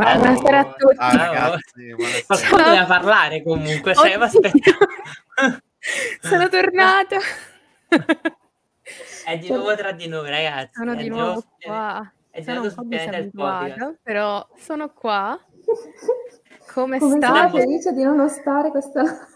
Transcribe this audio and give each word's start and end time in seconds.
Buonasera 0.00 0.58
a 0.60 0.64
tutti. 0.64 0.96
Ah, 0.96 1.14
ragazzi, 1.14 1.94
buonasera. 1.94 2.24
Qualcuno 2.26 2.56
Ciao. 2.56 2.64
doveva 2.64 2.86
parlare 2.86 3.42
comunque, 3.42 3.94
cioè. 3.94 4.18
Sono 6.22 6.48
tornata. 6.48 7.16
È 9.26 9.36
di 9.38 9.48
nuovo 9.48 9.76
tra 9.76 9.92
di 9.92 10.08
noi, 10.08 10.30
ragazzi. 10.30 10.70
Sono 10.72 10.92
è 10.92 10.96
di 10.96 11.08
nuovo 11.10 11.44
qua. 11.60 12.10
È 12.30 12.40
Sono 12.42 12.62
un 12.62 12.72
po' 12.74 12.82
disabituata, 12.84 13.94
però 14.02 14.48
sono 14.56 14.90
qua. 14.90 15.38
Come, 16.72 16.98
Come 16.98 16.98
sono 16.98 17.16
state? 17.16 17.60
felice 17.60 17.92
di 17.92 18.02
non 18.02 18.26
stare 18.30 18.70
questa 18.70 19.02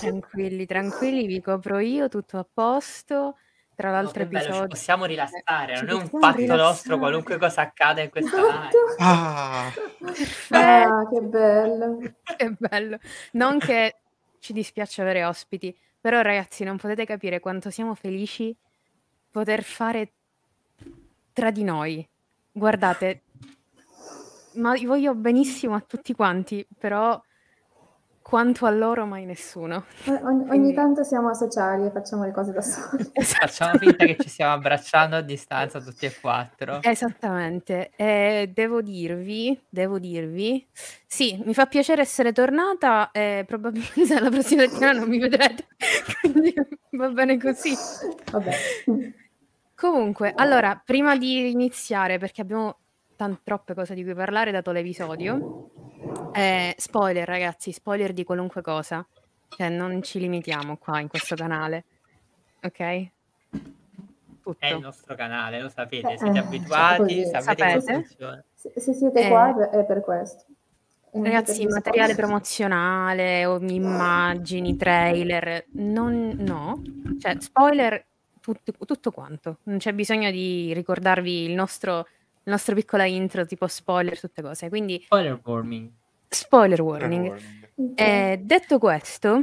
tranquilli, 0.00 0.66
tranquilli, 0.66 1.26
vi 1.26 1.40
copro 1.40 1.78
io, 1.78 2.08
tutto 2.08 2.38
a 2.38 2.46
posto. 2.52 3.36
Tra 3.76 3.90
No, 3.90 3.94
l'altro 3.96 4.22
che 4.22 4.28
bello, 4.30 4.54
ci 4.62 4.66
possiamo 4.68 5.04
rilassare, 5.04 5.76
Ci 5.76 5.84
non 5.84 5.98
è 5.98 6.02
un 6.02 6.08
fatto 6.08 6.36
rilassare. 6.38 6.62
nostro 6.62 6.98
qualunque 6.98 7.36
cosa 7.36 7.60
accada 7.60 8.00
in 8.00 8.08
questa 8.08 8.36
live. 8.36 8.48
Esatto. 8.48 8.78
Ah, 8.98 9.72
Perfetto. 9.98 10.56
Ah, 10.56 11.08
che 11.10 11.20
bello. 11.20 11.98
Che 12.36 12.54
bello. 12.58 12.98
Non 13.32 13.58
che 13.58 13.96
ci 14.40 14.54
dispiace 14.54 15.02
avere 15.02 15.24
ospiti, 15.24 15.76
però 16.00 16.22
ragazzi 16.22 16.64
non 16.64 16.78
potete 16.78 17.04
capire 17.04 17.38
quanto 17.38 17.68
siamo 17.70 17.94
felici 17.94 18.56
poter 19.30 19.62
fare 19.62 20.12
tra 21.34 21.50
di 21.50 21.62
noi. 21.62 22.08
Guardate, 22.50 23.24
ma 24.54 24.72
vi 24.72 24.86
voglio 24.86 25.14
benissimo 25.14 25.74
a 25.74 25.80
tutti 25.80 26.14
quanti, 26.14 26.66
però 26.78 27.20
quanto 28.26 28.66
a 28.66 28.70
loro 28.70 29.06
mai 29.06 29.24
nessuno. 29.24 29.84
Ogni, 30.06 30.50
ogni 30.50 30.74
tanto 30.74 31.04
siamo 31.04 31.28
asociali 31.28 31.86
e 31.86 31.90
facciamo 31.92 32.24
le 32.24 32.32
cose 32.32 32.50
da 32.50 32.60
soli. 32.60 33.08
Facciamo 33.22 33.78
finta 33.78 34.04
che 34.04 34.16
ci 34.18 34.28
stiamo 34.28 34.52
abbracciando 34.54 35.14
a 35.14 35.20
distanza 35.20 35.80
tutti 35.80 36.06
e 36.06 36.12
quattro. 36.20 36.80
Esattamente, 36.82 37.92
e 37.94 38.50
devo 38.52 38.82
dirvi, 38.82 39.56
devo 39.68 40.00
dirvi, 40.00 40.66
sì, 41.06 41.40
mi 41.44 41.54
fa 41.54 41.66
piacere 41.66 42.02
essere 42.02 42.32
tornata 42.32 43.12
e 43.12 43.44
probabilmente 43.46 44.18
la 44.18 44.28
prossima 44.28 44.62
settimana 44.62 44.98
non 44.98 45.08
mi 45.08 45.20
vedrete, 45.20 45.66
quindi 46.20 46.52
va 46.90 47.08
bene 47.10 47.38
così. 47.38 47.76
Vabbè. 48.32 48.52
Comunque, 49.76 50.32
allora, 50.34 50.82
prima 50.84 51.16
di 51.16 51.52
iniziare, 51.52 52.18
perché 52.18 52.40
abbiamo 52.40 52.78
tan- 53.14 53.38
troppe 53.44 53.74
cose 53.74 53.94
di 53.94 54.02
cui 54.02 54.14
parlare 54.14 54.50
dato 54.50 54.72
l'episodio, 54.72 55.70
eh, 56.32 56.74
spoiler 56.76 57.26
ragazzi, 57.26 57.72
spoiler 57.72 58.12
di 58.12 58.24
qualunque 58.24 58.62
cosa, 58.62 59.06
cioè 59.48 59.68
non 59.68 60.02
ci 60.02 60.18
limitiamo 60.18 60.76
qua 60.76 61.00
in 61.00 61.08
questo 61.08 61.34
canale, 61.34 61.84
ok? 62.62 63.06
Tutto. 64.42 64.58
È 64.58 64.72
il 64.72 64.78
nostro 64.80 65.14
canale, 65.14 65.60
lo 65.60 65.68
sapete, 65.68 66.12
Eh, 66.12 66.18
siete 66.18 66.36
eh, 66.36 66.40
abituati, 66.40 67.24
sapete 67.24 67.80
Sapete? 67.80 68.06
Se, 68.54 68.72
se 68.76 68.92
siete 68.92 69.26
Eh. 69.26 69.28
qua 69.28 69.70
è 69.70 69.84
per 69.84 70.00
questo. 70.02 70.44
Ragazzi, 71.10 71.62
per 71.64 71.72
materiale 71.72 72.12
spoiler. 72.12 72.16
promozionale, 72.16 73.46
o 73.46 73.58
immagini, 73.58 74.76
trailer, 74.76 75.64
non, 75.72 76.36
no, 76.38 76.82
cioè 77.18 77.36
spoiler 77.40 78.04
tutto, 78.40 78.72
tutto 78.84 79.10
quanto, 79.10 79.58
non 79.64 79.78
c'è 79.78 79.92
bisogno 79.92 80.30
di 80.30 80.72
ricordarvi 80.74 81.44
il 81.44 81.54
nostro, 81.54 82.06
il 82.46 82.52
nostro 82.52 82.74
piccola 82.76 83.04
intro 83.04 83.44
tipo 83.44 83.66
spoiler, 83.66 84.18
tutte 84.20 84.40
cose, 84.40 84.68
quindi 84.68 85.02
Spoiler 85.04 85.40
warning. 85.42 85.90
spoiler 86.28 86.80
warning. 86.80 87.26
Ok. 87.74 88.00
Eh, 88.00 88.38
detto 88.42 88.78
questo, 88.78 89.42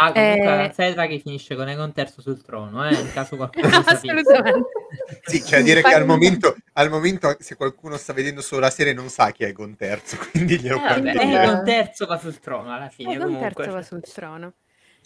Ah, 0.00 0.12
comunque 0.12 0.42
Eh. 0.44 0.56
la 0.56 0.72
Zelda 0.72 1.06
che 1.08 1.18
finisce 1.18 1.56
con 1.56 1.68
Egon 1.68 1.92
terzo 1.92 2.20
sul 2.22 2.40
trono, 2.40 2.88
eh, 2.88 2.94
in 2.94 3.10
caso 3.12 3.34
qualcuno 3.34 3.66
assolutamente, 3.84 4.68
sì, 5.24 5.44
cioè 5.44 5.60
dire 5.64 5.82
che 5.82 5.92
al 5.92 6.06
momento, 6.06 6.54
al 6.74 6.88
momento, 6.88 7.34
se 7.40 7.56
qualcuno 7.56 7.96
sta 7.96 8.12
vedendo 8.12 8.40
solo 8.40 8.60
la 8.60 8.70
serie 8.70 8.92
non 8.92 9.08
sa 9.08 9.32
chi 9.32 9.42
è 9.42 9.50
Gon 9.52 9.74
Terzo, 9.74 10.16
quindi 10.30 10.54
Eh, 10.54 10.58
glielo 10.60 11.00
dire. 11.00 11.42
Egon 11.42 11.64
terzo 11.64 12.06
va 12.06 12.16
sul 12.16 12.38
trono 12.38 12.72
alla 12.72 12.88
fine, 12.88 13.14
Egon 13.14 13.26
comunque. 13.26 13.52
terzo 13.54 13.72
va 13.72 13.82
sul 13.82 14.00
trono. 14.02 14.52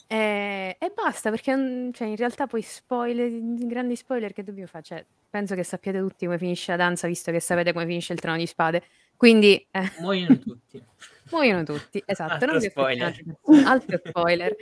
Eh, 0.07 0.77
e 0.79 0.93
basta, 0.95 1.31
perché 1.31 1.91
cioè, 1.93 2.09
in 2.09 2.17
realtà 2.17 2.47
poi 2.47 2.63
spoiler, 2.63 3.31
grandi 3.67 3.97
spoiler 3.97 4.33
che 4.33 4.43
dobbiamo 4.43 4.69
fare? 4.69 4.85
Cioè, 4.85 5.05
penso 5.31 5.55
che 5.55 5.65
sappiate 5.65 5.99
tutti 5.99 6.27
come 6.27 6.39
finisce 6.39 6.73
la 6.73 6.77
danza, 6.77 7.07
visto 7.07 7.33
che 7.33 7.41
sapete 7.41 7.73
come 7.73 7.87
finisce 7.87 8.13
il 8.13 8.21
trono 8.21 8.37
di 8.37 8.47
spade. 8.47 8.83
Quindi, 9.17 9.67
eh, 9.71 9.93
Muoiono 10.01 10.39
tutti. 10.39 10.83
muoiono 11.31 11.63
tutti, 11.63 12.03
esatto. 12.05 12.33
Altro 12.33 12.53
non 12.53 12.61
spoiler. 12.61 13.23
Altro 13.65 14.01
spoiler. 14.05 14.55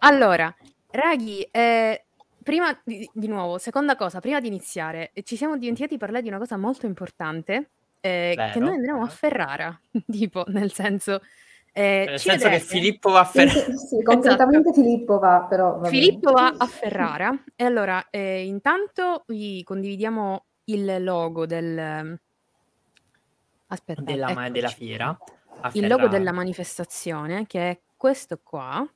Allora, 0.00 0.54
raghi, 0.90 1.42
eh, 1.50 2.04
prima 2.42 2.78
di, 2.84 3.08
di 3.12 3.28
nuovo, 3.28 3.58
seconda 3.58 3.96
cosa, 3.96 4.20
prima 4.20 4.40
di 4.40 4.48
iniziare, 4.48 5.12
ci 5.24 5.36
siamo 5.36 5.56
dimenticati 5.56 5.94
di 5.94 5.98
parlare 5.98 6.22
di 6.22 6.28
una 6.28 6.38
cosa 6.38 6.56
molto 6.56 6.86
importante, 6.86 7.70
eh, 8.00 8.34
che 8.36 8.52
Vero, 8.52 8.60
noi 8.60 8.74
andremo 8.74 9.02
a. 9.02 9.08
Ferrara, 9.08 9.80
tipo, 10.06 10.44
nel 10.48 10.72
senso... 10.72 11.22
eh, 11.78 12.04
Nel 12.08 12.18
senso 12.18 12.48
che 12.48 12.58
Filippo 12.58 13.10
va 13.10 13.20
a 13.20 13.24
Sì, 13.26 13.38
fermare. 13.46 13.60
sì, 13.76 13.86
sì, 13.86 14.02
concretamente 14.02 14.72
Filippo 14.72 15.18
va, 15.18 15.44
però 15.46 15.72
va 15.72 15.76
bene. 15.80 15.88
Filippo 15.90 16.32
va 16.32 16.54
a 16.56 16.66
Ferrara 16.66 17.44
e 17.54 17.64
allora 17.64 18.06
eh, 18.08 18.46
intanto 18.46 19.24
vi 19.26 19.62
condividiamo 19.62 20.44
il 20.64 21.04
logo 21.04 21.44
del... 21.44 22.18
Aspetta, 23.68 24.00
della, 24.00 24.32
ma- 24.32 24.48
della 24.48 24.68
eccoci. 24.68 24.84
fiera. 24.84 25.18
a 25.60 25.70
Il 25.74 25.82
logo 25.82 25.96
Ferrara. 26.04 26.18
della 26.18 26.32
manifestazione 26.32 27.46
che 27.46 27.70
è 27.70 27.80
questo 27.94 28.40
qua, 28.42 28.88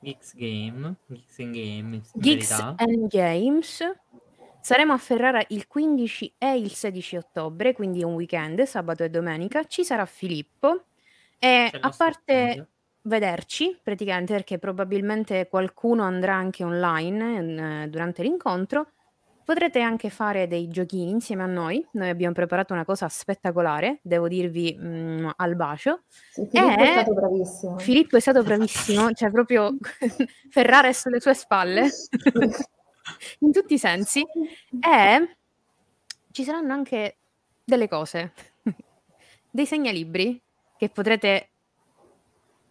Geeks 0.00 0.34
Game, 0.34 0.96
Geeks 1.06 1.38
in 1.38 1.52
Game, 1.52 1.94
in 1.96 2.02
Geeks 2.14 2.50
and 2.76 3.06
Games. 3.08 3.84
Saremo 4.60 4.92
a 4.92 4.98
Ferrara 4.98 5.44
il 5.48 5.66
15 5.68 6.34
e 6.38 6.56
il 6.56 6.72
16 6.72 7.16
ottobre, 7.16 7.72
quindi 7.72 8.00
è 8.00 8.04
un 8.04 8.14
weekend, 8.14 8.62
sabato 8.62 9.04
e 9.04 9.10
domenica. 9.10 9.64
Ci 9.64 9.84
sarà 9.84 10.06
Filippo 10.06 10.86
e 11.44 11.72
a 11.80 11.92
parte 11.96 12.52
stand. 12.52 12.66
vederci, 13.02 13.76
praticamente 13.82 14.32
perché 14.32 14.60
probabilmente 14.60 15.48
qualcuno 15.48 16.04
andrà 16.04 16.36
anche 16.36 16.62
online 16.62 17.82
eh, 17.82 17.88
durante 17.88 18.22
l'incontro, 18.22 18.92
potrete 19.44 19.80
anche 19.80 20.08
fare 20.08 20.46
dei 20.46 20.68
giochini 20.68 21.10
insieme 21.10 21.42
a 21.42 21.46
noi. 21.46 21.84
Noi 21.94 22.10
abbiamo 22.10 22.32
preparato 22.32 22.72
una 22.72 22.84
cosa 22.84 23.08
spettacolare, 23.08 23.98
devo 24.02 24.28
dirvi 24.28 24.78
mm, 24.80 25.30
al 25.34 25.56
bacio. 25.56 26.02
Sì, 26.30 26.46
Filippo 26.48 26.80
Eh, 26.80 26.84
è 26.84 26.92
stato 26.92 27.12
bravissimo. 27.12 27.78
Filippo 27.78 28.16
è 28.16 28.20
stato 28.20 28.42
bravissimo, 28.44 29.12
cioè 29.12 29.30
proprio 29.32 29.76
Ferrara 30.48 30.86
è 30.86 30.92
sulle 30.92 31.20
sue 31.20 31.34
spalle, 31.34 31.90
in 33.40 33.50
tutti 33.50 33.74
i 33.74 33.78
sensi. 33.78 34.24
E 34.80 35.36
ci 36.30 36.44
saranno 36.44 36.72
anche 36.72 37.16
delle 37.64 37.88
cose, 37.88 38.32
dei 39.50 39.66
segnalibri 39.66 40.40
che 40.82 40.88
potrete 40.88 41.50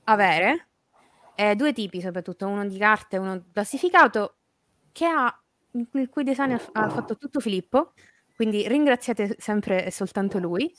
avere, 0.03 0.67
eh, 1.35 1.55
due 1.55 1.71
tipi 1.71 2.01
soprattutto, 2.01 2.45
uno 2.45 2.67
di 2.67 2.77
carta 2.77 3.15
e 3.15 3.19
uno 3.19 3.41
plastificato, 3.53 4.35
che 4.91 5.05
ha, 5.05 5.41
il 5.93 6.09
cui 6.09 6.25
design 6.25 6.51
ha, 6.51 6.61
ha 6.73 6.89
fatto 6.89 7.15
tutto 7.15 7.39
Filippo, 7.39 7.93
quindi 8.35 8.67
ringraziate 8.67 9.37
sempre 9.39 9.85
e 9.85 9.91
soltanto 9.91 10.39
lui. 10.39 10.69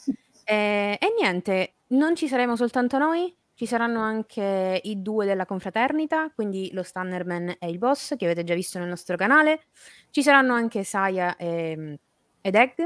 Eh, 0.45 0.99
e 1.01 1.15
niente, 1.19 1.77
non 1.89 2.15
ci 2.17 2.29
saremo 2.29 2.55
soltanto 2.55 2.99
noi, 2.99 3.35
ci 3.55 3.65
saranno 3.65 4.01
anche 4.01 4.83
i 4.85 5.01
due 5.01 5.25
della 5.25 5.47
confraternita, 5.47 6.33
quindi 6.35 6.69
lo 6.75 6.83
Stannerman 6.83 7.57
e 7.59 7.71
il 7.71 7.79
boss, 7.79 8.15
che 8.17 8.27
avete 8.27 8.45
già 8.45 8.53
visto 8.53 8.79
nel 8.79 8.89
nostro 8.89 9.17
canale. 9.17 9.69
Ci 10.11 10.23
saranno 10.23 10.53
anche 10.53 10.85
Saya 10.85 11.35
e, 11.37 11.99
ed 12.43 12.55
Egg, 12.55 12.85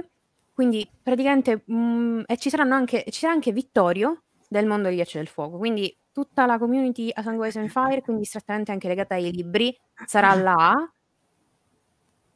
quindi 0.54 0.88
praticamente... 1.02 1.64
mm, 1.68 2.20
e 2.26 2.36
ci 2.36 2.48
anche, 2.54 3.02
ci 3.08 3.18
sarà 3.18 3.32
anche 3.32 3.50
Vittorio 3.50 4.20
del 4.48 4.66
mondo 4.66 4.88
di 4.88 4.96
Ghiaccio 4.96 5.18
del 5.18 5.28
Fuoco, 5.28 5.56
quindi 5.58 5.94
tutta 6.12 6.46
la 6.46 6.58
community 6.58 7.10
a 7.12 7.22
Sangue 7.22 7.48
Ice 7.48 7.58
and 7.58 7.68
Fire, 7.68 8.00
quindi 8.00 8.24
strettamente 8.24 8.72
anche 8.72 8.88
legata 8.88 9.14
ai 9.14 9.30
libri, 9.30 9.76
sarà 10.06 10.34
là. 10.34 10.90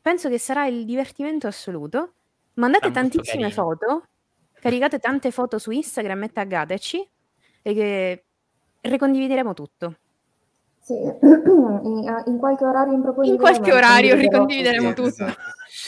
Penso 0.03 0.29
che 0.29 0.39
sarà 0.39 0.67
il 0.67 0.85
divertimento 0.85 1.47
assoluto. 1.47 2.15
Mandate 2.55 2.89
Sarà 2.89 3.01
tantissime 3.01 3.49
carino. 3.49 3.63
foto, 3.63 4.05
caricate 4.61 4.99
tante 4.99 5.31
foto 5.31 5.59
su 5.59 5.71
Instagram 5.71 6.25
e 6.25 6.29
taggateci 6.33 7.11
e 7.63 7.75
che 7.75 8.25
ricondivideremo 8.81 9.55
tutto. 9.55 9.97
Sì, 10.81 10.95
in, 11.23 12.23
in 12.27 12.39
qualche 12.39 12.65
orario 12.65 12.95
improponibile. 12.95 13.37
In 13.37 13.41
qualche 13.41 13.73
orario 13.73 14.15
ricondivideremo 14.17 14.93
tutto. 14.93 15.25
tutto. 15.25 15.35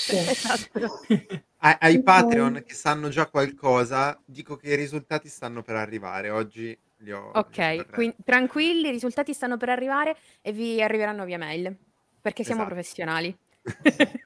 Sì, 0.02 0.16
esatto. 0.28 0.78
Esatto. 0.78 1.44
Ai. 1.58 2.02
Patreon 2.02 2.62
che 2.66 2.74
sanno 2.74 3.08
già 3.08 3.26
qualcosa, 3.26 4.20
dico 4.24 4.56
che 4.56 4.72
i 4.72 4.76
risultati 4.76 5.28
stanno 5.28 5.62
per 5.62 5.76
arrivare. 5.76 6.30
Oggi 6.30 6.76
li 6.98 7.12
ho. 7.12 7.30
li 7.30 7.36
ho 7.36 7.38
Ok, 7.38 7.90
quindi 7.92 8.16
tranquilli, 8.24 8.88
i 8.88 8.90
risultati 8.90 9.32
stanno 9.32 9.56
per 9.56 9.68
arrivare 9.68 10.16
e 10.40 10.52
vi 10.52 10.82
arriveranno 10.82 11.24
via 11.24 11.38
mail, 11.38 11.76
perché 12.20 12.42
siamo 12.42 12.62
Esatto. 12.62 12.74
professionali. 12.74 13.36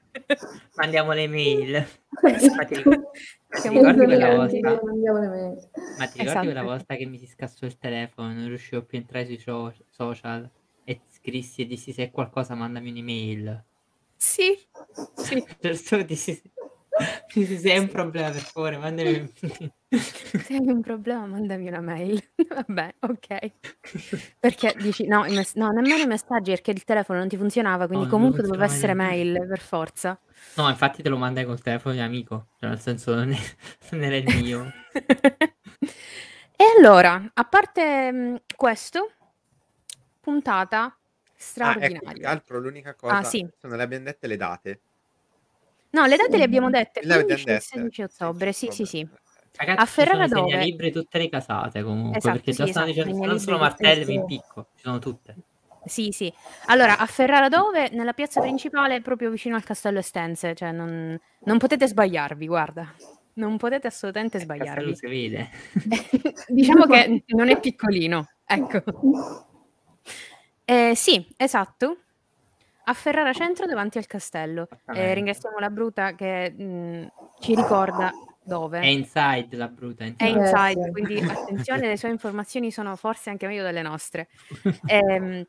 Mandiamo 0.75 1.13
le 1.13 1.27
mail. 1.27 1.75
Esatto. 1.75 2.55
Ma 2.55 2.65
ti 2.65 2.75
ricordi, 2.75 3.99
ti 3.99 4.05
quella 4.05 4.35
volta? 4.35 4.79
Mandiamo 4.83 5.19
le 5.19 5.27
mail. 5.27 5.69
Ma 5.97 6.05
ti 6.07 6.19
ricordi 6.19 6.21
Esatto. 6.21 6.45
quella 6.45 6.63
volta 6.63 6.95
che 6.95 7.05
mi 7.05 7.17
si 7.17 7.27
scassò 7.27 7.65
il 7.65 7.77
telefono, 7.77 8.33
non 8.33 8.47
riuscivo 8.47 8.83
più 8.83 8.97
a 8.97 9.01
entrare 9.01 9.25
sui 9.25 9.39
so- 9.39 9.73
social 9.89 10.49
e 10.83 11.01
scrissi 11.07 11.61
e 11.61 11.65
dissi 11.65 11.91
se 11.91 12.03
è 12.03 12.11
qualcosa 12.11 12.55
mandami 12.55 12.89
un'email. 12.91 13.65
Sì, 14.17 14.57
sì. 15.15 16.41
Se 17.29 17.71
hai 17.71 17.77
un 17.77 17.89
problema, 17.89 18.31
per 18.31 18.41
favore, 18.41 18.77
mandami 18.77 19.31
Se 19.89 20.53
hai 20.53 20.67
un 20.67 20.81
problema 20.81 21.25
mandami 21.25 21.67
una 21.67 21.81
mail. 21.81 22.21
Vabbè, 22.67 22.95
ok. 23.01 23.51
Perché 24.39 24.75
dici 24.79 25.05
no, 25.05 25.21
mess 25.29 25.53
no, 25.53 25.69
nemmeno 25.69 26.01
i 26.03 26.07
messaggi, 26.07 26.51
perché 26.51 26.71
il 26.71 26.83
telefono 26.83 27.19
non 27.19 27.27
ti 27.27 27.37
funzionava, 27.37 27.85
quindi 27.85 28.05
No, 28.05 28.11
comunque 28.11 28.41
doveva 28.43 28.65
essere 28.65 28.93
mail 28.95 29.45
per 29.47 29.59
forza. 29.59 30.19
No, 30.55 30.67
infatti 30.69 31.03
te 31.03 31.09
lo 31.09 31.17
mandai 31.17 31.45
col 31.45 31.61
telefono 31.61 31.93
di 31.93 32.01
amico, 32.01 32.47
cioè 32.59 32.69
nel 32.69 32.79
senso 32.79 33.13
non, 33.13 33.31
è, 33.31 33.37
non 33.91 34.03
era 34.03 34.15
il 34.15 34.35
mio. 34.41 34.71
E 36.59 36.63
allora, 36.75 37.23
a 37.35 37.43
parte, 37.43 38.11
mhmm, 38.11 38.35
questo, 38.55 39.11
puntata 40.19 40.96
Ah, 41.59 41.75
ecco, 41.79 41.79
più 41.79 42.15
che 42.15 42.25
straordinaria. 42.27 42.29
altro 42.29 42.59
l'unica 42.59 42.89
Ah, 42.89 42.95
cosa 42.95 43.23
sì. 43.23 43.39
adesso 43.39 43.67
non 43.67 43.77
le 43.77 43.83
abbiam 43.83 44.03
dette 44.03 44.27
le 44.27 44.37
date. 44.37 44.81
No, 45.91 46.05
le 46.05 46.15
date 46.17 46.37
le 46.37 46.43
abbiamo 46.43 46.69
dette, 46.69 47.01
Le 47.03 47.13
avete 47.13 47.33
15 47.35 47.49
e 47.49 47.51
dette? 47.53 47.65
16 47.65 48.01
ottobre, 48.03 48.51
sì, 48.53 48.67
sì, 48.71 48.85
sì. 48.85 49.07
Ragazzi, 49.55 49.79
A 49.81 49.85
ci 49.85 49.91
sono 49.91 50.05
Ferrara 50.07 50.25
i 50.25 50.27
dove? 50.27 50.49
segnalibri 50.49 50.91
tutte 50.91 51.17
le 51.17 51.29
casate 51.29 51.81
comunque, 51.83 52.17
Esatto, 52.17 52.35
perché 52.35 52.51
già 52.51 52.65
sì, 52.65 52.71
stanno 52.71 52.87
esatto, 52.87 53.07
dicendo 53.07 53.25
non 53.25 53.39
segnalibri 53.39 53.39
solo 53.39 53.57
tutte 53.57 53.83
martelli, 53.83 53.99
ma 54.01 54.05
sì. 54.05 54.13
in 54.13 54.25
picco, 54.25 54.67
ci 54.75 54.83
sono 54.83 54.99
tutte. 54.99 55.35
Sì, 55.85 56.11
sì. 56.11 56.31
Allora, 56.65 56.97
a 56.97 57.05
Ferrara 57.05 57.47
dove? 57.49 57.89
Nella 57.91 58.13
piazza 58.13 58.41
principale, 58.41 59.01
proprio 59.01 59.29
vicino 59.31 59.55
al 59.55 59.63
castello 59.63 59.99
Estense, 59.99 60.53
cioè 60.53 60.71
non 60.71 61.17
non 61.45 61.57
potete 61.57 61.87
sbagliarvi, 61.87 62.45
guarda. 62.45 62.93
Non 63.35 63.57
potete 63.57 63.87
assolutamente 63.87 64.37
Il 64.37 64.45
castello 64.45 64.93
sbagliarvi. 64.93 64.95
si 64.95 65.07
vede. 65.07 65.49
Diciamo 66.49 66.85
che 66.85 67.23
non 67.27 67.49
è 67.49 67.59
piccolino, 67.59 68.27
ecco. 68.45 68.83
Ehm, 70.69 70.91
sì, 70.95 71.25
esatto. 71.37 72.01
A 72.85 72.93
Ferrara 72.93 73.33
Centro 73.33 73.65
davanti 73.65 73.97
al 73.97 74.07
castello. 74.07 74.69
Esattamente. 74.71 75.13
ringraziamo 75.13 75.59
la 75.59 75.69
Bruta 75.69 76.13
che, 76.15 76.53
mhmm, 76.57 77.07
ci 77.39 77.55
ricorda 77.55 78.17
dove. 78.41 78.79
È 78.79 78.85
inside 78.87 79.55
la 79.57 79.67
bruta, 79.69 80.03
È 80.19 80.25
inside. 80.25 80.25
inside, 80.25 80.81
sì. 80.83 80.91
quindi 80.91 81.21
attenzione, 81.27 81.87
le 81.87 81.95
sue 81.95 82.09
informazioni 82.09 82.71
sono 82.71 82.95
forse 82.95 83.29
anche 83.29 83.45
meglio 83.45 83.61
delle 83.63 83.83
nostre. 83.83 84.29
Ehm, 84.83 85.45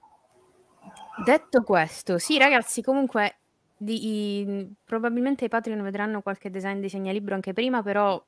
detto 1.15 1.63
questo, 1.65 2.19
sì 2.19 2.39
ragazzi, 2.39 2.83
comunque 2.83 3.41
di 3.77 4.41
i 4.41 4.75
probabilmente 4.85 5.45
i 5.47 5.49
Patreon 5.49 5.83
vedranno 5.83 6.23
qualche 6.23 6.51
design 6.51 6.81
di 6.81 6.89
segnalibro 6.89 7.35
anche 7.35 7.53
prima, 7.53 7.83
però. 7.83 8.23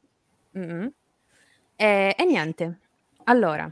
Ehm, 1.76 2.12
e 2.16 2.24
niente. 2.26 2.80
Allora 3.24 3.70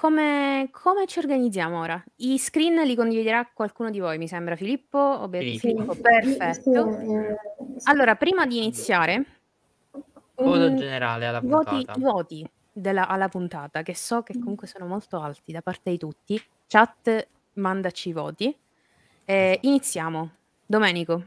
come 0.00 0.70
come 0.72 1.06
ci 1.06 1.18
organizziamo 1.18 1.78
ora? 1.78 2.02
I 2.16 2.38
screen 2.38 2.86
li 2.86 2.96
condividerà 2.96 3.46
qualcuno 3.52 3.90
di 3.90 4.00
voi, 4.00 4.16
mi 4.16 4.28
sembra. 4.28 4.56
Filippo? 4.56 4.98
Obe 4.98 5.40
Filippo. 5.40 5.58
Filippo, 5.60 5.94
perfetto. 5.94 6.98
eh. 6.98 7.36
Allora, 7.84 8.16
prima 8.16 8.46
di 8.46 8.56
iniziare, 8.56 9.24
Voto 10.36 10.66
un 10.68 10.76
generale 10.76 11.26
alla 11.26 11.42
i 11.42 11.46
voti 11.46 11.68
puntata. 11.84 12.00
voti 12.00 12.50
della 12.72 13.08
alla 13.08 13.28
puntata, 13.28 13.82
che 13.82 13.94
so 13.94 14.22
che 14.22 14.38
comunque 14.38 14.66
sono 14.66 14.86
molto 14.86 15.20
alti 15.20 15.52
da 15.52 15.60
parte 15.60 15.90
di 15.90 15.98
tutti. 15.98 16.42
Chat, 16.66 17.28
mandaci 17.54 18.08
i 18.08 18.12
voti. 18.14 18.56
Ehm, 19.26 19.58
iniziamo. 19.60 20.30
Domenico. 20.64 21.24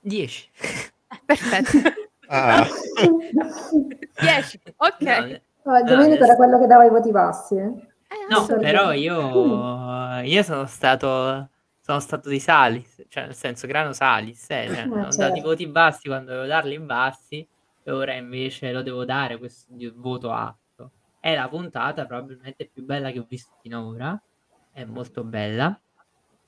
10. 0.00 0.50
Eh, 1.14 1.20
perfetto. 1.24 1.78
Ah. 2.26 2.66
10, 4.20 4.60
okay. 4.76 5.30
No, 5.30 5.40
Oh, 5.64 5.82
Domenico 5.82 6.24
era 6.24 6.36
quello 6.36 6.58
che 6.58 6.66
dava 6.66 6.84
i 6.84 6.90
voti 6.90 7.10
bassi. 7.10 7.56
eh? 7.56 7.64
Eh, 7.64 8.26
No, 8.28 8.46
però 8.46 8.92
io, 8.92 10.20
io 10.20 10.42
sono 10.42 10.66
stato 10.66 11.48
sono 11.84 12.00
stato 12.00 12.30
di 12.30 12.40
Salis, 12.40 13.04
cioè 13.08 13.26
nel 13.26 13.34
senso 13.34 13.66
grano 13.66 13.92
Salis, 13.92 14.48
eh, 14.48 14.68
cioè, 14.68 14.84
ho 14.88 14.94
dato 14.94 15.08
i 15.08 15.12
certo. 15.12 15.40
voti 15.42 15.66
bassi 15.66 16.08
quando 16.08 16.30
dovevo 16.30 16.46
darli 16.46 16.78
bassi 16.78 17.46
e 17.82 17.90
ora 17.90 18.14
invece 18.14 18.72
lo 18.72 18.80
devo 18.80 19.04
dare 19.04 19.36
questo 19.36 19.66
voto 19.96 20.30
alto. 20.30 20.92
È 21.20 21.34
la 21.34 21.46
puntata 21.46 22.06
probabilmente 22.06 22.70
più 22.72 22.84
bella 22.84 23.10
che 23.10 23.18
ho 23.18 23.26
visto 23.28 23.52
finora, 23.60 24.18
è 24.72 24.84
molto 24.84 25.24
bella. 25.24 25.78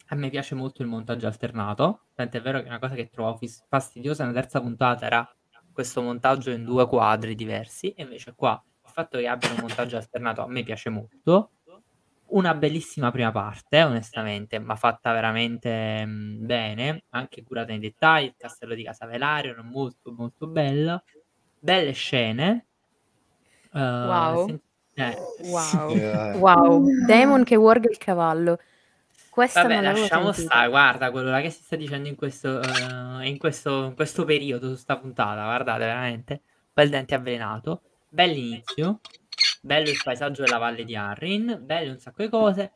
A 0.08 0.14
me 0.14 0.30
piace 0.30 0.54
molto 0.54 0.80
il 0.80 0.88
montaggio 0.88 1.26
alternato, 1.26 2.04
tant'è 2.14 2.40
vero 2.40 2.62
che 2.62 2.68
una 2.68 2.78
cosa 2.78 2.94
che 2.94 3.10
trovo 3.10 3.38
fastidiosa 3.68 4.24
nella 4.24 4.40
terza 4.40 4.62
puntata 4.62 5.04
era 5.04 5.28
questo 5.70 6.00
montaggio 6.00 6.50
in 6.50 6.64
due 6.64 6.86
quadri 6.86 7.34
diversi, 7.34 7.90
e 7.90 8.04
invece 8.04 8.32
qua 8.34 8.58
fatto 8.96 9.18
che 9.18 9.28
abbiano 9.28 9.56
un 9.56 9.60
montaggio 9.60 9.98
alternato 9.98 10.42
a 10.42 10.48
me 10.48 10.62
piace 10.62 10.88
molto. 10.88 11.50
Una 12.28 12.54
bellissima 12.54 13.12
prima 13.12 13.30
parte, 13.30 13.82
onestamente, 13.84 14.58
ma 14.58 14.74
fatta 14.74 15.12
veramente 15.12 16.04
mh, 16.04 16.44
bene, 16.46 17.04
anche 17.10 17.44
curata 17.44 17.68
nei 17.68 17.78
dettagli, 17.78 18.24
il 18.24 18.34
castello 18.36 18.74
di 18.74 18.82
Casavelario 18.82 19.52
era 19.52 19.62
molto 19.62 20.12
molto 20.12 20.46
bello, 20.48 21.04
belle 21.58 21.92
scene. 21.92 22.66
Uh, 23.72 23.78
Wow. 23.78 24.46
sen- 24.46 24.60
eh, 24.94 25.16
Wow. 25.44 25.96
Eh, 25.96 26.36
Wow. 26.38 27.04
Damon 27.06 27.44
che 27.44 27.54
warga 27.54 27.88
il 27.90 27.98
cavallo. 27.98 28.58
Questa 29.28 29.62
Vabbè, 29.62 29.82
lasciamo 29.82 30.32
stare, 30.32 30.68
guarda 30.68 31.10
quello 31.10 31.30
là 31.30 31.42
che 31.42 31.50
si 31.50 31.62
sta 31.62 31.76
dicendo 31.76 32.08
in 32.08 32.16
questo, 32.16 32.60
eh, 32.62 33.28
in 33.28 33.36
questo, 33.38 33.84
in 33.84 33.94
questo 33.94 34.24
periodo, 34.24 34.70
su 34.70 34.76
sta 34.76 34.96
puntata, 34.98 35.44
guardate 35.44 35.84
veramente, 35.84 36.42
bel 36.72 36.88
dente 36.88 37.14
avvelenato, 37.14 37.82
bell'inizio, 38.16 39.00
bello 39.60 39.90
il 39.90 40.00
paesaggio 40.02 40.42
della 40.42 40.56
valle 40.56 40.84
di 40.84 40.96
Arrin, 40.96 41.58
bello 41.60 41.92
un 41.92 41.98
sacco 41.98 42.22
di 42.22 42.30
cose, 42.30 42.72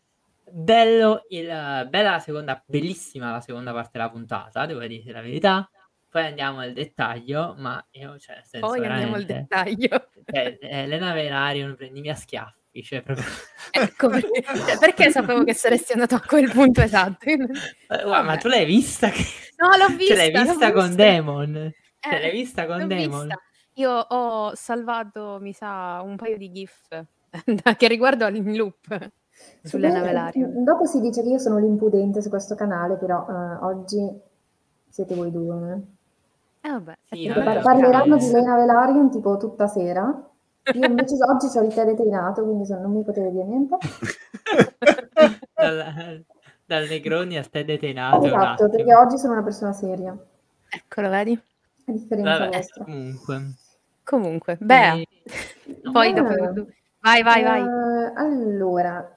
bello 0.50 1.24
il, 1.30 1.48
eh, 1.48 1.86
bella 1.88 2.10
la 2.10 2.18
seconda, 2.18 2.62
bellissima 2.66 3.30
la 3.30 3.40
seconda 3.40 3.72
parte 3.72 3.92
della 3.94 4.10
puntata, 4.10 4.66
devo 4.66 4.86
dire 4.86 5.10
la 5.12 5.22
verità, 5.22 5.70
poi 6.10 6.26
andiamo 6.26 6.60
al 6.60 6.74
dettaglio, 6.74 7.54
ma 7.56 7.82
io, 7.92 8.18
cioè, 8.18 8.36
nel 8.36 8.44
senso, 8.44 8.66
Poi 8.66 8.84
andiamo 8.84 9.14
al 9.14 9.24
dettaglio. 9.24 10.08
cioè, 10.26 10.58
eh, 10.60 10.82
Elena 10.82 11.14
Velario, 11.14 11.74
prendimi 11.74 12.10
a 12.10 12.14
schiaffi, 12.14 12.82
cioè 12.82 13.00
proprio... 13.00 13.24
Ecco, 13.72 14.08
perché, 14.08 14.42
cioè, 14.42 14.78
perché 14.78 15.10
sapevo 15.10 15.44
che 15.44 15.54
saresti 15.54 15.92
andato 15.92 16.16
a 16.16 16.20
quel 16.20 16.50
punto 16.50 16.82
esatto. 16.82 17.24
Eh, 17.24 17.36
guarda, 17.86 18.22
ma 18.22 18.36
tu 18.36 18.48
l'hai 18.48 18.66
vista? 18.66 19.08
Che... 19.08 19.24
No, 19.56 19.68
l'ho 19.76 19.96
Ce 20.04 20.16
l'hai 20.16 20.30
vista, 20.32 20.50
vista 20.50 20.72
con 20.72 20.86
vista. 20.88 21.02
Demon? 21.02 21.72
Ce 22.00 22.10
Eh, 22.10 22.20
l'hai 22.20 22.30
vista 22.32 22.66
con 22.66 22.88
Demon? 22.88 23.26
vista. 23.28 23.40
Io 23.74 23.90
ho 23.90 24.54
salvato, 24.54 25.38
mi 25.40 25.52
sa, 25.52 26.00
un 26.02 26.16
paio 26.16 26.36
di 26.36 26.50
gif 26.50 27.04
che 27.76 27.88
riguardo 27.88 28.26
in 28.28 28.56
loop 28.56 29.10
sulle 29.62 29.88
Beh, 29.88 29.94
Navelarium. 29.94 30.64
Dopo 30.64 30.86
si 30.86 31.00
dice 31.00 31.22
che 31.22 31.28
io 31.28 31.38
sono 31.38 31.58
l'impudente 31.58 32.20
su 32.20 32.28
questo 32.28 32.54
canale, 32.54 32.96
però 32.96 33.26
eh, 33.28 33.64
oggi 33.64 34.20
siete 34.88 35.14
voi 35.14 35.30
due. 35.30 35.80
Eh 36.60 36.70
vabbè, 36.70 36.98
Sì, 37.10 37.28
vabbè, 37.28 37.60
parleranno 37.60 38.16
di 38.16 38.30
Lena 38.30 38.56
Velarium 38.56 39.10
tipo 39.10 39.36
tutta 39.36 39.66
sera. 39.66 40.28
Io 40.74 40.84
invece 40.86 41.16
oggi 41.22 41.56
ho 41.56 41.62
il 41.62 41.72
tè 41.72 41.84
detrinato, 41.84 42.42
quindi 42.42 42.68
non 42.68 42.92
mi 42.92 43.02
potete 43.02 43.30
dire 43.30 43.44
niente. 43.44 43.76
dal, 45.54 46.24
dal 46.66 46.86
Negroni 46.86 47.38
al 47.38 47.48
tè 47.48 47.64
Esatto, 47.64 48.68
perché 48.68 48.94
oggi 48.94 49.16
sono 49.16 49.32
una 49.34 49.42
persona 49.42 49.72
seria, 49.72 50.16
Eccolo, 50.72 51.08
vedi? 51.08 51.40
A 51.90 51.92
differenza 51.92 52.38
Vabbè, 52.38 52.56
vostra. 52.56 52.84
comunque. 52.84 53.40
Comunque, 54.04 54.56
Bea, 54.60 54.94
Eh, 54.94 55.08
poi 55.92 56.08
Eh, 56.08 56.12
dopo. 56.12 56.66
Vai, 57.00 57.22
vai, 57.22 57.42
vai. 57.42 57.60
eh, 57.62 58.12
allora, 58.16 59.16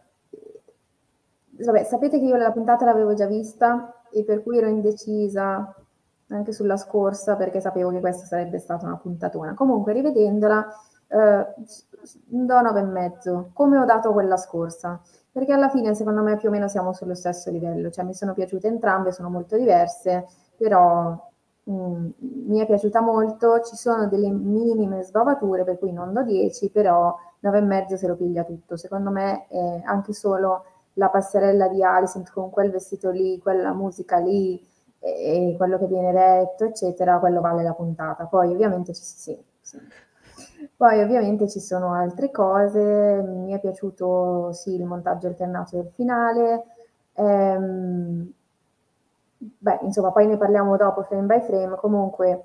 vabbè, 1.49 1.83
sapete 1.83 2.19
che 2.19 2.25
io 2.25 2.35
la 2.35 2.51
puntata 2.51 2.85
l'avevo 2.85 3.13
già 3.13 3.25
vista 3.27 4.01
e 4.11 4.23
per 4.23 4.43
cui 4.43 4.57
ero 4.57 4.67
indecisa 4.67 5.73
anche 6.27 6.51
sulla 6.51 6.77
scorsa 6.77 7.35
perché 7.35 7.59
sapevo 7.59 7.91
che 7.91 7.99
questa 7.99 8.25
sarebbe 8.25 8.57
stata 8.59 8.85
una 8.85 8.97
puntatona. 8.97 9.53
Comunque, 9.53 9.93
rivedendola, 9.93 10.67
eh, 11.07 11.45
do 12.25 12.61
9 12.61 12.79
e 12.79 12.83
mezzo, 12.83 13.49
come 13.53 13.77
ho 13.77 13.85
dato 13.85 14.11
quella 14.13 14.37
scorsa, 14.37 14.99
perché 15.31 15.53
alla 15.53 15.69
fine 15.69 15.93
secondo 15.95 16.21
me 16.21 16.37
più 16.37 16.49
o 16.49 16.51
meno 16.51 16.67
siamo 16.67 16.93
sullo 16.93 17.15
stesso 17.15 17.49
livello, 17.51 17.89
cioè 17.89 18.03
mi 18.05 18.13
sono 18.13 18.33
piaciute 18.33 18.67
entrambe, 18.67 19.11
sono 19.11 19.29
molto 19.29 19.57
diverse, 19.57 20.25
però 20.57 21.31
mm, 21.69 22.09
mi 22.47 22.59
è 22.59 22.65
piaciuta 22.65 23.01
molto, 23.01 23.61
ci 23.61 23.75
sono 23.75 24.07
delle 24.07 24.29
minime 24.29 25.03
sbavature 25.03 25.63
per 25.63 25.77
cui 25.79 25.91
non 25.91 26.13
do 26.13 26.23
10, 26.23 26.69
però 26.69 27.15
9 27.39 27.57
e 27.57 27.61
mezzo 27.61 27.97
se 27.97 28.07
lo 28.07 28.15
piglia 28.15 28.43
tutto. 28.43 28.77
Secondo 28.77 29.09
me 29.11 29.47
eh, 29.49 29.81
anche 29.85 30.13
solo 30.13 30.65
la 30.93 31.09
passerella 31.09 31.67
di 31.67 31.83
Alicent 31.83 32.31
con 32.31 32.49
quel 32.49 32.71
vestito 32.71 33.09
lì, 33.11 33.39
quella 33.39 33.73
musica 33.73 34.17
lì 34.17 34.61
e 34.99 35.53
quello 35.57 35.77
che 35.77 35.87
viene 35.87 36.11
detto, 36.13 36.65
eccetera, 36.65 37.19
quello 37.19 37.41
vale 37.41 37.63
la 37.63 37.73
puntata. 37.73 38.25
Poi 38.25 38.51
ovviamente 38.53 38.93
ci, 38.93 39.03
sì, 39.03 39.37
sì. 39.61 39.77
Poi 40.75 41.01
ovviamente 41.01 41.49
ci 41.49 41.59
sono 41.59 41.93
altre 41.93 42.31
cose, 42.31 43.21
mi 43.21 43.53
è 43.53 43.59
piaciuto 43.59 44.51
sì 44.53 44.75
il 44.75 44.85
montaggio 44.85 45.27
alternato 45.27 45.75
del 45.77 45.91
finale, 45.93 46.63
ehm, 47.13 48.31
beh 49.59 49.79
insomma 49.83 50.11
poi 50.11 50.27
ne 50.27 50.37
parliamo 50.37 50.75
dopo 50.77 51.03
frame 51.03 51.25
by 51.25 51.41
frame, 51.41 51.75
comunque 51.77 52.43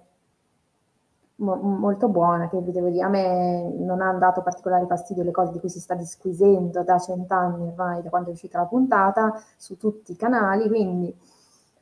mo- 1.37 1.57
molto 1.57 2.09
buona 2.09 2.49
che 2.49 2.61
vi 2.61 2.73
devo 2.73 2.89
dire, 2.89 3.05
a 3.05 3.09
me 3.09 3.73
non 3.79 4.01
ha 4.01 4.13
dato 4.15 4.43
particolare 4.43 4.87
fastidio 4.87 5.23
le 5.23 5.31
cose 5.31 5.53
di 5.53 5.61
cui 5.61 5.69
si 5.69 5.81
sta 5.81 5.95
disquisendo 5.95 6.83
da 6.83 6.99
cent'anni 6.99 7.69
ormai, 7.69 8.03
da 8.03 8.11
quando 8.11 8.31
è 8.31 8.33
uscita 8.33 8.59
la 8.59 8.67
puntata, 8.67 9.33
su 9.57 9.77
tutti 9.77 10.13
i 10.13 10.17
canali, 10.17 10.69
quindi 10.69 11.15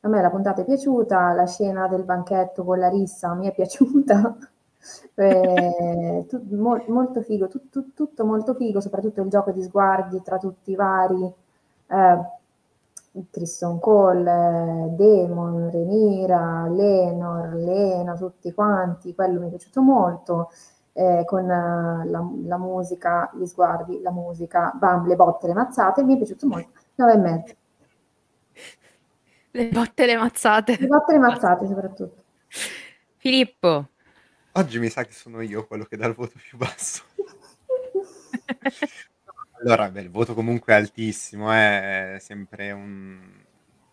A 0.01 0.09
me 0.09 0.21
la 0.21 0.29
puntata 0.29 0.61
è 0.61 0.65
piaciuta, 0.65 1.33
la 1.33 1.45
scena 1.47 1.87
del 1.87 2.03
banchetto 2.03 2.63
con 2.63 2.79
la 2.79 2.87
rissa 2.89 3.33
mi 3.33 3.47
è 3.47 3.53
piaciuta. 3.53 4.37
Eh, 5.15 6.25
tu, 6.29 6.41
mo, 6.55 6.81
molto 6.87 7.21
figo, 7.21 7.47
tu, 7.47 7.67
tu, 7.69 7.93
tutto 7.93 8.23
molto 8.25 8.53
figo, 8.53 8.79
soprattutto 8.79 9.21
il 9.21 9.29
gioco 9.29 9.51
di 9.51 9.61
sguardi 9.63 10.21
tra 10.21 10.37
tutti 10.37 10.71
i 10.71 10.75
vari. 10.75 11.23
Eh, 11.87 12.17
Tristan 13.29 13.79
Cole, 13.79 14.93
Demon, 14.95 15.69
Renira, 15.71 16.67
Lenor, 16.69 17.53
Lena, 17.55 18.15
tutti 18.15 18.53
quanti, 18.53 19.15
quello 19.15 19.39
mi 19.39 19.47
è 19.47 19.49
piaciuto 19.49 19.81
molto, 19.81 20.51
eh, 20.93 21.23
con 21.25 21.43
uh, 21.43 22.09
la, 22.09 22.29
la, 22.45 22.57
musica, 22.57 23.31
gli 23.35 23.45
sguardi, 23.45 24.01
la 24.01 24.11
musica, 24.11 24.71
bam, 24.73 25.07
le 25.07 25.15
botte, 25.15 25.47
le 25.47 25.53
mazzate, 25.53 26.03
mi 26.03 26.15
è 26.15 26.17
piaciuto 26.17 26.47
molto, 26.47 26.69
9 26.95 27.13
e 27.13 27.17
mezzo. 27.17 27.53
Le 29.51 29.69
botte, 29.69 30.05
le 30.05 30.17
mazzate. 30.17 30.77
Le 30.79 30.87
botte, 30.87 31.13
le 31.13 31.19
mazzate 31.19 31.67
soprattutto. 31.67 32.23
Filippo. 33.17 33.89
Oggi 34.53 34.79
mi 34.79 34.89
sa 34.89 35.03
che 35.03 35.11
sono 35.11 35.41
io 35.41 35.67
quello 35.67 35.85
che 35.85 35.97
dà 35.97 36.07
il 36.07 36.13
voto 36.13 36.33
più 36.35 36.57
basso. 36.57 37.03
Allora, 39.59 39.89
beh, 39.89 40.01
il 40.01 40.09
voto 40.11 40.33
comunque 40.33 40.73
è 40.73 40.75
altissimo, 40.75 41.51
eh, 41.53 42.15
è 42.15 42.19
sempre 42.19 42.71
un 42.71 43.19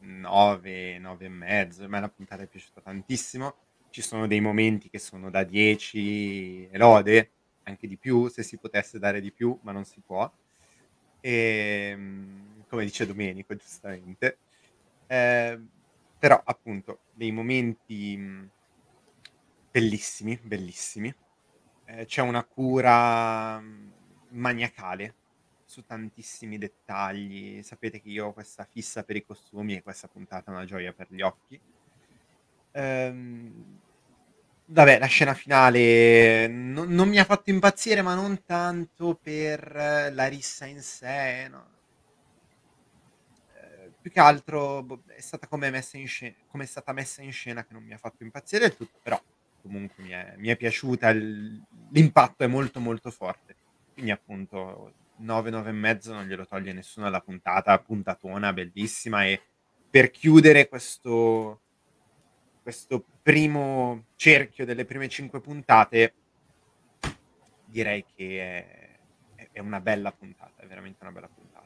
9, 0.01 0.99
9 0.99 1.25
e 1.27 1.29
mezzo. 1.29 1.85
A 1.85 1.89
me 1.89 2.01
la 2.01 2.09
puntata 2.09 2.43
è 2.43 2.47
piaciuta 2.47 2.81
tantissimo. 2.83 3.55
Ci 3.91 4.03
sono 4.03 4.27
dei 4.27 4.41
momenti 4.41 4.91
che 4.91 4.99
sono 4.99 5.31
da 5.31 5.43
10 5.45 6.69
e 6.69 6.77
lode, 6.77 7.31
anche 7.65 7.87
di 7.87 7.97
più, 7.97 8.29
se 8.29 8.43
si 8.43 8.59
potesse 8.59 8.99
dare 8.99 9.21
di 9.21 9.33
più, 9.33 9.59
ma 9.63 9.73
non 9.73 9.85
si 9.85 10.01
può. 10.05 10.31
E, 11.21 11.31
ehm, 11.93 12.65
come 12.69 12.85
dice 12.85 13.07
Domenico, 13.07 13.55
giustamente. 13.57 14.39
Eh, 15.07 15.59
però, 16.19 16.41
appunto, 16.45 17.01
dei 17.15 17.33
momenti 17.33 18.17
bellissimi, 19.71 20.39
bellissimi. 20.43 21.13
Eh, 21.87 22.07
c'è 22.07 22.23
una 22.23 22.45
cura 22.45 23.63
maniacale 24.31 25.15
su 25.75 25.85
tantissimi 25.85 26.57
dettagli. 26.57 27.61
Sapete 27.63 28.01
che 28.01 28.09
io 28.09 28.27
ho 28.27 28.33
questa 28.33 28.65
fissa 28.71 29.03
per 29.03 29.17
i 29.17 29.25
costumi 29.25 29.75
e 29.75 29.83
questa 29.83 30.07
puntata 30.07 30.53
è 30.53 30.55
una 30.55 30.65
gioia 30.65 30.93
per 30.93 31.09
gli 31.11 31.21
occhi. 31.21 31.61
Ehm, 32.71 33.81
vabbè, 34.67 34.99
la 35.01 35.07
scena 35.07 35.35
finale 35.35 36.47
non, 36.47 36.89
non 36.91 37.09
mi 37.09 37.19
ha 37.19 37.25
fatto 37.25 37.51
impazzire, 37.51 38.03
ma 38.03 38.15
non 38.15 38.45
tanto 38.45 39.19
per 39.21 39.73
la 40.13 40.27
rissa 40.29 40.67
in 40.67 40.81
sé, 40.81 41.49
no? 41.49 41.67
Eh, 43.57 43.91
più 44.01 44.11
che 44.13 44.21
altro 44.21 44.83
boh, 44.83 45.03
è 45.07 45.21
stata 45.21 45.49
come, 45.49 45.71
messa 45.71 45.99
in 45.99 46.07
scena, 46.07 46.35
come 46.47 46.65
è 46.65 46.67
stata 46.69 46.93
messa 46.93 47.21
in 47.23 47.33
scena 47.33 47.65
che 47.65 47.73
non 47.73 47.83
mi 47.83 47.95
ha 47.95 47.99
fatto 47.99 48.23
impazzire 48.23 48.69
del 48.69 48.77
tutto, 48.77 48.99
però 49.03 49.21
comunque 49.61 50.05
mi 50.05 50.11
è, 50.11 50.35
mi 50.37 50.49
è 50.49 50.57
piaciuta, 50.57 51.09
il, 51.09 51.61
l'impatto 51.91 52.45
è 52.45 52.47
molto 52.47 52.79
molto 52.79 53.11
forte. 53.11 53.57
Quindi 53.93 54.11
appunto 54.13 54.93
9, 55.17 55.51
9 55.51 55.69
e 55.69 55.73
mezzo 55.73 56.13
non 56.13 56.27
glielo 56.27 56.47
toglie 56.47 56.73
nessuno 56.73 57.07
alla 57.07 57.21
puntata, 57.21 57.79
puntatona 57.79 58.53
bellissima 58.53 59.25
e 59.25 59.41
per 59.89 60.11
chiudere 60.11 60.69
questo, 60.69 61.61
questo 62.63 63.05
primo 63.23 64.07
cerchio 64.17 64.65
delle 64.65 64.85
prime 64.85 65.09
5 65.09 65.41
puntate 65.41 66.15
direi 67.67 68.05
che 68.15 68.99
è, 69.37 69.49
è, 69.53 69.59
una 69.61 69.81
bella 69.81 70.13
puntata, 70.13 70.63
è 70.63 70.67
veramente 70.67 70.99
una 71.01 71.13
bella 71.13 71.29
puntata. 71.29 71.63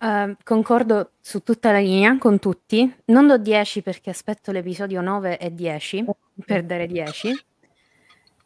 Uh, 0.00 0.36
concordo 0.44 1.12
su 1.20 1.42
tutta 1.42 1.72
la 1.72 1.80
linea 1.80 2.16
con 2.18 2.38
tutti. 2.38 2.94
Non 3.06 3.26
do 3.26 3.38
10 3.38 3.82
perché 3.82 4.10
aspetto 4.10 4.52
l'episodio 4.52 5.00
9 5.00 5.38
e 5.38 5.52
10 5.52 6.04
per 6.44 6.64
dare 6.64 6.86
10. 6.86 7.46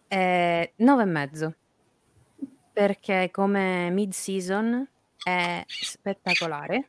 Eh, 0.09 0.73
9 0.77 1.03
e 1.03 1.07
mezzo 1.07 1.55
perché 2.73 3.31
come 3.31 3.91
mid-season 3.91 4.87
è 5.23 5.65
spettacolare. 5.67 6.87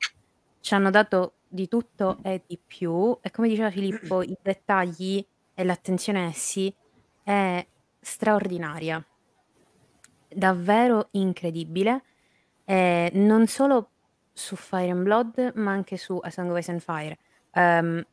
Ci 0.60 0.74
hanno 0.74 0.90
dato 0.90 1.34
di 1.48 1.68
tutto 1.68 2.18
e 2.24 2.42
di 2.48 2.58
più 2.66 3.18
e 3.22 3.30
come 3.30 3.48
diceva 3.48 3.70
Filippo, 3.70 4.22
i 4.22 4.36
dettagli 4.42 5.24
e 5.54 5.64
l'attenzione 5.64 6.26
a 6.26 6.28
essi 6.30 6.74
è 7.22 7.66
straordinaria. 8.00 9.04
Davvero 10.28 11.10
incredibile. 11.12 12.04
Eh, 12.66 13.12
non 13.14 13.46
solo 13.48 13.90
su 14.34 14.56
Fire 14.56 14.90
and 14.90 15.04
Blood, 15.04 15.52
ma 15.56 15.72
anche 15.72 15.98
su 15.98 16.18
A 16.22 16.30
Song 16.32 16.50
of 16.50 16.58
Ice 16.58 16.72
and 16.72 16.80
Fire. 16.80 17.18
Um, 17.54 18.04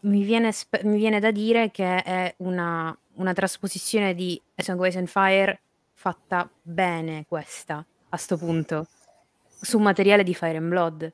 mi, 0.00 0.22
viene 0.22 0.52
sp- 0.52 0.82
mi, 0.82 0.96
viene 0.98 1.18
da 1.18 1.30
dire 1.30 1.70
che 1.70 2.02
è 2.02 2.34
una, 2.38 2.96
una 3.14 3.32
trasposizione 3.32 4.14
di 4.14 4.40
A 4.56 4.62
Song 4.62 4.78
of 4.78 4.86
Ice 4.86 4.98
and 4.98 5.08
Fire 5.08 5.60
fatta 6.02 6.50
bene 6.60 7.26
questa, 7.28 7.86
a 8.08 8.16
sto 8.16 8.36
punto, 8.36 8.88
su 9.46 9.78
materiale 9.78 10.24
di 10.24 10.34
Fire 10.34 10.56
and 10.56 10.68
Blood. 10.68 11.12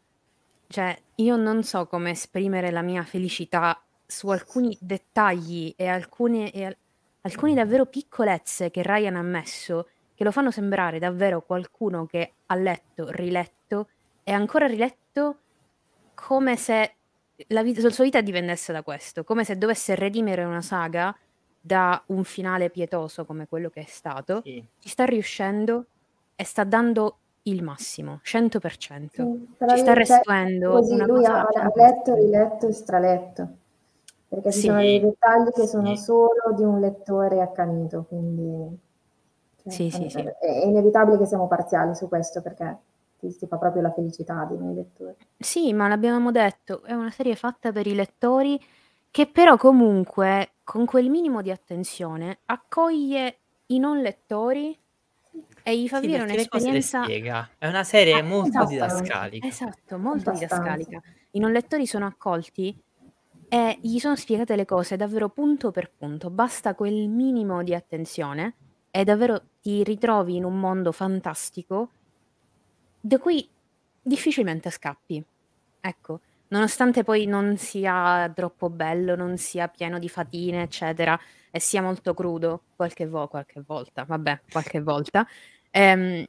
Cioè, 0.66 0.98
io 1.16 1.36
non 1.36 1.62
so 1.62 1.86
come 1.86 2.12
esprimere 2.12 2.70
la 2.70 2.80
mia 2.80 3.02
felicità 3.02 3.78
su 4.06 4.30
alcuni 4.30 4.74
dettagli 4.80 5.74
e 5.76 5.88
alcune, 5.88 6.50
e 6.52 6.64
al- 6.64 6.76
alcune 7.20 7.52
davvero 7.52 7.84
piccolezze 7.84 8.70
che 8.70 8.82
Ryan 8.82 9.16
ha 9.16 9.22
messo, 9.22 9.90
che 10.14 10.24
lo 10.24 10.32
fanno 10.32 10.50
sembrare 10.50 10.98
davvero 10.98 11.42
qualcuno 11.42 12.06
che 12.06 12.32
ha 12.46 12.54
letto, 12.54 13.10
riletto 13.10 13.88
e 14.24 14.32
ancora 14.32 14.66
riletto 14.66 15.38
come 16.14 16.56
se 16.56 16.94
la, 17.48 17.62
vita, 17.62 17.82
la 17.82 17.90
sua 17.90 18.04
vita 18.04 18.22
dipendesse 18.22 18.72
da 18.72 18.82
questo, 18.82 19.22
come 19.22 19.44
se 19.44 19.58
dovesse 19.58 19.94
redimere 19.94 20.44
una 20.44 20.62
saga 20.62 21.14
da 21.60 22.02
un 22.06 22.24
finale 22.24 22.70
pietoso 22.70 23.24
come 23.24 23.46
quello 23.46 23.68
che 23.68 23.80
è 23.80 23.86
stato, 23.86 24.40
sì. 24.42 24.64
ci 24.78 24.88
sta 24.88 25.04
riuscendo 25.04 25.86
e 26.34 26.44
sta 26.44 26.64
dando 26.64 27.18
il 27.42 27.62
massimo, 27.62 28.20
100%. 28.24 29.08
Sì, 29.10 29.48
ci 29.68 29.78
sta 29.78 29.92
restituendo 29.92 30.70
così 30.72 30.94
una 30.94 31.06
lui 31.06 31.24
ha, 31.24 31.42
ha 31.42 31.72
letto, 31.74 32.14
riletto 32.14 32.68
e 32.68 32.72
straletto. 32.72 33.48
Perché 34.28 34.52
ci 34.52 34.60
sì. 34.60 34.66
sono 34.66 34.80
dei 34.80 35.00
dettagli 35.00 35.50
che 35.50 35.66
sono 35.66 35.96
solo 35.96 36.52
di 36.54 36.62
un 36.62 36.80
lettore 36.80 37.40
accanito, 37.40 38.04
quindi 38.06 38.78
cioè, 39.62 39.72
sì, 39.72 39.90
sì, 39.90 40.08
sì. 40.08 40.20
è 40.20 40.64
inevitabile 40.64 41.16
che 41.18 41.26
siamo 41.26 41.48
parziali 41.48 41.94
su 41.94 42.08
questo 42.08 42.42
perché 42.42 42.76
ti, 43.18 43.34
ti, 43.36 43.46
fa 43.46 43.56
proprio 43.56 43.82
la 43.82 43.90
felicità 43.90 44.46
di 44.50 44.58
noi 44.58 44.74
lettori. 44.74 45.16
Sì, 45.38 45.72
ma 45.72 45.88
l'abbiamo 45.88 46.30
detto, 46.30 46.82
è 46.82 46.92
una 46.92 47.10
serie 47.10 47.36
fatta 47.36 47.72
per 47.72 47.86
i 47.86 47.94
lettori 47.94 48.60
che 49.10 49.26
però 49.30 49.56
comunque 49.56 50.56
con 50.64 50.84
quel 50.86 51.08
minimo 51.10 51.42
di 51.42 51.50
attenzione 51.50 52.40
accoglie 52.46 53.40
i 53.66 53.78
non 53.78 54.00
lettori 54.00 54.78
e 55.62 55.78
gli 55.80 55.88
fa 55.88 56.00
Sì, 56.00 56.00
vivere 56.00 56.22
un'esperienza 56.22 57.00
spiega. 57.02 57.54
È 57.58 57.66
una 57.66 57.84
serie 57.84 58.14
Ah, 58.14 58.22
molto 58.22 58.64
esatto. 58.64 58.64
didascalica. 58.64 59.46
esatto, 59.48 59.98
molto 59.98 60.30
Abbastanza. 60.30 60.32
didascalica. 60.32 61.00
I 61.32 61.38
non 61.40 61.52
lettori 61.52 61.86
sono 61.86 62.06
accolti 62.06 62.76
e 63.48 63.78
gli 63.82 63.98
sono 63.98 64.16
spiegate 64.16 64.56
le 64.56 64.64
cose 64.64 64.96
davvero 64.96 65.30
punto 65.30 65.70
per 65.70 65.92
punto. 65.94 66.30
Basta 66.30 66.74
quel 66.74 67.08
minimo 67.08 67.62
di 67.62 67.74
attenzione 67.74 68.56
e 68.90 69.04
davvero 69.04 69.50
ti 69.60 69.82
ritrovi 69.84 70.36
in 70.36 70.44
un 70.44 70.58
mondo 70.58 70.92
fantastico 70.92 71.92
da 73.00 73.18
cui 73.18 73.48
difficilmente 74.00 74.70
scappi. 74.70 75.24
Ecco, 75.80 76.20
nonostante 76.48 77.04
poi 77.04 77.26
non 77.26 77.56
sia 77.56 78.30
troppo 78.34 78.70
bello, 78.70 79.16
non 79.16 79.36
sia 79.36 79.68
pieno 79.68 79.98
di 79.98 80.08
fatine, 80.08 80.62
eccetera, 80.62 81.18
e 81.50 81.60
sia 81.60 81.82
molto 81.82 82.14
crudo 82.14 82.62
qualche, 82.76 83.06
vo- 83.06 83.28
qualche 83.28 83.62
volta, 83.66 84.04
vabbè, 84.04 84.40
qualche 84.50 84.80
volta, 84.80 85.26
ehm, 85.70 86.24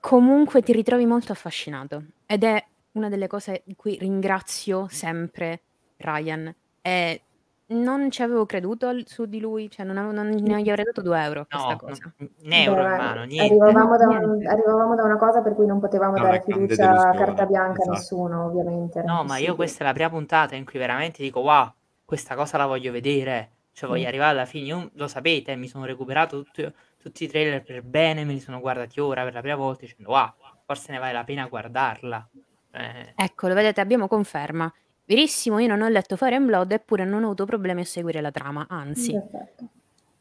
comunque 0.00 0.62
ti 0.62 0.72
ritrovi 0.72 1.06
molto 1.06 1.32
affascinato 1.32 2.04
ed 2.26 2.44
è 2.44 2.64
una 2.92 3.08
delle 3.08 3.26
cose 3.26 3.62
di 3.64 3.74
cui 3.76 3.98
ringrazio 3.98 4.86
sempre 4.88 5.60
Ryan. 5.96 6.54
E 6.82 7.20
non 7.68 8.10
ci 8.10 8.22
avevo 8.22 8.46
creduto 8.46 8.86
al- 8.86 9.04
su 9.06 9.26
di 9.26 9.40
lui, 9.40 9.68
cioè 9.70 9.84
non, 9.84 9.96
avevo- 9.96 10.12
non- 10.12 10.28
non 10.28 10.58
gli 10.58 10.68
avrei 10.68 10.84
dato 10.84 11.02
2 11.02 11.20
euro 11.22 11.40
a 11.40 11.46
questa 11.46 11.68
No, 11.70 11.76
cosa. 11.76 12.12
un 12.18 12.52
euro 12.52 12.80
in 12.82 12.86
mano, 12.88 13.24
niente. 13.24 13.42
arrivavamo, 13.44 13.96
da 13.96 14.06
un- 14.08 14.16
Niente. 14.16 14.46
arrivavamo 14.48 14.94
da 14.94 15.02
una 15.02 15.16
cosa 15.16 15.42
per 15.42 15.54
cui 15.54 15.66
non 15.66 15.80
potevamo 15.80 16.16
No, 16.16 16.22
dare 16.22 16.42
fiducia 16.42 16.90
a 17.08 17.10
carta 17.14 17.44
bianca 17.46 17.70
a 17.78 17.82
esatto. 17.82 17.90
nessuno, 17.90 18.44
ovviamente. 18.46 19.02
No, 19.02 19.24
ma 19.24 19.38
io 19.38 19.54
questa 19.56 19.82
è 19.82 19.86
la 19.86 19.92
prima 19.92 20.10
puntata 20.10 20.54
in 20.54 20.64
cui 20.64 20.78
veramente 20.78 21.22
dico, 21.22 21.40
wow, 21.40 21.72
questa 22.04 22.34
cosa 22.36 22.56
la 22.56 22.66
voglio 22.66 22.92
vedere. 22.92 23.50
Cioè, 23.72 23.88
voglio 23.90 24.04
Mm. 24.04 24.08
arrivare 24.08 24.30
alla 24.30 24.46
fine. 24.46 24.66
Io, 24.68 24.90
lo 24.94 25.06
sapete, 25.08 25.54
mi 25.56 25.66
sono 25.68 25.84
recuperato 25.84 26.42
tutti, 26.42 26.72
tutti 26.96 27.24
i 27.24 27.28
trailer 27.28 27.62
per 27.62 27.82
bene, 27.82 28.24
me 28.24 28.32
li 28.32 28.40
sono 28.40 28.58
guardati 28.60 29.00
ora 29.00 29.22
per 29.22 29.34
la 29.34 29.40
prima 29.40 29.56
volta 29.56 29.80
dicendo, 29.82 30.10
wow, 30.12 30.32
forse 30.64 30.92
ne 30.92 30.98
vale 30.98 31.12
la 31.12 31.24
pena 31.24 31.46
guardarla. 31.46 32.26
Eh, 32.72 33.12
Ecco, 33.16 33.48
lo 33.48 33.54
vedete, 33.54 33.80
abbiamo 33.82 34.08
conferma. 34.08 34.72
Verissimo, 35.06 35.60
io 35.60 35.68
non 35.68 35.82
ho 35.82 35.88
letto 35.88 36.16
Fire 36.16 36.34
and 36.34 36.46
Blood, 36.46 36.72
eppure 36.72 37.04
non 37.04 37.22
ho 37.22 37.26
avuto 37.26 37.44
problemi 37.44 37.82
a 37.82 37.84
seguire 37.84 38.20
la 38.20 38.32
trama, 38.32 38.66
anzi, 38.68 39.12
Perfetto. 39.12 39.68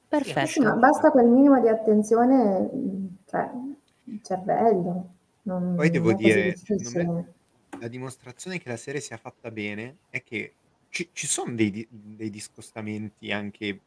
perfetto. 0.08 0.48
Sì, 0.48 0.60
ma 0.60 0.75
basta 0.75 1.10
quel 1.10 1.25
minimo 1.25 1.60
di 1.60 1.68
attenzione, 1.68 2.70
cioè, 3.25 3.50
il 4.04 4.22
cervello. 4.22 5.13
Non, 5.42 5.74
Poi 5.75 5.89
devo 5.89 6.13
dire, 6.13 6.54
difficile. 6.54 7.34
la 7.80 7.88
dimostrazione 7.88 8.60
che 8.60 8.70
la 8.70 8.77
serie 8.77 9.01
sia 9.01 9.18
fatta 9.18 9.50
bene 9.50 9.98
è 10.12 10.22
che 10.22 10.54
ci, 10.89 11.10
ci 11.13 11.25
sono 11.25 11.56
dei, 11.56 11.88
dei 11.89 12.30
discostamenti 12.30 13.32
anche, 13.32 13.80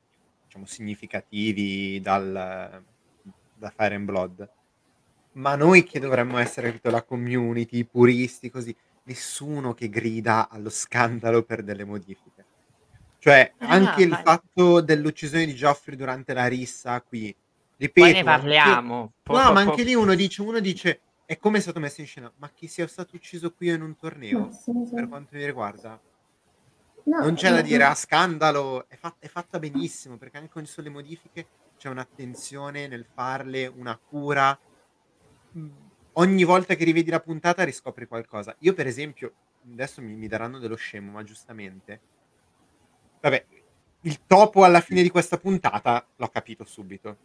diciamo, 0.47 0.67
significativi 0.67 2.01
dal, 2.01 2.83
da 3.55 3.71
Fire 3.71 3.95
and 3.95 4.05
Blood. 4.05 4.51
Ma 5.35 5.55
noi 5.55 5.85
che 5.85 6.01
dovremmo 6.01 6.39
essere 6.39 6.69
capito, 6.69 6.91
la 6.91 7.05
community, 7.05 7.79
i 7.79 7.85
puristi, 7.85 8.51
così, 8.51 8.75
nessuno 9.09 9.73
che 9.73 9.89
grida 9.89 10.49
allo 10.51 10.69
scandalo 10.69 11.43
per 11.43 11.63
delle 11.65 11.85
modifiche. 11.85 12.45
Cioè, 13.19 13.55
Ah, 13.59 13.69
anche 13.71 14.03
il 14.03 14.15
fatto 14.15 14.81
dell'uccisione 14.81 15.47
di 15.47 15.55
Joffrey 15.55 15.97
durante 15.97 16.35
la 16.35 16.47
rissa 16.47 17.01
qui, 17.01 17.35
ripeto, 17.77 18.07
Poi 18.07 18.13
ne 18.13 18.23
parliamo. 18.23 19.13
Po- 19.23 19.33
no, 19.33 19.47
po- 19.47 19.53
ma 19.53 19.65
po- 19.65 19.71
anche 19.71 19.83
lì 19.83 19.95
uno 19.95 20.15
dice, 20.15 20.43
uno 20.43 20.61
dice, 20.61 21.01
è 21.25 21.37
come 21.39 21.59
è 21.59 21.61
stato 21.61 21.81
messo 21.81 22.01
in 22.01 22.07
scena, 22.07 22.33
ma 22.37 22.49
chi 22.51 22.69
sia 22.69 22.87
stato 22.87 23.17
ucciso 23.17 23.53
qui 23.53 23.69
in 23.71 23.83
un 23.83 23.97
torneo, 23.97 24.53
sì. 24.53 24.73
per 24.95 25.09
quanto 25.09 25.35
mi 25.37 25.45
riguarda, 25.45 26.01
No, 27.05 27.21
non 27.23 27.35
c'è 27.35 27.49
da 27.49 27.57
ma- 27.57 27.63
dire 27.63 27.85
a 27.85 27.95
scandalo, 27.95 28.87
è, 28.89 28.97
fat- 28.97 29.17
è 29.19 29.29
fatta 29.29 29.59
benissimo, 29.59 30.19
perché 30.19 30.37
anche 30.37 30.51
con 30.51 30.67
sulle 30.67 30.91
modifiche 30.91 31.47
c'è 31.79 31.89
un'attenzione 31.89 32.87
nel 32.87 33.07
farle, 33.13 33.67
una 33.67 33.99
cura. 33.99 34.57
Ogni 36.19 36.43
volta 36.43 36.75
che 36.75 36.85
rivedi 36.85 37.11
la 37.11 37.21
puntata 37.21 37.63
riscopri 37.63 38.07
qualcosa. 38.07 38.55
Io, 38.61 38.75
per 38.75 38.89
esempio, 38.89 39.33
adesso 39.73 40.03
mi, 40.03 40.15
mi 40.15 40.27
daranno 40.27 40.59
dello 40.59 40.75
scemo, 40.75 41.13
ma 41.13 41.23
giustamente. 41.23 42.01
Vabbè, 43.21 43.45
il 44.03 44.21
topo 44.27 44.65
alla 44.65 44.81
fine 44.81 45.03
di 45.03 45.11
questa 45.11 45.39
puntata 45.39 46.05
l'ho 46.17 46.29
capito 46.29 46.65
subito. 46.65 47.17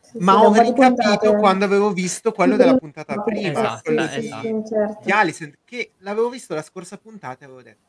sì, 0.00 0.12
sì, 0.12 0.16
Ma 0.24 0.32
da 0.32 0.38
ho 0.40 0.52
ricapito 0.52 0.72
puntate. 0.72 1.36
quando 1.36 1.64
avevo 1.66 1.92
visto 1.92 2.32
quello 2.32 2.56
della 2.56 2.76
puntata 2.78 3.20
prima, 3.22 3.50
Esatto, 3.50 3.80
quello 3.84 4.06
sì, 4.06 4.14
di, 4.14 4.20
sì, 4.20 4.26
esatto. 4.28 4.46
sì, 4.46 4.62
certo. 4.66 5.00
di 5.04 5.10
Alicent, 5.12 5.58
che 5.64 5.92
l'avevo 5.98 6.30
visto 6.30 6.54
la 6.54 6.62
scorsa 6.62 6.96
puntata 6.96 7.42
e 7.42 7.44
avevo 7.44 7.62
detto 7.62 7.86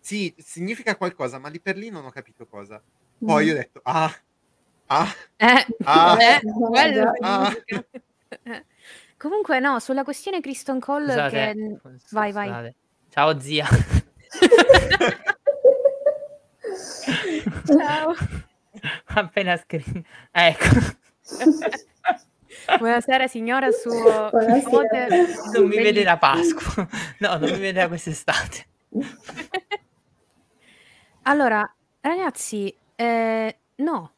sì, 0.00 0.34
significa 0.38 0.96
qualcosa, 0.96 1.38
ma 1.38 1.48
lì 1.48 1.60
per 1.60 1.76
lì 1.76 1.90
non 1.90 2.04
ho 2.04 2.10
capito 2.10 2.46
cosa. 2.46 2.82
Poi 3.24 3.46
Mm. 3.46 3.50
ho 3.50 3.54
detto 3.54 3.80
ah, 3.84 4.12
ah, 4.86 5.14
Eh, 5.36 5.66
Ah. 5.84 6.16
eh, 6.20 6.40
quello 6.70 7.12
ah. 7.20 7.52
Eh. 9.18 9.20
Comunque 9.20 9.58
no, 9.60 9.78
sulla 9.80 10.04
questione 10.04 10.40
Kristen 10.40 10.78
Cole 10.80 11.06
Scusate, 11.12 11.30
che... 11.30 11.80
s- 11.98 12.12
Vai, 12.12 12.32
vai. 12.32 12.46
scusate. 12.46 12.74
Ciao 13.10 13.40
zia. 13.40 13.66
Ciao. 17.66 18.14
Appena 19.06 19.56
scritto. 19.56 20.02
Ecco. 20.30 20.66
Buonasera 22.78 23.26
signora, 23.26 23.70
suo 23.70 24.28
Buonasera. 24.30 24.54
nipote. 24.54 25.08
Non 25.54 25.66
mi 25.68 25.76
vede 25.76 26.02
da. 26.02 26.16
Pasqua. 26.18 26.86
No, 27.18 27.36
non 27.38 27.50
mi 27.50 27.58
vede 27.58 27.72
da 27.80 27.88
quest'estate. 27.88 28.66
Allora, 31.22 31.68
ragazzi, 32.00 32.74
eh, 32.94 33.58
no, 33.76 34.12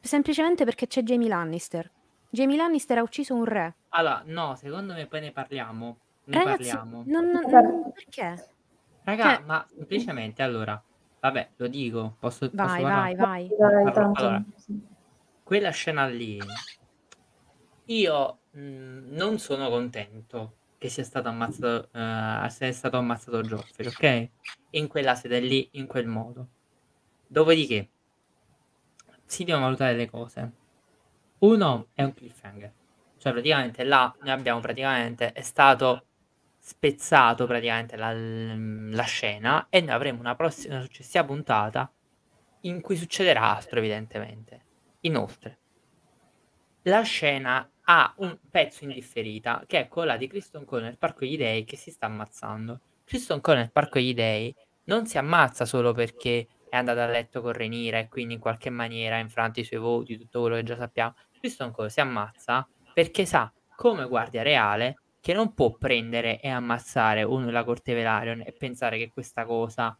semplicemente 0.00 0.64
perché 0.64 0.86
c'è 0.86 1.02
Jamie 1.02 1.28
Lannister. 1.28 1.90
Jamie 2.30 2.56
Lannister 2.56 2.98
ha 2.98 3.02
ucciso 3.02 3.34
un 3.34 3.44
re. 3.44 3.74
Allora, 3.90 4.22
no, 4.26 4.54
secondo 4.56 4.92
me 4.94 5.06
poi 5.06 5.20
ne 5.20 5.32
parliamo. 5.32 5.98
Ne 6.24 6.36
Ragazzi, 6.36 6.70
parliamo. 6.76 7.04
non, 7.08 7.30
non- 7.30 7.44
non- 7.50 7.92
perché? 7.92 8.44
Raga, 9.04 9.36
cioè- 9.36 9.44
ma 9.44 9.66
semplicemente 9.68 10.42
allora, 10.42 10.82
vabbè, 11.20 11.52
lo 11.56 11.68
dico, 11.68 12.16
posso, 12.18 12.48
posso 12.50 12.56
Vai, 12.58 12.82
parlare? 12.82 13.14
vai, 13.14 13.14
vai. 13.16 13.48
Dai, 13.58 13.84
Allora, 13.84 14.10
allora. 14.14 14.44
Quella 15.44 15.70
scena 15.70 16.06
lì, 16.06 16.38
io 17.88 18.40
mh, 18.50 19.14
non 19.14 19.38
sono 19.38 19.68
contento 19.68 20.58
che 20.78 20.88
sia 20.88 21.04
stato 21.04 21.28
ammazzato, 21.28 21.88
eh, 21.92 22.50
sia 22.50 22.72
stato 22.72 22.96
ammazzato 22.98 23.42
Joffrey, 23.44 23.86
ok? 23.86 24.30
In 24.70 24.88
quella 24.88 25.14
sede 25.14 25.40
lì, 25.40 25.68
in 25.72 25.86
quel 25.86 26.06
modo. 26.06 26.48
Dopodiché, 27.26 27.90
si 29.26 29.44
devono 29.44 29.64
valutare 29.66 29.94
le 29.94 30.10
cose. 30.10 30.52
Uno 31.38 31.88
è 31.92 32.02
un 32.02 32.14
cliffhanger. 32.14 32.72
Cioè, 33.18 33.32
praticamente 33.32 33.84
là 33.84 34.14
noi 34.20 34.30
abbiamo 34.30 34.60
praticamente, 34.60 35.32
è 35.32 35.42
stato 35.42 36.06
spezzato 36.58 37.46
praticamente 37.46 37.96
la, 37.96 38.12
la 38.12 39.04
scena 39.04 39.66
e 39.68 39.80
noi 39.80 39.94
avremo 39.94 40.20
una 40.20 40.34
prossima, 40.34 40.74
una 40.74 40.82
successiva 40.82 41.24
puntata 41.24 41.90
in 42.62 42.80
cui 42.80 42.96
succederà 42.96 43.54
altro, 43.54 43.78
evidentemente. 43.78 44.64
Inoltre, 45.00 45.58
la 46.82 47.02
scena 47.02 47.68
ha 47.88 48.14
un 48.18 48.36
pezzo 48.50 48.84
in 48.84 48.92
differita 48.92 49.62
che 49.66 49.80
è 49.80 49.88
quella 49.88 50.16
di 50.16 50.26
Kristen 50.26 50.64
Cole 50.64 50.82
nel 50.82 50.98
Parco 50.98 51.20
degli 51.20 51.36
Dei 51.36 51.64
che 51.64 51.76
si 51.76 51.90
sta 51.90 52.06
ammazzando. 52.06 52.80
Kristen 53.04 53.40
Cole 53.40 53.58
nel 53.58 53.70
Parco 53.70 53.98
degli 53.98 54.14
Dei 54.14 54.54
non 54.84 55.06
si 55.06 55.18
ammazza 55.18 55.64
solo 55.64 55.92
perché 55.92 56.48
è 56.68 56.76
andata 56.76 57.04
a 57.04 57.06
letto 57.06 57.40
con 57.40 57.52
Renira 57.52 57.98
e 57.98 58.08
quindi 58.08 58.34
in 58.34 58.40
qualche 58.40 58.70
maniera 58.70 59.16
ha 59.16 59.20
infranto 59.20 59.60
i 59.60 59.64
suoi 59.64 59.80
voti, 59.80 60.18
tutto 60.18 60.40
quello 60.40 60.56
che 60.56 60.62
già 60.62 60.76
sappiamo. 60.76 61.14
Kristen 61.38 61.70
Cole 61.70 61.90
si 61.90 62.00
ammazza 62.00 62.66
perché 62.92 63.26
sa, 63.26 63.52
come 63.74 64.08
guardia 64.08 64.42
reale, 64.42 64.96
che 65.20 65.32
non 65.32 65.54
può 65.54 65.72
prendere 65.72 66.40
e 66.40 66.48
ammazzare 66.48 67.22
uno 67.22 67.46
della 67.46 67.64
corte 67.64 67.94
Velaryon 67.94 68.42
e 68.42 68.52
pensare 68.52 68.96
che 68.96 69.10
questa 69.12 69.44
cosa 69.44 69.96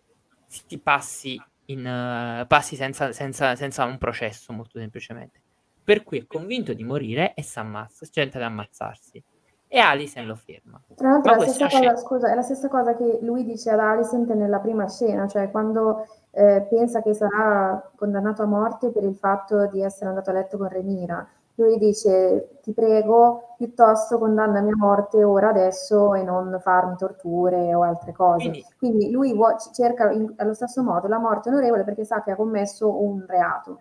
si 0.46 0.78
passi, 0.78 1.40
in, 1.66 1.84
eh, 1.84 2.46
passi 2.46 2.76
senza, 2.76 3.12
senza, 3.12 3.56
senza 3.56 3.84
un 3.84 3.98
processo, 3.98 4.52
molto 4.52 4.78
semplicemente. 4.78 5.42
Per 5.82 6.04
cui 6.04 6.18
è 6.18 6.26
convinto 6.26 6.72
di 6.72 6.84
morire 6.84 7.34
e 7.34 7.42
si 7.42 7.58
ammazza, 7.58 8.06
tenta 8.10 8.38
di 8.38 8.44
ammazzarsi. 8.44 9.22
E 9.68 9.78
Alison 9.78 10.26
lo 10.26 10.36
ferma. 10.36 10.80
Tra 10.94 11.10
l'altro 11.10 11.34
la, 11.34 11.40
stessa 11.40 11.64
cosa, 11.64 11.76
scena- 11.76 11.96
scusa, 11.96 12.30
è 12.30 12.34
la 12.34 12.42
stessa 12.42 12.68
cosa 12.68 12.96
che 12.96 13.18
lui 13.20 13.44
dice 13.44 13.70
ad 13.70 13.80
Alicent 13.80 14.32
nella 14.32 14.60
prima 14.60 14.88
scena, 14.88 15.26
cioè 15.26 15.50
quando 15.50 16.06
eh, 16.36 16.66
pensa 16.68 17.02
che 17.02 17.14
sarà 17.14 17.90
condannato 17.96 18.42
a 18.42 18.46
morte 18.46 18.90
per 18.90 19.02
il 19.04 19.14
fatto 19.16 19.66
di 19.68 19.82
essere 19.82 20.10
andato 20.10 20.30
a 20.30 20.34
letto 20.34 20.58
con 20.58 20.68
Renira. 20.68 21.26
Lui 21.58 21.78
dice, 21.78 22.58
ti 22.62 22.72
prego, 22.74 23.54
piuttosto 23.56 24.18
condannami 24.18 24.70
a 24.72 24.76
morte 24.76 25.24
ora 25.24 25.48
adesso 25.48 26.14
e 26.14 26.22
non 26.22 26.58
farmi 26.60 26.96
torture 26.96 27.74
o 27.74 27.82
altre 27.82 28.12
cose. 28.12 28.50
Quindi- 28.50 28.64
Quindi, 28.76 29.10
lui 29.10 29.32
vuo- 29.32 29.56
cerca 29.72 30.10
in- 30.12 30.34
allo 30.36 30.52
stesso 30.52 30.82
modo 30.82 31.08
la 31.08 31.18
morte 31.18 31.48
onorevole 31.48 31.84
perché 31.84 32.04
sa 32.04 32.22
che 32.22 32.32
ha 32.32 32.36
commesso 32.36 33.02
un 33.02 33.24
reato. 33.26 33.80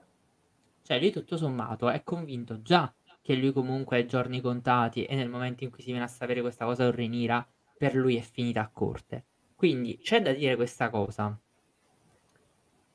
Cioè, 0.84 1.00
lui 1.00 1.12
tutto 1.12 1.36
sommato 1.36 1.90
è 1.90 2.02
convinto 2.04 2.62
già 2.62 2.94
che 3.22 3.36
lui 3.36 3.52
comunque 3.52 4.00
ha 4.00 4.06
giorni 4.06 4.40
contati 4.40 5.04
e 5.04 5.16
nel 5.16 5.28
momento 5.30 5.64
in 5.66 5.72
cui 5.72 5.82
si 5.82 5.90
viene 5.90 6.06
a 6.06 6.08
sapere 6.08 6.42
questa 6.42 6.64
cosa 6.66 6.84
con 6.86 6.94
Renira, 6.96 7.46
per 7.78 7.96
lui 7.96 8.16
è 8.18 8.22
finita 8.22 8.62
a 8.62 8.70
corte. 8.72 9.26
Quindi 9.56 9.98
c'è 9.98 10.22
da 10.22 10.32
dire 10.32 10.56
questa 10.56 10.90
cosa. 10.90 11.38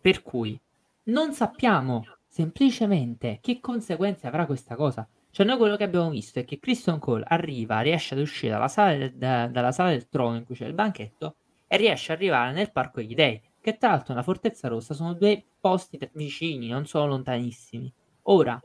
Per 0.01 0.23
cui 0.23 0.59
non 1.05 1.33
sappiamo 1.33 2.05
semplicemente 2.27 3.39
che 3.41 3.61
conseguenze 3.61 4.27
avrà 4.27 4.47
questa 4.47 4.75
cosa. 4.77 5.07
Cioè, 5.33 5.47
noi 5.47 5.59
quello 5.59 5.77
che 5.77 5.85
abbiamo 5.85 6.11
visto 6.11 6.39
è 6.39 6.45
che 6.45 6.59
Kristen 6.59 6.99
Cole 6.99 7.25
arriva, 7.27 7.81
riesce 7.81 8.15
ad 8.15 8.21
uscire 8.21 8.53
dalla 8.53 8.69
sala 8.69 8.97
del, 8.97 9.13
da- 9.15 9.47
dalla 9.47 9.73
sala 9.73 9.91
del 9.91 10.09
trono 10.09 10.37
in 10.37 10.45
cui 10.45 10.55
c'è 10.57 10.67
il 10.67 10.75
banchetto 10.75 11.37
e 11.69 11.77
riesce 11.77 12.13
ad 12.13 12.19
arrivare 12.19 12.53
nel 12.53 12.73
Parco 12.73 13.01
degli 13.01 13.15
Dei, 13.15 13.41
che 13.61 13.77
tra 13.77 13.91
l'altro 13.91 14.13
nella 14.13 14.25
Fortezza 14.25 14.69
Rossa 14.69 14.95
sono 14.95 15.13
due 15.15 15.45
posti 15.61 15.99
vicini, 16.15 16.69
non 16.69 16.87
sono 16.87 17.07
lontanissimi. 17.07 17.93
Ora, 18.23 18.61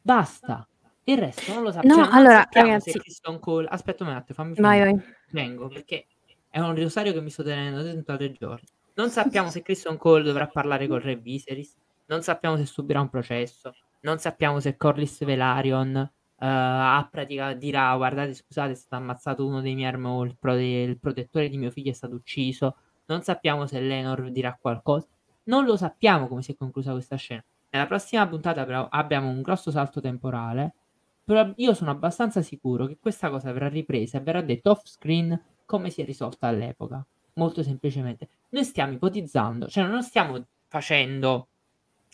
basta. 0.00 0.66
Il 1.04 1.18
resto 1.18 1.52
non 1.54 1.62
lo 1.62 1.72
sappiamo. 1.72 1.96
No, 1.96 2.04
Cioè, 2.04 2.14
allora, 2.14 2.34
sappiamo 2.40 2.66
ragazzi- 2.68 2.90
se 2.90 2.98
Kristen 3.00 3.38
Cole... 3.38 3.68
Aspetta 3.68 4.04
un 4.04 4.10
attimo, 4.10 4.34
fammi 4.34 4.54
Vai, 4.58 4.80
finire. 4.80 4.92
vai. 4.92 5.14
Vengo, 5.30 5.68
perché 5.68 6.06
è 6.50 6.60
un 6.60 6.74
rosario 6.74 7.12
che 7.12 7.20
mi 7.20 7.30
sto 7.30 7.42
tenendo 7.42 7.82
dentro 7.82 8.16
tre 8.16 8.32
giorni. 8.32 8.66
Non 8.98 9.10
sappiamo 9.10 9.48
se 9.48 9.62
Kristen 9.62 9.96
Cole 9.96 10.24
dovrà 10.24 10.48
parlare 10.48 10.88
col 10.88 11.00
re 11.00 11.14
Viserys, 11.14 11.76
non 12.06 12.22
sappiamo 12.22 12.56
se 12.56 12.66
subirà 12.66 13.00
un 13.00 13.08
processo, 13.08 13.72
non 14.00 14.18
sappiamo 14.18 14.58
se 14.58 14.76
Corlys 14.76 15.24
Velaryon 15.24 15.96
eh, 15.96 16.10
ha 16.38 17.08
pratica- 17.08 17.52
dirà 17.54 17.94
guardate 17.94 18.34
scusate 18.34 18.72
è 18.72 18.74
stato 18.74 19.00
ammazzato 19.00 19.46
uno 19.46 19.60
dei 19.60 19.76
miei 19.76 19.86
armor, 19.86 20.26
il, 20.26 20.36
pro- 20.36 20.58
il 20.58 20.98
protettore 20.98 21.48
di 21.48 21.56
mio 21.58 21.70
figlio 21.70 21.92
è 21.92 21.94
stato 21.94 22.16
ucciso, 22.16 22.74
non 23.06 23.22
sappiamo 23.22 23.68
se 23.68 23.78
Lenor 23.78 24.32
dirà 24.32 24.58
qualcosa, 24.60 25.06
non 25.44 25.64
lo 25.64 25.76
sappiamo 25.76 26.26
come 26.26 26.42
si 26.42 26.50
è 26.50 26.56
conclusa 26.56 26.90
questa 26.90 27.14
scena. 27.14 27.44
Nella 27.70 27.86
prossima 27.86 28.26
puntata 28.26 28.64
però 28.64 28.88
abbiamo 28.90 29.28
un 29.28 29.42
grosso 29.42 29.70
salto 29.70 30.00
temporale, 30.00 30.74
però 31.22 31.48
io 31.54 31.72
sono 31.72 31.92
abbastanza 31.92 32.42
sicuro 32.42 32.86
che 32.86 32.98
questa 33.00 33.30
cosa 33.30 33.52
verrà 33.52 33.68
ripresa 33.68 34.18
e 34.18 34.22
verrà 34.22 34.40
detto 34.42 34.72
off 34.72 34.86
screen 34.86 35.40
come 35.64 35.90
si 35.90 36.02
è 36.02 36.04
risolta 36.04 36.48
all'epoca. 36.48 37.06
Molto 37.38 37.62
semplicemente. 37.62 38.28
Noi 38.50 38.64
stiamo 38.64 38.92
ipotizzando, 38.92 39.68
cioè 39.68 39.84
non 39.84 40.02
stiamo 40.02 40.44
facendo 40.66 41.46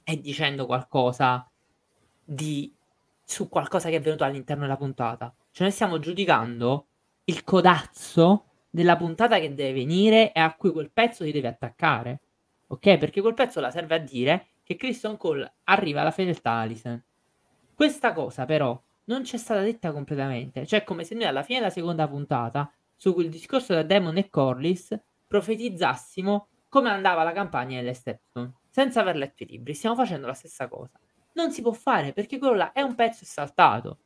e 0.04 0.20
dicendo 0.20 0.66
qualcosa 0.66 1.48
di 2.22 2.70
su 3.24 3.48
qualcosa 3.48 3.88
che 3.88 3.96
è 3.96 4.00
venuto 4.00 4.24
all'interno 4.24 4.62
della 4.62 4.76
puntata. 4.76 5.34
Cioè 5.50 5.66
noi 5.66 5.72
stiamo 5.72 5.98
giudicando 5.98 6.87
il 7.24 7.42
codazzo 7.42 8.44
della 8.68 8.96
puntata 8.96 9.38
che 9.38 9.54
deve 9.54 9.72
venire 9.72 10.30
e 10.32 10.40
a 10.40 10.54
cui 10.54 10.72
quel 10.72 10.90
pezzo 10.90 11.24
si 11.24 11.32
deve 11.32 11.48
attaccare. 11.48 12.20
Ok? 12.66 12.98
Perché 12.98 13.22
quel 13.22 13.34
pezzo 13.34 13.60
la 13.60 13.70
serve 13.70 13.94
a 13.94 13.98
dire 13.98 14.48
che 14.62 14.76
Christian 14.76 15.16
Cole 15.16 15.54
arriva 15.64 16.02
alla 16.02 16.10
fedeltà 16.10 16.50
Alison. 16.50 17.02
Questa 17.74 18.12
cosa 18.12 18.44
però 18.44 18.78
non 19.04 19.22
c'è 19.22 19.38
stata 19.38 19.62
detta 19.62 19.90
completamente. 19.90 20.66
Cioè 20.66 20.84
come 20.84 21.04
se 21.04 21.14
noi 21.14 21.24
alla 21.24 21.42
fine 21.42 21.60
della 21.60 21.70
seconda 21.70 22.06
puntata 22.06 22.70
sul 22.94 23.28
discorso 23.30 23.72
da 23.72 23.82
Demon 23.82 24.18
e 24.18 24.28
Corlys 24.28 24.98
profetizzassimo 25.34 26.46
come 26.68 26.90
andava 26.90 27.24
la 27.24 27.32
campagna 27.32 27.76
nelle 27.76 27.92
Stepstone, 27.92 28.52
senza 28.70 29.00
aver 29.00 29.16
letto 29.16 29.42
i 29.42 29.46
libri. 29.46 29.74
Stiamo 29.74 29.96
facendo 29.96 30.28
la 30.28 30.32
stessa 30.32 30.68
cosa. 30.68 30.92
Non 31.32 31.50
si 31.50 31.60
può 31.60 31.72
fare 31.72 32.12
perché 32.12 32.38
quello 32.38 32.54
là 32.54 32.70
è 32.70 32.82
un 32.82 32.94
pezzo 32.94 33.24
saltato. 33.24 33.98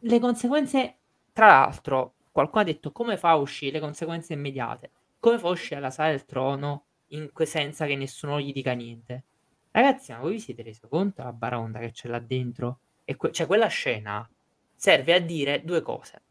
Le 0.00 0.18
conseguenze, 0.18 0.98
tra 1.32 1.46
l'altro, 1.46 2.16
qualcuno 2.30 2.60
ha 2.60 2.64
detto 2.64 2.92
come 2.92 3.16
fa 3.16 3.30
a 3.30 3.36
uscire 3.36 3.72
le 3.72 3.80
conseguenze 3.80 4.34
immediate. 4.34 4.90
Come 5.18 5.38
fa 5.38 5.48
a 5.48 5.52
uscire 5.52 5.80
la 5.80 5.90
sala 5.90 6.10
del 6.10 6.26
trono 6.26 6.84
in 7.08 7.30
senza 7.44 7.86
che 7.86 7.96
nessuno 7.96 8.38
gli 8.40 8.52
dica 8.52 8.72
niente? 8.72 9.24
Ragazzi, 9.70 10.12
ma 10.12 10.18
voi 10.18 10.32
vi 10.32 10.40
siete 10.40 10.62
resi 10.62 10.82
conto 10.86 11.22
la 11.22 11.32
baronda 11.32 11.78
che 11.78 11.92
c'è 11.92 12.08
là 12.08 12.18
dentro? 12.18 12.80
E 13.04 13.16
que- 13.16 13.32
cioè, 13.32 13.46
quella 13.46 13.68
scena 13.68 14.28
serve 14.74 15.14
a 15.14 15.18
dire 15.18 15.64
due 15.64 15.80
cose. 15.80 16.22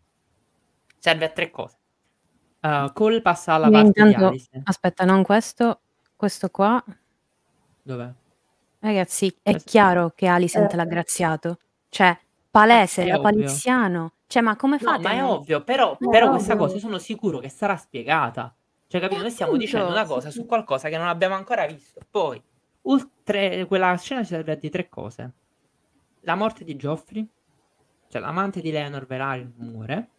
Serve 0.99 1.25
a 1.25 1.29
tre 1.29 1.49
cose. 1.49 1.78
Uh, 2.61 2.91
Cole 2.93 3.21
passa 3.21 3.53
alla 3.53 3.69
parte 3.69 3.91
di 3.91 4.07
intanto, 4.09 4.27
Alice. 4.27 4.49
aspetta, 4.63 5.05
non 5.05 5.23
questo, 5.23 5.79
questo 6.15 6.49
qua. 6.49 6.83
Dov'è? 7.81 8.11
Ragazzi, 8.79 9.27
è 9.41 9.51
Questo- 9.51 9.69
chiaro 9.69 10.11
che 10.15 10.27
Alicent 10.27 10.73
Eh. 10.73 10.75
l'ha 10.75 10.85
graziato. 10.85 11.59
Cioè, 11.89 12.17
palese, 12.51 13.03
è 13.03 13.07
da 13.07 13.19
ovvio. 13.19 13.21
paliziano. 13.31 14.13
Cioè, 14.27 14.41
ma 14.41 14.55
come 14.55 14.77
No, 14.81 14.89
fate? 14.91 15.01
ma 15.03 15.09
a 15.09 15.13
è 15.13 15.23
ovvio, 15.23 15.63
però, 15.63 15.95
No, 15.99 16.09
però 16.09 16.27
è 16.27 16.29
questa 16.31 16.53
ovvio. 16.53 16.65
cosa 16.67 16.79
sono 16.79 16.97
sicuro 16.97 17.39
che 17.39 17.49
sarà 17.49 17.77
spiegata. 17.77 18.53
Cioè, 18.87 18.99
capito? 19.01 19.21
Noi 19.21 19.31
stiamo 19.31 19.55
dicendo 19.57 19.87
una 19.87 20.05
cosa 20.05 20.29
su 20.29 20.45
qualcosa 20.45 20.89
che 20.89 20.97
non 20.97 21.07
abbiamo 21.07 21.35
ancora 21.35 21.65
visto. 21.65 22.01
Poi, 22.09 22.41
oltre 22.83 23.65
quella 23.67 23.95
scena 23.97 24.21
ci 24.21 24.29
serve 24.29 24.51
a 24.51 24.55
dire 24.55 24.69
tre 24.71 24.89
cose. 24.89 25.31
La 26.21 26.35
morte 26.35 26.63
di 26.63 26.75
Joffrey, 26.75 27.25
cioè 28.09 28.21
l'amante 28.21 28.61
di 28.61 28.71
Leonor 28.71 29.05
Velaryon 29.05 29.53
muore. 29.57 30.09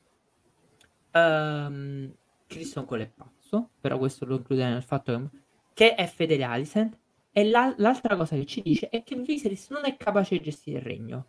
Ehm 1.13 2.15
Criston 2.51 2.85
Cole 2.85 3.05
è 3.05 3.09
pazzo, 3.09 3.71
però 3.81 3.97
questo 3.97 4.25
lo 4.25 4.37
include 4.37 4.69
nel 4.69 4.83
fatto 4.83 5.31
che, 5.73 5.95
è 5.95 6.07
fedele 6.07 6.45
a 6.45 6.51
Alicent. 6.51 6.99
E 7.33 7.45
la- 7.49 7.73
l'altra 7.77 8.17
cosa 8.17 8.35
che 8.35 8.45
ci 8.45 8.61
dice 8.61 8.89
è 8.89 9.05
che 9.05 9.15
Viserys 9.15 9.71
non 9.71 9.85
è 9.85 9.97
capace 9.97 10.37
di 10.37 10.43
gestire 10.43 10.79
il 10.79 10.85
regno. 10.85 11.27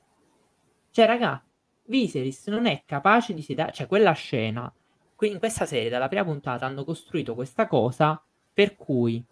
Cioè, 0.90 1.06
raga, 1.06 1.44
Viserys 1.86 2.48
non 2.48 2.66
è 2.66 2.82
capace 2.86 3.36
di 3.36 3.44
sedare, 3.44 3.72
cioè 3.72 3.86
quella 3.86 4.14
scena, 4.14 4.74
qui 5.16 5.30
in 5.30 5.38
questa 5.38 5.68
serie 5.68 5.90
dalla 5.90 6.08
prima 6.08 6.24
puntata 6.24 6.66
hanno 6.66 6.84
costruito 6.84 7.36
questa 7.36 7.68
cosa 7.68 8.20
per 8.52 8.76
cui 8.76 9.24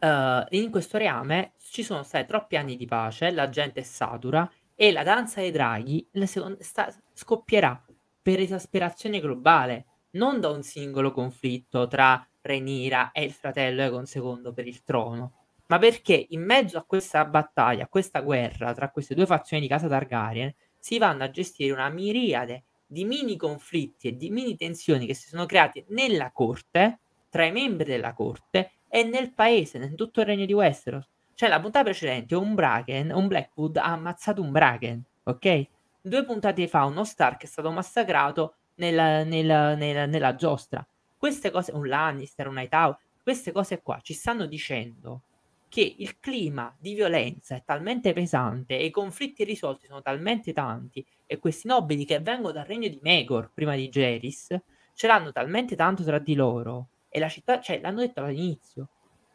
eh, 0.00 0.46
in 0.50 0.70
questo 0.70 0.98
reame 0.98 1.52
ci 1.70 1.84
sono 1.84 2.02
stati 2.02 2.26
troppi 2.26 2.56
anni 2.56 2.76
di 2.76 2.86
pace, 2.86 3.30
la 3.30 3.48
gente 3.48 3.80
è 3.80 3.84
satura 3.84 4.50
e 4.74 4.90
la 4.90 5.04
danza 5.04 5.40
dei 5.40 5.52
draghi 5.52 6.04
la 6.12 6.26
seconda- 6.26 6.62
sta- 6.62 6.92
scoppierà 7.12 7.80
per 8.20 8.40
esasperazione 8.40 9.20
globale, 9.20 9.86
non 10.18 10.40
da 10.40 10.50
un 10.50 10.62
singolo 10.62 11.12
conflitto 11.12 11.86
tra 11.86 12.26
Renira 12.42 13.12
e 13.12 13.22
il 13.22 13.32
fratello 13.32 13.82
Egon 13.82 14.04
II 14.12 14.52
per 14.52 14.66
il 14.66 14.82
trono, 14.82 15.32
ma 15.68 15.78
perché 15.78 16.26
in 16.30 16.42
mezzo 16.42 16.76
a 16.76 16.82
questa 16.82 17.24
battaglia, 17.24 17.84
a 17.84 17.88
questa 17.88 18.20
guerra 18.20 18.74
tra 18.74 18.90
queste 18.90 19.14
due 19.14 19.26
fazioni 19.26 19.62
di 19.62 19.68
casa 19.68 19.86
Targaryen, 19.86 20.52
si 20.78 20.98
vanno 20.98 21.22
a 21.22 21.30
gestire 21.30 21.72
una 21.72 21.88
miriade 21.88 22.64
di 22.86 23.04
mini 23.04 23.36
conflitti 23.36 24.08
e 24.08 24.16
di 24.16 24.30
mini 24.30 24.56
tensioni 24.56 25.06
che 25.06 25.14
si 25.14 25.28
sono 25.28 25.46
creati 25.46 25.84
nella 25.88 26.32
corte, 26.32 26.98
tra 27.30 27.44
i 27.44 27.52
membri 27.52 27.84
della 27.84 28.14
corte 28.14 28.72
e 28.88 29.04
nel 29.04 29.32
paese, 29.32 29.78
in 29.78 29.94
tutto 29.94 30.20
il 30.20 30.26
regno 30.26 30.46
di 30.46 30.52
Westeros. 30.54 31.06
Cioè, 31.34 31.48
la 31.48 31.60
puntata 31.60 31.84
precedente, 31.84 32.34
un 32.34 32.54
Bracken, 32.54 33.12
un 33.12 33.28
Blackwood 33.28 33.76
ha 33.76 33.92
ammazzato 33.92 34.42
un 34.42 34.50
Bracken, 34.50 35.04
ok? 35.24 35.66
Due 36.00 36.24
puntate 36.24 36.66
fa, 36.66 36.84
uno 36.84 37.04
Stark 37.04 37.42
è 37.42 37.46
stato 37.46 37.70
massacrato 37.70 38.54
nella, 38.78 39.22
nella- 39.24 39.74
nella- 39.74 40.06
nella 40.06 40.34
giostra. 40.34 40.86
Queste 41.16 41.50
cose, 41.50 41.72
un 41.72 41.86
Lannister, 41.86 42.48
un 42.48 42.58
Hightower, 42.58 42.96
queste 43.22 43.52
cose 43.52 43.80
qua 43.82 44.00
ci 44.02 44.14
stanno 44.14 44.46
dicendo 44.46 45.22
che 45.68 45.94
il 45.98 46.18
clima 46.18 46.74
di 46.78 46.94
violenza 46.94 47.54
è 47.54 47.62
talmente 47.64 48.12
pesante 48.14 48.78
e 48.78 48.86
i 48.86 48.90
conflitti 48.90 49.44
risolti 49.44 49.86
sono 49.86 50.00
talmente 50.00 50.52
tanti 50.52 51.04
e 51.26 51.38
questi 51.38 51.68
nobili 51.68 52.06
che 52.06 52.20
vengono 52.20 52.52
dal 52.52 52.64
regno 52.64 52.88
di 52.88 52.98
Megor 53.02 53.50
prima 53.52 53.74
di 53.76 53.88
Geris 53.90 54.58
ce 54.94 55.06
l'hanno 55.06 55.30
talmente 55.30 55.76
tanto 55.76 56.02
tra 56.04 56.18
di 56.18 56.34
loro 56.34 56.88
e 57.10 57.18
la 57.18 57.28
città, 57.28 57.60
cioè 57.60 57.80
l'hanno 57.80 58.00
detto 58.00 58.22
all'inizio. 58.22 58.88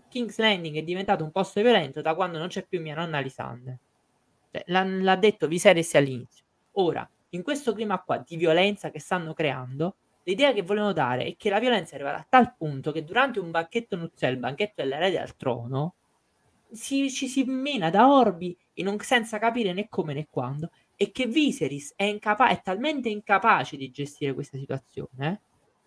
King's 0.09 0.37
Landing 0.37 0.77
è 0.77 0.83
diventato 0.83 1.23
un 1.23 1.31
posto 1.31 1.61
violento 1.61 2.01
da 2.01 2.15
quando 2.15 2.37
non 2.39 2.47
c'è 2.47 2.65
più 2.65 2.81
mia 2.81 2.95
nonna 2.95 3.19
Lisande 3.19 3.79
cioè, 4.51 4.63
l'ha, 4.67 4.83
l'ha 4.83 5.15
detto 5.15 5.47
Viserys 5.47 5.95
all'inizio. 5.95 6.43
Ora 6.73 7.07
in 7.33 7.43
questo 7.43 7.73
clima 7.73 7.99
qua 8.01 8.17
di 8.17 8.35
violenza 8.37 8.89
che 8.89 8.99
stanno 8.99 9.33
creando 9.33 9.95
l'idea 10.23 10.53
che 10.53 10.61
vogliono 10.61 10.93
dare 10.93 11.25
è 11.25 11.35
che 11.35 11.49
la 11.49 11.59
violenza 11.59 11.95
arriva 11.95 12.15
a 12.15 12.25
tal 12.27 12.55
punto 12.55 12.91
che 12.91 13.03
durante 13.03 13.39
un 13.39 13.51
banchetto 13.51 13.95
nuziale 13.95 14.33
il 14.33 14.39
banchetto 14.39 14.81
dell'erede 14.81 15.19
al 15.19 15.35
trono 15.35 15.95
si, 16.71 17.09
ci 17.11 17.27
si 17.27 17.43
mena 17.43 17.89
da 17.89 18.11
orbi 18.11 18.57
un- 18.77 18.99
senza 18.99 19.37
capire 19.37 19.73
né 19.73 19.87
come 19.89 20.13
né 20.13 20.27
quando 20.29 20.71
e 20.95 21.11
che 21.11 21.25
Viserys 21.27 21.93
è, 21.95 22.03
incapa- 22.03 22.49
è 22.49 22.61
talmente 22.61 23.09
incapace 23.09 23.77
di 23.77 23.89
gestire 23.91 24.33
questa 24.33 24.57
situazione 24.57 25.41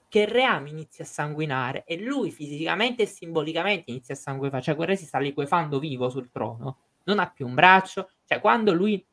che 0.09 0.21
il 0.21 0.29
reame 0.29 0.71
inizia 0.71 1.05
a 1.05 1.09
sanguinare 1.09 1.85
e 1.85 2.01
lui 2.01 2.31
fisicamente 2.31 3.03
e 3.03 3.07
simbolicamente 3.07 3.91
inizia 3.91 4.15
a 4.15 4.19
sanguinare, 4.19 4.63
cioè 4.63 4.77
quel 4.77 4.89
re 4.89 4.97
si 4.97 5.05
sta 5.05 5.19
liquefando 5.19 5.79
vivo 5.81 6.09
sul 6.09 6.31
trono, 6.31 6.79
non 7.05 7.19
ha 7.19 7.29
più 7.29 7.47
un 7.47 7.55
braccio, 7.55 8.11
cioè 8.25 8.41
quando 8.41 8.73
lui 8.73 9.05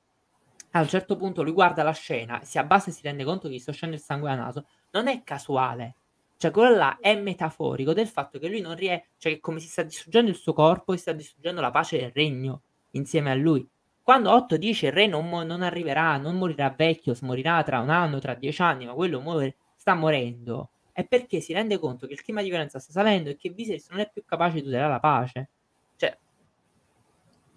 a 0.75 0.81
un 0.81 0.87
certo 0.87 1.15
punto 1.15 1.43
lui 1.43 1.51
guarda 1.51 1.83
la 1.83 1.91
scena, 1.91 2.41
si 2.43 2.57
abbassa 2.57 2.89
e 2.89 2.93
si 2.93 3.01
rende 3.03 3.23
conto 3.23 3.47
che 3.47 3.55
gli 3.55 3.59
sta 3.59 3.71
uscendo 3.71 3.95
il 3.95 4.01
sangue 4.01 4.31
al 4.31 4.37
naso, 4.37 4.65
non 4.91 5.07
è 5.07 5.21
casuale, 5.23 5.95
cioè 6.37 6.51
quello 6.51 6.75
là 6.75 6.97
è 6.99 7.15
metaforico 7.15 7.93
del 7.93 8.07
fatto 8.07 8.39
che 8.39 8.47
lui 8.47 8.59
non 8.59 8.75
riesce, 8.75 9.09
cioè 9.17 9.33
che 9.33 9.39
come 9.39 9.59
si 9.59 9.67
sta 9.67 9.83
distruggendo 9.83 10.31
il 10.31 10.35
suo 10.35 10.53
corpo, 10.53 10.93
si 10.93 10.99
sta 10.99 11.13
distruggendo 11.13 11.61
la 11.61 11.71
pace 11.71 11.97
del 11.99 12.11
regno 12.11 12.61
insieme 12.91 13.31
a 13.31 13.35
lui. 13.35 13.67
Quando 14.01 14.31
Otto 14.31 14.57
dice 14.57 14.87
il 14.87 14.91
re 14.91 15.07
non, 15.07 15.29
mo- 15.29 15.43
non 15.43 15.61
arriverà, 15.61 16.17
non 16.17 16.37
morirà 16.37 16.69
vecchio, 16.75 17.15
morirà 17.21 17.61
tra 17.63 17.79
un 17.79 17.89
anno, 17.89 18.19
tra 18.19 18.33
dieci 18.33 18.61
anni, 18.61 18.85
ma 18.85 18.93
quello 18.93 19.21
muore- 19.21 19.55
sta 19.77 19.93
morendo, 19.93 20.71
è 20.91 21.05
perché 21.05 21.39
si 21.39 21.53
rende 21.53 21.77
conto 21.77 22.07
che 22.07 22.13
il 22.13 22.21
clima 22.21 22.41
di 22.41 22.49
violenza 22.49 22.79
sta 22.79 22.91
salendo 22.91 23.29
e 23.29 23.37
che 23.37 23.49
Viserys 23.51 23.89
non 23.89 23.99
è 23.99 24.09
più 24.11 24.23
capace 24.25 24.55
di 24.55 24.63
tutelare 24.63 24.91
la 24.91 24.99
pace. 24.99 25.49
Cioè, 25.95 26.17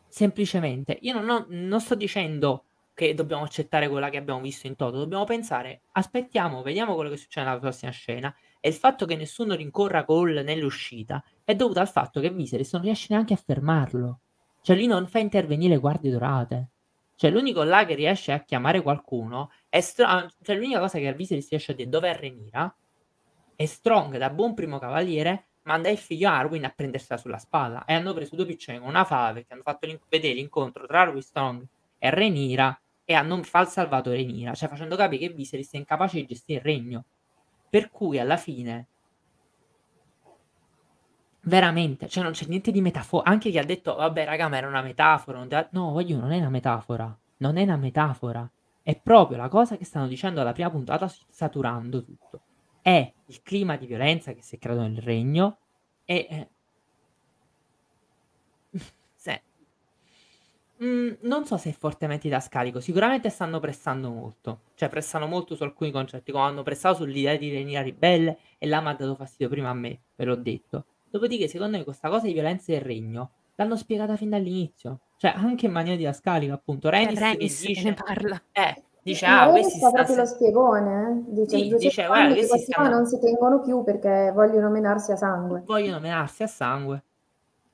semplicemente, 0.06 0.98
io 1.00 1.14
non, 1.14 1.28
ho- 1.28 1.46
non 1.48 1.80
sto 1.80 1.94
dicendo 1.94 2.65
che 2.96 3.12
dobbiamo 3.12 3.42
accettare 3.42 3.90
quella 3.90 4.08
che 4.08 4.16
abbiamo 4.16 4.40
visto 4.40 4.66
in 4.66 4.74
toto, 4.74 4.96
dobbiamo 4.96 5.24
pensare, 5.24 5.82
aspettiamo, 5.92 6.62
vediamo 6.62 6.94
quello 6.94 7.10
che 7.10 7.18
succede 7.18 7.46
nella 7.46 7.60
prossima 7.60 7.90
scena 7.92 8.34
e 8.58 8.70
il 8.70 8.74
fatto 8.74 9.04
che 9.04 9.16
nessuno 9.16 9.54
rincorra 9.54 10.06
Cole 10.06 10.42
nell'uscita 10.42 11.22
è 11.44 11.54
dovuto 11.54 11.78
al 11.78 11.90
fatto 11.90 12.20
che 12.20 12.30
Viserys 12.30 12.72
non 12.72 12.80
riesce 12.80 13.08
neanche 13.10 13.34
a 13.34 13.36
fermarlo. 13.36 14.20
Cioè 14.62 14.76
lui 14.76 14.86
non 14.86 15.06
fa 15.08 15.18
intervenire 15.18 15.76
guardie 15.76 16.10
dorate. 16.10 16.68
Cioè 17.16 17.30
l'unico 17.30 17.62
là 17.64 17.84
che 17.84 17.94
riesce 17.94 18.32
a 18.32 18.40
chiamare 18.40 18.80
qualcuno 18.80 19.50
è 19.68 19.82
Strong, 19.82 20.30
cioè 20.42 20.56
l'unica 20.56 20.78
cosa 20.78 20.98
che 20.98 21.12
Viserys 21.12 21.50
riesce 21.50 21.72
a 21.72 21.74
dire 21.74 21.90
dov'è 21.90 22.16
Renira 22.16 22.74
e 23.54 23.66
Strong 23.66 24.16
da 24.16 24.30
buon 24.30 24.54
primo 24.54 24.78
cavaliere 24.78 25.48
manda 25.64 25.90
il 25.90 25.98
figlio 25.98 26.30
Arwin 26.30 26.64
a 26.64 26.72
prendersela 26.74 27.20
sulla 27.20 27.38
spalla 27.38 27.84
e 27.84 27.92
hanno 27.92 28.14
preso 28.14 28.36
due 28.36 28.46
piccioni 28.46 28.78
con 28.78 28.88
una 28.88 29.04
fava 29.04 29.34
perché 29.34 29.52
hanno 29.52 29.62
fatto 29.62 29.84
l'in- 29.84 30.00
vedere 30.08 30.32
l'incontro 30.32 30.86
tra 30.86 31.02
Arwin 31.02 31.20
Strong 31.20 31.66
e 31.98 32.10
Renira 32.10 32.80
e 33.06 33.14
hanno 33.14 33.42
fal 33.42 33.68
salvato 33.70 34.10
Renira, 34.10 34.52
cioè 34.54 34.68
facendo 34.68 34.96
capire 34.96 35.28
che 35.28 35.34
Viserys 35.34 35.72
è 35.72 35.78
incapace 35.78 36.18
di 36.18 36.26
gestire 36.26 36.58
il 36.58 36.64
regno. 36.64 37.04
Per 37.70 37.90
cui 37.90 38.18
alla 38.18 38.36
fine 38.36 38.88
veramente, 41.42 42.08
cioè 42.08 42.22
non 42.22 42.32
c'è 42.32 42.46
niente 42.46 42.70
di 42.70 42.80
metafora. 42.80 43.28
Anche 43.30 43.50
chi 43.50 43.58
ha 43.58 43.64
detto, 43.64 43.94
vabbè, 43.94 44.24
raga, 44.24 44.48
ma 44.48 44.56
era 44.58 44.68
una 44.68 44.82
metafora. 44.82 45.38
non 45.38 45.48
te- 45.48 45.68
No, 45.70 45.92
voglio, 45.92 46.18
non 46.18 46.32
è 46.32 46.38
una 46.38 46.48
metafora. 46.50 47.16
Non 47.38 47.56
è 47.56 47.62
una 47.62 47.76
metafora. 47.76 48.48
È 48.82 48.96
proprio 49.00 49.36
la 49.38 49.48
cosa 49.48 49.76
che 49.76 49.84
stanno 49.84 50.06
dicendo 50.08 50.40
alla 50.40 50.52
prima 50.52 50.70
puntata, 50.70 51.10
saturando 51.28 52.02
tutto. 52.04 52.40
È 52.80 53.12
il 53.26 53.42
clima 53.42 53.76
di 53.76 53.86
violenza 53.86 54.32
che 54.32 54.42
si 54.42 54.56
è 54.56 54.58
creato 54.58 54.82
nel 54.82 54.98
regno 54.98 55.58
e... 56.04 56.26
eh, 56.30 56.48
se- 59.16 59.42
Mm, 60.84 61.12
non 61.22 61.46
so 61.46 61.56
se 61.56 61.70
è 61.70 61.72
fortemente 61.72 62.28
didascalico, 62.28 62.80
sicuramente 62.80 63.30
stanno 63.30 63.60
pressando 63.60 64.10
molto, 64.10 64.60
cioè 64.74 64.90
pressano 64.90 65.26
molto 65.26 65.54
su 65.54 65.62
alcuni 65.62 65.90
concetti, 65.90 66.32
come 66.32 66.44
hanno 66.44 66.62
pressato 66.62 66.96
sull'idea 66.96 67.36
di 67.36 67.50
Renira 67.50 67.80
ribelle 67.80 68.38
e 68.58 68.66
là 68.66 68.80
mi 68.82 68.88
ha 68.88 68.94
dato 68.94 69.14
fastidio 69.14 69.48
prima 69.48 69.70
a 69.70 69.74
me, 69.74 70.00
ve 70.16 70.24
l'ho 70.26 70.36
detto. 70.36 70.84
Dopodiché, 71.08 71.48
secondo 71.48 71.78
me, 71.78 71.84
questa 71.84 72.10
cosa 72.10 72.26
di 72.26 72.34
violenza 72.34 72.72
del 72.72 72.82
regno 72.82 73.30
l'hanno 73.54 73.76
spiegata 73.76 74.16
fin 74.16 74.28
dall'inizio, 74.28 75.00
cioè 75.16 75.32
anche 75.34 75.64
in 75.64 75.72
maniera 75.72 75.96
didascalica, 75.96 76.52
appunto. 76.52 76.90
C'è 76.90 76.96
Renis 76.98 77.18
che 77.18 77.24
Renis 77.24 77.60
che 77.60 77.66
dice, 77.68 77.82
ne 77.82 77.94
parla. 77.94 78.42
eh, 78.52 78.82
dice, 79.02 79.26
Ma 79.26 79.40
ah, 79.40 79.44
Renis 79.46 79.60
questi 79.62 79.78
sta 79.78 79.90
proprio 79.92 80.16
lo 80.16 80.26
spiegone, 80.26 81.08
eh? 81.08 81.32
dice, 81.32 81.56
Sì, 81.56 81.68
200 81.68 81.76
dice, 81.88 82.06
guarda, 82.06 82.34
questi 82.34 82.58
stanno- 82.72 82.88
non 82.90 83.06
si 83.06 83.18
tengono 83.18 83.60
più 83.62 83.82
perché 83.82 84.30
vogliono 84.34 84.68
menarsi 84.68 85.12
a 85.12 85.16
sangue. 85.16 85.62
vogliono 85.64 86.00
menarsi 86.00 86.42
a 86.42 86.46
sangue. 86.46 87.02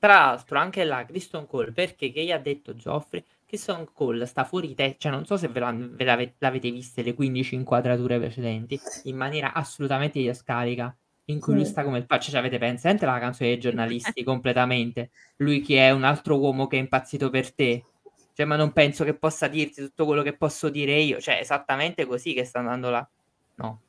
Tra 0.03 0.15
l'altro, 0.15 0.59
anche 0.59 0.83
là, 0.83 1.05
Criston 1.05 1.47
Cole, 1.47 1.71
perché 1.71 2.11
che 2.11 2.25
gli 2.25 2.31
ha 2.33 2.37
detto 2.37 2.75
Geoffrey? 2.75 3.23
Kristen 3.45 3.87
Cole 3.93 4.25
sta 4.25 4.43
fuori 4.43 4.73
te, 4.73 4.97
cioè 4.99 5.09
non 5.09 5.25
so 5.25 5.37
se 5.37 5.47
ve, 5.47 5.61
la, 5.61 5.71
ve 5.73 6.03
l'ave, 6.03 6.33
l'avete 6.39 6.69
viste 6.71 7.03
le 7.03 7.13
15 7.13 7.55
inquadrature 7.55 8.19
precedenti, 8.19 8.77
in 9.03 9.15
maniera 9.15 9.53
assolutamente 9.53 10.19
didascalica, 10.19 10.93
in 11.27 11.39
cui 11.39 11.53
lui 11.53 11.63
sta 11.63 11.85
come 11.85 11.99
il 11.99 12.05
paccio, 12.05 12.31
cioè 12.31 12.41
avete 12.41 12.57
pensato 12.57 13.05
la 13.05 13.17
canzone 13.17 13.51
dei 13.51 13.59
giornalisti 13.59 14.23
completamente, 14.25 15.11
lui 15.37 15.61
che 15.61 15.87
è? 15.87 15.91
Un 15.91 16.03
altro 16.03 16.37
uomo 16.37 16.67
che 16.67 16.75
è 16.75 16.81
impazzito 16.81 17.29
per 17.29 17.53
te, 17.53 17.85
cioè 18.33 18.45
ma 18.45 18.57
non 18.57 18.73
penso 18.73 19.05
che 19.05 19.13
possa 19.13 19.47
dirti 19.47 19.81
tutto 19.81 20.05
quello 20.05 20.21
che 20.21 20.35
posso 20.35 20.67
dire 20.67 20.99
io, 20.99 21.21
cioè 21.21 21.35
esattamente 21.35 22.05
così 22.05 22.33
che 22.33 22.43
sta 22.43 22.59
andando 22.59 22.89
là, 22.89 23.09
no, 23.55 23.81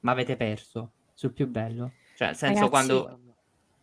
ma 0.00 0.10
avete 0.10 0.34
perso 0.34 0.90
sul 1.14 1.32
più 1.32 1.46
bello, 1.46 1.92
cioè 2.16 2.26
nel 2.26 2.36
senso 2.36 2.64
Ragazzi, 2.64 2.70
quando 2.70 3.31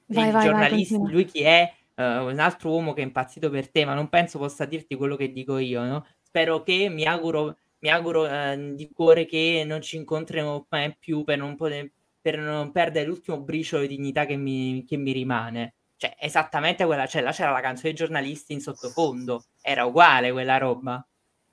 vai, 0.09 0.31
vai, 0.31 0.45
giornalista, 0.45 0.97
vai, 0.97 1.11
lui 1.11 1.25
chi 1.25 1.41
è, 1.41 1.73
uh, 1.95 2.01
un 2.01 2.39
altro 2.39 2.71
uomo 2.71 2.93
che 2.93 3.01
è 3.01 3.05
impazzito 3.05 3.49
per 3.49 3.69
te, 3.69 3.85
ma 3.85 3.93
non 3.93 4.09
penso 4.09 4.37
possa 4.37 4.65
dirti 4.65 4.95
quello 4.95 5.15
che 5.15 5.31
dico 5.31 5.57
io, 5.57 5.83
no? 5.83 6.05
Spero 6.21 6.63
che, 6.63 6.89
mi 6.89 7.05
auguro, 7.05 7.57
mi 7.79 7.89
auguro 7.89 8.23
uh, 8.23 8.75
di 8.75 8.89
cuore 8.91 9.25
che 9.25 9.63
non 9.65 9.81
ci 9.81 9.97
incontreremo 9.97 10.67
mai 10.69 10.95
più 10.97 11.23
per 11.23 11.37
non, 11.37 11.55
poter, 11.55 11.89
per 12.21 12.37
non 12.37 12.71
perdere 12.71 13.05
l'ultimo 13.05 13.39
briciolo 13.39 13.83
di 13.83 13.95
dignità 13.95 14.25
che 14.25 14.35
mi, 14.35 14.83
che 14.87 14.97
mi 14.97 15.11
rimane. 15.11 15.73
Cioè, 15.97 16.15
esattamente 16.17 16.85
quella, 16.85 17.05
cioè 17.07 17.21
là 17.21 17.31
c'era 17.31 17.51
la 17.51 17.59
canzone 17.59 17.89
dei 17.89 17.93
giornalisti 17.93 18.53
in 18.53 18.61
sottofondo, 18.61 19.43
era 19.61 19.83
uguale 19.83 20.31
quella 20.31 20.57
roba. 20.57 21.05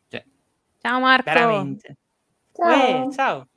Cioè, 0.09 0.25
ciao 0.81 1.01
Marco! 1.01 1.25
Veramente. 1.25 1.97
Ciao! 2.53 3.09
Eh, 3.09 3.13
ciao! 3.13 3.49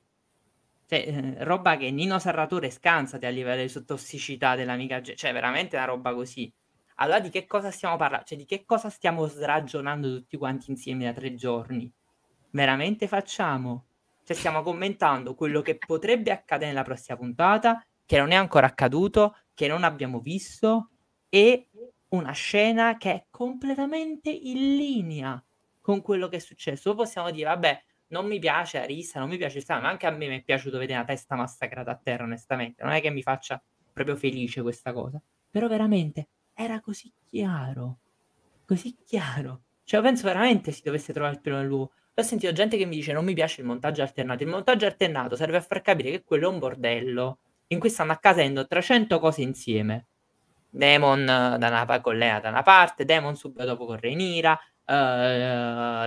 Cioè, 0.89 1.06
eh, 1.08 1.43
roba 1.43 1.78
che 1.78 1.91
Nino 1.91 2.17
Sarratore 2.17 2.71
scansati 2.71 3.23
a 3.28 3.30
livello 3.30 3.63
di 3.63 3.86
tossicità 3.86 4.56
dell'amica, 4.56 5.04
cioè 5.04 5.32
veramente 5.32 5.75
una 5.75 5.86
roba 5.86 6.15
così. 6.15 6.52
Allora 6.95 7.19
di 7.19 7.30
che 7.30 7.45
cosa 7.45 7.69
stiamo 7.69 7.95
parlando? 7.95 8.25
Cioè 8.25 8.39
di 8.39 8.45
che 8.45 8.65
cosa 8.65 8.89
stiamo 8.89 9.28
sragionando 9.28 10.15
tutti 10.15 10.36
quanti 10.36 10.71
insieme 10.71 11.06
da 11.06 11.13
tre 11.13 11.36
giorni? 11.36 11.91
Veramente 12.49 13.08
facciamo? 13.08 13.86
Cioè 14.23 14.36
stiamo 14.36 14.63
commentando 14.63 15.36
quello 15.36 15.62
che 15.62 15.78
potrebbe 15.78 16.32
accadere 16.32 16.71
nella 16.71 16.84
prossima 16.84 17.17
puntata, 17.17 17.86
che 18.04 18.17
non 18.17 18.32
è 18.32 18.36
ancora 18.36 18.65
accaduto, 18.65 19.38
che 19.54 19.67
non 19.67 19.84
abbiamo 19.84 20.19
visto, 20.19 20.89
e 21.30 21.67
una 22.10 22.32
scena 22.32 22.97
che 22.97 23.12
è 23.12 23.25
completamente 23.30 24.32
in 24.32 24.75
linea 24.75 25.41
con 25.82 26.02
quello 26.02 26.28
che 26.28 26.38
è 26.38 26.39
successo. 26.39 26.95
Poi 26.95 27.06
possiamo 27.06 27.30
dire, 27.30 27.45
vabbè, 27.45 27.84
non 28.10 28.26
mi 28.26 28.39
piace 28.39 28.80
Arisa, 28.80 29.19
non 29.19 29.30
mi 29.30 29.38
piace 29.38 29.60
il 29.60 29.65
ma 29.67 29.89
anche 29.89 30.08
a 30.08 30.12
me 30.12 30.28
mi 30.28 30.39
è 30.39 30.43
piaciuto 30.43 30.78
vedere 30.78 31.00
una 31.00 31.08
testa 31.08 31.36
massacrata 31.36 31.91
a 31.91 32.00
terra, 32.02 32.24
onestamente. 32.24 32.84
Non 32.84 32.93
è 32.93 33.02
che 33.02 33.10
mi 33.10 33.22
faccia 33.22 33.62
proprio 33.91 34.15
felice 34.15 34.62
questa 34.62 34.93
cosa. 34.93 35.22
Però 35.50 35.67
veramente 35.67 36.28
era 36.54 36.80
così 36.80 37.12
chiaro. 37.30 38.00
Così 38.65 38.95
chiaro. 39.06 39.62
Cioè, 39.84 40.02
penso 40.02 40.28
veramente 40.28 40.72
si 40.72 40.82
dovesse 40.84 41.13
trovare 41.13 41.36
il 41.36 41.41
pelo 41.41 41.58
nell'uovo. 41.58 41.91
Ho 42.13 42.22
sentito 42.22 42.52
gente 42.52 42.78
che 42.78 42.86
mi 42.86 42.95
dice 42.95 43.13
non 43.13 43.24
mi 43.24 43.34
piace 43.34 43.62
il 43.62 43.67
montaggio 43.67 44.02
alternato. 44.02 44.43
Il 44.43 44.50
montaggio 44.50 44.86
alternato 44.86 45.36
serve 45.36 45.58
a 45.58 45.62
far 45.62 45.82
capire 45.82 46.12
che 46.12 46.24
quello 46.24 46.50
è 46.50 46.54
un 46.54 46.60
bordello 46.60 47.39
in 47.67 47.80
cui 47.80 47.89
stanno 47.89 48.12
accadendo 48.12 48.67
300 48.67 49.19
cose 49.19 49.41
insieme. 49.41 50.08
Demon 50.69 51.26
da 51.26 51.56
una, 51.56 52.02
con 52.02 52.17
Lea 52.17 52.39
da 52.39 52.50
una 52.50 52.62
parte, 52.62 53.06
Demon 53.06 53.36
subito 53.36 53.65
dopo 53.65 53.86
con 53.86 53.98
Renira, 53.98 54.52
uh, 54.54 54.91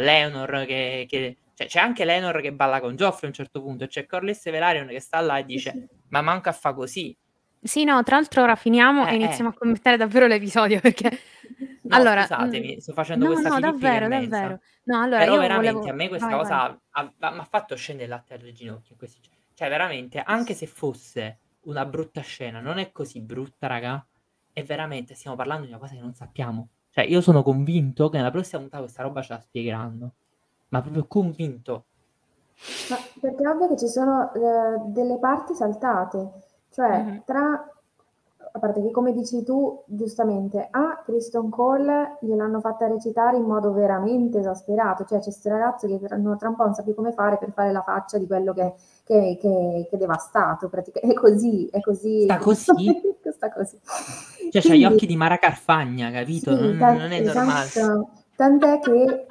Leonor 0.01 0.65
che, 0.67 1.07
che 1.09 1.39
cioè, 1.63 1.67
c'è 1.67 1.81
anche 1.81 2.05
Lenor 2.05 2.41
che 2.41 2.53
balla 2.53 2.81
con 2.81 2.97
Geoffrey 2.97 3.25
a 3.25 3.27
un 3.29 3.33
certo 3.33 3.61
punto, 3.61 3.87
c'è 3.87 4.07
Corless 4.07 4.51
Velaryon 4.51 4.89
che 4.89 5.01
sta 5.01 5.21
là 5.21 5.39
e 5.39 5.45
dice: 5.45 5.89
Ma 6.09 6.21
manca 6.21 6.51
a 6.51 6.53
fa 6.53 6.73
così. 6.73 7.17
Sì, 7.65 7.85
no, 7.85 8.03
tra 8.03 8.17
l'altro 8.17 8.43
ora 8.43 8.57
finiamo 8.57 9.07
eh, 9.07 9.13
e 9.13 9.15
iniziamo 9.15 9.51
eh. 9.51 9.53
a 9.53 9.57
commentare 9.57 9.97
davvero 9.97 10.27
l'episodio 10.27 10.81
perché... 10.81 11.19
No, 11.83 11.97
allora, 11.97 12.23
scusatemi, 12.23 12.81
sto 12.81 12.93
facendo 12.93 13.27
no, 13.27 13.33
questa 13.33 13.49
no, 13.51 13.59
davvero, 13.59 14.09
davvero. 14.09 14.61
No, 14.85 15.03
allora, 15.03 15.25
Però 15.25 15.37
veramente 15.37 15.73
volevo... 15.73 15.91
a 15.91 15.95
me 15.95 16.09
questa 16.09 16.29
vai, 16.29 16.39
cosa 16.39 16.81
mi 17.01 17.39
ha 17.39 17.47
fatto 17.51 17.75
scendere 17.75 18.05
il 18.07 18.15
latte 18.15 18.35
alle 18.35 18.53
ginocchia 18.53 18.93
in 18.93 18.97
questi 18.97 19.21
Cioè, 19.53 19.69
veramente, 19.69 20.23
anche 20.25 20.55
se 20.55 20.67
fosse 20.67 21.39
una 21.63 21.85
brutta 21.85 22.21
scena, 22.21 22.61
non 22.61 22.79
è 22.79 22.93
così 22.93 23.21
brutta, 23.21 23.67
raga. 23.67 24.07
E 24.53 24.63
veramente 24.63 25.15
stiamo 25.15 25.37
parlando 25.37 25.65
di 25.65 25.71
una 25.71 25.81
cosa 25.81 25.95
che 25.95 26.01
non 26.01 26.15
sappiamo. 26.15 26.69
Cioè, 26.89 27.05
io 27.05 27.21
sono 27.21 27.43
convinto 27.43 28.09
che 28.09 28.17
nella 28.17 28.31
prossima 28.31 28.61
puntata 28.61 28.83
questa 28.83 29.03
roba 29.03 29.21
ce 29.21 29.33
la 29.33 29.41
spiegheranno 29.41 30.15
ma 30.73 30.81
proprio 30.81 31.05
convinto. 31.07 31.85
Ma 32.91 32.97
perché 33.21 33.43
è 33.43 33.49
ovvio 33.49 33.69
che 33.69 33.77
ci 33.77 33.89
sono 33.89 34.33
eh, 34.33 34.81
delle 34.87 35.19
parti 35.19 35.55
saltate, 35.55 36.31
cioè 36.71 37.03
mm-hmm. 37.03 37.19
tra, 37.25 37.69
a 38.53 38.59
parte 38.59 38.83
che 38.83 38.91
come 38.91 39.13
dici 39.13 39.43
tu 39.43 39.83
giustamente, 39.87 40.69
a 40.71 41.03
Kristen 41.05 41.51
Cole 41.51 42.19
gliel'hanno 42.21 42.61
fatta 42.61 42.87
recitare 42.87 43.37
in 43.37 43.45
modo 43.45 43.73
veramente 43.73 44.39
esasperato, 44.39 45.05
cioè 45.05 45.19
c'è 45.19 45.25
questo 45.25 45.49
ragazzo 45.49 45.87
che 45.89 45.99
tra, 45.99 46.17
tra, 46.39 46.49
un 46.49 46.57
po' 46.57 46.65
non 46.65 46.75
sa 46.75 46.83
più 46.83 46.95
come 46.95 47.13
fare 47.13 47.37
per 47.37 47.51
fare 47.51 47.73
la 47.73 47.83
faccia 47.83 48.17
di 48.17 48.27
quello 48.27 48.53
che, 48.55 48.75
che, 49.05 49.37
che, 49.41 49.87
che 49.91 49.97
è 49.97 49.99
devastato, 49.99 50.69
praticamente. 50.69 51.17
è 51.17 51.21
così, 51.21 51.67
è 51.67 51.81
così. 51.81 52.23
Sta 52.23 52.39
così? 52.39 53.03
Sta 53.33 53.53
così. 53.53 53.79
Cioè 53.83 54.61
Quindi, 54.63 54.69
c'ha 54.69 54.75
gli 54.75 54.85
occhi 54.85 55.07
di 55.07 55.17
Mara 55.17 55.39
Carfagna, 55.39 56.11
capito? 56.11 56.57
Sì, 56.57 56.73
non, 56.73 56.97
non, 56.97 57.13
è 57.13 57.21
esatto. 57.21 57.39
normale. 57.39 58.07
Tant'è 58.35 58.79
che 58.79 59.27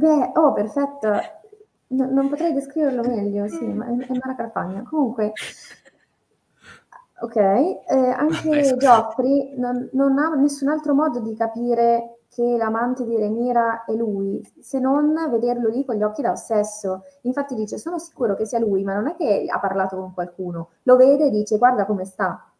Beh, 0.00 0.32
oh, 0.34 0.52
perfetto. 0.54 1.08
No, 1.88 2.10
non 2.10 2.28
potrei 2.30 2.54
descriverlo 2.54 3.02
meglio, 3.02 3.46
sì, 3.48 3.66
ma 3.66 3.84
è, 3.84 3.90
è 3.90 4.12
Mara 4.12 4.34
Carfagna. 4.34 4.82
Comunque, 4.88 5.32
ok, 7.20 7.36
eh, 7.36 7.84
anche 8.16 8.76
Geoffrey 8.78 9.58
non, 9.58 9.90
non, 9.92 10.18
ha 10.18 10.34
nessun 10.36 10.68
altro 10.68 10.94
modo 10.94 11.20
di 11.20 11.34
capire 11.36 12.20
che 12.30 12.56
l'amante 12.56 13.04
di 13.04 13.14
Remira 13.16 13.84
è 13.84 13.92
lui, 13.92 14.40
se 14.60 14.78
non 14.78 15.12
vederlo 15.30 15.68
lì 15.68 15.84
con 15.84 15.96
gli 15.96 16.02
occhi 16.02 16.22
da 16.22 16.30
ossesso. 16.30 17.02
Infatti 17.22 17.54
dice, 17.54 17.76
sono 17.76 17.98
sicuro 17.98 18.36
che 18.36 18.46
sia 18.46 18.58
lui, 18.58 18.82
ma 18.84 18.94
non 18.94 19.08
è 19.08 19.16
che 19.16 19.44
ha 19.50 19.58
parlato 19.58 19.96
con 19.96 20.14
qualcuno. 20.14 20.70
Lo 20.84 20.96
vede 20.96 21.26
e 21.26 21.30
dice, 21.30 21.58
guarda 21.58 21.84
come 21.84 22.06
sta. 22.06 22.50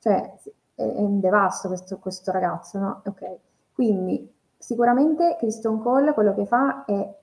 Cioè, 0.00 0.34
è, 0.74 0.82
è 0.82 1.00
un 1.00 1.20
devasto 1.20 1.68
questo, 1.68 1.98
questo 1.98 2.32
ragazzo, 2.32 2.78
no? 2.80 3.02
Ok, 3.04 3.36
quindi 3.74 4.38
Sicuramente 4.60 5.36
Kristen 5.38 5.78
Cole 5.80 6.12
quello 6.12 6.34
che 6.34 6.44
fa 6.44 6.84
è 6.84 7.14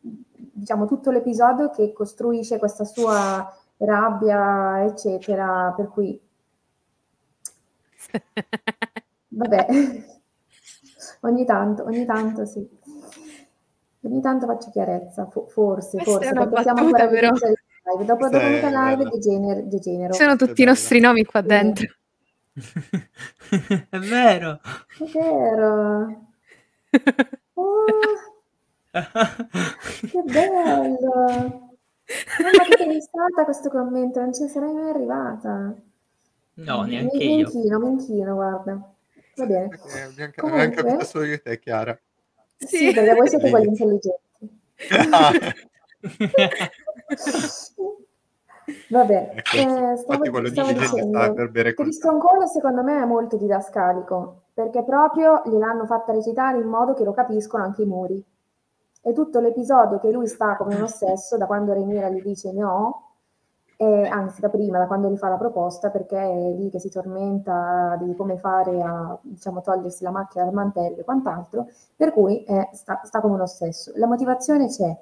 diciamo 0.00 0.86
tutto 0.86 1.12
l'episodio 1.12 1.70
che 1.70 1.92
costruisce 1.92 2.58
questa 2.58 2.84
sua 2.84 3.48
rabbia, 3.76 4.84
eccetera, 4.84 5.72
per 5.76 5.88
cui 5.88 6.20
vabbè, 9.28 9.66
ogni 11.20 11.44
tanto, 11.44 11.84
ogni 11.84 12.04
tanto 12.04 12.44
sì. 12.44 12.68
Ogni 14.04 14.20
tanto 14.20 14.46
faccio 14.46 14.70
chiarezza, 14.70 15.26
forse, 15.26 15.98
Questa 15.98 16.02
forse, 16.02 16.32
perché 16.32 16.62
siamo 16.62 16.80
ancora 16.80 17.06
però. 17.06 17.30
live. 17.30 18.04
Dopo, 18.04 18.28
dopo 18.28 18.68
la 18.68 18.88
live 18.90 19.08
degener- 19.08 19.62
degenero. 19.62 20.12
Sono 20.14 20.34
tutti 20.34 20.62
i 20.62 20.64
nostri 20.64 20.98
nomi 20.98 21.24
qua 21.24 21.40
dentro. 21.42 21.86
è 23.88 23.98
vero. 23.98 24.60
È 24.98 25.04
vero. 25.12 26.31
Oh, 27.54 27.84
che 28.92 30.22
bello! 30.24 31.14
Ma 31.24 32.64
che 32.68 32.76
sei 32.76 33.00
stata 33.00 33.44
questo 33.44 33.70
commento, 33.70 34.20
non 34.20 34.34
ci 34.34 34.46
sarei 34.48 34.72
mai 34.72 34.90
arrivata. 34.90 35.74
No, 36.54 36.82
neanche 36.82 37.16
mi, 37.16 37.24
io. 37.24 37.30
Mi 37.30 37.40
inchino, 37.40 37.78
mi 37.78 37.88
inchino, 37.90 38.34
guarda. 38.34 38.94
Va 39.36 39.46
bene. 39.46 39.80
Eh, 39.94 40.00
abbiamo, 40.02 40.32
Comunque, 40.36 40.64
abbiamo 40.64 40.88
capito 40.88 41.04
solo 41.04 41.24
io 41.24 41.34
e 41.34 41.42
te, 41.42 41.58
Chiara. 41.58 41.98
Sì, 42.56 42.76
sì 42.76 42.92
perché 42.92 43.14
voi 43.14 43.28
siete 43.28 43.50
quelli 43.50 43.66
intelligenti. 43.68 44.20
Vabbè, 48.88 49.32
ecco, 49.34 49.56
eh, 49.56 49.96
stavo, 49.96 50.24
stavo 50.24 50.40
dicendo, 50.40 51.72
Christian 51.74 52.18
Cole 52.18 52.46
secondo 52.46 52.82
me 52.82 53.02
è 53.02 53.04
molto 53.04 53.36
didascalico, 53.36 54.41
perché 54.54 54.82
proprio 54.82 55.42
gliel'hanno 55.44 55.86
fatta 55.86 56.12
recitare 56.12 56.58
in 56.58 56.68
modo 56.68 56.94
che 56.94 57.04
lo 57.04 57.12
capiscono 57.12 57.64
anche 57.64 57.82
i 57.82 57.86
muri. 57.86 58.22
E 59.04 59.12
tutto 59.12 59.40
l'episodio 59.40 59.98
che 59.98 60.10
lui 60.10 60.28
sta 60.28 60.56
come 60.56 60.74
un 60.76 60.82
ossesso, 60.82 61.36
da 61.36 61.46
quando 61.46 61.72
Renira 61.72 62.08
gli 62.08 62.22
dice 62.22 62.52
no, 62.52 63.12
e, 63.76 64.06
anzi 64.06 64.40
da 64.40 64.48
prima, 64.48 64.78
da 64.78 64.86
quando 64.86 65.08
gli 65.10 65.16
fa 65.16 65.28
la 65.28 65.36
proposta, 65.36 65.90
perché 65.90 66.16
è 66.16 66.52
lì 66.52 66.70
che 66.70 66.78
si 66.78 66.88
tormenta 66.88 67.96
di 68.00 68.14
come 68.14 68.38
fare 68.38 68.80
a 68.80 69.18
diciamo, 69.20 69.60
togliersi 69.60 70.04
la 70.04 70.10
macchina 70.10 70.44
dal 70.44 70.54
mantello 70.54 70.98
e 70.98 71.04
quant'altro, 71.04 71.66
per 71.96 72.12
cui 72.12 72.44
eh, 72.44 72.68
sta, 72.72 73.00
sta, 73.02 73.20
come 73.20 73.34
un 73.34 73.40
ossesso. 73.40 73.90
La 73.96 74.06
motivazione 74.06 74.68
c'è, 74.68 74.96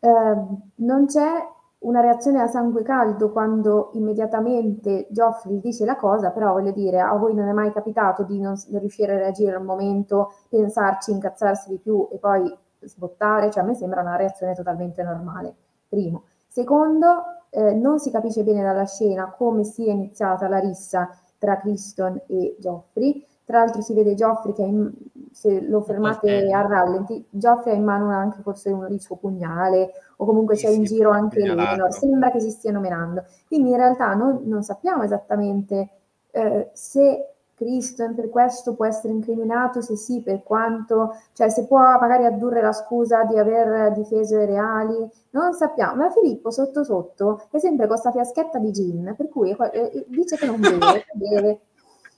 eh, 0.00 0.36
non 0.76 1.06
c'è 1.06 1.46
una 1.80 2.00
reazione 2.00 2.40
a 2.40 2.46
sangue 2.46 2.82
caldo 2.82 3.30
quando 3.30 3.90
immediatamente 3.94 5.06
Geoffrey 5.10 5.60
dice 5.60 5.84
la 5.84 5.96
cosa, 5.96 6.30
però 6.30 6.52
voglio 6.52 6.72
dire, 6.72 7.00
a 7.00 7.14
voi 7.14 7.34
non 7.34 7.48
è 7.48 7.52
mai 7.52 7.72
capitato 7.72 8.22
di 8.24 8.38
non, 8.38 8.54
riuscire 8.72 9.14
a 9.14 9.18
reagire 9.18 9.56
al 9.56 9.64
momento, 9.64 10.34
pensarci, 10.48 11.10
incazzarsi 11.10 11.70
di 11.70 11.78
più 11.78 12.08
e 12.10 12.18
poi 12.18 12.54
sbottare, 12.80 13.50
cioè 13.50 13.62
a 13.62 13.66
me 13.66 13.74
sembra 13.74 14.02
una 14.02 14.16
reazione 14.16 14.54
totalmente 14.54 15.02
normale, 15.02 15.54
primo. 15.88 16.24
Secondo, 16.46 17.46
eh, 17.50 17.74
non 17.74 17.98
si 17.98 18.10
capisce 18.10 18.42
bene 18.42 18.62
dalla 18.62 18.86
scena 18.86 19.30
come 19.30 19.64
sia 19.64 19.92
iniziata 19.92 20.48
la 20.48 20.58
rissa 20.58 21.08
tra 21.38 21.56
Criston 21.56 22.20
e 22.26 22.56
Geoffrey, 22.58 23.26
Tra 23.50 23.58
l'altro 23.58 23.82
si 23.82 23.94
vede 23.94 24.14
Geoffrey 24.14 24.52
che 24.52 24.62
in, 24.62 24.92
se 25.32 25.60
lo 25.60 25.80
fermate 25.80 26.52
a 26.52 26.60
rallenti, 26.60 27.26
Geoffrey 27.30 27.74
ha 27.74 27.76
in 27.76 27.82
mano 27.82 28.08
anche 28.10 28.42
forse 28.42 28.70
uno 28.70 28.86
il 28.86 29.00
suo 29.00 29.16
pugnale 29.16 29.90
o 30.18 30.24
comunque 30.24 30.54
sì, 30.54 30.66
c'è 30.66 30.70
in 30.70 30.84
giro 30.84 31.10
anche 31.10 31.40
Lenor, 31.40 31.92
sembra 31.92 32.30
che 32.30 32.38
si 32.38 32.50
stiano 32.50 32.78
menando. 32.78 33.24
Quindi 33.48 33.70
in 33.70 33.76
realtà 33.76 34.14
noi 34.14 34.38
non 34.44 34.62
sappiamo 34.62 35.02
esattamente 35.02 35.88
eh, 36.30 36.70
se 36.74 37.30
Cristo 37.56 38.08
per 38.14 38.30
questo 38.30 38.74
può 38.74 38.86
essere 38.86 39.12
incriminato, 39.12 39.82
se 39.82 39.96
sì, 39.96 40.22
per 40.22 40.44
quanto, 40.44 41.16
cioè 41.32 41.48
se 41.48 41.66
può 41.66 41.80
magari 41.98 42.24
addurre 42.24 42.62
la 42.62 42.72
scusa 42.72 43.24
di 43.24 43.36
aver 43.36 43.90
difeso 43.94 44.38
i 44.38 44.46
reali, 44.46 45.10
non 45.30 45.54
sappiamo, 45.54 45.96
ma 45.96 46.10
Filippo 46.12 46.52
sotto 46.52 46.84
sotto 46.84 47.42
è 47.50 47.58
sempre 47.58 47.88
con 47.88 47.98
questa 47.98 48.12
fiaschetta 48.12 48.58
di 48.60 48.70
gin, 48.70 49.14
per 49.16 49.28
cui 49.28 49.50
eh, 49.72 50.06
dice 50.06 50.36
che 50.36 50.46
non 50.46 50.60
beve, 50.62 51.04
beve. 51.14 51.60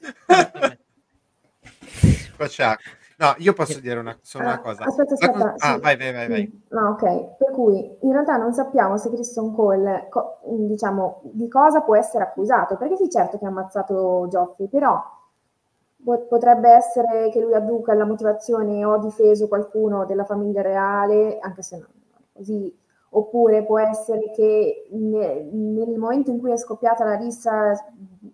Faccia. 2.36 2.76
No, 3.18 3.34
io 3.38 3.52
posso 3.52 3.78
dire 3.78 4.00
una, 4.00 4.16
solo 4.20 4.44
una 4.44 4.60
cosa. 4.60 4.84
Aspetta, 4.84 5.14
aspetta. 5.14 5.54
Ah, 5.58 5.74
sì. 5.74 5.80
vai, 5.80 5.96
vai, 5.96 6.12
vai, 6.12 6.28
vai. 6.28 6.62
No, 6.70 6.88
ok. 6.90 7.36
Per 7.36 7.50
cui 7.52 7.98
in 8.00 8.12
realtà 8.12 8.36
non 8.36 8.52
sappiamo 8.52 8.96
se 8.96 9.10
Kristen 9.10 9.54
Cole, 9.54 10.08
co- 10.10 10.40
diciamo, 10.44 11.20
di 11.24 11.48
cosa 11.48 11.82
può 11.82 11.94
essere 11.96 12.24
accusato, 12.24 12.76
perché 12.76 12.96
sì, 12.96 13.08
certo 13.08 13.38
che 13.38 13.44
ha 13.44 13.48
ammazzato 13.48 14.26
Geoffrey, 14.28 14.68
però 14.68 15.00
potrebbe 16.04 16.70
essere 16.70 17.30
che 17.30 17.40
lui 17.40 17.54
adduca 17.54 17.94
la 17.94 18.04
motivazione 18.04 18.84
ho 18.84 18.98
difeso 18.98 19.46
qualcuno 19.46 20.04
della 20.04 20.24
famiglia 20.24 20.60
reale, 20.60 21.38
anche 21.38 21.62
se 21.62 21.78
non 21.78 21.88
così, 22.32 22.76
oppure 23.10 23.64
può 23.64 23.78
essere 23.78 24.32
che 24.34 24.88
nel 24.90 25.98
momento 25.98 26.30
in 26.30 26.40
cui 26.40 26.50
è 26.50 26.56
scoppiata 26.56 27.04
la 27.04 27.14
rissa 27.14 27.72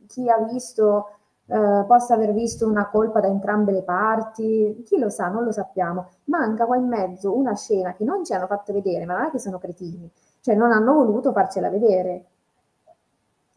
chi 0.06 0.30
ha 0.30 0.38
visto 0.38 1.17
eh, 1.50 1.84
possa 1.86 2.14
aver 2.14 2.34
visto 2.34 2.68
una 2.68 2.88
colpa 2.88 3.20
da 3.20 3.26
entrambe 3.26 3.72
le 3.72 3.82
parti, 3.82 4.82
chi 4.84 4.98
lo 4.98 5.08
sa, 5.08 5.28
non 5.28 5.44
lo 5.44 5.52
sappiamo. 5.52 6.10
Manca 6.24 6.66
qua 6.66 6.76
in 6.76 6.86
mezzo 6.86 7.34
una 7.34 7.56
scena 7.56 7.94
che 7.94 8.04
non 8.04 8.24
ci 8.24 8.34
hanno 8.34 8.46
fatto 8.46 8.72
vedere, 8.74 9.06
ma 9.06 9.16
non 9.16 9.26
è 9.26 9.30
che 9.30 9.38
sono 9.38 9.58
cretini, 9.58 10.10
cioè 10.40 10.54
non 10.54 10.72
hanno 10.72 10.92
voluto 10.92 11.32
farcela 11.32 11.70
vedere. 11.70 12.24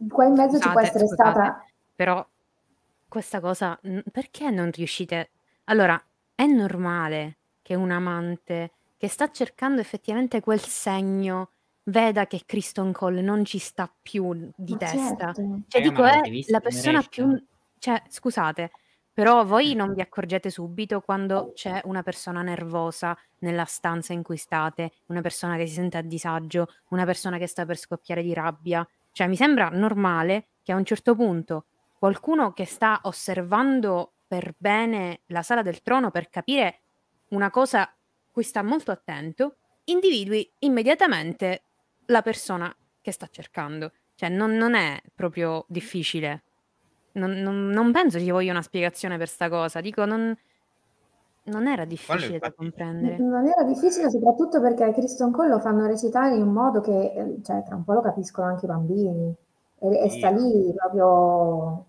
Qua 0.09 0.25
in 0.25 0.33
mezzo 0.33 0.55
scusate, 0.55 0.63
ci 0.63 0.71
può 0.71 0.81
essere 0.81 1.07
scusate, 1.07 1.29
stata... 1.31 1.65
Però 1.93 2.25
questa 3.09 3.41
cosa, 3.41 3.77
perché 4.09 4.49
non 4.49 4.71
riuscite? 4.71 5.29
Allora, 5.65 6.01
è 6.33 6.45
normale 6.45 7.37
che 7.61 7.75
un 7.75 7.91
amante 7.91 8.71
che 8.97 9.09
sta 9.09 9.29
cercando 9.31 9.81
effettivamente 9.81 10.39
quel 10.39 10.61
segno 10.61 11.49
veda 11.83 12.25
che 12.25 12.43
Kristen 12.45 12.93
Cole 12.93 13.21
non 13.21 13.43
ci 13.43 13.57
sta 13.57 13.91
più 14.01 14.49
di 14.55 14.71
ma 14.71 14.77
testa. 14.77 15.33
Certo. 15.33 15.59
Cioè, 15.67 15.81
eh, 15.81 15.83
dico, 15.83 16.05
è 16.05 16.21
la 16.47 16.59
persona 16.61 17.03
più... 17.07 17.37
Cioè, 17.81 17.99
scusate, 18.09 18.69
però 19.11 19.43
voi 19.43 19.73
non 19.73 19.95
vi 19.95 20.01
accorgete 20.01 20.51
subito 20.51 21.01
quando 21.01 21.51
c'è 21.55 21.81
una 21.85 22.03
persona 22.03 22.43
nervosa 22.43 23.17
nella 23.39 23.65
stanza 23.65 24.13
in 24.13 24.21
cui 24.21 24.37
state, 24.37 24.91
una 25.07 25.21
persona 25.21 25.57
che 25.57 25.65
si 25.65 25.73
sente 25.73 25.97
a 25.97 26.03
disagio, 26.03 26.67
una 26.89 27.05
persona 27.05 27.39
che 27.39 27.47
sta 27.47 27.65
per 27.65 27.77
scoppiare 27.77 28.21
di 28.21 28.35
rabbia. 28.35 28.87
Cioè, 29.11 29.25
mi 29.25 29.35
sembra 29.35 29.69
normale 29.69 30.49
che 30.61 30.71
a 30.71 30.75
un 30.75 30.85
certo 30.85 31.15
punto 31.15 31.65
qualcuno 31.97 32.53
che 32.53 32.65
sta 32.65 32.99
osservando 33.05 34.11
per 34.27 34.53
bene 34.59 35.21
la 35.27 35.41
sala 35.41 35.63
del 35.63 35.81
trono 35.81 36.11
per 36.11 36.29
capire 36.29 36.81
una 37.29 37.49
cosa 37.49 37.91
cui 38.29 38.43
sta 38.43 38.61
molto 38.61 38.91
attento, 38.91 39.55
individui 39.85 40.47
immediatamente 40.59 41.63
la 42.05 42.21
persona 42.21 42.71
che 43.01 43.11
sta 43.11 43.27
cercando. 43.31 43.91
Cioè, 44.13 44.29
non, 44.29 44.51
non 44.51 44.75
è 44.75 45.01
proprio 45.15 45.65
difficile. 45.67 46.43
Non, 47.13 47.31
non, 47.31 47.67
non, 47.67 47.91
penso 47.91 48.19
ci 48.19 48.31
voglia 48.31 48.51
una 48.51 48.61
spiegazione 48.61 49.17
per 49.17 49.27
sta 49.27 49.49
cosa. 49.49 49.81
Dico, 49.81 50.05
non, 50.05 50.35
non 51.43 51.67
era 51.67 51.85
difficile 51.85 52.39
da 52.39 52.51
comprendere. 52.51 53.17
Non 53.17 53.47
era 53.47 53.63
difficile 53.63 54.09
soprattutto 54.09 54.61
perché 54.61 54.91
Kristen 54.93 55.31
Cole 55.31 55.49
lo 55.49 55.59
fanno 55.59 55.85
recitare 55.87 56.35
in 56.35 56.41
un 56.43 56.53
modo 56.53 56.81
che, 56.81 57.13
eh, 57.13 57.37
cioè, 57.43 57.63
tra 57.63 57.75
un 57.75 57.83
po' 57.83 57.93
lo 57.93 58.01
capiscono 58.01 58.47
anche 58.47 58.65
i 58.65 58.67
bambini. 58.67 59.35
E, 59.79 60.03
e 60.03 60.09
sta 60.09 60.29
lì 60.29 60.73
proprio 60.75 61.85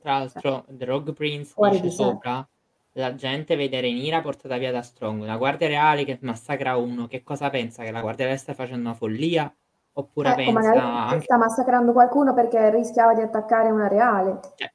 tra 0.00 0.18
l'altro, 0.18 0.64
The 0.68 0.84
Rogue 0.84 1.12
Prince 1.12 1.52
dice 1.70 1.90
sopra 1.90 2.46
la 2.92 3.14
gente 3.14 3.56
vede 3.56 3.80
Renira 3.80 4.20
portata 4.20 4.56
via 4.56 4.72
da 4.72 4.80
Strong, 4.80 5.24
la 5.24 5.36
guardia 5.36 5.68
reale 5.68 6.04
che 6.04 6.18
massacra 6.22 6.76
uno, 6.76 7.06
che 7.06 7.22
cosa 7.22 7.50
pensa? 7.50 7.82
Che 7.82 7.90
la 7.90 8.00
guardia 8.00 8.24
reale 8.24 8.40
sta 8.40 8.54
facendo 8.54 8.88
una 8.88 8.94
follia? 8.94 9.52
Oppure 9.98 10.34
ecco, 10.34 10.52
pensa 10.52 11.06
anche... 11.06 11.22
sta 11.22 11.38
massacrando 11.38 11.92
qualcuno 11.92 12.34
perché 12.34 12.68
rischiava 12.70 13.14
di 13.14 13.22
attaccare 13.22 13.70
una 13.70 13.88
reale. 13.88 14.40
Eh. 14.56 14.72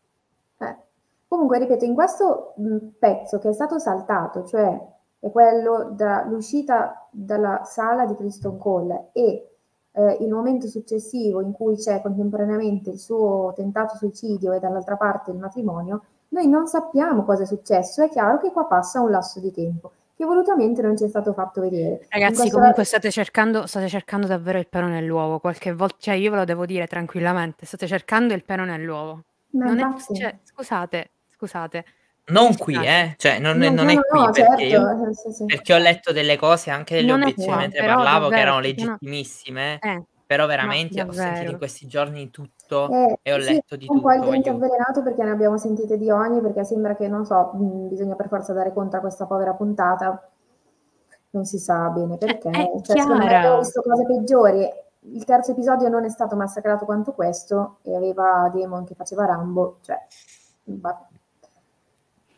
Eh. 0.66 0.78
Comunque, 1.28 1.60
ripeto, 1.60 1.86
in 1.86 1.94
questo 1.94 2.56
pezzo 2.98 3.38
che 3.38 3.50
è 3.50 3.54
stato 3.54 3.78
saltato, 3.78 4.44
cioè 4.46 4.80
è 5.20 5.30
quello 5.30 5.92
dall'uscita 5.92 7.08
dalla 7.12 7.62
sala 7.64 8.06
di 8.06 8.16
Criston 8.16 8.58
Cole 8.58 9.10
e 9.12 9.52
eh, 9.92 10.18
il 10.22 10.34
momento 10.34 10.68
successivo 10.68 11.42
in 11.42 11.52
cui 11.52 11.76
c'è 11.76 12.02
contemporaneamente 12.02 12.90
il 12.90 13.00
suo 13.00 13.54
tentato 13.56 13.98
suicidio 13.98 14.54
e 14.54 14.60
dall'altra 14.60 14.98
parte 14.98 15.30
il 15.30 15.38
matrimonio, 15.38 16.04
noi 16.30 16.48
non 16.48 16.66
sappiamo 16.66 17.24
cosa 17.24 17.44
è 17.44 17.46
successo. 17.46 18.02
È 18.02 18.10
chiaro 18.10 18.40
che 18.40 18.52
qua 18.52 18.66
passa 18.66 19.02
un 19.02 19.12
lasso 19.12 19.40
di 19.40 19.52
tempo 19.52 19.92
che 20.22 20.26
volutamente 20.28 20.82
non 20.84 20.96
ci 20.96 21.06
è 21.06 21.08
stato 21.08 21.34
fatto 21.34 21.62
vedere. 21.62 22.06
Ragazzi, 22.10 22.50
comunque 22.52 22.84
state 22.84 23.10
cercando, 23.10 23.66
state 23.66 23.88
cercando 23.88 24.28
davvero 24.28 24.60
il 24.60 24.68
pelo 24.68 24.88
nell'uovo. 24.88 25.40
Qualche 25.40 25.74
volta, 25.74 25.96
cioè 26.00 26.14
io 26.14 26.30
ve 26.30 26.38
lo 26.38 26.46
devo 26.46 26.66
dire 26.66 26.86
tranquillamente, 26.86 27.66
state 27.66 27.88
cercando 27.88 28.36
il 28.36 28.44
pelo 28.44 28.64
nell'uovo. 28.64 29.24
Non 29.54 29.80
è, 29.80 29.84
cioè, 30.14 30.38
scusate, 30.44 31.10
scusate. 31.36 31.86
Non 32.28 32.56
qui, 32.56 32.76
eh? 32.76 33.16
Cioè, 33.18 33.40
non, 33.40 33.58
no, 33.58 33.72
non 33.72 33.86
no, 33.86 33.92
è 33.92 34.00
qui 34.00 34.20
no, 34.20 34.30
perché, 34.30 34.70
certo. 34.70 35.04
io, 35.04 35.14
sì, 35.14 35.32
sì. 35.32 35.46
perché, 35.46 35.74
ho 35.74 35.80
letto 35.80 36.12
delle 36.14 36.38
cose, 36.38 36.70
anche 36.70 36.96
delle 36.96 37.08
non 37.08 37.22
obiezioni 37.24 37.48
qua, 37.48 37.58
mentre 37.58 37.86
parlavo, 37.86 38.30
davvero, 38.30 38.30
che 38.30 38.40
erano 38.40 38.60
legittimissime. 38.60 39.80
Eh, 39.82 40.04
però 40.32 40.46
veramente 40.46 41.02
ho 41.02 41.12
sentito 41.12 41.52
in 41.52 41.58
questi 41.58 41.88
giorni 41.88 42.30
tutto 42.30 42.90
eh, 42.90 43.20
e 43.22 43.34
ho 43.34 43.42
sì, 43.42 43.52
letto 43.52 43.76
di 43.76 43.86
un 43.90 43.98
tutto. 43.98 44.08
Un 44.08 44.20
po' 44.20 44.26
il 44.26 44.32
dente 44.32 44.50
avvelenato 44.50 45.04
perché 45.04 45.26
ne 45.26 45.32
abbiamo 45.32 45.58
sentite 45.58 45.98
di 45.98 46.10
ogni, 46.10 46.40
perché 46.40 46.64
sembra 46.64 46.96
che, 46.96 47.10
non 47.10 47.26
so, 47.26 47.52
mh, 47.54 47.90
bisogna 47.90 48.16
per 48.16 48.30
forza 48.30 48.54
dare 48.54 48.72
conto 48.72 48.96
a 48.96 49.02
questa 49.02 49.26
povera 49.26 49.54
puntata. 49.54 50.32
Non 51.32 51.44
si 51.44 51.60
sa 51.60 51.90
bene 51.90 52.16
perché. 52.18 52.50
È 52.50 52.82
cioè, 52.82 52.98
secondo 52.98 53.26
me 53.26 53.36
abbiamo 53.36 53.58
visto 53.58 53.82
cose 53.82 54.06
peggiori. 54.06 54.70
Il 55.14 55.26
terzo 55.26 55.52
episodio 55.52 55.90
non 55.90 56.06
è 56.06 56.10
stato 56.10 56.38
massacrato 56.38 56.86
quanto 56.86 57.12
questo 57.12 57.80
e 57.82 57.94
aveva 57.94 58.50
Demon 58.54 58.86
che 58.86 58.96
faceva 58.96 59.26
Rambo. 59.26 59.80
Cioè, 59.82 59.98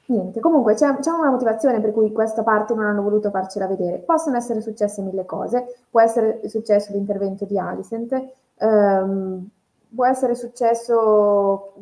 Niente, 0.05 0.41
comunque 0.41 0.73
c'è, 0.73 0.97
c'è, 0.99 1.11
una 1.11 1.29
motivazione 1.29 1.79
per 1.79 1.93
cui 1.93 2.11
questa 2.11 2.43
parte 2.43 2.73
non 2.73 2.85
hanno 2.85 3.01
voluto 3.01 3.29
farcela 3.29 3.67
vedere. 3.67 3.99
Possono 3.99 4.35
essere 4.35 4.59
successe 4.59 5.01
mille 5.01 5.25
cose, 5.25 5.85
può 5.89 6.01
essere 6.01 6.41
successo 6.49 6.91
l'intervento 6.91 7.45
di 7.45 7.57
Alicent, 7.57 8.21
ehm, 8.57 9.47
può 9.95 10.05
essere 10.05 10.35
successo 10.35 11.73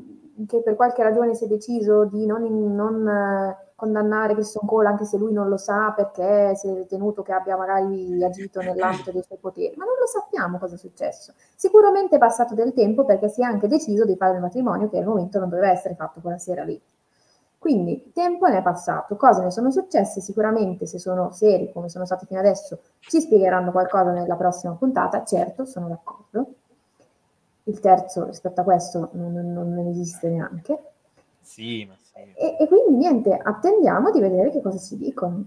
che 0.48 0.62
per 0.62 0.76
qualche 0.76 1.02
ragione 1.02 1.34
si 1.34 1.46
è 1.46 1.48
deciso 1.48 2.06
di 2.06 2.26
non, 2.26 2.44
non 2.76 3.08
eh, 3.08 3.58
condannare 3.76 4.34
Christian 4.34 4.68
Cole 4.68 4.88
anche 4.88 5.06
se 5.06 5.18
lui 5.18 5.34
non 5.34 5.50
lo 5.50 5.58
sa 5.58 5.92
perché 5.96 6.56
si 6.56 6.68
è 6.68 6.74
ritenuto 6.76 7.24
che 7.24 7.34
abbia 7.34 7.58
magari 7.58 8.24
agito 8.24 8.62
nell'ambito 8.62 9.12
dei 9.12 9.24
suoi 9.24 9.40
poteri, 9.40 9.76
ma 9.76 9.86
non 9.86 9.96
lo 10.00 10.06
sappiamo 10.06 10.60
cosa 10.60 10.76
è 10.76 10.78
successo. 10.78 11.34
Sicuramente 11.56 12.18
è 12.18 12.20
passato 12.20 12.54
del 12.54 12.74
tempo 12.74 13.04
perché 13.04 13.30
si 13.30 13.42
è 13.42 13.46
anche 13.46 13.68
deciso 13.68 14.06
di 14.06 14.16
fare 14.16 14.36
il 14.36 14.42
matrimonio 14.42 14.90
che 14.90 15.00
al 15.00 15.06
momento 15.06 15.40
non 15.40 15.50
doveva 15.50 15.72
essere 15.72 15.96
fatto 15.96 16.22
quella 16.22 16.38
sera 16.38 16.64
lì. 16.64 16.80
Quindi 17.62 18.12
tempo 18.12 18.48
ne 18.48 18.58
è 18.58 18.62
passato, 18.64 19.16
cose 19.16 19.44
ne 19.44 19.52
sono 19.52 19.70
successe, 19.70 20.20
sicuramente 20.20 20.88
se 20.88 20.98
sono 20.98 21.32
seri 21.32 21.72
come 21.72 21.90
sono 21.90 22.08
stati 22.08 22.26
fino 22.26 22.40
adesso 22.40 22.80
ci 23.02 23.22
spiegheranno 23.22 23.70
qualcosa 23.70 24.10
nella 24.10 24.36
prossima 24.36 24.74
puntata, 24.74 25.24
certo, 25.24 25.66
sono 25.66 25.88
d'accordo. 25.88 26.54
Il 27.66 27.80
terzo 27.80 28.26
rispetto 28.26 28.62
a 28.62 28.64
questo 28.64 29.10
non, 29.12 29.34
non, 29.34 29.76
non 29.76 29.88
esiste 29.90 30.28
neanche. 30.30 30.80
Sì, 31.40 31.86
ma 31.86 31.94
sì. 32.02 32.34
E, 32.34 32.58
e, 32.60 32.68
quindi 32.68 32.96
niente, 32.96 33.38
attendiamo 33.38 34.10
di 34.10 34.20
vedere 34.20 34.50
che 34.50 34.60
cosa 34.60 34.80
ci 34.80 34.98
dicono. 34.98 35.46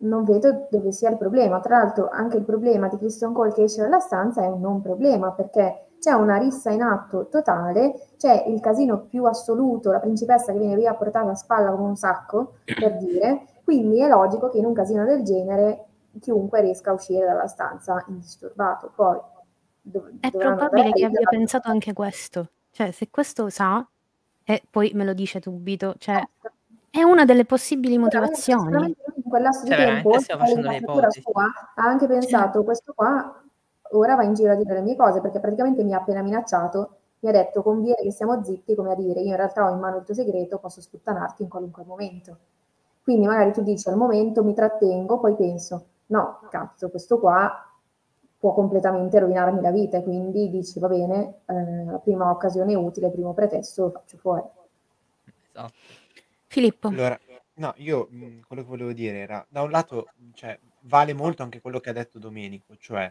Non 0.00 0.24
vedo 0.24 0.66
dove 0.70 0.92
sia 0.92 1.08
il 1.08 1.16
problema. 1.16 1.60
Tra 1.60 1.78
l'altro 1.78 2.10
anche 2.10 2.36
il 2.36 2.44
problema 2.44 2.88
di 2.88 2.98
Christian 2.98 3.32
Cole 3.32 3.54
che 3.54 3.62
esce 3.62 3.80
dalla 3.80 4.00
stanza 4.00 4.42
è 4.42 4.48
un 4.48 4.60
non 4.60 4.82
problema 4.82 5.32
perché 5.32 5.86
c'è 6.02 6.10
una 6.10 6.36
rissa 6.36 6.70
in 6.70 6.82
atto 6.82 7.28
totale, 7.28 8.08
c'è 8.18 8.46
il 8.48 8.58
casino 8.58 9.02
più 9.02 9.24
assoluto, 9.24 9.92
la 9.92 10.00
principessa 10.00 10.50
che 10.50 10.58
viene 10.58 10.74
via 10.74 10.94
portata 10.94 11.30
a 11.30 11.36
spalla 11.36 11.70
come 11.70 11.90
un 11.90 11.94
sacco, 11.94 12.54
per 12.64 12.96
dire, 12.96 13.46
quindi 13.62 14.00
è 14.00 14.08
logico 14.08 14.50
che 14.50 14.58
in 14.58 14.64
un 14.64 14.74
casino 14.74 15.04
del 15.04 15.22
genere 15.22 15.84
chiunque 16.20 16.60
riesca 16.60 16.90
a 16.90 16.94
uscire 16.94 17.24
dalla 17.24 17.46
stanza 17.46 18.04
indisturbato. 18.08 18.90
Poi 18.96 19.16
dov- 19.80 20.10
è 20.18 20.32
probabile 20.32 20.90
che 20.90 21.04
abbia 21.04 21.28
pensato 21.28 21.68
anche 21.68 21.92
questo, 21.92 22.48
cioè 22.72 22.90
se 22.90 23.08
questo 23.08 23.48
sa 23.48 23.86
e 24.42 24.60
poi 24.68 24.90
me 24.94 25.04
lo 25.04 25.12
dice 25.12 25.40
subito, 25.40 25.94
cioè 25.98 26.20
è 26.90 27.02
una 27.04 27.24
delle 27.24 27.44
possibili 27.44 27.96
motivazioni. 27.96 28.92
In 29.14 29.22
quel 29.30 29.42
lasso 29.42 29.64
cioè, 29.66 29.76
di 29.76 29.84
tempo, 29.84 30.18
sua, 30.18 31.44
ha 31.76 31.82
anche 31.84 32.08
pensato, 32.08 32.64
questo 32.64 32.92
qua 32.92 33.41
ora 33.92 34.14
va 34.14 34.24
in 34.24 34.34
giro 34.34 34.52
a 34.52 34.54
dire 34.54 34.74
le 34.74 34.82
mie 34.82 34.96
cose 34.96 35.20
perché 35.20 35.40
praticamente 35.40 35.82
mi 35.84 35.94
ha 35.94 35.98
appena 35.98 36.22
minacciato 36.22 36.96
mi 37.22 37.28
ha 37.28 37.32
detto 37.32 37.62
conviene 37.62 38.02
che 38.02 38.10
siamo 38.10 38.42
zitti, 38.42 38.74
come 38.74 38.92
a 38.92 38.96
dire 38.96 39.20
io 39.20 39.30
in 39.30 39.36
realtà 39.36 39.64
ho 39.64 39.72
in 39.72 39.78
mano 39.78 39.98
il 39.98 40.04
tuo 40.04 40.14
segreto, 40.14 40.58
posso 40.58 40.80
sputtanarti 40.80 41.42
in 41.42 41.48
qualunque 41.48 41.84
momento. 41.84 42.36
Quindi 43.02 43.26
magari 43.26 43.52
tu 43.52 43.62
dici 43.62 43.88
al 43.88 43.96
momento 43.96 44.42
mi 44.42 44.54
trattengo, 44.54 45.20
poi 45.20 45.36
penso 45.36 45.86
no, 46.06 46.40
cazzo, 46.50 46.90
questo 46.90 47.18
qua 47.18 47.66
può 48.38 48.52
completamente 48.54 49.20
rovinarmi 49.20 49.60
la 49.60 49.70
vita 49.70 49.98
e 49.98 50.02
quindi 50.02 50.50
dici 50.50 50.80
va 50.80 50.88
bene, 50.88 51.42
eh, 51.46 51.84
la 51.84 51.98
prima 51.98 52.28
occasione 52.28 52.74
utile, 52.74 53.06
il 53.06 53.12
primo 53.12 53.32
pretesto 53.34 53.84
lo 53.84 53.90
faccio 53.90 54.16
fuori. 54.18 54.42
Esatto. 55.48 55.72
Filippo. 56.48 56.88
Allora, 56.88 57.18
no, 57.54 57.72
io 57.76 58.08
mh, 58.10 58.40
quello 58.46 58.62
che 58.62 58.68
volevo 58.68 58.92
dire 58.92 59.18
era, 59.18 59.44
da 59.48 59.62
un 59.62 59.70
lato, 59.70 60.08
cioè, 60.34 60.58
vale 60.80 61.12
molto 61.12 61.44
anche 61.44 61.60
quello 61.60 61.78
che 61.78 61.90
ha 61.90 61.94
detto 61.94 62.18
Domenico, 62.18 62.76
cioè 62.78 63.10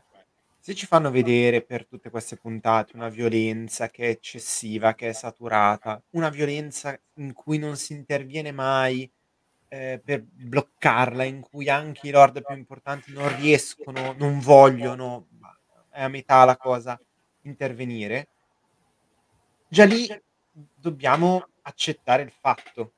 se 0.62 0.76
ci 0.76 0.86
fanno 0.86 1.10
vedere 1.10 1.64
per 1.64 1.88
tutte 1.88 2.12
queste 2.12 2.38
puntate 2.38 2.96
una 2.96 3.10
violenza 3.10 3.90
che 3.90 4.06
è 4.06 4.10
eccessiva, 4.10 4.94
che 4.94 5.10
è 5.10 5.14
saturata, 5.14 6.00
una 6.12 6.30
violenza 6.30 6.96
in 7.16 7.34
cui 7.34 7.58
non 7.58 7.76
si 7.78 7.94
interviene 7.94 8.52
mai 8.52 9.10
eh, 9.70 10.00
per 10.04 10.24
bloccarla, 10.24 11.24
in 11.24 11.42
cui 11.42 11.68
anche 11.68 12.08
i 12.08 12.12
lord 12.12 12.44
più 12.44 12.56
importanti 12.56 13.12
non 13.12 13.36
riescono, 13.38 14.14
non 14.20 14.40
vogliono, 14.40 15.30
è 15.90 16.04
a 16.04 16.08
metà 16.10 16.46
la 16.46 16.58
cosa, 16.58 17.00
intervenire, 17.42 18.28
già 19.68 19.86
lì 19.86 20.08
dobbiamo 20.52 21.48
accettare 21.64 22.22
il 22.22 22.32
fatto. 22.32 22.94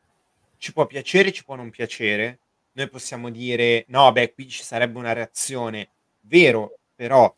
Ci 0.58 0.74
può 0.74 0.86
piacere, 0.86 1.32
ci 1.32 1.46
può 1.46 1.56
non 1.56 1.70
piacere. 1.70 2.40
Noi 2.74 2.90
possiamo 2.90 3.30
dire, 3.30 3.86
no, 3.88 4.12
beh, 4.12 4.34
qui 4.34 4.50
ci 4.50 4.64
sarebbe 4.64 4.98
una 5.00 5.14
reazione. 5.14 5.92
Vero, 6.22 6.80
però 6.96 7.34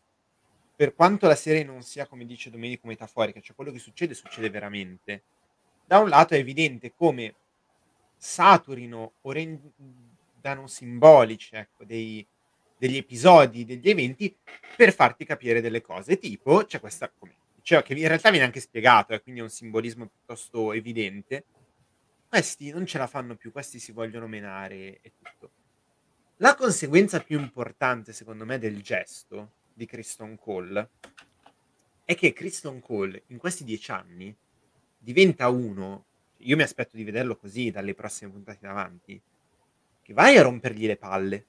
per 0.76 0.94
quanto 0.94 1.26
la 1.26 1.34
serie 1.34 1.64
non 1.64 1.82
sia, 1.82 2.06
come 2.06 2.26
dice 2.26 2.50
Domenico, 2.50 2.86
metaforica, 2.86 3.40
cioè 3.40 3.56
quello 3.56 3.72
che 3.72 3.78
succede 3.78 4.12
succede 4.12 4.50
veramente, 4.50 5.22
da 5.86 5.98
un 5.98 6.10
lato 6.10 6.34
è 6.34 6.38
evidente 6.38 6.92
come 6.94 7.34
saturino 8.14 9.14
o 9.22 9.32
rendano 9.32 10.66
simbolici 10.66 11.54
ecco, 11.54 11.84
dei, 11.84 12.26
degli 12.76 12.98
episodi, 12.98 13.64
degli 13.64 13.88
eventi, 13.88 14.36
per 14.76 14.92
farti 14.92 15.24
capire 15.24 15.62
delle 15.62 15.80
cose. 15.80 16.18
Tipo, 16.18 16.64
c'è 16.66 16.78
questa, 16.78 17.10
come 17.16 17.34
dicevo, 17.54 17.80
che 17.80 17.94
in 17.94 18.06
realtà 18.06 18.28
viene 18.28 18.44
anche 18.44 18.60
spiegato, 18.60 19.14
eh, 19.14 19.22
quindi 19.22 19.40
è 19.40 19.44
un 19.44 19.50
simbolismo 19.50 20.06
piuttosto 20.06 20.74
evidente. 20.74 21.44
Questi 22.28 22.70
non 22.70 22.84
ce 22.84 22.98
la 22.98 23.06
fanno 23.06 23.34
più, 23.34 23.50
questi 23.50 23.78
si 23.78 23.92
vogliono 23.92 24.26
menare 24.26 25.00
e 25.00 25.12
tutto. 25.16 25.50
La 26.38 26.54
conseguenza 26.54 27.20
più 27.20 27.40
importante, 27.40 28.12
secondo 28.12 28.44
me, 28.44 28.58
del 28.58 28.82
gesto 28.82 29.52
di 29.76 29.84
Kristen 29.84 30.38
Cole 30.38 30.88
è 32.02 32.14
che 32.14 32.32
Kristen 32.32 32.80
Cole 32.80 33.24
in 33.26 33.36
questi 33.36 33.62
dieci 33.62 33.90
anni 33.90 34.34
diventa 34.96 35.50
uno, 35.50 36.04
io 36.38 36.56
mi 36.56 36.62
aspetto 36.62 36.96
di 36.96 37.04
vederlo 37.04 37.36
così 37.36 37.70
dalle 37.70 37.94
prossime 37.94 38.30
puntate 38.30 38.64
in 38.64 38.70
avanti, 38.70 39.20
che 40.02 40.12
vai 40.14 40.38
a 40.38 40.42
rompergli 40.42 40.86
le 40.86 40.96
palle. 40.96 41.46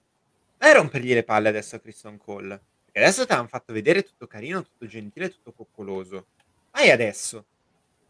Vai 0.58 0.72
a 0.72 0.74
rompergli 0.74 1.14
le 1.14 1.24
palle 1.24 1.48
adesso 1.48 1.78
a 1.78 1.80
Kristen 1.80 2.18
Cole. 2.18 2.60
Perché 2.84 3.00
adesso 3.00 3.26
ti 3.26 3.32
hanno 3.32 3.48
fatto 3.48 3.72
vedere 3.72 4.04
tutto 4.04 4.28
carino, 4.28 4.62
tutto 4.62 4.88
gentile, 4.88 5.30
tutto 5.30 5.54
coccoloso. 5.54 6.26
Vai 6.72 6.90
adesso. 6.90 7.46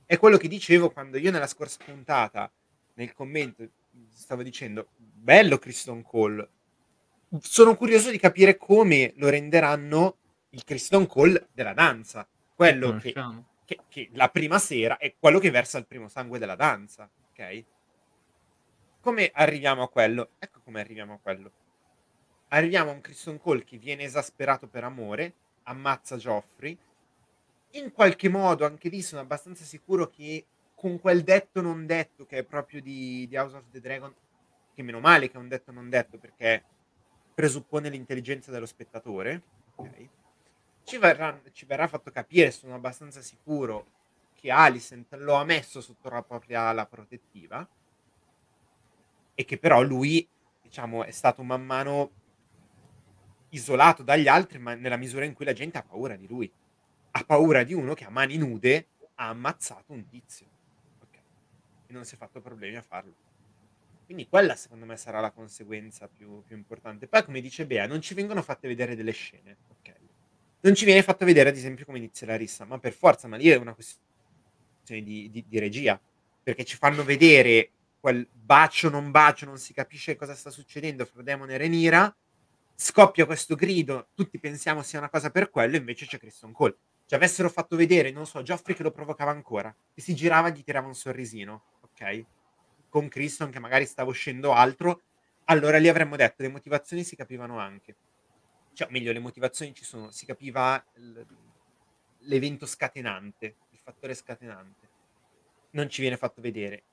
È 0.05 0.17
quello 0.17 0.37
che 0.37 0.47
dicevo 0.47 0.89
quando 0.89 1.17
io 1.17 1.29
nella 1.29 1.47
scorsa 1.47 1.83
puntata, 1.83 2.49
nel 2.95 3.13
commento, 3.13 3.67
stavo 4.09 4.41
dicendo, 4.41 4.87
bello 4.95 5.59
Kristen 5.59 6.01
Cole, 6.01 6.49
sono 7.41 7.75
curioso 7.75 8.09
di 8.09 8.17
capire 8.17 8.57
come 8.57 9.13
lo 9.17 9.29
renderanno 9.29 10.17
il 10.51 10.63
Christian 10.63 11.05
Cole 11.07 11.49
della 11.53 11.73
danza. 11.73 12.27
Quello 12.55 12.95
che, 12.97 13.13
che, 13.65 13.79
che, 13.87 14.09
la 14.13 14.29
prima 14.29 14.57
sera 14.57 14.97
è 14.97 15.13
quello 15.19 15.39
che 15.39 15.51
versa 15.51 15.77
il 15.77 15.85
primo 15.85 16.07
sangue 16.07 16.39
della 16.39 16.55
danza. 16.55 17.09
Ok? 17.29 17.63
Come 19.01 19.29
arriviamo 19.33 19.83
a 19.83 19.89
quello? 19.89 20.29
Ecco 20.39 20.61
come 20.63 20.79
arriviamo 20.79 21.13
a 21.13 21.19
quello. 21.21 21.51
Arriviamo 22.49 22.91
a 22.91 22.93
un 22.93 23.01
Christian 23.01 23.37
Cole 23.37 23.63
che 23.63 23.77
viene 23.77 24.03
esasperato 24.03 24.67
per 24.67 24.83
amore, 24.83 25.33
ammazza 25.63 26.17
Geoffrey. 26.17 26.77
In 27.71 27.91
qualche 27.91 28.29
modo, 28.29 28.65
anche 28.65 28.89
lì 28.89 29.01
sono 29.01 29.21
abbastanza 29.21 29.65
sicuro 29.65 30.09
che 30.09 30.45
con 30.73 30.99
quel 30.99 31.23
detto 31.23 31.61
non 31.61 31.85
detto 31.85 32.25
che 32.25 32.39
è 32.39 32.43
proprio 32.43 32.81
di, 32.81 33.27
di 33.27 33.35
House 33.35 33.57
of 33.57 33.63
the 33.71 33.81
Dragon, 33.81 34.13
che 34.73 34.81
meno 34.83 34.99
male 34.99 35.29
che 35.29 35.37
è 35.37 35.39
un 35.39 35.47
detto 35.47 35.71
non 35.71 35.89
detto 35.89 36.17
perché 36.17 36.63
presuppone 37.37 37.89
l'intelligenza 37.89 38.49
dello 38.49 38.65
spettatore, 38.65 39.43
okay? 39.75 40.09
ci, 40.83 40.97
verrà, 40.97 41.39
ci 41.51 41.67
verrà 41.67 41.87
fatto 41.87 42.09
capire, 42.09 42.49
sono 42.49 42.73
abbastanza 42.73 43.21
sicuro, 43.21 43.85
che 44.33 44.49
Alicent 44.49 45.13
lo 45.17 45.35
ha 45.35 45.43
messo 45.43 45.79
sotto 45.79 46.09
la 46.09 46.23
propria 46.23 46.69
ala 46.69 46.87
protettiva 46.87 47.67
e 49.35 49.45
che 49.45 49.59
però 49.59 49.83
lui, 49.83 50.27
diciamo, 50.63 51.03
è 51.03 51.11
stato 51.11 51.43
man 51.43 51.63
mano 51.63 52.09
isolato 53.49 54.01
dagli 54.01 54.27
altri, 54.27 54.57
ma 54.57 54.73
nella 54.73 54.97
misura 54.97 55.23
in 55.23 55.35
cui 55.35 55.45
la 55.45 55.53
gente 55.53 55.77
ha 55.77 55.83
paura 55.83 56.15
di 56.15 56.25
lui. 56.25 56.51
Ha 57.11 57.23
paura 57.23 57.61
di 57.61 57.75
uno 57.75 57.93
che 57.93 58.05
a 58.05 58.09
mani 58.09 58.37
nude 58.37 58.87
ha 59.13 59.29
ammazzato 59.29 59.93
un 59.93 60.07
tizio. 60.07 60.47
Okay. 61.03 61.21
E 61.85 61.93
non 61.93 62.03
si 62.03 62.15
è 62.15 62.17
fatto 62.17 62.41
problemi 62.41 62.77
a 62.77 62.81
farlo. 62.81 63.26
Quindi 64.07 64.29
quella 64.29 64.55
secondo 64.55 64.85
me 64.85 64.95
sarà 64.95 65.19
la 65.19 65.31
conseguenza 65.31 66.07
più, 66.07 66.41
più, 66.41 66.55
importante. 66.55 67.09
Poi, 67.09 67.25
come 67.25 67.41
dice 67.41 67.65
Bea, 67.65 67.85
non 67.87 67.99
ci 67.99 68.13
vengono 68.13 68.41
fatte 68.41 68.65
vedere 68.65 68.95
delle 68.95 69.11
scene, 69.11 69.57
ok? 69.67 69.93
Non 70.61 70.75
ci 70.75 70.85
viene 70.85 71.03
fatto 71.03 71.25
vedere, 71.25 71.49
ad 71.49 71.57
esempio, 71.57 71.83
come 71.83 71.97
inizia 71.97 72.25
la 72.25 72.37
rissa, 72.37 72.63
ma 72.63 72.79
per 72.79 72.93
forza, 72.93 73.27
ma 73.27 73.35
lì 73.35 73.49
è 73.49 73.57
una 73.57 73.73
questione 73.73 75.03
di, 75.03 75.29
di, 75.29 75.43
di 75.45 75.59
regia, 75.59 75.99
perché 76.41 76.63
ci 76.63 76.77
fanno 76.77 77.03
vedere 77.03 77.69
quel 77.99 78.25
bacio, 78.31 78.89
non 78.89 79.11
bacio, 79.11 79.45
non 79.45 79.57
si 79.57 79.73
capisce 79.73 80.15
cosa 80.15 80.35
sta 80.35 80.51
succedendo 80.51 81.03
fra 81.03 81.21
Demone 81.21 81.55
e 81.55 81.57
Renira, 81.57 82.15
scoppia 82.75 83.25
questo 83.25 83.55
grido, 83.55 84.07
tutti 84.13 84.39
pensiamo 84.39 84.83
sia 84.83 84.99
una 84.99 85.09
cosa 85.09 85.31
per 85.31 85.49
quello, 85.49 85.75
invece 85.75 86.05
c'è 86.05 86.17
Kristen 86.17 86.53
Cole. 86.53 86.77
Ci 87.05 87.13
avessero 87.13 87.49
fatto 87.49 87.75
vedere, 87.75 88.11
non 88.11 88.25
so, 88.25 88.41
Geoffrey 88.41 88.73
che 88.73 88.83
lo 88.83 88.91
provocava 88.91 89.31
ancora, 89.31 89.75
che 89.93 89.99
si 89.99 90.15
girava 90.15 90.47
e 90.47 90.53
gli 90.53 90.63
tirava 90.63 90.87
un 90.87 90.95
sorrisino, 90.95 91.63
ok? 91.81 92.25
Con 92.89 93.07
Criston 93.07 93.51
che 93.51 93.59
magari 93.59 93.85
stava 93.85 94.09
uscendo 94.09 94.53
altro, 94.53 95.01
allora 95.45 95.77
lì 95.77 95.87
avremmo 95.87 96.15
detto 96.15 96.43
le 96.43 96.49
motivazioni 96.49 97.03
si 97.03 97.15
capivano 97.15 97.59
anche. 97.59 97.95
Cioè, 98.73 98.87
meglio, 98.91 99.11
le 99.11 99.19
motivazioni 99.19 99.73
ci 99.73 99.83
sono, 99.83 100.11
si 100.11 100.25
capiva 100.25 100.83
l'evento 102.19 102.65
scatenante, 102.65 103.55
il 103.71 103.79
fattore 103.79 104.13
scatenante. 104.13 104.89
Non 105.71 105.89
ci 105.89 106.01
viene 106.01 106.17
fatto 106.17 106.41
vedere. 106.41 106.83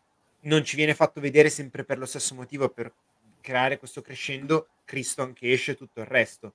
Non 0.40 0.64
ci 0.64 0.76
viene 0.76 0.94
fatto 0.94 1.20
vedere 1.20 1.50
sempre 1.50 1.84
per 1.84 1.98
lo 1.98 2.06
stesso 2.06 2.34
motivo, 2.34 2.68
per 2.68 2.92
creare 3.40 3.78
questo 3.78 4.00
crescendo, 4.00 4.68
Criston 4.84 5.32
che 5.32 5.52
esce 5.52 5.74
tutto 5.74 6.00
il 6.00 6.06
resto. 6.06 6.54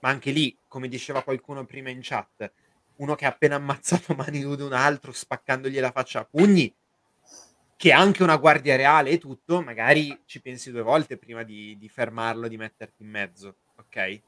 Ma 0.00 0.10
anche 0.10 0.30
lì, 0.30 0.56
come 0.68 0.86
diceva 0.86 1.24
qualcuno 1.24 1.64
prima 1.64 1.90
in 1.90 2.00
chat, 2.02 2.52
uno 2.98 3.14
che 3.14 3.24
ha 3.24 3.30
appena 3.30 3.56
ammazzato 3.56 4.14
mani 4.14 4.40
nude 4.40 4.62
un 4.62 4.72
altro 4.72 5.12
spaccandogli 5.12 5.80
la 5.80 5.90
faccia 5.90 6.20
a 6.20 6.24
pugni, 6.24 6.72
che 7.78 7.92
anche 7.92 8.24
una 8.24 8.36
guardia 8.36 8.74
reale 8.74 9.10
e 9.10 9.18
tutto, 9.18 9.62
magari 9.62 10.22
ci 10.24 10.40
pensi 10.40 10.72
due 10.72 10.82
volte 10.82 11.16
prima 11.16 11.44
di, 11.44 11.78
di 11.78 11.88
fermarlo, 11.88 12.48
di 12.48 12.56
metterti 12.56 13.04
in 13.04 13.08
mezzo, 13.08 13.54
ok? 13.76 14.20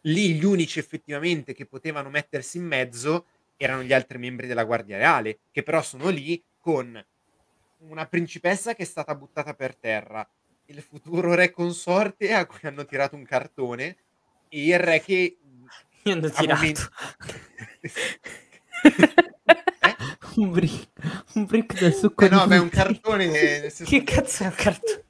Lì 0.00 0.34
gli 0.34 0.44
unici 0.44 0.80
effettivamente 0.80 1.54
che 1.54 1.64
potevano 1.64 2.10
mettersi 2.10 2.58
in 2.58 2.64
mezzo 2.64 3.26
erano 3.56 3.84
gli 3.84 3.92
altri 3.92 4.18
membri 4.18 4.48
della 4.48 4.64
guardia 4.64 4.96
reale, 4.96 5.38
che 5.52 5.62
però 5.62 5.80
sono 5.80 6.08
lì 6.08 6.42
con 6.58 7.00
una 7.88 8.06
principessa 8.06 8.74
che 8.74 8.82
è 8.82 8.86
stata 8.86 9.14
buttata 9.14 9.54
per 9.54 9.76
terra, 9.76 10.28
il 10.66 10.82
futuro 10.82 11.34
re 11.34 11.52
consorte 11.52 12.34
a 12.34 12.46
cui 12.46 12.66
hanno 12.66 12.84
tirato 12.84 13.14
un 13.14 13.22
cartone 13.22 13.96
e 14.48 14.64
il 14.64 14.78
re 14.80 15.00
che... 15.00 15.38
Mi 16.02 16.10
hanno 16.10 16.30
tirato. 16.30 16.60
Momenti... 16.60 16.82
un 20.40 20.50
brick, 20.50 20.88
un 21.34 21.44
brick 21.44 21.78
del 21.80 21.92
succo 21.92 22.24
eh 22.24 22.28
no, 22.28 22.46
beh, 22.46 22.58
un 22.58 22.68
cartone. 22.68 23.28
che 23.84 24.04
cazzo 24.04 24.44
è 24.44 24.46
un 24.46 24.54
cartone? 24.56 25.06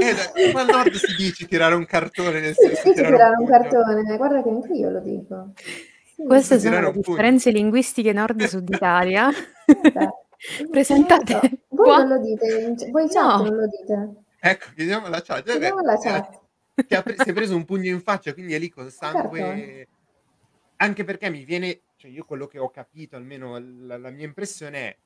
Eh, 0.00 0.52
ma 0.52 0.62
al 0.62 0.66
nord 0.68 0.92
si 0.94 1.14
dice 1.16 1.46
tirare 1.46 1.74
un 1.74 1.84
cartone 1.84 2.40
nel 2.40 2.54
senso 2.54 2.76
sì, 2.76 2.92
tirare, 2.94 3.14
tirare 3.14 3.34
un, 3.36 3.42
un 3.42 3.46
cartone, 3.46 4.16
guarda 4.16 4.42
che 4.42 4.48
anche 4.48 4.72
io 4.72 4.90
lo 4.90 5.00
dico. 5.00 5.52
Sì, 6.14 6.24
Queste 6.24 6.58
sono 6.58 6.80
le 6.80 6.92
differenze 6.92 7.50
linguistiche 7.50 8.12
nord-sud 8.12 8.68
Italia. 8.68 9.28
Presentate. 10.70 11.40
Voi 11.68 11.86
qua. 11.86 11.98
non 11.98 12.08
lo 12.08 12.18
dite, 12.18 12.90
voi 12.90 13.08
chat 13.08 13.38
no. 13.38 13.44
non 13.44 13.56
lo 13.56 13.66
dite. 13.66 14.14
Ecco, 14.40 14.66
chiediamo 14.74 15.08
la 15.08 15.22
chat. 15.22 15.44
Chiediamo 15.44 15.80
la 15.82 15.98
chat. 15.98 16.40
Che 16.74 16.96
ha 16.96 17.02
pre- 17.02 17.16
si 17.16 17.28
è 17.28 17.32
preso 17.32 17.54
un 17.54 17.64
pugno 17.64 17.90
in 17.90 18.00
faccia, 18.00 18.32
quindi 18.32 18.54
è 18.54 18.58
lì 18.58 18.68
con 18.68 18.90
sangue. 18.90 19.86
Anche 20.76 21.04
perché 21.04 21.30
mi 21.30 21.44
viene 21.44 21.82
cioè 22.02 22.10
io 22.10 22.24
quello 22.24 22.48
che 22.48 22.58
ho 22.58 22.68
capito, 22.68 23.14
almeno 23.14 23.62
la, 23.86 23.96
la 23.96 24.10
mia 24.10 24.24
impressione 24.24 24.96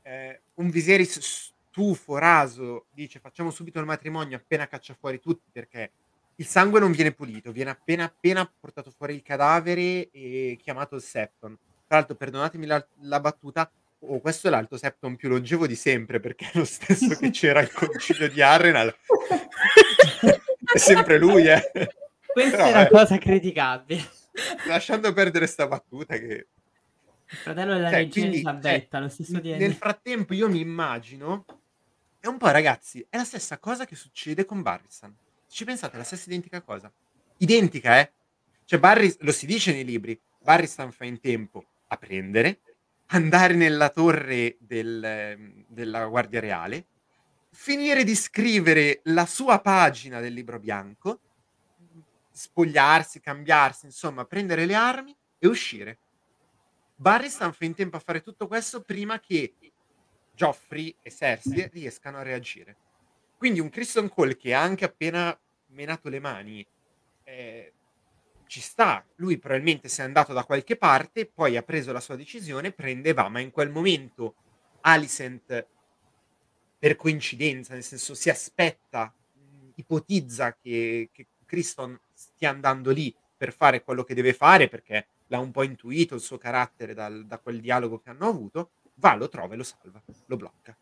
è 0.00 0.30
eh, 0.30 0.40
un 0.54 0.70
Viserys 0.70 1.18
stufo, 1.20 2.16
raso, 2.16 2.86
dice 2.92 3.18
facciamo 3.18 3.50
subito 3.50 3.78
il 3.78 3.84
matrimonio 3.84 4.38
appena 4.38 4.66
caccia 4.66 4.96
fuori 4.98 5.20
tutti 5.20 5.50
perché 5.52 5.90
il 6.36 6.46
sangue 6.46 6.80
non 6.80 6.92
viene 6.92 7.12
pulito, 7.12 7.52
viene 7.52 7.68
appena 7.68 8.04
appena 8.04 8.50
portato 8.58 8.90
fuori 8.90 9.16
il 9.16 9.22
cadavere 9.22 10.08
e 10.10 10.58
chiamato 10.62 10.94
il 10.94 11.02
Septon. 11.02 11.54
Tra 11.86 11.98
l'altro, 11.98 12.16
perdonatemi 12.16 12.64
la, 12.64 12.86
la 13.00 13.20
battuta, 13.20 13.70
oh, 13.98 14.20
questo 14.20 14.46
è 14.46 14.50
l'alto 14.50 14.78
septon 14.78 15.16
più 15.16 15.28
longevo 15.28 15.66
di 15.66 15.74
sempre, 15.74 16.20
perché 16.20 16.48
è 16.50 16.56
lo 16.56 16.64
stesso 16.64 17.16
che 17.16 17.30
c'era 17.30 17.60
al 17.60 17.70
concilio 17.70 18.30
di 18.30 18.40
Arrenal. 18.40 18.94
è 20.72 20.78
sempre 20.78 21.18
lui, 21.18 21.48
eh. 21.48 21.70
Questa 22.24 22.56
Però, 22.56 22.68
è 22.68 22.70
una 22.70 22.86
eh, 22.86 22.90
cosa 22.90 23.18
criticabile. 23.18 24.18
Lasciando 24.66 25.12
perdere 25.12 25.46
sta 25.46 25.66
battuta 25.66 26.16
che... 26.16 26.46
Il 27.32 27.36
fratello 27.36 27.74
della 27.74 27.90
Cioè, 27.90 27.98
regina 27.98 28.26
Elisabetta, 28.26 28.98
cioè, 28.98 29.00
lo 29.00 29.08
stesso 29.08 29.36
n- 29.36 29.40
nel 29.42 29.74
frattempo 29.74 30.34
io 30.34 30.48
mi 30.48 30.60
immagino... 30.60 31.44
È 32.18 32.26
un 32.26 32.36
po', 32.36 32.50
ragazzi, 32.50 33.06
è 33.08 33.16
la 33.16 33.24
stessa 33.24 33.58
cosa 33.58 33.86
che 33.86 33.94
succede 33.94 34.44
con 34.44 34.60
Barristan. 34.60 35.16
Ci 35.48 35.64
pensate, 35.64 35.94
è 35.94 35.96
la 35.96 36.04
stessa 36.04 36.24
identica 36.26 36.60
cosa. 36.60 36.92
Identica, 37.38 37.98
eh? 37.98 38.12
Cioè, 38.66 38.78
Barris, 38.78 39.16
lo 39.20 39.32
si 39.32 39.46
dice 39.46 39.72
nei 39.72 39.84
libri, 39.84 40.20
Barristan 40.38 40.92
fa 40.92 41.04
in 41.04 41.18
tempo 41.18 41.64
a 41.88 41.96
prendere, 41.96 42.60
andare 43.06 43.54
nella 43.54 43.88
torre 43.88 44.56
del, 44.60 45.02
ehm, 45.02 45.64
della 45.66 46.04
Guardia 46.06 46.40
Reale, 46.40 46.84
finire 47.52 48.04
di 48.04 48.14
scrivere 48.14 49.00
la 49.04 49.24
sua 49.24 49.60
pagina 49.60 50.20
del 50.20 50.34
libro 50.34 50.60
bianco, 50.60 51.20
spogliarsi, 52.40 53.20
cambiarsi, 53.20 53.86
insomma, 53.86 54.24
prendere 54.24 54.64
le 54.64 54.74
armi 54.74 55.16
e 55.38 55.46
uscire. 55.46 55.98
Barristan 56.96 57.52
fa 57.52 57.64
in 57.64 57.74
tempo 57.74 57.96
a 57.96 58.00
fare 58.00 58.22
tutto 58.22 58.46
questo 58.46 58.82
prima 58.82 59.20
che 59.20 59.54
Joffrey 60.34 60.96
e 61.02 61.10
Cersei 61.10 61.68
riescano 61.72 62.18
a 62.18 62.22
reagire. 62.22 62.76
Quindi 63.36 63.60
un 63.60 63.68
Kristen 63.68 64.08
Cole 64.08 64.36
che 64.36 64.54
ha 64.54 64.62
anche 64.62 64.84
appena 64.84 65.38
menato 65.68 66.08
le 66.08 66.20
mani 66.20 66.66
eh, 67.24 67.72
ci 68.46 68.60
sta. 68.60 69.04
Lui 69.16 69.38
probabilmente 69.38 69.88
si 69.88 70.00
è 70.00 70.04
andato 70.04 70.32
da 70.32 70.44
qualche 70.44 70.76
parte, 70.76 71.26
poi 71.26 71.56
ha 71.56 71.62
preso 71.62 71.92
la 71.92 72.00
sua 72.00 72.16
decisione, 72.16 72.72
prende 72.72 73.10
e 73.10 73.12
va, 73.12 73.28
ma 73.28 73.40
in 73.40 73.50
quel 73.50 73.70
momento 73.70 74.34
Alicent 74.80 75.66
per 76.78 76.96
coincidenza, 76.96 77.74
nel 77.74 77.82
senso 77.82 78.14
si 78.14 78.30
aspetta, 78.30 79.14
ipotizza 79.74 80.54
che, 80.54 81.10
che 81.12 81.26
Criston 81.44 81.98
stia 82.20 82.50
andando 82.50 82.90
lì 82.90 83.14
per 83.34 83.52
fare 83.52 83.82
quello 83.82 84.04
che 84.04 84.12
deve 84.12 84.34
fare 84.34 84.68
perché 84.68 85.06
l'ha 85.28 85.38
un 85.38 85.50
po' 85.50 85.62
intuito 85.62 86.14
il 86.14 86.20
suo 86.20 86.36
carattere 86.36 86.92
dal- 86.92 87.24
da 87.24 87.38
quel 87.38 87.60
dialogo 87.60 87.98
che 87.98 88.10
hanno 88.10 88.28
avuto, 88.28 88.72
va, 88.96 89.14
lo 89.14 89.30
trova 89.30 89.54
e 89.54 89.56
lo 89.56 89.62
salva, 89.62 90.02
lo 90.26 90.36
blocca. 90.36 90.76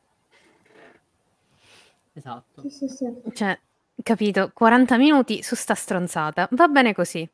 Esatto. 2.12 2.62
Sì, 2.62 2.70
sì, 2.70 2.88
sì. 2.88 3.06
Cioè, 3.32 3.56
capito, 4.02 4.50
40 4.52 4.96
minuti 4.96 5.44
su 5.44 5.54
sta 5.54 5.74
stronzata. 5.76 6.48
Va 6.50 6.66
bene 6.66 6.92
così. 6.92 7.28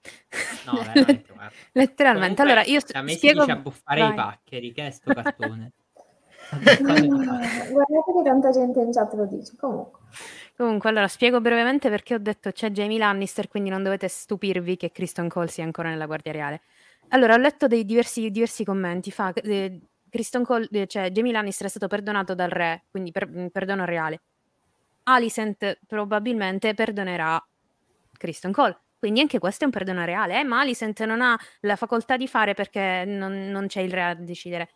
No, 0.67 0.73
veramente. 0.85 1.33
Letteralmente. 1.73 2.43
Comunque, 2.43 2.43
allora, 2.43 2.63
io 2.65 2.81
da 2.87 3.01
me 3.01 3.15
spiego... 3.15 3.41
si 3.41 3.47
dice 3.47 3.59
a 3.59 3.63
buffare 3.63 4.01
Vai. 4.01 4.11
i 4.11 4.15
paccheri, 4.15 4.73
che 4.73 4.87
è 4.87 4.91
sto 4.91 5.15
cartone. 5.15 5.33
A 5.33 5.33
buffare 5.47 5.63
i 5.63 5.73
paccheri. 5.73 6.34
Guardate 7.71 8.13
che 8.13 8.23
tanta 8.25 8.51
gente 8.51 8.81
in 8.81 8.93
chat 8.93 9.15
lo 9.15 9.27
dice. 9.27 9.55
Comunque, 9.57 10.01
Comunque, 10.57 10.89
allora, 10.89 11.09
spiego 11.09 11.41
brevemente 11.41 11.91
perché 11.91 12.15
ho 12.15 12.19
detto 12.19 12.53
c'è 12.53 12.71
Jamie 12.71 12.99
Lannister, 12.99 13.49
quindi 13.49 13.71
non 13.71 13.83
dovete 13.83 14.07
stupirvi 14.07 14.77
che 14.77 14.93
Kristen 14.93 15.29
Cole 15.29 15.49
sia 15.49 15.65
ancora 15.65 15.89
nella 15.89 16.07
Guardia 16.07 16.31
Reale. 16.31 16.61
Allora, 17.09 17.35
ho 17.35 17.39
letto 17.39 17.67
dei 17.67 17.85
diversi, 17.85 18.31
diversi 18.31 18.65
commenti. 18.65 19.11
Fa, 19.11 19.33
eh, 19.33 19.81
Cole, 20.45 20.69
eh, 20.71 20.87
cioè 20.87 21.11
Jamie 21.11 21.33
Lannister 21.33 21.67
è 21.67 21.71
stato 21.71 21.89
perdonato 21.89 22.37
dal 22.37 22.51
re, 22.51 22.85
quindi 22.89 23.11
per- 23.11 23.29
mm, 23.29 23.47
perdono 23.49 23.85
reale. 23.85 24.23
Alicent 25.05 25.81
probabilmente 25.87 26.73
perdonerà 26.75 27.45
Kristen 28.17 28.53
Cole. 28.53 28.79
Quindi 28.97 29.21
anche 29.21 29.41
questo 29.41 29.65
è 29.65 29.67
un 29.67 29.73
perdono 29.73 30.05
reale, 30.05 30.41
eh? 30.41 30.45
ma 30.45 30.61
Alicent 30.61 31.03
non 31.05 31.21
ha 31.21 31.39
la 31.61 31.77
facoltà 31.77 32.17
di 32.17 32.29
fare 32.29 32.55
perché 32.55 33.05
non, 33.05 33.51
non 33.51 33.67
c'è 33.67 33.81
il 33.81 33.93
re 33.93 34.03
a 34.05 34.15
decidere. 34.15 34.71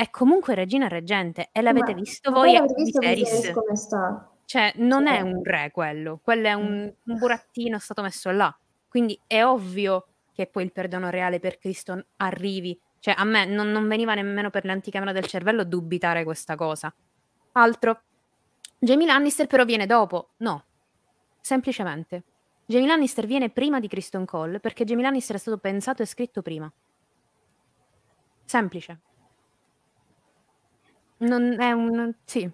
È 0.00 0.08
comunque 0.08 0.54
regina 0.54 0.88
reggente 0.88 1.50
e 1.52 1.60
l'avete 1.60 1.92
ma- 1.92 2.00
visto 2.00 2.30
ma 2.30 2.38
voi 2.38 2.56
a 2.56 2.64
Viserys. 2.64 3.50
Come 3.52 3.76
sta? 3.76 4.30
Cioè, 4.46 4.72
non 4.76 5.06
è 5.06 5.18
Cioè- 5.18 5.30
un 5.30 5.42
re 5.44 5.70
quello, 5.70 6.20
quello 6.22 6.46
è 6.48 6.54
un, 6.54 6.84
Mm. 6.84 7.12
un 7.12 7.18
burattino 7.18 7.78
stato 7.78 8.00
messo 8.00 8.30
là. 8.30 8.56
Quindi 8.88 9.20
è 9.26 9.44
ovvio 9.44 10.06
che 10.32 10.46
poi 10.46 10.64
il 10.64 10.72
perdono 10.72 11.10
reale 11.10 11.38
per 11.38 11.58
Criston 11.58 12.02
arrivi. 12.16 12.80
Cioè, 12.98 13.14
a 13.14 13.24
me 13.24 13.44
non, 13.44 13.70
non 13.70 13.86
veniva 13.88 14.14
nemmeno 14.14 14.48
per 14.48 14.64
l'anticamera 14.64 15.12
del 15.12 15.26
cervello 15.26 15.64
dubitare 15.64 16.24
questa 16.24 16.56
cosa. 16.56 16.90
Altro, 17.52 18.00
Jamie 18.78 19.06
Lannister 19.06 19.46
però 19.48 19.64
viene 19.66 19.84
dopo. 19.84 20.30
No, 20.38 20.64
semplicemente. 21.42 22.22
Jamie 22.64 22.86
Lannister 22.88 23.26
viene 23.26 23.50
prima 23.50 23.78
di 23.80 23.86
Criston 23.88 24.24
Cole 24.24 24.60
perché 24.60 24.84
Jamie 24.84 25.04
Lannister 25.04 25.36
è 25.36 25.38
stato 25.38 25.58
pensato 25.58 26.00
e 26.00 26.06
scritto 26.06 26.40
prima. 26.40 26.72
Semplice. 28.46 29.00
Non 31.20 31.60
è 31.60 31.72
un... 31.72 32.12
sì. 32.24 32.48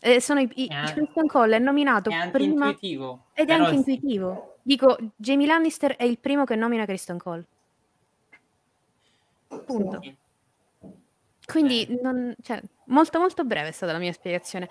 Eh, 0.00 0.20
sono 0.20 0.40
i, 0.40 0.50
i- 0.54 0.66
È 0.66 0.74
an- 0.74 0.92
Criston 0.92 1.26
Cole 1.26 1.56
è 1.56 1.58
nominato 1.58 2.10
È 2.10 2.30
prima... 2.30 2.66
intuitivo. 2.66 3.26
Ed 3.32 3.48
è 3.48 3.52
però 3.52 3.66
anche 3.66 3.82
sì. 3.82 3.90
intuitivo. 3.92 4.56
Dico, 4.62 4.96
Jamie 5.16 5.46
Lannister 5.46 5.96
è 5.96 6.04
il 6.04 6.18
primo 6.18 6.44
che 6.44 6.56
nomina 6.56 6.84
Kristen 6.84 7.18
Cole. 7.18 7.44
Punto. 9.64 10.00
Sì. 10.02 10.16
Quindi, 11.46 11.98
non- 12.02 12.34
cioè, 12.42 12.60
molto 12.86 13.18
molto 13.18 13.44
breve 13.44 13.68
è 13.68 13.72
stata 13.72 13.92
la 13.92 13.98
mia 13.98 14.12
spiegazione. 14.12 14.68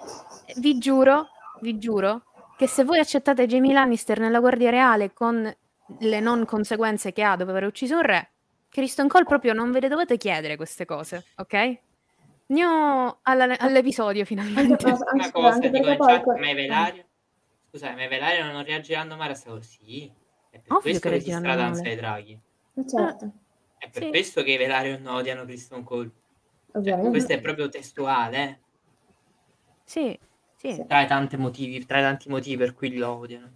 Vi 0.58 0.78
giuro, 0.78 1.28
vi 1.62 1.78
giuro, 1.78 2.24
che 2.58 2.68
se 2.68 2.84
voi 2.84 3.00
accettate 3.00 3.46
Jamie 3.46 3.74
Lannister 3.74 4.20
nella 4.20 4.40
Guardia 4.40 4.70
Reale 4.70 5.14
con 5.14 5.56
le 6.00 6.20
non 6.20 6.46
conseguenze 6.46 7.12
che 7.14 7.24
ha 7.24 7.36
dopo 7.36 7.52
aver 7.52 7.66
ucciso 7.66 7.96
un 7.96 8.02
re, 8.02 8.30
Kristen 8.70 9.08
Cole 9.08 9.26
proprio 9.26 9.54
non 9.54 9.72
ve 9.72 9.82
le 9.82 9.88
dovete 9.88 10.18
chiedere 10.18 10.56
queste 10.56 10.86
cose, 10.86 11.26
ok? 11.36 11.78
Andiamo 12.48 13.20
alla- 13.24 13.58
all'episodio 13.58 14.22
Anche, 14.22 14.26
finalmente. 14.26 14.86
ma- 14.86 14.92
anche, 14.92 15.04
Una 15.14 15.24
scusa, 15.24 15.32
cosa 15.32 15.48
anche 15.56 15.70
dico 15.70 15.90
in 15.90 15.98
poi... 15.98 16.08
chat, 16.08 16.24
que- 16.24 16.40
ma 16.40 16.50
i 16.50 16.54
Velario? 16.54 17.06
Scusa, 17.70 17.92
ma 17.94 18.04
i 18.04 18.08
Velario 18.08 18.52
non 18.52 18.64
reagiranno 18.64 19.16
mai 19.16 19.30
a 19.30 19.34
sta 19.34 19.50
cosa? 19.52 19.62
Sì. 19.64 20.12
È 20.50 20.60
per 20.60 20.72
Ovvio 20.74 20.82
questo 20.82 21.00
che 21.02 21.10
reagiranno 21.10 21.44
stradanza 21.46 21.78
male. 21.82 21.90
ai 21.90 21.96
draghi. 21.96 22.40
Eh, 22.76 22.88
certo, 22.88 23.32
È 23.78 23.90
per 23.90 24.04
Sì. 24.04 24.10
questo 24.10 24.44
che 24.44 24.52
i 24.52 24.58
Velario 24.58 24.98
non 25.00 25.16
odiano 25.16 25.44
Kristen 25.46 25.84
Cole. 25.84 26.10
Cioè, 26.72 26.78
ovviamente. 26.78 27.10
questo 27.10 27.34
è 27.34 27.42
proprio 27.42 27.70
testuale, 27.70 28.38
eh. 28.44 28.60
Sì, 29.84 30.18
sì. 30.56 30.86
Tra 30.88 31.02
i 31.02 31.08
tanti 31.08 31.38
motivi, 31.38 31.86
tra 31.86 32.00
i 32.00 32.02
tanti 32.02 32.30
motivi 32.30 32.58
per 32.58 32.74
cui 32.74 32.96
lo 32.96 33.10
odiano. 33.18 33.50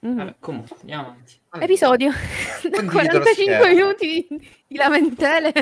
Mhm. 0.00 0.16
Vabbè, 0.16 0.34
comunque, 0.40 0.76
andiamo 0.80 1.02
avanti. 1.08 1.38
Allora, 1.50 1.66
Episodio 1.70 2.08
lo 2.10 2.70
45 2.90 3.32
schermo. 3.34 3.66
minuti 3.66 4.26
di 4.66 4.76
lamentele. 4.76 5.52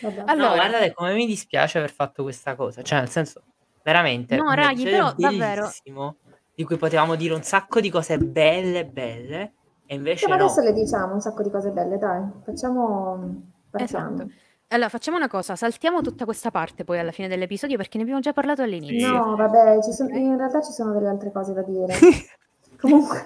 Vabbè. 0.00 0.22
Allora. 0.26 0.48
no, 0.48 0.54
guardate 0.54 0.92
come 0.92 1.14
mi 1.14 1.26
dispiace 1.26 1.78
aver 1.78 1.92
fatto 1.92 2.22
questa 2.22 2.54
cosa. 2.54 2.82
Cioè, 2.82 2.98
nel 3.00 3.08
senso, 3.08 3.42
veramente, 3.82 4.36
No, 4.36 4.52
episodio 4.52 4.84
però, 4.90 5.12
davvero. 5.16 5.60
bellissimo, 5.62 6.16
Di 6.54 6.64
cui 6.64 6.76
potevamo 6.76 7.14
dire 7.14 7.34
un 7.34 7.42
sacco 7.42 7.80
di 7.80 7.90
cose 7.90 8.18
belle, 8.18 8.84
belle. 8.86 9.52
E 9.86 9.94
invece 9.94 10.28
ma 10.28 10.36
no. 10.36 10.44
adesso 10.44 10.60
le 10.60 10.72
diciamo 10.72 11.14
un 11.14 11.20
sacco 11.20 11.42
di 11.42 11.50
cose 11.50 11.70
belle, 11.70 11.96
dai. 11.98 12.22
Facciamo... 12.44 13.42
Partiamo. 13.70 14.14
Esatto. 14.14 14.30
Allora, 14.70 14.90
facciamo 14.90 15.16
una 15.16 15.28
cosa, 15.28 15.56
saltiamo 15.56 16.02
tutta 16.02 16.26
questa 16.26 16.50
parte 16.50 16.84
poi 16.84 16.98
alla 16.98 17.10
fine 17.10 17.26
dell'episodio 17.26 17.78
perché 17.78 17.96
ne 17.96 18.02
abbiamo 18.02 18.20
già 18.20 18.34
parlato 18.34 18.60
all'inizio. 18.60 19.10
No, 19.10 19.34
vabbè, 19.34 19.82
ci 19.82 19.92
sono- 19.92 20.10
in 20.10 20.36
realtà 20.36 20.60
ci 20.60 20.72
sono 20.72 20.92
delle 20.92 21.08
altre 21.08 21.32
cose 21.32 21.54
da 21.54 21.62
dire. 21.62 21.94
Comunque, 22.78 23.24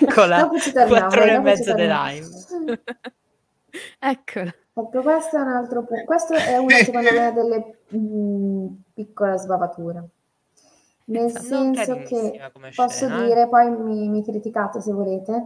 Eccola, 0.00 0.48
quattro 0.86 1.22
ore 1.22 1.34
e 1.34 1.38
mezzo 1.40 1.74
di 1.74 1.86
live. 1.88 2.26
Eccola. 3.98 4.54
Ecco, 4.78 5.00
questo 5.00 5.36
è 5.36 5.40
un 5.40 5.48
altro 5.48 5.84
punto. 5.84 6.04
Questo 6.04 6.34
è 6.34 6.56
una, 6.58 6.76
secondo 6.84 7.10
me, 7.12 7.32
delle 7.32 7.78
mm, 7.96 8.66
piccole 8.94 9.38
sbavature. 9.38 10.08
Nel. 11.06 11.32
Non 11.32 11.42
senso 11.42 11.96
che 11.98 12.40
posso 12.74 13.06
scena, 13.06 13.22
eh. 13.22 13.26
dire, 13.26 13.48
poi 13.48 13.70
mi, 13.70 14.08
mi 14.08 14.24
criticate 14.24 14.80
se 14.80 14.92
volete, 14.92 15.44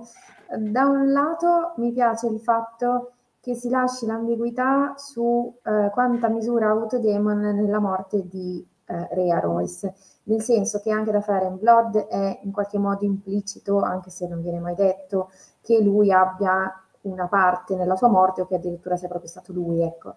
da 0.57 0.87
un 0.87 1.13
lato 1.13 1.75
mi 1.77 1.93
piace 1.93 2.27
il 2.27 2.41
fatto 2.41 3.13
che 3.41 3.55
si 3.55 3.69
lasci 3.69 4.05
l'ambiguità 4.07 4.95
su 4.97 5.55
eh, 5.63 5.91
quanta 5.93 6.29
misura 6.29 6.69
ha 6.69 6.73
avuto 6.73 6.99
Damon 6.99 7.39
nella 7.39 7.79
morte 7.79 8.27
di 8.27 8.67
eh, 8.87 9.09
Rhea 9.13 9.39
Royce, 9.39 9.95
nel 10.25 10.43
senso 10.43 10.81
che 10.81 10.91
anche 10.91 11.11
da 11.11 11.21
Fire 11.21 11.47
and 11.47 11.59
Blood 11.59 12.07
è 12.09 12.41
in 12.43 12.53
qualche 12.53 12.79
modo 12.79 13.05
implicito, 13.05 13.81
anche 13.81 14.11
se 14.11 14.27
non 14.27 14.43
viene 14.43 14.59
mai 14.59 14.75
detto, 14.75 15.31
che 15.63 15.81
lui 15.81 16.13
abbia 16.13 16.71
una 17.03 17.27
parte 17.27 17.77
nella 17.77 17.97
sua 17.97 18.09
morte 18.09 18.43
o 18.43 18.47
che 18.47 18.57
addirittura 18.57 18.97
sia 18.97 19.09
proprio 19.09 19.29
stato 19.29 19.53
lui, 19.53 19.83
ecco. 19.83 20.15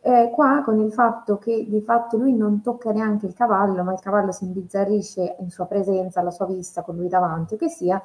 Eh, 0.00 0.30
qua 0.34 0.62
con 0.64 0.78
il 0.80 0.92
fatto 0.92 1.38
che 1.38 1.66
di 1.66 1.80
fatto 1.80 2.16
lui 2.18 2.34
non 2.34 2.60
tocca 2.60 2.92
neanche 2.92 3.26
il 3.26 3.34
cavallo, 3.34 3.82
ma 3.82 3.92
il 3.92 4.00
cavallo 4.00 4.32
si 4.32 4.44
imbizzarrisce 4.44 5.36
in 5.40 5.50
sua 5.50 5.64
presenza, 5.66 6.20
alla 6.20 6.30
sua 6.30 6.46
vista, 6.46 6.82
con 6.82 6.96
lui 6.96 7.08
davanti, 7.08 7.54
o 7.54 7.56
che 7.56 7.68
sia, 7.68 8.02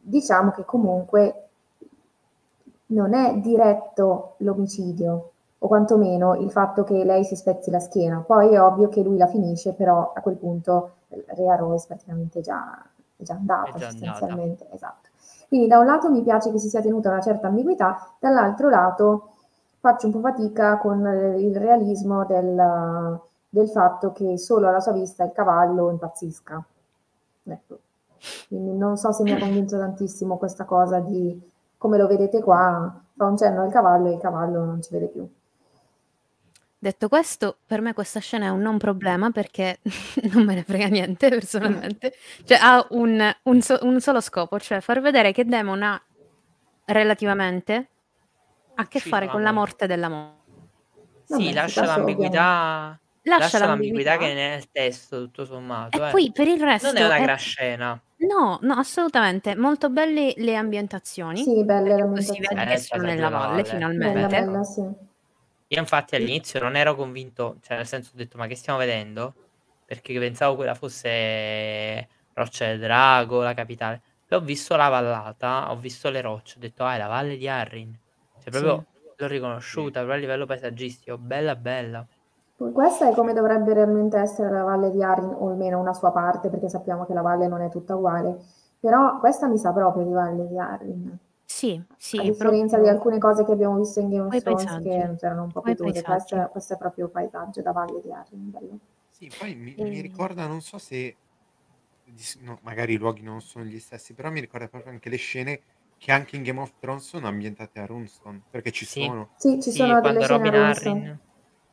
diciamo 0.00 0.50
che 0.50 0.64
comunque 0.64 1.48
non 2.88 3.14
è 3.14 3.38
diretto 3.38 4.34
l'omicidio, 4.38 5.30
o 5.58 5.68
quantomeno 5.68 6.34
il 6.34 6.50
fatto 6.50 6.84
che 6.84 7.04
lei 7.04 7.24
si 7.24 7.34
spezzi 7.34 7.70
la 7.70 7.80
schiena. 7.80 8.20
Poi 8.20 8.52
è 8.52 8.60
ovvio 8.60 8.88
che 8.88 9.02
lui 9.02 9.16
la 9.16 9.26
finisce, 9.26 9.72
però 9.72 10.12
a 10.14 10.20
quel 10.20 10.36
punto 10.36 10.96
Rea 11.08 11.56
Rose 11.56 11.86
praticamente 11.86 12.40
già, 12.40 12.84
è 13.16 13.22
già 13.22 13.34
andata, 13.34 13.76
È 13.76 13.78
già 13.78 13.90
sostanzialmente. 13.90 14.66
Esatto. 14.70 15.05
Quindi 15.48 15.66
da 15.68 15.78
un 15.78 15.86
lato 15.86 16.10
mi 16.10 16.22
piace 16.22 16.50
che 16.50 16.58
si 16.58 16.68
sia 16.68 16.80
tenuta 16.80 17.10
una 17.10 17.20
certa 17.20 17.46
ambiguità, 17.48 18.14
dall'altro 18.18 18.68
lato 18.68 19.30
faccio 19.78 20.06
un 20.06 20.12
po' 20.12 20.20
fatica 20.20 20.78
con 20.78 21.00
il 21.38 21.56
realismo 21.56 22.24
del, 22.24 23.20
del 23.48 23.68
fatto 23.68 24.12
che 24.12 24.36
solo 24.38 24.68
alla 24.68 24.80
sua 24.80 24.92
vista 24.92 25.24
il 25.24 25.32
cavallo 25.32 25.90
impazzisca. 25.90 26.64
Ecco. 27.44 27.78
Quindi 28.48 28.76
non 28.76 28.96
so 28.96 29.12
se 29.12 29.22
mi 29.22 29.32
ha 29.32 29.38
convinto 29.38 29.78
tantissimo 29.78 30.36
questa 30.38 30.64
cosa 30.64 30.98
di, 31.00 31.40
come 31.76 31.98
lo 31.98 32.06
vedete 32.06 32.42
qua, 32.42 33.00
fa 33.14 33.24
un 33.24 33.36
cenno 33.36 33.62
al 33.62 33.70
cavallo 33.70 34.08
e 34.08 34.14
il 34.14 34.20
cavallo 34.20 34.64
non 34.64 34.82
ci 34.82 34.92
vede 34.92 35.06
più. 35.06 35.28
Detto 36.86 37.08
questo, 37.08 37.58
per 37.66 37.80
me 37.80 37.94
questa 37.94 38.20
scena 38.20 38.46
è 38.46 38.48
un 38.48 38.60
non 38.60 38.78
problema 38.78 39.32
perché 39.32 39.80
non 40.32 40.44
me 40.44 40.54
ne 40.54 40.62
frega 40.62 40.86
niente 40.86 41.28
personalmente. 41.30 42.14
Cioè 42.44 42.58
ha 42.62 42.86
un, 42.90 43.34
un, 43.42 43.60
so- 43.60 43.80
un 43.82 44.00
solo 44.00 44.20
scopo, 44.20 44.60
cioè 44.60 44.80
far 44.80 45.00
vedere 45.00 45.32
che 45.32 45.44
Demon 45.44 45.82
ha 45.82 46.00
relativamente 46.84 47.88
a 48.76 48.86
che 48.86 49.00
fare 49.00 49.26
con 49.26 49.42
la 49.42 49.50
morte 49.50 49.88
dell'amore. 49.88 50.34
Sì, 51.24 51.32
Vabbè, 51.46 51.52
lascia 51.54 51.84
l'ambiguità. 51.86 53.00
Lascia, 53.22 53.58
l'ambiguità 53.58 53.66
l'ambiguità 53.66 54.16
che 54.18 54.30
è 54.30 54.34
nel 54.34 54.70
testo, 54.70 55.22
tutto 55.22 55.44
sommato. 55.44 56.00
e 56.00 56.06
eh. 56.06 56.10
poi 56.12 56.30
per 56.32 56.46
il 56.46 56.60
resto 56.62 56.92
Non 56.92 57.02
è 57.02 57.04
una 57.04 57.16
è- 57.16 57.22
gran 57.22 57.38
scena. 57.38 58.00
No, 58.18 58.60
no, 58.62 58.74
assolutamente. 58.74 59.56
Molto 59.56 59.90
belle 59.90 60.34
le 60.36 60.54
ambientazioni. 60.54 61.42
Sì, 61.42 61.64
belle 61.64 61.96
le 61.96 62.02
ambientazioni. 62.02 62.46
vedi 62.46 62.60
Eh, 62.60 62.74
che 62.74 62.78
sono 62.78 63.02
c'è 63.02 63.08
nella 63.08 63.28
la 63.28 63.36
valle, 63.38 63.50
valle. 63.50 63.64
finalmente. 63.64 64.12
Bella, 64.12 64.28
bella, 64.28 64.62
sì. 64.62 65.05
Io 65.68 65.80
infatti 65.80 66.14
all'inizio 66.14 66.60
non 66.60 66.76
ero 66.76 66.94
convinto, 66.94 67.56
cioè 67.60 67.76
nel 67.76 67.86
senso 67.86 68.10
ho 68.14 68.16
detto 68.16 68.38
ma 68.38 68.46
che 68.46 68.54
stiamo 68.54 68.78
vedendo? 68.78 69.34
Perché 69.84 70.16
pensavo 70.18 70.54
quella 70.54 70.74
fosse 70.74 72.08
Roccia 72.34 72.66
del 72.66 72.80
Drago, 72.80 73.42
la 73.42 73.54
capitale. 73.54 74.00
Poi 74.28 74.38
ho 74.38 74.42
visto 74.42 74.76
la 74.76 74.88
vallata, 74.88 75.70
ho 75.70 75.76
visto 75.76 76.10
le 76.10 76.20
rocce, 76.20 76.58
ho 76.58 76.60
detto 76.60 76.84
ah 76.84 76.94
è 76.94 76.98
la 76.98 77.06
valle 77.06 77.36
di 77.36 77.48
Arrin. 77.48 77.96
Cioè 78.42 78.50
proprio 78.50 78.84
l'ho 79.16 79.26
riconosciuta, 79.26 80.00
proprio 80.00 80.14
a 80.14 80.20
livello 80.20 80.46
paesaggistico, 80.46 81.16
bella 81.18 81.56
bella. 81.56 82.06
Questa 82.56 83.10
è 83.10 83.12
come 83.12 83.34
dovrebbe 83.34 83.74
realmente 83.74 84.18
essere 84.18 84.50
la 84.50 84.62
valle 84.62 84.90
di 84.90 85.02
Arryn, 85.02 85.34
o 85.38 85.50
almeno 85.50 85.78
una 85.78 85.92
sua 85.92 86.10
parte, 86.10 86.48
perché 86.48 86.68
sappiamo 86.68 87.04
che 87.04 87.12
la 87.12 87.20
valle 87.20 87.48
non 87.48 87.60
è 87.60 87.68
tutta 87.68 87.94
uguale. 87.94 88.36
Però 88.80 89.18
questa 89.18 89.46
mi 89.46 89.58
sa 89.58 89.72
proprio 89.72 90.04
di 90.04 90.12
valle 90.12 90.46
di 90.46 90.58
Arryn. 90.58 91.18
Sì, 91.46 91.82
sì, 91.96 92.18
a 92.18 92.22
differenza 92.22 92.76
proprio- 92.76 92.82
di 92.82 92.88
alcune 92.88 93.18
cose 93.18 93.44
che 93.44 93.52
abbiamo 93.52 93.76
visto 93.78 94.00
in 94.00 94.10
Game 94.10 94.26
of 94.26 94.42
Thrones 94.42 94.64
che 94.82 95.26
erano 95.26 95.44
un 95.44 95.52
po' 95.52 95.62
pietose. 95.62 96.02
paesaggi. 96.02 96.34
Questo, 96.34 96.48
questo 96.50 96.74
è 96.74 96.76
proprio 96.76 97.08
paesaggio 97.08 97.62
da 97.62 97.72
valle 97.72 98.00
di 98.00 98.08
bello. 98.34 98.78
Sì, 99.10 99.30
poi 99.36 99.54
mi, 99.54 99.74
Mm. 99.80 99.88
mi 99.88 100.00
ricorda, 100.00 100.46
non 100.46 100.60
so 100.60 100.78
se 100.78 101.16
no, 102.40 102.58
magari 102.62 102.94
i 102.94 102.96
luoghi 102.98 103.22
non 103.22 103.40
sono 103.40 103.64
gli 103.64 103.78
stessi, 103.80 104.14
però 104.14 104.30
mi 104.30 104.40
ricorda 104.40 104.68
proprio 104.68 104.92
anche 104.92 105.08
le 105.08 105.16
scene 105.16 105.60
che 105.98 106.12
anche 106.12 106.36
in 106.36 106.42
Game 106.42 106.60
of 106.60 106.74
Thrones 106.78 107.04
sono 107.06 107.26
ambientate 107.26 107.78
a 107.80 107.86
Runestone, 107.86 108.42
perché 108.50 108.70
ci 108.70 108.84
Sì. 108.84 109.00
sono. 109.00 109.30
Sì, 109.38 109.60
ci 109.62 109.70
Sì, 109.70 109.78
sono 109.78 109.98
quando 110.00 110.20
delle 110.20 110.24
scene 110.24 110.42
Robin. 110.42 110.60
Arryn. 110.62 111.20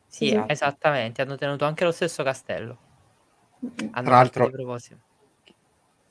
Sì, 0.07 0.27
Sì. 0.29 0.43
esattamente, 0.47 1.21
hanno 1.21 1.35
tenuto 1.35 1.65
anche 1.65 1.83
lo 1.83 1.91
stesso 1.91 2.23
castello. 2.23 2.77
Mm, 3.65 3.67
Hanno 3.91 4.07
Tra 4.07 4.15
l'altro-. 4.15 4.51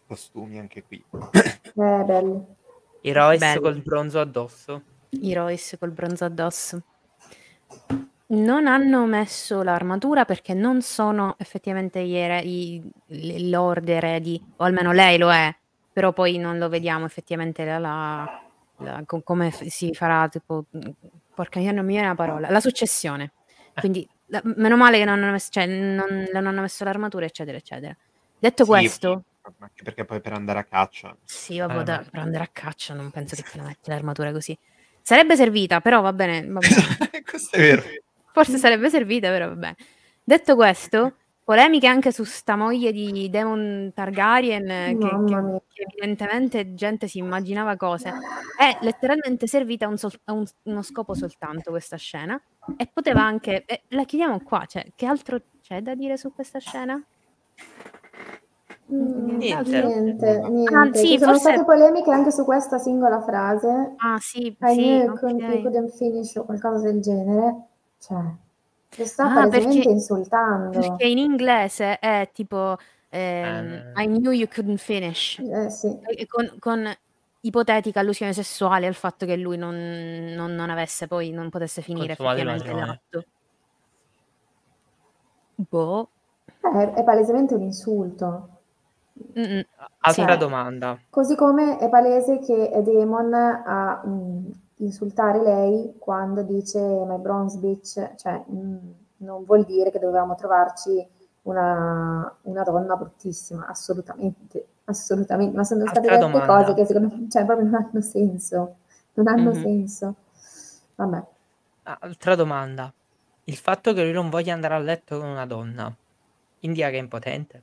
Costumi 0.07 0.59
anche 0.59 0.83
qui. 0.83 1.03
Eh, 1.75 2.05
belli. 2.05 2.45
I 3.03 3.13
Royce 3.13 3.61
col 3.61 3.81
bronzo 3.83 4.21
addosso. 4.21 4.83
I 5.11 5.35
Royce 5.35 5.79
col 5.79 5.91
bronzo 5.91 6.25
addosso. 6.25 6.83
Non 8.29 8.67
hanno 8.67 9.05
messo 9.05 9.63
l'armatura 9.63 10.25
perché 10.25 10.55
non 10.55 10.81
sono 10.81 11.35
effettivamente 11.39 12.03
gli 12.05 12.15
ere- 12.15 12.41
i, 12.41 12.83
i 13.09 13.51
lord 13.51 13.89
eredi, 13.89 14.43
o 14.57 14.65
almeno 14.65 14.93
lei 14.93 15.19
lo 15.19 15.31
è, 15.31 15.55
però 15.93 16.13
poi 16.15 16.39
non 16.39 16.57
lo 16.59 16.71
vediamo 16.71 17.05
effettivamente 17.05 17.65
la, 17.67 17.79
la- 17.79 18.43
la- 18.79 19.03
co- 19.05 19.21
come 19.23 19.51
si 19.51 19.93
farà, 19.93 20.29
tipo, 20.29 20.65
porca 21.35 21.61
mia, 21.61 21.73
non 21.73 21.85
mi 21.85 21.93
viene 21.93 22.09
la 22.09 22.15
parola, 22.15 22.49
la 22.49 22.61
successione. 22.61 23.33
Quindi 23.75 24.09
la- 24.27 24.41
meno 24.45 24.77
male 24.79 24.97
che 24.97 25.05
non 25.05 25.23
hanno 25.23 25.33
messo, 25.33 25.51
cioè, 25.51 25.67
non, 25.67 26.27
non 26.33 26.47
hanno 26.47 26.61
messo 26.63 26.85
l'armatura, 26.85 27.27
eccetera, 27.27 27.59
eccetera. 27.59 27.95
Detto 28.39 28.65
Sì, 28.65 28.71
questo, 28.71 29.25
Anche 29.59 29.83
perché 29.83 30.05
poi 30.05 30.21
per 30.21 30.33
andare 30.35 30.61
a 30.61 30.65
caccia. 30.65 31.17
sì, 31.25 31.59
vabbè, 31.59 31.81
Eh, 31.81 31.85
da- 31.85 31.97
ma- 31.97 32.11
per 32.11 32.21
andare 32.21 32.45
a 32.45 32.49
caccia 32.53 32.95
non 32.95 33.11
penso 33.11 33.35
che 33.37 33.43
te 33.43 33.57
la 33.57 33.65
metti 33.65 33.91
l'armatura 33.91 34.31
così. 34.33 34.57
Sarebbe 35.03 35.35
servita, 35.35 35.81
però 35.81 36.01
va 36.01 36.13
bene, 36.13 36.47
va 36.47 36.61
bene. 36.61 37.23
Questo 37.25 37.57
è 37.57 37.59
vero. 37.59 37.83
Forse 38.33 38.57
sarebbe 38.57 38.89
servita, 38.89 39.29
però 39.31 39.49
vabbè. 39.49 39.75
Detto 40.25 40.55
questo, 40.55 41.17
polemiche 41.45 41.89
anche 41.89 42.13
su 42.13 42.23
sta 42.23 42.55
moglie 42.55 42.93
di 42.93 43.29
Demon 43.29 43.91
Targaryen, 43.93 44.97
che, 44.99 45.25
che- 45.27 45.83
evidentemente 45.83 46.75
gente 46.75 47.09
si 47.09 47.19
immaginava 47.19 47.77
cose. 47.77 48.13
È 48.57 48.79
letteralmente 48.83 49.49
servita 49.49 49.87
a, 49.87 49.89
un 49.89 49.99
sol- 49.99 50.21
a 50.25 50.33
un- 50.33 50.47
uno 50.63 50.83
scopo 50.83 51.15
soltanto 51.15 51.71
questa 51.71 51.97
scena. 51.97 52.41
E 52.77 52.87
poteva 52.93 53.23
anche... 53.23 53.65
eh, 53.67 53.83
la 53.89 54.05
chiediamo 54.05 54.41
qua, 54.43 54.65
cioè, 54.67 54.87
che 54.95 55.05
altro 55.05 55.41
c'è 55.61 55.81
da 55.83 55.95
dire 55.97 56.17
su 56.17 56.33
questa 56.33 56.61
scena? 56.61 57.05
Mm, 58.93 59.37
Niente. 59.39 59.83
niente, 59.87 60.41
niente. 60.49 60.75
Ah, 60.75 60.91
sì, 60.93 61.07
Ci 61.07 61.19
sono 61.19 61.33
forse- 61.33 61.49
state 61.53 61.65
polemiche 61.65 62.11
anche 62.13 62.31
su 62.31 62.45
questa 62.45 62.79
singola 62.79 63.23
frase. 63.23 63.95
Ah, 63.97 64.19
sì, 64.21 64.49
I 64.49 64.57
sì, 64.59 64.75
knew 64.75 64.99
you 64.99 65.13
ok. 65.13 65.61
couldn't, 65.63 65.91
finish 65.97 66.35
o 66.37 66.45
qualcosa 66.45 66.81
del 66.91 67.01
genere. 67.01 67.57
Cioè, 67.99 68.19
lo 68.97 69.05
sta 69.07 69.25
Ah, 69.31 69.35
palesemente 69.35 69.75
perché- 69.77 69.91
insultando. 69.91 70.79
Perché 70.79 71.07
in 71.07 71.19
inglese 71.19 71.99
è 71.99 72.29
tipo 72.35 72.77
ehm, 73.09 73.93
Eh. 73.97 74.03
I 74.03 74.07
knew 74.07 74.31
you 74.33 74.47
couldn't 74.49 74.79
finish. 74.79 75.39
Eh 75.39 75.71
sì. 75.71 75.99
E 76.05 76.27
con, 76.27 76.51
con 76.59 76.87
ipotetica 77.41 78.01
allusione 78.01 78.33
sessuale 78.33 78.87
al 78.87 78.95
fatto 78.95 79.25
che 79.27 79.37
lui 79.37 79.57
non, 79.57 79.75
non- 80.37 80.55
non 80.55 80.69
avesse 80.71 81.07
poi, 81.09 81.31
non 81.31 81.49
potesse 81.51 81.81
finire 81.83 82.13
effettivamente 82.13 82.65
matrimonio. 82.65 82.87
l'atto. 82.87 83.25
Boh. 85.55 86.09
Eh, 86.75 86.93
è 86.95 87.05
palesemente 87.05 87.55
un 87.55 87.63
insulto. 87.63 88.49
Mm-mm. 89.39 89.63
Altra 90.01 90.27
Cioè- 90.27 90.37
domanda. 90.39 90.99
Così 91.11 91.35
come 91.37 91.79
è 91.79 91.89
palese 91.89 92.39
che 92.39 92.71
è 92.71 92.83
Demon 92.83 93.33
a 93.35 94.03
mm, 94.07 94.51
insultare 94.77 95.41
lei 95.43 95.95
quando 95.99 96.43
dice 96.43 96.79
my 96.81 97.19
bronze 97.19 97.59
bitch, 97.59 98.15
cioè 98.17 98.43
mm, 98.51 98.77
non 99.19 99.45
vuol 99.45 99.65
dire 99.65 99.91
che 99.91 99.99
dovevamo 99.99 100.35
trovarci 100.35 101.07
una, 101.43 102.35
una 102.43 102.63
donna 102.63 102.97
bruttissima, 102.97 103.67
assolutamente, 103.67 104.67
assolutamente, 104.85 105.57
ma 105.57 105.65
sono 105.65 105.87
state 105.87 106.01
dette 106.09 106.19
domanda. 106.19 106.47
cose 106.65 106.75
che 106.75 106.87
secondo 106.87 107.15
me 107.15 107.29
cioè, 107.29 107.45
proprio 107.45 107.69
non 107.69 107.75
hanno 107.83 108.01
senso, 108.01 108.77
non 109.15 109.29
hanno 109.29 109.51
Mhm. 109.51 109.61
senso. 109.63 110.15
Vabbè, 110.97 111.23
Altra 111.85 112.35
domanda. 112.37 112.93
Il 113.45 113.57
fatto 113.57 113.93
che 113.93 114.03
lui 114.05 114.13
non 114.13 114.31
voglia 114.31 114.53
andare 114.55 114.75
a 114.75 114.79
letto 114.79 115.19
con 115.19 115.29
una 115.29 115.47
donna 115.47 115.93
indica 116.61 116.91
che 116.91 116.97
è 116.97 117.01
impotente? 117.01 117.63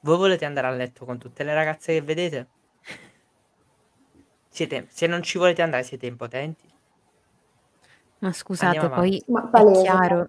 Voi 0.00 0.18
volete 0.18 0.44
andare 0.44 0.66
a 0.66 0.70
letto 0.72 1.06
con 1.06 1.16
tutte 1.18 1.42
le 1.42 1.54
ragazze 1.54 1.94
che 1.94 2.02
vedete? 2.02 2.48
Siete, 4.50 4.86
se 4.90 5.06
non 5.06 5.22
ci 5.22 5.38
volete 5.38 5.62
andare, 5.62 5.82
siete 5.82 6.04
impotenti? 6.04 6.70
Ma 8.18 8.32
scusate, 8.32 8.88
poi 8.90 9.22
ma 9.28 9.50
è 9.50 9.70
chiaro, 9.70 10.28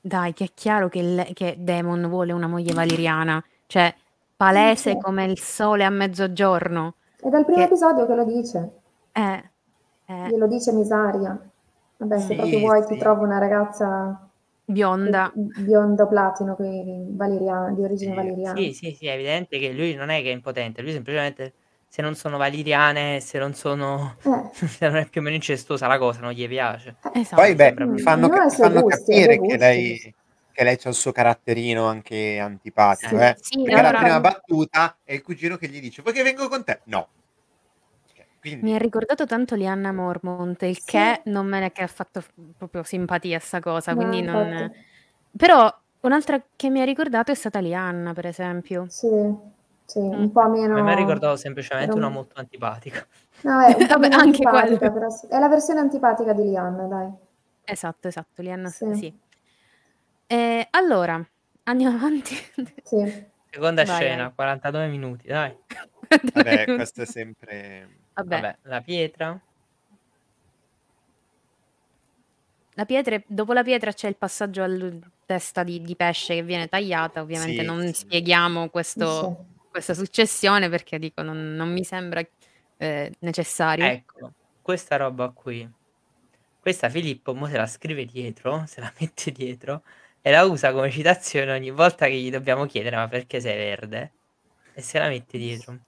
dai, 0.00 0.32
che 0.32 0.44
è 0.44 0.48
chiaro 0.54 0.88
che, 0.88 1.02
le- 1.02 1.30
che 1.32 1.56
Demon 1.58 2.08
vuole 2.08 2.32
una 2.32 2.46
moglie 2.46 2.72
valiriana, 2.72 3.42
cioè 3.66 3.92
palese 4.36 4.96
come 4.96 5.24
il 5.24 5.38
sole 5.38 5.84
a 5.84 5.90
mezzogiorno. 5.90 6.94
È 7.16 7.30
dal 7.30 7.46
primo 7.46 7.58
Che- 7.58 7.64
episodio 7.64 8.04
che 8.06 8.14
lo 8.14 8.24
dice, 8.24 8.70
Eh, 9.14 9.42
eh, 10.08 10.28
glielo 10.28 10.46
dice 10.46 10.72
Misaria. 10.72 11.38
Vabbè, 11.98 12.18
se 12.18 12.26
Sì, 12.26 12.34
proprio 12.34 12.58
vuoi 12.58 12.80
ti 12.86 12.94
sì. 12.94 12.98
trovo 12.98 13.22
una 13.24 13.38
ragazza 13.38 14.28
bionda. 14.64 15.30
biondo 15.34 16.06
platino 16.06 16.54
qui, 16.54 17.04
valeriana, 17.10 17.70
di 17.72 17.82
origine 17.82 18.10
Sì, 18.10 18.16
valeriana. 18.16 18.58
Sì, 18.60 18.72
sì, 18.72 18.94
sì, 18.94 19.06
è 19.06 19.12
evidente 19.12 19.58
che 19.58 19.72
lui 19.72 19.94
non 19.94 20.08
è 20.10 20.22
che 20.22 20.30
è 20.30 20.32
impotente, 20.32 20.82
lui 20.82 20.92
semplicemente 20.92 21.52
se 21.88 22.00
non 22.02 22.14
sono 22.14 22.38
valiriane, 22.38 23.20
se 23.20 23.38
non 23.38 23.52
sono 23.54 24.16
Eh, 24.22 24.50
se 24.66 24.88
non 24.88 24.96
è 24.96 25.08
più 25.08 25.20
o 25.20 25.24
meno 25.24 25.36
incestuosa 25.36 25.86
la 25.86 25.98
cosa, 25.98 26.20
non 26.20 26.32
gli 26.32 26.48
piace. 26.48 26.96
Esatto. 27.14 27.42
Poi, 27.42 27.54
beh, 27.54 27.74
mi 27.76 27.86
più- 27.94 27.98
fanno, 27.98 28.28
suoi 28.28 28.50
fanno 28.50 28.82
gusti, 28.82 29.12
capire 29.12 29.38
dei 29.38 29.48
che 29.48 29.56
lei, 29.58 30.14
che 30.52 30.64
lei 30.64 30.78
ha 30.82 30.88
il 30.88 30.94
suo 30.94 31.12
caratterino 31.12 31.84
anche 31.86 32.38
antipatico, 32.38 33.16
Sì. 33.16 33.22
eh. 33.22 33.36
Sì, 33.40 33.62
Perché 33.62 33.78
allora- 33.78 33.90
la 33.92 33.98
prima 33.98 34.20
battuta 34.20 34.96
è 35.04 35.12
il 35.12 35.22
cugino 35.22 35.56
che 35.56 35.68
gli 35.68 35.80
dice, 35.80 36.00
vuoi 36.02 36.14
che 36.14 36.22
vengo 36.22 36.48
con 36.48 36.64
te? 36.64 36.80
No. 36.84 37.08
Quindi, 38.42 38.64
Mi 38.64 38.74
ha 38.74 38.78
ricordato 38.78 39.24
tanto 39.24 39.54
Lianna 39.54 39.92
Mormont, 39.92 40.60
il 40.62 40.74
Sì. 40.80 40.84
che 40.86 41.22
non 41.26 41.46
me 41.46 41.60
ne 41.60 41.70
che 41.70 41.82
ha 41.84 41.86
fatto 41.86 42.20
proprio 42.58 42.82
simpatia 42.82 43.38
sta 43.38 43.60
cosa, 43.60 43.92
No, 43.92 43.98
quindi 43.98 44.20
non... 44.20 44.48
infatti. 44.48 44.78
Però 45.36 45.72
un'altra 46.00 46.42
che 46.56 46.68
mi 46.68 46.80
ha 46.80 46.84
ricordato 46.84 47.30
è 47.30 47.34
stata 47.36 47.60
Lianna, 47.60 48.12
per 48.12 48.26
esempio. 48.26 48.86
Sì, 48.88 49.06
sì, 49.84 50.00
Mm. 50.00 50.12
un 50.22 50.32
po' 50.32 50.48
meno... 50.48 50.72
A 50.72 50.76
me 50.78 50.82
mi 50.82 50.90
ha 50.90 50.96
ricordato 50.96 51.36
semplicemente 51.36 51.94
una 51.94 52.08
molto 52.08 52.34
antipatica. 52.40 53.06
No, 53.42 53.60
è 53.60 53.66
un 53.78 53.86
po' 53.86 53.86
Vabbè, 53.86 53.98
meno 54.08 54.16
anche 54.16 54.42
antipatica, 54.42 54.90
quello. 54.90 54.92
però. 55.08 55.28
È 55.28 55.38
la 55.38 55.48
versione 55.48 55.78
antipatica 55.80 56.32
di 56.32 56.42
Lianna, 56.42 56.82
dai. 56.86 57.10
Esatto, 57.64 58.08
esatto, 58.08 58.42
Lianna 58.42 58.68
Sì. 58.70 58.92
sì. 58.94 59.18
Eh, 60.26 60.66
allora, 60.70 61.24
andiamo 61.64 61.96
avanti. 61.96 62.34
Sì. 62.82 63.30
Seconda 63.50 63.84
Vai, 63.84 63.94
scena, 63.94 64.24
vai. 64.24 64.32
49 64.34 64.88
minuti, 64.88 65.26
dai. 65.28 65.54
vabbè, 66.34 66.64
questo 66.74 67.02
è 67.02 67.06
sempre... 67.06 68.00
Vabbè. 68.14 68.40
Vabbè, 68.40 68.58
la 68.62 68.80
pietra. 68.80 69.40
la 72.74 72.84
pietra, 72.86 73.20
dopo 73.26 73.52
la 73.52 73.62
pietra 73.62 73.92
c'è 73.92 74.08
il 74.08 74.16
passaggio 74.16 74.62
alla 74.62 74.90
testa 75.26 75.62
di, 75.62 75.82
di 75.82 75.94
pesce 75.94 76.34
che 76.34 76.42
viene 76.42 76.68
tagliata. 76.68 77.20
Ovviamente 77.20 77.60
Sì, 77.60 77.66
non 77.66 77.86
sì. 77.86 77.92
spieghiamo 77.92 78.68
questo, 78.68 79.46
Sì. 79.50 79.68
questa 79.70 79.94
successione 79.94 80.68
perché 80.68 80.98
dico 80.98 81.22
non, 81.22 81.54
non 81.54 81.70
mi 81.70 81.84
sembra 81.84 82.26
eh, 82.78 83.12
necessario. 83.20 83.84
Ecco, 83.84 84.32
questa 84.62 84.96
roba 84.96 85.30
qui. 85.30 85.68
Questa 86.60 86.88
Filippo 86.88 87.34
mo 87.34 87.46
se 87.48 87.56
la 87.56 87.66
scrive 87.66 88.04
dietro, 88.04 88.64
se 88.66 88.80
la 88.80 88.92
mette 89.00 89.32
dietro 89.32 89.82
e 90.20 90.30
la 90.30 90.44
usa 90.44 90.72
come 90.72 90.90
citazione 90.90 91.52
ogni 91.52 91.70
volta 91.70 92.06
che 92.06 92.14
gli 92.14 92.30
dobbiamo 92.30 92.66
chiedere 92.66 92.94
ma 92.96 93.08
perché 93.08 93.40
sei 93.40 93.56
verde? 93.56 94.12
E 94.74 94.80
se 94.80 94.98
la 94.98 95.08
mette 95.08 95.36
dietro. 95.36 95.78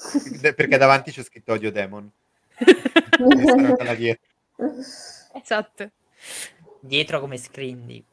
Perché 0.40 0.76
davanti 0.76 1.10
c'è 1.10 1.22
scritto 1.22 1.52
Odio 1.52 1.70
Demon. 1.70 2.10
Esatto. 5.32 5.90
Dietro 6.80 7.20
come 7.20 7.36
screen. 7.36 8.04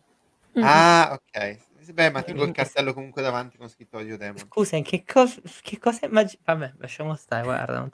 Mm. 0.57 0.61
Ah, 0.63 1.09
ok. 1.13 1.65
Beh, 1.93 2.11
ma 2.11 2.21
tengo 2.21 2.43
il 2.43 2.51
castello 2.51 2.93
comunque 2.93 3.21
davanti 3.21 3.57
con 3.57 3.69
scritto 3.69 3.97
Odio 3.97 4.17
Demon. 4.17 4.37
Scusa, 4.37 4.75
in 4.75 4.83
che 4.83 5.03
cosa 5.05 5.39
che 5.61 5.79
cosa 5.79 6.05
immagini? 6.05 6.41
Vabbè, 6.43 6.73
lasciamo 6.77 7.15
stare, 7.15 7.43
guarda, 7.43 7.77
non, 7.77 7.89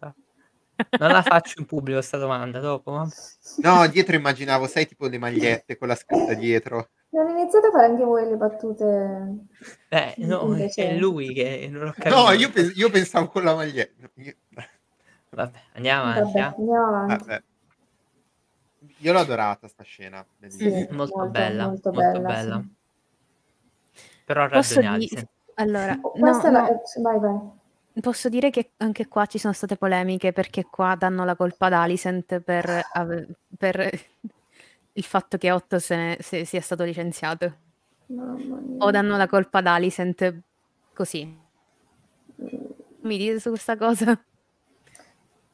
non 1.00 1.12
la 1.12 1.22
faccio 1.22 1.60
in 1.60 1.66
pubblico 1.66 2.02
sta 2.02 2.18
domanda 2.18 2.60
dopo, 2.60 3.08
No, 3.58 3.88
dietro 3.88 4.16
immaginavo, 4.16 4.68
sai, 4.68 4.88
tipo 4.88 5.08
le 5.08 5.18
magliette 5.18 5.78
con 5.78 5.88
la 5.88 5.96
scritta 5.96 6.34
dietro. 6.34 6.90
Non 7.10 7.30
iniziate 7.30 7.68
a 7.68 7.72
fare 7.72 7.86
anche 7.86 8.04
voi 8.04 8.26
le 8.28 8.36
battute. 8.36 9.46
eh, 9.90 10.14
no, 10.18 10.42
Invece- 10.48 10.90
è 10.90 10.96
lui 10.98 11.32
che 11.34 11.68
non 11.72 11.88
ho 11.88 11.92
capito. 11.92 12.16
No, 12.16 12.32
io, 12.32 12.50
pe- 12.52 12.72
io 12.76 12.90
pensavo 12.90 13.28
con 13.28 13.44
la 13.44 13.54
maglietta. 13.54 14.10
Io- 14.16 14.36
Vabbè, 15.30 15.60
andiamo 15.74 16.04
Vabbè, 16.06 16.20
avanti. 16.20 16.38
eh. 16.38 16.42
andiamo 16.42 16.88
avanti. 16.88 17.26
Vabbè. 17.26 17.44
Io 18.98 19.14
l'ho 19.14 19.20
adorata 19.20 19.68
sta 19.68 19.84
scena. 19.84 20.26
Sì, 20.48 20.58
bellissima. 20.64 20.96
Molto 20.96 21.26
bella, 21.28 21.66
molto 21.68 21.92
bella. 21.92 22.60
sì. 22.62 24.02
Però 24.26 24.48
ragione 24.48 24.98
di-. 24.98 25.28
Allora, 25.56 25.94
no, 25.96 26.10
Questa 26.10 26.50
la... 26.50 26.62
no, 26.62 26.70
eh, 26.70 27.02
Vai, 27.02 27.20
vai. 27.20 27.40
Posso 28.02 28.28
dire 28.30 28.50
che 28.50 28.72
anche 28.78 29.08
qua 29.08 29.26
ci 29.26 29.38
sono 29.38 29.54
state 29.54 29.78
polemiche 29.78 30.34
perché 30.34 30.64
qua 30.64 30.96
danno 30.98 31.26
la 31.26 31.36
colpa 31.36 31.68
ad 31.68 31.74
Alicent 31.74 32.40
per, 32.40 32.82
per 33.58 33.78
il 34.94 35.04
fatto 35.04 35.38
che 35.38 35.52
Otto 35.52 35.80
se 35.80 35.96
ne- 35.96 36.18
se- 36.20 36.46
sia 36.46 36.62
stato 36.62 36.84
licenziato. 36.84 37.58
Mamma 38.08 38.58
mia. 38.58 38.86
O 38.86 38.92
danno 38.92 39.18
la 39.18 39.28
colpa 39.28 39.60
ad 39.60 39.68
Alicent 39.68 40.42
così. 40.94 41.42
Mi 43.02 43.18
dite 43.18 43.40
su 43.40 43.50
questa 43.50 43.78
cosa? 43.78 44.20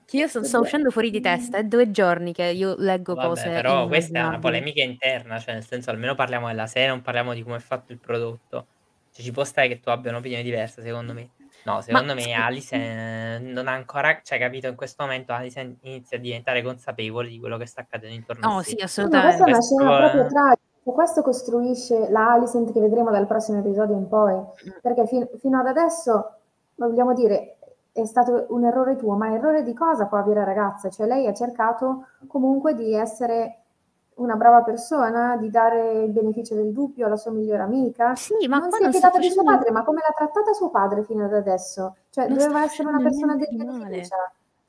Che 0.05 0.17
io 0.17 0.27
sto, 0.27 0.43
sto 0.43 0.61
uscendo 0.61 0.89
fuori 0.89 1.11
di 1.11 1.21
testa, 1.21 1.57
è 1.57 1.63
due 1.63 1.91
giorni 1.91 2.33
che 2.33 2.45
io 2.45 2.75
leggo 2.77 3.13
Vabbè, 3.13 3.27
cose 3.27 3.49
però 3.49 3.87
questa 3.87 4.19
è 4.19 4.23
una 4.23 4.39
polemica 4.39 4.81
interna, 4.81 5.37
cioè 5.37 5.53
nel 5.53 5.65
senso 5.65 5.91
almeno 5.91 6.15
parliamo 6.15 6.47
della 6.47 6.65
serie, 6.65 6.87
non 6.87 7.01
parliamo 7.01 7.33
di 7.33 7.43
come 7.43 7.57
è 7.57 7.59
fatto 7.59 7.91
il 7.91 7.99
prodotto. 7.99 8.65
Cioè 9.11 9.23
ci 9.23 9.31
può 9.31 9.43
stare 9.43 9.67
che 9.67 9.79
tu 9.79 9.89
abbia 9.89 10.09
un'opinione 10.09 10.41
diversa, 10.41 10.81
secondo 10.81 11.13
me. 11.13 11.29
No, 11.63 11.81
secondo 11.81 12.13
me 12.13 12.21
sì. 12.21 12.31
Alice 12.31 12.75
eh, 12.75 13.39
non 13.39 13.67
ha 13.67 13.73
ancora, 13.73 14.19
cioè 14.23 14.39
capito, 14.39 14.67
in 14.67 14.75
questo 14.75 15.03
momento 15.03 15.33
Alice 15.33 15.77
inizia 15.81 16.17
a 16.17 16.21
diventare 16.21 16.63
consapevole 16.63 17.27
di 17.27 17.39
quello 17.39 17.57
che 17.57 17.65
sta 17.65 17.81
accadendo 17.81 18.15
intorno 18.15 18.47
a 18.47 18.49
No, 18.53 18.61
sé. 18.61 18.69
sì, 18.69 18.75
No, 18.77 18.83
assolutamente. 18.85 19.27
questa 19.27 19.45
è 19.45 19.47
una 19.49 19.57
Questo 19.57 19.75
scena 19.77 19.97
proprio 19.97 20.25
tragica. 20.27 20.67
Questo 20.89 21.21
costruisce 21.21 22.09
la 22.09 22.31
Alicent 22.31 22.71
che 22.71 22.79
vedremo 22.79 23.11
dal 23.11 23.27
prossimo 23.27 23.59
episodio 23.59 23.95
in 23.95 24.07
poi. 24.07 24.41
Perché 24.81 25.05
fin- 25.05 25.29
fino 25.37 25.59
ad 25.59 25.67
adesso, 25.67 26.37
vogliamo 26.75 27.13
dire, 27.13 27.57
è 27.91 28.05
stato 28.05 28.45
un 28.49 28.65
errore 28.65 28.95
tuo, 28.95 29.15
ma 29.15 29.31
errore 29.33 29.61
di 29.61 29.73
cosa, 29.73 30.07
povera 30.07 30.43
ragazza? 30.43 30.89
Cioè 30.89 31.05
lei 31.05 31.27
ha 31.27 31.33
cercato 31.33 32.07
comunque 32.27 32.73
di 32.73 32.95
essere 32.95 33.57
una 34.19 34.35
brava 34.35 34.63
persona, 34.63 35.35
di 35.37 35.49
dare 35.49 36.03
il 36.03 36.11
beneficio 36.11 36.55
del 36.55 36.71
dubbio 36.71 37.05
alla 37.07 37.15
sua 37.17 37.31
migliore 37.31 37.61
amica. 37.63 38.15
Sì, 38.15 38.47
ma 38.47 38.57
non 38.59 38.71
si 38.71 38.83
è 38.83 38.89
fidata 38.91 39.17
di 39.17 39.29
suo 39.29 39.43
padre, 39.43 39.71
ma 39.71 39.83
come 39.83 40.01
l'ha 40.05 40.13
trattata 40.15 40.53
suo 40.53 40.69
padre 40.69 41.03
fino 41.03 41.25
ad 41.25 41.33
adesso? 41.33 41.95
Cioè, 42.09 42.27
Non 42.27 42.37
doveva 42.37 42.63
essere 42.63 42.87
una 42.87 42.99
persona 43.01 43.35
degna 43.35 43.63
di 43.63 43.83
fiducia. 43.83 44.15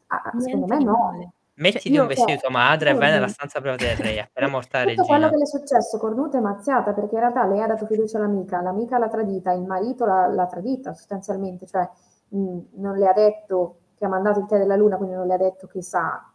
Ah, 0.09 0.33
secondo 0.39 0.67
Niente 0.67 0.75
me 0.75 0.85
no. 0.85 1.33
Mettiti 1.61 1.91
io- 1.93 2.03
un 2.03 2.09
vestito 2.09 2.31
di 2.33 2.39
tua 2.39 2.49
madre 2.51 2.91
e 2.91 2.95
vai 2.95 3.11
nella 3.11 3.29
stanza 3.29 3.61
privata 3.61 3.85
del 3.85 3.97
re, 3.97 4.21
appena 4.21 4.49
morta 4.49 4.79
la 4.79 4.91
Tutto 4.93 5.05
quello 5.05 5.29
regina. 5.29 5.31
che 5.31 5.37
le 5.37 5.43
è 5.43 5.47
successo, 5.47 5.99
cornuta 5.99 6.39
e 6.39 6.41
mazziata, 6.41 6.93
perché 6.95 7.15
in 7.17 7.21
realtà 7.21 7.45
lei 7.45 7.61
ha 7.61 7.67
dato 7.67 7.85
fiducia 7.85 8.17
all'amica, 8.17 8.63
l'amica 8.63 8.97
l'ha 8.99 9.09
tradita, 9.09 9.53
il 9.53 9.65
marito 9.67 10.07
l'ha, 10.07 10.27
l'ha 10.29 10.47
tradita 10.47 10.95
sostanzialmente, 10.95 11.67
cioè 11.67 11.87
mh, 12.29 12.59
non 12.77 12.97
le 12.97 13.07
ha 13.09 13.13
detto 13.13 13.77
che 13.95 14.07
ha 14.07 14.09
mandato 14.09 14.39
il 14.41 14.47
tè 14.47 14.57
della 14.57 14.77
luna, 14.77 14.97
quindi 14.97 15.15
non 15.15 15.27
le 15.27 15.35
ha 15.35 15.37
detto 15.37 15.67
che 15.67 15.83
sa, 15.83 16.30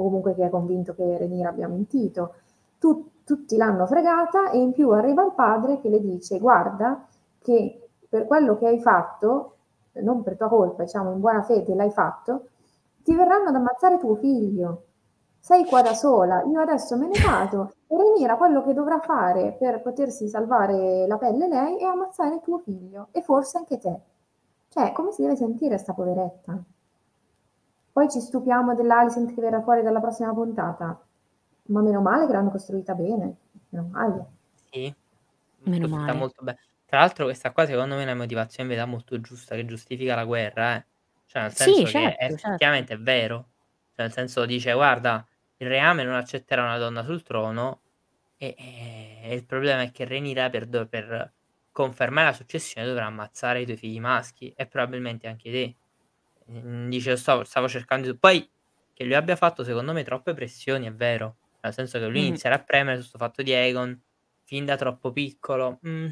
o 0.00 0.04
comunque 0.04 0.34
che 0.34 0.46
è 0.46 0.50
convinto 0.50 0.94
che 0.94 1.18
Renira 1.18 1.50
abbia 1.50 1.68
mentito. 1.68 2.34
Tu- 2.78 3.10
tutti 3.24 3.56
l'hanno 3.56 3.86
fregata 3.86 4.50
e 4.50 4.58
in 4.58 4.72
più 4.72 4.90
arriva 4.90 5.24
il 5.24 5.32
padre 5.32 5.80
che 5.80 5.88
le 5.88 6.00
dice 6.00 6.38
guarda 6.38 7.06
che 7.38 7.88
per 8.08 8.26
quello 8.26 8.56
che 8.56 8.66
hai 8.66 8.80
fatto, 8.80 9.56
non 10.02 10.22
per 10.22 10.36
tua 10.36 10.48
colpa, 10.48 10.82
diciamo 10.82 11.12
in 11.12 11.20
buona 11.20 11.42
fede 11.42 11.74
l'hai 11.74 11.90
fatto, 11.90 12.46
ti 13.02 13.14
verranno 13.14 13.48
ad 13.50 13.54
ammazzare 13.54 13.98
tuo 13.98 14.16
figlio. 14.16 14.84
Sei 15.38 15.64
qua 15.64 15.80
da 15.82 15.94
sola, 15.94 16.42
io 16.44 16.60
adesso 16.60 16.96
me 16.96 17.06
ne 17.06 17.20
vado 17.24 17.72
e 17.86 17.96
Renira 17.96 18.36
quello 18.36 18.62
che 18.62 18.74
dovrà 18.74 18.98
fare 19.00 19.52
per 19.58 19.80
potersi 19.82 20.28
salvare 20.28 21.06
la 21.06 21.16
pelle 21.18 21.48
lei 21.48 21.78
è 21.78 21.84
ammazzare 21.84 22.40
tuo 22.40 22.58
figlio 22.58 23.08
e 23.12 23.22
forse 23.22 23.58
anche 23.58 23.78
te. 23.78 24.00
Cioè, 24.68 24.92
come 24.92 25.12
si 25.12 25.22
deve 25.22 25.36
sentire 25.36 25.78
sta 25.78 25.92
poveretta? 25.92 26.62
Poi 27.92 28.10
ci 28.10 28.20
stupiamo 28.20 28.74
dell'Alicent 28.74 29.34
che 29.34 29.40
verrà 29.40 29.60
fuori 29.62 29.82
dalla 29.82 30.00
prossima 30.00 30.32
puntata. 30.32 31.00
Ma 31.66 31.80
meno 31.82 32.00
male 32.00 32.26
che 32.26 32.32
l'hanno 32.32 32.50
costruita 32.50 32.94
bene. 32.94 33.36
Meno 33.70 33.88
male. 33.90 34.26
Sì, 34.72 34.94
Meno 35.64 35.88
male. 35.88 36.12
molto 36.14 36.42
bene. 36.42 36.58
Tra 36.84 36.98
l'altro 37.00 37.24
questa 37.24 37.52
qua 37.52 37.66
secondo 37.66 37.94
me 37.94 38.00
è 38.02 38.04
una 38.04 38.14
motivazione 38.14 38.62
in 38.70 38.76
verità 38.76 38.86
molto 38.90 39.20
giusta 39.20 39.54
che 39.54 39.64
giustifica 39.64 40.14
la 40.14 40.24
guerra, 40.24 40.76
eh. 40.76 40.86
Cioè 41.26 41.42
nel 41.42 41.54
Sì, 41.54 41.72
senso 41.74 41.90
che 41.90 42.16
certo, 42.16 42.16
effettivamente 42.18 42.94
è 42.94 42.98
vero. 42.98 43.50
Cioè 43.94 44.06
nel 44.06 44.12
senso 44.12 44.44
dice 44.46 44.72
guarda, 44.72 45.26
il 45.58 45.68
reame 45.68 46.02
non 46.04 46.14
accetterà 46.14 46.62
una 46.62 46.78
donna 46.78 47.02
sul 47.04 47.22
trono 47.22 47.82
e, 48.36 48.54
e 49.22 49.34
il 49.34 49.44
problema 49.46 49.82
è 49.82 49.90
che 49.92 50.04
Renira 50.04 50.50
per, 50.50 50.66
do- 50.66 50.86
per 50.88 51.32
confermare 51.70 52.28
la 52.30 52.32
successione 52.34 52.86
dovrà 52.86 53.06
ammazzare 53.06 53.60
i 53.62 53.64
tuoi 53.64 53.76
figli 53.76 54.00
maschi 54.00 54.52
e 54.56 54.66
probabilmente 54.66 55.28
anche 55.28 55.50
te. 55.50 55.76
Mm, 56.50 56.88
Dice 56.88 57.16
stavo, 57.16 57.44
stavo 57.44 57.68
cercando. 57.68 58.14
Poi 58.16 58.48
che 58.92 59.04
lui 59.04 59.14
abbia 59.14 59.36
fatto 59.36 59.62
secondo 59.64 59.92
me 59.92 60.02
troppe 60.02 60.34
pressioni 60.34 60.86
è 60.86 60.92
vero. 60.92 61.36
Nel 61.62 61.72
senso 61.72 61.98
che 61.98 62.06
lui 62.06 62.22
Mm. 62.22 62.26
inizierà 62.26 62.56
a 62.56 62.62
premere 62.62 62.94
su 62.96 63.08
questo 63.08 63.18
fatto 63.18 63.42
di 63.42 63.52
Aegon 63.52 63.98
fin 64.44 64.64
da 64.64 64.76
troppo 64.76 65.12
piccolo. 65.12 65.78
mm, 65.86 66.06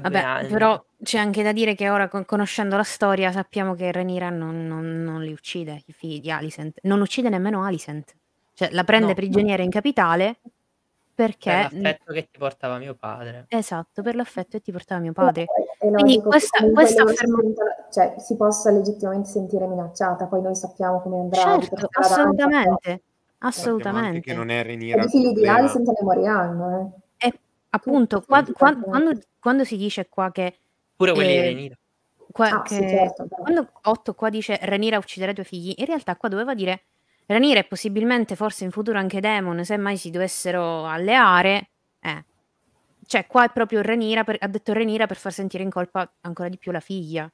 Vabbè, 0.00 0.46
però 0.48 0.82
c'è 1.02 1.18
anche 1.18 1.42
da 1.44 1.52
dire 1.52 1.74
che 1.76 1.88
ora, 1.90 2.08
con- 2.08 2.24
conoscendo 2.24 2.76
la 2.76 2.82
storia, 2.82 3.30
sappiamo 3.30 3.74
che 3.74 3.92
Rhaenyra 3.92 4.28
non, 4.30 4.66
non- 4.66 5.02
non 5.04 5.22
li 5.22 5.30
uccide, 5.32 5.82
i 5.86 5.92
figli 5.92 6.20
di 6.20 6.30
Alicent. 6.30 6.78
Non 6.82 7.00
uccide 7.00 7.28
nemmeno 7.28 7.62
Alicent. 7.64 8.14
Cioè, 8.54 8.70
la 8.72 8.82
prende 8.84 9.08
No. 9.08 9.14
prigioniera 9.14 9.62
in 9.62 9.70
capitale 9.70 10.40
perché... 11.24 11.50
per 11.50 11.72
l'affetto 11.80 12.12
che 12.12 12.28
ti 12.30 12.38
portava 12.38 12.78
mio 12.78 12.94
padre. 12.94 13.44
Esatto, 13.48 14.02
per 14.02 14.14
l'affetto 14.14 14.48
che 14.52 14.60
ti 14.60 14.72
portava 14.72 15.00
mio 15.00 15.12
padre. 15.12 15.42
È 15.44 15.46
Quindi 15.78 16.02
logico 16.02 16.22
che 16.22 16.28
questa- 16.28 16.70
questa 16.70 17.02
loro 17.02 17.12
afferma- 17.14 17.36
si 17.38 17.42
sentano- 17.46 17.70
cioè, 17.92 18.14
si 18.18 18.36
possa 18.36 18.70
legittimamente 18.70 19.28
sentire 19.28 19.66
minacciata, 19.66 20.26
poi 20.26 20.42
noi 20.42 20.54
sappiamo 20.54 21.00
come 21.00 21.18
andrà. 21.20 21.40
Certo, 21.40 21.88
assolutamente. 21.92 23.02
Assolutamente. 23.42 24.20
che 24.20 24.34
non 24.34 24.50
è 24.50 24.62
Renira 24.62 25.02
i 25.04 25.08
figli 25.08 25.28
di 25.28 25.32
problema. 25.32 25.56
Alicent 25.58 25.86
ne 25.88 25.98
moriranno. 26.02 26.94
Eh. 27.16 27.26
E 27.28 27.38
appunto, 27.70 28.20
qua- 28.22 28.44
qua- 28.52 28.76
quando, 28.78 29.18
quando 29.38 29.64
si 29.64 29.76
dice 29.76 30.08
qua 30.08 30.30
che... 30.30 30.58
Pure 30.96 31.12
quelli 31.12 31.30
Eh, 31.30 31.40
di 31.40 31.48
Renira. 31.48 31.74
qua- 32.30 32.60
Ah, 32.60 32.62
sì, 32.66 32.78
che- 32.80 32.88
certo, 32.88 33.26
però. 33.26 33.42
quando 33.42 33.68
Otto 33.84 34.14
qua 34.14 34.28
dice 34.28 34.58
Renira 34.62 34.98
ucciderà 34.98 35.30
i 35.30 35.34
tuoi 35.34 35.46
figli, 35.46 35.72
in 35.76 35.86
realtà 35.86 36.16
qua 36.16 36.28
doveva 36.28 36.54
dire 36.54 36.82
Renira 37.26 37.60
e 37.60 37.64
possibilmente 37.64 38.34
forse 38.36 38.64
in 38.64 38.70
futuro 38.70 38.98
anche 38.98 39.20
Demon, 39.20 39.64
se 39.64 39.76
mai 39.76 39.96
si 39.96 40.10
dovessero 40.10 40.86
alleare. 40.86 41.70
Eh. 42.00 42.24
Cioè, 43.06 43.26
qua 43.26 43.44
è 43.44 43.50
proprio 43.50 43.82
Renira, 43.82 44.24
per- 44.24 44.36
ha 44.40 44.48
detto 44.48 44.72
Renira 44.72 45.06
per 45.06 45.16
far 45.16 45.32
sentire 45.32 45.62
in 45.62 45.70
colpa 45.70 46.12
ancora 46.22 46.48
di 46.48 46.58
più 46.58 46.72
la 46.72 46.80
figlia. 46.80 47.30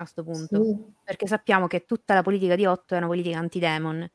A 0.00 0.04
sto 0.04 0.22
punto. 0.22 0.62
Sì. 0.62 0.76
Perché 1.02 1.26
sappiamo 1.26 1.66
che 1.66 1.84
tutta 1.84 2.14
la 2.14 2.22
politica 2.22 2.54
di 2.56 2.66
Otto 2.66 2.94
è 2.94 2.98
una 2.98 3.06
politica 3.06 3.38
anti-demon. 3.38 4.10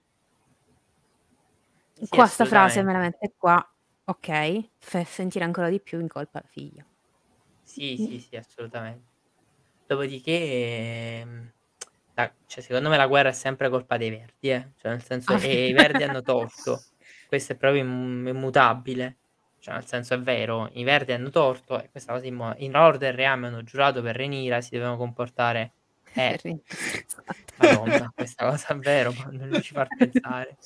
Sì, 1.94 2.08
qua 2.08 2.26
sta 2.26 2.46
frase 2.46 2.84
me 2.84 2.94
la 2.94 3.00
mette 3.00 3.34
qua, 3.38 3.74
ok, 4.06 4.70
fa 4.80 5.04
sentire 5.04 5.46
ancora 5.46 5.70
di 5.70 5.80
più 5.80 6.00
in 6.00 6.08
colpa 6.08 6.40
la 6.42 6.48
figlia. 6.50 6.86
Sì, 7.64 7.96
sì, 7.98 8.20
sì, 8.20 8.36
assolutamente. 8.36 9.12
Dopodiché, 9.86 11.20
ehm, 11.22 11.53
la- 12.16 12.32
cioè, 12.48 12.64
secondo 12.64 12.90
me 12.90 12.98
la 12.98 13.08
guerra 13.08 13.30
è 13.30 13.34
sempre 13.34 13.70
colpa 13.70 13.98
dei 13.98 14.10
verdi, 14.10 14.52
eh. 14.52 14.72
Cioè, 14.80 14.92
nel 14.92 15.04
senso, 15.04 15.34
Ah, 15.34 15.44
e 15.44 15.68
i 15.68 15.74
verdi 15.74 16.04
hanno 16.04 16.22
torto. 16.24 16.84
Questo 17.28 17.54
è 17.54 17.56
proprio 17.56 17.82
immu- 17.82 18.28
immutabile. 18.28 19.18
Cioè, 19.60 19.74
nel 19.76 19.86
senso, 19.86 20.14
è 20.14 20.20
vero, 20.20 20.70
i 20.74 20.84
verdi 20.84 21.14
hanno 21.14 21.30
torto 21.30 21.82
e 21.82 21.90
questa 21.90 22.14
cosa 22.14 22.26
immu- 22.26 22.56
in 22.60 22.72
Lord 22.72 23.02
e 23.04 23.08
il 23.08 23.14
Reame 23.14 23.48
hanno 23.48 23.64
giurato 23.64 24.02
per 24.02 24.16
Renira, 24.16 24.62
si 24.62 24.72
devono 24.72 24.98
comportare... 24.98 25.72
Eh, 26.16 26.40
Esatto. 26.44 27.54
madonna, 27.58 28.12
questa 28.16 28.48
cosa 28.50 28.74
è 28.74 28.78
vero, 28.78 29.14
ma 29.14 29.30
non 29.32 29.62
ci 29.62 29.74
far 29.74 29.88
pensare. 29.96 30.58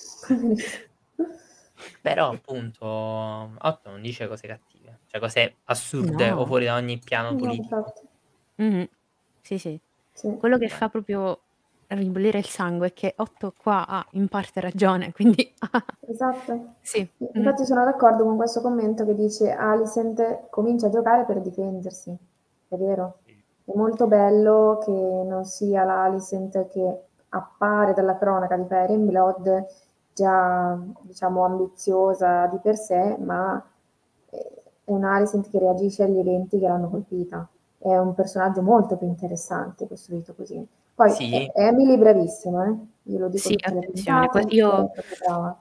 Però 2.01 2.29
appunto 2.31 2.85
8 2.85 3.89
non 3.89 4.01
dice 4.01 4.27
cose 4.27 4.47
cattive, 4.47 4.99
cioè 5.07 5.19
cose 5.21 5.55
assurde 5.65 6.29
No. 6.29 6.39
o 6.41 6.45
fuori 6.45 6.65
da 6.65 6.75
ogni 6.75 6.97
piano 6.99 7.31
No, 7.31 7.37
politico. 7.37 7.93
Mhm. 8.55 8.89
Sì, 9.41 9.57
sì. 9.57 9.79
Sì. 10.17 10.35
Quello 10.37 10.57
che 10.57 10.67
fa 10.67 10.89
proprio 10.89 11.41
ribollire 11.89 12.39
il 12.39 12.47
sangue 12.47 12.87
è 12.87 12.93
che 12.93 13.13
Otto 13.17 13.53
qua 13.55 13.85
ha 13.87 14.03
in 14.13 14.27
parte 14.27 14.59
ragione, 14.59 15.11
quindi 15.13 15.53
Esatto. 16.07 16.73
sì. 16.81 17.07
Infatti 17.33 17.65
sono 17.65 17.83
d'accordo 17.83 18.23
con 18.23 18.35
questo 18.35 18.61
commento 18.61 19.05
che 19.05 19.13
dice 19.13 19.51
Alicent 19.51 20.49
comincia 20.49 20.87
a 20.87 20.89
giocare 20.89 21.23
per 21.25 21.39
difendersi. 21.39 22.17
È 22.67 22.75
vero. 22.75 23.19
È 23.63 23.71
molto 23.75 24.07
bello 24.07 24.79
che 24.83 24.91
non 24.91 25.45
sia 25.45 25.83
l'Alicent 25.83 26.67
che 26.67 27.01
appare 27.29 27.93
dalla 27.93 28.17
cronaca 28.17 28.57
di 28.57 28.63
Fire 28.63 28.93
and 28.93 29.07
Blood 29.07 29.65
già, 30.15 30.75
diciamo, 31.01 31.45
ambiziosa 31.45 32.47
di 32.47 32.57
per 32.57 32.75
sé, 32.75 33.17
ma 33.19 33.63
è 34.31 34.51
un 34.85 35.03
Alicent 35.03 35.47
che 35.51 35.59
reagisce 35.59 36.03
agli 36.03 36.17
eventi 36.17 36.57
che 36.57 36.67
l'hanno 36.67 36.89
colpita. 36.89 37.47
È 37.79 37.95
un 37.95 38.13
personaggio 38.15 38.61
molto 38.61 38.97
più 38.97 39.07
interessante 39.07 39.87
costruito 39.87 40.33
così. 40.33 40.65
Poi 40.95 41.11
Sì. 41.11 41.31
eh, 41.33 41.51
Emily 41.53 41.93
è 41.93 41.97
bravissima, 41.99 42.65
eh? 42.65 42.75
Io 43.11 43.19
lo 43.19 43.27
dico 43.29 43.47
Sì, 43.47 43.55
attenzione, 43.61 44.27
puntate, 44.29 44.55
io- 44.55 44.91
brava. 45.23 45.57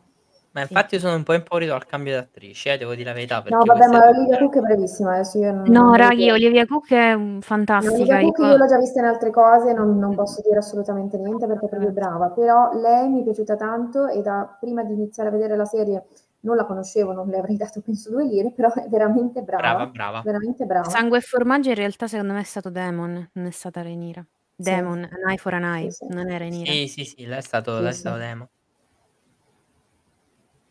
Ma 0.52 0.64
Sì. 0.64 0.72
infatti 0.72 0.94
io 0.94 1.00
sono 1.02 1.16
un 1.16 1.22
po' 1.22 1.34
impaurito 1.34 1.72
dal 1.72 1.84
cambio 1.84 2.12
di 2.12 2.18
attrice, 2.18 2.72
eh, 2.72 2.78
devo 2.78 2.94
dire 2.94 3.04
la 3.10 3.12
verità. 3.12 3.42
Perché 3.42 3.54
No, 3.58 3.64
vabbè, 3.66 3.86
ma 3.88 4.08
Olivia 4.08 4.38
Cook 4.38 4.56
è 4.56 4.60
bravissima. 4.60 5.12
Adesso 5.12 5.36
io 5.38 5.52
non, 5.52 5.64
No, 5.68 5.80
non 5.82 5.96
raghi, 5.96 6.22
vedo- 6.24 6.32
Olivia 6.32 6.66
Cook 6.66 6.92
è 6.94 7.18
fantastica. 7.40 7.94
Olivia 7.94 8.20
Cook 8.20 8.38
io- 8.38 8.46
io 8.46 8.56
l'ho 8.56 8.66
già 8.66 8.78
vista 8.78 8.98
in 9.00 9.04
altre 9.04 9.30
cose, 9.30 9.74
non, 9.74 9.98
non 9.98 10.14
posso 10.14 10.40
dire 10.42 10.56
assolutamente 10.56 11.18
niente 11.18 11.46
perché 11.46 11.66
è 11.66 11.68
proprio 11.68 11.90
brava, 11.90 12.30
però 12.30 12.72
lei 12.72 13.10
mi 13.10 13.20
è 13.20 13.24
piaciuta 13.24 13.54
tanto 13.56 14.06
e 14.06 14.22
da 14.22 14.56
prima 14.58 14.82
di 14.82 14.94
iniziare 14.94 15.28
a 15.28 15.32
vedere 15.32 15.56
la 15.56 15.66
serie 15.66 16.06
non 16.40 16.56
la 16.56 16.64
conoscevo, 16.64 17.12
non 17.12 17.28
le 17.28 17.38
avrei 17.38 17.56
dato 17.56 17.80
penso 17.80 18.10
due 18.10 18.24
lire, 18.26 18.52
però 18.52 18.72
è 18.72 18.88
veramente 18.88 19.42
brava, 19.42 19.62
Brava, 19.62 19.86
brava. 19.86 20.20
veramente 20.22 20.64
brava. 20.64 20.88
Sangue 20.88 21.18
e 21.18 21.20
formaggio 21.20 21.68
in 21.70 21.74
realtà 21.74 22.06
secondo 22.06 22.32
me 22.34 22.40
è 22.40 22.44
stato 22.44 22.70
Demon, 22.70 23.30
non 23.32 23.46
è 23.46 23.50
stata 23.50 23.82
Renira. 23.82 24.24
Sì. 24.58 24.62
Demon, 24.70 24.98
an 25.02 25.28
eye 25.30 25.36
for 25.38 25.54
an 25.54 25.64
eye, 25.64 25.90
Sì, 25.90 26.06
sì. 26.06 26.14
non 26.14 26.30
è 26.30 26.38
Renira. 26.38 26.70
Sì, 26.72 26.86
sì, 26.88 27.04
sì, 27.04 27.26
lei 27.26 27.38
è 27.38 27.42
stato, 27.42 27.76
Sì, 27.76 27.82
lei 27.82 27.90
è 27.90 27.92
sì. 27.92 27.98
stato 28.00 28.16
demo. 28.18 28.48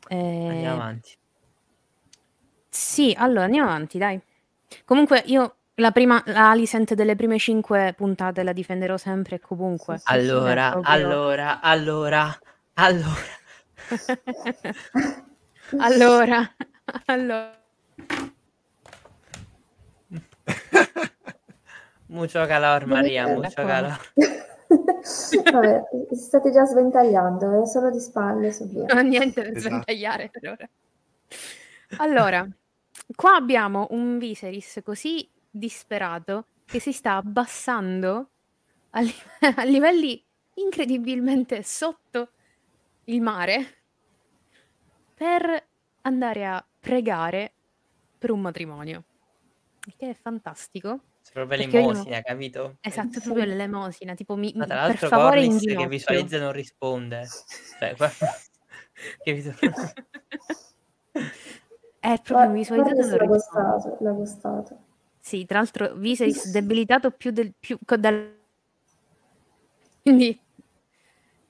Eh, 0.07 0.47
Andiamo 0.49 0.75
avanti. 0.81 1.17
Sì, 2.69 3.13
allora 3.17 3.45
andiamo 3.45 3.67
avanti, 3.69 3.97
dai. 3.97 4.19
Comunque 4.85 5.21
io 5.25 5.55
la 5.75 5.91
prima, 5.91 6.21
la 6.27 6.49
Alicent 6.51 6.93
delle 6.93 7.15
prime 7.15 7.37
cinque 7.37 7.93
puntate 7.95 8.43
la 8.43 8.53
difenderò 8.53 8.97
sempre 8.97 9.35
e 9.35 9.39
comunque. 9.39 9.97
Sì, 9.97 10.03
sì. 10.03 10.11
Allora, 10.13 10.71
proprio- 10.71 10.93
allora, 10.93 11.61
allora, 11.61 12.39
allora. 12.73 13.13
allora, 15.77 16.55
allora. 17.05 17.63
Mucho 22.07 22.45
calor, 22.45 22.85
Maria, 22.85 23.27
mucho 23.27 23.53
calor. 23.55 23.99
Vabbè, 25.51 25.83
state 26.11 26.51
già 26.51 26.65
sventagliando, 26.65 27.61
è 27.61 27.65
solo 27.65 27.89
di 27.89 27.99
spalle, 27.99 28.55
via. 28.61 28.85
Non 28.87 28.97
ho 28.97 29.01
niente 29.01 29.41
per 29.41 29.55
Esatto. 29.55 29.59
sventagliare 29.69 30.29
per 30.29 30.51
ora. 30.51 30.69
Allora, 31.97 32.47
qua 33.15 33.35
abbiamo 33.35 33.87
un 33.91 34.17
Viserys 34.17 34.81
così 34.83 35.29
disperato 35.49 36.47
che 36.65 36.79
si 36.79 36.91
sta 36.91 37.15
abbassando 37.15 38.29
a, 38.91 38.99
li- 39.01 39.13
a 39.55 39.63
livelli 39.63 40.23
incredibilmente 40.55 41.63
sotto 41.63 42.29
il 43.05 43.21
mare 43.21 43.84
per 45.15 45.65
andare 46.01 46.45
a 46.45 46.63
pregare 46.79 47.53
per 48.17 48.31
un 48.31 48.41
matrimonio. 48.41 49.03
Il 49.85 49.93
Che 49.97 50.09
è 50.09 50.13
fantastico. 50.13 50.99
Proprio 51.33 51.57
l'emosina, 51.57 52.21
capito? 52.21 52.77
Esatto, 52.81 53.19
proprio 53.19 53.45
l'elemosina, 53.45 54.13
tipo 54.13 54.35
mi, 54.35 54.53
Ma 54.55 54.65
tra 54.65 54.75
per 54.75 54.87
l'altro 54.87 55.07
favore 55.09 55.43
in 55.43 55.51
Corlys 55.51 55.77
che 55.77 55.87
visualizza 55.87 56.35
e 56.35 56.39
non 56.39 56.51
risponde. 56.51 57.27
Cioè? 57.79 57.95
È 57.95 57.95
proprio 62.21 62.23
Guarda, 62.23 62.53
visualizzato 62.53 62.95
non 62.95 63.09
l'ha 63.09 63.17
risponde. 63.17 63.25
gustato, 63.25 63.97
l'ha 63.99 64.11
gustato. 64.11 64.77
Sì, 65.19 65.45
tra 65.45 65.57
l'altro 65.57 65.95
Viserys 65.95 66.51
debilitato 66.51 67.09
più 67.09 67.31
del 67.31 67.51
più 67.59 67.79
dal 67.83 68.37
quindi 70.03 70.39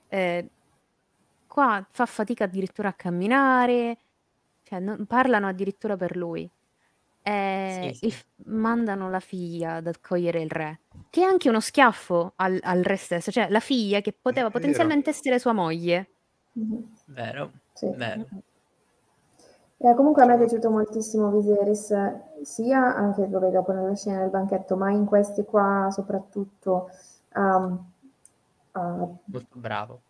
eh, 0.08 0.48
qua 1.56 1.86
fa 1.90 2.04
fatica 2.06 2.44
addirittura 2.44 2.88
a 2.90 2.92
camminare, 2.94 3.98
cioè 4.62 4.78
non- 4.80 5.06
parlano 5.06 5.46
addirittura 5.48 5.96
per 5.96 6.16
lui. 6.16 6.50
Eh, 7.22 7.90
Sì, 7.98 8.10
sì. 8.10 8.14
mandano 8.46 9.10
la 9.10 9.20
figlia 9.20 9.76
ad 9.76 9.86
accogliere 9.88 10.40
il 10.42 10.50
re, 10.50 10.80
che 11.10 11.22
è 11.22 11.24
anche 11.24 11.48
uno 11.48 11.60
schiaffo 11.60 12.34
al, 12.36 12.58
al 12.62 12.82
re 12.82 12.96
stesso, 12.96 13.30
cioè 13.32 13.48
la 13.50 13.60
figlia 13.60 14.00
che 14.00 14.12
poteva 14.12 14.48
vero. 14.48 14.50
potenzialmente 14.50 15.10
essere 15.10 15.38
sua 15.38 15.52
moglie. 15.52 16.10
Mhm, 16.52 16.96
Vero, 17.06 17.52
sì. 17.72 17.86
vero. 17.94 18.26
Eh, 19.78 19.94
comunque 19.94 20.22
a 20.22 20.26
me 20.26 20.34
è 20.34 20.38
piaciuto 20.38 20.70
moltissimo 20.70 21.30
Viserys, 21.30 21.94
sia 22.42 22.94
anche 22.96 23.26
vabbè, 23.26 23.50
dopo 23.50 23.72
nella 23.72 23.94
scena 23.94 24.20
del 24.20 24.30
banchetto, 24.30 24.76
ma 24.76 24.90
in 24.90 25.04
questi 25.04 25.44
qua 25.44 25.88
soprattutto 25.90 26.88
um, 27.34 27.92
a, 28.80 29.08
Molto 29.24 29.58
bravo. 29.58 30.00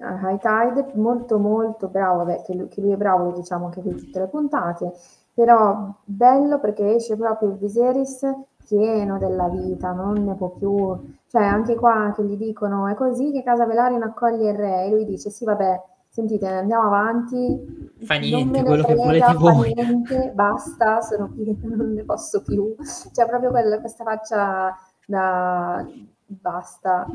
a 0.00 0.30
High 0.30 0.38
Tide, 0.40 0.92
molto 0.94 1.38
molto 1.38 1.88
bravo, 1.88 2.18
vabbè, 2.24 2.42
che 2.42 2.54
lui, 2.54 2.68
che 2.68 2.80
lui 2.80 2.92
è 2.92 2.96
bravo, 2.96 3.24
lo 3.24 3.32
diciamo 3.32 3.66
anche 3.66 3.80
qui 3.80 3.94
tutte 3.94 4.18
le 4.20 4.26
puntate, 4.28 4.92
però 5.32 5.92
bello 6.04 6.60
perché 6.60 6.94
esce 6.94 7.16
proprio 7.16 7.50
il 7.50 7.56
Viserys 7.56 8.26
pieno 8.66 9.18
della 9.18 9.48
vita, 9.48 9.92
non 9.92 10.24
ne 10.24 10.34
può 10.34 10.48
più, 10.50 11.14
cioè 11.28 11.44
anche 11.44 11.74
qua 11.74 12.12
che 12.14 12.24
gli 12.24 12.36
dicono 12.36 12.86
è 12.88 12.94
così 12.94 13.30
che 13.32 13.42
Casa 13.42 13.66
Velaryon 13.66 14.02
accoglie 14.02 14.50
il 14.50 14.56
re 14.56 14.84
e 14.84 14.90
lui 14.90 15.04
dice 15.04 15.30
sì 15.30 15.44
vabbè, 15.44 15.82
sentite 16.08 16.46
andiamo 16.48 16.86
avanti, 16.86 17.92
Fa 18.04 18.14
niente, 18.16 18.62
quello 18.62 18.84
che 18.84 18.94
frega, 18.94 19.04
volete 19.04 19.24
fa 19.26 19.32
voi. 19.34 19.72
niente, 19.74 20.32
basta, 20.34 21.00
sono 21.00 21.28
qui, 21.32 21.58
non 21.64 21.92
ne 21.92 22.04
posso 22.04 22.42
più, 22.42 22.74
c'è 23.12 23.26
proprio 23.26 23.50
quella- 23.50 23.80
questa 23.80 24.04
faccia 24.04 24.74
da 25.06 25.84
basta, 26.26 27.06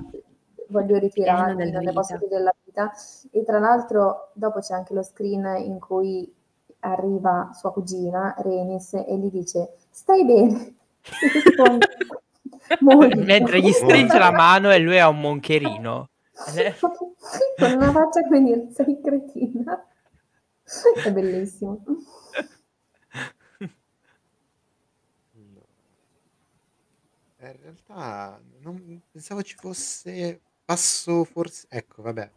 voglio 0.70 0.98
ritirarmi, 0.98 1.66
vita. 1.66 2.18
più 2.18 2.28
della 2.28 2.54
vita. 2.64 2.92
E 3.32 3.44
tra 3.44 3.60
l'altro 3.60 4.32
dopo 4.34 4.60
c'è 4.60 4.74
anche 4.74 4.94
lo 4.94 5.04
screen 5.04 5.46
in 5.66 5.80
cui 5.80 6.32
arriva 6.80 7.52
sua 7.54 7.72
cugina, 7.72 8.34
Renis, 8.38 8.94
e 8.94 9.18
gli 9.18 9.30
dice 9.30 9.76
stai 9.90 10.26
bene? 10.26 10.76
Mentre 13.16 13.62
gli 13.62 13.72
stringe 13.72 14.18
la 14.18 14.32
mano 14.32 14.72
e 14.72 14.80
lui 14.80 15.00
ha 15.00 15.10
un 15.10 15.20
moncherino. 15.20 16.10
Con 16.80 17.72
una 17.74 17.92
faccia 17.92 18.22
come 18.24 18.44
dire 18.44 18.68
sei 18.72 19.00
cretina. 19.02 19.86
È 21.04 21.12
bellissimo. 21.12 21.84
Eh, 27.42 27.52
In 27.52 27.58
realtà 27.62 28.40
non 28.60 29.02
pensavo 29.12 29.42
ci 29.42 29.56
fosse 29.56 30.42
passo 30.70 31.24
forse 31.24 31.66
ecco 31.68 32.04
vabbè 32.04 32.30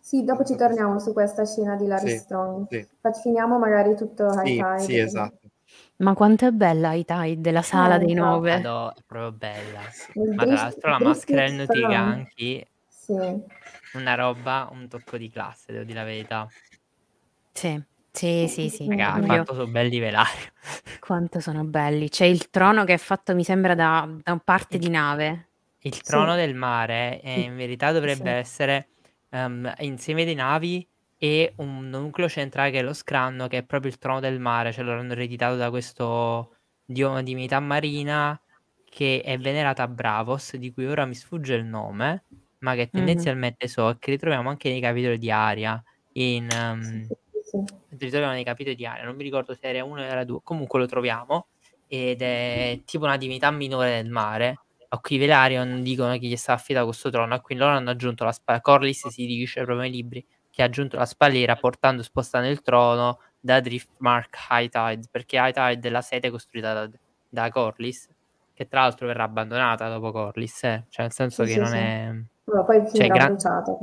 Sì, 0.00 0.24
dopo 0.24 0.44
ci 0.44 0.56
torniamo 0.56 0.98
su 0.98 1.12
questa 1.12 1.44
scena 1.46 1.76
di 1.76 1.86
Larry 1.86 2.08
Sì, 2.08 2.16
Strong. 2.16 2.66
sì. 2.68 2.86
Finiamo 3.22 3.56
magari 3.58 3.94
tutto 3.94 4.24
High 4.26 4.42
sì, 4.42 4.56
Tide. 4.56 4.78
sì 4.78 4.98
esatto 4.98 5.48
Ma 5.98 6.14
quanto 6.14 6.44
è 6.46 6.50
bella 6.50 6.94
i 6.94 7.04
Tide 7.04 7.40
della 7.40 7.62
sala 7.62 7.94
Eh, 7.94 7.98
dei 8.00 8.10
infatti. 8.12 8.30
nove. 8.30 8.50
Madò, 8.56 8.90
è 8.92 9.00
proprio 9.06 9.30
bella. 9.32 9.82
Il 10.14 10.34
Ma 10.34 10.44
tra 10.44 10.54
l'altro 10.54 10.90
la 10.90 10.98
maschera 10.98 11.40
del 11.48 11.60
strong. 11.60 11.68
Notiganchi, 11.68 12.66
Sì. 12.88 13.12
una 13.92 14.14
roba, 14.16 14.68
un 14.72 14.88
tocco 14.88 15.16
di 15.16 15.30
classe, 15.30 15.70
devo 15.72 15.84
dire 15.84 15.98
la 16.00 16.04
verità. 16.04 16.48
Sì, 17.52 17.80
sì, 18.12 18.48
sì, 18.48 18.68
sì. 18.68 18.86
Raga, 18.88 19.18
Io- 19.18 19.26
quanto 19.26 19.54
sono 19.54 19.68
belli 19.68 19.98
velari. 20.00 20.50
Quanto 20.98 21.40
sono 21.40 21.64
belli. 21.64 22.08
C'è 22.08 22.24
il 22.24 22.50
trono 22.50 22.84
che 22.84 22.94
è 22.94 22.98
fatto, 22.98 23.34
mi 23.34 23.44
sembra, 23.44 23.74
da, 23.74 24.08
da 24.22 24.36
parte 24.42 24.78
di 24.78 24.88
nave. 24.88 25.47
Il 25.90 26.02
trono 26.02 26.34
del 26.34 26.54
mare 26.54 27.20
eh, 27.22 27.42
Sì. 27.42 27.44
in 27.44 27.56
verità 27.56 27.92
dovrebbe 27.92 28.30
Sì. 28.30 28.32
essere 28.32 28.90
ehm, 29.30 29.72
insieme 29.78 30.24
di 30.24 30.34
navi 30.34 30.86
e 31.16 31.54
un 31.58 31.88
nucleo 31.88 32.28
centrale 32.28 32.70
che 32.72 32.80
è 32.80 32.82
lo 32.82 32.92
scranno, 32.92 33.46
che 33.46 33.58
è 33.58 33.64
proprio 33.64 33.90
il 33.90 33.98
trono 33.98 34.18
del 34.20 34.40
mare, 34.40 34.72
cioè 34.72 34.84
lo 34.84 34.92
hanno 34.92 35.12
ereditato 35.12 35.54
da 35.56 35.70
questo 35.70 36.52
dio 36.84 37.20
divinità 37.22 37.60
marina 37.60 38.40
che 38.84 39.22
è 39.24 39.38
venerata 39.38 39.84
a 39.84 39.88
Bravos, 39.88 40.56
di 40.56 40.72
cui 40.72 40.86
ora 40.86 41.06
mi 41.06 41.14
sfugge 41.14 41.54
il 41.54 41.64
nome, 41.64 42.24
ma 42.58 42.74
che 42.74 42.90
tendenzialmente 42.90 43.68
so 43.68 43.94
che 43.98 44.10
ritroviamo 44.10 44.48
anche 44.50 44.68
nei 44.70 44.80
capitoli 44.80 45.16
di 45.18 45.30
Aria. 45.30 45.80
In, 46.12 46.50
ehm, 46.50 47.12
Sì, 47.30 47.40
sì. 47.42 47.58
ritroviamo 47.90 48.32
nei 48.34 48.44
capitoli 48.44 48.74
di 48.76 48.84
Aria, 48.86 49.04
non 49.04 49.16
mi 49.16 49.22
ricordo 49.22 49.54
se 49.54 49.60
era 49.68 49.84
1 49.84 50.02
o 50.02 50.04
era 50.04 50.24
2, 50.24 50.40
comunque 50.42 50.78
lo 50.80 50.86
troviamo 50.86 51.48
ed 51.86 52.20
è 52.22 52.82
tipo 52.84 53.04
una 53.04 53.16
divinità 53.16 53.50
minore 53.50 54.02
del 54.02 54.10
mare 54.10 54.62
a 54.88 54.98
cui 54.98 55.16
i 55.16 55.18
Velaryon 55.18 55.82
dicono 55.82 56.12
che 56.18 56.26
gli 56.26 56.36
sta 56.36 56.54
affidato 56.54 56.86
questo 56.86 57.10
trono 57.10 57.34
e 57.34 57.40
quindi 57.40 57.62
loro 57.64 57.76
hanno 57.76 57.90
aggiunto 57.90 58.24
la 58.24 58.32
spalla 58.32 58.60
Corlys 58.60 59.08
si 59.08 59.26
dice 59.26 59.62
proprio 59.62 59.80
nei 59.80 59.90
libri 59.90 60.24
che 60.50 60.62
ha 60.62 60.66
aggiunto 60.66 60.96
la 60.96 61.04
spalliera 61.04 61.56
portando 61.56 62.02
spostando 62.02 62.48
il 62.48 62.62
trono 62.62 63.20
da 63.40 63.60
Driftmark 63.60 64.36
High 64.50 64.68
Tide, 64.70 65.08
perché 65.10 65.36
High 65.36 65.52
Tide 65.52 65.88
è 65.88 65.90
la 65.90 66.00
sede 66.02 66.30
costruita 66.30 66.72
da, 66.72 66.90
da 67.28 67.50
Corliss, 67.50 68.08
che 68.52 68.66
tra 68.66 68.80
l'altro 68.80 69.06
verrà 69.06 69.24
abbandonata 69.24 69.88
dopo 69.88 70.10
Corliss, 70.10 70.64
eh? 70.64 70.84
cioè 70.88 71.04
nel 71.04 71.12
senso 71.12 71.44
Sì, 71.44 71.48
che 71.48 71.54
sì, 71.54 71.60
non 71.60 71.68
sì. 71.68 71.76
è... 71.76 72.14
Vabbè, 72.44 72.64
poi 72.64 72.90
Cioè, 72.92 73.06
gran- 73.06 73.28
bruciato. 73.28 73.78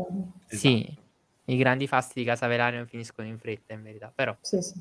Sì, 0.47 0.97
i 1.45 1.57
grandi 1.57 1.87
fasti 1.87 2.19
di 2.19 2.25
Casa 2.25 2.47
Velaryon 2.47 2.87
finiscono 2.87 3.27
in 3.27 3.37
fretta 3.37 3.73
in 3.73 3.83
verità, 3.83 4.11
però... 4.13 4.35
Sì, 4.41 4.61
sì. 4.61 4.73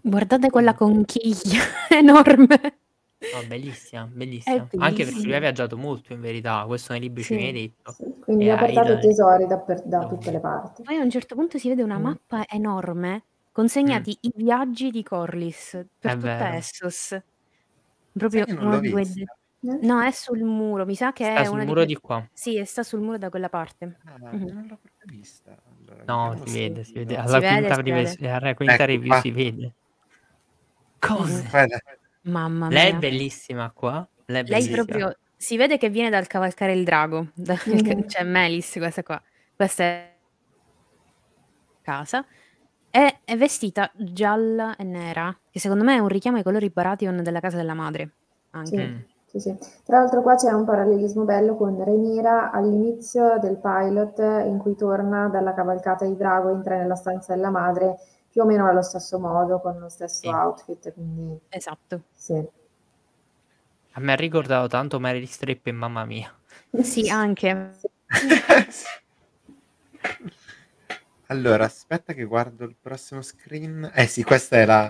Guardate 0.00 0.50
quella 0.50 0.74
conchiglia 0.74 1.60
enorme. 1.90 2.78
No, 3.18 3.46
bellissima, 3.46 4.04
bellissima. 4.04 4.68
Anche 4.78 5.04
perché 5.04 5.22
lui 5.22 5.34
ha 5.34 5.38
viaggiato 5.40 5.76
molto 5.78 6.12
in 6.12 6.20
verità, 6.20 6.64
questo 6.66 6.92
nei 6.92 7.00
libri 7.00 7.22
ci 7.22 7.32
Sì. 7.32 7.36
viene 7.36 7.52
detto. 7.52 7.92
Sì, 7.92 8.14
Quindi 8.20 8.44
E 8.46 8.50
ha 8.50 8.58
portato 8.58 8.80
Aidan- 8.88 9.00
tesori 9.00 9.46
da, 9.46 9.58
per- 9.58 9.82
da 9.84 10.06
tutte 10.06 10.30
le 10.30 10.40
parti. 10.40 10.82
Poi 10.82 10.96
a 10.98 11.02
un 11.02 11.10
certo 11.10 11.34
punto 11.34 11.58
si 11.58 11.68
vede 11.68 11.82
una 11.82 11.98
Mm. 11.98 12.02
mappa 12.02 12.44
enorme 12.46 13.22
consegnati 13.52 14.16
i 14.20 14.32
viaggi 14.34 14.90
di 14.90 15.02
Corlys 15.02 15.70
per 15.98 16.10
È 16.12 16.14
tutta 16.14 16.36
vero. 16.36 16.56
Essos. 16.56 17.18
Proprio 18.12 18.44
uno 18.48 18.80
due? 18.80 19.00
Eh? 19.02 19.78
No, 19.80 20.02
è 20.02 20.10
sul 20.10 20.42
muro, 20.42 20.84
mi 20.84 20.94
sa 20.94 21.12
che 21.12 21.24
Sta 21.24 21.40
è 21.40 21.44
sul 21.46 21.64
muro 21.64 21.80
di 21.80 21.86
di 21.94 21.96
qua. 22.00 22.24
Sì, 22.32 22.62
sta 22.64 22.82
sul 22.82 23.00
muro 23.00 23.16
da 23.18 23.30
quella 23.30 23.48
parte. 23.48 23.96
Ah, 24.04 24.18
Mhm. 24.32 24.44
non 24.52 24.66
l'ho 24.68 24.76
proprio 24.76 24.92
vista. 25.06 25.56
Allora, 25.88 26.04
No, 26.06 26.36
si 26.46 26.52
vede, 26.52 26.84
si 26.84 26.92
vede. 26.92 27.16
Alla 27.16 27.38
vede, 27.38 27.56
quinta, 27.58 27.74
si 27.74 27.80
rives- 27.82 28.16
vede. 28.18 28.30
alla 28.32 28.54
quinta 28.54 28.74
Ecco 28.74 28.84
review 28.84 29.08
qua. 29.08 29.20
si 29.20 29.30
vede. 29.30 29.72
Cosa? 30.98 31.48
Guarda, 31.50 31.78
Mamma 32.26 32.68
Lei 32.68 32.88
è 32.88 32.90
mia. 32.90 32.98
bellissima 32.98 33.70
qua. 33.72 34.06
Lei 34.26 34.42
è 34.42 34.44
Lei 34.44 34.44
bellissima. 34.68 34.84
proprio 34.84 35.16
si 35.36 35.56
vede 35.56 35.78
che 35.78 35.88
viene 35.90 36.10
dal 36.10 36.26
cavalcare 36.26 36.72
il 36.72 36.84
drago, 36.84 37.28
da- 37.34 37.58
Mhm. 37.66 38.08
cioè 38.08 38.24
Melis, 38.24 38.72
questa 38.78 39.02
qua. 39.02 39.20
Questa 39.54 39.82
è 39.84 40.14
casa. 41.82 42.24
E 42.90 43.20
è 43.24 43.36
vestita 43.36 43.90
gialla 43.94 44.74
e 44.76 44.84
nera, 44.84 45.36
che 45.50 45.60
secondo 45.60 45.84
me 45.84 45.96
è 45.96 45.98
un 45.98 46.08
richiamo 46.08 46.38
ai 46.38 46.42
colori 46.42 46.70
Baratheon 46.70 47.22
della 47.22 47.40
casa 47.40 47.56
della 47.56 47.74
madre. 47.74 48.14
Anche. 48.50 48.76
Sì. 48.76 48.82
Mm. 48.82 48.98
Sì, 49.28 49.40
sì. 49.40 49.56
Tra 49.84 49.98
l'altro 49.98 50.22
qua 50.22 50.34
c'è 50.36 50.50
un 50.52 50.64
parallelismo 50.64 51.24
bello 51.24 51.56
con 51.56 51.76
Rhaenyra 51.84 52.52
all'inizio 52.52 53.38
del 53.38 53.58
pilot 53.58 54.18
in 54.46 54.56
cui 54.58 54.76
torna 54.76 55.28
dalla 55.28 55.52
cavalcata 55.52 56.06
di 56.06 56.16
drago, 56.16 56.48
entra 56.50 56.76
nella 56.78 56.94
stanza 56.94 57.34
della 57.34 57.50
madre 57.50 57.96
più 58.36 58.44
o 58.44 58.48
meno 58.48 58.68
allo 58.68 58.82
stesso 58.82 59.18
modo, 59.18 59.58
con 59.60 59.78
lo 59.78 59.88
stesso 59.88 60.20
Sì. 60.20 60.28
outfit, 60.28 60.92
quindi 60.92 61.38
Esatto. 61.48 62.02
sì. 62.12 62.34
A 63.92 64.00
me 64.00 64.12
ha 64.12 64.16
ricordato 64.16 64.68
tanto 64.68 65.00
Meryl 65.00 65.26
Streep 65.26 65.66
e 65.66 65.72
mamma 65.72 66.04
mia. 66.04 66.30
Sì, 66.82 67.08
anche. 67.24 67.70
allora, 71.28 71.64
aspetta 71.64 72.12
che 72.12 72.24
guardo 72.24 72.64
il 72.66 72.76
prossimo 72.78 73.22
screen. 73.22 73.90
Eh 73.94 74.06
sì, 74.06 74.22
questa 74.22 74.56
è 74.56 74.66
la, 74.66 74.88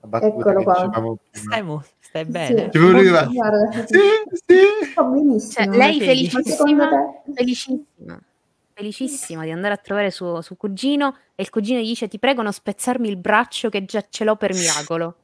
la 0.00 0.08
battuta 0.08 0.50
Eccolo 0.50 0.58
che 0.58 0.64
qua. 0.64 0.74
dicevamo. 0.74 1.18
Stai, 1.30 1.62
mo- 1.62 1.84
stai 2.00 2.24
Sì. 2.24 2.30
bene? 2.32 2.70
Sì, 2.72 2.78
sì. 3.86 3.98
sta 4.90 5.02
benissimo. 5.04 5.52
Cioè, 5.52 5.68
lei 5.76 6.00
felicissima, 6.00 6.88
felicissima, 7.32 8.20
felicissima 8.82 9.44
di 9.44 9.50
andare 9.52 9.74
a 9.74 9.76
trovare 9.76 10.10
suo, 10.10 10.40
suo 10.42 10.56
cugino 10.56 11.16
e 11.36 11.42
il 11.44 11.50
cugino 11.50 11.78
gli 11.80 11.86
dice 11.86 12.08
ti 12.08 12.18
prego 12.18 12.42
non 12.42 12.52
spezzarmi 12.52 13.08
il 13.08 13.16
braccio 13.16 13.68
che 13.68 13.84
già 13.84 14.04
ce 14.08 14.24
l'ho 14.24 14.36
per 14.36 14.54
miracolo. 14.54 15.16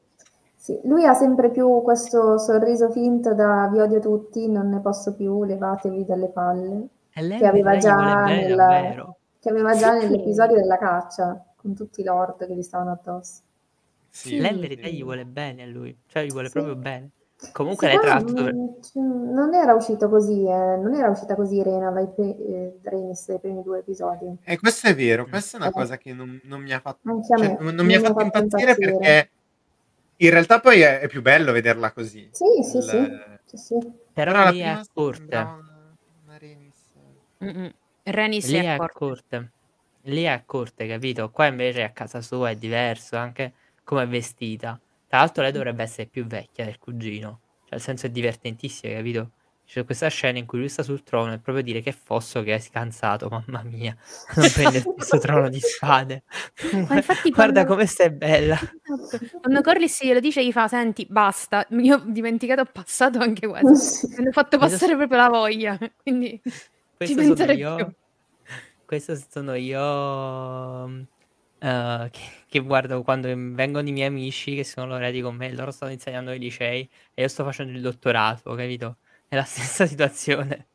Sì, 0.55 0.79
lui 0.83 1.05
ha 1.05 1.13
sempre 1.13 1.49
più 1.51 1.81
questo 1.81 2.37
sorriso 2.37 2.89
finto 2.91 3.33
da 3.33 3.67
vi 3.71 3.79
odio 3.79 3.99
tutti, 3.99 4.47
non 4.47 4.69
ne 4.69 4.79
posso 4.81 5.15
più, 5.15 5.43
levatevi 5.43 6.05
dalle 6.05 6.27
palle, 6.29 6.87
E 7.13 7.21
lei 7.21 7.39
che 7.39 7.47
aveva 7.47 7.77
già, 7.77 7.95
vuole 7.95 8.15
bene, 8.15 8.47
nel- 8.47 9.15
che 9.39 9.49
aveva 9.49 9.75
già 9.75 9.93
Sì. 9.93 10.03
nell'episodio 10.05 10.55
della 10.57 10.77
caccia, 10.77 11.43
con 11.55 11.73
tutti 11.73 12.01
i 12.01 12.03
lord 12.03 12.45
che 12.45 12.53
gli 12.55 12.61
stavano 12.61 12.91
addosso. 12.91 13.41
Sì, 14.11 14.37
Lei 14.37 14.51
in 14.51 14.55
sì. 14.55 14.59
verità 14.59 14.87
gli 14.87 15.01
vuole 15.03 15.25
bene 15.25 15.63
a 15.63 15.65
lui, 15.65 15.97
cioè 16.07 16.23
gli 16.25 16.31
vuole 16.31 16.49
Sì. 16.49 16.53
proprio 16.53 16.75
bene. 16.75 17.11
Comunque 17.53 17.87
Sì, 17.87 17.93
lei 17.93 18.01
tra 18.01 18.15
poi 18.15 18.23
l'altro 18.23 18.51
dovre- 18.51 18.79
non, 18.95 19.53
era 19.53 19.73
uscito 19.73 20.09
così, 20.09 20.43
eh, 20.43 20.77
non 20.77 20.93
era 20.93 21.09
uscita 21.09 21.35
così 21.35 21.63
Rena 21.63 21.89
dai 21.89 22.07
pre- 22.13 22.37
eh, 22.37 22.79
dai 22.81 23.39
primi 23.39 23.63
due 23.63 23.79
episodi. 23.79 24.35
E 24.43 24.59
questo 24.59 24.87
è 24.87 24.95
vero, 24.95 25.25
questa 25.25 25.57
è 25.57 25.61
una 25.61 25.69
Eh. 25.69 25.73
cosa 25.73 25.97
che 25.97 26.13
non, 26.13 26.39
non 26.43 26.61
mi 26.61 26.73
ha 26.73 26.81
fatto, 26.81 27.21
cioè, 27.25 27.37
non, 27.37 27.55
non 27.59 27.75
non 27.75 27.85
mi 27.85 27.95
ha 27.95 28.01
fatto 28.01 28.23
impazzire, 28.23 28.75
perché 28.75 29.31
in 30.17 30.29
realtà 30.31 30.59
poi 30.59 30.81
è, 30.81 30.99
è 30.99 31.07
più 31.07 31.21
bello 31.21 31.53
vederla 31.53 31.93
così. 31.93 32.29
Sì, 32.33 32.45
sì, 32.61 32.77
Il- 32.77 32.83
sì, 33.45 33.57
sì, 33.57 33.77
sì. 33.79 33.91
però 34.11 34.31
la 34.33 34.49
lì 34.49 34.59
è 34.59 34.63
prima 34.63 34.79
a 34.79 34.85
corte. 34.93 35.17
sembrava 35.17 35.53
una- 35.53 35.95
una 36.25 36.37
Rhaenys. 36.37 36.75
Mm-mm. 37.41 37.71
Rhaenys 38.03 38.47
Lì 38.47 38.57
è 38.57 38.63
è 38.63 38.67
a 38.67 38.73
a 38.73 38.77
corte. 38.77 38.97
corte. 38.97 39.51
Lì 40.03 40.23
è 40.23 40.27
a 40.27 40.43
corte, 40.45 40.87
capito? 40.87 41.29
Qua 41.31 41.45
invece 41.45 41.83
a 41.83 41.91
casa 41.91 42.21
sua 42.21 42.49
è 42.49 42.55
diverso, 42.57 43.15
anche 43.15 43.53
come 43.85 44.03
è 44.03 44.07
vestita. 44.07 44.77
Tra 45.09 45.17
l'altro 45.19 45.41
lei 45.43 45.51
dovrebbe 45.51 45.83
essere 45.83 46.05
più 46.07 46.25
vecchia 46.25 46.63
del 46.65 46.77
cugino. 46.77 47.39
Cioè, 47.63 47.69
nel 47.71 47.81
senso 47.81 48.05
è 48.05 48.09
divertentissimo, 48.09 48.93
capito? 48.93 49.31
C'è 49.65 49.85
questa 49.85 50.07
scena 50.07 50.39
in 50.39 50.47
cui 50.47 50.57
lui 50.59 50.69
sta 50.69 50.81
sul 50.81 51.03
trono 51.03 51.31
e 51.33 51.37
proprio 51.39 51.63
dire 51.63 51.81
che 51.81 51.91
fosso 51.91 52.41
che 52.41 52.55
è 52.55 52.59
scansato, 52.59 53.27
mamma 53.29 53.61
mia. 53.63 53.95
Non 54.35 54.49
prende 54.51 54.79
stesso 54.79 55.19
trono 55.19 55.47
di 55.49 55.59
spade. 55.59 56.23
Ma 56.87 57.03
Guarda 57.05 57.33
quando- 57.33 57.65
come 57.65 57.85
stai 57.85 58.09
bella. 58.11 58.55
Esatto. 58.55 59.39
Quando 59.41 59.61
Corlys 59.61 60.03
glielo 60.03 60.19
dice 60.19 60.43
gli 60.43 60.51
fa 60.51 60.67
senti 60.67 61.05
basta, 61.07 61.67
io 61.69 61.97
ho 61.97 62.03
dimenticato 62.05 62.61
ho 62.61 62.69
passato 62.71 63.19
anche 63.19 63.45
questo. 63.47 64.07
Mi 64.07 64.15
hanno 64.17 64.31
fatto 64.31 64.57
Questo- 64.57 64.77
passare 64.77 64.95
proprio 64.97 65.17
la 65.19 65.29
voglia, 65.29 65.77
quindi 66.01 66.39
ci 66.43 66.51
Questo 66.97 67.21
sono 67.21 67.33
pensare 67.35 67.53
io. 67.53 67.75
più. 67.75 67.91
Questo 68.85 69.15
sono 69.29 69.53
io. 69.53 71.07
Eh, 71.59 72.09
che, 72.11 72.21
che 72.47 72.59
guardo 72.59 73.01
quando 73.03 73.27
vengono 73.27 73.87
i 73.87 73.91
miei 73.91 74.07
amici 74.07 74.55
che 74.55 74.63
sono 74.63 74.87
laureati 74.87 75.21
con 75.21 75.35
me, 75.35 75.51
loro 75.53 75.71
stanno 75.71 75.91
insegnando 75.91 76.31
ai 76.31 76.39
licei 76.39 76.89
e 77.13 77.21
io 77.23 77.27
sto 77.27 77.43
facendo 77.43 77.71
il 77.73 77.81
dottorato, 77.81 78.53
capito? 78.55 78.97
È 79.27 79.35
la 79.35 79.43
stessa 79.45 79.85
situazione. 79.85 80.69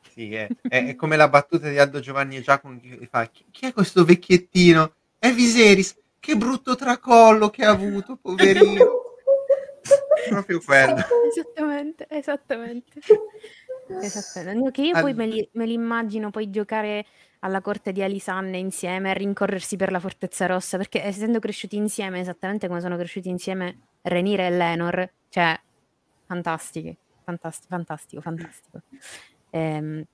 Sì, 0.00 0.34
è, 0.34 0.52
è- 0.66 0.86
è 0.88 0.94
come 0.94 1.16
la 1.16 1.28
battuta 1.28 1.68
di 1.68 1.78
Aldo 1.78 2.00
Giovanni 2.00 2.36
e 2.36 2.42
Giacomo 2.42 2.78
che 2.80 3.06
fa 3.10 3.26
chi, 3.28 3.46
chi 3.50 3.66
è 3.66 3.72
questo 3.72 4.04
vecchiettino? 4.04 4.94
È 5.18 5.32
Viserys, 5.32 5.96
che 6.18 6.36
brutto 6.36 6.74
tracollo 6.76 7.48
che 7.50 7.64
ha 7.64 7.70
avuto, 7.70 8.16
poverino. 8.16 8.92
Proprio 10.28 10.60
quello. 10.60 11.02
Esattamente, 11.28 12.06
esattamente. 12.10 13.00
Esattamente. 14.00 14.64
No, 14.64 14.70
Che 14.70 14.82
io 14.82 14.96
poi 14.96 15.12
Al- 15.12 15.14
me 15.14 15.26
li, 15.26 15.48
me 15.52 15.66
li 15.66 15.72
immagino 15.74 16.30
poi 16.30 16.50
giocare 16.50 17.04
alla 17.44 17.60
corte 17.60 17.92
di 17.92 18.02
Alisanne 18.02 18.56
insieme 18.58 19.10
a 19.10 19.14
rincorrersi 19.14 19.76
per 19.76 19.90
la 19.90 19.98
Fortezza 20.00 20.46
Rossa, 20.46 20.76
perché 20.76 21.02
essendo 21.02 21.38
cresciuti 21.40 21.76
insieme, 21.76 22.20
esattamente 22.20 22.68
come 22.68 22.80
sono 22.80 22.96
cresciuti 22.96 23.28
insieme 23.28 23.80
Renire 24.02 24.46
e 24.46 24.50
Lenor, 24.50 25.12
cioè 25.28 25.58
fantastiche, 26.26 26.98
fantastico, 27.24 27.74
fantastico, 27.74 28.20
fantastico. 28.22 28.80
Ehm, 29.50 30.04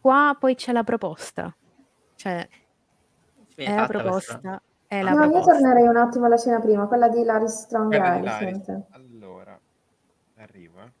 qua 0.00 0.36
poi 0.38 0.54
c'è 0.54 0.72
la 0.72 0.84
proposta, 0.84 1.54
cioè 2.16 2.46
Viene 3.56 3.72
è 3.74 3.76
la 3.76 3.86
questa- 3.86 4.02
proposta, 4.38 4.62
è 4.86 5.02
la 5.02 5.10
No, 5.12 5.22
io 5.22 5.28
proposta. 5.30 5.52
tornerei 5.52 5.86
un 5.86 5.96
attimo 5.96 6.26
alla 6.26 6.36
scena 6.36 6.60
prima, 6.60 6.86
quella 6.86 7.08
di 7.08 7.22
Laris 7.24 7.62
Strong 7.62 7.92
Laris. 8.22 8.36
sente. 8.36 8.86
Allora, 8.90 9.58
arrivo. 10.36 10.97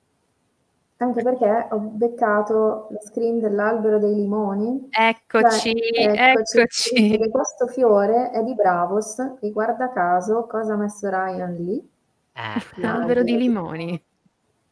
Anche 1.00 1.22
perché 1.22 1.68
ho 1.70 1.78
beccato 1.78 2.88
lo 2.90 2.98
screen 3.00 3.38
dell'albero 3.38 3.98
dei 4.00 4.14
limoni. 4.16 4.88
Eccoci, 4.90 5.72
Cioè, 5.94 6.32
eccoci. 6.32 7.10
Perché 7.10 7.30
questo 7.30 7.68
fiore 7.68 8.30
è 8.32 8.42
di 8.42 8.54
Bravos 8.54 9.18
e 9.40 9.50
guarda 9.52 9.92
caso 9.92 10.46
cosa 10.46 10.72
ha 10.74 10.76
messo 10.76 11.08
Ryan 11.08 11.54
lì? 11.54 11.78
Eh, 12.32 12.80
L'albero 12.80 13.22
di 13.22 13.36
limoni. 13.36 14.02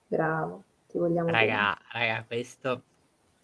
Bravo, 0.08 0.62
ti 0.88 0.98
vogliamo 0.98 1.28
raga, 1.30 1.76
raga, 1.92 2.24
questo. 2.26 2.82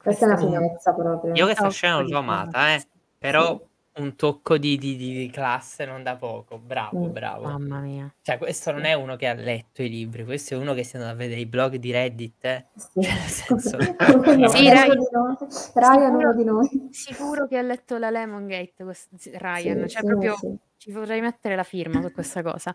Questa 0.03 0.25
è 0.25 0.29
una 0.29 0.37
questo- 0.37 0.53
finezza 0.59 0.93
proprio. 0.93 1.35
Io 1.35 1.45
questa 1.45 1.67
Oh, 1.67 1.71
scena 1.71 1.95
non 2.01 2.07
l'ho 2.07 2.19
amata, 2.19 2.75
eh. 2.75 2.85
Però 3.17 3.61
un 3.95 4.17
tocco 4.17 4.57
di, 4.57 4.79
di- 4.79 4.97
di- 4.97 5.13
di 5.17 5.31
classe 5.31 5.85
non 5.85 6.03
da 6.03 6.17
poco. 6.17 6.59
Bravo, 6.59 7.07
Mm. 7.09 7.13
bravo. 7.13 7.45
Mamma 7.45 7.81
mia. 7.81 8.15
Cioè, 8.23 8.39
questo 8.39 8.71
non 8.73 8.85
è 8.85 8.95
uno 8.95 9.17
che 9.17 9.27
ha 9.29 9.35
letto 9.35 9.83
i 9.83 9.89
libri, 9.91 10.25
questo 10.25 10.55
è 10.55 10.57
uno 10.57 10.73
che 10.75 10.83
si 10.83 10.95
è 10.95 10.99
andato 10.99 11.15
a 11.15 11.19
vedere 11.19 11.41
i 11.41 11.47
blog 11.47 11.77
di 11.77 11.91
Reddit. 11.93 12.45
eh. 12.45 12.67
Sì. 12.77 13.03
Cioè, 13.03 13.13
nel 13.13 13.29
senso- 13.29 13.79
Sì, 14.57 14.69
Ryan-. 14.71 14.97
Ryan 14.97 15.37
sicuro- 15.75 16.17
uno 16.17 16.35
di 16.35 16.45
noi. 16.45 16.89
Sicuro 16.91 17.47
che 17.47 17.59
ha 17.59 17.63
letto 17.63 17.99
la 17.99 18.11
Lemongate, 18.11 18.75
Ryan, 18.79 19.83
Sì, 19.83 19.89
cioè 19.89 20.01
sì, 20.01 20.07
proprio 20.07 20.37
sì. 20.37 20.57
ci 20.79 20.93
vorrei 20.93 21.21
mettere 21.21 21.55
la 21.57 21.63
firma 21.65 22.01
su 22.01 22.11
questa 22.13 22.43
cosa. 22.43 22.75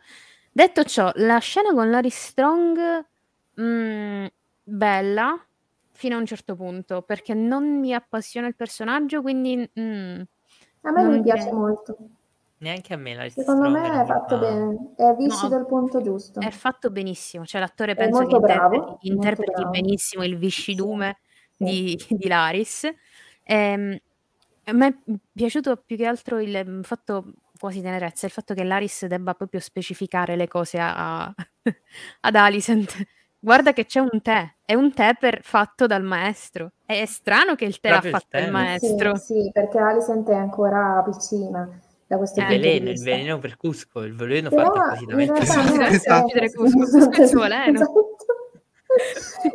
Detto 0.52 0.84
ciò, 0.84 1.12
la 1.16 1.40
scena 1.40 1.72
con 1.74 1.90
Larry 1.90 2.10
Strong, 2.10 3.06
mm, 3.60 4.26
bella 4.64 5.42
fino 5.92 6.16
a 6.16 6.20
un 6.20 6.26
certo 6.28 6.56
punto, 6.56 7.02
perché 7.02 7.34
non 7.34 7.80
mi 7.80 7.94
appassiona 7.94 8.48
il 8.48 8.56
personaggio, 8.56 9.22
quindi 9.22 9.68
mm, 9.80 10.22
A 10.88 10.92
me 10.92 11.04
Non 11.04 11.22
piace 11.24 11.48
che- 11.50 11.54
molto. 11.54 11.98
Neanche 12.60 12.94
a 12.94 12.98
me 12.98 13.14
la 13.14 13.30
Secondo 13.30 13.70
me 13.70 14.02
è 14.02 14.06
fatto 14.06 14.40
bene, 14.40 14.94
è 14.96 15.14
viscido 15.16 15.50
No. 15.50 15.56
al 15.58 15.66
punto 15.68 16.02
giusto. 16.02 16.40
è 16.40 16.50
fatto 16.50 16.90
benissimo. 16.90 17.46
Cioè 17.46 17.62
l'attore 17.62 17.94
penso 17.94 18.26
che 18.26 18.40
bravo, 18.40 18.98
interpreti, 19.02 19.08
interpreti 19.12 19.66
benissimo 19.70 20.24
il 20.24 20.38
viscidume 20.38 21.20
Sì. 21.56 21.64
di, 21.64 22.06
di 22.10 22.28
Laris. 22.28 22.90
Ehm, 23.44 23.98
A 24.70 24.74
me 24.74 24.88
è 24.88 25.14
piaciuto 25.32 25.78
più 25.86 25.96
che 25.96 26.06
altro 26.06 26.40
il 26.40 26.80
fatto 26.84 27.26
quasi 27.60 27.82
tenerezza, 27.82 28.26
il 28.26 28.32
fatto 28.34 28.54
che 28.54 28.64
Laris 28.66 29.06
debba 29.06 29.34
proprio 29.34 29.60
specificare 29.62 30.36
le 30.36 30.48
cose 30.48 30.78
a 30.82 31.34
ad 32.22 32.36
Alicent. 32.36 32.96
Guarda 33.48 33.72
che 33.72 33.86
c'è 33.86 34.02
un 34.02 34.22
tè, 34.22 34.46
è 34.66 34.74
un 34.74 34.92
tè 34.94 35.14
per 35.18 35.40
fatto 35.42 35.88
dal 35.88 36.04
maestro. 36.04 36.74
È 36.86 37.06
strano 37.06 37.56
che 37.56 37.64
il 37.64 37.80
tè 37.80 37.92
l'ha 37.92 38.02
il 38.04 38.10
fatto 38.10 38.38
il 38.40 38.52
maestro. 38.52 39.16
Sì, 39.16 39.42
sì, 39.44 39.50
perché 39.54 39.78
Alicent 39.80 40.28
è 40.28 40.36
ancora 40.36 41.02
piccina 41.10 41.66
da 42.08 42.18
questo 42.18 42.42
Eh. 42.42 42.44
Il 42.44 42.48
punto 42.50 42.62
di 42.62 42.68
veleno, 42.68 42.86
il 42.90 42.92
vista. 42.96 43.10
veleno 43.10 43.40
per 43.40 43.56
Cusco, 43.56 44.02
il 44.02 44.16
veleno 44.18 44.50
Però 44.50 44.66
fatto 44.66 44.80
appositamente. 44.82 45.32
a 45.32 45.36
me 45.36 45.40
Grazie, 45.46 45.62
anche- 45.80 45.96
esatto. 45.96 46.62
Cusco, 46.62 46.86
stesso 47.14 47.40
veleno. 47.40 47.80
Esatto. 47.80 48.26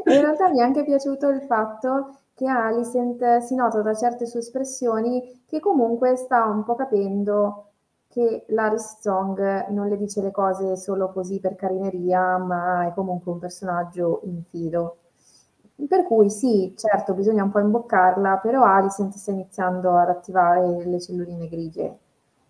In 0.07 0.21
realtà 0.23 0.49
mi 0.49 0.59
è 0.61 0.63
anche 0.63 0.85
piaciuto 0.85 1.29
il 1.29 1.43
fatto 1.43 2.17
che 2.35 2.47
Alicent 2.49 3.39
si 3.41 3.55
nota 3.55 3.83
da 3.83 3.93
certe 3.95 4.25
sue 4.25 4.41
espressioni 4.41 5.43
che 5.47 5.61
comunque 5.61 6.17
sta 6.17 6.45
un 6.47 6.65
po' 6.65 6.77
capendo 6.77 7.72
che 8.13 8.45
Laris 8.49 8.99
Zong 9.01 9.69
non 9.69 9.89
le 9.89 9.97
dice 9.97 10.21
le 10.21 10.31
cose 10.31 10.77
solo 10.77 11.11
così 11.11 11.41
per 11.41 11.57
carineria, 11.57 12.37
ma 12.37 12.87
è 12.87 12.93
comunque 12.93 13.33
un 13.33 13.39
personaggio 13.39 14.21
in 14.25 14.43
filo. 14.51 14.99
Per 15.89 16.05
cui 16.05 16.29
sì, 16.29 16.75
certo, 16.77 17.15
bisogna 17.15 17.43
un 17.43 17.51
po' 17.51 17.61
imboccarla, 17.61 18.37
però 18.37 18.65
Alicent 18.65 19.15
sta 19.15 19.31
iniziando 19.31 19.97
ad 19.97 20.11
attivare 20.11 20.85
le 20.85 21.01
celluline 21.01 21.49
grigie. 21.49 21.99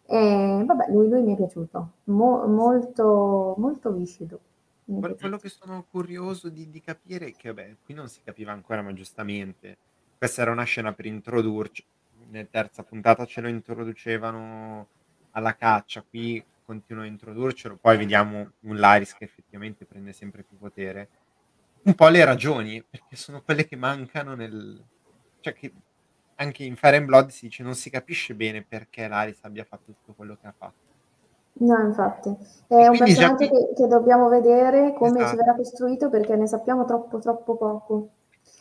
E 0.05 0.65
vabbè, 0.67 0.91
lui, 0.91 1.09
lui 1.09 1.23
mi 1.23 1.35
è 1.35 1.37
piaciuto, 1.37 1.91
Mo- 2.05 2.45
molto, 2.49 3.55
molto 3.57 3.93
viscido. 3.93 4.41
Quello, 4.85 5.15
quello 5.15 5.39
che 5.39 5.49
sono 5.49 5.87
curioso 5.89 6.49
di, 6.49 6.69
di 6.71 6.81
capire 6.81 7.27
è 7.27 7.33
che, 7.37 7.53
vabbè, 7.53 7.77
qui 7.85 7.95
non 7.95 8.09
si 8.09 8.21
capiva 8.25 8.51
ancora, 8.51 8.83
ma 8.83 8.93
giustamente, 8.93 9.77
questa 10.19 10.43
era 10.43 10.51
una 10.51 10.65
scena 10.65 10.93
per 10.93 11.07
introdurci. 11.07 11.85
Nella 12.31 12.49
terza 12.51 12.83
puntata 12.83 13.25
ce 13.27 13.41
lo 13.41 13.49
introducevano 13.49 14.87
alla 15.33 15.55
caccia, 15.55 16.03
qui 16.09 16.43
continua 16.65 17.03
a 17.03 17.07
introdurcelo, 17.07 17.77
poi 17.81 17.97
vediamo 17.97 18.53
un 18.61 18.77
Laris 18.77 19.15
che 19.15 19.25
effettivamente 19.25 19.85
prende 19.85 20.13
sempre 20.13 20.43
più 20.43 20.57
potere. 20.57 21.09
Un 21.83 21.95
po' 21.95 22.09
le 22.09 22.25
ragioni, 22.25 22.83
perché 22.83 23.17
sono 23.17 23.43
quelle 23.43 23.67
che 23.67 23.77
mancano 23.77 24.35
nel... 24.35 24.81
Cioè 25.41 25.53
che 25.53 25.73
anche 26.37 26.65
in 26.65 26.77
Fire 26.77 26.97
and 26.97 27.07
Blood 27.07 27.29
si 27.29 27.47
dice 27.47 27.63
non 27.63 27.75
si 27.75 27.91
capisce 27.91 28.35
bene 28.35 28.63
perché 28.63 29.07
Laris 29.07 29.39
abbia 29.43 29.65
fatto 29.65 29.93
tutto 29.93 30.13
quello 30.15 30.37
che 30.41 30.47
ha 30.47 30.55
fatto. 30.57 30.81
No, 31.55 31.79
infatti, 31.81 32.35
è 32.69 32.87
un 32.87 32.95
già 32.95 33.05
personaggio 33.05 33.37
qui- 33.37 33.49
che, 33.49 33.73
che 33.77 33.87
dobbiamo 33.87 34.29
vedere 34.29 34.95
come 34.95 35.19
ci 35.19 35.23
Esatto. 35.23 35.37
verrà 35.37 35.55
costruito 35.55 36.09
perché 36.09 36.35
ne 36.37 36.47
sappiamo 36.47 36.85
troppo, 36.85 37.19
troppo 37.19 37.57
poco. 37.57 38.09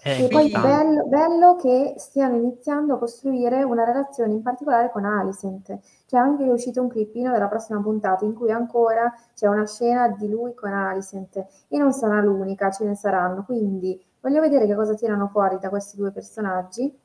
Eh, 0.03 0.23
E 0.23 0.27
poi 0.29 0.49
Quindi- 0.49 0.67
bello, 0.67 1.05
bello 1.05 1.55
che 1.57 1.93
stiano 1.97 2.35
iniziando 2.35 2.95
a 2.95 2.97
costruire 2.97 3.61
una 3.61 3.83
relazione 3.83 4.33
in 4.33 4.41
particolare 4.41 4.89
con 4.89 5.05
Alicent. 5.05 5.77
C'è 6.07 6.17
anche 6.17 6.43
uscito 6.43 6.81
un 6.81 6.87
clippino 6.87 7.31
della 7.31 7.47
prossima 7.47 7.79
puntata 7.81 8.25
in 8.25 8.33
cui 8.33 8.51
ancora 8.51 9.13
c'è 9.35 9.47
una 9.47 9.67
scena 9.67 10.07
di 10.09 10.27
lui 10.27 10.55
con 10.55 10.73
Alicent 10.73 11.45
e 11.67 11.77
non 11.77 11.91
sarà 11.93 12.19
l'unica, 12.21 12.71
ce 12.71 12.85
ne 12.85 12.95
saranno. 12.95 13.43
Quindi 13.45 14.03
voglio 14.21 14.41
vedere 14.41 14.65
che 14.65 14.73
cosa 14.73 14.95
tirano 14.95 15.27
fuori 15.27 15.59
da 15.59 15.69
questi 15.69 15.97
due 15.97 16.11
personaggi 16.11 16.97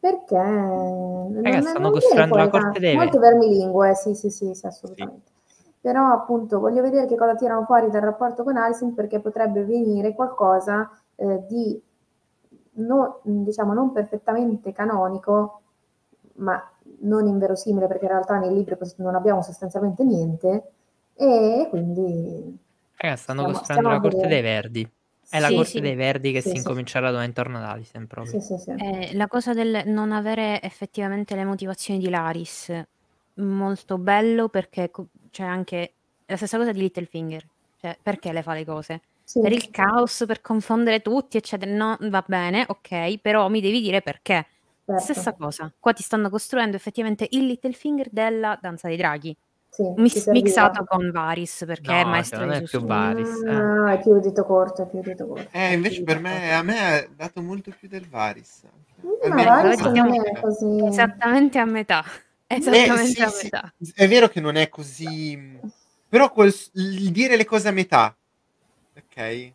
perché 0.00 0.36
non, 0.36 1.40
Raga, 1.42 1.60
stanno 1.60 1.78
non 1.78 1.92
costruendo 1.92 2.36
la 2.36 2.48
corte 2.48 2.80
dei 2.80 2.96
molto 2.96 3.18
vermilingue, 3.18 3.94
sì, 3.94 4.14
sì, 4.14 4.30
sì, 4.30 4.54
sì, 4.54 4.66
assolutamente. 4.66 5.30
Però 5.80 6.06
appunto 6.06 6.60
voglio 6.60 6.80
vedere 6.80 7.06
che 7.06 7.16
cosa 7.16 7.34
tirano 7.34 7.64
fuori 7.64 7.90
dal 7.90 8.00
rapporto 8.00 8.42
con 8.42 8.56
Alicent 8.56 8.94
perché 8.94 9.20
potrebbe 9.20 9.64
venire 9.64 10.14
qualcosa 10.14 10.90
eh, 11.16 11.44
di 11.46 11.80
no- 12.74 13.20
diciamo 13.22 13.72
non 13.74 13.92
perfettamente 13.92 14.72
canonico, 14.72 15.60
ma 16.36 16.60
non 17.00 17.26
inverosimile 17.26 17.86
perché 17.86 18.04
in 18.04 18.10
realtà 18.10 18.38
nei 18.38 18.52
libri 18.52 18.76
non 18.96 19.14
abbiamo 19.14 19.42
sostanzialmente 19.42 20.04
niente 20.04 20.72
e 21.14 21.66
quindi 21.70 22.58
Raga, 22.96 23.16
stanno 23.16 23.40
Stiamo- 23.40 23.58
costruendo 23.58 23.88
stiamo 23.88 23.88
la 23.90 24.00
corte 24.00 24.28
dei 24.28 24.42
verdi. 24.42 24.90
È 25.28 25.40
la 25.40 25.48
Sì, 25.48 25.54
corte 25.54 25.70
sì. 25.70 25.80
dei 25.80 25.94
verdi 25.94 26.32
che 26.32 26.40
Sì, 26.40 26.48
si 26.48 26.50
sì. 26.52 26.58
incomincerà 26.58 27.10
da 27.10 27.24
intorno 27.24 27.58
ad 27.58 27.64
Alicent 27.64 28.06
proprio. 28.06 28.40
sì, 28.40 28.54
sì, 28.54 28.58
sì. 28.58 28.70
Eh, 28.70 29.14
la 29.14 29.26
cosa 29.28 29.54
del 29.54 29.82
non 29.86 30.12
avere 30.12 30.60
effettivamente 30.62 31.34
le 31.34 31.44
motivazioni 31.44 31.98
di 31.98 32.08
Laris, 32.10 32.72
molto 33.34 33.98
bello 33.98 34.48
perché 34.48 34.90
c'è 35.30 35.44
anche 35.44 35.92
la 36.26 36.36
stessa 36.36 36.58
cosa 36.58 36.72
di 36.72 36.80
Littlefinger. 36.80 37.46
Cioè, 37.80 37.98
perché 38.02 38.32
le 38.32 38.42
fa 38.42 38.52
le 38.54 38.64
cose? 38.64 39.00
Sì. 39.32 39.40
Per 39.40 39.50
il 39.52 39.70
caos, 39.70 40.24
per 40.26 40.42
confondere 40.42 41.00
tutti, 41.00 41.38
eccetera. 41.38 41.70
No, 41.72 41.96
va 42.02 42.22
bene, 42.26 42.66
ok, 42.68 43.16
però 43.18 43.48
mi 43.48 43.62
devi 43.62 43.80
dire 43.80 44.02
perché. 44.02 44.46
Certo. 44.84 45.02
Stessa 45.02 45.32
cosa. 45.32 45.72
Qua 45.80 45.94
ti 45.94 46.02
stanno 46.02 46.28
costruendo 46.28 46.76
effettivamente 46.76 47.26
il 47.30 47.46
Littlefinger 47.46 48.08
della 48.10 48.58
Danza 48.60 48.88
dei 48.88 48.98
Draghi, 48.98 49.34
Sì, 49.70 49.84
mis- 49.96 50.26
mixato 50.26 50.84
con 50.84 51.10
Varys, 51.10 51.64
perché 51.66 51.92
è 52.00 52.02
No, 52.04 52.10
maestro 52.10 52.40
secondo 52.40 52.54
di 52.56 52.60
me 52.60 52.66
è 52.66 52.68
più. 52.68 52.80
Varys. 52.86 53.42
eh. 53.42 53.52
No, 53.52 53.88
è 53.88 54.00
più 54.02 54.20
dito 54.20 54.44
corto, 54.44 54.82
è 54.82 54.86
più 54.86 55.00
dito 55.00 55.26
corto. 55.26 55.48
Eh, 55.50 55.72
invece 55.72 56.02
per 56.02 56.18
me, 56.20 56.52
a 56.54 56.62
me 56.62 56.94
ha 56.98 57.08
dato 57.16 57.40
molto 57.40 57.72
più 57.78 57.88
del 57.88 58.06
Varis. 58.06 58.64
Ma 59.30 59.44
Varys 59.44 59.80
in 59.80 59.92
siamo- 59.94 60.14
non 60.14 60.26
è 60.26 60.40
così. 60.40 60.84
Esattamente 60.84 61.58
a 61.58 61.64
metà. 61.64 62.04
Eh, 62.46 62.56
Esattamente 62.56 63.06
sì, 63.06 63.22
a 63.22 63.28
sì, 63.28 63.44
metà. 63.44 63.72
è 63.94 64.06
vero 64.08 64.28
che 64.28 64.40
non 64.40 64.56
è 64.56 64.68
così... 64.68 65.58
Però 66.06 66.30
quel- 66.30 66.52
il 66.74 67.10
dire 67.12 67.36
le 67.36 67.46
cose 67.46 67.68
a 67.68 67.72
metà, 67.72 68.14
ok? 69.12 69.18
Eh, 69.18 69.52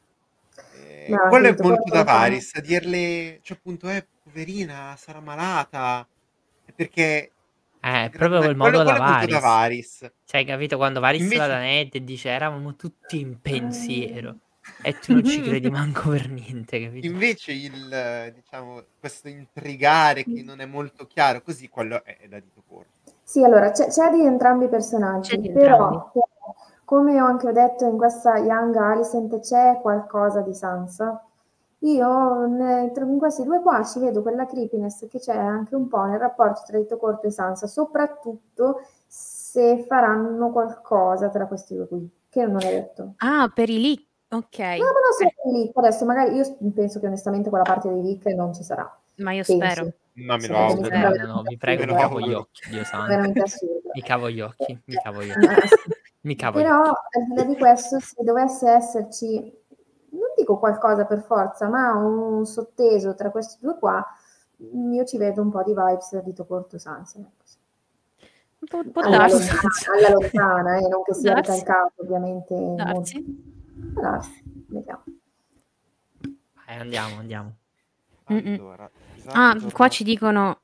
No, 1.10 1.28
quello 1.30 1.47
è 1.47 1.55
molto 1.60 1.84
da 1.89 2.03
quello 2.03 2.03
Varis, 2.03 2.51
a 2.55 2.62
dirle, 2.62 3.39
cioè 3.41 3.58
appunto, 3.58 3.89
eh, 3.89 4.05
poverina, 4.24 4.95
sarà 4.97 5.20
malata, 5.20 6.08
Perché 6.76 7.32
Eh, 7.80 8.03
è 8.05 8.10
proprio 8.10 8.39
quel 8.39 8.55
quello- 8.58 8.78
modo 8.78 8.84
da 8.84 8.95
quello 8.97 9.03
molto 9.05 9.26
Varys. 9.28 9.41
Varis. 9.41 10.12
Cioè, 10.26 10.45
capito? 10.45 10.78
Quando 10.78 10.99
Varys 10.99 11.22
Invece- 11.22 11.39
va 11.39 11.47
da 11.47 11.60
Ned 11.60 11.95
e 11.95 12.03
dice 12.03 12.30
eravamo 12.30 12.76
tutti 12.76 13.20
in 13.20 13.39
pensiero. 13.41 14.36
E 14.82 14.99
tu 14.99 15.14
non 15.14 15.24
ci 15.24 15.41
credi 15.41 15.70
manco 15.70 16.10
per 16.10 16.30
niente, 16.30 16.84
capito? 16.84 17.05
Invece 17.08 17.53
il, 17.53 18.32
diciamo, 18.36 18.84
questo 18.99 19.30
intrigare 19.30 20.26
che 20.26 20.43
non 20.43 20.60
è 20.60 20.66
molto 20.66 21.08
chiaro, 21.08 21.41
così 21.41 21.70
quello 21.70 22.03
è, 22.03 22.18
è 22.20 22.28
da 22.28 22.39
dito 22.39 22.62
corto. 22.68 22.91
Sì, 23.24 23.43
allora 23.45 23.72
c'è, 23.72 23.88
c'è 23.88 24.10
di 24.11 24.23
entrambi 24.26 24.65
i 24.65 24.69
personaggi, 24.69 25.30
C'è 25.30 25.38
di 25.38 25.49
però, 25.52 25.76
entrambi. 25.76 26.19
Come 26.88 27.19
ho 27.22 27.26
anche 27.26 27.51
detto 27.51 27.84
in 27.84 27.97
questa 27.97 28.38
Young 28.38 28.73
Alicent 28.73 29.41
c'è 29.41 29.77
qualcosa 29.81 30.39
di 30.39 30.53
Sansa. 30.53 31.22
Io 31.80 32.45
in 32.45 33.15
questi 33.19 33.43
due 33.43 33.59
qua 33.61 33.84
ci 33.84 33.99
vedo 33.99 34.22
quella 34.22 34.45
creepiness 34.45 35.05
che 35.09 35.19
c'è 35.19 35.35
anche 35.35 35.76
un 35.76 35.89
po' 35.89 36.05
nel 36.05 36.18
rapporto 36.18 36.61
tra 36.65 36.77
Dito 36.77 36.95
Corto 36.95 37.27
e 37.27 37.31
Sansa, 37.31 37.68
soprattutto 37.68 38.80
se 39.05 39.84
faranno 39.85 40.49
qualcosa 40.51 41.27
tra 41.27 41.45
questi 41.47 41.76
due 41.76 41.88
qui, 41.89 42.09
che 42.30 42.45
non 42.45 42.64
è 42.64 42.69
detto. 42.69 43.15
Ah, 43.18 43.51
per 43.53 43.69
i 43.69 43.81
leak. 43.81 44.05
Ok. 44.30 44.57
No, 44.59 44.65
ma 44.85 45.01
non 45.03 45.11
so 45.19 45.26
per 45.26 45.51
i 45.53 45.57
leak, 45.57 45.72
adesso 45.76 46.05
magari 46.05 46.35
io 46.35 46.57
penso 46.73 47.01
che 47.01 47.07
onestamente 47.07 47.49
quella 47.49 47.65
parte 47.65 47.89
dei 47.89 48.01
leak 48.01 48.26
non 48.27 48.53
ci 48.53 48.64
sarà. 48.64 48.89
Ma 49.18 49.34
io 49.34 49.43
Penso. 49.45 49.65
spero. 49.65 49.84
Perché 49.84 50.01
mi 50.14 50.47
No, 50.47 50.73
no, 50.73 51.34
no, 51.34 51.41
mi 51.43 51.57
prego, 51.57 51.85
mi 51.85 51.93
cavo 51.99 52.22
gli 52.22 52.34
occhi, 52.34 52.69
Dio 52.69 52.84
santo. 52.85 53.07
veramente 53.07 53.41
assurdo. 53.43 53.89
Mi 53.93 54.01
cavo 54.01 54.30
gli 54.30 54.39
occhi, 54.39 54.81
mi 54.85 54.95
cavo 54.95 55.22
gli 55.22 55.30
occhi. 55.35 55.97
Sì. 56.28 56.34
Mi 56.34 56.36
cavo 56.36 56.60
gli 56.60 56.64
Però 56.64 56.82
al 56.84 57.24
di 57.30 57.36
là 57.36 57.44
di 57.44 57.56
questo, 57.58 57.99
se 57.99 58.24
dovesse 58.24 58.70
esserci, 58.70 59.40
non 60.10 60.30
dico 60.36 60.58
qualcosa 60.60 61.06
per 61.06 61.22
forza, 61.22 61.68
ma 61.68 61.94
un 61.94 62.45
sotteso 62.45 63.16
tra 63.16 63.32
questi 63.32 63.58
due 63.62 63.78
qua, 63.78 64.06
io 64.58 65.04
ci 65.06 65.18
vedo 65.18 65.41
un 65.41 65.52
po' 65.52 65.64
di 65.64 65.74
vibes 65.74 66.20
dito 66.24 66.45
corto 66.45 66.78
Sansa. 66.78 67.20
ecco, 67.20 67.44
sì. 67.44 67.58
Può, 68.68 68.82
può 68.91 69.02
Alla, 69.04 69.18
darsi. 69.18 69.38
lontana, 69.38 69.70
alla 69.98 70.10
lontana, 70.20 70.78
eh, 70.78 70.88
non 70.88 71.04
che 71.04 71.14
sia 71.14 71.34
Darsi. 71.34 71.52
ricalcato 71.52 72.02
ovviamente. 72.02 72.56
Può 73.94 74.02
darsi, 74.02 74.44
vediamo. 74.70 75.04
Eh, 76.68 76.74
andiamo, 76.80 77.20
andiamo. 77.20 77.52
Allora, 78.26 78.90
Ah, 79.30 79.54
esatto, 79.56 79.72
qua 79.74 79.88
ci 79.90 80.04
dicono 80.04 80.60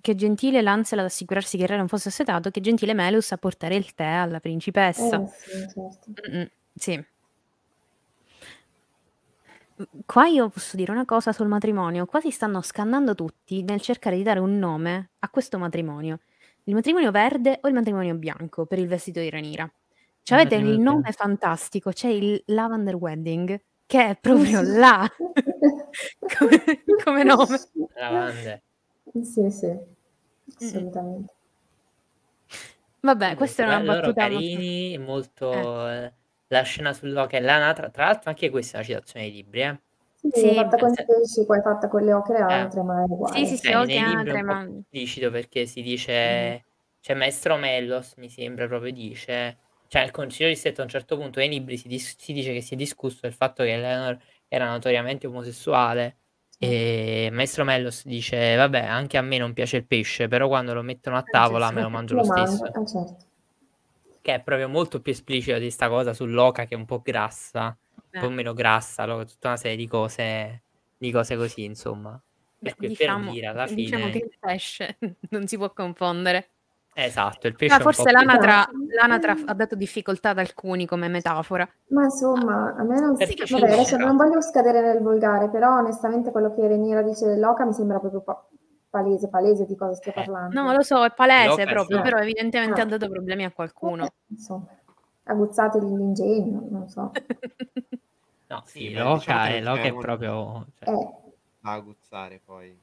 che 0.00 0.14
gentile 0.14 0.62
Lancelot 0.62 1.04
ad 1.04 1.10
assicurarsi 1.10 1.56
che 1.56 1.64
il 1.64 1.68
re 1.68 1.76
non 1.76 1.88
fosse 1.88 2.08
assetato, 2.08 2.50
che 2.50 2.60
gentile 2.60 2.94
Melus 2.94 3.32
a 3.32 3.36
portare 3.36 3.76
il 3.76 3.94
tè 3.94 4.04
alla 4.04 4.40
principessa. 4.40 5.20
Eh, 5.20 5.26
sì, 5.26 5.50
certo. 5.58 6.50
Sì. 6.74 7.04
Qua 10.04 10.26
io 10.26 10.48
posso 10.50 10.76
dire 10.76 10.92
una 10.92 11.04
cosa 11.04 11.32
sul 11.32 11.46
matrimonio. 11.46 12.06
Qua 12.06 12.20
si 12.20 12.30
stanno 12.30 12.60
scannando 12.60 13.14
tutti 13.14 13.62
nel 13.62 13.80
cercare 13.80 14.16
di 14.16 14.22
dare 14.22 14.38
un 14.38 14.58
nome 14.58 15.10
a 15.20 15.28
questo 15.30 15.58
matrimonio. 15.58 16.20
Il 16.64 16.74
matrimonio 16.74 17.10
verde 17.10 17.58
o 17.62 17.68
il 17.68 17.74
matrimonio 17.74 18.14
bianco 18.14 18.66
per 18.66 18.78
il 18.78 18.86
vestito 18.86 19.20
di 19.20 19.30
Ranira. 19.30 19.70
Cioè 20.22 20.40
Il 20.40 20.46
avete 20.46 20.62
il 20.62 20.78
nome 20.78 21.12
fantastico, 21.12 21.90
c'è 21.90 22.08
il 22.08 22.42
Lavender 22.46 22.94
Wedding, 22.94 23.60
che 23.86 24.08
è 24.08 24.16
proprio 24.20 24.60
là 24.62 25.10
come, 26.38 26.62
come 27.02 27.22
nome. 27.24 27.58
Lavande. 27.94 28.62
Sì, 29.12 29.50
sì, 29.50 29.70
assolutamente. 30.56 31.32
Vabbè, 33.02 33.34
questa 33.34 33.62
era 33.62 33.76
una 33.76 33.84
Loro 33.84 33.84
battuta 33.84 34.28
molto- 34.28 34.58
carini, 34.58 34.96
molto... 34.98 35.88
eh, 35.88 36.14
La 36.48 36.62
scena 36.62 36.92
sul 36.92 37.26
che 37.28 37.38
è 37.38 37.40
la 37.40 37.72
tra, 37.74 37.90
tra 37.90 38.04
l'altro 38.06 38.28
anche 38.30 38.50
questa 38.50 38.74
è 38.74 38.80
una 38.80 38.86
citazione 38.88 39.26
ai 39.26 39.32
libri, 39.32 39.62
eh. 39.62 39.80
Sì, 40.14 40.30
Sì, 40.30 40.48
è 40.48 40.54
fatta 40.54 40.78
con 40.78 40.92
i 40.92 40.94
se- 40.94 41.04
pesci, 41.04 41.44
poi 41.44 41.58
è 41.58 41.62
fatta 41.62 41.88
con 41.88 42.04
le 42.04 42.12
ocre 42.12 42.38
e 42.38 42.42
Eh. 42.46 42.54
altre, 42.54 42.82
ma 42.84 43.00
è 43.00 43.04
uguale. 43.08 43.44
Sì, 43.44 43.46
sì, 43.46 43.56
sì, 43.56 43.70
Eh, 43.70 43.82
nei 43.84 44.02
libri 44.02 44.30
altre, 44.30 44.42
è 44.42 44.42
ma... 44.42 44.64
esplicito 44.88 45.30
perché 45.30 45.66
si 45.66 45.82
Mm. 46.26 46.52
dice, 46.52 46.66
cioè 47.00 47.14
Maestro 47.16 47.56
Mellos 47.56 48.14
mi 48.16 48.28
sembra 48.30 48.66
proprio 48.66 48.92
dice, 48.92 49.58
cioè 49.86 50.02
il 50.02 50.10
Consiglio 50.10 50.48
di 50.48 50.56
Stato 50.56 50.80
a 50.80 50.84
un 50.84 50.90
certo 50.90 51.16
punto 51.16 51.38
nei 51.38 51.48
libri 51.48 51.76
si, 51.76 51.86
dis- 51.88 52.16
si 52.18 52.32
dice 52.32 52.52
che 52.52 52.60
si 52.62 52.74
è 52.74 52.76
discusso 52.76 53.20
del 53.22 53.34
fatto 53.34 53.62
che 53.62 53.72
Eleanor 53.74 54.18
era 54.48 54.68
notoriamente 54.70 55.26
omosessuale 55.26 56.19
e 56.62 57.30
Maestro 57.32 57.64
Mellos 57.64 58.04
dice 58.04 58.54
vabbè 58.54 58.84
anche 58.84 59.16
a 59.16 59.22
me 59.22 59.38
non 59.38 59.54
piace 59.54 59.78
il 59.78 59.86
pesce 59.86 60.28
però 60.28 60.46
quando 60.46 60.74
lo 60.74 60.82
mettono 60.82 61.16
a 61.16 61.22
tavola 61.22 61.70
me 61.70 61.80
lo 61.80 61.88
mangio 61.88 62.16
lo 62.16 62.22
stesso 62.24 62.66
eh, 62.66 62.86
certo. 62.86 63.16
che 64.20 64.34
è 64.34 64.42
proprio 64.42 64.68
molto 64.68 65.00
più 65.00 65.10
esplicito 65.10 65.58
di 65.58 65.70
sta 65.70 65.88
cosa 65.88 66.12
sull'oca 66.12 66.66
che 66.66 66.74
è 66.74 66.76
un 66.76 66.84
po' 66.84 67.00
grassa 67.00 67.74
un 68.12 68.20
po' 68.20 68.26
Eh. 68.26 68.30
meno 68.30 68.52
grassa 68.52 69.04
tutta 69.24 69.48
una 69.48 69.56
serie 69.56 69.78
di 69.78 69.88
cose 69.88 70.62
di 70.98 71.10
cose 71.10 71.34
così 71.36 71.64
insomma 71.64 72.22
Beh, 72.58 72.74
per 72.76 72.88
diciamo, 72.88 73.24
per 73.24 73.32
dire 73.32 73.46
alla 73.46 73.66
diciamo 73.66 74.08
fine 74.08 74.10
che 74.10 74.18
il 74.18 74.36
pesce 74.38 74.98
non 75.30 75.46
si 75.46 75.56
può 75.56 75.72
confondere. 75.72 76.50
Esatto 76.94 77.46
il 77.46 77.54
pesce 77.56 77.76
Ma 77.76 77.80
forse 77.82 78.10
l'anatra, 78.10 78.68
l'anatra 78.94 79.36
ha 79.46 79.54
dato 79.54 79.74
difficoltà 79.74 80.30
ad 80.30 80.38
alcuni 80.38 80.86
come 80.86 81.08
metafora. 81.08 81.68
Ma 81.88 82.04
insomma, 82.04 82.74
a 82.76 82.82
me 82.82 83.00
non 83.00 83.16
Perché 83.16 83.44
Vabbè, 83.48 83.72
adesso 83.72 83.96
non 83.96 84.16
voglio 84.16 84.40
scadere 84.40 84.80
nel 84.80 85.02
volgare, 85.02 85.48
però 85.50 85.76
onestamente 85.78 86.30
quello 86.30 86.54
che 86.54 86.66
Reniera 86.66 87.02
dice 87.02 87.26
dell'oca 87.26 87.64
mi 87.64 87.72
sembra 87.72 87.98
proprio 87.98 88.20
pa- 88.22 88.46
palese, 88.90 89.28
palese 89.28 89.66
di 89.66 89.76
cosa 89.76 89.94
stia 89.94 90.12
Eh, 90.12 90.14
parlando. 90.14 90.60
No, 90.60 90.72
lo 90.72 90.82
so, 90.82 91.04
è 91.04 91.12
palese 91.12 91.62
L'oca 91.64 91.72
proprio, 91.72 91.96
sì. 91.98 92.02
però 92.02 92.18
evidentemente 92.18 92.80
Ah. 92.80 92.84
ha 92.84 92.86
dato 92.86 93.08
problemi 93.08 93.44
a 93.44 93.52
qualcuno. 93.52 94.04
Eh, 94.04 94.12
insomma, 94.28 94.66
aguzzate 95.24 95.78
l'ingegno, 95.78 96.66
non 96.70 96.88
so. 96.88 97.12
no 98.48 98.62
Sì, 98.66 98.78
sì 98.78 98.88
beh, 98.92 98.98
l'oca 98.98 99.18
diciamo 99.18 99.44
è, 99.44 99.60
l'oca 99.62 99.82
è 99.82 99.94
proprio 99.94 100.66
cioè, 100.74 100.88
Eh, 100.90 101.08
a 101.62 101.72
aguzzare 101.72 102.40
poi. 102.44 102.76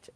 cioè- 0.00 0.14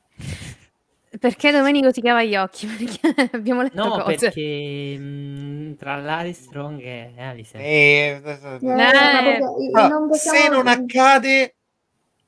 Perché 1.19 1.51
Domenico 1.53 1.91
ti 1.91 2.01
cava 2.01 2.23
gli 2.23 2.35
occhi? 2.37 2.67
Perché 3.03 3.29
abbiamo 3.37 3.63
letto 3.63 3.83
no 3.85 4.03
cose. 4.03 4.17
perché 4.17 4.97
mh, 4.99 5.77
tra 5.77 5.97
Larry 5.97 6.33
Strong 6.33 6.81
e 6.81 7.15
Alice 7.19 7.57
Eh, 7.59 8.21
eh, 8.25 8.59
Eh, 8.61 8.67
ma 8.67 8.91
perché- 8.91 9.43
allora, 9.75 9.89
non 9.89 10.09
possiamo- 10.09 10.39
se 10.39 10.49
non 10.49 10.67
accade, 10.69 11.55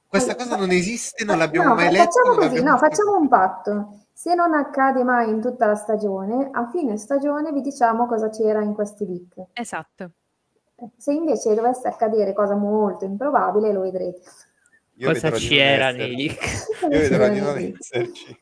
questa 0.07 0.35
cosa 0.37 0.57
non 0.57 0.71
esiste, 0.71 1.25
non 1.25 1.39
l'abbiamo 1.39 1.71
No, 1.71 1.75
mai 1.77 1.91
letto. 1.91 2.05
Facciamo 2.11 2.35
così, 2.49 2.63
no, 2.63 2.77
facciamo 2.79 3.17
un 3.17 3.29
patto. 3.29 3.99
Se 4.13 4.35
non 4.35 4.55
accade 4.55 5.03
mai 5.03 5.29
in 5.31 5.41
tutta 5.41 5.67
la 5.67 5.75
stagione, 5.75 6.49
a 6.53 6.69
fine 6.71 6.97
stagione 6.97 7.53
vi 7.53 7.61
diciamo 7.63 8.07
cosa 8.07 8.29
c'era 8.31 8.63
in 8.63 8.75
questi 8.75 9.05
leak. 9.07 9.49
Esatto. 9.55 10.11
Se 10.97 11.13
invece 11.13 11.55
dovesse 11.55 11.89
accadere 11.89 12.33
cosa 12.33 12.55
molto 12.55 13.05
improbabile, 13.05 13.73
lo 13.73 13.81
vedrete. 13.81 14.21
Io 14.99 15.11
cosa 15.13 15.31
c'era 15.31 15.89
esserci. 15.89 15.97
nei 15.99 16.17
leak 16.17 16.69
Io 16.83 16.89
vedrò 16.89 17.29
di 17.29 17.41
non 17.41 17.77
esserci 17.79 18.39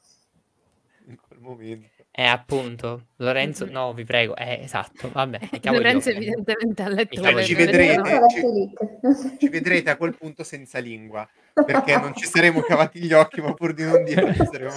momento. 1.42 2.04
eh 2.10 2.24
appunto 2.24 3.06
Lorenzo 3.16 3.64
no 3.66 3.92
vi 3.94 4.04
prego 4.04 4.36
eh 4.36 4.60
esatto 4.62 5.10
vabbè 5.12 5.40
Lorenzo 5.62 6.08
occhi. 6.10 6.18
evidentemente 6.18 6.82
ha 6.82 6.88
letto 6.88 7.20
gli 7.20 7.42
ci 7.42 7.54
le- 7.54 7.64
vedrete. 7.64 7.96
Lorenzo 7.96 8.16
ha 8.16 8.20
letto 8.20 8.46
i 8.46 8.52
leak. 8.52 9.38
Ci 9.38 9.48
vedrete 9.48 9.90
a 9.90 9.96
quel 9.96 10.16
punto 10.16 10.44
senza 10.44 10.78
lingua, 10.78 11.28
perché 11.52 11.96
non 11.98 12.14
ci 12.14 12.24
saremo 12.26 12.60
cavati 12.60 13.00
gli 13.00 13.12
occhi, 13.12 13.40
ma 13.40 13.52
pur 13.54 13.74
di 13.74 13.84
non 13.84 14.04
dire 14.04 14.32
ci 14.34 14.44
saremo 14.50 14.70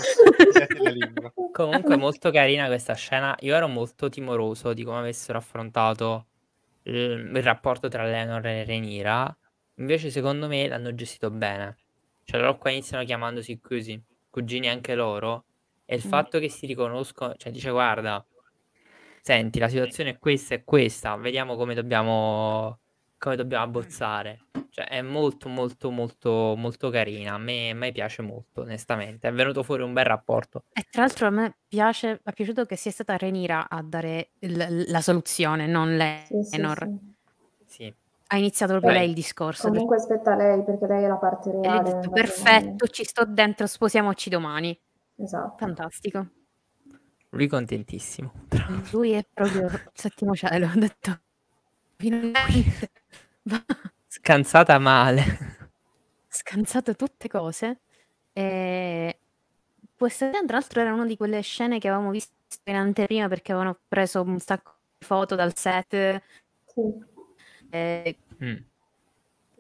la 0.82 0.90
lingua. 0.90 1.34
Comunque 1.52 1.96
molto 1.96 2.32
carina 2.32 2.66
questa 2.68 2.94
scena. 2.94 3.36
Io 3.42 3.56
ero 3.56 3.68
molto 3.68 4.10
timoroso 4.10 4.74
di 4.74 4.84
come 4.84 4.98
avessero 4.98 5.38
affrontato 5.38 6.26
il, 6.84 7.32
il 7.34 7.44
rapporto 7.44 7.88
tra 7.88 8.04
Lenor 8.04 8.46
e 8.48 8.64
Renira. 8.64 9.36
Invece, 9.76 10.10
secondo 10.10 10.48
me, 10.48 10.68
l'hanno 10.68 10.94
gestito 10.96 11.30
bene. 11.30 11.78
Cioè, 12.24 12.40
loro 12.40 12.58
qua 12.58 12.72
iniziano 12.72 13.04
chiamandosi 13.04 13.60
così, 13.62 14.02
cugini 14.30 14.68
anche 14.70 14.96
loro. 14.96 15.46
E 15.88 15.96
il 15.96 16.02
Mm. 16.04 16.10
fatto 16.10 16.40
che 16.40 16.50
si 16.50 16.66
riconoscono, 16.66 17.36
cioè 17.36 17.52
dice, 17.52 17.70
guarda, 17.70 18.26
senti, 19.22 19.60
la 19.60 19.68
situazione 19.70 20.12
è 20.12 20.18
questa 20.20 20.56
e 20.56 20.64
questa, 20.64 21.16
vediamo 21.16 21.56
come 21.56 21.76
dobbiamo, 21.76 22.80
come 23.18 23.36
dobbiamo 23.36 23.64
abbozzare. 23.64 24.40
Cioè, 24.70 24.88
è 24.88 25.02
molto, 25.02 25.48
molto, 25.48 25.90
molto, 25.92 26.56
molto 26.58 26.90
carina. 26.90 27.36
A 27.36 27.38
me, 27.38 27.70
a 27.70 27.76
me 27.76 27.92
piace 27.92 28.22
molto, 28.24 28.62
onestamente. 28.62 29.28
È 29.28 29.32
venuto 29.32 29.64
fuori 29.64 29.84
un 29.84 29.94
bel 29.94 30.06
rapporto. 30.06 30.64
E 30.74 30.84
tra 30.90 31.04
l'altro 31.04 31.28
a 31.28 31.30
me 31.30 31.56
piace, 31.68 32.20
è 32.22 32.34
piaciuto 32.34 32.66
che 32.66 32.76
sia 32.76 32.92
stata 32.92 33.16
Renira 33.16 33.70
a 33.70 33.82
dare 33.82 34.32
il- 34.40 34.86
la 34.88 35.02
soluzione, 35.02 35.68
non 35.68 35.96
Sì, 36.28 36.44
sì, 36.44 36.58
Lenor. 36.58 36.78
sì. 36.78 37.14
Sì. 37.68 37.94
Ha 38.28 38.38
iniziato 38.38 38.72
proprio 38.74 38.92
Beh, 38.92 39.00
lei 39.00 39.10
il 39.10 39.14
discorso. 39.16 39.70
Comunque 39.70 39.98
aspetta 39.98 40.36
lei, 40.36 40.64
perché 40.64 40.88
lei 40.88 41.04
è 41.04 41.08
la 41.08 41.16
parte 41.16 41.52
reale. 41.52 41.92
detto, 41.92 42.10
perfetto, 42.10 42.88
ci 42.88 43.04
sto 43.06 43.24
dentro, 43.26 43.68
sposiamoci 43.68 44.30
domani. 44.30 44.78
Esatto. 45.18 45.56
Fantastico. 45.58 46.28
Lui 47.30 47.48
contentissimo. 47.48 48.32
Lui 48.92 49.12
è 49.12 49.26
proprio 49.32 49.66
il 49.66 49.92
settimo 49.94 50.36
cielo, 50.36 50.68
ho 50.68 50.74
detto. 50.80 51.20
Finalmente. 51.98 52.92
Scansata 54.08 54.80
male. 54.80 55.70
Scansato 56.28 56.96
tutte 56.96 57.28
cose. 57.28 57.82
E 58.34 59.20
questa 59.98 60.30
tra 60.32 60.58
l'altro, 60.58 60.82
era 60.82 60.94
una 60.94 61.06
di 61.06 61.18
quelle 61.18 61.42
scene 61.42 61.80
che 61.80 61.88
avevamo 61.88 62.12
visto 62.12 62.34
in 62.66 62.76
anteprima 62.76 63.28
perché 63.28 63.52
avevano 63.54 63.78
preso 63.88 64.22
un 64.22 64.40
sacco 64.40 64.74
di 64.98 65.06
foto 65.06 65.36
dal 65.36 65.56
set, 65.56 66.22
Sì. 66.66 66.82
e 67.70 68.18
Mm. 68.44 68.56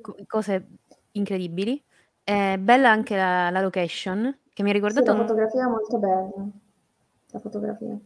co- 0.01 0.15
cose 0.27 0.67
incredibili. 1.11 1.81
È 2.23 2.57
bella 2.57 2.89
anche 2.89 3.15
la, 3.15 3.49
la 3.49 3.61
location, 3.61 4.35
che 4.55 4.63
mi 4.63 4.69
ha 4.69 4.71
Sì, 4.71 4.79
ricordato 4.79 5.05
la 5.05 5.11
un- 5.19 5.27
fotografia 5.27 5.63
è 5.65 5.67
molto 5.67 5.97
bella. 5.97 6.31
La 7.31 7.39
fotografia. 7.39 7.97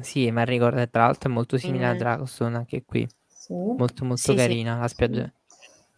Sì, 0.00 0.30
ma 0.32 0.42
ricorda, 0.42 0.84
tra 0.88 1.04
l'altro 1.04 1.30
è 1.30 1.32
molto 1.32 1.56
simile 1.58 1.86
a 1.86 1.94
Mm. 1.94 1.98
Dragoston 1.98 2.54
anche 2.56 2.84
qui. 2.84 3.08
Sì. 3.28 3.54
Molto 3.54 4.04
molto 4.04 4.16
Sì, 4.16 4.30
sì. 4.32 4.36
carina 4.36 4.78
la 4.78 4.88
spiaggia. 4.88 5.30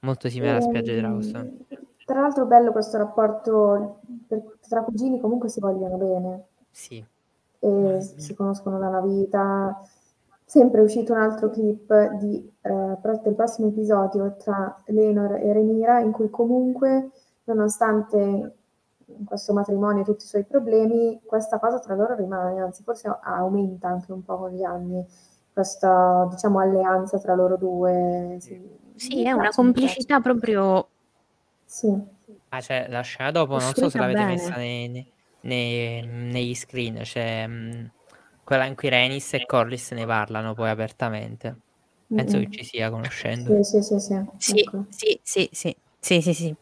Molto 0.01 0.29
simile 0.29 0.51
alla 0.51 0.61
spiaggia 0.61 0.93
di 0.93 0.99
Ehm, 0.99 1.05
Dragoston. 1.05 1.59
Tra 2.05 2.21
l'altro 2.21 2.45
bello 2.45 2.71
questo 2.73 2.99
rapporto, 2.99 4.01
per- 4.29 4.59
tra 4.69 4.83
cugini 4.83 5.19
comunque 5.21 5.49
si 5.49 5.59
vogliono 5.61 5.97
bene 5.97 6.45
Sì. 6.71 7.03
e 7.61 8.01
si 8.19 8.35
conoscono 8.35 8.79
da 8.79 8.89
una 8.89 9.01
vita. 9.01 9.81
Sempre 10.45 10.81
è 10.83 10.85
uscito 10.85 11.15
un 11.15 11.21
altro 11.21 11.49
clip 11.49 12.13
di, 12.19 12.53
eh, 12.61 12.99
del 13.23 13.35
prossimo 13.35 13.69
episodio 13.69 14.37
tra 14.37 14.79
Lenor 14.87 15.37
e 15.37 15.53
Renira 15.55 16.01
in 16.01 16.13
cui 16.13 16.29
comunque, 16.29 17.11
nonostante 17.45 18.55
questo 19.25 19.53
matrimonio 19.53 20.03
e 20.03 20.05
tutti 20.05 20.25
i 20.25 20.29
suoi 20.29 20.45
problemi, 20.45 21.21
questa 21.25 21.59
cosa 21.59 21.79
tra 21.79 21.95
loro 21.95 22.15
rimane, 22.15 22.61
anzi 22.61 22.83
forse 22.83 23.09
aumenta 23.23 23.89
anche 23.89 24.13
un 24.13 24.23
po' 24.25 24.39
con 24.39 24.51
gli 24.51 24.63
anni, 24.65 25.05
questa 25.53 26.27
diciamo 26.31 26.59
alleanza 26.61 27.19
tra 27.19 27.35
loro 27.35 27.57
due. 27.57 28.37
Sì, 28.41 28.61
Sì, 28.97 29.23
è 29.25 29.33
una 29.33 29.51
complicità 29.51 30.21
proprio 30.21 30.89
Sì. 31.67 31.93
Ah, 32.51 32.61
cioè, 32.61 32.87
la 32.89 33.01
scena 33.03 33.31
dopo, 33.33 33.59
non 33.59 33.75
so 33.75 33.89
se 33.91 33.99
l'avete 33.99 34.21
bene. 34.21 34.33
messa 34.33 34.57
nei- 34.57 35.05
nei- 35.43 36.07
negli 36.07 36.55
screen, 36.55 37.03
c'è 37.03 37.47
mm, 37.47 37.87
quella 38.45 38.65
in 38.67 38.77
cui 38.77 38.89
Renis 38.89 39.35
e 39.35 39.45
Corlys 39.45 39.91
ne 39.93 40.07
parlano 40.07 40.55
poi 40.55 40.71
apertamente. 40.71 41.57
Penso 42.15 42.39
Mm-mm. 42.39 42.45
che 42.49 42.51
ci 42.51 42.65
sia, 42.65 42.91
conoscendo. 42.91 43.51
Sì, 43.51 43.65
sì, 43.65 43.83
sì, 43.83 43.99
sì. 43.99 44.25
Sì, 44.39 44.59
ecco. 44.61 44.85
sì, 44.89 45.21
sì, 45.23 45.49
sì, 45.53 45.77
sì, 45.99 46.21
sì, 46.23 46.35
sì. 46.35 46.57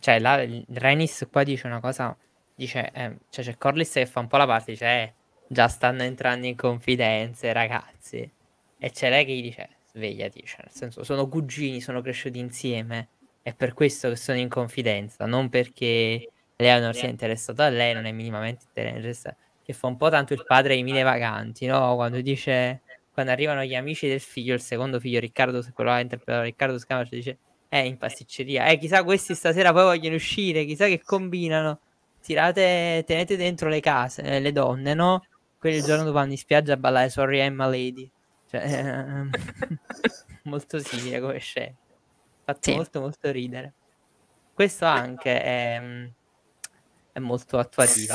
Cioè, 0.00 0.14
il- 0.14 0.64
Renis 0.74 1.26
qua 1.30 1.42
dice 1.42 1.66
una 1.66 1.80
cosa, 1.80 2.16
dice, 2.54 2.90
eh, 2.92 3.16
cioè 3.30 3.44
c'è 3.44 3.56
Corlys 3.58 3.92
che 3.92 4.06
fa 4.06 4.20
un 4.20 4.28
po' 4.28 4.36
la 4.36 4.46
parte, 4.46 4.72
dice, 4.72 4.86
eh, 4.86 5.14
già 5.48 5.68
stanno 5.68 6.02
entrando 6.02 6.46
in 6.46 6.56
confidenze, 6.56 7.52
ragazzi. 7.52 8.30
E 8.78 8.90
c'è 8.90 9.10
lei 9.10 9.24
che 9.24 9.32
gli 9.34 9.42
dice, 9.42 9.68
svegliati, 9.92 10.42
cioè, 10.44 10.60
nel 10.62 10.72
senso, 10.72 11.02
sono 11.04 11.28
cugini, 11.28 11.80
sono 11.80 12.00
cresciuti 12.00 12.38
insieme, 12.38 13.08
è 13.42 13.54
per 13.54 13.74
questo 13.74 14.08
che 14.10 14.16
sono 14.16 14.38
in 14.38 14.48
confidenza, 14.48 15.26
non 15.26 15.48
perché 15.48 16.30
Leonor 16.56 16.94
sia 16.94 17.08
interessata 17.08 17.64
a 17.64 17.68
lei, 17.70 17.94
non 17.94 18.04
è 18.04 18.12
minimamente 18.12 18.66
interessata, 18.68 19.36
che 19.62 19.72
fa 19.72 19.86
un 19.88 19.96
po' 19.96 20.10
tanto 20.10 20.32
il 20.32 20.44
padre 20.44 20.74
ai 20.74 20.82
mille 20.82 21.02
vaganti, 21.02 21.66
no? 21.66 21.94
Quando 21.96 22.20
dice, 22.20 22.82
quando 23.12 23.32
arrivano 23.32 23.64
gli 23.64 23.74
amici 23.74 24.06
del 24.08 24.20
figlio, 24.20 24.54
il 24.54 24.60
secondo 24.60 25.00
figlio, 25.00 25.18
Riccardo, 25.20 25.62
quello 25.74 25.90
che 25.90 25.96
ha 25.96 26.00
interpretato 26.00 26.44
Riccardo 26.44 26.78
Scamacio, 26.78 27.14
dice, 27.14 27.38
eh, 27.68 27.86
in 27.86 27.96
pasticceria. 27.98 28.66
Eh, 28.66 28.78
chissà 28.78 29.04
questi 29.04 29.34
stasera 29.34 29.72
poi 29.72 29.84
vogliono 29.84 30.16
uscire, 30.16 30.64
chissà 30.64 30.86
che 30.86 31.02
combinano. 31.02 31.80
Tirate, 32.20 33.04
tenete 33.06 33.36
dentro 33.36 33.68
le 33.68 33.80
case, 33.80 34.22
eh, 34.22 34.40
le 34.40 34.52
donne, 34.52 34.92
no? 34.94 35.24
Quelli 35.58 35.76
il 35.76 35.84
giorno 35.84 36.02
dopo 36.04 36.14
vanno 36.14 36.32
in 36.32 36.38
spiaggia 36.38 36.74
a 36.74 36.76
ballare 36.76 37.08
Sorry 37.10 37.38
I'm 37.44 37.60
a 37.60 37.66
Lady. 37.66 38.10
Cioè, 38.50 38.60
ehm, 38.62 39.30
molto 40.44 40.78
simile 40.78 41.20
come 41.20 41.38
scena. 41.38 41.74
Fatto 42.44 42.70
Sì. 42.70 42.74
molto 42.74 43.00
molto 43.00 43.30
ridere. 43.30 43.72
Questo 44.54 44.84
anche 44.86 45.42
è, 45.42 45.78
mm, 45.80 46.06
è 47.12 47.18
molto 47.20 47.58
attuativa. 47.58 48.14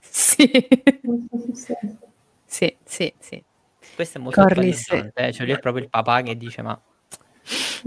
Sì. 0.00 0.50
Sì. 2.46 2.76
Sì, 2.84 3.14
sì. 3.18 3.44
Questo 3.94 4.18
è 4.18 4.20
molto 4.20 4.40
Corlys. 4.40 4.82
attualizzante, 4.82 5.26
eh, 5.26 5.32
Cioè, 5.32 5.46
lui 5.46 5.54
è 5.54 5.58
proprio 5.58 5.84
il 5.84 5.90
papà 5.90 6.22
che 6.22 6.36
dice: 6.36 6.62
Ma 6.62 6.80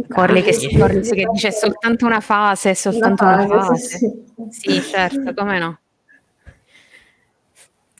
Corley 0.07 0.41
che, 0.41 0.53
Sì, 0.53 0.77
Corley 0.77 1.01
che 1.01 1.25
dice 1.31 1.47
è 1.49 1.51
soltanto 1.51 2.05
una 2.05 2.19
fase, 2.19 2.71
è 2.71 2.73
soltanto 2.73 3.23
Una 3.23 3.43
una 3.43 3.63
fase, 3.63 3.97
sì, 3.97 4.23
Sì, 4.49 4.81
certo, 4.81 5.33
come 5.33 5.59
no. 5.59 5.79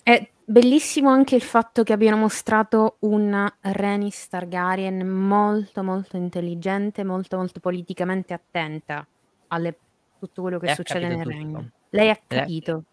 È 0.02 0.30
bellissimo 0.46 1.10
anche 1.10 1.36
il 1.36 1.42
fatto 1.42 1.84
che 1.84 1.94
abbiano 1.94 2.18
mostrato 2.18 2.98
una 3.00 3.54
Rhaenys 3.62 4.28
Targaryen 4.28 5.08
molto 5.08 5.84
molto 5.84 6.18
intelligente, 6.18 7.04
molto 7.04 7.38
molto 7.38 7.60
politicamente 7.60 8.34
attenta 8.34 9.06
alle 9.48 9.78
tutto 10.20 10.42
quello 10.42 10.60
che 10.60 10.68
Lei 10.68 10.76
succede 10.76 11.08
nel 11.08 11.26
regno. 11.26 11.72
Lei 11.90 12.10
ha 12.10 12.20
capito. 12.26 12.84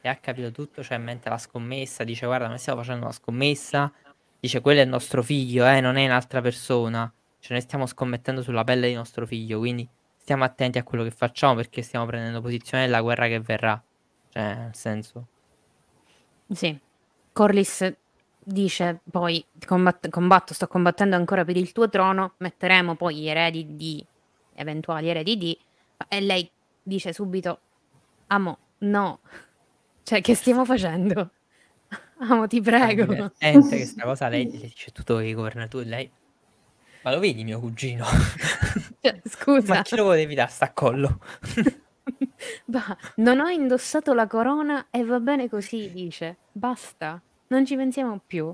E 0.00 0.08
ha 0.08 0.16
capito 0.16 0.50
tutto, 0.50 0.82
cioè 0.82 0.98
mentre 0.98 1.30
la 1.30 1.38
scommessa 1.38 2.04
dice 2.04 2.26
guarda 2.26 2.48
noi 2.48 2.58
stiamo 2.58 2.80
facendo 2.80 3.04
una 3.04 3.12
scommessa, 3.12 3.92
dice 4.40 4.60
quello 4.60 4.80
è 4.80 4.84
il 4.84 4.88
nostro 4.88 5.22
figlio, 5.22 5.66
eh, 5.66 5.80
non 5.80 5.96
è 5.96 6.06
un'altra 6.06 6.40
persona, 6.40 7.12
cioè 7.40 7.52
noi 7.52 7.60
stiamo 7.62 7.86
scommettendo 7.86 8.42
sulla 8.42 8.64
pelle 8.64 8.88
di 8.88 8.94
nostro 8.94 9.26
figlio, 9.26 9.58
quindi 9.58 9.88
stiamo 10.16 10.44
attenti 10.44 10.78
a 10.78 10.82
quello 10.84 11.02
che 11.04 11.10
facciamo 11.10 11.54
perché 11.54 11.82
stiamo 11.82 12.06
prendendo 12.06 12.40
posizione 12.40 12.84
nella 12.84 13.00
guerra 13.00 13.26
che 13.26 13.40
verrà, 13.40 13.82
cioè 14.30 14.54
nel 14.54 14.74
senso, 14.74 15.26
Sì. 16.52 16.78
Corlys 17.32 17.92
dice 18.42 19.00
poi 19.10 19.44
"Combat- 19.66 20.08
combatto, 20.08 20.52
sto 20.54 20.66
combattendo 20.66 21.14
ancora 21.16 21.44
per 21.44 21.56
il 21.56 21.72
tuo 21.72 21.88
trono, 21.88 22.34
metteremo 22.38 22.96
poi 22.96 23.16
gli 23.16 23.28
eredi 23.28 23.76
di 23.76 24.04
eventuali 24.54 25.08
eredi 25.08 25.36
di 25.36 25.58
e 26.08 26.20
lei 26.20 26.50
dice 26.82 27.12
subito 27.12 27.60
amo, 28.28 28.58
no. 28.78 29.20
Cioè 30.02 30.20
che 30.22 30.34
stiamo 30.34 30.64
facendo? 30.64 31.30
Amo, 32.20 32.46
ti 32.48 32.58
è 32.58 32.62
prego. 32.62 33.04
divertente 33.06 33.76
questa 33.76 34.02
cosa, 34.04 34.28
lei 34.28 34.50
le 34.50 34.58
dice 34.58 34.90
tu 34.90 35.02
dovevi 35.04 35.34
governare 35.34 35.68
tu 35.68 35.78
e 35.78 35.84
lei, 35.84 36.10
ma 37.02 37.12
lo 37.12 37.20
vedi 37.20 37.44
mio 37.44 37.60
cugino? 37.60 38.04
Cioè, 39.00 39.20
scusa. 39.24 39.74
ma 39.74 39.82
chi 39.82 39.96
lo 39.96 40.04
volevi 40.04 40.34
dare 40.34 40.50
sta 40.50 40.72
collo? 40.72 41.18
Bah, 42.64 42.96
non 43.16 43.40
ho 43.40 43.48
indossato 43.48 44.12
la 44.14 44.26
corona 44.26 44.86
e 44.90 45.04
va 45.04 45.20
bene 45.20 45.48
così, 45.48 45.90
dice. 45.90 46.38
Basta, 46.52 47.20
non 47.48 47.64
ci 47.64 47.76
pensiamo 47.76 48.20
più. 48.26 48.52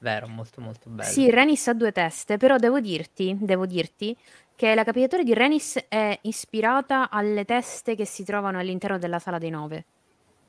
Vero, 0.00 0.28
molto 0.28 0.60
molto 0.60 0.90
bello. 0.90 1.08
Sì, 1.08 1.30
Renis 1.30 1.66
ha 1.68 1.74
due 1.74 1.92
teste, 1.92 2.36
però 2.36 2.56
devo 2.56 2.80
dirti, 2.80 3.36
devo 3.40 3.66
dirti 3.66 4.16
che 4.54 4.74
la 4.74 4.84
capigliatura 4.84 5.22
di 5.22 5.34
Renis 5.34 5.86
è 5.88 6.18
ispirata 6.22 7.10
alle 7.10 7.44
teste 7.44 7.94
che 7.94 8.04
si 8.04 8.24
trovano 8.24 8.58
all'interno 8.58 8.98
della 8.98 9.18
sala 9.18 9.38
dei 9.38 9.50
nove. 9.50 9.86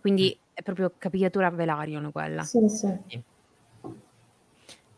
Quindi 0.01 0.37
è 0.53 0.61
proprio 0.61 0.93
capigliatura 0.97 1.49
Velaryon 1.49 2.11
quella. 2.11 2.43
sì, 2.43 2.67
sì. 2.67 3.21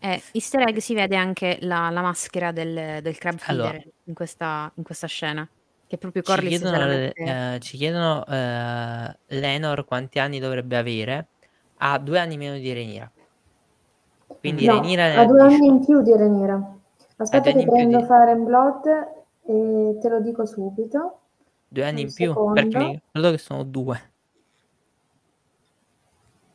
E 0.03 0.21
easter 0.31 0.67
egg 0.67 0.77
si 0.77 0.95
vede 0.95 1.15
anche 1.15 1.59
la, 1.61 1.89
la 1.91 2.01
maschera 2.01 2.51
del, 2.51 3.01
del 3.03 3.17
crab 3.19 3.37
feeder 3.37 3.65
Allora. 3.67 3.83
in, 4.05 4.13
questa, 4.15 4.71
in 4.75 4.83
questa 4.83 5.05
scena. 5.07 5.47
Che 5.85 5.97
proprio 5.97 6.23
Ci 6.23 6.31
Corlys 6.31 6.57
se 6.57 6.63
la 6.63 6.71
chiedono, 6.71 6.95
mette- 6.97 7.53
eh, 7.55 7.59
ci 7.59 7.77
chiedono 7.77 8.25
eh, 8.25 9.17
Lenor 9.27 9.85
quanti 9.85 10.17
anni 10.19 10.39
dovrebbe 10.39 10.75
avere. 10.77 11.27
Ha 11.77 11.97
due 11.99 12.17
anni 12.19 12.37
meno 12.37 12.57
di 12.57 12.73
Renira. 12.73 13.11
Quindi 14.39 14.65
No, 14.65 14.73
Renira 14.81 15.19
ha 15.19 15.25
due 15.25 15.41
anni 15.41 15.57
18. 15.57 15.71
in 15.71 15.85
più 15.85 16.01
di 16.01 16.15
Renira. 16.17 16.75
Aspetta 17.17 17.51
che 17.51 17.61
più 17.63 17.71
prendo 17.71 17.97
di- 17.97 18.03
Fire 18.05 18.31
and 18.31 18.43
Blood 18.45 18.85
e 19.45 19.97
te 20.01 20.09
lo 20.09 20.19
dico 20.21 20.45
subito. 20.45 21.19
Due 21.67 21.83
anni 21.85 22.01
un 22.01 22.07
in 22.07 22.13
più? 22.13 22.27
secondo. 22.27 22.53
Perché 22.53 22.77
mi 22.77 23.01
credo 23.11 23.31
che 23.31 23.37
sono 23.37 23.63
due. 23.63 24.10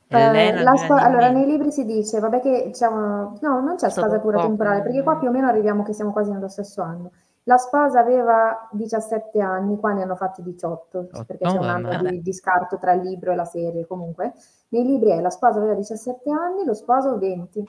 Eh, 0.08 0.18
Elena, 0.18 0.62
la 0.62 0.76
spa- 0.76 0.94
anni 0.94 1.00
in 1.00 1.06
allora, 1.06 1.30
nei 1.30 1.46
libri 1.46 1.72
si 1.72 1.84
dice, 1.84 2.20
vabbè 2.20 2.40
che 2.40 2.70
c'è 2.72 2.86
una... 2.86 3.32
No, 3.40 3.60
non 3.60 3.76
c'è 3.76 3.90
spasatura 3.90 4.40
temporale, 4.40 4.82
perché 4.82 5.02
qua 5.02 5.16
più 5.16 5.28
o 5.28 5.30
meno 5.32 5.48
arriviamo 5.48 5.82
che 5.82 5.92
siamo 5.92 6.12
quasi 6.12 6.30
nello 6.30 6.48
stesso 6.48 6.82
anno. 6.82 7.10
La 7.44 7.56
sposa 7.58 8.00
aveva 8.00 8.68
17 8.72 9.40
anni, 9.40 9.78
qua 9.78 9.92
ne 9.92 10.02
hanno 10.02 10.16
fatti 10.16 10.42
18, 10.42 11.08
perché 11.26 11.44
c'è 11.44 11.58
un 11.58 11.68
anno 11.68 11.96
di, 12.10 12.20
di 12.20 12.32
scarto 12.32 12.76
tra 12.78 12.92
il 12.92 13.02
libro 13.02 13.30
e 13.30 13.36
la 13.36 13.44
serie, 13.44 13.86
comunque. 13.86 14.32
Nei 14.68 14.84
libri 14.84 15.10
è 15.10 15.20
la 15.20 15.30
sposa 15.30 15.58
aveva 15.58 15.74
17 15.74 16.30
anni, 16.30 16.64
lo 16.64 16.74
sposo 16.74 17.18
20. 17.18 17.64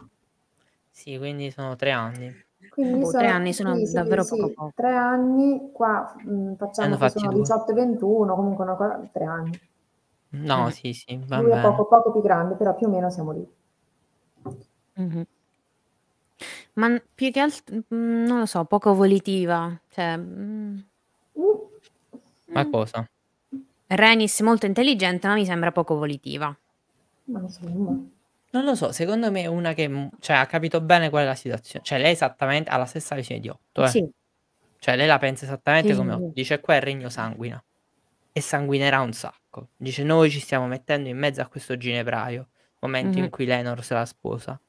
Sì, 0.89 1.17
quindi 1.17 1.51
sono 1.51 1.75
tre 1.75 1.91
anni. 1.91 2.45
Quindi 2.69 2.99
Boh, 3.01 3.11
tre 3.11 3.27
anni 3.27 3.53
sono 3.53 3.79
davvero 3.91 4.25
poco 4.25 4.49
poco. 4.49 4.71
Tre 4.75 4.95
anni, 4.95 5.69
qua 5.71 6.15
mh, 6.23 6.53
facciamo 6.55 6.89
che 6.89 6.97
fatti 6.97 7.19
sono 7.19 7.31
due. 7.31 7.41
18 7.41 7.71
e 7.71 7.73
21, 7.75 8.35
comunque 8.35 8.63
una 8.63 8.75
cosa, 8.75 9.09
tre 9.11 9.25
anni. 9.25 9.59
No, 10.29 10.65
Mm. 10.65 10.67
sì, 10.69 10.93
sì, 10.93 11.19
va 11.25 11.37
Lui 11.39 11.51
è 11.51 11.53
bene. 11.55 11.61
poco, 11.61 11.85
poco 11.87 12.11
più 12.11 12.21
grande, 12.21 12.55
però 12.55 12.75
più 12.75 12.87
o 12.87 12.89
meno 12.89 13.09
siamo 13.09 13.31
lì. 13.31 13.47
Mhm. 14.95 15.25
Ma 16.73 17.01
più 17.15 17.31
che 17.31 17.39
altro, 17.39 17.75
mm, 17.93 18.25
non 18.25 18.39
lo 18.39 18.45
so, 18.45 18.63
poco 18.65 18.93
volitiva. 18.93 19.79
Cioè, 19.89 20.17
mm, 20.17 20.77
Mm. 22.49 22.53
Ma 22.53 22.69
cosa? 22.69 23.05
Rhaenys 23.87 24.39
molto 24.41 24.65
intelligente, 24.65 25.27
ma 25.27 25.33
mi 25.35 25.45
sembra 25.45 25.71
poco 25.71 25.95
volitiva. 25.95 26.55
Ma 27.25 27.39
insomma, 27.41 27.91
Non 28.51 28.63
lo 28.63 28.75
so, 28.75 28.91
secondo 28.91 29.29
me 29.31 29.41
è 29.43 29.45
una 29.47 29.73
che 29.73 29.87
mm, 29.87 30.07
cioè, 30.19 30.37
ha 30.37 30.45
capito 30.45 30.81
bene 30.81 31.09
qual 31.09 31.23
è 31.23 31.25
la 31.25 31.35
situazione. 31.35 31.83
Cioè, 31.85 31.99
lei 31.99 32.13
esattamente 32.13 32.69
ha 32.69 32.77
la 32.77 32.85
stessa 32.85 33.15
visione 33.15 33.41
di 33.41 33.49
Otto. 33.49 33.83
Eh. 33.83 33.87
Sì, 33.89 34.09
Cioè, 34.79 34.95
lei 34.95 35.07
la 35.07 35.17
pensa 35.19 35.45
esattamente 35.45 35.91
Sì, 35.91 35.97
come 35.97 36.13
Otto. 36.13 36.31
Dice 36.33 36.59
qua 36.61 36.75
il 36.75 36.81
regno 36.81 37.09
sanguina. 37.09 37.61
E 38.37 38.41
sanguinerà 38.41 38.99
un 39.01 39.13
sacco. 39.13 39.69
Dice 39.75 40.03
noi 40.03 40.29
ci 40.29 40.39
stiamo 40.39 40.67
mettendo 40.67 41.09
in 41.09 41.17
mezzo 41.17 41.41
a 41.41 41.47
questo 41.47 41.75
ginepraio. 41.75 42.49
Momento 42.81 43.17
in 43.17 43.23
Mhm. 43.25 43.29
cui 43.31 43.45
Lenor 43.45 43.83
se 43.83 43.95
la 43.95 44.05
sposa. 44.05 44.61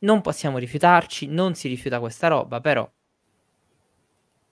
Non 0.00 0.20
possiamo 0.20 0.58
rifiutarci, 0.58 1.26
non 1.28 1.54
si 1.54 1.68
rifiuta 1.68 2.00
questa 2.00 2.28
roba, 2.28 2.60
però 2.60 2.86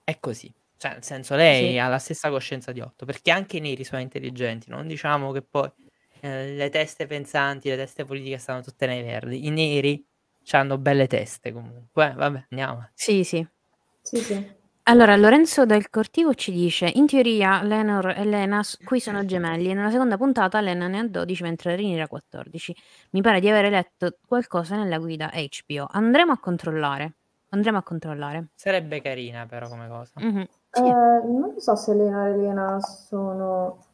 è 0.03 0.19
così. 0.19 0.53
Cioè, 0.77 0.93
nel 0.93 1.03
senso, 1.03 1.35
lei 1.35 1.71
Sì. 1.73 1.77
ha 1.77 1.87
la 1.87 1.97
stessa 1.99 2.29
coscienza 2.29 2.71
di 2.71 2.81
Otto, 2.81 3.05
perché 3.05 3.31
anche 3.31 3.57
i 3.57 3.59
neri 3.61 3.83
sono 3.83 4.01
intelligenti, 4.01 4.69
non 4.69 4.87
diciamo 4.87 5.31
che 5.31 5.41
poi 5.41 5.71
eh, 6.21 6.55
le 6.55 6.69
teste 6.69 7.05
pensanti, 7.05 7.69
le 7.69 7.75
teste 7.77 8.05
politiche 8.05 8.37
stanno 8.37 8.61
tutte 8.61 8.85
nei 8.85 9.01
verdi. 9.03 9.45
I 9.45 9.49
neri 9.49 10.05
hanno 10.51 10.77
belle 10.77 11.07
teste 11.07 11.51
comunque. 11.53 12.07
Eh, 12.09 12.13
vabbè, 12.13 12.45
andiamo. 12.49 12.89
sì, 12.93 13.23
sì. 13.23 13.45
sì, 14.01 14.17
sì. 14.17 14.61
Allora, 14.85 15.15
Lorenzo 15.15 15.65
del 15.65 15.89
Cortivo 15.89 16.33
ci 16.33 16.51
dice: 16.51 16.91
In 16.95 17.07
teoria, 17.07 17.61
Lenor 17.63 18.15
e 18.17 18.25
Lena 18.25 18.61
s- 18.63 18.77
qui 18.83 18.99
sono 18.99 19.23
gemelli. 19.23 19.69
E 19.69 19.73
nella 19.73 19.89
seconda 19.89 20.17
puntata, 20.17 20.59
Lena 20.59 20.87
ne 20.87 20.99
ha 20.99 21.07
12, 21.07 21.41
mentre 21.43 21.75
Rhaenyra 21.75 22.03
ha 22.03 22.07
14. 22.07 22.75
Mi 23.11 23.21
pare 23.21 23.39
di 23.39 23.49
avere 23.49 23.69
letto 23.69 24.17
qualcosa 24.27 24.75
nella 24.75 24.97
guida 24.99 25.31
HBO. 25.33 25.87
Andremo 25.89 26.33
a 26.33 26.37
controllare. 26.37 27.13
Andremo 27.49 27.77
a 27.77 27.83
controllare. 27.83 28.47
Sarebbe 28.55 28.99
carina 29.01 29.45
però 29.45 29.69
come 29.69 29.87
cosa. 29.87 30.11
Mhm. 30.17 30.47
Sì. 30.71 30.81
Eh, 30.81 30.91
non 30.91 31.53
so 31.59 31.75
se 31.75 31.91
Elena 31.91 32.27
e 32.27 32.29
Elena 32.31 32.79
sono... 32.81 33.85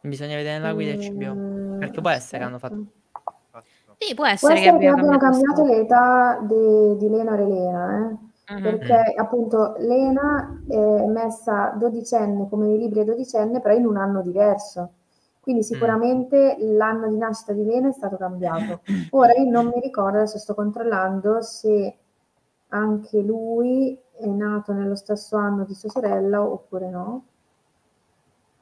Bisogna 0.00 0.36
vedere 0.36 0.58
nella 0.58 0.72
guida 0.72 0.92
HBO. 0.94 1.34
Mm, 1.34 1.78
Perché 1.80 2.00
può 2.00 2.10
essere 2.10 2.38
che 2.38 2.44
hanno 2.44 2.58
fatto... 2.58 2.84
Fatto. 3.50 3.96
Sì, 3.98 4.14
può 4.14 4.24
Può 4.24 4.26
essere 4.32 4.54
che 4.54 4.60
essere 4.60 4.78
che 4.78 4.86
abbiano 4.86 4.96
abbiano 4.98 5.18
cambiato 5.18 5.54
cambiato 5.54 5.80
l'età 5.80 6.38
de- 6.42 6.96
di 6.96 7.08
Lena 7.10 7.36
e 7.36 7.42
Elena, 7.42 7.98
eh? 8.10 8.16
Perché 8.60 9.12
appunto 9.16 9.74
Lena 9.78 10.62
è 10.68 11.04
messa 11.06 11.70
dodicenne 11.76 12.48
come 12.48 12.66
nei 12.66 12.78
libri 12.78 13.00
è 13.00 13.04
dodicenne, 13.04 13.60
però 13.60 13.74
in 13.74 13.86
un 13.86 13.96
anno 13.96 14.22
diverso. 14.22 14.92
Quindi 15.40 15.62
sicuramente 15.62 16.56
l'anno 16.58 17.08
di 17.08 17.16
nascita 17.16 17.52
di 17.52 17.64
Lena 17.64 17.88
è 17.88 17.92
stato 17.92 18.16
cambiato. 18.16 18.80
Ora 19.10 19.32
io 19.34 19.50
non 19.50 19.66
mi 19.66 19.80
ricordo, 19.80 20.18
adesso 20.18 20.38
sto 20.38 20.54
controllando 20.54 21.40
se 21.42 21.96
anche 22.68 23.20
lui 23.20 23.98
è 24.12 24.26
nato 24.26 24.72
nello 24.72 24.94
stesso 24.96 25.36
anno 25.36 25.64
di 25.64 25.74
sua 25.74 25.88
sorella 25.90 26.42
oppure 26.42 26.88
no. 26.90 27.24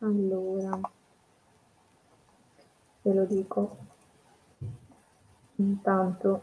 Allora, 0.00 0.78
ve 3.02 3.12
lo 3.12 3.24
dico. 3.24 3.76
Intanto, 5.56 6.42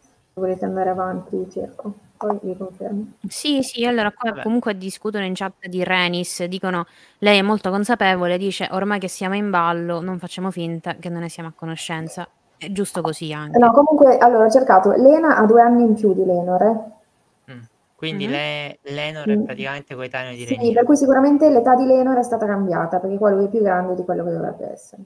se 0.00 0.40
volete 0.40 0.64
andare 0.64 0.90
avanti, 0.90 1.48
cerco, 1.50 1.94
poi 2.26 2.38
vi 2.42 2.56
confermo. 2.56 3.06
Sì, 3.28 3.62
sì, 3.62 3.84
allora 3.84 4.12
qua 4.12 4.30
Vabbè. 4.30 4.42
comunque 4.42 4.76
discutono 4.76 5.24
in 5.24 5.34
chat 5.34 5.66
di 5.66 5.82
Renis, 5.82 6.44
dicono 6.44 6.86
lei 7.18 7.38
è 7.38 7.42
molto 7.42 7.70
consapevole, 7.70 8.38
dice 8.38 8.68
ormai 8.70 8.98
che 9.00 9.08
siamo 9.08 9.34
in 9.34 9.50
ballo 9.50 10.00
non 10.00 10.18
facciamo 10.18 10.50
finta 10.50 10.94
che 10.96 11.08
non 11.08 11.20
ne 11.22 11.28
siamo 11.28 11.48
a 11.48 11.52
conoscenza. 11.54 12.28
È 12.56 12.70
giusto 12.70 13.00
così 13.00 13.32
anche. 13.32 13.58
No, 13.58 13.72
comunque, 13.72 14.18
allora 14.18 14.46
ho 14.46 14.50
cercato, 14.50 14.92
Lena 14.92 15.36
ha 15.36 15.46
due 15.46 15.60
anni 15.62 15.82
in 15.82 15.94
più 15.94 16.14
di 16.14 16.24
Lenor, 16.24 16.62
eh? 16.62 17.52
Mm. 17.52 17.60
Quindi 17.96 18.26
Mhm. 18.26 18.30
le- 18.30 18.78
Lenor 18.82 19.28
è 19.28 19.38
praticamente 19.38 19.94
coetaneo 19.96 20.32
di 20.32 20.44
Sì, 20.44 20.54
Rhaenyra. 20.54 20.74
per 20.74 20.84
cui 20.84 20.96
sicuramente 20.96 21.50
l'età 21.50 21.74
di 21.74 21.84
Lenor 21.86 22.18
è 22.18 22.22
stata 22.22 22.46
cambiata, 22.46 23.00
perché 23.00 23.18
qua 23.18 23.30
lui 23.30 23.46
è 23.46 23.48
più 23.48 23.62
grande 23.62 23.94
di 23.96 24.04
quello 24.04 24.22
che 24.24 24.30
dovrebbe 24.30 24.70
essere. 24.70 25.02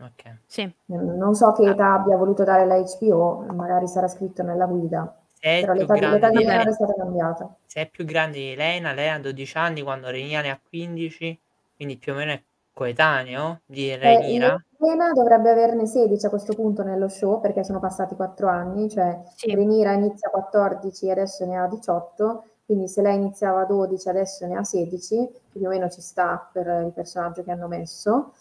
Ok. 0.00 0.36
Sì. 0.46 0.70
Non 0.86 1.34
so 1.34 1.52
che 1.52 1.68
età 1.68 1.92
abbia 1.94 2.16
voluto 2.16 2.42
dare 2.44 2.64
la 2.66 2.76
HBO, 2.76 3.44
magari 3.52 3.86
sarà 3.86 4.08
scritto 4.08 4.42
nella 4.42 4.64
guida, 4.66 5.14
Se 5.42 5.60
però 5.62 5.72
l'età, 5.74 5.94
di- 5.94 6.00
l'età 6.18 6.28
lei, 6.30 6.66
è 6.66 6.72
stata 6.72 6.94
cambiata. 6.94 7.56
se 7.66 7.80
è 7.80 7.88
più 7.88 8.04
grande 8.04 8.38
di 8.38 8.54
Lena, 8.54 8.92
lei 8.92 9.08
ha 9.08 9.18
12 9.18 9.56
anni 9.56 9.82
quando 9.82 10.08
Rhaenyra 10.10 10.42
ne 10.42 10.50
ha 10.50 10.60
15, 10.68 11.40
quindi 11.76 11.96
più 11.98 12.12
o 12.12 12.16
meno 12.16 12.32
è 12.32 12.42
coetaneo 12.72 13.60
di 13.64 13.90
Eh, 13.90 13.96
Rhaenyra. 13.96 14.62
Elena 14.78 15.12
dovrebbe 15.12 15.50
averne 15.50 15.86
16 15.86 16.26
a 16.26 16.28
questo 16.30 16.54
punto 16.54 16.82
nello 16.82 17.08
show 17.08 17.40
perché 17.40 17.64
sono 17.64 17.80
passati 17.80 18.14
4 18.16 18.48
anni, 18.48 18.88
cioè 18.90 19.18
Sì. 19.36 19.54
Renira 19.54 19.92
inizia 19.92 20.28
a 20.28 20.30
14 20.30 21.06
e 21.08 21.10
adesso 21.12 21.44
ne 21.46 21.56
ha 21.58 21.66
18, 21.66 22.44
quindi 22.66 22.86
se 22.88 23.02
lei 23.02 23.16
iniziava 23.16 23.60
a 23.62 23.64
12 23.66 24.08
adesso 24.08 24.46
ne 24.46 24.56
ha 24.56 24.64
16, 24.64 25.28
più 25.52 25.64
o 25.66 25.68
meno 25.68 25.88
ci 25.88 26.00
sta 26.02 26.48
per 26.52 26.66
il 26.86 26.92
personaggio 26.94 27.42
che 27.42 27.50
hanno 27.50 27.66
messo, 27.66 28.32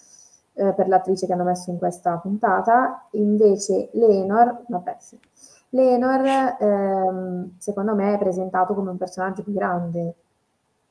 eh, 0.54 0.74
per 0.74 0.88
l'attrice 0.88 1.26
che 1.26 1.34
hanno 1.34 1.44
messo 1.44 1.72
in 1.72 1.78
questa 1.78 2.18
puntata. 2.18 3.08
Invece 3.12 3.90
Lenor, 3.94 4.64
vabbè 4.68 4.96
sì, 5.00 5.18
Lenor 5.72 6.56
ehm, 6.60 7.52
secondo 7.60 7.94
me 7.96 8.16
è 8.16 8.18
presentato 8.18 8.74
come 8.74 8.90
un 8.90 8.98
personaggio 8.98 9.44
più 9.44 9.54
grande, 9.54 10.14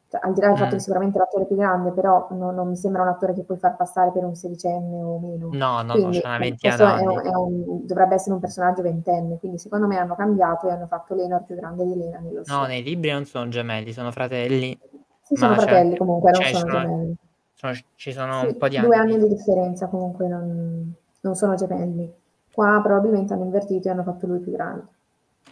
cioè, 0.09 0.21
al 0.23 0.33
di 0.33 0.41
là 0.41 0.49
del 0.49 0.57
fatto 0.57 0.69
Mm. 0.71 0.73
che 0.77 0.79
sicuramente 0.81 1.19
l'attore 1.19 1.45
è 1.45 1.47
più 1.47 1.57
grande, 1.57 1.91
però 1.91 2.29
non, 2.31 2.55
non 2.55 2.69
mi 2.69 2.77
sembra 2.77 3.03
un 3.03 3.09
attore 3.09 3.35
che 3.35 3.43
puoi 3.43 3.59
far 3.59 3.75
passare 3.77 4.11
per 4.13 4.25
un 4.25 4.35
sedicenne 4.37 5.03
o 5.03 5.19
meno. 5.19 5.49
No, 5.53 5.83
no, 5.83 5.83
no, 5.83 5.93
Quindi 5.95 6.21
c'è 6.21 6.27
una 6.27 6.39
eh, 6.45 7.03
è 7.03 7.07
un- 7.07 7.21
è 7.25 7.35
un- 7.35 7.87
dovrebbe 7.87 8.15
essere 8.15 8.35
un 8.35 8.41
personaggio 8.41 8.83
ventenne, 8.83 9.39
quindi 9.39 9.59
secondo 9.59 9.87
me 9.89 9.99
hanno 9.99 10.15
cambiato 10.15 10.69
e 10.69 10.71
hanno 10.71 10.87
fatto 10.87 11.15
Lenor 11.15 11.43
più 11.45 11.57
grande 11.57 11.85
di 11.85 11.97
Lena 11.97 12.19
nello 12.21 12.43
No, 12.47 12.65
nei 12.67 12.83
libri 12.83 13.11
non 13.11 13.25
sono 13.25 13.49
gemelli, 13.49 13.93
sono 13.93 14.13
fratelli. 14.13 14.79
Sì, 15.23 15.35
sono 15.35 15.55
c'è- 15.57 15.61
fratelli 15.63 15.97
comunque, 15.97 16.31
non 16.31 16.41
cioè, 16.41 16.55
sono 16.55 16.71
sono- 16.71 16.83
gemelli. 16.85 17.15
sono- 17.55 17.73
ci 17.97 18.13
sono 18.13 18.41
Sì, 18.41 18.47
un 18.47 18.57
po' 18.57 18.69
di 18.69 18.79
due 18.79 18.97
anni. 18.97 19.13
anni 19.15 19.23
di 19.25 19.29
differenza 19.35 19.89
comunque, 19.89 20.27
non, 20.29 20.95
non 21.21 21.35
sono 21.35 21.55
gemelli. 21.57 22.11
Qua 22.59 22.81
probabilmente 22.83 23.35
hanno 23.35 23.45
invertito 23.45 23.87
e 23.87 23.93
hanno 23.93 24.03
fatto 24.03 24.27
lui 24.27 24.41
più 24.41 24.51
grande. 24.51 24.85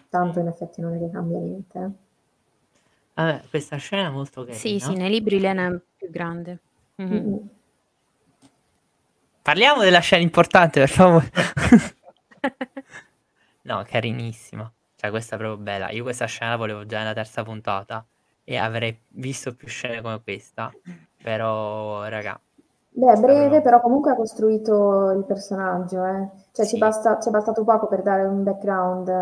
Tanto 0.08 0.40
in 0.40 0.48
effetti 0.48 0.80
non 0.80 0.92
è 0.92 0.98
che 0.98 1.08
cambia 1.08 1.38
niente. 1.38 1.78
eh. 1.78 1.90
Vabbè, 3.14 3.42
questa 3.48 3.76
scena 3.76 4.08
è 4.08 4.10
molto 4.10 4.40
carina. 4.40 4.58
Sì, 4.58 4.80
sì, 4.80 4.92
nei 4.94 5.08
libri 5.08 5.38
Lena 5.38 5.68
è 5.68 5.80
più 5.96 6.10
grande. 6.10 6.58
Mhm. 6.96 7.14
Mm-mm. 7.14 7.48
Parliamo 9.40 9.82
della 9.82 10.00
scena 10.00 10.20
importante, 10.20 10.80
per 10.80 10.88
favore. 10.88 11.30
no, 13.62 13.84
carinissima. 13.86 14.68
Cioè, 14.96 15.10
questa 15.10 15.36
è 15.36 15.38
proprio 15.38 15.62
bella. 15.62 15.90
Io 15.90 16.02
questa 16.02 16.26
scena 16.26 16.50
la 16.50 16.56
volevo 16.56 16.86
già 16.86 16.98
nella 16.98 17.14
terza 17.14 17.44
puntata 17.44 18.04
e 18.42 18.56
avrei 18.56 18.98
visto 19.10 19.54
più 19.54 19.68
scene 19.68 20.02
come 20.02 20.20
questa. 20.20 20.72
Però, 21.22 22.08
raga, 22.08 22.40
Beh, 22.98 23.12
è 23.12 23.20
breve, 23.20 23.60
però 23.60 23.81
comunque 23.82 24.12
ha 24.12 24.14
costruito 24.14 25.10
il 25.10 25.24
personaggio, 25.27 26.02
eh. 26.02 26.31
Cioè, 26.52 26.64
Sì. 26.64 26.73
ci 26.74 26.78
basta, 26.78 27.18
ci 27.20 27.28
è 27.28 27.31
bastato 27.31 27.62
poco 27.62 27.89
per 27.89 28.01
dare 28.01 28.23
un 28.24 28.43
background 28.43 29.06
eh, 29.09 29.12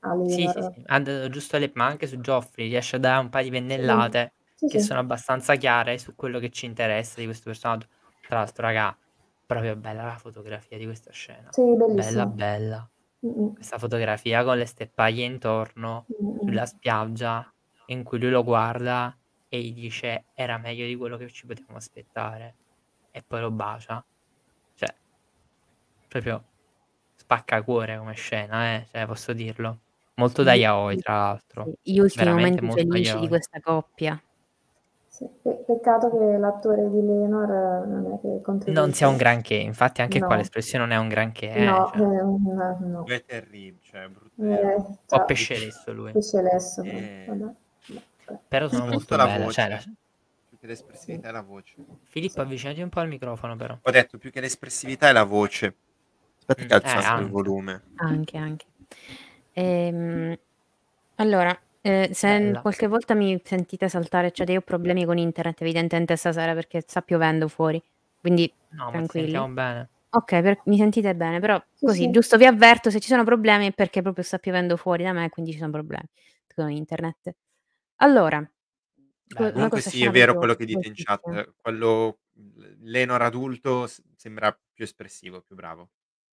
a 0.00 0.16
sì, 0.26 0.48
sì, 0.48 0.60
sì. 0.60 0.82
Ha 0.86 0.98
dato 0.98 1.28
giusto 1.28 1.56
le... 1.58 1.70
Ma 1.74 1.86
anche 1.86 2.08
su 2.08 2.16
Joffrey 2.16 2.68
riesce 2.68 2.96
a 2.96 2.98
dare 2.98 3.20
un 3.20 3.28
paio 3.28 3.44
di 3.44 3.50
pennellate 3.50 4.32
Sì, 4.56 4.66
che 4.66 4.80
sì. 4.80 4.86
sono 4.86 4.98
abbastanza 4.98 5.54
chiare 5.54 5.98
su 5.98 6.16
quello 6.16 6.40
che 6.40 6.50
ci 6.50 6.66
interessa 6.66 7.20
di 7.20 7.26
questo 7.26 7.44
personaggio. 7.50 7.86
Tra 8.26 8.38
l'altro, 8.38 8.66
raga, 8.66 8.96
proprio 9.46 9.76
bella 9.76 10.02
la 10.02 10.16
fotografia 10.18 10.76
di 10.76 10.84
questa 10.84 11.12
scena. 11.12 11.48
Sì, 11.52 11.62
Bella, 11.62 11.86
bellissimo. 11.86 12.26
bella. 12.26 12.90
Mm-mm. 13.24 13.54
Questa 13.54 13.78
fotografia 13.78 14.42
con 14.42 14.56
le 14.58 14.66
steppaglie 14.66 15.24
intorno, 15.24 16.06
Mm-mm. 16.20 16.38
sulla 16.44 16.66
spiaggia, 16.66 17.52
in 17.86 18.02
cui 18.02 18.18
lui 18.18 18.30
lo 18.30 18.42
guarda 18.42 19.16
e 19.48 19.60
gli 19.60 19.74
dice 19.74 20.24
era 20.34 20.58
meglio 20.58 20.86
di 20.86 20.96
quello 20.96 21.16
che 21.16 21.28
ci 21.30 21.46
potevamo 21.46 21.76
aspettare. 21.76 22.56
E 23.12 23.22
poi 23.22 23.40
lo 23.40 23.50
bacia. 23.50 24.04
Cioè, 24.74 24.94
proprio 26.08 26.42
spacca 27.16 27.62
cuore 27.62 27.96
come 27.98 28.14
scena, 28.14 28.74
eh? 28.74 28.86
Cioè, 28.90 29.06
posso 29.06 29.32
dirlo. 29.32 29.78
Molto 30.14 30.42
da 30.42 30.52
yaoi, 30.54 30.98
tra 30.98 31.14
l'altro. 31.14 31.64
sì, 31.64 31.92
Gli 31.92 31.98
ultimi 31.98 32.24
Veramente 32.24 32.60
momenti 32.60 32.88
felici 32.90 33.10
di 33.12 33.16
yaoi. 33.16 33.28
questa 33.28 33.60
coppia. 33.60 34.22
Sì, 35.08 35.28
pe- 35.42 35.62
peccato 35.66 36.10
che 36.10 36.38
l'attore 36.38 36.88
di 36.90 37.00
Lenor 37.02 37.50
eh, 37.50 37.86
non 37.86 38.12
è 38.12 38.20
che 38.20 38.40
contribuisce. 38.40 38.72
Non 38.72 38.92
sia 38.92 39.08
un 39.08 39.16
granché, 39.16 39.54
infatti 39.54 40.00
anche 40.00 40.18
qua 40.18 40.30
No. 40.30 40.36
l'espressione 40.36 40.84
non 40.84 40.92
è 40.94 40.98
un 40.98 41.08
granché, 41.08 41.48
eh? 41.50 41.64
No, 41.64 41.90
cioè, 41.92 42.00
eh, 42.00 42.22
no, 42.22 42.78
no. 42.80 43.04
È 43.04 43.24
terribile, 43.24 43.78
cioè, 43.82 44.08
brutto. 44.08 44.42
Eh, 44.42 44.76
cioè, 45.06 45.24
pesce 45.26 45.58
lesso 45.58 45.92
lui. 45.92 46.12
pesce 46.12 46.42
lesso, 46.42 46.82
Eh. 46.82 47.26
Però 48.48 48.68
sono 48.68 48.86
molto 48.86 49.16
la 49.16 49.26
belle. 49.26 49.44
voce. 49.44 49.60
Cioè, 49.60 49.68
la- 49.68 49.82
che 50.62 50.68
l'espressività 50.68 51.28
è 51.28 51.32
la 51.32 51.40
voce. 51.42 51.74
Filippo, 52.04 52.40
avvicinati 52.40 52.80
un 52.82 52.88
po' 52.88 53.00
al 53.00 53.08
microfono, 53.08 53.56
però. 53.56 53.76
Ho 53.82 53.90
detto 53.90 54.16
più 54.16 54.30
che 54.30 54.40
l'espressività 54.40 55.08
è 55.08 55.12
la 55.12 55.24
voce. 55.24 55.74
Aspetta 56.46 56.78
che 56.80 56.88
Mm, 56.88 56.96
alzo 56.96 57.16
eh, 57.16 57.20
il 57.22 57.28
volume. 57.30 57.82
Anche, 57.96 58.36
anche. 58.36 58.64
Ehm, 59.54 60.38
allora, 61.16 61.58
eh, 61.80 62.10
se 62.12 62.26
Bella. 62.28 62.60
qualche 62.60 62.86
volta 62.86 63.14
mi 63.14 63.40
sentite 63.44 63.88
saltare, 63.88 64.30
cioè 64.30 64.48
io 64.52 64.58
ho 64.60 64.62
problemi 64.62 65.04
con 65.04 65.18
internet 65.18 65.60
evidentemente 65.62 66.14
stasera 66.14 66.54
perché 66.54 66.80
sta 66.86 67.00
piovendo 67.02 67.48
fuori, 67.48 67.82
quindi 68.20 68.52
No, 68.70 68.84
ma 68.84 68.90
tranquilli. 68.92 69.24
sentiamo 69.24 69.52
bene. 69.52 69.88
Ok, 70.10 70.40
per- 70.42 70.60
mi 70.66 70.76
sentite 70.76 71.14
bene, 71.16 71.40
però 71.40 71.60
Sì, 71.74 71.86
così, 71.86 72.02
sì. 72.04 72.10
giusto 72.12 72.36
vi 72.36 72.46
avverto 72.46 72.88
se 72.90 73.00
ci 73.00 73.08
sono 73.08 73.24
problemi 73.24 73.66
è 73.66 73.72
perché 73.72 74.00
proprio 74.00 74.22
sta 74.22 74.38
piovendo 74.38 74.76
fuori 74.76 75.02
da 75.02 75.12
me, 75.12 75.28
quindi 75.28 75.50
ci 75.52 75.58
sono 75.58 75.72
problemi 75.72 76.04
con 76.54 76.70
internet. 76.70 77.34
Allora, 77.96 78.46
que- 79.34 79.44
noi 79.46 79.52
Comunque 79.52 79.80
sì, 79.80 80.04
è 80.04 80.10
vero 80.10 80.32
proprio 80.32 80.38
quello 80.38 80.54
che 80.54 80.64
dite 80.66 80.86
in 80.88 80.94
chat. 80.94 81.54
Quello 81.60 82.18
Lenor 82.80 83.22
adulto 83.22 83.86
s- 83.86 84.02
sembra 84.16 84.58
più 84.72 84.84
espressivo, 84.84 85.40
più 85.42 85.54
bravo. 85.54 85.90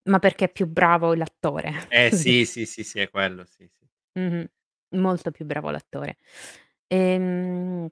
Ma 0.09 0.19
perché 0.19 0.47
è 0.47 0.51
più 0.53 0.67
bravo 0.67 1.15
l'attore. 1.15 1.73
Eh 1.93 2.11
sì, 2.11 2.45
sì, 2.45 2.67
sì, 2.67 2.85
sì, 2.85 3.01
è 3.01 3.11
quello, 3.11 3.45
sì, 3.47 3.69
sì. 3.69 3.87
Mhm, 4.21 4.49
Molto 4.97 5.31
più 5.31 5.45
bravo 5.45 5.71
l'attore. 5.71 6.17
Ehm, 6.87 7.89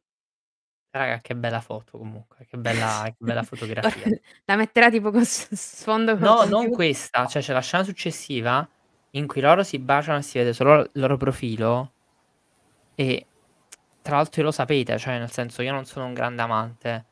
Raga, 0.90 1.20
che 1.20 1.36
bella 1.36 1.60
foto 1.60 1.98
comunque, 1.98 2.46
che 2.48 2.56
bella, 2.56 3.02
che 3.06 3.16
bella 3.18 3.42
fotografia. 3.44 4.08
la 4.46 4.56
metterà 4.56 4.90
tipo 4.90 5.10
con 5.10 5.24
s- 5.24 5.52
sfondo 5.54 6.12
col 6.16 6.22
No, 6.22 6.34
non 6.44 6.50
computer. 6.50 6.70
questa, 6.70 7.26
cioè 7.26 7.42
c'è 7.42 7.52
la 7.52 7.60
scena 7.60 7.84
successiva 7.84 8.66
in 9.10 9.26
cui 9.26 9.40
loro 9.42 9.62
si 9.62 9.78
baciano 9.78 10.18
e 10.18 10.22
si 10.22 10.38
vede 10.38 10.52
solo 10.54 10.80
il 10.80 10.90
loro 10.94 11.16
profilo 11.18 11.92
e 12.94 13.26
tra 14.06 14.16
l'altro 14.16 14.40
lo 14.44 14.52
sapete, 14.52 14.98
cioè 14.98 15.18
nel 15.18 15.32
senso 15.32 15.62
io 15.62 15.72
non 15.72 15.84
sono 15.84 16.06
un 16.06 16.14
grande 16.14 16.40
amante 16.40 17.06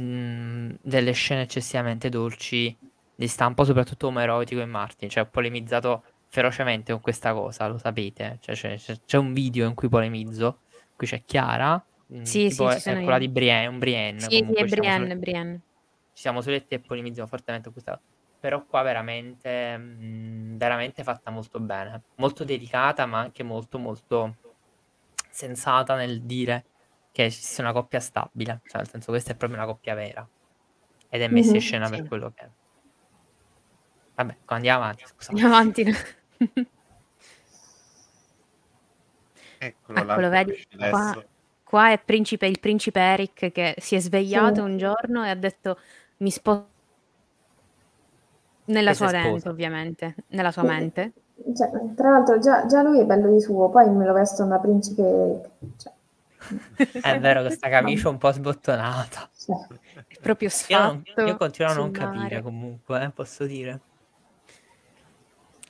mm, 0.00 0.70
delle 0.80 1.12
scene 1.12 1.42
eccessivamente 1.42 2.08
dolci 2.08 2.74
di 3.14 3.28
stampo, 3.28 3.64
soprattutto 3.64 4.06
omoerotico 4.06 4.62
e 4.62 4.64
Martin, 4.64 5.10
cioè 5.10 5.24
ho 5.24 5.28
polemizzato 5.28 6.02
ferocemente 6.28 6.92
con 6.92 7.02
questa 7.02 7.34
cosa, 7.34 7.68
lo 7.68 7.76
sapete, 7.76 8.38
cioè, 8.40 8.54
c'è, 8.54 8.76
c'è- 8.78 8.98
c'è 9.04 9.18
un 9.18 9.34
video 9.34 9.66
in 9.68 9.74
cui 9.74 9.88
polemizzo, 9.90 10.60
qui 10.96 11.06
c'è 11.06 11.22
Chiara, 11.26 11.74
mm, 12.14 12.22
Sì, 12.22 12.48
tipo 12.48 12.70
sì, 12.70 12.88
è, 12.88 12.92
è 12.94 13.02
quella 13.02 13.18
io. 13.18 13.18
di 13.18 13.28
Brienne, 13.28 13.76
Brienne 13.76 14.20
Sì, 14.20 14.26
sì, 14.28 14.38
comunque, 14.38 14.64
è 14.64 14.68
ci 14.68 14.74
siamo 14.74 14.88
Brienne, 14.88 15.08
solo- 15.08 15.20
Brienne. 15.20 15.60
ci 16.14 16.22
siamo 16.22 16.40
soletti 16.40 16.74
e 16.74 16.80
polemizziamo 16.80 17.28
fortemente 17.28 17.64
con 17.70 17.72
questa 17.82 18.00
però 18.40 18.64
qua 18.64 18.82
veramente 18.82 19.76
mm, 19.76 20.56
veramente 20.56 21.02
fatta 21.02 21.30
molto 21.32 21.58
bene 21.60 22.02
molto 22.16 22.44
delicata 22.44 23.04
ma 23.04 23.18
anche 23.18 23.42
molto 23.42 23.78
molto 23.78 24.36
sensata 25.30 25.96
nel 25.96 26.24
dire 26.24 26.66
che 27.10 27.30
ci 27.30 27.40
sia 27.42 27.64
una 27.64 27.72
coppia 27.72 28.00
stabile 28.00 28.62
cioè 28.66 28.80
nel 28.82 28.88
senso 28.90 29.10
questa 29.12 29.32
è 29.32 29.36
proprio 29.36 29.58
una 29.58 29.66
coppia 29.68 29.94
vera 29.94 30.28
ed 31.08 31.22
è 31.22 31.28
messa 31.28 31.56
in 31.56 31.60
Mhm, 31.60 31.60
scena 31.62 31.86
sì. 31.86 31.90
per 31.90 32.06
quello 32.06 32.30
che 32.32 32.44
è 32.44 32.50
vabbè 34.16 34.36
andiamo 34.46 34.82
avanti 34.82 35.04
scusate 35.06 35.30
Andiamo 35.32 35.54
avanti. 35.54 35.84
Eccolo, 39.60 40.00
Eccolo, 40.00 40.28
vedi, 40.30 40.52
qua, 40.88 41.12
qua 41.64 41.90
è 41.92 42.02
principe, 42.02 42.46
il 42.46 42.60
principe 42.60 43.00
Eric 43.00 43.50
che 43.52 43.74
si 43.78 43.94
è 43.96 44.00
svegliato 44.00 44.62
Sì. 44.62 44.70
un 44.70 44.76
giorno 44.78 45.24
e 45.24 45.30
ha 45.30 45.34
detto 45.34 45.78
mi 46.18 46.30
sposo 46.30 46.70
nella 48.66 48.92
sua 48.92 49.10
mente, 49.10 49.48
ovviamente, 49.48 50.14
nella 50.28 50.52
sua 50.52 50.62
Sì. 50.62 50.68
mente. 50.68 51.12
Cioè, 51.54 51.70
tra 51.94 52.10
l'altro 52.10 52.38
già, 52.38 52.66
già 52.66 52.82
lui 52.82 53.00
è 53.00 53.04
bello 53.04 53.30
di 53.30 53.40
suo, 53.40 53.68
poi 53.68 53.88
me 53.90 54.06
lo 54.06 54.12
vestono 54.12 54.50
da 54.50 54.58
principe. 54.58 55.50
Cioè, 55.76 55.92
è 57.02 57.18
vero 57.18 57.42
questa 57.42 57.68
camicia 57.70 58.08
un 58.08 58.16
po' 58.16 58.30
sbottonata 58.32 59.28
cioè, 59.36 59.56
È 60.06 60.18
proprio 60.20 60.48
io, 60.48 60.54
sfatto 60.54 61.22
io 61.22 61.36
continuo 61.36 61.70
a 61.72 61.74
non 61.74 61.90
capire 61.90 62.22
mare. 62.22 62.42
comunque 62.42 63.02
eh, 63.02 63.10
posso 63.10 63.44
dire 63.44 63.80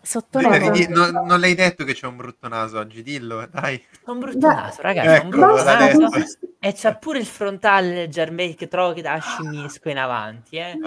Sotto 0.00 0.40
non, 0.40 1.26
non 1.26 1.40
l'hai 1.40 1.54
detto 1.54 1.84
che 1.84 1.92
c'è 1.92 2.06
un 2.06 2.16
brutto 2.16 2.48
naso 2.48 2.78
oggi, 2.78 3.02
dillo, 3.02 3.46
dai. 3.50 3.84
Un 4.06 4.18
brutto 4.20 4.38
Dai. 4.38 4.54
naso, 4.54 4.80
ragazzi, 4.80 5.20
ho 5.20 5.24
un 5.24 5.28
brutto 5.28 5.64
naso. 5.64 6.08
E 6.60 6.72
c'ha 6.74 6.94
pure 6.94 7.18
il 7.18 7.26
frontale 7.26 7.92
leggermente 7.92 8.56
che 8.56 8.68
trovo 8.68 8.94
che 8.94 9.02
da 9.02 9.18
scimmiesco 9.18 9.90
in 9.90 9.98
avanti, 9.98 10.56
eh. 10.56 10.78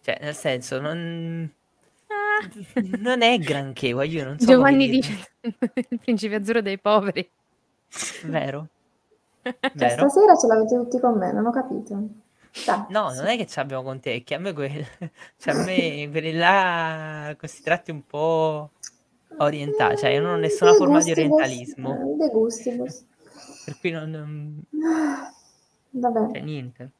Cioè, 0.00 0.18
nel 0.22 0.34
senso, 0.34 0.80
non... 0.80 1.52
Ah. 2.10 2.48
non 3.00 3.22
è 3.22 3.38
granché, 3.38 3.92
voglio, 3.92 4.24
non 4.24 4.38
so 4.38 4.46
Giovanni 4.46 4.88
dice 4.88 5.12
il 5.42 5.98
principe 6.00 6.36
azzurro 6.36 6.62
dei 6.62 6.78
poveri. 6.78 7.28
Vero? 8.24 8.68
Cioè, 9.42 9.54
Vero? 9.74 10.08
stasera 10.08 10.36
ce 10.36 10.46
l'avete 10.46 10.76
tutti 10.76 10.98
con 11.00 11.16
me, 11.18 11.32
non 11.32 11.46
ho 11.46 11.50
capito. 11.50 12.00
Dai, 12.64 12.84
No, 12.88 13.12
non 13.12 13.26
è 13.26 13.36
che 13.36 13.46
ce 13.46 13.60
l'abbiamo 13.60 13.82
con 13.82 14.00
te, 14.00 14.22
che 14.24 14.34
a 14.34 14.38
me, 14.38 14.52
quel... 14.52 14.72
cioè, 15.38 15.54
a 15.54 15.64
me 15.64 16.08
quelli 16.10 16.32
là, 16.32 17.34
questi 17.38 17.62
tratti 17.62 17.90
un 17.90 18.04
po' 18.06 18.70
orientali, 19.38 19.96
cioè 19.96 20.10
io 20.10 20.22
non 20.22 20.34
ho 20.34 20.36
nessuna 20.38 20.70
De 20.72 20.76
forma 20.76 21.00
di 21.02 21.10
orientalismo, 21.10 21.92
eh, 21.94 22.16
De 22.16 22.28
gustibus. 22.30 23.04
per 23.64 23.78
cui 23.78 23.90
non... 23.90 24.10
non- 24.10 25.32
Vabbè. 25.90 26.32
Cioè, 26.32 26.40
niente. 26.40 26.90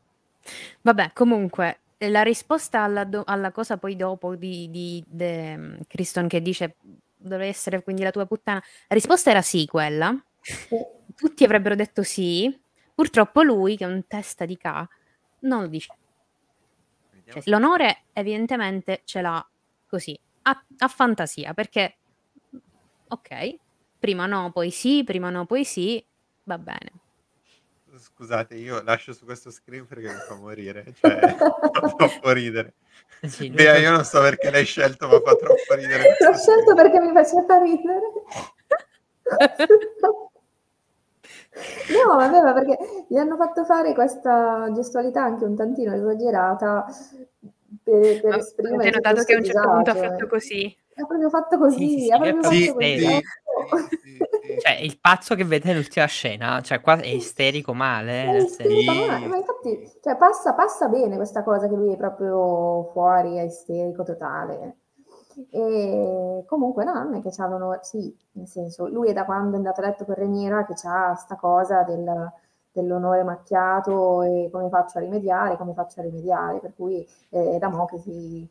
Vabbè, 0.83 1.13
comunque, 1.13 1.79
la 1.99 2.23
risposta 2.23 2.83
alla, 2.83 3.05
do- 3.05 3.25
alla 3.27 3.51
cosa 3.51 3.77
poi 3.77 3.97
dopo 3.97 4.37
di, 4.37 4.71
di 4.71 5.03
de, 5.07 5.79
Criston 5.87 6.29
che 6.29 6.41
dice 6.41 6.77
dovrei 7.17 7.49
essere 7.49 7.83
quindi 7.83 8.03
la 8.03 8.11
tua 8.11 8.27
puttana, 8.27 8.63
la 8.89 8.95
risposta 8.95 9.31
era 9.31 9.43
sì 9.43 9.67
quella. 9.67 10.15
Tutti 11.17 11.45
avrebbero 11.45 11.75
detto 11.75 12.03
sì, 12.03 12.57
purtroppo 12.95 13.43
lui, 13.43 13.77
che 13.77 13.85
è 13.85 13.89
un 13.89 14.07
testa 14.07 14.45
di 14.45 14.57
ca, 14.57 14.89
non 15.41 15.63
lo 15.63 15.67
dice. 15.67 15.97
Cioè, 17.25 17.43
l'onore 17.47 18.05
evidentemente 18.13 19.03
ce 19.05 19.21
l'ha 19.21 19.47
così, 19.87 20.19
a, 20.43 20.65
a 20.79 20.89
fantasia, 20.89 21.53
perché 21.53 21.97
ok, 23.09 23.57
prima 23.99 24.27
no, 24.27 24.51
poi 24.53 24.71
sì, 24.71 25.03
prima 25.05 25.29
no, 25.29 25.45
poi 25.45 25.65
sì, 25.65 26.03
va 26.45 26.57
bene. 26.57 26.93
Scusate, 28.19 28.57
io 28.57 28.83
lascio 28.83 29.13
su 29.13 29.25
questo 29.25 29.49
screen 29.53 29.87
perché 29.87 30.09
mi 30.09 30.19
fa 30.27 30.35
morire, 30.35 30.93
cioè 31.01 31.21
fa 31.39 31.95
troppo 31.97 32.33
ridere. 32.33 32.75
Sì, 33.23 33.49
Bea, 33.49 33.77
io 33.77 33.93
non 33.93 34.05
so 34.05 34.21
perché 34.21 34.51
l'hai 34.51 34.65
scelto, 34.65 35.07
ma 35.07 35.21
fa 35.21 35.37
troppo 35.37 35.75
ridere. 35.75 36.03
L'ho 36.19 36.35
scelto 36.35 36.73
screen. 36.73 36.75
perché 36.75 37.01
mi 37.01 37.13
faceva 37.13 37.59
ridere. 37.59 38.01
No, 41.87 42.17
vabbè, 42.17 42.43
ma 42.43 42.53
perché 42.55 42.77
gli 43.07 43.17
hanno 43.17 43.37
fatto 43.37 43.65
fare 43.65 43.95
questa 43.95 44.69
gestualità 44.75 45.23
anche 45.23 45.45
un 45.45 45.55
tantino 45.55 45.95
esagerata 45.95 46.87
per, 47.85 48.21
per 48.21 48.35
esprimere 48.35 48.75
avete 48.75 48.91
notato 48.97 49.23
che 49.23 49.35
a 49.35 49.37
un 49.37 49.45
certo 49.45 49.61
punto 49.61 49.91
ha 49.91 49.93
disagio, 49.93 50.11
fatto 50.11 50.25
eh. 50.25 50.29
così? 50.29 50.77
Ha 50.97 51.07
proprio 51.07 51.31
fatto 51.31 51.59
così, 51.59 51.89
Sì, 51.89 52.01
sì, 52.01 52.11
ha 52.11 52.19
proprio 52.19 52.43
Sì, 52.43 52.67
fatto 52.67 52.79
così. 52.79 52.99
sì, 52.99 53.23
sì. 54.03 54.28
Cioè, 54.57 54.79
il 54.81 54.99
pazzo 55.01 55.35
che 55.35 55.45
vede 55.45 55.69
nell'ultima 55.69 56.07
scena, 56.07 56.61
cioè 56.61 56.81
qua 56.81 56.97
è 56.99 57.07
isterico 57.07 57.75
male, 57.75 58.25
è 58.25 58.41
senso. 58.41 58.63
isterico, 58.63 58.93
ma, 58.93 59.19
ma 59.27 59.37
infatti 59.37 59.93
cioè, 60.03 60.17
passa, 60.17 60.55
passa 60.55 60.89
bene 60.89 61.17
questa 61.17 61.43
cosa 61.43 61.69
che 61.69 61.75
lui 61.75 61.93
è 61.93 61.97
proprio 61.97 62.91
fuori, 62.93 63.37
è 63.37 63.43
isterico 63.43 64.03
totale. 64.03 64.77
E 65.51 66.45
comunque 66.47 66.85
no, 66.85 66.95
non 66.95 67.15
è 67.15 67.21
che 67.21 67.31
c'avevano, 67.31 67.79
sì, 67.83 68.15
nel 68.33 68.49
senso, 68.49 68.89
lui 68.89 69.09
è 69.09 69.13
da 69.13 69.25
quando 69.25 69.55
è 69.55 69.57
andato 69.57 69.81
a 69.81 69.85
letto 69.85 70.05
con 70.05 70.15
Reniera 70.15 70.65
che 70.65 70.75
c'ha 70.75 71.15
sta 71.15 71.37
cosa 71.37 71.83
del- 71.85 72.33
dell'onore 72.73 73.23
macchiato 73.23 74.23
e 74.23 74.49
come 74.51 74.69
faccio 74.69 74.99
a 74.99 75.01
rimediare, 75.01 75.57
come 75.57 75.75
faccio 75.75 76.01
a 76.01 76.03
rimediare, 76.05 76.59
per 76.61 76.75
cui 76.75 77.07
eh, 77.31 77.55
è 77.57 77.59
da 77.59 77.69
mo' 77.69 77.85
che 77.87 77.99
si, 77.99 78.49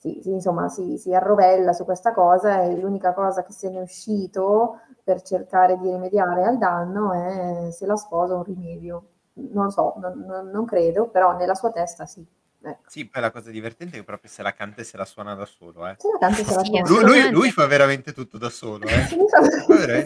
si- 0.00 0.18
si- 0.22 0.30
insomma, 0.32 0.68
si, 0.68 0.96
si 0.96 1.12
arrovella 1.14 1.74
su 1.74 1.84
questa 1.84 2.12
cosa 2.12 2.62
e 2.62 2.74
l'unica 2.76 3.12
cosa 3.12 3.42
che 3.44 3.52
se 3.52 3.68
ne 3.68 3.78
è 3.78 3.82
uscito 3.82 4.78
per 5.04 5.20
cercare 5.22 5.76
di 5.78 5.90
rimediare 5.90 6.44
al 6.44 6.56
danno 6.56 7.12
è 7.12 7.70
se 7.70 7.84
la 7.84 7.96
sposa 7.96 8.34
un 8.34 8.42
rimedio. 8.44 9.04
Non 9.34 9.64
lo 9.64 9.70
so, 9.70 9.94
non, 9.98 10.24
non- 10.26 10.48
non 10.48 10.64
credo, 10.64 11.08
però 11.08 11.36
nella 11.36 11.54
sua 11.54 11.70
testa 11.70 12.06
sì. 12.06 12.24
Ecco. 12.62 12.82
Sì, 12.88 13.08
poi 13.08 13.22
la 13.22 13.30
cosa 13.30 13.50
divertente 13.50 13.94
è 13.96 13.98
che 14.00 14.04
proprio 14.04 14.30
se 14.30 14.42
la 14.42 14.52
canta 14.52 14.82
e 14.82 14.84
se 14.84 14.96
la 14.98 15.06
suona 15.06 15.34
da 15.34 15.46
solo, 15.46 15.86
eh. 15.86 15.94
Se 15.98 16.08
la 16.12 16.18
canta 16.18 16.42
se 16.44 16.54
la 16.54 16.64
suona. 16.64 16.88
Lui, 16.88 17.02
lui- 17.04 17.30
lui 17.30 17.50
fa 17.50 17.66
veramente 17.66 18.12
tutto 18.12 18.36
da 18.36 18.50
solo, 18.50 18.84
eh. 18.86 19.06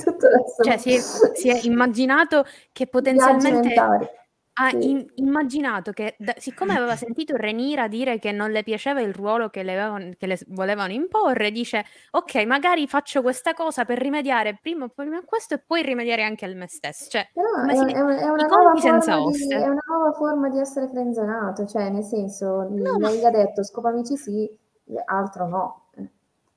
Tutto 0.05 0.27
adesso. 0.27 0.63
Cioè, 0.63 0.77
si 0.77 0.95
è, 0.95 1.01
si 1.35 1.49
è 1.51 1.59
immaginato 1.65 2.45
che 2.73 2.87
potenzialmente. 2.87 3.75
Ha 4.55 4.69
Sì. 4.71 4.91
im- 4.91 5.07
immaginato 5.17 5.93
che, 5.93 6.15
da- 6.19 6.35
siccome 6.39 6.75
aveva 6.75 6.97
sentito 6.97 7.37
Renira 7.37 7.89
dire 7.89 8.19
che 8.19 8.33
non 8.33 8.51
le 8.51 8.63
piaceva 8.63 9.01
il 9.01 9.13
ruolo 9.13 9.49
che 9.51 9.63
le, 9.63 9.73
avevano- 9.79 10.11
che 10.17 10.27
le 10.27 10.39
volevano 10.49 10.93
imporre, 10.93 11.51
dice: 11.51 11.85
Ok, 12.13 12.37
magari 12.45 12.87
faccio 12.87 13.23
questa 13.23 13.53
cosa 13.55 13.85
per 13.85 13.99
rimediare 13.99 14.59
prima, 14.61 14.89
prima 14.89 15.19
a 15.19 15.23
questo 15.25 15.55
e 15.55 15.63
poi 15.65 15.83
rimediare 15.83 16.23
anche 16.23 16.45
al 16.45 16.55
me 16.55 16.69
stesso. 16.69 17.11
Cioè, 17.11 17.29
come 17.33 17.73
è, 17.73 17.77
si- 17.77 17.83
è 17.93 18.01
una, 18.01 18.17
è 18.17 18.29
una 18.29 18.47
di, 18.47 19.53
è 19.53 19.69
una 19.69 19.83
nuova 19.87 20.13
forma 20.13 20.49
di 20.49 20.59
essere 20.61 20.89
frenzonato, 20.89 21.67
cioè 21.67 21.91
nel 21.91 22.05
senso, 22.05 22.63
No, 22.71 22.97
lei 22.99 22.99
ma- 22.99 23.11
gli 23.11 23.25
ha 23.25 23.31
detto 23.31 23.63
scopa 23.65 23.89
amici 23.89 24.17
sì, 24.17 24.49
altro 25.07 25.49
no. 25.49 25.84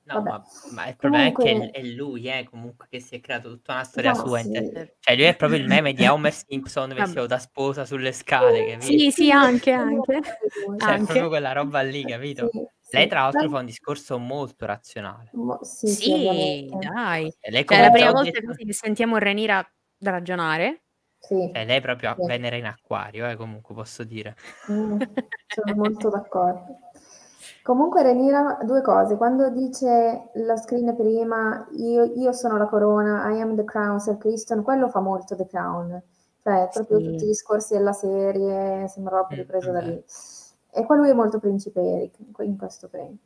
No, 0.08 0.22
ma, 0.22 0.42
ma 0.72 0.88
il 0.88 0.96
problema 0.96 1.26
è 1.28 1.32
Comunque- 1.34 1.70
che 1.70 1.72
è, 1.72 1.82
è 1.82 1.84
lui, 1.84 2.28
eh, 2.30 2.46
comunque, 2.50 2.88
che 2.90 3.00
si 3.02 3.16
è 3.16 3.20
creato 3.20 3.50
tutta 3.50 3.74
una 3.74 3.84
storia 3.84 4.12
No, 4.12 4.16
sua. 4.26 4.40
sì. 4.40 4.48
inte- 4.56 4.96
Cioè, 5.00 5.16
lui 5.16 5.26
è 5.26 5.36
proprio 5.36 5.60
il 5.60 5.66
meme 5.84 5.94
di 5.94 6.06
Homer 6.08 6.32
Simpson 6.34 6.94
vestito 6.94 7.26
da 7.26 7.38
sposa 7.40 7.84
sulle 7.86 8.12
scale, 8.14 8.66
capito? 8.66 8.86
Sì, 8.86 9.12
sì, 9.12 9.32
anche, 9.32 9.72
anche. 9.74 10.20
Cioè, 10.78 10.90
anche. 10.92 11.04
proprio 11.06 11.28
quella 11.28 11.52
roba 11.52 11.82
lì, 11.82 12.06
capito? 12.06 12.50
Sì, 12.52 12.96
Lei, 12.96 13.04
sì. 13.04 13.10
tra 13.10 13.22
l'altro, 13.24 13.50
fa 13.50 13.60
un 13.60 13.66
discorso 13.66 14.18
molto 14.18 14.66
razionale. 14.66 15.30
Mo- 15.34 15.60
sì, 15.64 15.88
sì, 15.88 16.70
dai. 16.80 17.34
Lei 17.50 17.66
Cioè, 17.66 17.78
è 17.78 17.82
la 17.82 17.92
prima 17.92 18.12
volta 18.12 18.32
detto- 18.32 18.54
che 18.54 18.74
sentiamo 18.74 19.18
Renira 19.18 19.62
ragionare. 20.00 20.84
Sì. 21.20 21.50
Cioè, 21.54 21.66
lei 21.66 21.82
proprio 21.82 22.16
Sì. 22.18 22.26
Venere 22.28 22.58
in 22.60 22.66
acquario, 22.66 23.28
eh, 23.28 23.36
comunque 23.36 23.74
posso 23.76 24.04
dire. 24.04 24.36
Mm, 24.72 25.02
sono 25.48 25.76
molto 25.76 26.10
d'accordo. 26.12 26.87
Comunque 27.64 28.02
Renira, 28.04 28.60
due 28.64 28.82
cose, 28.82 29.18
quando 29.18 29.50
dice 29.50 30.30
la 30.34 30.56
screen 30.56 30.96
prima, 30.96 31.68
io, 31.72 32.04
io 32.04 32.32
sono 32.32 32.58
la 32.58 32.66
corona, 32.68 33.30
I 33.30 33.42
am 33.42 33.56
the 33.56 33.64
crown, 33.66 34.00
Sir 34.00 34.18
Criston, 34.18 34.64
quello 34.64 34.88
fa 34.90 35.00
molto 35.02 35.36
The 35.36 35.46
Crown, 35.48 36.02
cioè 36.44 36.70
proprio 36.72 37.00
Sì. 37.00 37.04
tutti 37.04 37.24
i 37.26 37.28
discorsi 37.28 37.74
della 37.74 37.92
serie, 37.94 38.88
sembra 38.88 39.18
proprio 39.18 39.40
ripreso 39.40 39.72
da 39.72 39.80
vabbè. 39.80 39.92
lì. 39.92 40.04
E 40.72 40.86
qua 40.86 40.96
lui 40.96 41.10
è 41.10 41.14
molto 41.14 41.40
principe 41.40 41.82
Eric, 41.82 42.20
in 42.20 42.32
que- 42.32 42.46
in 42.46 42.58
questo 42.58 42.88
frame. 42.88 43.18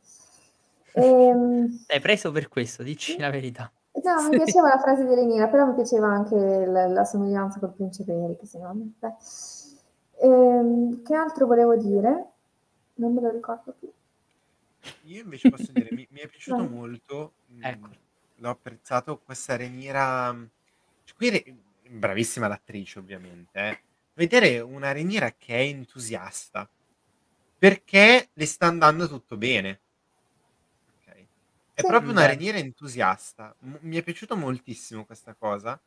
Ehm, 0.94 1.84
L'hai 1.88 2.00
preso 2.00 2.32
per 2.32 2.48
questo, 2.48 2.82
dici 2.82 3.18
la 3.18 3.30
verità. 3.30 3.70
No, 4.02 4.18
Sì. 4.18 4.28
mi 4.30 4.36
piaceva 4.36 4.68
la 4.68 4.78
frase 4.78 5.04
di 5.06 5.14
Renira, 5.14 5.48
però 5.48 5.66
mi 5.66 5.74
piaceva 5.74 6.08
anche 6.08 6.66
la, 6.66 6.86
la 6.88 7.04
somiglianza 7.04 7.58
col 7.60 7.72
principe 7.74 8.12
Eric, 8.12 8.46
secondo 8.46 8.74
me. 8.84 8.92
Beh. 8.98 10.26
Ehm, 10.26 11.02
che 11.02 11.14
altro 11.14 11.46
volevo 11.46 11.76
dire? 11.76 12.26
Non 12.94 13.12
me 13.14 13.20
lo 13.20 13.30
ricordo 13.30 13.74
più. 13.78 13.90
Io 15.04 15.22
invece 15.22 15.48
posso 15.48 15.72
dire, 15.72 15.92
mi, 15.92 16.06
mi 16.10 16.20
è 16.20 16.28
piaciuto 16.28 16.64
molto, 16.64 17.36
mh, 17.46 17.60
Ecco. 17.66 17.90
l'ho 18.36 18.50
apprezzato 18.50 19.20
questa 19.20 19.56
Reniera, 19.56 20.32
cioè, 21.04 21.16
qui 21.16 21.62
bravissima 21.90 22.46
l'attrice 22.48 22.98
ovviamente, 22.98 23.58
eh. 23.60 23.82
vedere 24.14 24.60
una 24.60 24.92
Reniera 24.92 25.32
che 25.36 25.54
è 25.56 25.60
entusiasta, 25.62 26.70
perché 27.58 28.30
le 28.32 28.46
sta 28.46 28.66
andando 28.66 29.08
tutto 29.08 29.36
bene. 29.36 29.80
Ok? 30.88 31.28
È 31.74 31.80
Sì. 31.80 31.86
proprio 31.86 32.10
una 32.10 32.22
Bello. 32.22 32.32
Reniera 32.34 32.58
entusiasta, 32.58 33.56
M- 33.60 33.76
mi 33.82 33.96
è 33.96 34.02
piaciuto 34.02 34.36
moltissimo 34.36 35.04
questa 35.06 35.34
cosa. 35.34 35.80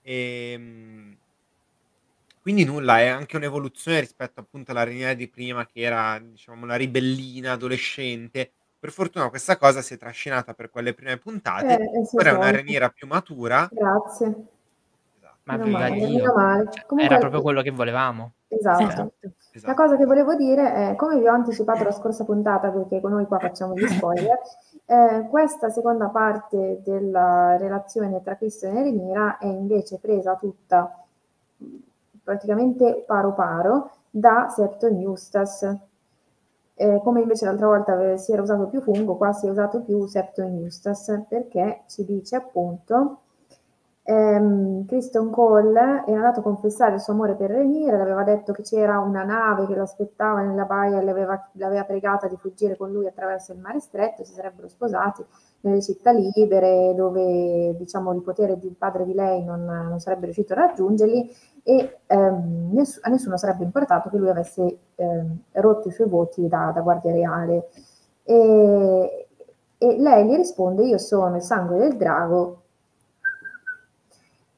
E, 0.00 1.18
quindi 2.46 2.64
nulla, 2.64 3.00
è 3.00 3.08
anche 3.08 3.34
un'evoluzione 3.34 3.98
rispetto 3.98 4.38
appunto 4.38 4.70
alla 4.70 4.84
Reniera 4.84 5.14
di 5.14 5.26
prima 5.26 5.66
che 5.66 5.80
era, 5.80 6.16
diciamo, 6.22 6.64
la 6.64 6.76
ribellina 6.76 7.50
adolescente. 7.50 8.52
Per 8.78 8.92
fortuna 8.92 9.28
questa 9.30 9.56
cosa 9.56 9.82
si 9.82 9.94
è 9.94 9.96
trascinata 9.98 10.54
per 10.54 10.70
quelle 10.70 10.94
prime 10.94 11.16
puntate. 11.16 11.76
Eh, 11.76 11.82
eh, 11.82 12.08
Ora 12.12 12.30
è 12.30 12.32
una 12.34 12.42
poi. 12.42 12.52
Reniera 12.52 12.88
più 12.90 13.08
matura. 13.08 13.68
Grazie. 13.68 14.26
Esatto. 15.18 15.38
Ma 15.42 15.56
Meno 15.56 15.64
viva 15.64 15.78
male, 15.80 16.06
Dio. 16.06 16.34
male. 16.34 16.64
Cioè, 16.70 16.86
Comunque- 16.86 17.12
era 17.12 17.18
proprio 17.18 17.42
quello 17.42 17.62
che 17.62 17.70
volevamo. 17.72 18.34
Esatto. 18.46 18.82
Esatto. 18.84 19.12
esatto. 19.50 19.66
La 19.66 19.74
cosa 19.74 19.96
che 19.96 20.04
volevo 20.04 20.36
dire 20.36 20.72
è, 20.72 20.94
come 20.94 21.18
vi 21.18 21.26
ho 21.26 21.32
anticipato 21.32 21.82
la 21.82 21.90
scorsa 21.90 22.24
puntata, 22.24 22.70
perché 22.70 23.00
con 23.00 23.10
noi 23.10 23.26
qua 23.26 23.40
facciamo 23.40 23.74
gli 23.74 23.88
spoiler, 23.88 24.38
eh, 24.86 25.26
questa 25.28 25.68
seconda 25.68 26.10
parte 26.10 26.80
della 26.84 27.56
relazione 27.56 28.22
tra 28.22 28.36
Christian 28.36 28.76
e 28.76 28.82
Renira 28.84 29.38
è 29.38 29.46
invece 29.46 29.98
presa 29.98 30.36
tutta 30.36 31.05
praticamente 32.26 33.04
paro 33.06 33.32
paro 33.34 33.90
da 34.10 34.48
Septon 34.48 35.00
Eustace. 35.00 35.80
Eh, 36.74 37.00
come 37.04 37.20
invece 37.20 37.44
l'altra 37.44 37.68
volta 37.68 38.16
si 38.16 38.32
era 38.32 38.42
usato 38.42 38.66
più 38.66 38.80
fungo, 38.82 39.16
qua 39.16 39.32
si 39.32 39.46
è 39.46 39.50
usato 39.50 39.80
più 39.82 40.04
Septon 40.06 40.58
Eustace 40.58 41.24
perché 41.28 41.84
ci 41.86 42.04
dice 42.04 42.34
appunto 42.34 43.20
ehm, 44.02 44.86
Kristen 44.86 45.30
Cole 45.30 46.04
era 46.06 46.16
andato 46.16 46.40
a 46.40 46.42
confessare 46.42 46.94
il 46.94 47.00
suo 47.00 47.12
amore 47.12 47.34
per 47.34 47.50
Rhaenyra, 47.50 47.96
le 47.96 48.02
aveva 48.02 48.24
detto 48.24 48.52
che 48.52 48.62
c'era 48.62 48.98
una 48.98 49.22
nave 49.22 49.66
che 49.66 49.74
lo 49.74 49.82
aspettava 49.82 50.42
nella 50.42 50.64
baia 50.64 51.00
e 51.00 51.04
l'aveva, 51.04 51.48
l'aveva 51.52 51.84
pregata 51.84 52.26
di 52.28 52.36
fuggire 52.36 52.76
con 52.76 52.90
lui 52.90 53.06
attraverso 53.06 53.52
il 53.52 53.58
mare 53.60 53.80
stretto, 53.80 54.24
si 54.24 54.32
sarebbero 54.32 54.68
sposati 54.68 55.24
nelle 55.60 55.82
città 55.82 56.12
libere 56.12 56.94
dove 56.94 57.74
diciamo 57.76 58.12
il 58.12 58.22
potere 58.22 58.58
del 58.58 58.74
padre 58.76 59.04
di 59.04 59.14
lei 59.14 59.42
non, 59.44 59.64
non 59.64 59.98
sarebbe 59.98 60.26
riuscito 60.26 60.52
a 60.52 60.56
raggiungerli 60.56 61.28
e 61.64 61.98
ehm, 62.06 62.70
ness- 62.72 63.00
a 63.02 63.08
nessuno 63.10 63.36
sarebbe 63.36 63.64
importato 63.64 64.08
che 64.08 64.16
lui 64.18 64.28
avesse 64.30 64.78
ehm, 64.94 65.36
rotto 65.52 65.88
i 65.88 65.92
suoi 65.92 66.08
voti 66.08 66.46
da, 66.48 66.70
da 66.74 66.80
guardia 66.80 67.12
reale. 67.12 67.68
E, 68.24 69.26
e 69.78 69.96
lei 69.98 70.26
gli 70.26 70.36
risponde: 70.36 70.84
Io 70.84 70.98
sono 70.98 71.36
il 71.36 71.42
sangue 71.42 71.78
del 71.78 71.96
drago, 71.96 72.62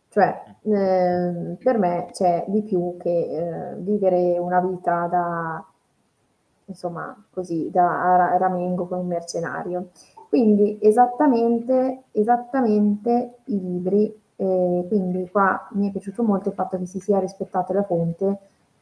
cioè 0.08 0.42
ehm, 0.62 1.56
per 1.62 1.78
me 1.78 2.08
c'è 2.12 2.44
di 2.48 2.62
più 2.62 2.96
che 2.98 3.10
eh, 3.10 3.74
vivere 3.76 4.38
una 4.38 4.60
vita 4.60 5.06
da 5.06 5.64
insomma 6.66 7.16
così 7.30 7.70
da 7.70 8.16
ra- 8.16 8.36
ramengo 8.36 8.86
un 8.90 9.06
mercenario. 9.06 9.90
Quindi 10.28 10.78
esattamente, 10.82 12.04
esattamente 12.12 13.38
i 13.44 13.60
libri, 13.60 14.14
eh, 14.36 14.84
quindi 14.88 15.28
qua 15.30 15.68
mi 15.72 15.88
è 15.88 15.90
piaciuto 15.90 16.22
molto 16.22 16.48
il 16.50 16.54
fatto 16.54 16.78
che 16.78 16.86
si 16.86 17.00
sia 17.00 17.18
rispettata 17.18 17.72
la 17.72 17.82
fonte 17.82 18.38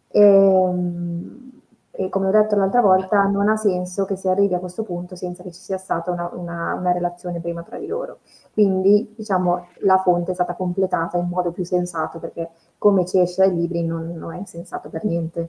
ehm, 0.08 1.52
e, 1.90 2.04
e 2.04 2.08
come 2.08 2.28
ho 2.28 2.30
detto 2.30 2.56
l'altra 2.56 2.80
volta 2.80 3.22
non 3.24 3.48
ha 3.48 3.56
senso 3.56 4.04
che 4.04 4.16
si 4.16 4.28
arrivi 4.28 4.54
a 4.54 4.58
questo 4.58 4.82
punto 4.82 5.14
senza 5.16 5.42
che 5.42 5.52
ci 5.52 5.60
sia 5.60 5.78
stata 5.78 6.10
una, 6.10 6.28
una, 6.32 6.74
una 6.74 6.92
relazione 6.92 7.40
prima 7.40 7.62
tra 7.62 7.78
di 7.78 7.86
loro. 7.86 8.18
Quindi 8.52 9.14
diciamo 9.16 9.68
la 9.80 9.98
fonte 9.98 10.32
è 10.32 10.34
stata 10.34 10.54
completata 10.54 11.16
in 11.16 11.28
modo 11.28 11.52
più 11.52 11.64
sensato 11.64 12.18
perché 12.18 12.50
come 12.78 13.06
ci 13.06 13.20
esce 13.20 13.46
dai 13.46 13.54
libri 13.56 13.84
non, 13.84 14.14
non 14.16 14.34
è 14.34 14.42
sensato 14.44 14.88
per 14.88 15.04
niente. 15.04 15.48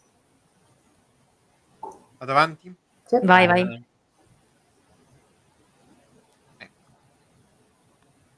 Vado 2.18 2.32
avanti? 2.32 2.76
Sì. 3.06 3.20
Vai, 3.24 3.44
Eh, 3.46 3.48
vai. 3.48 3.86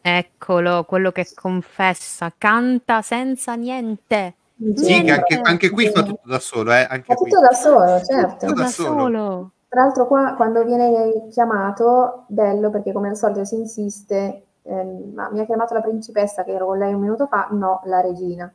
Eccolo, 0.01 0.83
quello 0.83 1.11
che 1.11 1.25
confessa, 1.33 2.31
canta 2.37 3.01
senza 3.01 3.55
niente. 3.55 4.35
Sì, 4.75 5.01
Niente. 5.01 5.03
che 5.05 5.11
anche, 5.11 5.41
anche 5.41 5.69
qui 5.71 5.87
fa 5.89 6.03
tutto 6.03 6.27
da 6.27 6.39
solo, 6.39 6.71
eh? 6.71 6.85
Anche 6.87 7.07
Fa 7.07 7.15
qui. 7.15 7.29
tutto 7.31 7.41
da 7.41 7.51
solo, 7.53 8.03
certo. 8.03 8.45
Tutto 8.45 8.53
da 8.53 8.61
da 8.63 8.67
solo. 8.67 8.99
solo. 8.99 9.54
Tra 9.75 9.83
l'altro 9.83 10.07
qua 10.07 10.35
quando 10.35 10.63
viene 10.63 11.27
chiamato, 11.29 12.23
bello 12.27 12.69
perché 12.69 12.93
come 12.93 13.09
al 13.09 13.17
solito 13.17 13.43
si 13.43 13.55
insiste, 13.55 14.43
ehm, 14.61 15.11
ma 15.13 15.29
mi 15.31 15.41
ha 15.41 15.45
chiamato 15.45 15.73
la 15.73 15.81
principessa 15.81 16.45
che 16.45 16.53
ero 16.53 16.67
con 16.67 16.77
lei 16.77 16.93
un 16.93 17.01
minuto 17.01 17.27
fa, 17.27 17.49
no, 17.51 17.81
la 17.83 17.99
regina. 17.99 18.49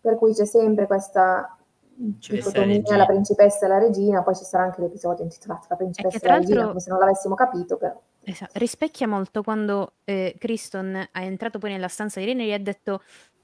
Per 0.00 0.16
cui 0.16 0.32
c'è 0.32 0.46
sempre 0.46 0.86
questa 0.86 1.58
dicotomia, 1.94 2.76
regina. 2.76 2.96
la 2.96 3.04
principessa 3.04 3.66
e 3.66 3.68
la 3.68 3.76
regina, 3.76 4.22
poi 4.22 4.34
ci 4.34 4.44
sarà 4.44 4.62
anche 4.62 4.80
l'episodio 4.80 5.24
intitolato 5.24 5.66
La 5.68 5.76
principessa 5.76 6.16
e 6.16 6.26
la 6.26 6.36
regina, 6.38 6.66
come 6.68 6.80
se 6.80 6.88
non 6.88 6.98
l'avessimo 7.00 7.34
capito, 7.34 7.76
però. 7.76 8.00
Esatto, 8.24 8.58
rispecchia 8.58 9.06
molto 9.06 9.42
quando 9.42 9.92
eh, 10.04 10.36
Criston 10.38 11.06
è 11.12 11.20
entrato 11.20 11.58
poi 11.58 11.72
nella 11.72 11.88
stanza 11.88 12.18
di 12.18 12.24
Rene 12.24 12.44
e 12.44 12.46
gli 12.46 12.52
ha 12.52 12.58
detto 12.58 13.02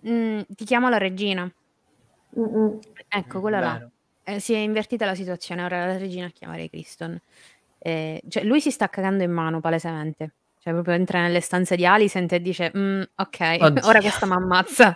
"Mm, 0.09 0.41
ti 0.49 0.65
chiamo 0.65 0.89
la 0.89 0.97
regina. 0.97 1.47
Mm-mm. 2.39 2.79
Ecco, 3.07 3.41
quella 3.41 3.61
là. 3.61 3.91
Eh, 4.29 4.41
si 4.41 4.53
è 4.53 4.59
invertita 4.59 5.07
la 5.07 5.15
situazione, 5.15 5.65
ora 5.65 5.87
la 5.87 5.97
regina 5.97 6.27
a 6.27 6.31
chiamare 6.31 6.69
Criston. 6.69 7.19
Eh, 7.79 8.21
cioè, 8.29 8.45
lui 8.45 8.61
si 8.61 8.71
sta 8.71 8.89
cagando 8.91 9.23
in 9.23 9.31
mano 9.33 9.61
palesemente. 9.61 10.35
Cioè, 10.59 10.75
proprio 10.75 10.95
entra 10.95 11.23
nelle 11.23 11.41
stanze 11.41 11.77
di 11.77 11.87
Alicent 11.87 12.31
e 12.35 12.43
dice 12.43 12.71
"Mm, 12.77 13.01
ok, 13.15 13.57
Oddio. 13.81 13.87
ora 13.87 14.01
questa 14.01 14.27
mi 14.27 14.33
ammazza. 14.33 14.93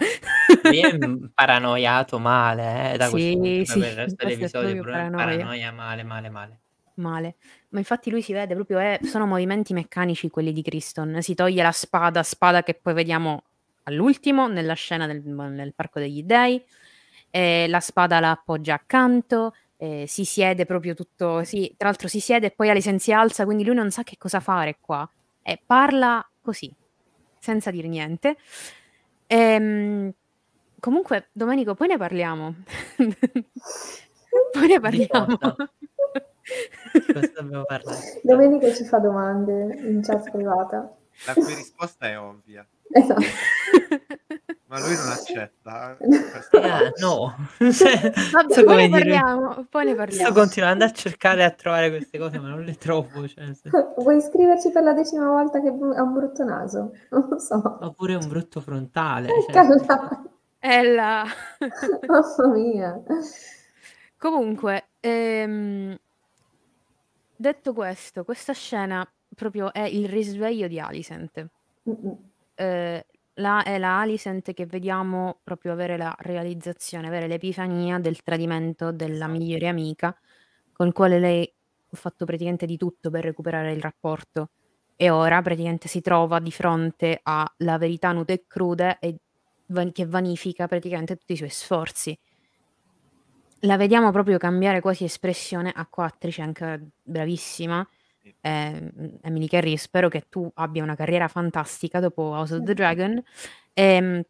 Lui 0.65 0.79
è 0.81 0.99
paranoiato 1.33 2.19
male, 2.19 2.93
eh, 2.93 2.97
da 2.99 3.09
questo 3.09 3.17
Sì, 3.17 3.33
punto, 3.33 3.57
poi 3.57 3.65
sì, 3.65 3.79
per 3.79 3.89
il 3.89 3.95
resto 3.95 4.17
questo 4.23 4.59
dell'episodio 4.59 4.83
paranoia. 4.85 5.25
paranoia 5.25 5.73
male, 5.73 6.03
male, 6.03 6.29
male. 6.29 6.61
Male. 6.97 7.37
Ma 7.71 7.79
infatti 7.79 8.11
lui 8.11 8.21
si 8.21 8.35
vede 8.35 8.55
proprio, 8.55 8.79
è- 8.81 9.01
sono 9.03 9.25
movimenti 9.25 9.73
meccanici 9.73 10.29
quelli 10.29 10.53
di 10.53 10.61
Criston. 10.61 11.23
Si 11.23 11.35
toglie 11.35 11.63
la 11.63 11.73
spada, 11.73 12.23
spada 12.23 12.63
che 12.63 12.75
poi 12.75 12.93
vediamo 12.93 13.45
all'ultimo 13.85 14.47
nella 14.47 14.75
scena 14.75 15.07
del, 15.07 15.23
nel 15.23 15.73
Parco 15.75 16.01
degli 16.01 16.23
Dei. 16.23 16.63
E 17.33 17.67
la 17.67 17.81
spada 17.81 18.21
la 18.21 18.33
appoggia 18.33 18.75
accanto, 18.75 19.55
eh, 19.79 20.05
si 20.07 20.27
siede 20.27 20.67
proprio 20.67 20.95
tutto, 20.95 21.43
sì, 21.45 21.73
tra 21.79 21.89
l'altro 21.89 22.07
si 22.07 22.21
siede 22.21 22.49
e 22.49 22.51
poi 22.51 22.69
Alisen 22.69 22.99
si 22.99 23.11
alza, 23.11 23.47
quindi 23.47 23.65
lui 23.65 23.75
non 23.75 23.91
sa 23.91 24.03
che 24.03 24.19
cosa 24.19 24.39
fare 24.39 24.77
qua. 24.81 25.09
E 25.43 25.59
parla 25.65 26.25
così, 26.43 26.71
senza 27.39 27.71
dire 27.71 27.89
niente. 27.89 28.37
Ehm, 29.27 30.13
comunque, 30.79 31.31
Domenico, 31.33 31.75
poi 31.75 31.89
ne 31.89 31.97
parliamo. 31.97 32.55
poi 34.53 34.69
ne 34.69 34.79
parliamo. 34.79 35.39
Domenica 38.23 38.75
ci 38.75 38.85
fa 38.85 38.99
domande 38.99 39.75
in 39.85 40.03
chat 40.03 40.31
privata. 40.31 40.95
La 41.27 41.35
cui 41.35 41.55
risposta 41.55 42.09
è 42.09 42.19
ovvia, 42.19 42.67
Esatto. 42.93 43.23
Ma 44.73 44.79
lui 44.81 44.97
non 44.97 45.09
accetta. 45.11 45.97
Ah, 46.63 46.91
no, 47.01 47.35
Cioè, 47.59 48.13
Vabbè, 48.33 48.55
so 48.55 48.65
poi 48.65 48.89
ne 48.89 48.89
parliamo, 48.89 49.67
poi 49.69 49.85
ne 49.85 49.95
parliamo. 49.95 50.31
Sto 50.31 50.33
continuando 50.41 50.85
a 50.85 50.91
cercare 50.93 51.45
a 51.45 51.51
trovare 51.51 51.91
queste 51.91 52.19
cose, 52.19 52.39
ma 52.39 52.49
non 52.49 52.63
le 52.63 52.75
trovo. 52.77 53.29
Cioè, 53.29 53.45
senso- 53.55 53.95
Vuoi 53.99 54.17
iscriverci 54.17 54.71
per 54.71 54.83
la 54.83 54.95
decima 54.95 55.27
volta 55.29 55.61
che 55.61 55.69
ha 55.69 55.73
un 56.03 56.13
brutto 56.15 56.45
naso? 56.45 56.93
Non 57.11 57.27
lo 57.29 57.39
so. 57.39 57.79
Oppure 57.83 58.15
un 58.15 58.27
brutto 58.29 58.61
frontale. 58.61 59.29
cioè, 59.43 59.53
Calla. 59.53 60.23
È 60.59 60.83
là. 60.83 61.25
Mamma 62.07 62.55
mia. 62.55 63.03
Comunque, 64.17 64.85
ehm, 65.01 65.99
detto 67.37 67.73
questo, 67.75 68.25
questa 68.25 68.53
scena 68.53 69.07
proprio 69.35 69.73
è 69.73 69.83
il 69.83 70.09
risveglio 70.09 70.67
di 70.69 70.79
Alicent. 70.81 71.47
Mm-mm. 71.89 72.17
Eh, 72.55 73.07
la, 73.35 73.63
è 73.63 73.79
la 73.79 74.01
Alicent 74.01 74.53
che 74.53 74.67
vediamo 74.67 75.41
proprio 75.43 75.73
avere 75.73 75.97
la 75.97 76.15
realizzazione, 76.21 77.07
avere 77.07 77.27
l'epifania 77.27 77.99
del 77.99 78.23
tradimento 78.23 78.93
della 78.93 79.27
Esatto. 79.27 79.31
migliore 79.31 79.69
amica, 79.69 80.17
col 80.73 80.93
quale 80.93 81.19
lei 81.19 81.55
ha 81.91 81.97
fatto 81.97 82.25
praticamente 82.25 82.67
di 82.67 82.77
tutto 82.77 83.11
per 83.11 83.25
recuperare 83.25 83.73
il 83.73 83.81
rapporto. 83.81 84.51
E 84.97 85.11
ora 85.11 85.43
praticamente 85.43 85.89
si 85.89 86.01
trova 86.01 86.39
di 86.39 86.53
fronte 86.53 87.21
alla 87.23 87.79
verità 87.79 88.13
nuda 88.13 88.33
e 88.33 88.45
cruda 88.47 88.99
e 88.99 89.19
va- 89.67 89.91
che 89.91 90.07
vanifica 90.07 90.67
praticamente 90.69 91.17
tutti 91.17 91.33
i 91.33 91.37
suoi 91.37 91.51
sforzi. 91.51 92.19
La 93.65 93.77
vediamo 93.77 94.11
proprio 94.11 94.39
cambiare 94.39 94.81
quasi 94.81 95.05
espressione 95.05 95.73
a 95.75 95.87
qua, 95.87 96.05
attrice 96.07 96.43
anche 96.43 96.91
bravissima. 97.03 97.87
Eh, 98.41 98.93
Emily 99.23 99.47
Carey, 99.47 99.77
spero 99.77 100.09
che 100.09 100.27
tu 100.29 100.51
abbia 100.55 100.83
una 100.83 100.95
carriera 100.95 101.29
fantastica 101.29 102.01
dopo 102.01 102.23
House 102.23 102.55
of 102.55 102.65
the 102.65 102.75
Dragon. 102.75 103.23
È 103.73 104.23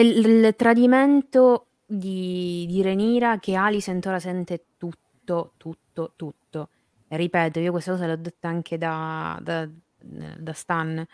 il, 0.00 0.26
il 0.26 0.54
tradimento 0.56 1.66
di, 1.86 2.66
di 2.66 2.82
Renira 2.82 3.38
che 3.38 3.54
Alicent 3.54 4.04
ora 4.06 4.18
sente 4.18 4.64
tutto, 4.76 5.52
tutto, 5.56 6.12
tutto. 6.16 6.68
Ripeto, 7.08 7.60
io 7.60 7.70
questa 7.70 7.92
cosa 7.92 8.06
l'ho 8.06 8.16
detta 8.16 8.48
anche 8.48 8.76
da, 8.76 9.38
da, 9.40 9.68
da 9.98 10.52
Stan. 10.52 11.06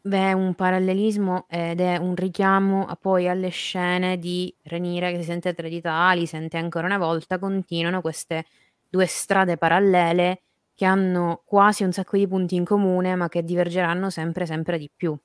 È 0.00 0.32
un 0.32 0.54
parallelismo 0.54 1.46
ed 1.48 1.80
è 1.80 1.96
un 1.96 2.14
richiamo 2.14 2.86
poi 3.00 3.28
alle 3.28 3.48
scene 3.48 4.18
di 4.18 4.54
Renira 4.62 5.10
che 5.10 5.18
si 5.18 5.24
sente 5.24 5.52
tradita 5.52 5.90
da 5.90 6.08
Alicent 6.10 6.54
e 6.54 6.58
ancora 6.58 6.86
una 6.86 6.98
volta 6.98 7.38
continuano 7.38 8.00
queste 8.00 8.44
due 8.88 9.06
strade 9.06 9.56
parallele 9.56 10.42
che 10.74 10.84
hanno 10.84 11.42
quasi 11.44 11.82
un 11.82 11.92
sacco 11.92 12.16
di 12.16 12.28
punti 12.28 12.54
in 12.54 12.64
comune 12.64 13.14
ma 13.14 13.28
che 13.28 13.42
divergeranno 13.42 14.10
sempre 14.10 14.46
sempre 14.46 14.78
di 14.78 14.90
più. 14.94 15.16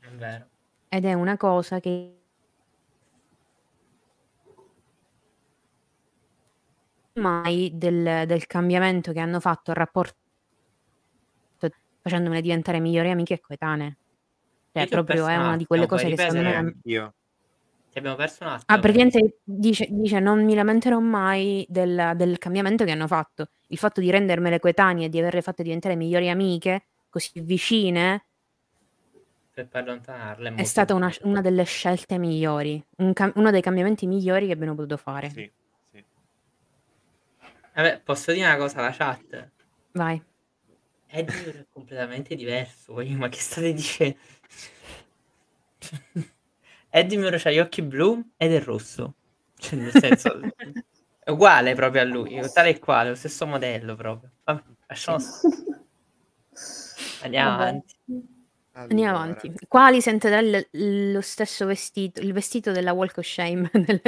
È 0.00 0.08
vero. 0.08 0.46
Ed 0.88 1.04
è 1.04 1.12
una 1.12 1.36
cosa 1.36 1.80
che 1.80 2.14
mai 7.14 7.72
del, 7.74 8.26
del 8.26 8.46
cambiamento 8.46 9.12
che 9.12 9.20
hanno 9.20 9.40
fatto 9.40 9.70
al 9.70 9.76
rapporto 9.76 10.16
facendomele 12.08 12.40
diventare 12.40 12.80
migliori 12.80 13.10
amiche 13.10 13.34
e 13.34 13.40
coetanee. 13.40 13.96
Cioè, 14.72 14.88
proprio 14.88 15.26
è 15.26 15.36
un 15.36 15.44
una 15.44 15.56
di 15.56 15.66
quelle 15.66 15.86
cose 15.86 16.08
che 16.08 16.16
secondo 16.16 16.42
me... 16.42 16.54
Anch'io. 16.54 17.14
Abbiamo 17.98 18.16
perso 18.16 18.44
un 18.44 18.50
attimo. 18.50 18.64
Ah, 18.66 18.80
praticamente 18.80 19.40
dice, 19.44 19.86
dice 19.90 20.20
non 20.20 20.44
mi 20.44 20.54
lamenterò 20.54 20.98
mai 21.00 21.64
del, 21.68 22.12
del 22.16 22.38
cambiamento 22.38 22.84
che 22.84 22.90
hanno 22.90 23.06
fatto. 23.06 23.48
Il 23.68 23.78
fatto 23.78 24.00
di 24.00 24.10
rendermele 24.10 24.58
coetanee 24.58 25.06
e 25.06 25.08
di 25.08 25.18
averle 25.18 25.42
fatte 25.42 25.62
diventare 25.62 25.94
migliori 25.96 26.28
amiche, 26.30 26.86
così 27.08 27.40
vicine, 27.40 28.24
Per 29.52 29.68
allontanarle. 29.70 30.48
è 30.48 30.50
molto 30.50 30.64
stata 30.64 30.94
una, 30.94 31.12
una 31.22 31.40
delle 31.40 31.64
scelte 31.64 32.18
migliori, 32.18 32.82
un 32.98 33.12
cam- 33.12 33.32
uno 33.36 33.50
dei 33.50 33.60
cambiamenti 33.62 34.06
migliori 34.06 34.46
che 34.46 34.52
abbiamo 34.52 34.74
potuto 34.74 34.96
fare. 34.96 35.30
Sì, 35.30 35.50
sì. 35.90 36.04
Vabbè, 37.74 38.00
posso 38.04 38.32
dire 38.32 38.46
una 38.46 38.56
cosa 38.56 38.78
alla 38.78 38.92
chat? 38.92 39.50
Vai. 39.92 40.22
Eddie 41.10 41.60
è 41.60 41.66
completamente 41.72 42.34
diverso. 42.34 42.94
Ma 42.94 43.28
che 43.28 43.38
state 43.38 43.72
dicendo? 43.72 44.16
Eddie 46.98 47.18
Muro 47.18 47.36
ha 47.42 47.50
gli 47.50 47.58
occhi 47.58 47.82
blu 47.82 48.22
ed 48.36 48.52
è 48.52 48.62
rosso. 48.62 49.14
Cioè, 49.58 49.78
nel 49.78 49.90
senso, 49.90 50.40
è 51.18 51.30
uguale 51.30 51.74
proprio 51.74 52.02
a 52.02 52.04
lui, 52.04 52.40
tale 52.52 52.70
e 52.70 52.78
quale, 52.78 53.10
lo 53.10 53.14
stesso 53.14 53.46
modello 53.46 53.94
proprio. 53.96 54.30
Vabbè, 54.44 54.62
lasciamo. 54.86 55.18
Andiamo 57.22 57.50
Vabbè. 57.56 57.62
avanti. 57.68 57.94
Andiamo 58.72 59.18
Allora, 59.18 59.38
avanti. 59.38 59.52
Qua 59.66 59.90
li 59.90 60.00
sente 60.00 60.30
dal- 60.30 60.66
lo 60.70 61.20
stesso 61.20 61.66
vestito, 61.66 62.20
il 62.20 62.32
vestito 62.32 62.70
della 62.70 62.92
Walk 62.92 63.18
of 63.18 63.24
Shame 63.26 63.68
del- 63.74 64.00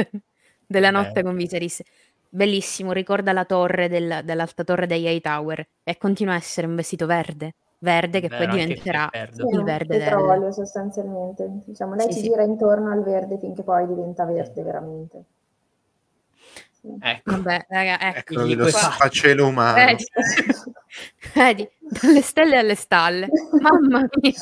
della 0.66 0.90
notte 0.90 1.12
Bello. 1.14 1.28
con 1.28 1.36
Viserys. 1.36 1.82
Bellissimo, 2.28 2.92
ricorda 2.92 3.32
la 3.32 3.44
torre 3.44 3.88
del- 3.88 4.20
dell'alta 4.24 4.62
torre 4.62 4.86
dei 4.86 5.02
Hightower 5.04 5.66
e 5.82 5.96
continua 5.98 6.34
a 6.34 6.36
essere 6.36 6.68
un 6.68 6.76
vestito 6.76 7.06
verde, 7.06 7.54
verde 7.80 8.20
che 8.20 8.28
Vero, 8.28 8.46
poi 8.46 8.58
diventerà 8.58 9.08
verde. 9.10 9.34
Sì, 9.34 9.54
il 9.54 9.62
verde 9.62 9.98
del... 9.98 10.04
petrolio 10.04 10.52
sostanzialmente. 10.52 11.46
Diciamo, 11.66 11.94
lei 11.94 12.06
Sì, 12.06 12.12
ci 12.12 12.20
sì. 12.20 12.28
gira 12.28 12.42
intorno 12.42 12.90
al 12.90 13.02
verde 13.02 13.38
finché 13.38 13.62
poi 13.62 13.86
diventa 13.86 14.24
verde 14.24 14.62
veramente. 14.62 15.24
Ecco. 17.00 17.32
Vabbè, 17.32 17.66
raga, 17.68 18.00
ecco. 18.00 18.40
Ecco, 18.40 18.54
lo 18.54 18.68
sfacelo 18.68 19.46
umano. 19.46 19.74
Vedi? 19.74 20.04
Vedi, 21.34 21.68
dalle 21.78 22.22
stelle 22.22 22.56
alle 22.56 22.74
stalle. 22.74 23.28
Mamma 23.60 24.08
mia. 24.20 24.32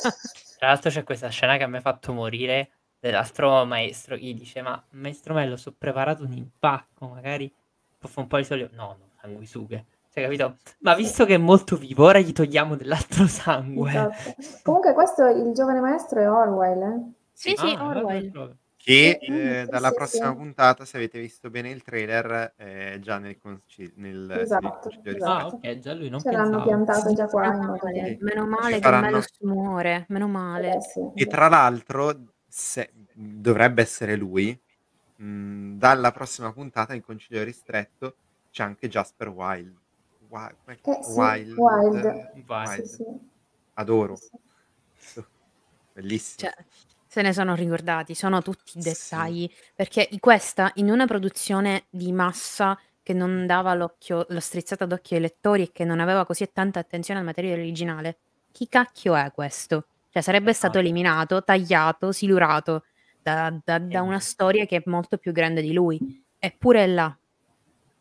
Tra 0.57 0.67
l'altro 0.67 0.89
c'è 0.89 1.03
questa 1.03 1.27
scena 1.29 1.57
che 1.57 1.67
mi 1.67 1.77
ha 1.77 1.81
fatto 1.81 2.13
morire 2.13 2.71
dell'altro 2.99 3.65
maestro 3.65 4.17
gli 4.17 4.33
dice 4.33 4.61
ma 4.61 4.81
maestro 4.91 5.33
Mello 5.33 5.55
ho 5.63 5.73
preparato 5.77 6.23
un 6.23 6.33
impacco 6.33 7.07
magari 7.07 7.51
può 7.97 8.09
fare 8.09 8.21
un 8.21 8.27
po' 8.27 8.37
di 8.37 8.43
solito 8.43 8.75
no 8.75 8.97
no 8.99 9.09
sanguisughe 9.21 9.85
cioè 10.11 10.23
capito 10.23 10.57
ma 10.79 10.95
visto 10.95 11.25
che 11.25 11.35
è 11.35 11.37
molto 11.37 11.75
vivo 11.77 12.05
ora 12.05 12.19
gli 12.19 12.31
togliamo 12.31 12.75
dell'altro 12.75 13.27
sangue 13.27 13.89
Esatto. 13.91 14.35
Comunque 14.63 14.93
questo, 14.93 15.25
il 15.27 15.53
giovane 15.53 15.79
maestro 15.79 16.19
è 16.21 16.29
Orwell, 16.29 16.81
eh? 16.81 17.11
Sì, 17.33 17.53
sì, 17.55 17.73
Ah, 17.77 17.87
Orwell. 17.87 18.57
Che 18.75 19.19
Sì, 19.21 19.25
eh, 19.31 19.61
sì, 19.63 19.69
dalla 19.69 19.89
sì, 19.89 19.93
prossima 19.93 20.29
sì. 20.29 20.35
puntata, 20.35 20.85
se 20.85 20.97
avete 20.97 21.19
visto 21.19 21.49
bene 21.49 21.69
il 21.69 21.83
trailer, 21.83 22.53
è 22.55 22.97
già 23.01 23.17
nel, 23.17 23.37
conci- 23.37 23.91
nel 23.97 24.29
Esatto, 24.39 24.89
sì, 24.89 24.99
nel- 25.03 25.15
esatto. 25.15 25.59
ah 25.59 25.69
ok 25.71 25.77
già 25.79 25.93
lui 25.93 26.09
non 26.09 26.19
Ce 26.21 26.31
l'hanno 26.31 26.61
pensavo 26.61 26.63
piantato 26.65 27.13
già 27.13 27.25
qua. 27.27 27.41
Meno 27.49 27.57
modo 27.65 27.79
male, 27.83 28.03
che- 28.03 28.17
meno 28.21 28.43
Ci 28.43 28.49
male 28.49 28.75
che 28.75 28.81
faranno- 28.81 29.05
Melos 29.05 29.27
muore, 29.41 30.05
meno 30.09 30.27
male. 30.27 30.75
Eh, 30.75 30.81
sì, 30.81 30.99
E 31.13 31.27
tra 31.27 31.47
l'altro, 31.49 32.19
se- 32.47 32.91
dovrebbe 33.13 33.81
essere 33.81 34.15
lui. 34.15 34.57
mh, 35.17 35.77
dalla 35.77 36.11
prossima 36.11 36.51
puntata 36.53 36.93
in 36.93 37.01
concilio 37.01 37.43
ristretto 37.43 38.15
c'è 38.51 38.63
anche 38.63 38.87
Jasper 38.87 39.27
Wild. 39.27 39.75
Wild, 40.29 40.55
Eh, 40.65 40.99
sì, 41.03 41.09
Wild, 41.19 41.57
Wild. 41.57 42.05
eh, 42.05 42.43
Wild. 42.47 42.81
Sì, 42.83 42.95
sì. 42.95 43.03
Adoro. 43.73 44.15
Sì. 44.15 45.23
Bellissimo. 45.93 46.49
Cioè, 46.51 46.65
se 47.07 47.21
ne 47.21 47.33
sono 47.33 47.55
ricordati, 47.55 48.13
sono 48.13 48.41
tutti 48.41 48.79
Sì. 48.81 48.89
dettagli. 48.89 49.49
Perché 49.75 50.07
questa, 50.19 50.71
in 50.75 50.89
una 50.89 51.05
produzione 51.05 51.85
di 51.89 52.11
massa 52.11 52.79
che 53.01 53.13
non 53.13 53.45
dava 53.47 53.73
l'occhio, 53.73 54.25
la 54.29 54.39
strizzata 54.39 54.85
d'occhio 54.85 55.15
ai 55.15 55.23
lettori 55.23 55.63
e 55.63 55.71
che 55.71 55.83
non 55.85 55.99
aveva 55.99 56.25
così 56.25 56.47
tanta 56.53 56.79
attenzione 56.79 57.19
al 57.19 57.25
materiale 57.25 57.61
originale, 57.61 58.19
chi 58.51 58.67
cacchio 58.67 59.15
è 59.15 59.31
questo? 59.33 59.87
Cioè, 60.11 60.21
sarebbe 60.21 60.53
stato 60.53 60.77
eliminato, 60.79 61.43
tagliato, 61.43 62.11
silurato 62.11 62.83
da, 63.21 63.49
da- 63.63 63.79
da 63.79 63.97
Eh. 63.99 64.01
una 64.01 64.19
storia 64.19 64.65
che 64.65 64.77
è 64.77 64.83
molto 64.85 65.17
più 65.17 65.31
grande 65.31 65.61
di 65.61 65.73
lui. 65.73 66.23
Eppure 66.37 66.83
è 66.83 66.87
là. 66.87 67.18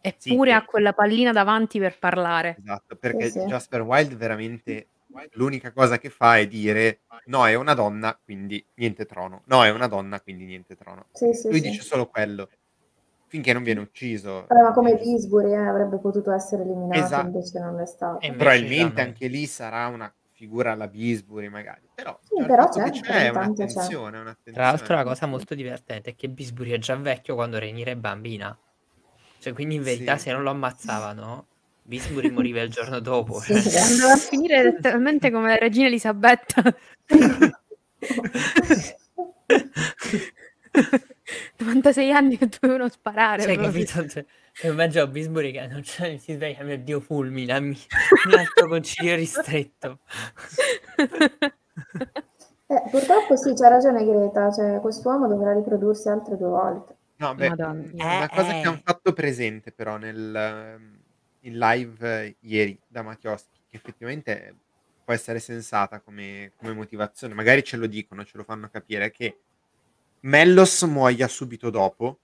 Eppure 0.08 0.50
Sì, 0.50 0.56
ha 0.56 0.64
quella 0.64 0.92
pallina 0.92 1.32
davanti 1.32 1.78
per 1.78 1.98
parlare. 1.98 2.56
Esatto, 2.58 2.96
perché 2.96 3.26
Sì, 3.26 3.40
sì. 3.40 3.46
Jasper 3.46 3.82
Wild 3.82 4.14
veramente 4.16 4.88
l'unica 5.32 5.72
cosa 5.72 5.98
che 5.98 6.10
fa 6.10 6.38
è 6.38 6.46
dire 6.46 7.00
no, 7.26 7.46
è 7.46 7.54
una 7.54 7.74
donna, 7.74 8.18
quindi 8.22 8.64
niente 8.74 9.04
trono. 9.04 9.42
No, 9.46 9.64
è 9.64 9.70
una 9.70 9.86
donna, 9.86 10.20
quindi 10.20 10.44
niente 10.44 10.76
trono. 10.76 11.06
Sì, 11.12 11.32
sì, 11.32 11.48
Lui 11.48 11.60
sì. 11.60 11.68
dice 11.68 11.82
solo 11.82 12.06
quello. 12.06 12.48
Finché 13.26 13.52
non 13.52 13.62
viene 13.62 13.80
ucciso. 13.80 14.46
Vabbè, 14.48 14.62
ma 14.62 14.72
come 14.72 14.96
Bisbury 14.96 15.52
eh, 15.52 15.56
avrebbe 15.56 15.98
potuto 15.98 16.32
essere 16.32 16.62
eliminato, 16.62 17.04
Esatto. 17.04 17.26
invece 17.26 17.58
non 17.60 17.78
è 17.78 17.84
stato. 17.86 18.20
E 18.20 18.32
Probabilmente 18.32 19.02
anche 19.02 19.26
lì 19.26 19.44
sarà 19.44 19.86
una 19.88 20.10
figura 20.32 20.72
alla 20.72 20.88
Bisbury, 20.88 21.48
magari. 21.48 21.86
Però, 21.94 22.18
Sì, 22.22 22.46
però 22.46 22.68
che 22.70 22.80
c'è, 22.80 22.90
c'è, 22.90 23.12
è 23.24 23.26
intanto 23.26 23.52
c'è. 23.54 23.62
un'attenzione, 23.64 24.18
un'attenzione. 24.18 24.52
Tra 24.52 24.62
l'altro 24.62 24.94
la 24.94 25.04
cosa 25.04 25.26
molto 25.26 25.54
divertente 25.54 26.10
è 26.10 26.14
che 26.14 26.28
Bisbury 26.30 26.70
è 26.70 26.78
già 26.78 26.96
vecchio 26.96 27.34
quando 27.34 27.58
Rhaenyra 27.58 27.90
è 27.90 27.96
bambina. 27.96 28.58
Cioè, 29.40 29.52
quindi 29.52 29.76
in 29.76 29.82
verità 29.82 30.16
Sì. 30.16 30.24
se 30.24 30.32
non 30.32 30.42
lo 30.42 30.50
ammazzavano, 30.50 31.46
Bisbury 31.82 32.30
moriva 32.30 32.60
il 32.60 32.70
giorno 32.70 32.98
dopo. 33.00 33.40
Sì, 33.40 33.60
cioè. 33.60 33.80
Andava 33.80 34.12
a 34.12 34.16
finire 34.16 34.62
letteralmente 34.64 35.30
come 35.30 35.48
la 35.48 35.56
regina 35.56 35.86
Elisabetta. 35.86 36.62
96 41.58 42.12
anni 42.12 42.36
che 42.38 42.48
dovevano 42.60 42.88
sparare. 42.88 43.42
Cioè, 43.42 43.54
proprio. 43.56 43.84
capito? 43.84 44.08
Cioè, 44.08 44.70
immagino 44.70 45.06
Bisbury 45.06 45.52
che 45.52 45.66
non 45.66 45.80
c'è, 45.82 46.16
si 46.18 46.34
sveglia, 46.34 46.62
mio 46.62 46.78
Dio, 46.78 47.00
fulminami. 47.00 47.76
Un 48.32 48.38
altro 48.38 48.68
concilio 48.68 49.14
ristretto. 49.14 49.98
Eh, 52.70 52.82
purtroppo 52.90 53.34
sì, 53.34 53.54
c'ha 53.54 53.68
ragione 53.68 54.04
Greta, 54.04 54.52
cioè 54.52 54.78
quest'uomo 54.80 55.26
dovrà 55.26 55.54
riprodursi 55.54 56.10
altre 56.10 56.36
due 56.36 56.48
volte. 56.48 56.97
No, 57.20 57.34
beh, 57.34 57.48
Madonna. 57.48 57.72
mh, 57.82 57.90
una 57.96 58.24
Eh, 58.26 58.28
cosa 58.28 58.52
che 58.52 58.60
eh. 58.60 58.66
hanno 58.68 58.80
fatto 58.84 59.12
presente 59.12 59.72
però 59.72 59.96
nel, 59.96 60.34
ehm, 60.34 61.02
in 61.40 61.58
live 61.58 62.24
eh, 62.26 62.36
ieri 62.40 62.80
da 62.86 63.02
Mattioschi, 63.02 63.58
che 63.68 63.76
effettivamente 63.76 64.56
può 65.02 65.12
essere 65.14 65.40
sensata 65.40 66.00
come, 66.00 66.52
come 66.56 66.72
motivazione, 66.74 67.34
magari 67.34 67.64
ce 67.64 67.76
lo 67.76 67.86
dicono, 67.86 68.24
ce 68.24 68.36
lo 68.36 68.44
fanno 68.44 68.68
capire, 68.68 69.06
è 69.06 69.10
che 69.10 69.40
Mellos 70.20 70.82
muoia 70.82 71.26
subito 71.28 71.70
dopo, 71.70 72.20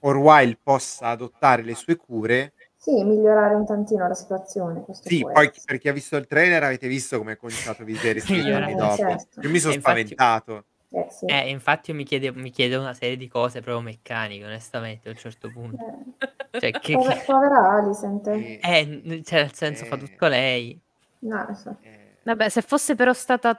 Orwell 0.00 0.58
possa 0.62 1.08
adottare 1.08 1.62
le 1.62 1.74
sue 1.74 1.96
cure, 1.96 2.54
Sì, 2.76 3.02
migliorare 3.02 3.54
un 3.54 3.66
tantino 3.66 4.06
la 4.06 4.14
situazione. 4.14 4.84
Sì, 4.92 5.20
poi 5.20 5.46
essere. 5.46 5.62
per 5.64 5.78
chi 5.78 5.88
ha 5.88 5.92
visto 5.92 6.16
il 6.16 6.26
trailer 6.26 6.62
avete 6.62 6.86
visto 6.86 7.18
come 7.18 7.32
è 7.32 7.36
conciato 7.36 7.82
Viserys 7.84 8.24
Migliorare, 8.30 8.72
giorni 8.74 8.74
dopo, 8.76 8.96
certo. 8.96 9.40
io 9.40 9.50
mi 9.50 9.58
sono 9.58 9.72
E 9.72 9.76
infatti- 9.76 10.00
spaventato. 10.00 10.66
Eh, 10.90 11.06
sì. 11.10 11.26
Eh, 11.26 11.50
infatti 11.50 11.90
io 11.90 11.96
mi 11.96 12.04
chiedo, 12.04 12.32
mi 12.34 12.50
chiedo 12.50 12.80
una 12.80 12.94
serie 12.94 13.16
di 13.16 13.28
cose 13.28 13.60
proprio 13.60 13.82
meccaniche, 13.82 14.44
onestamente, 14.44 15.08
a 15.08 15.12
un 15.12 15.18
certo 15.18 15.50
punto. 15.50 15.84
Eh, 15.84 16.60
Cioè, 16.60 16.70
che, 16.72 16.94
pover- 16.94 17.18
che- 17.18 17.24
povera 17.26 17.70
Alicent. 17.76 18.26
Eh, 18.28 19.22
cioè, 19.24 19.40
nel 19.42 19.52
senso, 19.54 19.84
fa 19.84 19.96
Eh. 19.96 19.98
tutto 19.98 20.26
lei. 20.28 20.80
No, 21.20 21.44
lo 21.46 21.54
so. 21.54 21.76
eh, 21.82 22.16
Vabbè, 22.22 22.48
se 22.48 22.62
fosse 22.62 22.94
però 22.94 23.12
stata 23.12 23.56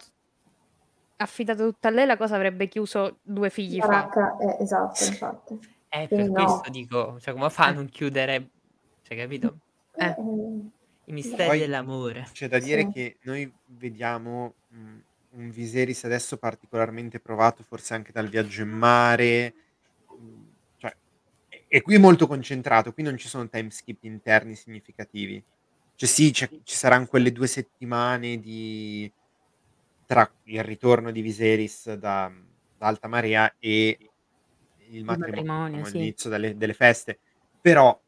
affidata 1.17 1.63
tutta 1.63 1.89
a 1.89 1.91
lei, 1.91 2.05
la 2.05 2.17
cosa 2.17 2.35
avrebbe 2.35 2.67
chiuso 2.67 3.19
due 3.21 3.49
figli 3.49 3.79
fa. 3.79 3.87
Baracca, 3.87 4.37
eh, 4.39 4.63
esatto, 4.63 5.03
infatti. 5.05 5.53
Eh, 5.89 6.07
per 6.07 6.19
Quindi 6.19 6.31
no. 6.31 6.45
questo 6.45 6.69
dico, 6.71 7.19
cioè, 7.19 7.33
come 7.33 7.49
fa 7.49 7.65
a 7.65 7.69
Eh. 7.69 7.73
non 7.73 7.89
chiudere, 7.89 8.49
cioè, 9.03 9.17
capito? 9.17 9.57
Eh. 9.95 10.05
Eh, 10.05 10.15
I 11.05 11.11
misteri 11.11 11.47
Poi- 11.47 11.59
dell'amore. 11.59 12.27
C'è 12.31 12.47
da 12.47 12.59
dire 12.59 12.81
Sì. 12.85 12.91
che 12.91 13.17
noi 13.23 13.51
vediamo 13.65 14.53
mh, 14.69 14.97
un 15.31 15.49
Viserys 15.51 16.03
adesso 16.05 16.37
particolarmente 16.37 17.19
provato, 17.19 17.63
forse 17.63 17.93
anche 17.93 18.11
dal 18.11 18.29
viaggio 18.29 18.61
in 18.61 18.69
mare. 18.69 19.53
mh, 20.07 20.41
Cioè, 20.77 20.95
e- 21.67 21.81
qui 21.81 21.97
molto 21.97 22.27
concentrato, 22.27 22.93
qui 22.93 23.03
non 23.03 23.17
ci 23.17 23.27
sono 23.27 23.47
time 23.49 23.69
skip 23.69 24.03
interni 24.03 24.55
significativi. 24.55 25.43
Cioè 25.95 26.09
sì, 26.09 26.31
ci 26.33 26.47
saranno 26.63 27.07
quelle 27.07 27.31
due 27.31 27.47
settimane 27.47 28.39
di... 28.39 29.11
tra 30.05 30.31
il 30.43 30.63
ritorno 30.63 31.11
di 31.11 31.21
Viserys 31.21 31.93
da, 31.93 32.31
da 32.77 32.87
Alta 32.87 33.07
Marea 33.07 33.53
e 33.59 33.97
il 34.91 35.03
matrimonio, 35.03 35.43
matrimonio, 35.43 35.67
diciamo, 35.69 35.85
sì. 35.85 35.97
l'inizio 35.97 36.29
delle, 36.29 36.57
delle 36.57 36.73
feste. 36.73 37.19
Però 37.61 37.99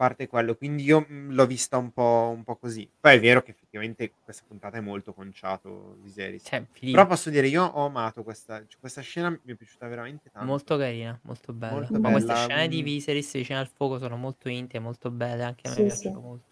parte 0.00 0.28
quello, 0.28 0.54
quindi 0.56 0.82
io 0.82 1.04
mh, 1.06 1.34
l'ho 1.34 1.46
vista 1.46 1.76
un 1.76 1.92
po', 1.92 2.32
un 2.34 2.42
po' 2.42 2.56
così. 2.56 2.88
Poi 2.98 3.16
è 3.16 3.20
vero 3.20 3.42
che 3.42 3.50
effettivamente 3.50 4.14
questa 4.24 4.44
puntata 4.48 4.78
è 4.78 4.80
molto 4.80 5.12
conciato 5.12 5.96
Viserys. 6.00 6.44
Cioè, 6.46 6.64
Però 6.90 7.04
posso 7.06 7.28
dire, 7.28 7.48
io 7.48 7.62
ho 7.64 7.84
amato 7.84 8.22
questa, 8.22 8.64
cioè, 8.66 8.80
questa 8.80 9.02
scena, 9.02 9.28
mi 9.28 9.52
è 9.52 9.54
piaciuta 9.54 9.86
veramente 9.88 10.30
tanto. 10.30 10.46
molto 10.48 10.78
carina, 10.78 11.18
molto 11.24 11.52
bella. 11.52 11.74
Molto 11.74 12.00
Ma 12.00 12.10
queste 12.12 12.32
bella, 12.32 12.40
scene 12.40 12.68
di. 12.68 12.80
Viserys 12.80 13.32
vicino 13.32 13.58
al 13.58 13.68
fuoco 13.68 13.98
sono 13.98 14.16
molto 14.16 14.48
intime, 14.48 14.82
molto 14.82 15.10
belle, 15.10 15.42
anche 15.42 15.66
a 15.66 15.70
me 15.70 15.76
Sì, 15.76 15.82
piacciono 15.82 16.14
sì. 16.20 16.26
molto. 16.26 16.48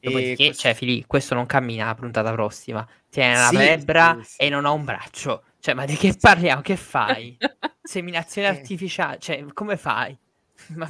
Dopodiché, 0.00 0.44
questo- 0.46 0.62
cioè, 0.62 0.74
Fili, 0.74 1.04
questo 1.06 1.34
non 1.34 1.46
cammina 1.46 1.86
la 1.86 1.94
puntata 1.94 2.30
prossima. 2.32 2.86
Tiene 3.08 3.34
la 3.38 3.46
Sì, 3.48 3.54
plebbra 3.56 4.18
sì, 4.22 4.30
sì. 4.32 4.42
e 4.42 4.48
non 4.50 4.66
ha 4.66 4.70
un 4.70 4.84
braccio. 4.84 5.44
Cioè, 5.58 5.72
ma 5.72 5.86
di 5.86 5.96
che 5.96 6.14
parliamo? 6.20 6.60
Che 6.60 6.76
fai? 6.76 7.34
Seminazione 7.82 8.48
Eh. 8.48 8.50
artificiale? 8.50 9.18
Cioè, 9.18 9.42
come 9.54 9.78
fai? 9.78 10.14
Ma... 10.76 10.86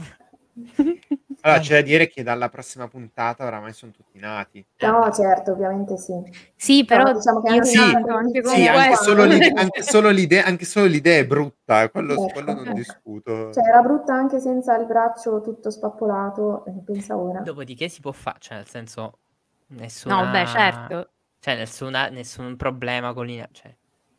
Allora, 1.47 1.61
c'è 1.61 1.75
da 1.75 1.81
dire 1.83 2.09
che 2.09 2.23
dalla 2.23 2.49
prossima 2.49 2.89
puntata 2.89 3.45
oramai 3.45 3.75
sono 3.75 3.93
tutti 3.93 4.19
nati. 4.19 4.65
No, 4.79 5.13
certo, 5.13 5.53
ovviamente 5.53 5.99
sì. 5.99 6.15
Sì, 6.57 6.87
però 6.87 7.05
Però 7.05 7.19
diciamo 7.19 7.43
che 7.43 7.49
anche 7.51 7.65
Sì, 7.67 7.77
tanto, 7.77 8.15
anche 8.15 8.41
con 8.41 8.55
Sì, 8.55 8.67
anche 8.67 8.97
solo, 8.97 9.23
anche 9.61 9.83
solo 9.83 10.09
l'idea, 10.11 10.45
anche 10.47 10.65
solo 10.65 10.87
l'idea 10.87 11.19
è 11.19 11.27
brutta, 11.27 11.91
quello, 11.91 12.15
su 12.15 12.23
Ecco. 12.25 12.33
quello 12.33 12.63
non 12.63 12.73
discuto. 12.73 13.53
Cioè, 13.53 13.63
era 13.63 13.83
brutta 13.83 14.15
anche 14.15 14.41
senza 14.41 14.75
il 14.79 14.87
braccio 14.87 15.43
tutto 15.43 15.69
spappolato, 15.69 16.65
eh, 16.65 16.73
pensa 16.83 17.15
ora. 17.15 17.41
Dopodiché 17.41 17.91
si 17.91 18.01
può 18.01 18.13
fare, 18.13 18.39
cioè, 18.41 18.57
nel 18.57 18.69
senso, 18.69 19.19
nessuna... 19.67 20.25
No, 20.25 20.31
beh, 20.31 20.47
certo. 20.47 21.11
Cioè, 21.41 21.57
nessuna, 21.57 22.09
nessun 22.09 22.57
problema 22.57 23.13
con 23.13 23.27
l'ina... 23.27 23.47
Cioè, 23.53 23.77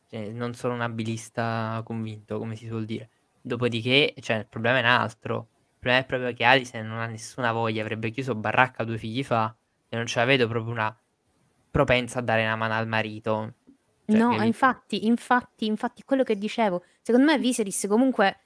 cioè, 0.07 0.30
non 0.30 0.53
sono 0.53 0.76
un 0.76 0.81
abilista 0.81 1.81
convinto, 1.84 2.38
come 2.38 2.56
si 2.56 2.68
suol 2.68 2.85
dire. 2.85 3.10
Dopodiché, 3.41 4.14
cioè, 4.19 4.38
il 4.38 4.47
problema 4.47 4.77
è 4.77 4.81
un 4.81 4.88
altro. 4.88 5.47
Problema 5.86 6.03
è 6.03 6.07
proprio 6.07 6.34
che 6.34 6.44
Alice 6.44 6.82
non 6.82 6.98
ha 6.98 7.06
nessuna 7.06 7.52
voglia, 7.52 7.84
avrebbe 7.84 8.10
chiuso 8.10 8.34
baracca 8.34 8.84
due 8.84 8.98
figli 8.98 9.24
fa 9.24 9.56
e 9.88 9.95
non 9.95 10.07
ce 10.07 10.18
la 10.18 10.26
vedo 10.26 10.48
proprio 10.48 10.72
una 10.74 10.98
propensa 11.70 12.18
a 12.18 12.22
dare 12.24 12.41
una 12.44 12.56
mano 12.56 12.74
al 12.74 12.88
marito. 12.88 13.53
Cioè, 14.07 14.18
no, 14.18 14.32
capito? 14.32 14.45
infatti, 14.45 15.06
infatti, 15.06 15.68
infatti, 15.68 16.03
quello 16.03 16.24
che 16.24 16.40
dicevo, 16.40 16.82
secondo 17.03 17.28
me 17.28 17.38
Viserys 17.38 17.86
comunque 17.88 18.38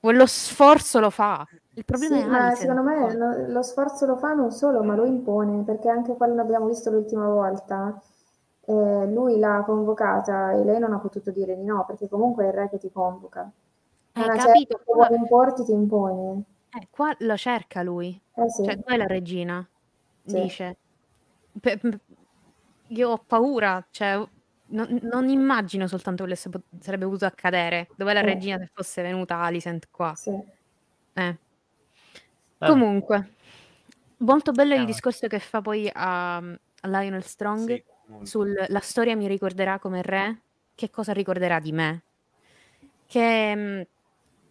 quello 0.00 0.26
sforzo 0.26 0.98
lo 0.98 1.10
fa. 1.10 1.46
Il 1.74 1.84
problema 1.84 2.16
Sì, 2.16 2.20
è 2.20 2.26
ma 2.26 2.54
secondo 2.56 2.82
me 2.82 3.14
lo, 3.14 3.52
lo 3.52 3.62
sforzo 3.62 4.04
lo 4.06 4.16
fa 4.16 4.32
non 4.32 4.50
solo, 4.50 4.82
ma 4.82 4.96
lo 4.96 5.04
impone, 5.04 5.62
perché 5.62 5.88
anche 5.88 6.16
quando 6.16 6.40
abbiamo 6.40 6.66
visto 6.66 6.90
l'ultima 6.90 7.28
volta, 7.28 8.02
eh, 8.66 9.06
lui 9.12 9.38
l'ha 9.38 9.62
convocata 9.64 10.50
e 10.54 10.64
lei 10.64 10.80
non 10.80 10.92
ha 10.92 10.98
potuto 10.98 11.30
dire 11.30 11.54
di 11.54 11.62
no, 11.62 11.84
perché 11.86 12.08
comunque 12.08 12.46
è 12.46 12.48
il 12.48 12.54
re 12.54 12.68
che 12.68 12.78
ti 12.78 12.90
convoca. 12.90 13.48
Hai 14.14 14.24
Una 14.24 14.36
capito? 14.36 14.74
certa, 14.74 14.92
vuoi 14.92 15.14
importi, 15.16 15.62
ti 15.64 15.70
imponi. 15.72 16.44
Eh, 16.76 16.88
qua 16.90 17.14
lo 17.20 17.36
cerca 17.36 17.82
lui. 17.82 18.20
Eh 18.34 18.48
sì. 18.50 18.64
Cioè, 18.64 18.76
dov'è 18.76 18.96
la 18.96 19.06
regina? 19.06 19.66
Sì. 20.24 20.40
Dice. 20.42 20.76
Pe- 21.60 21.78
pe- 21.78 22.00
io 22.88 23.10
ho 23.10 23.18
paura, 23.18 23.84
cioè, 23.90 24.20
non, 24.66 24.98
non 25.02 25.28
immagino 25.28 25.86
soltanto 25.86 26.24
quello 26.24 26.34
che 26.38 26.40
se- 26.48 26.80
sarebbe 26.80 27.04
potuto 27.06 27.26
accadere. 27.26 27.88
Dov'è 27.96 28.12
la 28.12 28.20
Eh. 28.20 28.24
regina 28.24 28.58
se 28.58 28.70
fosse 28.72 29.02
venuta 29.02 29.36
Alicent 29.40 29.88
qua? 29.90 30.14
Sì. 30.14 30.30
Eh. 31.14 31.38
Comunque, 32.58 33.28
molto 34.18 34.52
bello 34.52 34.74
il 34.74 34.82
Ah. 34.82 34.84
discorso 34.84 35.26
che 35.26 35.38
fa 35.38 35.60
poi 35.60 35.90
a, 35.92 36.36
a 36.36 36.46
Lionel 36.82 37.22
Strong 37.24 37.66
Sì, 37.68 37.84
molto. 38.06 38.26
sul 38.26 38.64
la 38.68 38.80
storia 38.80 39.14
mi 39.16 39.26
ricorderà 39.28 39.78
come 39.78 40.02
re, 40.02 40.40
che 40.74 40.88
cosa 40.90 41.12
ricorderà 41.12 41.60
di 41.60 41.72
me. 41.72 42.02
Che 43.06 43.54
mh, 43.54 43.86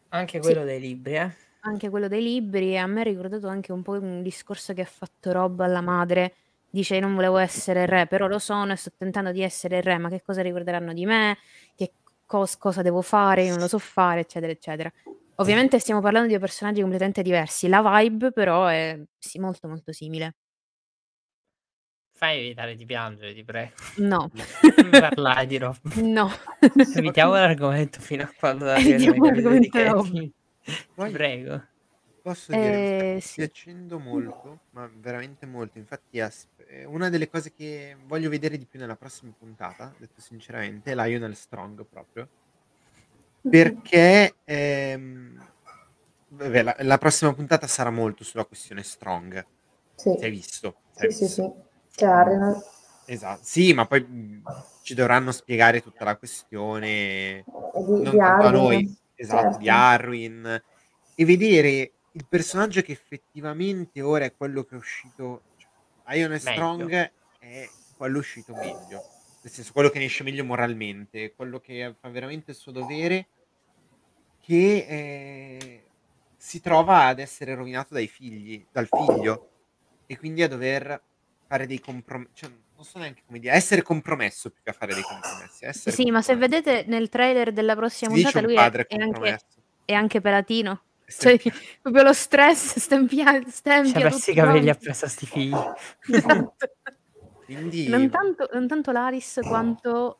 Anche 0.09 0.41
Sì. 0.43 0.47
quello 0.51 0.63
dei 0.63 0.79
libri, 0.79 1.15
eh. 1.15 1.33
Anche 1.65 1.89
quello 1.89 2.07
dei 2.07 2.21
libri 2.21 2.77
a 2.77 2.85
me 2.87 3.01
ha 3.01 3.03
ricordato 3.03 3.47
anche 3.47 3.71
un 3.71 3.81
po' 3.81 3.93
un 3.93 4.21
discorso 4.21 4.73
che 4.73 4.81
ha 4.81 4.85
fatto 4.85 5.31
Rob 5.31 5.59
alla 5.61 5.81
madre. 5.81 6.35
Dice: 6.69 6.99
non 6.99 7.13
volevo 7.15 7.37
essere 7.37 7.85
re, 7.85 8.07
però 8.07 8.27
lo 8.27 8.39
sono 8.39 8.71
e 8.73 8.75
sto 8.75 8.91
tentando 8.97 9.31
di 9.31 9.41
essere 9.41 9.81
re, 9.81 9.97
ma 9.97 10.09
che 10.09 10.21
cosa 10.23 10.41
ricorderanno 10.41 10.93
di 10.93 11.05
me? 11.05 11.37
Che 11.75 11.91
cos- 12.25 12.57
cosa 12.57 12.81
devo 12.81 13.01
fare? 13.01 13.43
Io 13.43 13.51
non 13.51 13.59
lo 13.59 13.67
so 13.67 13.77
fare, 13.79 14.21
eccetera, 14.21 14.51
eccetera. 14.51 14.91
Ovviamente 15.37 15.79
stiamo 15.79 16.01
parlando 16.01 16.27
di 16.27 16.37
personaggi 16.39 16.81
completamente 16.81 17.21
diversi. 17.21 17.67
La 17.67 17.81
vibe, 17.99 18.31
però, 18.31 18.67
è 18.67 18.99
sì, 19.17 19.39
molto, 19.39 19.67
molto 19.67 19.91
simile. 19.91 20.35
Fai 22.15 22.39
evitare 22.39 22.75
di 22.75 22.85
piangere, 22.85 23.33
ti 23.33 23.43
prego. 23.43 23.71
No, 23.97 24.29
Non 24.31 24.89
parlare 24.89 25.45
di 25.45 25.57
Rob. 25.57 25.77
no. 26.01 26.29
Evitiamo 26.95 27.33
l'argomento 27.33 27.99
fino 27.99 28.23
a 28.23 28.31
quando 28.37 28.65
capitoli 28.65 29.05
l'argomento 29.19 29.83
Rob. 29.83 30.31
Poi- 30.95 31.11
prego. 31.11 31.61
Posso 32.21 32.53
dire, 32.53 32.77
mi 32.77 32.85
Eh, 32.85 33.19
sta 33.19 33.27
sì. 33.27 33.35
piacendo 33.35 33.99
molto, 33.99 34.61
ma 34.71 34.89
veramente 34.95 35.45
molto. 35.45 35.77
Infatti, 35.77 36.19
è 36.19 36.85
una 36.85 37.09
delle 37.09 37.27
cose 37.29 37.51
che 37.51 37.97
voglio 38.05 38.29
vedere 38.29 38.57
di 38.57 38.65
più 38.65 38.79
nella 38.79 38.95
prossima 38.95 39.33
puntata, 39.37 39.93
detto 39.99 40.21
sinceramente, 40.21 40.91
è 40.91 40.95
Lionel 40.95 41.35
Strong 41.35 41.85
proprio. 41.85 42.29
Perché 43.49 44.37
ehm, 44.45 45.51
vabbè, 46.29 46.61
la, 46.63 46.75
la 46.79 46.97
prossima 46.97 47.33
puntata 47.33 47.67
sarà 47.67 47.89
molto 47.89 48.23
sulla 48.23 48.45
questione 48.45 48.83
Strong. 48.83 49.45
Sì, 49.95 50.15
Si 50.17 50.25
è 50.25 50.29
visto. 50.29 50.77
sì, 50.93 51.11
sì, 51.11 51.25
visto. 51.25 51.41
sì. 51.41 51.51
Cioè, 51.95 52.09
Arena... 52.09 52.57
Esatto. 53.05 53.41
Sì, 53.43 53.73
ma 53.73 53.85
poi 53.85 54.01
mh, 54.01 54.43
ci 54.81 54.93
dovranno 54.93 55.31
spiegare 55.31 55.81
tutta 55.81 56.05
la 56.05 56.15
questione 56.17 57.43
di, 57.43 58.01
non 58.01 58.11
di 58.13 58.17
tanto 58.17 58.47
a 58.47 58.51
noi, 58.51 58.97
esatto, 59.15 59.41
certo. 59.43 59.57
di 59.59 59.69
Arwin 59.69 60.63
e 61.15 61.25
vedere 61.25 61.91
il 62.11 62.25
personaggio 62.27 62.81
che 62.81 62.91
effettivamente 62.91 64.01
ora 64.01 64.25
è 64.25 64.35
quello 64.35 64.63
che 64.63 64.75
è 64.75 64.77
uscito, 64.77 65.43
cioè, 65.57 66.15
Ion. 66.15 66.37
Strong 66.39 67.11
è 67.39 67.69
quello 67.97 68.19
uscito 68.19 68.53
meglio, 68.53 69.03
nel 69.41 69.51
senso 69.51 69.71
quello 69.73 69.89
che 69.89 69.99
ne 69.99 70.05
esce 70.05 70.23
meglio 70.23 70.43
moralmente, 70.43 71.33
quello 71.35 71.59
che 71.59 71.95
fa 71.99 72.09
veramente 72.09 72.51
il 72.51 72.57
suo 72.57 72.71
dovere, 72.71 73.27
che 74.41 74.85
eh, 74.87 75.83
si 76.35 76.59
trova 76.59 77.05
ad 77.05 77.19
essere 77.19 77.55
rovinato 77.55 77.93
dai 77.93 78.07
figli, 78.07 78.65
dal 78.71 78.87
figlio 78.87 79.49
e 80.05 80.17
quindi 80.17 80.43
a 80.43 80.47
dover 80.47 81.01
fare 81.47 81.65
dei 81.65 81.79
compromessi, 81.79 82.31
cioè, 82.33 82.51
non 82.83 82.91
so 82.91 82.99
neanche 82.99 83.23
come 83.25 83.39
dire, 83.39 83.53
essere 83.53 83.81
compromesso 83.81 84.49
più 84.51 84.61
che 84.63 84.69
a 84.69 84.73
fare 84.73 84.93
dei 84.93 85.03
compromessi. 85.03 85.91
Sì, 85.91 86.11
ma 86.11 86.21
se 86.21 86.33
compromesso. 86.33 86.61
vedete 86.61 86.83
nel 86.89 87.09
trailer 87.09 87.51
della 87.53 87.75
prossima 87.75 88.13
Si 88.13 88.21
puntata, 88.21 88.39
un 88.39 88.45
lui 88.45 88.53
è, 88.53 88.57
padre 88.57 88.85
è 88.87 88.93
anche, 88.95 89.05
compromesso. 89.05 89.45
è 89.85 89.93
anche 89.93 90.21
pelatino. 90.21 90.81
Essere 91.05 91.39
Cioè, 91.39 91.53
proprio 91.81 92.03
lo 92.03 92.13
stress 92.13 92.77
stempia, 92.79 93.41
stempia 93.49 93.99
ha 93.99 94.01
persi 94.09 94.31
i 94.31 94.33
capelli 94.35 94.69
appresso 94.69 95.05
a 95.05 95.07
sti 95.07 95.25
figli. 95.25 95.55
Esatto. 96.09 96.55
Quindi 97.45 97.87
Non 97.89 98.09
tanto, 98.09 98.49
non 98.53 98.67
tanto 98.67 98.91
l'Aris 98.91 99.39
quanto 99.43 100.19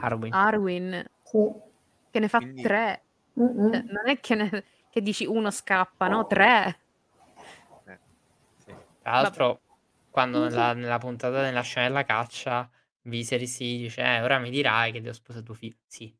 Harwin. 0.00 0.32
Arwin, 0.32 1.04
Sì. 1.22 1.38
che 2.10 2.18
ne 2.20 2.28
fa 2.28 2.38
Quindi- 2.38 2.62
tre. 2.62 3.02
Cioè, 3.34 3.44
non 3.88 4.02
è 4.06 4.20
che, 4.20 4.34
ne- 4.36 4.64
che 4.90 5.00
dici 5.02 5.24
uno 5.26 5.50
scappa, 5.50 6.06
no? 6.08 6.26
Tre. 6.26 6.78
eh, 7.86 7.98
sì. 8.58 8.72
Tra 9.02 9.10
l'altro, 9.12 9.60
quando 10.14 10.44
nella, 10.44 10.74
nella 10.74 10.98
puntata 10.98 11.42
della 11.42 11.62
scena 11.62 11.88
della 11.88 12.04
caccia, 12.04 12.70
Viserys 13.02 13.58
gli 13.58 13.80
dice, 13.80 14.00
eh, 14.00 14.22
ora 14.22 14.38
mi 14.38 14.48
dirai 14.48 14.92
che 14.92 15.00
devo 15.00 15.12
sposare 15.12 15.44
tuo 15.44 15.54
figlio. 15.54 15.74
Sì, 15.88 16.16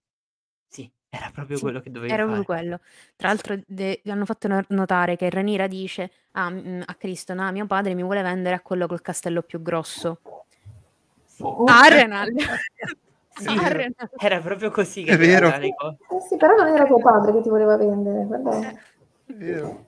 sì, 0.67 0.91
era 1.09 1.31
proprio 1.33 1.59
Sì, 1.59 1.63
quello 1.63 1.79
che 1.79 1.93
dovevi 1.93 2.13
Era 2.13 2.25
fare. 2.25 2.43
proprio 2.43 2.57
quello. 2.57 2.81
Tra 3.15 3.29
l'altro 3.29 3.57
de- 3.65 4.01
gli 4.03 4.11
hanno 4.11 4.25
fatto 4.25 4.49
no- 4.49 4.65
notare 4.71 5.15
che 5.15 5.31
Ranira 5.31 5.69
dice 5.69 6.11
ah, 6.33 6.53
a 6.87 6.95
Cristo, 6.97 7.35
no, 7.35 7.53
mio 7.53 7.67
padre 7.67 7.95
mi 7.95 8.03
vuole 8.03 8.23
vendere 8.23 8.57
a 8.57 8.61
quello 8.61 8.89
col 8.89 9.01
castello 9.01 9.43
più 9.43 9.63
grosso. 9.63 10.21
Sì. 11.25 11.45
Arenal! 11.67 12.33
Sì, 13.29 13.49
Arenal! 13.49 14.11
Era 14.19 14.41
proprio 14.41 14.73
così 14.73 15.05
che 15.05 15.13
È 15.13 15.17
vero. 15.17 15.53
Eh 15.55 15.73
sì, 16.29 16.37
però 16.37 16.57
non 16.57 16.67
era 16.67 16.85
tuo 16.85 16.99
padre 16.99 17.31
che 17.33 17.43
ti 17.43 17.49
voleva 17.49 17.77
vendere, 17.77 18.25
guarda. 18.25 18.73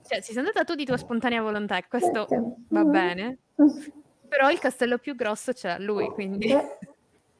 Cioè, 0.07 0.21
si 0.21 0.31
sei 0.31 0.39
andata 0.39 0.63
tu 0.63 0.75
di 0.75 0.85
tua 0.85 0.97
spontanea 0.97 1.41
volontà 1.41 1.77
e 1.77 1.85
questo 1.87 2.27
va 2.69 2.83
bene. 2.83 3.37
Però 4.27 4.49
il 4.51 4.59
castello 4.59 4.97
più 4.97 5.15
grosso 5.15 5.53
c'è 5.53 5.79
lui, 5.79 6.07
quindi 6.09 6.47
Eh, 6.47 6.77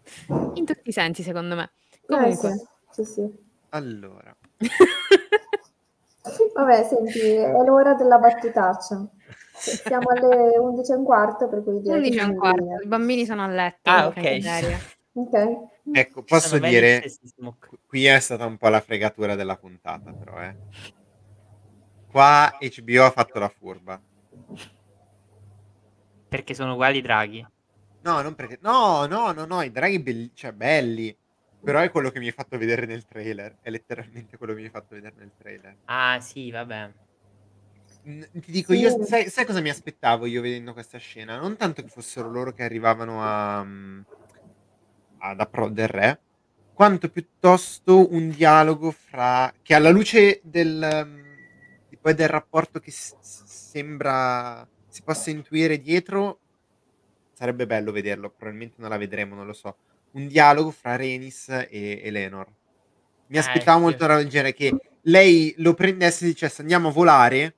in 0.56 0.66
tutti 0.66 0.90
i 0.90 0.92
sensi, 0.92 1.22
secondo 1.22 1.56
me. 1.56 1.72
eh, 1.92 2.06
Comunque, 2.08 2.68
sì, 2.92 3.04
sì, 3.04 3.12
sì. 3.12 3.46
Allora, 3.70 4.36
Vabbè, 6.56 6.84
senti, 6.84 7.20
è 7.20 7.64
l'ora 7.64 7.94
della 7.94 8.18
battutaccia. 8.18 9.08
Siamo 9.54 10.10
alle 10.10 10.58
11 10.58 10.92
e 10.92 10.96
un 10.96 11.04
quarto, 11.04 11.48
per 11.48 11.64
cui 11.64 11.82
direi 11.82 12.02
che 12.02 12.08
11 12.10 12.20
e 12.20 12.24
un 12.24 12.38
quarto, 12.38 12.84
i 12.84 12.88
bambini 12.88 13.26
sono 13.26 13.44
a 13.44 13.48
letto. 13.48 13.90
Ah, 13.90 14.08
ok. 14.08 14.18
miseria. 14.18 14.78
Ok. 15.14 15.58
ecco, 15.94 16.24
posso 16.24 16.60
dire, 16.60 17.04
qui 17.88 18.06
è 18.06 18.20
stata 18.20 18.46
un 18.46 18.58
po' 18.58 18.70
la 18.70 18.82
fregatura 18.82 19.36
della 19.36 19.58
puntata, 19.58 20.12
però, 20.12 20.40
eh. 20.42 20.56
Qua 22.18 22.58
HBO 22.60 23.04
ha 23.04 23.12
fatto 23.12 23.38
la 23.38 23.48
furba. 23.48 24.02
Perché 26.28 26.56
sono 26.56 26.74
uguali 26.74 26.98
i 26.98 27.02
draghi. 27.02 27.46
No, 28.02 28.22
non 28.22 28.34
perché... 28.34 28.58
No, 28.60 29.06
no, 29.06 29.32
no, 29.34 29.46
no, 29.46 29.62
i 29.62 29.70
draghi 29.70 30.00
belli, 30.00 30.32
cioè 30.34 30.52
belli. 30.52 31.16
Però 31.64 31.80
è 31.80 31.92
quello 31.92 32.10
che 32.10 32.18
mi 32.18 32.26
hai 32.26 32.32
fatto 32.32 32.58
vedere 32.58 32.88
nel 32.88 33.06
trailer. 33.06 33.58
È 33.62 33.70
letteralmente 33.70 34.36
quello 34.36 34.54
che 34.54 34.60
mi 34.62 34.66
hai 34.66 34.72
fatto 34.72 34.96
vedere 34.96 35.14
nel 35.20 35.32
trailer. 35.38 35.76
Ah, 35.86 36.20
sì, 36.20 36.50
vabbè. 36.50 36.92
Mm, 38.10 38.22
Ti 38.34 38.52
dico, 38.52 38.74
Sì. 38.74 38.80
io 38.80 39.06
sai, 39.06 39.30
sai 39.30 39.46
cosa 39.46 39.62
mi 39.62 39.70
aspettavo 39.70 40.26
io 40.26 40.42
vedendo 40.42 40.74
questa 40.74 40.98
scena? 40.98 41.38
Non 41.38 41.56
tanto 41.56 41.84
che 41.84 41.90
fossero 41.90 42.32
loro 42.32 42.52
che 42.52 42.64
arrivavano 42.64 43.22
a, 43.24 43.64
mm, 43.64 44.02
ad 45.20 45.40
Appro 45.40 45.70
del 45.70 45.88
Re, 45.88 46.20
quanto 46.74 47.10
piuttosto 47.10 48.12
un 48.12 48.32
dialogo 48.32 48.90
fra... 48.90 49.54
che 49.62 49.76
alla 49.76 49.92
luce 49.92 50.40
del, 50.44 51.04
mm, 51.06 51.27
poi 52.08 52.16
del 52.16 52.30
rapporto 52.30 52.80
che 52.80 52.90
s- 52.90 53.18
sembra 53.20 54.66
si 54.88 55.02
possa 55.02 55.30
intuire 55.30 55.78
dietro, 55.82 56.40
sarebbe 57.34 57.66
bello 57.66 57.92
vederlo, 57.92 58.30
probabilmente 58.30 58.76
non 58.78 58.90
la 58.90 58.98
vedremo, 58.98 59.36
non 59.36 59.46
lo 59.46 59.52
so. 59.52 59.76
Un 60.12 60.28
dialogo 60.28 60.72
fra 60.72 60.96
Renis 60.96 61.50
e 61.50 62.00
Eleanor. 62.02 62.48
Mi 63.28 63.36
Eh, 63.36 63.40
aspettavo 63.40 63.80
sì. 63.80 63.84
molto 63.84 64.06
del 64.08 64.30
genere, 64.30 64.54
che 64.54 64.74
lei 65.02 65.54
lo 65.58 65.74
prendesse 65.74 66.24
e 66.24 66.30
dicesse 66.30 66.62
andiamo 66.62 66.88
a 66.88 66.92
volare, 66.92 67.56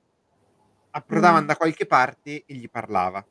approdavano 0.90 1.44
Mm. 1.44 1.46
da 1.46 1.56
qualche 1.56 1.86
parte 1.86 2.42
e 2.44 2.54
gli 2.54 2.68
parlava. 2.68 3.24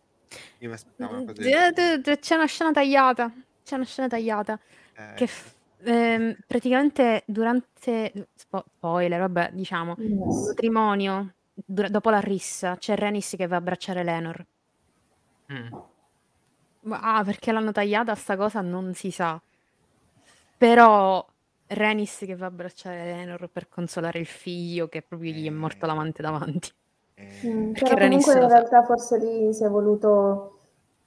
Io 0.60 0.70
mi 0.70 0.74
aspettavo 0.76 1.16
una 1.18 1.26
cosa 1.26 1.42
Eh, 1.42 2.02
eh, 2.06 2.20
C'è 2.20 2.36
una 2.36 2.46
scena 2.46 2.72
tagliata. 2.72 3.30
C'è 3.62 3.76
una 3.76 3.84
scena 3.84 4.08
tagliata. 4.08 4.58
Eh, 4.96 5.14
Che 5.16 5.28
f- 5.28 5.54
ehm, 5.84 6.36
praticamente 6.48 7.24
durante. 7.26 8.28
spo- 8.36 8.66
spoiler, 8.76 9.20
vabbè, 9.20 9.52
diciamo. 9.54 9.96
Il 9.98 10.12
Yes. 10.12 10.48
matrimonio, 10.48 11.34
dura- 11.54 11.90
dopo 11.90 12.10
la 12.10 12.20
rissa, 12.20 12.78
c'è 12.78 12.96
Renis 12.96 13.36
che 13.38 13.48
va 13.48 13.56
a 13.56 13.60
abbracciare 13.60 14.04
Lenor. 14.04 14.46
Mm. 15.52 15.74
Ah, 16.92 17.24
perché 17.24 17.52
l'hanno 17.52 17.72
tagliata 17.72 18.16
sta 18.16 18.36
cosa 18.38 18.62
non 18.62 18.94
si 18.94 19.12
sa. 19.12 19.42
Però 20.58 21.26
Renis 21.68 22.18
che 22.26 22.36
va 22.36 22.46
a 22.46 22.50
abbracciare 22.50 23.06
Lenor 23.06 23.50
per 23.50 23.70
consolare 23.70 24.20
il 24.20 24.26
figlio 24.26 24.88
che 24.90 25.02
proprio 25.02 25.32
gli 25.34 25.46
è 25.48 25.50
morto 25.50 25.86
Eh. 25.86 25.88
l'amante 25.88 26.22
davanti. 26.22 26.70
eh, 27.16 27.48
Mm, 27.48 27.72
Perché 27.72 27.94
però 27.94 27.96
Renis 27.96 28.26
comunque 28.26 28.34
in 28.34 28.40
sa. 28.42 28.48
realtà 28.48 28.84
forse 28.84 29.18
lì 29.18 29.54
si 29.54 29.64
è 29.64 29.70
voluto 29.70 30.59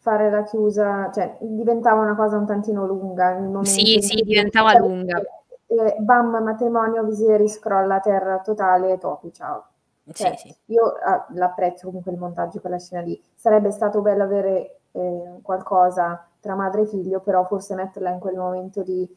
fare 0.03 0.31
la 0.31 0.43
chiusa, 0.43 1.13
cioè 1.13 1.37
diventava 1.39 2.01
una 2.03 2.17
cosa 2.17 2.37
un 2.37 2.45
tantino 2.45 2.85
lunga 2.85 3.31
il 3.31 3.45
momento 3.45 3.71
Sì, 3.71 4.01
sì, 4.01 4.21
diventava 4.23 4.77
lunga. 4.77 5.23
E 5.67 5.95
bam, 6.01 6.43
matrimonio, 6.43 7.05
Viserys 7.05 7.59
scrolla 7.59 7.95
a 7.95 8.01
terra 8.01 8.41
totale, 8.41 8.99
topi, 8.99 9.33
ciao. 9.33 9.65
Cioè, 10.13 10.37
Sì, 10.37 10.49
sì. 10.49 10.57
Io 10.73 10.95
ah, 11.05 11.25
l'apprezzo 11.35 11.87
comunque 11.87 12.11
il 12.11 12.19
montaggio, 12.19 12.61
quella 12.61 12.81
scena 12.81 13.01
lì. 13.03 13.19
Sarebbe 13.37 13.71
stato 13.71 14.01
bello 14.01 14.25
avere 14.25 14.79
eh, 14.91 15.39
qualcosa 15.41 16.27
tra 16.41 16.57
madre 16.57 16.81
e 16.83 16.87
figlio, 16.87 17.21
però 17.21 17.45
forse 17.45 17.77
metterla 17.77 18.11
in 18.11 18.19
quel 18.19 18.35
momento 18.35 18.83
di... 18.83 19.09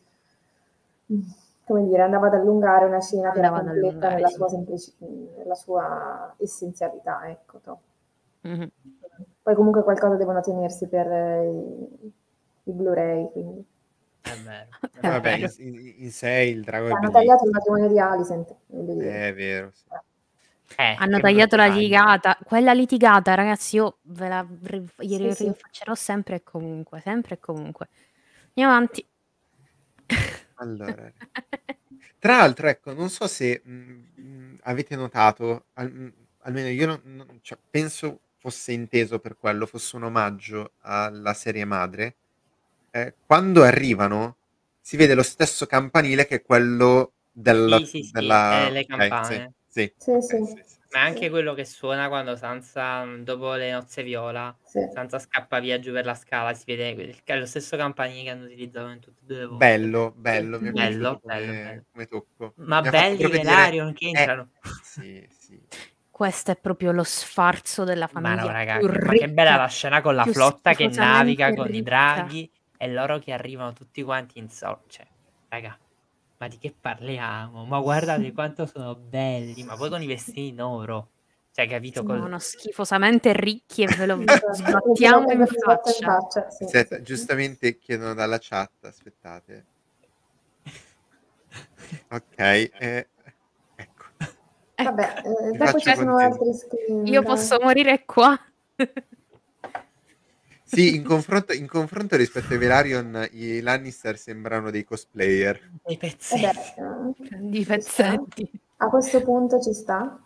come 1.66 1.84
dire, 1.84 2.04
andava 2.04 2.28
ad 2.28 2.36
allungare 2.36 2.86
una 2.86 3.02
scena 3.02 3.32
che 3.32 3.40
era 3.40 3.50
completa 3.50 4.10
nella 4.10 4.28
sì. 4.28 4.36
sua, 4.36 4.50
semplici- 4.50 4.94
nella 5.36 5.56
sua 5.56 6.36
essenzialità, 6.38 7.28
ecco. 7.28 7.58
to. 7.64 7.80
Poi 9.46 9.54
comunque 9.54 9.84
qualcosa 9.84 10.16
devono 10.16 10.42
tenersi 10.42 10.88
per 10.88 11.06
eh, 11.06 11.48
i, 11.48 12.14
i 12.64 12.72
Blu-ray, 12.72 13.30
quindi. 13.32 13.64
È 14.24 14.36
vero. 14.38 14.66
È 14.92 15.00
Vabbè, 15.02 15.38
in, 15.38 15.76
in- 15.76 15.94
in 15.98 16.12
sé 16.12 16.30
il 16.52 16.64
drago 16.64 16.92
Hanno 16.92 17.12
tagliato 17.12 17.46
il 17.46 17.52
matrimonio 17.52 17.88
di 17.88 18.00
Alicent, 18.00 18.56
dire. 18.66 19.28
È 19.28 19.34
vero, 19.36 19.72
sì. 19.72 19.84
Eh, 20.78 20.96
Hanno 20.98 21.20
tagliato 21.20 21.56
la 21.58 21.68
litigata. 21.68 22.40
Quella 22.44 22.74
litigata, 22.74 23.36
ragazzi, 23.36 23.76
io 23.76 23.98
ve 24.02 24.28
la 24.28 24.48
ri- 24.64 24.84
Sì, 24.98 25.32
sì. 25.32 25.44
rifaccerò 25.46 25.94
sempre 25.94 26.38
e 26.38 26.44
comunque, 26.44 27.02
sempre 27.02 27.36
e 27.36 27.40
comunque. 27.40 27.88
Andiamo 28.56 28.72
avanti. 28.74 29.08
Allora, 30.58 31.12
tra 32.18 32.38
l'altro, 32.38 32.68
ecco, 32.68 32.94
non 32.94 33.10
so 33.10 33.28
se 33.28 33.62
mh, 33.64 33.72
mh, 33.72 34.58
avete 34.64 34.96
notato, 34.96 35.66
al- 35.74 35.92
mh, 35.92 36.14
almeno 36.40 36.70
io 36.70 36.88
non- 36.88 37.02
non- 37.04 37.40
cioè, 37.42 37.58
penso 37.70 38.22
fosse 38.50 38.72
inteso 38.74 39.20
per 39.20 39.38
quello, 39.38 39.66
fosse 39.66 39.96
un 39.96 40.04
omaggio 40.04 40.74
alla 40.82 41.34
serie 41.34 41.66
madre. 41.66 42.16
eh, 42.92 43.14
quando 43.26 43.64
arrivano 43.64 44.38
si 44.82 44.98
vede 44.98 45.16
lo 45.16 45.24
stesso 45.24 45.66
campanile 45.66 46.28
che 46.28 46.36
è 46.36 46.42
quello 46.44 47.14
della... 47.32 47.78
Sì, 47.80 47.86
sì, 47.86 48.04
sì, 48.04 48.12
della... 48.12 48.68
eh, 48.68 48.72
le 48.72 48.86
campane. 48.86 49.54
sì, 49.68 49.82
sì, 49.82 49.94
Sì, 49.98 50.12
ok, 50.12 50.24
sì. 50.24 50.38
sì, 50.38 50.46
sì, 50.46 50.64
sì. 50.68 50.76
Ma 50.92 51.02
anche 51.02 51.30
quello 51.30 51.54
che 51.54 51.66
suona 51.66 52.08
quando 52.08 52.36
Sansa, 52.38 53.04
dopo 53.20 53.54
le 53.56 53.72
nozze 53.72 54.04
viola, 54.04 54.56
Sì. 54.64 54.80
Sansa 54.94 55.20
scappa 55.20 55.60
via 55.60 55.80
giù 55.80 55.92
per 55.92 56.06
la 56.06 56.16
scala, 56.16 56.54
si 56.54 56.64
vede 56.66 56.90
è 57.34 57.38
lo 57.40 57.46
stesso 57.48 57.76
campanile 57.76 58.24
che 58.24 58.30
hanno 58.30 58.46
utilizzato 58.46 58.90
in 58.90 59.00
tutte 59.00 59.22
e 59.24 59.26
due 59.26 59.38
le 59.40 59.46
volte. 59.48 59.66
Bello, 59.66 60.14
bello, 60.16 60.60
mi 60.62 60.68
è 60.70 60.72
Bello, 60.72 61.20
come, 61.20 61.36
bello. 61.46 61.84
come 61.92 62.06
tocco. 62.06 62.54
Ma 62.58 62.82
Mi 62.82 62.90
belli 62.90 63.30
Velaryon 63.30 63.94
che 63.94 64.06
eh, 64.06 64.10
entrano. 64.10 64.50
sì, 64.84 65.28
sì. 65.38 65.60
Questo 66.16 66.52
è 66.52 66.56
proprio 66.56 66.94
lo 66.94 67.04
sfarzo 67.04 67.84
della 67.84 68.08
Ma 68.14 68.22
famiglia 68.22 68.42
no, 68.44 68.48
raga, 68.48 68.78
più 68.78 68.90
che, 68.90 69.00
ma 69.00 69.12
che 69.12 69.30
bella 69.30 69.58
la 69.58 69.68
scena 69.68 70.00
con 70.00 70.16
la 70.16 70.24
flotta 70.24 70.74
che 70.74 70.88
naviga 70.88 71.54
con 71.54 71.68
i 71.68 71.72
ricca. 71.72 71.84
draghi 71.84 72.50
e 72.78 72.88
loro 72.88 73.20
che 73.20 73.34
arrivano 73.34 73.74
tutti 73.74 74.02
quanti 74.02 74.40
in 74.40 74.50
sol. 74.50 74.80
Cioè, 74.88 75.06
raga, 75.50 75.78
ma 76.38 76.48
di 76.48 76.58
che 76.58 76.74
parliamo? 76.80 77.66
Ma 77.66 77.82
guardate 77.82 78.32
quanto 78.32 78.66
sono 78.66 78.96
belli, 78.96 79.62
ma 79.66 79.76
poi 79.76 79.90
con 79.90 80.02
i 80.02 80.08
vestiti 80.08 80.48
in 80.48 80.62
oro. 80.62 81.10
Cioè, 81.52 81.68
capito? 81.68 82.02
Sono 82.06 82.40
schifosamente 82.40 83.34
ricchi 83.34 83.84
e 83.84 83.88
ve 83.88 84.06
lo 84.06 84.24
sbattiamo 84.24 85.30
in 85.32 85.46
sbatto 85.46 85.90
in 85.90 85.96
faccia. 85.96 86.06
faccia, 86.06 86.50
sì, 86.50 86.66
sì. 86.66 87.02
giustamente 87.02 87.78
chiedono 87.78 88.14
dalla 88.14 88.38
chat, 88.40 88.86
aspettate. 88.86 89.66
Ok, 92.10 92.38
eh. 92.38 93.08
Vabbè, 94.84 95.22
eh, 95.24 95.52
Vi 95.52 95.58
dopo 95.58 95.80
ci 95.80 95.94
sono 95.96 96.18
altri 96.18 96.54
screen. 96.54 97.06
Io 97.08 97.24
posso 97.24 97.58
morire 97.62 98.04
qua. 98.06 98.38
Sì, 100.68 100.96
in 100.96 101.04
confronto, 101.04 101.54
in 101.54 101.68
confronto 101.68 102.16
rispetto 102.18 102.54
ai 102.54 102.60
Velaryon, 102.60 103.30
i 103.32 103.62
Lannister 103.62 104.18
sembrano 104.18 104.72
dei 104.72 104.84
cosplayer. 104.84 105.62
dei 105.84 105.96
Eh 105.96 106.40
beh, 106.40 106.48
eh, 106.48 107.38
Di 107.40 107.64
pezzetti. 107.64 108.52
A 108.78 108.88
questo 108.90 109.22
punto 109.22 109.62
ci 109.62 109.74
sta. 109.74 110.20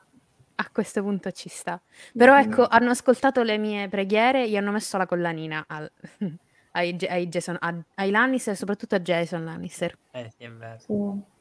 A 0.56 0.70
questo 0.72 1.02
punto 1.04 1.32
ci 1.32 1.50
sta. 1.50 1.80
Però 2.18 2.34
Mhm. 2.36 2.42
ecco, 2.42 2.66
hanno 2.68 2.90
ascoltato 2.90 3.44
le 3.44 3.58
mie 3.58 3.88
preghiere, 3.90 4.50
gli 4.50 4.58
hanno 4.58 4.72
messo 4.72 4.98
la 4.98 5.06
collanina 5.06 5.64
al- 5.68 5.92
ai, 6.72 6.98
ai 7.08 7.28
Jason, 7.28 7.58
a- 7.60 7.76
ai 7.96 8.10
Lannister, 8.10 8.56
soprattutto 8.56 8.96
a 8.96 9.00
Jason 9.00 9.44
Lannister. 9.44 9.98
Eh, 10.12 10.32
sì, 10.36 10.44
è 10.46 10.52
vero. 10.52 10.80
Sì. 10.80 11.38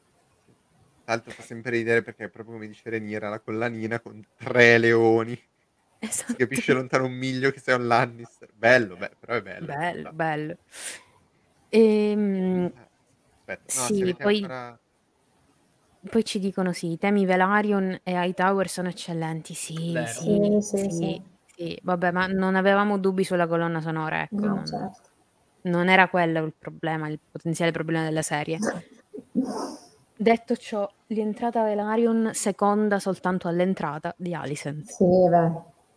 Tra 1.09 1.17
l'altro 1.17 1.33
fa 1.33 1.41
sempre 1.41 1.71
ridere 1.71 2.03
perché 2.03 2.25
è 2.25 2.29
proprio 2.29 2.53
come 2.53 2.67
dice 2.67 2.87
Reniera, 2.87 3.29
la 3.29 3.39
collanina 3.39 3.99
con 3.99 4.23
tre 4.37 4.77
leoni. 4.77 5.33
Si 5.33 5.41
Esatto. 6.01 6.35
capisce 6.35 6.71
lontano 6.71 7.05
un 7.05 7.13
miglio 7.13 7.49
che 7.49 7.59
sei 7.59 7.73
un 7.73 7.87
Lannister. 7.87 8.47
Bello, 8.53 8.95
beh, 8.95 9.13
però 9.19 9.33
è 9.33 9.41
bello. 9.41 9.65
Bello, 9.65 10.11
bello. 10.13 10.55
Ehm, 11.71 12.71
Aspetta, 13.39 13.81
no, 13.81 13.87
sì, 13.87 14.13
poi- 14.13 14.39
ancora... 14.41 14.79
poi 16.11 16.23
ci 16.23 16.37
dicono 16.37 16.73
sì, 16.73 16.91
i 16.91 16.97
temi 16.99 17.25
Velaryon 17.25 18.01
e 18.03 18.11
Hightower 18.11 18.69
sono 18.69 18.89
eccellenti. 18.89 19.55
Sì, 19.55 19.93
Vero. 19.93 20.05
sì, 20.21 20.59
Sì, 20.61 20.61
sì, 20.61 20.77
sì, 20.77 20.89
sì. 20.91 21.21
sì. 21.55 21.79
Vabbè, 21.81 22.11
ma 22.11 22.27
non 22.27 22.55
avevamo 22.55 22.99
dubbi 22.99 23.23
sulla 23.23 23.47
colonna 23.47 23.81
sonora, 23.81 24.21
ecco. 24.21 24.45
No, 24.45 24.63
certo. 24.63 25.09
non 25.61 25.89
era 25.89 26.07
quello 26.07 26.45
il 26.45 26.53
problema, 26.55 27.07
il 27.09 27.19
potenziale 27.31 27.71
problema 27.71 28.03
della 28.03 28.21
serie. 28.21 28.59
Detto 30.21 30.55
ciò, 30.57 30.85
l'entrata 31.11 31.63
Velaryon 31.63 32.31
seconda 32.33 32.99
soltanto 32.99 33.47
all'entrata 33.47 34.13
di 34.17 34.33
Alicent. 34.33 34.85
Sì, 34.85 35.05
beh. 35.05 35.51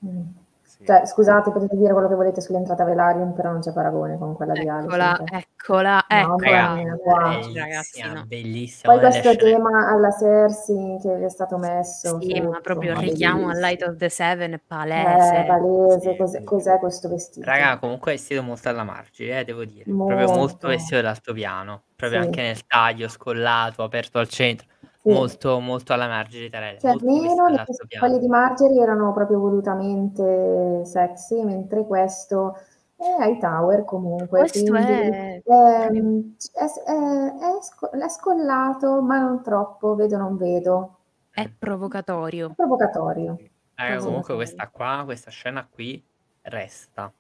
Mm. 0.06 0.20
Sì. 0.62 0.86
Cioè, 0.86 1.05
scusate, 1.05 1.51
potete 1.52 1.76
dire 1.76 1.93
quello 1.93 2.09
che 2.09 2.14
volete 2.14 2.40
sull'entrata 2.40 2.82
Velaryon, 2.84 3.34
però 3.34 3.51
non 3.52 3.60
c'è 3.60 3.72
paragone 3.74 4.16
con 4.16 4.34
quella 4.34 4.55
di 4.55 4.60
Eccola, 4.66 5.16
Alicent. 5.18 5.32
eccola, 5.34 6.06
Mamma 6.09 6.80
eccola. 6.80 7.28
Bellissima, 7.28 7.60
ragazzi, 7.60 8.02
no. 8.02 8.24
bellissima. 8.26 8.93
Poi 8.93 9.01
questo 9.02 9.20
scene- 9.32 9.36
tema 9.36 9.90
alla 9.93 10.10
Cersei 10.10 10.98
che 11.02 11.16
vi 11.18 11.24
è 11.24 11.28
stato 11.28 11.59
messo. 11.59 12.18
Sì, 12.20 12.40
ma 12.40 12.47
sotto, 12.47 12.60
proprio 12.62 12.90
il 12.93 12.97
ma 12.97 13.02
richiamo 13.02 13.34
a 13.43 13.52
bellissimo. 13.52 13.66
Light 13.66 13.82
of 13.82 13.97
the 13.97 14.09
Seven 14.09 14.52
è 14.55 14.60
palese. 14.66 15.36
Eh, 15.36 15.44
palese, 15.44 16.10
Sì, 16.10 16.16
cos'è, 16.16 16.39
sì. 16.39 16.44
cos'è 16.44 16.78
questo 16.78 17.09
vestito? 17.10 17.47
Raga, 17.47 17.78
comunque 17.78 18.12
è 18.12 18.14
vestito 18.16 18.43
molto 18.43 18.68
alla 18.70 18.84
margine, 18.84 19.40
eh, 19.40 19.44
devo 19.44 19.64
dire. 19.66 19.84
Molto. 19.93 20.14
Proprio 20.16 20.36
molto 20.39 20.68
vestito 20.68 20.97
dell'altopiano. 20.97 21.82
Proprio 21.94 22.20
Sì. 22.22 22.26
anche 22.26 22.43
nel 22.43 22.66
taglio, 22.66 23.09
scollato, 23.09 23.82
aperto 23.82 24.18
al 24.18 24.28
centro. 24.28 24.66
Sì. 25.05 25.12
Molto, 25.12 25.59
molto 25.59 25.93
alla 25.93 26.07
margine 26.07 26.45
di 26.45 26.51
Tarelli. 26.51 26.79
Cioè, 26.79 26.93
almeno 26.93 27.49
le- 27.49 27.65
quelli 27.99 28.19
di 28.20 28.29
Margery 28.29 28.79
erano 28.79 29.12
proprio 29.12 29.41
volutamente 29.41 30.85
sexy, 30.85 31.43
mentre 31.43 31.85
questo 31.85 32.57
è 32.95 33.16
Hightower 33.19 33.85
comunque. 33.85 34.39
Questo 34.39 34.61
quindi, 34.70 34.93
è- 34.93 35.43
ehm, 35.45 36.37
è, 36.55 36.62
è- 36.65 37.57
è 37.59 37.62
sco- 37.62 37.91
è 37.91 38.09
scollato, 38.09 39.03
ma 39.03 39.19
non 39.19 39.43
troppo, 39.43 39.97
vedo 39.97 40.16
non 40.19 40.37
vedo. 40.37 40.99
È 41.33 41.51
provocatorio. 41.51 42.51
È 42.51 42.55
provocatorio. 42.55 43.37
Cosa 43.74 44.07
comunque 44.07 44.35
questa 44.37 44.69
qua, 44.69 45.03
questa 45.05 45.31
scena 45.33 45.66
qui 45.69 46.01
resta. 46.43 47.12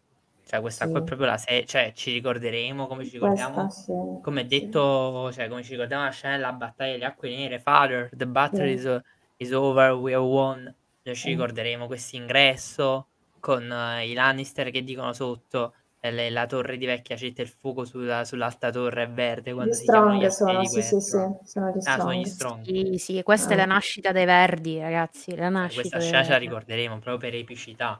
Cioè, 0.44 0.60
questa 0.60 0.88
Sì. 0.88 0.90
qua 0.90 1.00
è 1.00 1.02
proprio 1.02 1.26
la 1.28 1.38
serie. 1.38 1.64
Cioè, 1.66 1.92
ci 1.94 2.12
ricorderemo 2.12 2.86
come 2.86 3.04
ci 3.04 3.12
ricordiamo. 3.12 3.54
Questa, 3.54 3.68
sì, 3.70 3.92
Come 4.20 4.46
sì. 4.46 4.46
detto, 4.46 5.30
cioè, 5.32 5.48
come 5.48 5.62
ci 5.64 5.72
ricordiamo 5.72 6.04
la 6.04 6.10
scena 6.10 6.36
della 6.36 6.52
battaglia 6.52 6.92
delle 6.92 7.04
acque 7.06 7.28
nere, 7.30 7.58
Father, 7.58 8.08
the 8.14 8.26
battle 8.26 8.68
Sì. 8.68 8.72
is, 8.72 9.00
is 9.36 9.50
over, 9.52 9.92
we 9.92 10.12
have 10.14 10.24
won. 10.24 10.62
Noi 11.02 11.16
ci 11.16 11.28
Sì. 11.28 11.30
ricorderemo 11.30 11.86
questo 11.86 12.16
ingresso 12.16 13.08
con 13.40 13.70
eh, 13.72 14.06
i 14.08 14.12
Lannister 14.14 14.70
che 14.70 14.84
dicono 14.84 15.12
sotto 15.12 15.74
eh, 16.00 16.10
le- 16.12 16.30
la 16.30 16.46
torre 16.46 16.76
di 16.76 16.86
vecchia 16.86 17.16
città, 17.16 17.42
il 17.42 17.48
fuoco 17.48 17.84
sulla- 17.84 18.24
sull'alta 18.24 18.70
torre 18.70 19.04
è 19.04 19.08
verde 19.10 19.52
Gli 19.54 19.54
quando 19.54 19.76
si 19.76 19.88
gli 19.88 19.88
strong 19.88 20.22
assi 20.24 20.30
sono, 20.30 20.64
sì, 20.64 20.82
sì, 20.82 21.00
sì, 21.00 21.16
sono 21.44 21.70
gli 21.70 21.80
Ah, 21.84 21.98
sono 21.98 22.14
gli 22.14 22.24
strong. 22.24 22.26
strong. 22.26 22.60
Sì, 22.60 22.96
sì, 22.98 23.22
questa 23.22 23.54
è 23.54 23.56
la 23.56 23.64
Ah. 23.64 23.66
nascita 23.66 24.12
dei 24.12 24.24
verdi, 24.26 24.78
ragazzi. 24.78 25.34
La 25.36 25.48
Cioè, 25.58 25.70
nascita 25.70 25.72
questa 25.72 25.98
dei 25.98 26.06
scena 26.06 26.24
ce 26.24 26.32
la 26.32 26.36
ricorderemo 26.36 26.98
proprio 26.98 27.16
per 27.30 27.34
epicità. 27.38 27.98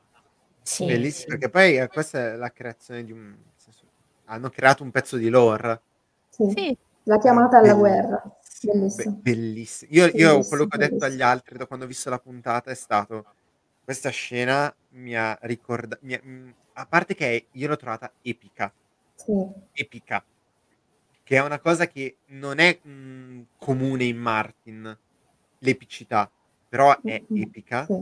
Sì, 0.63 0.85
Bellissimo, 0.87 1.23
sì. 1.23 1.27
perché 1.27 1.49
poi 1.51 1.77
eh, 1.79 1.89
questa 1.89 2.33
è 2.33 2.37
la 2.37 2.53
creazione 2.53 3.05
di 3.05 3.13
un... 3.13 3.37
senso, 3.57 3.87
hanno 4.27 4.49
creato 4.51 4.83
un 4.83 4.91
pezzo 4.91 5.17
di 5.17 5.29
lore. 5.29 5.83
Sì. 6.29 6.45
Sì, 6.49 6.77
La 7.05 7.19
chiamata 7.19 7.59
alla 7.59 7.75
Bellissimo, 7.75 7.75
guerra, 7.75 8.23
be- 8.61 8.73
bellissimo. 8.73 9.21
bellissimo. 9.21 9.91
Io, 9.93 10.07
io 10.07 10.13
Bellissimo, 10.13 10.45
quello 10.45 10.67
che 10.67 10.77
ho 10.77 10.79
detto 10.79 11.05
agli 11.05 11.21
bellissimo. 11.21 11.31
altri 11.31 11.59
da 11.59 11.67
quando 11.67 11.85
ho 11.85 11.89
visto 11.89 12.11
la 12.11 12.19
puntata 12.19 12.71
è 12.71 12.75
stato 12.75 13.27
questa 13.83 14.11
scena 14.11 14.75
mi 14.91 15.17
ha 15.17 15.37
ricordato 15.43 16.01
a 16.75 16.87
parte 16.87 17.15
che 17.15 17.49
io 17.51 17.69
l'ho 17.69 17.77
trovata 17.77 18.13
epica 18.23 18.73
Sì, 19.17 19.33
epica 19.73 20.25
che 21.25 21.37
è 21.37 21.43
una 21.43 21.61
cosa 21.61 21.87
che 21.87 22.19
non 22.27 22.59
è 22.59 22.79
mh, 22.83 23.47
comune 23.57 24.05
in 24.05 24.17
Martin 24.19 24.99
l'epicità 25.59 26.31
però 26.69 27.03
è 27.03 27.23
Mm, 27.33 27.43
epica 27.43 27.85
sì. 27.87 27.95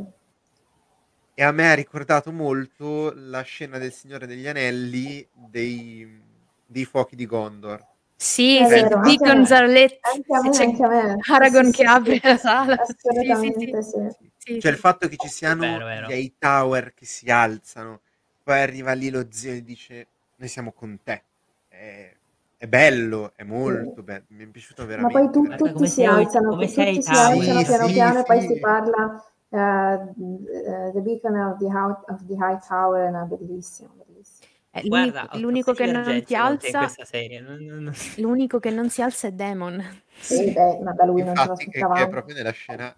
E 1.35 1.43
a 1.43 1.53
me 1.53 1.71
ha 1.71 1.75
ricordato 1.75 2.33
molto 2.33 3.13
la 3.15 3.43
scena 3.43 3.79
del 3.79 3.93
Signore 3.93 4.27
degli 4.27 4.47
Anelli 4.47 5.27
dei, 5.33 6.21
dei 6.67 6.85
fuochi 6.85 7.17
di 7.17 7.27
Gondor 7.27 7.85
sì, 8.17 8.59
È 8.59 8.67
sì, 8.67 8.75
vero, 8.83 8.99
anche 8.99 9.25
a 9.25 9.29
Beacons 9.29 9.51
me. 9.51 9.53
are 9.53 9.67
lit. 9.69 9.99
Anche 10.03 10.35
a 10.35 10.41
me, 10.43 10.51
C'è 10.51 10.65
anche 10.65 10.85
a 10.85 10.89
me. 10.89 11.17
Aragorn 11.31 11.71
Sì, 11.71 11.73
che 11.73 11.85
sì, 11.85 11.89
apre 11.89 12.15
sì. 12.15 12.21
la 12.23 12.37
sala. 12.37 12.77
Sì, 12.85 13.35
sì, 13.35 13.53
sì. 13.59 13.73
Assolutamente 13.73 13.83
sì. 13.83 13.99
Sì, 14.37 14.61
Cioè 14.61 14.71
il 14.71 14.77
sì. 14.77 14.81
fatto 14.83 15.09
che 15.09 15.17
ci 15.17 15.29
siano 15.29 15.63
Vero, 15.63 15.87
vero. 15.87 16.07
gli 16.07 16.13
Hightower 16.13 16.93
che 16.95 17.07
si 17.07 17.31
alzano, 17.31 18.01
poi 18.43 18.61
arriva 18.61 18.93
lì 18.93 19.09
lo 19.11 19.27
zio 19.31 19.53
e 19.53 19.63
dice 19.63 20.07
noi 20.37 20.49
siamo 20.49 20.73
con 20.73 20.99
te. 21.03 21.23
È, 21.69 22.15
è 22.59 22.67
bello, 22.67 23.33
è 23.37 23.43
molto 23.43 24.03
bello, 24.03 24.25
mi 24.29 24.45
è 24.45 24.47
piaciuto 24.49 24.83
Ma 24.85 24.87
veramente. 24.89 25.29
poi 25.31 25.31
tu- 25.33 25.55
tutti 25.57 25.89
si 25.89 26.05
alzano, 26.05 26.51
come 26.51 26.67
tutti 26.67 26.75
sei 26.75 27.03
si 27.03 27.09
alzano 27.11 27.63
Sì, 27.63 27.65
piano 27.65 27.87
sì, 27.87 27.93
piano 27.93 28.19
e 28.21 28.25
poi 28.25 28.41
sì. 28.41 28.47
si 28.49 28.59
parla 28.59 29.25
The 29.51 31.01
Beacon 31.03 31.35
of 31.37 31.59
the, 31.59 31.67
High, 31.67 31.95
of 32.13 32.25
the 32.27 32.37
High 32.37 32.59
Tower, 32.67 33.11
no, 33.11 33.27
bellissimo, 33.27 33.91
bellissimo. 34.07 34.49
Eh, 34.73 34.83
l'uni- 34.87 35.11
Guarda, 35.11 35.29
l'unico 35.39 35.73
che 35.73 35.87
non 35.91 36.23
ti 36.23 36.35
alza, 36.37 36.79
questa 36.79 37.05
serie. 37.05 37.41
non- 37.41 37.59
non- 37.65 37.83
non- 37.83 37.95
l'unico 38.19 38.61
che 38.61 38.71
non 38.71 38.89
si 38.89 39.03
alza 39.03 39.27
è 39.27 39.33
Demon. 39.33 39.85
Sì, 40.21 40.53
beh, 40.53 40.79
ma 40.83 40.93
da 40.93 41.05
lui 41.05 41.25
non 41.25 41.35
ce 41.35 41.43
Infatti, 41.43 41.65
che, 41.65 41.71
che 41.73 41.79
è 41.79 41.81
l'aspettavamo. 41.81 42.09
proprio 42.11 42.35
nella 42.37 42.51
scena 42.53 42.97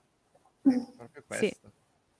proprio 0.62 1.24
questo. 1.26 1.46
Sì. 1.46 1.71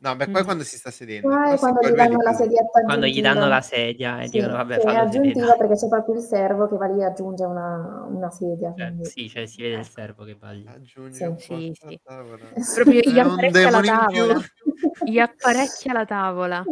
No, 0.02 0.16
beh, 0.16 0.28
poi 0.30 0.42
Mm. 0.42 0.44
quando 0.44 0.64
si 0.64 0.76
sta 0.76 0.90
sedendo. 0.90 1.28
Sì, 1.30 1.56
quando 1.58 1.88
gli 1.88 1.94
danno 1.94 2.20
la 2.22 2.32
sedietta 2.32 2.82
Quando 2.82 3.06
gli 3.06 3.22
danno 3.22 3.46
la 3.46 3.60
sedia 3.60 4.20
e 4.20 4.26
Sì, 4.26 4.38
dicono, 4.38 4.54
vabbè, 4.54 4.76
è 4.76 4.80
fallo 4.80 4.98
aggiuntiva 4.98 5.46
sedere. 5.46 5.56
perché 5.58 5.74
c'è 5.76 5.88
proprio 5.88 6.14
il 6.16 6.20
servo 6.22 6.68
che 6.68 6.76
va 6.76 6.86
lì 6.86 7.00
e 7.00 7.04
aggiunge 7.04 7.44
una, 7.44 8.06
una 8.08 8.30
sedia. 8.30 8.74
Cioè, 8.76 8.94
sì, 9.02 9.28
cioè, 9.28 9.46
si 9.46 9.62
vede 9.62 9.76
il 9.78 9.88
servo 9.88 10.24
che 10.24 10.34
va 10.34 10.50
lì. 10.50 10.64
Aggiungi 10.66 11.34
Sì. 11.38 11.72
Sì, 11.72 11.72
sì. 11.88 12.00
Proprio 12.74 13.00
gli 13.00 13.18
apparecchia 13.20 13.70
la 13.70 13.80
tavola. 13.80 14.40
Gli 15.04 15.18
apparecchia 15.18 15.92
la 15.92 16.04
tavola. 16.04 16.64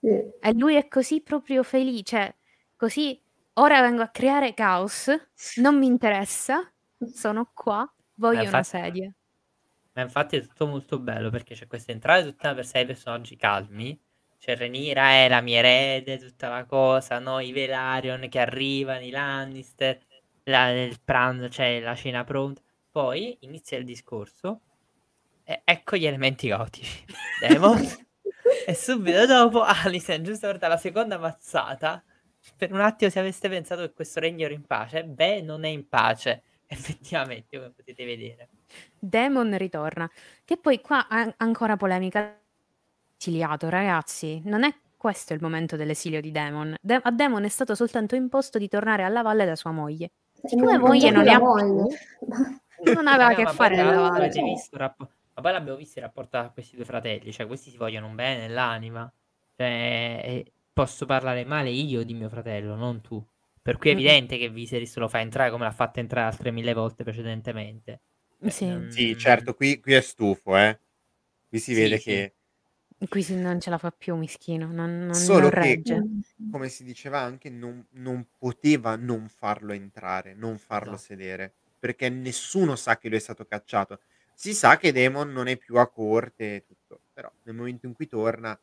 Sì. 0.00 0.32
E 0.42 0.52
lui 0.54 0.76
è 0.76 0.88
così 0.88 1.20
proprio 1.20 1.62
felice. 1.62 2.36
Così, 2.76 3.22
ora 3.54 3.82
vengo 3.82 4.00
a 4.00 4.08
creare 4.08 4.54
caos. 4.54 5.10
Non 5.56 5.76
mi 5.78 5.84
interessa. 5.86 6.60
Sono 7.12 7.50
qua. 7.54 7.86
Voglio 8.14 8.42
Eh, 8.42 8.48
una 8.48 8.62
sedia. 8.62 9.12
Ma 10.00 10.06
infatti 10.06 10.36
è 10.36 10.40
tutto 10.40 10.66
molto 10.66 10.98
bello 10.98 11.28
perché 11.28 11.54
c'è 11.54 11.66
questa 11.66 11.92
entrata 11.92 12.22
tutta 12.24 12.54
per 12.54 12.64
sei 12.64 12.86
personaggi 12.86 13.36
calmi. 13.36 13.98
C'è 14.38 14.56
Renira, 14.56 15.10
è 15.10 15.28
la 15.28 15.42
mia 15.42 15.58
erede, 15.58 16.16
tutta 16.16 16.48
la 16.48 16.64
cosa, 16.64 17.18
no? 17.18 17.38
I 17.40 17.52
Velaryon 17.52 18.26
che 18.30 18.38
arrivano, 18.38 19.04
i 19.04 19.10
Lannister, 19.10 20.00
la- 20.44 20.70
il 20.70 20.98
pranzo, 21.04 21.48
c'è 21.48 21.80
la 21.80 21.94
cena 21.94 22.24
pronta. 22.24 22.62
Poi 22.90 23.36
inizia 23.40 23.76
il 23.76 23.84
discorso 23.84 24.62
e 25.44 25.60
ecco 25.64 25.96
gli 25.96 26.06
elementi 26.06 26.48
gotici. 26.48 27.04
Demon. 27.46 27.78
e 28.66 28.74
subito 28.74 29.26
dopo 29.26 29.60
Alicent, 29.60 30.24
giusto 30.24 30.46
per 30.46 30.56
dare 30.56 30.72
la 30.72 30.78
seconda 30.80 31.18
mazzata. 31.18 32.02
Per 32.56 32.72
un 32.72 32.80
attimo 32.80 33.10
se 33.10 33.18
aveste 33.20 33.50
pensato 33.50 33.82
che 33.82 33.92
questo 33.92 34.18
regno 34.18 34.46
era 34.46 34.54
in 34.54 34.64
pace, 34.64 35.04
beh, 35.04 35.42
non 35.42 35.64
è 35.64 35.68
in 35.68 35.86
pace. 35.86 36.42
Effettivamente, 36.66 37.58
come 37.58 37.70
potete 37.70 38.06
vedere. 38.06 38.48
Demon 38.98 39.56
ritorna. 39.56 40.10
Che 40.44 40.56
poi 40.56 40.80
qua 40.80 41.06
an- 41.08 41.32
ancora 41.38 41.76
polemica. 41.76 42.36
Esiliato, 43.18 43.68
ragazzi. 43.68 44.40
Non 44.44 44.64
è 44.64 44.74
questo 44.96 45.34
il 45.34 45.40
momento 45.40 45.76
dell'esilio 45.76 46.20
di 46.20 46.30
Demon. 46.30 46.74
De- 46.80 47.00
a 47.02 47.10
Demon 47.10 47.44
è 47.44 47.48
stato 47.48 47.74
soltanto 47.74 48.14
imposto 48.14 48.58
di 48.58 48.68
tornare 48.68 49.02
alla 49.02 49.22
valle 49.22 49.44
da 49.44 49.56
sua 49.56 49.70
moglie. 49.70 50.10
Siccome 50.42 50.76
Non- 50.76 50.80
moglie 50.88 51.10
non 51.10 51.24
ne 51.24 51.30
ha 51.30 51.38
la 51.38 51.44
moglie. 51.44 51.96
non 52.94 53.06
aveva 53.06 53.26
a 53.28 53.34
che 53.34 53.46
fare 53.46 53.76
nella 53.76 53.92
l'altro 53.92 54.18
valle. 54.18 54.42
visto 54.42 54.76
Ma 54.76 55.42
poi 55.42 55.52
l'abbiamo 55.52 55.78
visto 55.78 55.98
il 55.98 56.04
rapporto 56.04 56.30
tra 56.30 56.50
questi 56.50 56.76
due 56.76 56.84
fratelli, 56.84 57.32
cioè 57.32 57.46
questi 57.46 57.70
si 57.70 57.76
vogliono 57.76 58.06
un 58.06 58.14
bene 58.14 58.40
nell'anima. 58.46 59.10
Cioè, 59.56 60.20
eh, 60.24 60.52
posso 60.72 61.06
parlare 61.06 61.44
male 61.44 61.70
io 61.70 62.02
di 62.04 62.14
mio 62.14 62.28
fratello, 62.28 62.74
non 62.74 63.00
tu. 63.00 63.22
Per 63.62 63.76
cui 63.76 63.90
è 63.90 63.92
evidente 63.92 64.38
che 64.38 64.48
Viserys 64.48 64.96
lo 64.96 65.08
fa 65.08 65.20
entrare 65.20 65.50
come 65.50 65.64
l'ha 65.64 65.70
fatto 65.70 66.00
entrare 66.00 66.26
altre 66.26 66.50
mille 66.50 66.72
volte 66.72 67.04
precedentemente. 67.04 68.00
Eh, 68.42 68.50
Sì. 68.50 68.66
non- 68.66 68.90
Sì, 68.90 69.16
certo, 69.16 69.54
qui, 69.54 69.80
qui 69.80 69.94
è 69.94 70.00
stufo, 70.00 70.56
eh. 70.56 70.78
Qui 71.48 71.58
si 71.58 71.74
Sì, 71.74 71.80
vede 71.82 71.98
sì. 71.98 72.02
che, 72.04 72.34
Qui 73.08 73.22
si- 73.22 73.34
non 73.36 73.60
ce 73.60 73.70
la 73.70 73.78
fa 73.78 73.90
più, 73.90 74.14
mischino. 74.16 74.66
Non, 74.72 75.06
non- 75.06 75.16
Solo 75.24 75.40
non 75.40 75.50
che- 75.50 75.82
regge. 75.82 76.02
come 76.50 76.68
si 76.68 76.82
diceva 76.84 77.20
anche, 77.20 77.48
non, 77.50 77.86
non 77.92 78.26
poteva 78.38 78.96
non 78.96 79.28
farlo 79.28 79.72
entrare, 79.72 80.34
non 80.34 80.58
farlo 80.58 80.94
Esatto. 80.94 80.96
sedere, 80.96 81.54
perché 81.78 82.08
nessuno 82.08 82.76
sa 82.76 82.98
che 82.98 83.08
lui 83.08 83.18
è 83.18 83.20
stato 83.20 83.44
cacciato. 83.46 84.00
Si 84.34 84.52
sa 84.54 84.76
che 84.78 84.92
Demon 84.92 85.30
non 85.32 85.46
è 85.48 85.56
più 85.56 85.76
a 85.76 85.88
corte 85.88 86.56
e 86.56 86.64
tutto, 86.64 87.02
però 87.12 87.32
nel 87.42 87.54
momento 87.54 87.86
in 87.86 87.92
cui 87.92 88.06
torna, 88.08 88.58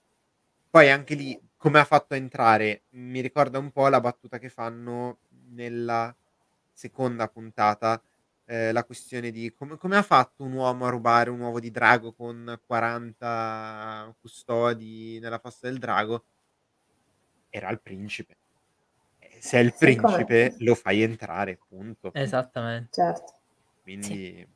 poi 0.69 0.89
anche 0.89 1.15
lì, 1.15 1.39
come 1.55 1.79
ha 1.79 1.85
fatto 1.85 2.13
a 2.13 2.17
entrare, 2.17 2.83
mi 2.91 3.21
ricorda 3.21 3.59
un 3.59 3.71
po' 3.71 3.87
la 3.87 4.01
battuta 4.01 4.37
che 4.39 4.49
fanno 4.49 5.19
nella 5.49 6.15
seconda 6.73 7.27
puntata, 7.27 8.01
eh, 8.47 8.71
la 8.71 8.83
questione 8.85 9.29
di 9.31 9.53
come, 9.53 9.77
come 9.77 9.97
ha 9.97 10.01
fatto 10.01 10.43
un 10.43 10.53
uomo 10.53 10.85
a 10.85 10.89
rubare 10.89 11.29
un 11.29 11.39
uovo 11.41 11.59
di 11.59 11.69
drago 11.69 12.13
con 12.13 12.59
40 12.65 14.15
custodi 14.19 15.19
nella 15.19 15.39
fossa 15.39 15.67
del 15.67 15.77
drago? 15.79 16.25
Era 17.49 17.69
il 17.69 17.81
principe. 17.81 18.37
E 19.19 19.37
Se 19.41 19.57
è 19.59 19.61
il 19.61 19.73
Sì, 19.75 19.95
come- 19.95 20.25
principe, 20.25 20.55
lo 20.59 20.75
fai 20.75 21.01
entrare, 21.01 21.57
punto. 21.67 22.11
Esattamente. 22.13 22.89
Certo. 22.91 23.33
Quindi, 23.83 24.47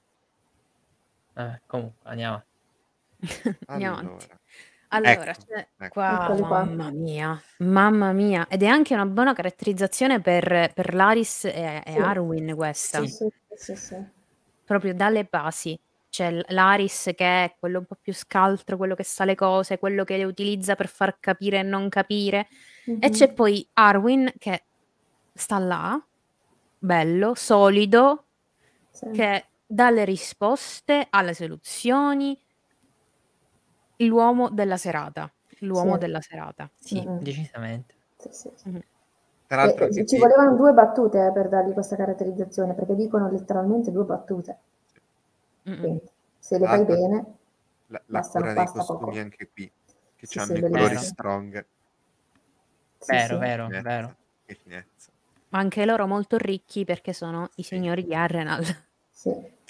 Vabbè, 1.34 1.62
comunque, 1.66 2.10
andiamo. 2.10 2.44
Andiamo 3.68 3.98
allora, 3.98 4.16
avanti. 4.16 4.40
Allora, 4.94 5.32
Ecco, 5.32 5.42
c'è 5.48 5.68
ecco. 5.78 5.88
qua, 5.94 6.24
Eccoli 6.24 6.42
qua. 6.42 6.64
mamma 6.66 6.92
mia, 6.92 7.42
mamma 7.60 8.12
mia, 8.12 8.46
ed 8.50 8.62
è 8.64 8.66
anche 8.66 8.94
una 8.94 9.06
buona 9.06 9.34
caratterizzazione 9.34 10.20
per, 10.20 10.72
per 10.74 10.94
Laris 10.94 11.46
e, 11.46 11.82
e 11.86 11.92
Sì. 11.94 11.98
Arwen 11.98 12.54
questa, 12.56 13.02
Sì, 13.06 13.08
sì, 13.08 13.30
sì, 13.56 13.76
sì. 13.76 13.96
proprio 14.66 14.94
dalle 14.94 15.24
basi. 15.24 15.80
C'è 16.10 16.30
l- 16.30 16.44
Laris 16.50 17.12
che 17.16 17.44
è 17.46 17.56
quello 17.58 17.80
un 17.80 17.86
po' 17.86 17.96
più 18.02 18.14
scaltro, 18.14 18.76
quello 18.76 18.96
che 18.96 19.04
sa 19.06 19.24
le 19.24 19.36
cose, 19.36 19.78
quello 19.80 20.04
che 20.04 20.18
le 20.18 20.26
utilizza 20.26 20.76
per 20.76 20.90
far 20.90 21.20
capire 21.22 21.60
e 21.60 21.64
non 21.64 21.88
capire. 21.88 22.48
E 23.00 23.08
Mhm. 23.08 23.12
c'è 23.12 23.32
poi 23.34 23.66
Arwen 23.74 24.30
che 24.38 24.66
sta 25.34 25.58
là, 25.58 25.98
bello, 26.78 27.34
solido, 27.34 28.26
Sì. 28.92 29.10
che 29.12 29.46
dà 29.66 29.90
le 29.90 30.04
risposte 30.04 31.08
alle 31.10 31.34
soluzioni, 31.34 32.38
l'uomo 34.08 34.50
della 34.50 34.78
serata, 34.78 35.32
l'uomo 35.60 35.94
Sì. 35.94 36.00
della 36.00 36.22
serata. 36.22 36.70
Sì, 36.76 37.02
Mm-mm. 37.02 37.20
decisamente. 37.20 37.96
Sì, 38.18 38.30
sì. 38.32 38.50
Tra 39.48 39.58
l'altro, 39.58 39.84
E- 39.84 39.88
anche 39.88 40.02
e 40.02 40.06
ci 40.06 40.18
volevano 40.18 40.56
due 40.56 40.74
battute 40.74 41.26
eh, 41.28 41.32
per 41.32 41.50
dargli 41.50 41.74
questa 41.74 41.96
caratterizzazione, 41.96 42.74
perché 42.74 42.96
dicono 42.96 43.30
letteralmente 43.30 43.92
due 43.92 44.04
battute. 44.06 44.58
Quindi, 45.64 46.02
se 46.40 46.58
le 46.58 46.66
fai 46.66 46.86
bene, 46.86 47.26
la, 47.88 48.02
la 48.06 48.20
basta- 48.20 48.40
cura 48.40 48.54
dei 48.54 48.64
basta 48.64 48.80
costumi 48.80 49.06
poco. 49.06 49.20
anche 49.20 49.50
qui, 49.52 49.72
che 50.16 50.26
Sì, 50.26 50.40
hanno 50.40 50.54
sì, 50.54 50.58
i 50.58 50.62
colori 50.70 50.96
strong. 50.98 51.66
sì, 53.00 53.12
Vero, 53.12 53.34
sì. 53.36 53.40
vero, 53.40 53.66
Finezza, 53.66 53.90
vero. 53.90 54.16
Che 54.46 54.56
finezza. 54.56 55.12
Ma 55.50 55.60
anche 55.60 55.86
loro 55.86 56.08
molto 56.08 56.38
ricchi 56.38 56.86
perché 56.86 57.14
sono 57.14 57.50
i 57.56 57.64
signori 57.64 58.04
di 58.06 58.16
Arrenal. 58.16 58.64
Sì. 59.10 59.30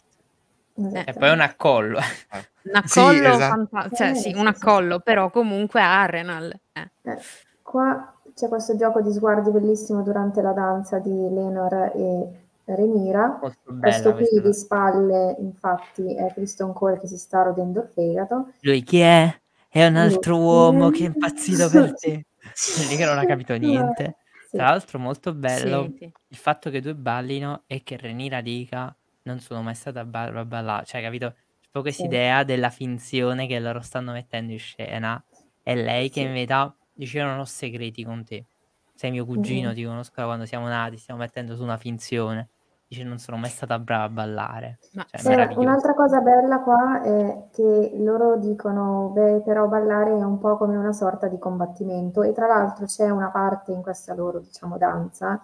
E 0.73 0.81
Esattamente. 0.81 1.13
poi 1.13 1.29
un 1.31 1.39
accollo. 1.41 1.97
Ah, 1.99 2.37
Un 2.63 2.81
Sì, 2.85 2.99
accollo, 2.99 3.27
esatto. 3.29 3.67
fanta- 3.69 3.95
cioè 3.95 4.09
Eh, 4.11 4.15
sì, 4.15 4.21
sì, 4.31 4.35
un 4.35 4.41
sì, 4.41 4.47
accollo, 4.47 4.99
però 4.99 5.29
comunque 5.29 5.81
a 5.81 6.01
Arrenal. 6.01 6.53
eh. 6.73 6.91
Eh, 7.03 7.17
qua 7.61 8.13
c'è 8.35 8.47
questo 8.47 8.75
gioco 8.75 9.01
di 9.01 9.11
sguardi 9.11 9.49
bellissimo 9.51 10.01
durante 10.03 10.41
la 10.41 10.51
danza 10.53 10.99
di 10.99 11.09
Lenor 11.09 11.91
e 11.95 12.29
Renira. 12.65 13.39
Molto 13.41 13.57
bella 13.73 13.81
Questo 13.81 14.13
qui 14.15 14.41
di 14.41 14.53
spalle, 14.53 15.35
infatti, 15.39 16.15
è 16.15 16.31
Kristen 16.33 16.71
Cole 16.73 16.99
che 16.99 17.07
si 17.07 17.17
sta 17.17 17.41
rodendo 17.41 17.81
il 17.81 17.89
fegato. 17.93 18.51
Lui 18.61 18.83
chi 18.83 18.99
è? 18.99 19.35
È 19.67 19.85
un 19.85 19.95
altro 19.97 20.35
Lui- 20.35 20.45
uomo 20.45 20.89
che 20.89 21.03
è 21.03 21.07
impazzito 21.07 21.69
per 21.69 21.93
te. 21.99 22.25
Lì 22.89 22.95
che 22.95 23.05
non 23.05 23.17
ha 23.17 23.25
capito 23.25 23.55
niente. 23.55 24.17
Sì. 24.49 24.57
Tra 24.57 24.67
l'altro 24.69 24.99
molto 24.99 25.33
bello 25.33 25.83
Sì, 25.91 25.95
sì. 25.99 26.13
il 26.27 26.37
fatto 26.37 26.69
che 26.69 26.81
due 26.81 26.93
ballino 26.95 27.63
e 27.67 27.83
che 27.83 27.95
Renira 27.97 28.41
dica 28.41 28.93
non 29.23 29.39
sono 29.39 29.61
mai 29.61 29.75
stata 29.75 30.01
a, 30.01 30.05
ba- 30.05 30.23
a 30.25 30.45
ballare. 30.45 30.85
Cioè, 30.85 31.01
capito? 31.01 31.29
C'è 31.31 31.69
proprio 31.71 31.83
questa 31.83 32.05
idea 32.07 32.43
della 32.43 32.69
finzione 32.69 33.47
che 33.47 33.59
loro 33.59 33.81
stanno 33.81 34.11
mettendo 34.13 34.51
in 34.51 34.59
scena. 34.59 35.23
E 35.63 35.75
lei 35.75 36.09
che 36.09 36.21
in 36.21 36.33
verità 36.33 36.75
dice 36.93 37.17
io 37.19 37.25
non 37.25 37.39
ho 37.39 37.45
segreti 37.45 38.03
con 38.03 38.23
te. 38.25 38.45
Sei 38.93 39.11
mio 39.11 39.25
cugino, 39.25 39.73
Mm-mm. 39.73 39.73
ti 39.73 39.83
conosco 39.83 40.13
da 40.15 40.25
quando 40.25 40.45
siamo 40.45 40.67
nati, 40.67 40.97
stiamo 40.97 41.19
mettendo 41.21 41.55
su 41.55 41.63
una 41.63 41.77
finzione. 41.77 42.49
Dice 42.87 43.03
non 43.03 43.19
sono 43.19 43.37
mai 43.37 43.49
stata 43.49 43.79
brava 43.79 44.03
a 44.05 44.09
ballare. 44.09 44.79
Ma 44.93 45.07
Cioè, 45.13 45.23
Eh, 45.23 45.51
un'altra 45.55 45.93
cosa 45.93 46.19
bella 46.21 46.59
qua 46.61 47.01
è 47.01 47.47
che 47.51 47.91
loro 47.97 48.37
dicono, 48.37 49.09
beh, 49.13 49.41
però 49.45 49.67
ballare 49.67 50.11
è 50.17 50.23
un 50.23 50.37
po' 50.39 50.57
come 50.57 50.75
una 50.75 50.91
sorta 50.91 51.27
di 51.27 51.37
combattimento 51.37 52.23
e 52.23 52.33
tra 52.33 52.47
l'altro 52.47 52.85
c'è 52.85 53.09
una 53.09 53.29
parte 53.29 53.71
in 53.71 53.81
questa 53.81 54.13
loro, 54.13 54.39
diciamo, 54.39 54.77
danza 54.77 55.41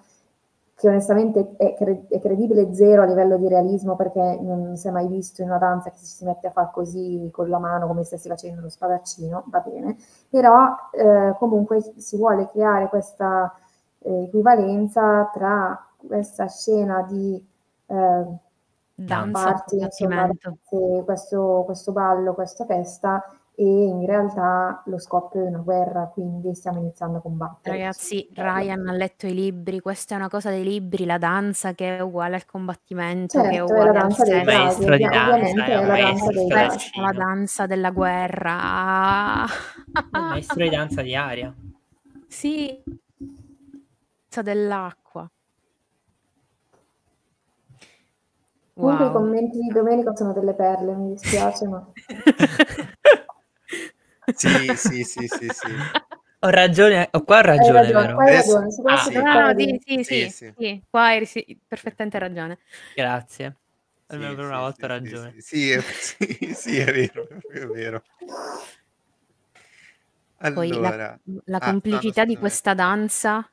che 0.77 0.87
onestamente 0.87 1.55
è, 1.57 1.73
cre- 1.73 2.05
è 2.07 2.19
credibile 2.19 2.71
zero 2.75 3.01
a 3.01 3.05
livello 3.05 3.37
di 3.37 3.47
realismo 3.47 3.95
perché 3.95 4.37
non 4.39 4.77
si 4.77 4.87
è 4.87 4.91
mai 4.91 5.07
visto 5.07 5.41
in 5.41 5.47
una 5.47 5.57
danza 5.57 5.89
che 5.89 5.97
si 5.97 6.23
mette 6.23 6.45
a 6.45 6.51
fare 6.51 6.69
così 6.71 7.29
con 7.31 7.49
la 7.49 7.57
mano 7.57 7.87
come 7.87 8.01
se 8.03 8.09
stessi 8.09 8.27
facendo 8.29 8.61
lo 8.61 8.69
spadaccino, 8.69 9.45
va 9.47 9.59
bene, 9.61 9.97
però 10.29 10.67
eh, 10.91 11.35
comunque 11.39 11.81
si 11.81 12.15
vuole 12.15 12.47
creare 12.51 12.89
questa 12.89 13.51
eh, 13.97 14.25
equivalenza 14.25 15.31
tra 15.33 15.83
questa 15.97 16.47
scena 16.47 17.01
di 17.01 17.43
eh, 17.87 18.25
danza, 18.93 19.43
party, 19.53 19.81
insomma, 19.81 20.29
questo, 21.03 21.63
questo 21.65 21.91
ballo, 21.91 22.35
questa 22.35 22.65
festa 22.65 23.23
e 23.59 23.63
in 23.63 24.05
realtà 24.05 24.83
lo 24.85 24.99
scoppio 24.99 25.43
è 25.43 25.47
una 25.47 25.61
guerra, 25.61 26.11
quindi 26.13 26.53
stiamo 26.53 26.77
iniziando 26.77 27.17
a 27.17 27.21
combattere. 27.21 27.75
Ragazzi, 27.75 28.29
Ryan 28.31 28.87
ha 28.87 28.91
letto 28.91 29.25
i 29.25 29.33
libri, 29.33 29.79
questa 29.79 30.13
è 30.13 30.17
una 30.19 30.29
cosa 30.29 30.51
dei 30.51 30.63
libri, 30.63 31.05
la 31.05 31.17
danza 31.17 31.73
che 31.73 31.97
è 31.97 31.99
uguale 32.01 32.35
al 32.35 32.45
combattimento, 32.45 33.41
che 33.41 33.47
è 33.47 33.51
Certo, 33.53 33.73
è 33.73 33.77
la 33.77 33.81
uguale 33.81 33.89
al 33.89 33.95
danza 33.95 34.23
dei 34.25 34.43
Maestro 34.43 34.95
di 34.95 35.03
danza, 35.03 35.33
ovviamente 35.33 35.71
è 35.71 35.85
la 35.85 35.95
danza 35.97 36.31
dei 36.31 36.47
è 36.47 36.99
la 37.01 37.11
danza 37.13 37.65
della 37.65 37.89
guerra. 37.89 39.45
Il 39.95 40.07
maestro 40.11 40.63
di 40.63 40.69
danza 40.69 41.01
di 41.01 41.15
aria. 41.15 41.55
Sì, 42.27 42.83
dell'acqua. 44.43 45.27
Comunque 48.75 49.05
i 49.05 49.07
Wow. 49.07 49.13
commenti 49.13 49.57
di 49.57 49.69
Domenico 49.69 50.15
sono 50.15 50.33
delle 50.33 50.53
perle, 50.53 50.93
mi 50.93 51.13
dispiace, 51.13 51.67
ma 51.67 51.83
Sì, 54.31 54.75
sì, 54.77 55.03
sì, 55.03 55.27
sì, 55.27 55.51
sì. 55.51 55.91
Ho 56.41 56.49
ragione, 56.49 57.09
ho 57.11 57.23
qua 57.23 57.37
ho 57.37 57.41
hai 57.55 57.71
ragione, 57.71 57.71
ragione, 57.71 58.11
vero? 58.11 58.13
qua 58.13 58.25
hai 58.25 58.31
ragione, 58.33 58.67
ah, 58.85 59.09
ti 59.11 59.23
No, 59.23 59.39
no, 59.41 59.53
di- 59.53 59.79
sì, 59.83 60.03
sì, 60.03 60.27
Sì, 60.27 60.29
sì, 60.29 60.53
sì. 60.57 60.83
qua 60.89 61.05
hai 61.07 61.25
sì, 61.25 61.59
perfettamente 61.67 62.19
ragione. 62.19 62.59
Grazie. 62.93 63.55
Sì, 64.09 64.09
Almeno 64.09 64.35
per 64.35 64.45
una 64.45 64.59
sì, 64.59 64.59
volta 64.59 64.85
ho 64.85 64.89
sì, 64.95 65.15
sì, 65.15 65.15
ragione. 65.15 65.35
Sì, 65.37 65.41
sì, 65.41 65.69
è, 65.71 65.81
sì, 65.81 66.53
sì, 66.55 66.77
è 66.77 66.85
vero, 66.91 67.27
è 67.47 67.65
vero. 67.67 68.03
Poi 70.51 70.77
la, 70.77 70.91
Allora, 70.91 71.19
la 71.45 71.59
ah, 71.59 71.79
no, 71.85 72.01
complicità 72.01 72.25
di 72.25 72.35
scusami. 72.35 72.37
questa 72.37 72.73
danza, 72.73 73.49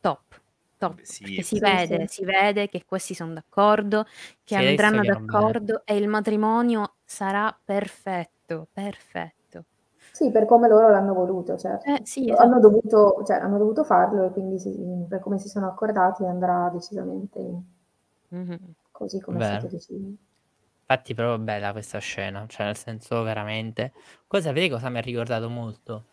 top, 0.00 0.42
top, 0.76 1.00
sì, 1.02 1.14
perché 1.20 1.42
si 1.42 1.58
Sì, 1.62 1.78
vede, 1.78 2.06
sì. 2.06 2.08
si 2.08 2.24
vede 2.24 2.68
che 2.68 2.84
questi 2.84 3.14
sono 3.14 3.32
d'accordo, 3.32 4.06
che 4.44 4.54
Sì, 4.54 4.56
andranno 4.56 5.04
d'accordo 5.04 5.84
e 5.84 5.96
il 5.96 6.08
matrimonio 6.08 6.96
sarà 7.04 7.58
perfetto, 7.64 8.32
perfetto. 8.72 9.66
Sì, 10.10 10.30
per 10.30 10.46
come 10.46 10.66
loro 10.66 10.88
l'hanno 10.88 11.12
voluto, 11.12 11.58
certo. 11.58 11.84
Eh 11.86 12.00
sì, 12.04 12.30
Hanno 12.38 12.58
esatto. 12.58 12.58
dovuto, 12.58 13.22
cioè, 13.26 13.36
hanno 13.38 13.58
dovuto 13.58 13.84
farlo 13.84 14.24
e 14.24 14.30
quindi 14.32 14.58
si- 14.58 14.74
per 15.08 15.20
come 15.20 15.38
si 15.38 15.48
sono 15.48 15.66
accordati 15.66 16.24
andrà 16.24 16.70
decisamente 16.72 17.40
Mhm. 18.30 18.74
così 18.92 19.20
come 19.20 19.40
è 19.40 19.42
Vero. 19.42 19.42
stato 19.42 19.68
deciso. 19.68 20.14
Infatti 20.86 21.12
è 21.12 21.14
proprio 21.14 21.38
bella 21.44 21.72
questa 21.72 21.98
scena, 21.98 22.46
cioè 22.46 22.66
nel 22.66 22.76
senso 22.76 23.22
veramente... 23.22 23.92
Cosa 24.26 24.48
sapete 24.48 24.70
cosa 24.70 24.88
mi 24.90 24.98
ha 24.98 25.00
ricordato 25.00 25.48
molto? 25.50 26.06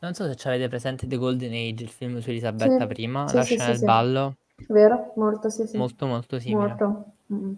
Non 0.00 0.14
so 0.14 0.26
se 0.26 0.36
ci 0.36 0.46
avete 0.48 0.68
presente 0.68 1.06
The 1.06 1.16
Golden 1.16 1.52
Age, 1.52 1.82
il 1.84 1.90
film 1.90 2.18
su 2.20 2.30
Elisabetta 2.30 2.86
Sì, 2.86 2.96
I, 2.96 3.10
sì, 3.24 3.42
la 3.42 3.44
sì, 3.44 3.58
scena 3.58 3.70
sì, 3.70 3.74
del 3.74 3.78
sì. 3.78 3.86
ballo, 3.86 4.36
Vero? 4.68 5.12
Molto, 5.16 5.50
sì, 5.50 5.66
sì. 5.66 5.78
molto 5.78 6.06
molto 6.06 6.38
simile. 6.40 6.82
Molto. 6.82 7.04
Mm. 7.32 7.54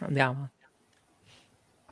Andiamo. 0.00 0.50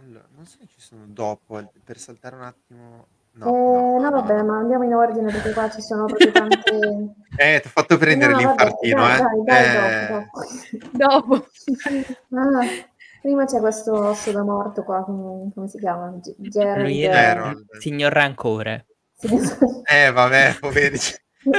Allora, 0.05 0.24
non 0.36 0.44
so 0.44 0.59
se 0.60 0.66
ci 0.66 0.81
sono 0.81 1.05
dopo, 1.06 1.62
per 1.82 1.98
saltare 1.98 2.36
un 2.36 2.43
attimo... 2.43 3.06
No, 3.32 3.47
Eh, 3.48 3.98
no, 3.98 3.98
no, 3.98 4.10
vabbè, 4.10 4.36
no. 4.36 4.44
ma 4.44 4.59
andiamo 4.59 4.85
in 4.85 4.94
ordine 4.94 5.31
perché 5.32 5.52
qua 5.52 5.68
ci 5.70 5.81
sono 5.81 6.06
proprio 6.06 6.31
tante... 6.32 7.14
Eh, 7.36 7.59
ti 7.60 7.66
ho 7.66 7.70
fatto 7.70 7.97
prendere 7.98 8.32
No, 8.32 8.39
vabbè, 8.43 8.55
l'infartino, 8.56 9.02
dai, 9.06 9.16
eh. 9.16 9.18
dai, 9.18 9.44
dai, 9.44 9.70
Eh, 9.81 10.06
dopo, 10.06 10.24
dopo. 10.97 11.36
Dopo. 11.36 11.47
Ah, 12.36 12.66
prima 13.20 13.44
c'è 13.44 13.59
questo 13.60 13.93
osso 13.93 14.31
da 14.31 14.43
morto 14.43 14.85
qua, 14.85 15.02
come, 15.05 15.51
come 15.55 15.66
si 15.68 15.78
chiama? 15.78 16.10
G- 16.20 16.35
Gerald... 16.39 16.85
Lui 16.85 17.02
è 17.02 17.10
Gerald. 17.10 17.59
il 17.59 17.81
signor 17.81 18.12
Rancore. 18.12 18.86
eh, 19.90 20.10
vabbè, 20.12 20.56
poverci. 20.60 21.14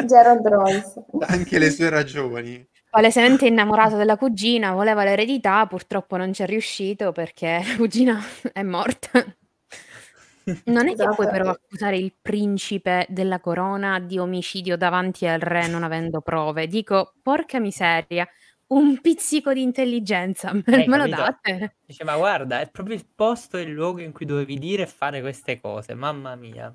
Gerald 0.05 0.45
Royce. 0.47 1.05
Anche 1.27 1.59
le 1.59 1.69
sue 1.71 1.89
ragioni. 1.89 2.65
Palesemente 2.95 3.45
innamorato 3.45 3.97
della 3.97 4.15
cugina, 4.15 4.71
voleva 4.71 5.03
l'eredità, 5.03 5.65
purtroppo 5.67 6.15
non 6.15 6.31
ci 6.31 6.43
è 6.43 6.45
riuscito 6.45 7.11
perché 7.11 7.59
la 7.67 7.75
cugina 7.75 8.21
è 8.53 8.63
morta. 8.63 9.11
Non 10.67 10.87
è 10.87 10.95
che 10.95 11.09
puoi 11.13 11.27
però 11.27 11.49
accusare 11.49 11.97
il 11.97 12.13
principe 12.21 13.05
della 13.09 13.41
corona 13.41 13.99
di 13.99 14.17
omicidio 14.17 14.77
davanti 14.77 15.27
al 15.27 15.41
re 15.41 15.67
non 15.67 15.83
avendo 15.83 16.21
prove. 16.21 16.67
Dico, 16.67 17.15
porca 17.21 17.59
miseria, 17.59 18.25
un 18.67 19.01
pizzico 19.01 19.51
di 19.51 19.61
intelligenza, 19.61 20.53
me, 20.53 20.63
Eh, 20.63 20.87
me 20.87 20.97
lo 20.97 21.07
date? 21.07 21.75
Dice, 21.85 22.05
ma 22.05 22.15
guarda, 22.15 22.61
è 22.61 22.69
proprio 22.71 22.95
il 22.95 23.05
posto 23.13 23.57
e 23.57 23.63
il 23.63 23.71
luogo 23.71 23.99
in 23.99 24.13
cui 24.13 24.25
dovevi 24.25 24.57
dire 24.57 24.83
e 24.83 24.87
fare 24.87 25.19
queste 25.19 25.59
cose, 25.59 25.95
mamma 25.95 26.33
mia. 26.35 26.73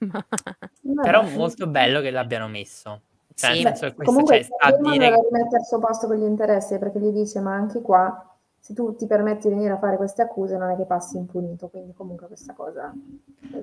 Ma-. 0.00 1.02
Però 1.02 1.28
molto 1.28 1.66
bello 1.66 2.00
che 2.00 2.10
l'abbiano 2.10 2.48
messo. 2.48 3.02
Cioè, 3.38 3.54
Sì. 3.54 3.62
questo 3.62 3.94
Comunque, 4.02 4.36
cioè, 4.36 4.42
sta 4.44 4.56
a 4.66 4.72
dire 4.72 5.10
deve 5.10 5.20
rimettere 5.28 5.56
al 5.58 5.66
suo 5.66 5.78
posto 5.78 6.06
con 6.06 6.16
gli 6.16 6.22
interessi 6.22 6.78
perché 6.78 6.98
gli 6.98 7.10
dice: 7.10 7.40
Ma 7.40 7.52
anche 7.52 7.82
qua, 7.82 8.34
se 8.58 8.72
tu 8.72 8.94
ti 8.96 9.06
permetti 9.06 9.48
di 9.48 9.54
venire 9.54 9.74
a 9.74 9.78
fare 9.78 9.96
queste 9.98 10.22
accuse, 10.22 10.56
non 10.56 10.70
è 10.70 10.76
che 10.76 10.86
passi 10.86 11.18
impunito. 11.18 11.68
Quindi, 11.68 11.92
comunque, 11.92 12.28
questa 12.28 12.54
cosa. 12.54 12.94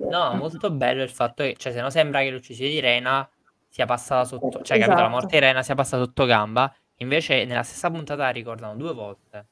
No, 0.10 0.36
molto 0.36 0.70
bello 0.70 1.02
il 1.02 1.10
fatto 1.10 1.42
che, 1.44 1.56
cioè, 1.58 1.72
se 1.74 1.82
no 1.82 1.90
sembra 1.90 2.22
che 2.22 2.30
l'uccisione 2.30 2.70
di 2.70 2.80
Rena 2.80 3.28
sia 3.68 3.88
passata 3.88 4.26
sotto, 4.26 4.62
cioè, 4.62 4.78
capito, 4.78 4.90
la 4.90 4.94
Esatto. 4.94 5.10
morte 5.10 5.28
di 5.28 5.40
Rena 5.40 5.64
sia 5.64 5.74
passata 5.74 6.04
sotto 6.04 6.26
gamba, 6.26 6.72
invece 6.98 7.44
nella 7.46 7.64
stessa 7.64 7.90
puntata 7.90 8.22
la 8.22 8.30
ricordano 8.30 8.76
due 8.76 8.94
volte. 8.94 9.48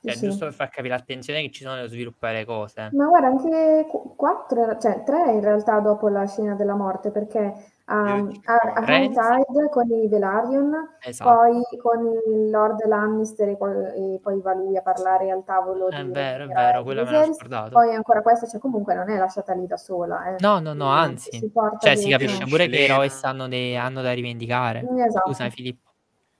Cioè, 0.00 0.12
sì. 0.14 0.26
giusto 0.26 0.44
per 0.44 0.54
far 0.54 0.68
capire 0.68 0.94
l'attenzione 0.94 1.42
che 1.42 1.50
ci 1.50 1.64
sono 1.64 1.74
nello 1.74 1.88
sviluppare 1.88 2.34
le 2.38 2.44
cose. 2.44 2.90
Ma 2.92 3.06
guarda, 3.06 3.26
anche 3.26 3.86
qu- 3.90 4.14
quattro, 4.14 4.78
cioè 4.78 5.02
tre 5.02 5.32
in 5.32 5.40
realtà 5.40 5.80
dopo 5.80 6.08
la 6.08 6.24
scena 6.28 6.54
della 6.54 6.76
morte, 6.76 7.10
perché 7.10 7.52
dico 7.86 8.50
a, 8.50 8.56
a 8.74 8.84
Tide 8.84 9.68
con 9.70 9.88
i 9.90 10.08
Velaryon, 10.08 10.96
Esatto. 11.02 11.30
poi 11.30 11.62
con 11.80 12.04
il 12.26 12.50
Lord 12.50 12.84
Lannister 12.84 13.48
e 13.50 13.56
poi, 13.56 13.74
e 14.14 14.18
poi 14.20 14.40
va 14.40 14.54
lui 14.54 14.76
a 14.76 14.82
parlare 14.82 15.30
al 15.30 15.44
tavolo 15.44 15.88
È 15.88 16.02
di 16.04 16.10
vero, 16.10 16.44
è 16.44 16.46
vero, 16.48 16.82
quella 16.82 17.04
me 17.04 17.10
l'ho 17.10 17.16
Viserys. 17.18 17.36
scordato. 17.38 17.70
Poi 17.70 17.94
ancora 17.94 18.22
questa, 18.22 18.46
cioè 18.46 18.58
comunque 18.58 18.94
non 18.94 19.08
è 19.08 19.16
lasciata 19.16 19.52
lì 19.54 19.66
da 19.68 19.76
sola, 19.76 20.34
eh. 20.34 20.36
No, 20.40 20.58
no, 20.58 20.72
no, 20.72 20.90
Si 20.92 20.98
anzi. 20.98 21.50
porta 21.50 21.78
Cioè, 21.78 21.94
si 21.96 22.10
capisce 22.10 22.44
pure 22.46 22.66
che 22.68 22.80
i. 22.82 22.86
Royce 22.88 23.24
hanno, 23.24 23.46
dei- 23.46 23.76
hanno 23.76 24.02
da 24.02 24.12
rivendicare. 24.12 24.84
Esatto. 25.06 25.28
Scusa, 25.28 25.48
Filippo. 25.50 25.84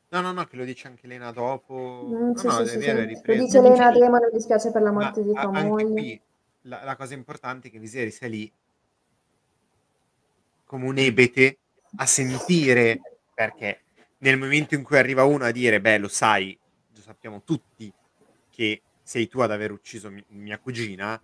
No, 0.08 0.20
no, 0.20 0.32
no, 0.32 0.44
che 0.44 0.56
lo 0.56 0.64
dice 0.64 0.88
anche 0.88 1.06
Lena 1.06 1.30
dopo. 1.30 2.02
Mm, 2.08 2.28
No, 2.30 2.36
sì, 2.36 2.46
no, 2.46 2.52
sì, 2.52 2.62
è 2.62 2.66
sì, 2.66 2.78
vero, 2.78 2.98
è 3.00 3.14
sì. 3.14 3.22
Lo 3.24 3.34
dice 3.34 3.60
Lena 3.60 3.90
Demon, 3.92 4.20
mi 4.24 4.30
dispiace 4.32 4.70
per 4.72 4.82
la 4.82 4.90
Ma 4.90 5.00
morte 5.02 5.22
di 5.22 5.30
a- 5.34 5.40
tua 5.42 5.50
anche 5.52 5.68
moglie. 5.68 5.84
qui 5.92 6.20
la, 6.62 6.80
la 6.84 6.96
cosa 6.96 7.14
importante 7.14 7.68
è 7.68 7.70
che 7.70 7.78
Viserys 7.78 8.20
è 8.22 8.28
lì 8.28 8.52
come 10.66 10.86
un 10.86 10.98
ebete 10.98 11.60
a 11.98 12.06
sentire 12.06 13.00
perché 13.32 13.84
nel 14.18 14.38
momento 14.38 14.74
in 14.74 14.82
cui 14.82 14.98
arriva 14.98 15.24
uno 15.24 15.44
a 15.44 15.50
dire 15.52 15.80
beh 15.80 15.98
lo 15.98 16.08
sai 16.08 16.58
lo 16.94 17.00
sappiamo 17.00 17.42
tutti 17.44 17.92
che 18.50 18.82
sei 19.02 19.28
tu 19.28 19.40
ad 19.40 19.50
aver 19.52 19.70
ucciso 19.72 20.10
mi- 20.10 20.24
mia 20.28 20.58
cugina 20.58 21.20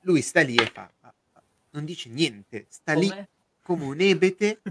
lui 0.00 0.22
sta 0.22 0.40
lì 0.42 0.56
e 0.56 0.66
fa 0.66 0.90
"Ah, 1.00 1.14
ah", 1.32 1.44
non 1.70 1.84
dice 1.84 2.08
niente 2.08 2.66
sta 2.68 2.94
lì 2.94 3.08
Come? 3.08 3.28
come 3.62 3.84
un 3.84 4.00
ebete 4.00 4.62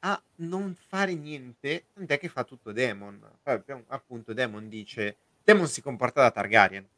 a 0.00 0.22
non 0.36 0.74
fare 0.74 1.14
niente 1.14 1.86
tant'è 1.92 2.18
che 2.18 2.28
fa 2.28 2.44
tutto 2.44 2.72
Demon 2.72 3.18
poi 3.42 3.60
appunto 3.88 4.32
Demon 4.32 4.68
dice 4.68 5.18
Demon 5.42 5.66
si 5.68 5.82
comporta 5.82 6.22
da 6.22 6.30
Targaryen 6.30 6.88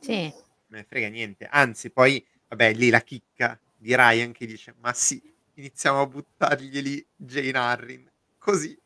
Sì, 0.00 0.32
me 0.68 0.78
ne 0.78 0.84
frega 0.84 1.08
niente. 1.08 1.46
Anzi, 1.46 1.90
poi, 1.90 2.24
vabbè, 2.48 2.72
lì 2.74 2.90
la 2.90 3.00
chicca 3.02 3.60
di 3.80 3.94
Ryan 3.96 4.32
che 4.32 4.46
dice, 4.46 4.74
ma 4.80 4.92
sì, 4.92 5.20
iniziamo 5.54 6.00
a 6.02 6.06
buttarglieli 6.06 7.06
Jane 7.16 7.58
Harrin. 7.58 8.10
Così. 8.38 8.78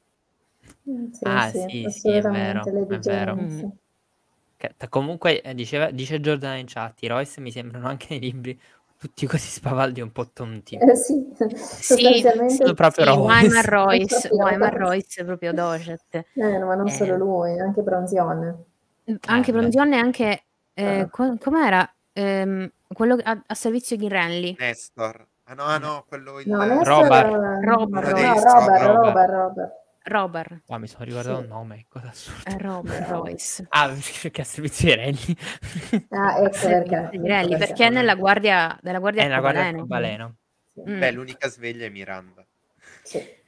Mm, 0.88 1.10
Sì, 1.12 1.20
Ah, 1.24 1.50
sì, 1.50 1.66
sì, 1.68 1.90
sì, 1.90 2.10
è 2.10 2.20
vero, 2.20 2.62
è 2.64 2.98
vero. 2.98 3.34
Mm. 3.34 3.62
Che- 4.56 4.74
comunque, 4.88 5.42
eh, 5.42 5.54
diceva, 5.54 5.90
dice 5.90 6.20
Giordano 6.20 6.56
in 6.58 6.66
chat, 6.66 7.02
i 7.02 7.06
Royce 7.08 7.40
mi 7.40 7.50
sembrano 7.50 7.88
anche 7.88 8.06
nei 8.10 8.20
libri 8.20 8.58
tutti 8.98 9.26
così 9.26 9.48
spavaldi 9.48 10.00
e 10.00 10.02
un 10.02 10.12
po' 10.12 10.28
tonti. 10.32 10.76
Eh, 10.76 10.94
sì, 10.96 11.26
sì, 11.34 11.56
sostanzialmente 11.56 12.54
sono 12.54 12.74
proprio 12.74 13.04
sì, 13.04 13.10
Royce. 13.10 13.46
Wyman 13.46 13.62
Royce, 13.62 14.28
Proprio 14.28 14.44
Wyman 14.44 14.78
Royce. 14.78 15.24
Proprio 15.24 15.52
Docet. 15.52 16.14
Eh, 16.14 16.24
no, 16.58 16.66
ma 16.66 16.74
non 16.74 16.88
Eh. 16.88 16.90
solo 16.92 17.16
lui, 17.16 17.58
anche 17.60 17.82
Bronzione. 17.82 18.64
Anche 19.26 19.52
beh. 19.52 19.58
Bronzione 19.58 19.98
anche... 19.98 20.44
eh, 20.74 21.00
Ah. 21.02 21.08
co- 21.10 21.36
com'era? 21.38 21.88
Ehm, 22.12 22.70
quello 22.94 23.18
a, 23.22 23.42
a 23.46 23.54
servizio 23.54 23.96
di 23.96 24.08
Renly. 24.08 24.56
Nestor. 24.58 25.26
Ah 25.44 25.52
no, 25.54 25.64
ah 25.64 25.76
no, 25.78 26.04
quello 26.08 26.40
il... 26.40 26.48
No, 26.48 26.62
Nestor... 26.64 26.86
Robert. 26.86 27.28
Robert, 27.28 27.64
No, 27.64 27.76
Robert. 27.76 28.08
Robert, 28.08 28.44
Robert. 28.44 28.82
Robert, 28.86 29.30
Robert. 29.30 29.72
Robert. 30.06 30.62
Wow, 30.66 30.78
mi 30.78 30.86
sono 30.86 31.04
ricordato 31.04 31.36
Sì. 31.36 31.42
il 31.42 31.48
nome, 31.48 31.86
cosa 31.88 32.08
assurda. 32.08 32.50
Eh, 32.50 32.58
Robert 32.58 33.08
Royce. 33.08 33.66
Ah, 33.70 33.88
perché 34.22 34.40
a 34.40 34.44
servizio 34.44 34.88
di 34.88 34.94
Renly. 34.94 35.36
Ah, 36.10 36.38
ecco 36.38 36.50
perché. 36.50 36.58
Servizio 36.58 37.20
di 37.20 37.28
Renly, 37.28 37.52
Ecco 37.54 37.58
perché 37.66 37.86
è 37.86 37.90
nella 37.90 38.14
guardia, 38.14 38.78
della 38.82 38.98
guardia 38.98 39.22
È 39.22 39.26
una 39.26 39.40
guardia 39.40 39.62
arcobaleno. 39.66 40.36
Mm. 40.88 40.98
Beh, 40.98 41.10
l'unica 41.12 41.48
sveglia 41.48 41.86
è 41.86 41.88
Miranda. 41.90 42.44
sì. 43.02 43.42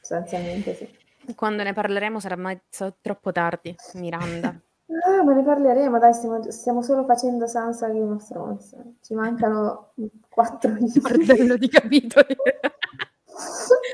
Sostanzialmente 0.00 0.74
sì. 0.74 1.34
Quando 1.34 1.64
ne 1.64 1.72
parleremo 1.72 2.20
sarà 2.20 2.36
mai 2.36 2.60
troppo 3.00 3.32
tardi, 3.32 3.74
Miranda. 3.94 4.54
Ah, 4.88 5.22
ma 5.24 5.32
ne 5.34 5.42
parleremo, 5.42 5.98
dai, 5.98 6.14
stiamo, 6.14 6.48
stiamo 6.50 6.80
solo 6.82 7.04
facendo 7.04 7.46
Sansa 7.48 7.88
Game 7.88 8.12
of 8.14 8.24
Thrones. 8.26 8.76
Ci 9.00 9.14
mancano 9.14 9.92
quattro 10.28 10.72
libri. 10.78 11.00
Bordello 11.00 11.56
di 11.56 11.68
capitoli. 11.68 12.36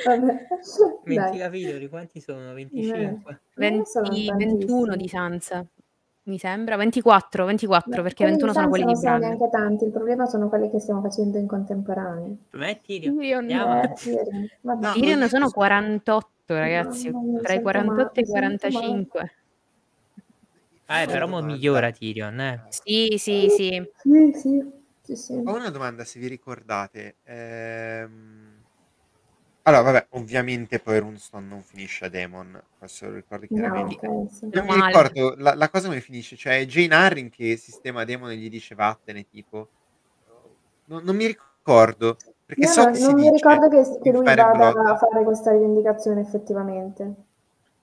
Vabbè. 0.05 0.47
20 1.05 1.15
Dai. 1.15 1.39
capitoli, 1.39 1.89
quanti 1.89 2.21
sono? 2.21 2.53
25? 2.53 3.41
Non 3.55 3.85
sono 3.87 4.09
20 4.09 4.33
21 4.37 4.67
tantissimi. 4.67 4.97
di 4.97 5.09
Sansa, 5.09 5.65
mi 6.25 6.39
sembra. 6.39 6.77
24, 6.77 7.45
24 7.47 7.91
Ma 7.91 8.03
perché 8.03 8.25
quelli 8.25 8.31
21 8.33 8.51
di 8.53 8.57
sono 8.59 8.69
quelli 8.69 8.85
Sansa 8.85 9.01
di 9.01 9.09
non 9.09 9.19
Bran. 9.19 9.21
sono 9.23 9.35
neanche 9.39 9.57
tanti, 9.57 9.85
il 9.85 9.91
problema 9.91 10.27
sono 10.27 10.49
quelli 10.49 10.71
che 10.71 10.79
stiamo 10.79 11.01
facendo 11.01 11.39
in 11.39 11.47
contemporanea. 11.47 12.35
È 12.51 12.81
Tyrion. 12.83 13.17
Tyrion. 13.17 13.51
Eh. 13.51 13.95
No, 14.61 14.75
non 15.17 15.29
sono 15.29 15.47
dico- 15.47 15.59
48, 15.59 16.29
ragazzi, 16.49 17.11
mia, 17.11 17.41
tra 17.41 17.53
i 17.55 17.57
sento 17.57 17.63
48 17.63 18.21
e 18.21 18.23
i 18.23 18.31
male, 18.31 18.59
sento 18.59 18.69
45. 18.69 19.33
Ah, 20.93 21.03
eh, 21.03 21.07
però 21.07 21.27
mo 21.27 21.37
Domanda. 21.37 21.55
migliora 21.55 21.91
Tyrion, 21.91 22.41
eh. 22.41 22.63
Sì, 22.69 23.15
sì, 23.17 23.49
sì. 23.49 23.91
Sì, 23.97 24.33
sì, 24.35 24.73
sì, 25.03 25.17
sì. 25.17 25.33
Ho 25.45 25.55
una 25.55 25.71
domanda, 25.71 26.05
se 26.05 26.21
vi 26.21 26.29
ricordate. 26.29 27.17
Ehm, 27.25 28.61
Allora, 29.65 29.83
vabbè, 29.83 30.07
ovviamente 30.11 30.81
poi 30.81 30.99
Runestone 30.99 31.47
non 31.47 31.63
finisce 31.63 32.05
a 32.07 32.09
Demon, 32.09 32.61
questo 32.79 33.07
lo 33.07 33.15
ricordo 33.15 33.47
No, 33.51 33.61
chiaramente. 33.61 34.29
sì. 34.33 34.49
Non 34.53 34.65
mi 34.67 34.75
ricordo 34.75 35.35
la, 35.37 35.55
la 35.55 35.71
cosa 35.71 35.87
come 35.87 36.01
finisce, 36.01 36.37
cioè 36.37 36.59
è 36.59 36.67
Jane 36.67 36.95
Harrin 36.95 37.31
che 37.31 37.57
sistema 37.57 38.05
Demon 38.05 38.31
e 38.33 38.37
gli 38.37 38.51
dice 38.51 38.75
vattene, 38.75 39.25
tipo. 39.29 39.69
Non, 40.85 41.05
non 41.05 41.15
mi 41.17 41.27
ricordo, 41.27 42.17
perché 42.45 42.63
Io 42.67 42.73
so 42.73 42.83
non, 42.83 42.93
che 42.93 42.99
si 42.99 43.07
non 43.07 43.15
mi 43.15 43.31
dice 43.31 43.47
ricordo 43.47 43.69
che, 43.69 43.99
che 44.03 44.11
lui 44.13 44.25
vada 44.25 44.69
a 44.93 44.97
fare 44.97 45.25
questa 45.25 45.53
rivendicazione 45.53 46.21
effettivamente. 46.21 47.15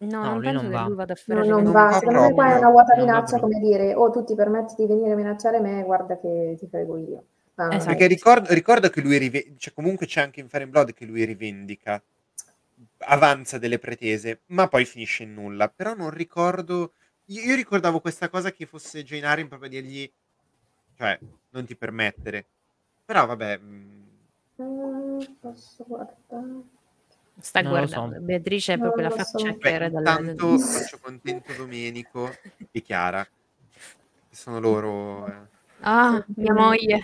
No, 0.01 0.26
No, 0.26 0.34
non 0.34 0.41
lui 0.41 0.51
penso 0.51 0.59
non 0.59 0.69
che 0.69 0.77
va. 0.77 0.84
lui 0.84 0.95
vada 0.95 1.13
a 1.13 1.15
No, 1.26 1.43
fare 1.43 1.43
non 1.43 1.63
non 1.63 1.71
va. 1.71 1.91
Secondo 1.93 2.19
me 2.21 2.34
qua 2.34 2.51
è 2.53 2.57
una 2.57 2.69
vuota 2.71 2.95
minaccia 2.95 3.39
come 3.39 3.59
dire 3.59 3.93
o 3.95 4.09
tu 4.09 4.23
ti 4.23 4.35
permetti 4.35 4.76
di 4.76 4.85
venire 4.88 5.11
a 5.13 5.15
minacciare 5.15 5.59
me, 5.59 5.84
guarda 5.84 6.17
che 6.19 6.55
ti 6.57 6.67
frego 6.67 6.97
io. 6.97 7.23
Ma 7.55 7.76
Esatto. 7.76 7.85
Perché 7.85 8.07
ricordo, 8.07 8.53
ricordo 8.53 8.89
che 8.89 9.01
lui 9.01 9.17
rive- 9.17 9.55
cioè 9.57 9.73
comunque 9.73 10.05
c'è 10.05 10.21
anche 10.21 10.39
in 10.39 10.49
Fire 10.49 10.63
and 10.63 10.71
Blood 10.71 10.93
che 10.93 11.05
lui 11.05 11.23
rivendica, 11.26 12.03
avanza 12.99 13.57
delle 13.57 13.80
pretese, 13.80 14.41
ma 14.47 14.67
poi 14.67 14.85
finisce 14.85 15.23
in 15.23 15.34
nulla. 15.34 15.69
Però 15.69 15.93
non 15.93 16.09
ricordo. 16.11 16.93
Io, 17.26 17.41
io 17.43 17.55
ricordavo 17.55 17.99
questa 18.01 18.30
cosa 18.30 18.51
che 18.51 18.65
fosse 18.65 19.03
Jane 19.03 19.26
Harrin 19.26 19.47
proprio 19.47 19.69
dirgli, 19.69 20.11
cioè, 20.95 21.19
non 21.49 21.65
ti 21.65 21.76
permettere. 21.76 22.47
Però 23.05 23.26
vabbè. 23.26 23.57
mm, 23.59 24.07
Mm, 24.61 25.19
posso 25.41 25.84
guardare? 25.88 26.63
Sta 27.41 27.61
Non 27.61 27.64
guardando. 27.64 28.20
so. 28.20 28.22
Beatrice 28.22 28.74
è 28.74 28.78
Non 28.78 28.80
proprio 28.80 29.03
la 29.03 29.10
so. 29.24 29.40
faccia 29.44 29.53
che 29.53 29.78
Beh, 29.78 29.86
intanto 29.86 30.60
faccio 30.70 30.99
contento 30.99 31.53
Domenico 31.53 32.40
e 32.72 32.82
Chiara, 32.82 33.24
che 33.24 34.36
sono 34.36 34.60
loro. 34.60 35.28
eh. 35.28 35.48
Ah, 35.82 36.24
mia 36.38 36.53
moglie. 36.53 36.99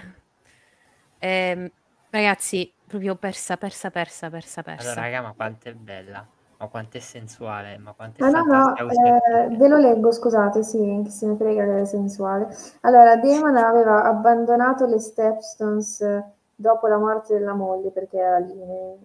Ehm, 1.19 1.69
ragazzi, 2.09 2.73
proprio 2.85 3.15
persa, 3.15 3.57
persa, 3.57 3.89
persa, 3.89 4.29
persa, 4.29 4.61
Allora, 4.77 4.93
persa. 4.93 5.01
raga, 5.01 5.21
ma 5.21 5.33
quanto 5.33 5.69
è 5.69 5.73
bella, 5.73 6.25
ma 6.57 6.67
quanto 6.67 6.97
è 6.97 6.99
sensuale, 6.99 7.77
ma 7.77 7.93
quanto 7.93 8.21
è 8.21 8.23
Ah, 8.23 8.29
no, 8.29 8.43
no, 8.45 8.77
eh, 8.87 9.57
ve 9.57 9.67
lo 9.67 9.77
leggo, 9.77 10.11
scusate, 10.11 10.63
sì, 10.63 11.01
chi 11.03 11.09
se 11.11 11.27
ne 11.27 11.35
frega 11.35 11.65
che 11.65 11.81
è 11.81 11.85
sensuale. 11.85 12.47
Allora, 12.81 13.17
Damon 13.17 13.57
aveva 13.57 14.03
abbandonato 14.05 14.85
le 14.85 14.99
Stepstones 14.99 15.99
eh, 16.01 16.23
dopo 16.55 16.87
la 16.87 16.97
morte 16.97 17.33
della 17.37 17.53
moglie, 17.53 17.91
perché 17.91 18.17
era 18.17 18.37
lì, 18.39 18.53
eh, 18.61 18.97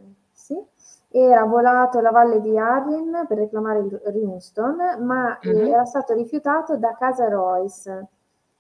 era 1.13 1.45
volato 1.45 1.99
alla 1.99 2.11
valle 2.11 2.41
di 2.41 2.57
Arryn 2.57 3.25
per 3.29 3.39
reclamare 3.39 3.81
il 3.81 4.01
Runestone, 4.05 4.97
ma 4.99 5.39
Mhm. 5.43 5.67
era 5.67 5.85
stato 5.85 6.15
rifiutato 6.15 6.77
da 6.77 6.95
casa 6.99 7.29
Royce 7.29 8.07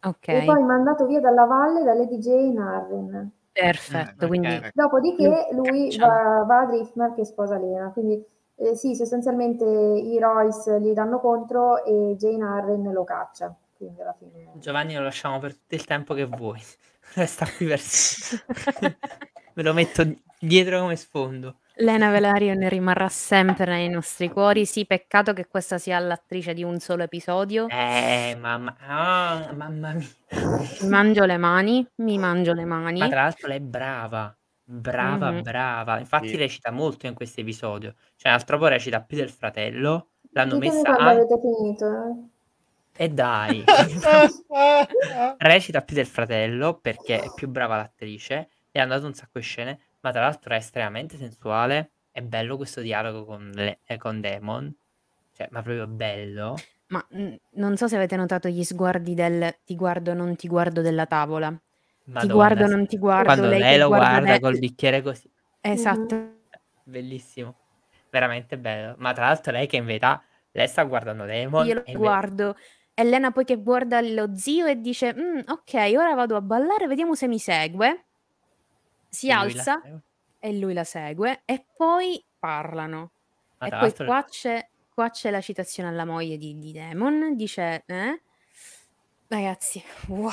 Ok, 0.02 0.28
e 0.28 0.42
poi 0.44 0.62
mandato 0.62 1.06
via 1.06 1.20
dalla 1.20 1.44
valle 1.44 1.84
da 1.84 1.94
Lady 1.94 2.18
Jane 2.18 2.60
Arryn. 2.60 3.30
perfetto. 3.52 4.24
Eh, 4.24 4.28
Quindi. 4.28 4.70
Dopodiché 4.72 5.48
lui 5.52 5.96
va, 5.98 6.42
va 6.46 6.60
a 6.60 6.66
Driftmark 6.66 7.18
e 7.18 7.24
sposa 7.24 7.58
Lena, 7.58 7.90
quindi 7.92 8.24
eh, 8.56 8.74
sì, 8.74 8.94
sostanzialmente 8.94 9.64
i 9.64 10.18
Royce 10.18 10.80
gli 10.80 10.92
danno 10.92 11.20
contro 11.20 11.84
e 11.84 12.14
Jane 12.16 12.44
Arryn 12.44 12.90
lo 12.92 13.04
caccia, 13.04 13.54
quindi 13.76 14.00
alla 14.00 14.14
fine... 14.18 14.50
Giovanni 14.54 14.94
lo 14.94 15.02
lasciamo 15.02 15.38
per 15.38 15.54
tutto 15.54 15.74
il 15.74 15.84
tempo 15.84 16.14
che 16.14 16.24
vuoi. 16.24 16.60
Resta 17.14 17.46
qui 17.56 17.66
per. 17.66 17.80
Ve 19.54 19.62
lo 19.62 19.72
metto 19.72 20.02
dietro 20.38 20.80
come 20.80 20.96
sfondo. 20.96 21.56
Lena 21.80 22.10
Velaryon 22.10 22.68
rimarrà 22.68 23.08
sempre 23.08 23.64
nei 23.66 23.88
nostri 23.88 24.28
cuori. 24.28 24.66
Sì, 24.66 24.84
peccato 24.86 25.32
che 25.32 25.46
questa 25.46 25.78
sia 25.78 25.98
l'attrice 25.98 26.52
di 26.52 26.62
un 26.62 26.78
solo 26.78 27.04
episodio. 27.04 27.68
Eh, 27.68 28.36
mamma, 28.38 28.76
ah, 28.86 29.50
mamma 29.54 29.92
mia. 29.94 30.06
Mi 30.82 30.88
mangio 30.88 31.24
le 31.24 31.38
mani, 31.38 31.86
mi 31.96 32.18
mangio 32.18 32.52
le 32.52 32.64
mani. 32.66 32.98
Ma 32.98 33.08
tra 33.08 33.22
l'altro 33.22 33.48
lei 33.48 33.56
è 33.56 33.60
brava, 33.60 34.36
brava, 34.62 35.30
Mhm. 35.30 35.42
brava. 35.42 35.98
Infatti 35.98 36.28
Sì. 36.28 36.36
recita 36.36 36.70
molto 36.70 37.06
in 37.06 37.14
questo 37.14 37.40
episodio. 37.40 37.94
Cioè, 38.16 38.30
l'altro 38.30 38.58
po' 38.58 38.66
recita 38.66 39.00
più 39.00 39.16
del 39.16 39.30
fratello. 39.30 40.08
L'hanno 40.32 40.58
Ditemi 40.58 40.74
messa 40.76 40.94
quando 40.94 41.02
anche... 41.10 41.32
avete 41.34 41.40
finito. 41.40 41.86
eh. 42.96 43.04
E 43.04 43.08
dai, 43.08 43.64
recita 45.38 45.80
più 45.80 45.96
del 45.96 46.06
fratello 46.06 46.74
perché 46.74 47.20
è 47.20 47.30
più 47.34 47.48
brava 47.48 47.76
l'attrice 47.76 48.50
e 48.70 48.78
ha 48.80 48.84
dato 48.86 49.06
un 49.06 49.14
sacco 49.14 49.38
di 49.38 49.44
scene, 49.44 49.80
ma 50.00 50.10
tra 50.12 50.20
l'altro 50.22 50.54
è 50.54 50.56
estremamente 50.56 51.16
sensuale. 51.16 51.92
È 52.10 52.20
bello 52.22 52.56
questo 52.56 52.80
dialogo 52.80 53.24
con, 53.24 53.50
le- 53.54 53.80
eh, 53.84 53.96
con 53.96 54.20
Demon, 54.20 54.74
cioè, 55.32 55.48
ma 55.50 55.62
proprio 55.62 55.86
bello. 55.86 56.56
Ma 56.88 57.06
mm, 57.14 57.34
non 57.52 57.76
so 57.76 57.86
se 57.88 57.96
avete 57.96 58.16
notato 58.16 58.48
gli 58.48 58.64
sguardi 58.64 59.14
del 59.14 59.58
ti 59.64 59.76
guardo, 59.76 60.12
non 60.12 60.34
ti 60.36 60.48
guardo 60.48 60.80
della 60.82 61.06
tavola. 61.06 61.48
ti 61.50 61.56
Madonna, 62.16 62.32
guardo, 62.34 62.66
sì. 62.66 62.76
non 62.76 62.86
ti 62.86 62.98
guardo. 62.98 63.26
Quando 63.26 63.46
lei, 63.48 63.60
lei 63.60 63.78
lo 63.78 63.88
guarda 63.88 64.20
me- 64.20 64.40
col 64.40 64.58
bicchiere 64.58 65.02
così, 65.02 65.30
Esatto. 65.62 66.38
bellissimo, 66.82 67.54
veramente 68.10 68.58
bello. 68.58 68.94
Ma 68.98 69.12
tra 69.12 69.26
l'altro 69.26 69.52
lei 69.52 69.66
che 69.66 69.76
in 69.76 69.84
verità, 69.86 70.22
lei 70.52 70.66
sta 70.68 70.82
guardando 70.84 71.24
Demon 71.24 71.66
Io 71.66 71.74
lo 71.74 71.84
e 71.84 71.92
in 71.92 71.98
ve- 71.98 71.98
guardo. 71.98 72.56
Elena 72.94 73.30
poi 73.30 73.44
che 73.44 73.56
guarda 73.56 74.00
lo 74.00 74.34
zio 74.36 74.66
e 74.66 74.80
dice: 74.80 75.14
"Mm, 75.14 75.40
Ok, 75.48 75.74
ora 75.96 76.14
vado 76.14 76.36
a 76.36 76.40
ballare, 76.40 76.86
vediamo 76.86 77.14
se 77.14 77.28
mi 77.28 77.38
segue. 77.38 78.06
Si 79.10 79.28
e 79.28 79.34
lui 79.34 79.42
alza 79.42 79.82
e 80.38 80.52
lui 80.56 80.72
la 80.72 80.84
segue 80.84 81.42
e 81.44 81.66
poi 81.76 82.24
parlano. 82.38 83.10
Ma 83.58 83.66
e 83.66 83.92
poi 83.92 84.06
qua 84.06 84.24
c'è, 84.24 84.66
qua 84.94 85.10
c'è 85.10 85.30
la 85.30 85.40
citazione 85.40 85.88
alla 85.88 86.06
moglie 86.06 86.38
di, 86.38 86.58
di 86.58 86.72
Demon. 86.72 87.34
Dice: 87.34 87.82
eh? 87.86 88.22
Ragazzi, 89.26 89.82
wow, 90.08 90.30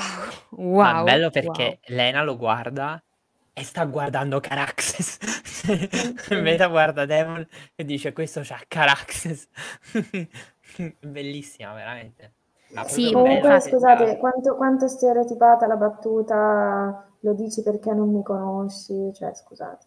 wow. 0.51 0.75
Ma 0.81 1.01
è 1.01 1.03
bello 1.03 1.23
wow. 1.23 1.31
perché 1.31 1.79
Lena 1.87 2.23
lo 2.23 2.37
guarda 2.37 3.01
e 3.53 3.63
sta 3.63 3.85
guardando 3.85 4.39
Caraxes. 4.39 5.17
Veda 6.29 6.67
guarda 6.67 7.05
Demon 7.05 7.45
e 7.75 7.83
dice 7.83 8.13
questo 8.13 8.41
c'ha 8.43 8.61
Caraxes. 8.67 9.49
Bellissima, 11.01 11.73
veramente. 11.73 12.33
Sì, 12.85 13.11
Comunque, 13.11 13.47
bella, 13.47 13.59
scusate, 13.59 14.17
quanto, 14.17 14.55
quanto 14.55 14.85
è 14.85 14.87
stereotipata 14.87 15.65
la 15.67 15.75
battuta 15.75 17.07
lo 17.27 17.33
dici 17.33 17.61
perché 17.63 17.93
non 17.93 18.09
mi 18.11 18.23
conosci? 18.23 19.11
Cioè, 19.13 19.33
scusate. 19.33 19.85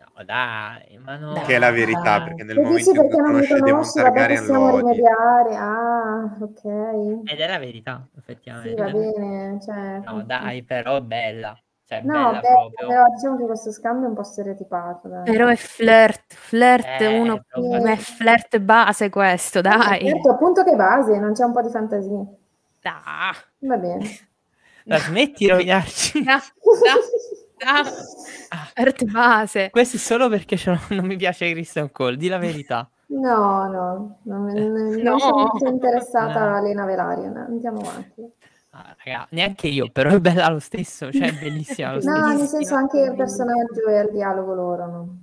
No, 0.00 0.24
dai, 0.24 0.98
ma 0.98 1.16
no. 1.16 1.32
Che 1.42 1.54
è 1.56 1.58
la 1.58 1.70
verità, 1.70 2.18
Dai. 2.18 2.22
perché 2.28 2.44
nel 2.44 2.56
Lo 2.56 2.62
momento 2.62 2.90
in 2.90 2.96
cui 2.96 3.08
perché 3.08 3.20
non 3.22 3.24
mi 3.34 3.46
conosce 3.46 3.54
Demon 3.62 3.72
conosci, 3.72 3.98
vabbè, 4.00 4.12
Targaryen 4.14 4.46
lo 4.46 4.52
possiamo 4.52 4.72
odi. 4.72 4.82
rimediare. 4.82 5.56
Ah, 5.56 6.36
ok. 6.40 7.30
Ed 7.30 7.40
è 7.40 7.46
la 7.46 7.58
verità, 7.58 8.08
Sì, 8.12 8.18
effettivamente. 8.18 8.82
va 8.82 8.90
bene. 8.90 9.60
Cioè, 9.60 10.00
No, 10.06 10.22
dai, 10.22 10.62
però 10.64 11.00
bella. 11.00 11.60
Cioè, 11.84 12.00
No, 12.02 12.30
bella 12.30 12.40
beh, 12.40 12.70
però 12.86 13.04
diciamo 13.14 13.36
che 13.38 13.44
questo 13.44 13.72
scambio 13.72 14.06
è 14.06 14.08
un 14.08 14.14
po' 14.14 14.22
stereotipato. 14.22 15.08
Dai. 15.08 15.24
Però 15.24 15.48
è 15.48 15.56
flirt, 15.56 16.34
flirt, 16.34 17.00
Eh, 17.00 17.18
uno 17.18 17.42
è 17.86 17.96
flirt 17.96 18.58
base 18.58 19.08
questo, 19.10 19.60
dai. 19.60 20.00
Certo, 20.08 20.30
appunto 20.30 20.64
che 20.64 20.76
base, 20.76 21.18
non 21.18 21.32
c'è 21.32 21.44
un 21.44 21.52
po' 21.52 21.62
di 21.62 21.70
fantasia. 21.70 22.24
Da, 22.82 23.32
Va 23.60 23.76
bene. 23.76 24.27
La 24.88 24.98
smetti 24.98 25.44
di 25.44 25.50
rovinarci. 25.50 26.22
da, 26.22 26.40
da, 27.58 27.82
da. 27.82 27.90
Ah, 28.50 28.68
Flirt 28.74 29.04
base. 29.04 29.68
questo 29.70 29.96
è 29.96 30.00
solo 30.00 30.28
perché 30.28 30.56
non 30.90 31.04
mi 31.06 31.16
piace 31.16 31.50
Christian 31.52 31.90
Cole, 31.92 32.16
di 32.16 32.28
la 32.28 32.38
verità. 32.38 32.88
No, 33.08 33.66
no, 33.70 34.18
non, 34.24 34.44
non 34.46 34.94
No. 35.02 35.18
sono 35.18 35.36
molto 35.36 35.66
interessata 35.68 36.48
No. 36.50 36.56
a 36.56 36.60
Lena 36.60 36.84
Velarian. 36.84 37.36
Andiamo 37.36 37.80
avanti. 37.80 38.22
Ah, 38.70 38.94
raga, 39.02 39.26
neanche 39.30 39.66
io, 39.66 39.90
però 39.90 40.10
è 40.10 40.20
bella 40.20 40.48
lo 40.50 40.58
stesso, 40.60 41.10
cioè 41.10 41.28
è 41.28 41.32
bellissima 41.32 41.88
lo 41.88 41.94
No, 41.94 42.00
stesso. 42.00 42.26
nel 42.38 42.46
senso 42.46 42.74
anche 42.74 43.00
il 43.00 43.14
personaggio 43.16 43.86
e 43.88 44.00
il 44.02 44.10
dialogo 44.12 44.54
loro. 44.54 44.86
No? 44.86 45.16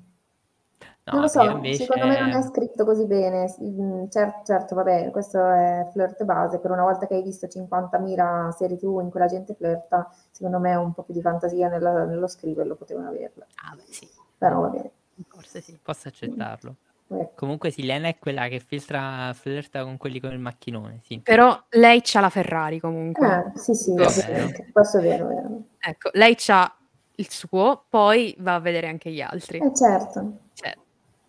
No, 1.08 1.14
non 1.14 1.22
lo 1.22 1.28
so, 1.28 1.44
invece... 1.44 1.84
secondo 1.84 2.08
me 2.08 2.20
non 2.20 2.32
è 2.32 2.42
scritto 2.42 2.84
così 2.84 3.06
bene. 3.06 3.54
Mm, 3.62 4.06
cer- 4.08 4.44
certo, 4.44 4.74
vabbè, 4.74 5.12
questo 5.12 5.40
è 5.40 5.88
flirt 5.92 6.24
base, 6.24 6.58
per 6.58 6.72
una 6.72 6.82
volta 6.82 7.06
che 7.06 7.14
hai 7.14 7.22
visto 7.22 7.48
50.000 7.48 8.50
serie 8.52 8.76
TV 8.76 9.00
in 9.02 9.12
cui 9.12 9.20
la 9.20 9.28
gente 9.28 9.54
flirta, 9.54 10.12
secondo 10.32 10.60
me 10.60 10.74
un 10.74 10.94
po' 10.94 11.04
più 11.04 11.14
di 11.14 11.22
fantasia 11.22 11.70
nella- 11.70 12.06
nello 12.06 12.28
scriverlo 12.28 12.76
potevano 12.76 13.10
averla. 13.10 13.46
Ah, 13.64 13.76
beh, 13.76 13.84
sì, 13.88 14.10
Però 14.36 14.62
va 14.62 14.68
bene. 14.70 14.92
forse 15.28 15.62
sì. 15.62 15.78
Posso 15.82 16.08
accettarlo. 16.08 16.76
Ecco. 17.08 17.34
Comunque 17.36 17.70
Silena 17.70 18.08
è 18.08 18.18
quella 18.18 18.48
che 18.48 18.60
filtra, 18.60 19.32
flirta 19.34 19.84
con 19.84 19.98
quelli 19.98 20.20
con 20.20 20.32
il 20.32 20.40
macchinone, 20.40 21.02
sì. 21.04 21.20
Però 21.20 21.56
lei 21.70 22.02
c'ha 22.04 22.20
la 22.20 22.32
Ferrari 22.32 22.80
comunque. 22.80 23.52
Eh, 23.54 23.60
sì, 23.60 23.76
sì, 23.76 23.92
ovviamente. 23.92 24.70
questo 24.72 24.98
è 24.98 25.02
vero. 25.02 25.28
vero. 25.28 25.62
Ecco, 25.78 26.10
lei 26.14 26.34
c'ha 26.36 26.76
il 27.18 27.30
suo, 27.30 27.86
poi 27.88 28.36
va 28.40 28.56
a 28.56 28.60
vedere 28.60 28.88
anche 28.88 29.12
gli 29.12 29.22
altri. 29.22 29.60
Eh, 29.60 29.72
certo. 29.76 30.40
Cioè, 30.54 30.76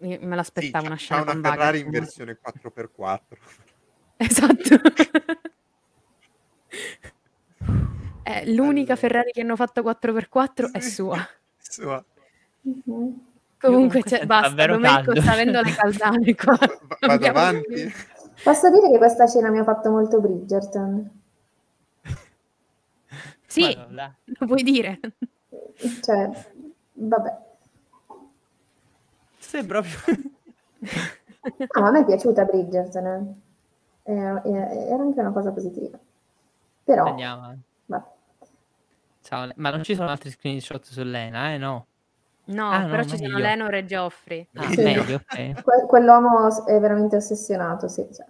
io 0.00 0.08
me 0.08 0.16
Sì, 0.18 0.26
l'aspettavo 0.34 0.82
c'ha, 0.84 0.90
una 0.90 0.96
scena 0.96 1.22
una 1.32 1.32
Ferrari 1.50 1.78
Wagner, 1.78 1.84
in 1.84 1.90
versione 1.90 2.38
4x4. 2.42 3.20
Esatto. 4.18 4.80
È 8.22 8.44
l'unica 8.50 8.92
Allora. 8.92 8.96
Ferrari 8.96 9.30
che 9.32 9.40
hanno 9.42 9.56
fatto 9.56 9.82
4x4 9.82 10.70
è 10.72 10.80
Sì. 10.80 10.90
sua. 10.90 11.18
Sua. 11.58 12.02
Mhm. 12.62 13.20
Comunque, 13.58 14.02
cioè, 14.04 14.24
basta, 14.26 14.48
davvero 14.48 14.74
Domenico 14.74 15.20
sta 15.20 15.32
avendo 15.32 15.60
le 15.62 15.72
calzane 15.74 16.34
qua. 16.34 16.56
Va- 16.56 16.96
Vado 17.06 17.26
avanti? 17.26 17.74
finito. 17.74 17.96
Posso 18.44 18.70
dire 18.70 18.90
che 18.90 18.98
questa 18.98 19.26
scena 19.26 19.50
mi 19.50 19.58
ha 19.58 19.64
fatto 19.64 19.90
molto 19.90 20.20
Bridgerton? 20.20 21.10
Sì, 23.46 23.62
Madonna. 23.74 24.14
lo 24.24 24.46
puoi 24.46 24.62
dire. 24.62 25.00
Cioè, 26.02 26.30
vabbè. 26.92 27.38
Sei 29.46 29.64
proprio... 29.64 29.94
No, 30.78 31.80
ma 31.80 31.88
a 31.88 31.90
me 31.90 32.00
è 32.00 32.04
piaciuta 32.04 32.44
Bridgerton. 32.44 33.06
eh. 33.06 34.12
Era, 34.12 34.42
era- 34.44 35.02
anche 35.02 35.20
una 35.20 35.30
cosa 35.32 35.50
positiva. 35.52 35.98
Però, 36.84 37.04
Andiamo 37.06 37.56
vabbè. 37.86 38.04
Ciao, 39.22 39.48
ma 39.56 39.70
non 39.70 39.82
ci 39.82 39.94
sono 39.96 40.08
altri 40.08 40.30
screenshot 40.30 40.84
su 40.84 41.02
Lena, 41.02 41.52
eh? 41.52 41.58
No. 41.58 41.86
No, 42.44 42.70
Ah, 42.70 42.82
no, 42.82 42.88
però 42.90 43.02
ci 43.02 43.16
sono 43.16 43.28
meglio. 43.30 43.38
Lenor 43.38 43.74
e 43.74 43.84
Geoffrey. 43.84 44.46
Ah, 44.54 44.68
Sì. 44.70 44.82
meglio, 44.82 45.16
ok. 45.16 45.62
Que- 45.64 45.86
quell'uomo 45.88 46.64
è 46.66 46.78
veramente 46.78 47.16
ossessionato, 47.16 47.88
sì. 47.88 48.06
cioè. 48.14 48.26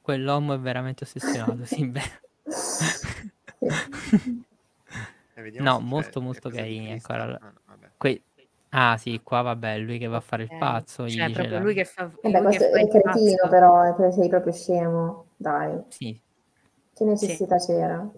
Quell'uomo 0.00 0.54
è 0.54 0.58
veramente 0.58 1.04
ossessionato, 1.04 1.64
sì, 1.64 1.86
beh. 1.86 2.02
Sì. 2.54 4.42
Eh, 5.36 5.60
No, 5.60 5.78
c'è 5.78 5.82
molto, 5.84 6.20
molto 6.20 6.48
carini, 6.50 6.88
Christian. 6.90 7.20
ancora- 7.20 7.38
Ah, 7.40 7.50
no, 7.50 7.60
vabbè. 7.66 7.90
Que- 7.96 8.22
Ah 8.76 8.96
sì, 8.98 9.20
qua 9.22 9.40
vabbè, 9.42 9.78
lui 9.78 9.98
che 9.98 10.06
va 10.06 10.16
a 10.18 10.20
fare 10.20 10.42
il 10.42 10.50
pazzo, 10.50 11.06
gli 11.08 11.12
Cioè, 11.12 11.26
dice 11.26 11.32
proprio 11.34 11.58
la- 11.58 11.64
lui 11.64 11.74
che 11.74 11.84
fa... 11.84 12.10
Vabbè, 12.20 12.40
lui 12.40 12.42
questo 12.42 12.64
che 12.64 12.70
fa 12.70 12.78
è 12.78 12.82
il 12.82 12.88
cretino, 12.88 13.36
pazzo. 13.36 13.48
però, 13.48 13.82
è 13.82 13.94
per- 13.94 14.12
sei 14.12 14.28
proprio 14.28 14.52
scemo. 14.52 15.26
Dai, 15.36 15.80
Sì, 15.88 16.20
che 16.94 17.04
necessità 17.04 17.56
c'era? 17.58 18.10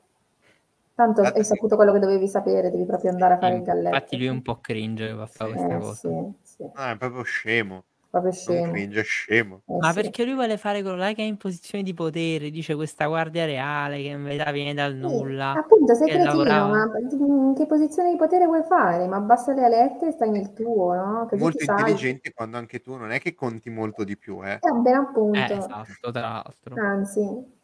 Tanto 0.95 1.21
hai 1.21 1.45
saputo 1.45 1.77
quello 1.77 1.93
che 1.93 1.99
dovevi 1.99 2.27
sapere, 2.27 2.71
devi 2.71 2.85
proprio 2.87 3.11
andare 3.11 3.35
a 3.35 3.39
fare 3.39 3.57
il 3.57 3.63
galletto. 3.63 3.95
infatti 3.95 4.17
lui 4.17 4.27
è 4.27 4.31
un 4.31 4.43
po' 4.43 4.61
cringe 4.61 5.07
che 5.07 5.13
va 5.15 5.23
a 5.25 5.27
fare 5.27 5.51
Sì. 5.51 5.57
queste 5.59 5.75
Eh, 5.75 5.81
cose. 5.81 6.09
sì, 6.09 6.33
sì, 6.43 6.71
Ah, 6.73 6.91
è 6.93 6.97
proprio 6.97 7.23
scemo. 7.23 7.85
Proprio 8.21 8.33
scemo. 8.33 8.73
cringe, 8.73 9.01
è 9.01 9.05
scemo. 9.05 9.63
Eh, 9.67 9.79
Ma 9.79 9.93
sì. 9.93 10.01
perché 10.03 10.25
lui 10.25 10.35
vuole 10.35 10.57
fare 10.59 10.81
quello 10.83 10.97
là 10.97 11.13
che 11.13 11.23
è 11.23 11.27
in 11.27 11.37
posizione 11.37 11.83
di 11.83 11.93
potere, 11.95 12.51
dice 12.51 12.75
questa 12.75 13.07
guardia 13.07 13.45
reale 13.45 13.97
che 14.03 14.09
in 14.09 14.23
verità 14.25 14.51
viene 14.53 14.75
dal 14.75 14.95
Sì, 14.95 15.01
nulla. 15.01 15.53
appunto, 15.53 15.95
sei 15.95 16.09
che 16.09 16.13
cretino, 16.15 16.33
lavorava- 16.33 16.69
ma 16.69 16.99
in 17.11 17.55
che 17.55 17.67
posizione 17.67 18.11
di 18.11 18.17
potere 18.17 18.47
vuoi 18.47 18.63
fare? 18.63 19.07
Ma 19.07 19.17
abbassa 19.17 19.53
le 19.55 19.65
alette 19.65 20.09
e 20.09 20.13
stai 20.13 20.31
nel 20.31 20.53
tuo, 20.53 20.95
no? 20.95 21.27
Così 21.29 21.43
Molto 21.43 21.59
tu 21.59 21.65
sai. 21.65 21.79
intelligente 21.79 22.33
quando 22.33 22.57
anche 22.57 22.81
tu 22.81 22.97
non 22.97 23.11
è 23.11 23.21
che 23.21 23.35
conti 23.35 23.71
molto 23.71 24.05
di 24.05 24.17
più, 24.17 24.45
eh. 24.45 24.59
Eh, 24.63 24.73
ben 24.83 24.95
appunto. 24.95 25.39
Eh, 25.39 25.57
esatto, 25.57 26.11
tra 26.11 26.21
l'altro. 26.21 26.77
Anzi, 26.77 27.55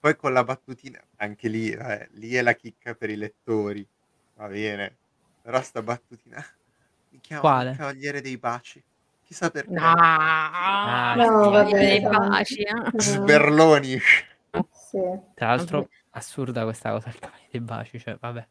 Poi 0.00 0.16
con 0.16 0.32
la 0.32 0.42
battutina, 0.44 0.98
anche 1.16 1.48
lì, 1.48 1.70
eh, 1.70 2.08
lì 2.12 2.34
è 2.34 2.42
la 2.42 2.54
chicca 2.54 2.94
per 2.94 3.10
i 3.10 3.16
lettori. 3.16 3.86
Va 4.34 4.48
bene. 4.48 4.96
Però 5.42 5.60
sta 5.62 5.82
battutina 5.82 6.36
mi 7.10 7.20
chiamano 7.20 7.48
Quale? 7.48 7.70
il 7.70 7.76
cavaliere 7.76 8.20
dei 8.20 8.36
baci. 8.38 8.82
Chissà 9.30 9.48
perché. 9.50 9.70
No, 9.70 9.80
Ah, 9.96 11.14
no, 11.16 11.44
sì, 11.44 11.50
vabbè. 11.50 11.70
dei 11.78 12.00
no. 12.00 12.08
baci, 12.10 12.62
eh. 12.62 12.74
Sberloni. 13.00 13.96
sì. 14.72 14.98
Tra 15.34 15.46
l'altro, 15.54 15.88
assurda 16.10 16.64
questa 16.64 16.90
cosa, 16.90 17.10
il 17.10 17.18
cavaliere 17.20 17.48
dei 17.52 17.60
baci, 17.60 17.98
cioè, 18.00 18.16
vabbè. 18.20 18.46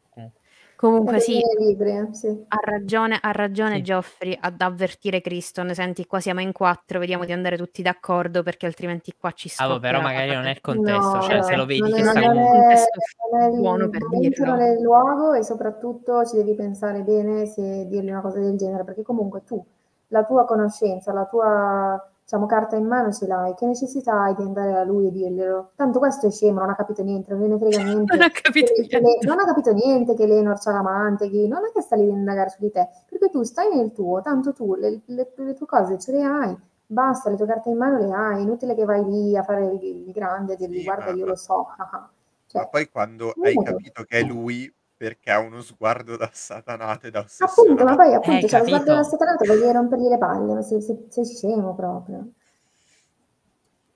comunque. 0.76 1.20
Sì, 1.20 1.38
libri, 1.58 1.90
eh, 1.90 2.14
sì. 2.14 2.28
ha 2.28 2.58
ragione, 2.64 3.18
ha 3.20 3.30
ragione 3.32 3.76
Sì. 3.76 3.82
Geoffrey 3.82 4.36
ad 4.40 4.60
avvertire 4.62 5.20
Criston. 5.20 5.74
Senti, 5.74 6.06
qua 6.06 6.20
siamo 6.20 6.40
in 6.40 6.52
quattro, 6.52 6.98
vediamo 6.98 7.26
di 7.26 7.32
andare 7.32 7.58
tutti 7.58 7.82
d'accordo 7.82 8.42
perché 8.42 8.64
altrimenti 8.64 9.12
qua 9.18 9.32
ci 9.32 9.48
Ah, 9.48 9.52
scoppia 9.52 9.74
boh, 9.74 9.80
però 9.80 10.00
magari 10.00 10.32
non 10.32 10.46
è 10.46 10.50
il 10.52 10.60
contesto, 10.62 11.16
No, 11.16 11.22
cioè 11.22 11.42
se 11.42 11.56
lo 11.56 11.66
vedi 11.66 11.80
non 11.80 11.92
che 11.92 12.00
è, 12.00 12.04
sta 12.04 12.20
non 12.20 12.22
in 12.22 12.28
con... 12.30 12.38
un 12.38 12.44
è- 12.46 12.50
contesto 12.56 12.98
non 13.32 13.40
è 13.42 13.46
il 13.54 13.60
buono 13.60 13.88
per 13.90 14.08
dirlo. 14.08 14.44
non 14.46 14.60
è 14.60 14.70
il 14.70 14.80
luogo 14.80 15.34
e 15.34 15.42
soprattutto 15.44 16.24
ci 16.24 16.36
devi 16.36 16.54
pensare 16.54 17.02
bene 17.02 17.44
se 17.46 17.86
dirgli 17.86 18.08
una 18.10 18.22
cosa 18.22 18.40
del 18.40 18.56
genere, 18.56 18.84
perché 18.84 19.02
comunque 19.02 19.44
tu, 19.44 19.62
la 20.10 20.24
tua 20.24 20.44
conoscenza, 20.44 21.12
la 21.12 21.24
tua 21.26 22.00
diciamo, 22.22 22.46
carta 22.46 22.76
in 22.76 22.86
mano 22.86 23.12
ce 23.12 23.26
l'hai, 23.26 23.54
che 23.54 23.66
necessità 23.66 24.22
hai 24.22 24.34
di 24.36 24.42
andare 24.42 24.76
a 24.76 24.84
lui 24.84 25.08
e 25.08 25.10
dirglielo? 25.10 25.70
Tanto 25.74 25.98
questo 25.98 26.26
è 26.28 26.30
scemo, 26.30 26.60
non 26.60 26.70
ha 26.70 26.76
capito 26.76 27.02
niente, 27.02 27.32
non 27.32 27.42
gliene 27.42 27.58
frega 27.58 27.82
niente. 27.82 28.14
Non 28.16 28.22
ha 28.22 28.30
capito 28.30 28.72
che- 28.74 28.86
che 28.86 29.00
niente. 29.00 29.26
le- 29.26 29.28
non 29.34 29.40
ha 29.40 29.44
capito 29.44 29.72
niente 29.72 30.14
che 30.14 30.26
Lenor 30.26 30.58
c'ha 30.60 30.72
l'amante, 30.72 31.28
che 31.30 31.46
non 31.48 31.64
è 31.66 31.72
che 31.72 31.80
sta 31.80 31.96
lì 31.96 32.02
ad 32.02 32.08
indagare 32.16 32.50
su 32.50 32.58
di 32.60 32.70
te, 32.70 32.88
perché 33.08 33.30
tu 33.30 33.42
stai 33.42 33.74
nel 33.74 33.92
tuo, 33.92 34.20
tanto 34.22 34.52
tu 34.52 34.74
le, 34.76 35.00
le- 35.06 35.32
le 35.34 35.54
tue 35.54 35.66
cose 35.66 35.98
ce 35.98 36.12
le 36.12 36.22
hai, 36.22 36.56
basta, 36.86 37.30
le 37.30 37.36
tue 37.36 37.46
carte 37.46 37.70
in 37.70 37.76
mano 37.78 37.98
le 37.98 38.12
hai, 38.12 38.42
inutile 38.42 38.74
che 38.74 38.84
vai 38.84 39.04
lì 39.04 39.36
a 39.36 39.42
fare 39.42 39.64
il, 39.66 40.10
grande 40.12 40.52
e 40.54 40.56
dirgli 40.56 40.78
Sì, 40.78 40.84
guarda 40.84 41.10
ma- 41.10 41.16
io 41.16 41.26
lo 41.26 41.36
so, 41.36 41.66
ah, 41.76 41.88
ah." 41.92 42.10
Cioè, 42.46 42.62
Ma 42.62 42.68
poi 42.68 42.88
quando 42.90 43.32
hai 43.42 43.54
capito 43.56 44.02
che 44.04 44.18
è 44.18 44.22
lui, 44.24 44.72
perché 45.00 45.30
ha 45.30 45.38
uno 45.38 45.62
sguardo 45.62 46.14
da 46.18 46.28
satanato 46.30 47.06
e 47.06 47.10
da 47.10 47.20
Appunto, 47.20 47.84
ma 47.84 47.94
ossessionato. 47.94 47.96
poi 47.96 48.12
appunto 48.14 48.44
Eh, 48.44 48.48
c'è 48.48 48.58
lo 48.58 48.64
sguardo 48.64 48.84
capito. 48.84 48.84
della 48.84 49.02
satanato, 49.02 49.44
voglio 49.46 49.72
rompergli 49.72 50.08
le 50.08 50.18
palle, 50.18 50.52
ma 50.52 50.60
sei, 50.60 50.82
sei- 50.82 51.06
sei 51.08 51.24
scemo 51.24 51.74
proprio. 51.74 52.32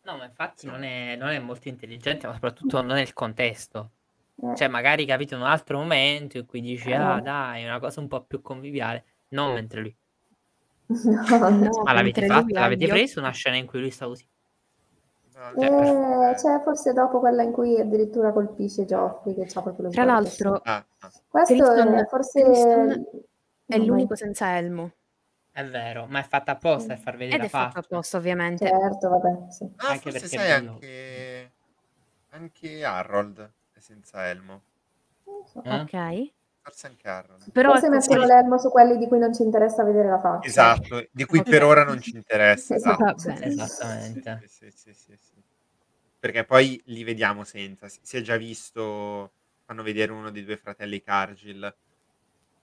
No, 0.05 0.17
ma 0.17 0.25
infatti 0.25 0.67
non 0.67 0.83
è, 0.83 1.15
non 1.17 1.29
è 1.29 1.39
molto 1.39 1.69
intelligente, 1.69 2.27
ma 2.27 2.33
soprattutto 2.33 2.81
non 2.81 2.97
è 2.97 3.03
il 3.03 3.13
contesto. 3.13 3.91
Eh, 4.43 4.57
Cioè, 4.57 4.69
magari 4.69 5.05
capito 5.05 5.35
in 5.35 5.41
un 5.41 5.47
altro 5.47 5.77
momento 5.77 6.39
in 6.39 6.47
cui 6.47 6.63
dici, 6.63 6.91
Eh. 6.91 6.95
ah, 6.95 7.21
dai, 7.21 7.65
è 7.65 7.67
una 7.67 7.81
cosa 7.81 8.01
un 8.01 8.09
po' 8.09 8.25
più 8.25 8.41
conviviale. 8.41 9.05
Non 9.29 9.53
mentre 9.53 9.81
lui. 9.83 9.97
no, 10.89 11.49
no. 11.51 11.83
Ma 11.85 11.93
l'avete 11.93 12.25
ha 12.27 12.45
L'avete 12.49 12.87
preso 12.87 13.21
una 13.21 13.31
scena 13.31 13.57
in 13.57 13.67
cui 13.67 13.81
lui 13.81 13.91
sta 13.91 14.07
così? 14.07 14.27
Cioè, 15.35 15.53
cioè, 15.57 16.31
Eh, 16.31 16.39
cioè, 16.39 16.61
forse 16.63 16.93
dopo 16.93 17.19
quella 17.19 17.43
in 17.43 17.51
cui 17.51 17.81
addirittura 17.81 18.31
colpisce 18.31 18.85
Geoffrey, 18.85 19.35
che 19.35 19.47
c'ha 19.47 19.63
proprio 19.63 19.87
lo 19.87 19.91
Tra 19.91 20.05
l'altro, 20.05 20.61
ah, 20.63 20.77
ah. 21.01 21.13
Questo 21.29 21.55
Criston- 21.55 22.07
forse 22.07 22.43
Criston 22.43 23.07
è 23.67 23.79
l'unico 23.79 24.15
senza 24.15 24.57
elmo. 24.57 24.93
È 25.51 25.65
vero, 25.65 26.07
ma 26.07 26.21
è 26.21 26.23
fatta 26.23 26.53
apposta 26.53 26.95
per 26.95 27.03
far 27.03 27.17
vedere 27.17 27.35
Ed 27.35 27.41
la 27.41 27.47
è 27.47 27.49
fatto 27.49 27.73
faccia. 27.73 27.79
apposta, 27.81 28.17
ovviamente. 28.17 28.67
Certo, 28.67 29.09
vabbè, 29.09 29.51
sì. 29.51 29.65
Ah, 29.77 29.89
Anche 29.89 30.11
forse 30.11 30.19
perché 30.21 30.37
sai 30.37 30.51
anche... 30.53 31.53
anche 32.31 32.85
Harold 32.85 33.53
è 33.73 33.79
senza 33.81 34.29
elmo. 34.29 34.61
Non 35.25 35.47
so. 35.47 35.63
Eh? 35.65 35.81
Ok. 35.81 36.33
Forse. 36.65 37.51
Però 37.53 37.73
Forse 37.73 37.91
mettono 37.91 38.23
sì. 38.23 38.27
l'elmo 38.27 38.59
su 38.59 38.71
quelli 38.71 38.97
di 38.97 39.07
cui 39.07 39.19
non 39.19 39.35
ci 39.35 39.43
interessa 39.43 39.85
vedere 39.85 40.09
la 40.09 40.19
faccia. 40.19 40.47
Esatto, 40.49 41.07
di 41.13 41.25
cui 41.27 41.43
per 41.43 41.63
ora 41.63 41.85
non 41.85 42.01
ci 42.01 42.17
interessa. 42.17 42.75
Esatto. 42.77 43.05
Va 43.05 43.15
bene. 43.15 43.47
Esattamente. 43.47 44.41
Sì, 44.47 44.71
sì, 44.71 44.71
sì, 44.71 44.95
sì, 44.95 45.19
sì. 45.21 45.43
Perché 46.19 46.45
poi 46.45 46.81
li 46.87 47.05
vediamo 47.05 47.45
senza. 47.45 47.87
Si 47.89 48.17
è 48.17 48.23
già 48.23 48.37
visto, 48.39 49.31
fanno 49.67 49.83
vedere 49.83 50.13
uno 50.13 50.31
dei 50.31 50.43
due 50.45 50.57
fratelli 50.57 51.03
Cargill, 51.03 51.75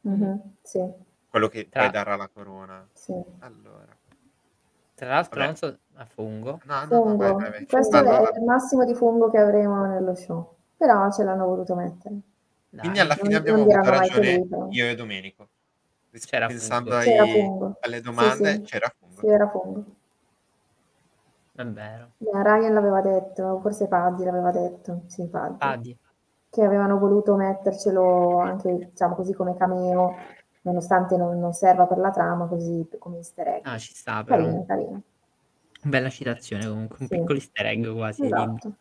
Mhm, 0.03 0.55
Sì, 0.63 0.83
quello 1.29 1.47
che 1.47 1.69
Tra- 1.69 1.81
poi 1.81 1.91
darà 1.91 2.15
la 2.15 2.27
corona. 2.27 2.87
sì. 2.93 3.13
Allora. 3.39 3.95
Tra 4.95 5.09
l'altro, 5.09 5.39
Vabbè. 5.39 5.45
non 5.45 5.55
so, 5.55 5.77
a 5.93 6.05
fungo. 6.05 6.59
No, 6.63 6.85
no, 6.85 6.85
no, 6.85 6.87
vai, 6.87 6.87
Fungo. 6.87 7.35
vai, 7.35 7.49
vai. 7.51 7.65
Questo 7.67 8.01
Vado, 8.03 8.31
è 8.31 8.37
il 8.37 8.43
massimo 8.43 8.83
di 8.83 8.95
fungo 8.95 9.29
che 9.29 9.37
avremo 9.37 9.85
nello 9.85 10.15
show. 10.15 10.55
Però 10.75 11.11
ce 11.11 11.23
l'hanno 11.23 11.45
voluto 11.45 11.75
mettere. 11.75 12.19
Dai. 12.73 12.79
Quindi 12.83 12.99
alla 12.99 13.15
fine 13.15 13.35
abbiamo 13.35 13.63
avuto 13.63 13.89
ragione 13.89 14.47
io 14.69 14.85
e 14.89 14.95
Domenico. 14.95 15.49
C'era 16.11 16.47
Pensando 16.47 16.95
ai- 16.95 17.05
C'era 17.05 17.75
alle 17.81 18.01
domande, 18.01 18.51
Sì, 18.51 18.55
sì. 18.55 18.61
c'era 18.63 18.93
fungo. 18.97 19.19
Sì, 19.19 19.27
era 19.27 19.49
fungo. 19.49 19.85
È 21.53 21.63
vero. 21.65 22.11
Beh, 22.17 22.43
Ryan 22.43 22.73
l'aveva 22.73 23.01
detto, 23.01 23.59
forse 23.61 23.87
Paddy 23.89 24.23
l'aveva 24.23 24.51
detto. 24.51 25.03
Sì, 25.07 25.27
Paddy. 25.27 25.57
Paddy. 25.57 25.97
Che 26.49 26.63
avevano 26.63 26.97
voluto 26.97 27.35
mettercelo 27.35 28.39
anche, 28.39 28.89
diciamo 28.91 29.15
così, 29.15 29.33
come 29.33 29.55
cameo, 29.57 30.15
nonostante 30.61 31.17
non, 31.17 31.39
non 31.39 31.51
serva 31.53 31.87
per 31.87 31.97
la 31.97 32.11
trama, 32.11 32.45
così 32.47 32.87
come 32.99 33.17
easter 33.17 33.47
egg. 33.47 33.61
Ah, 33.65 33.77
ci 33.77 33.93
sta 33.93 34.23
però. 34.23 34.37
Carino, 34.43 34.65
carino. 34.65 35.01
Bella 35.83 36.09
citazione 36.09 36.67
comunque, 36.67 36.97
un 37.01 37.07
Sì. 37.07 37.17
piccolo 37.17 37.33
easter 37.35 37.65
egg 37.65 37.85
quasi. 37.93 38.23
Esatto. 38.25 38.75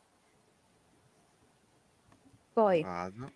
Poi, 2.53 2.83
Vado. 2.83 3.33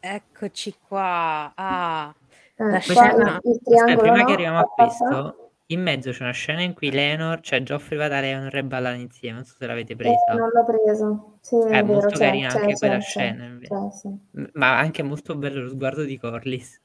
Eccoci 0.00 0.74
qua. 0.86 1.52
Ah, 1.54 2.14
Eh, 2.56 2.64
La 2.64 2.78
qua 2.80 2.92
scena- 2.94 3.40
Aspetta, 3.40 3.96
prima 3.96 4.18
no, 4.18 4.24
che 4.26 4.32
arriviamo 4.32 4.58
a 4.58 4.64
questo, 4.64 5.50
in 5.66 5.80
mezzo 5.82 6.10
c'è 6.10 6.22
una 6.22 6.32
scena 6.32 6.62
in 6.62 6.74
cui 6.74 6.90
Leonor, 6.90 7.40
cioè 7.40 7.62
Geoffrey 7.62 7.96
va 7.98 8.08
da 8.08 8.20
Leonor 8.20 8.54
e 8.54 8.64
ballano 8.64 8.96
insieme, 9.00 9.36
non 9.36 9.44
so 9.44 9.54
se 9.58 9.66
l'avete 9.66 9.92
Eh, 9.92 9.96
presa. 9.96 10.34
non 10.34 10.50
l'ho 10.52 10.64
preso. 10.64 11.38
Sì, 11.40 11.56
è, 11.56 11.60
È 11.60 11.70
vero, 11.70 11.84
molto 11.84 12.08
c'è, 12.08 12.18
carina 12.18 12.48
c'è, 12.48 12.58
anche 12.60 12.72
c'è, 12.72 12.78
quella 12.78 12.98
c'è, 12.98 13.00
scena, 13.00 13.90
sì. 13.92 14.18
Ma 14.52 14.78
anche 14.78 15.02
molto 15.02 15.36
bello 15.36 15.62
lo 15.62 15.68
sguardo 15.70 16.04
di 16.04 16.18
Corlys, 16.18 16.80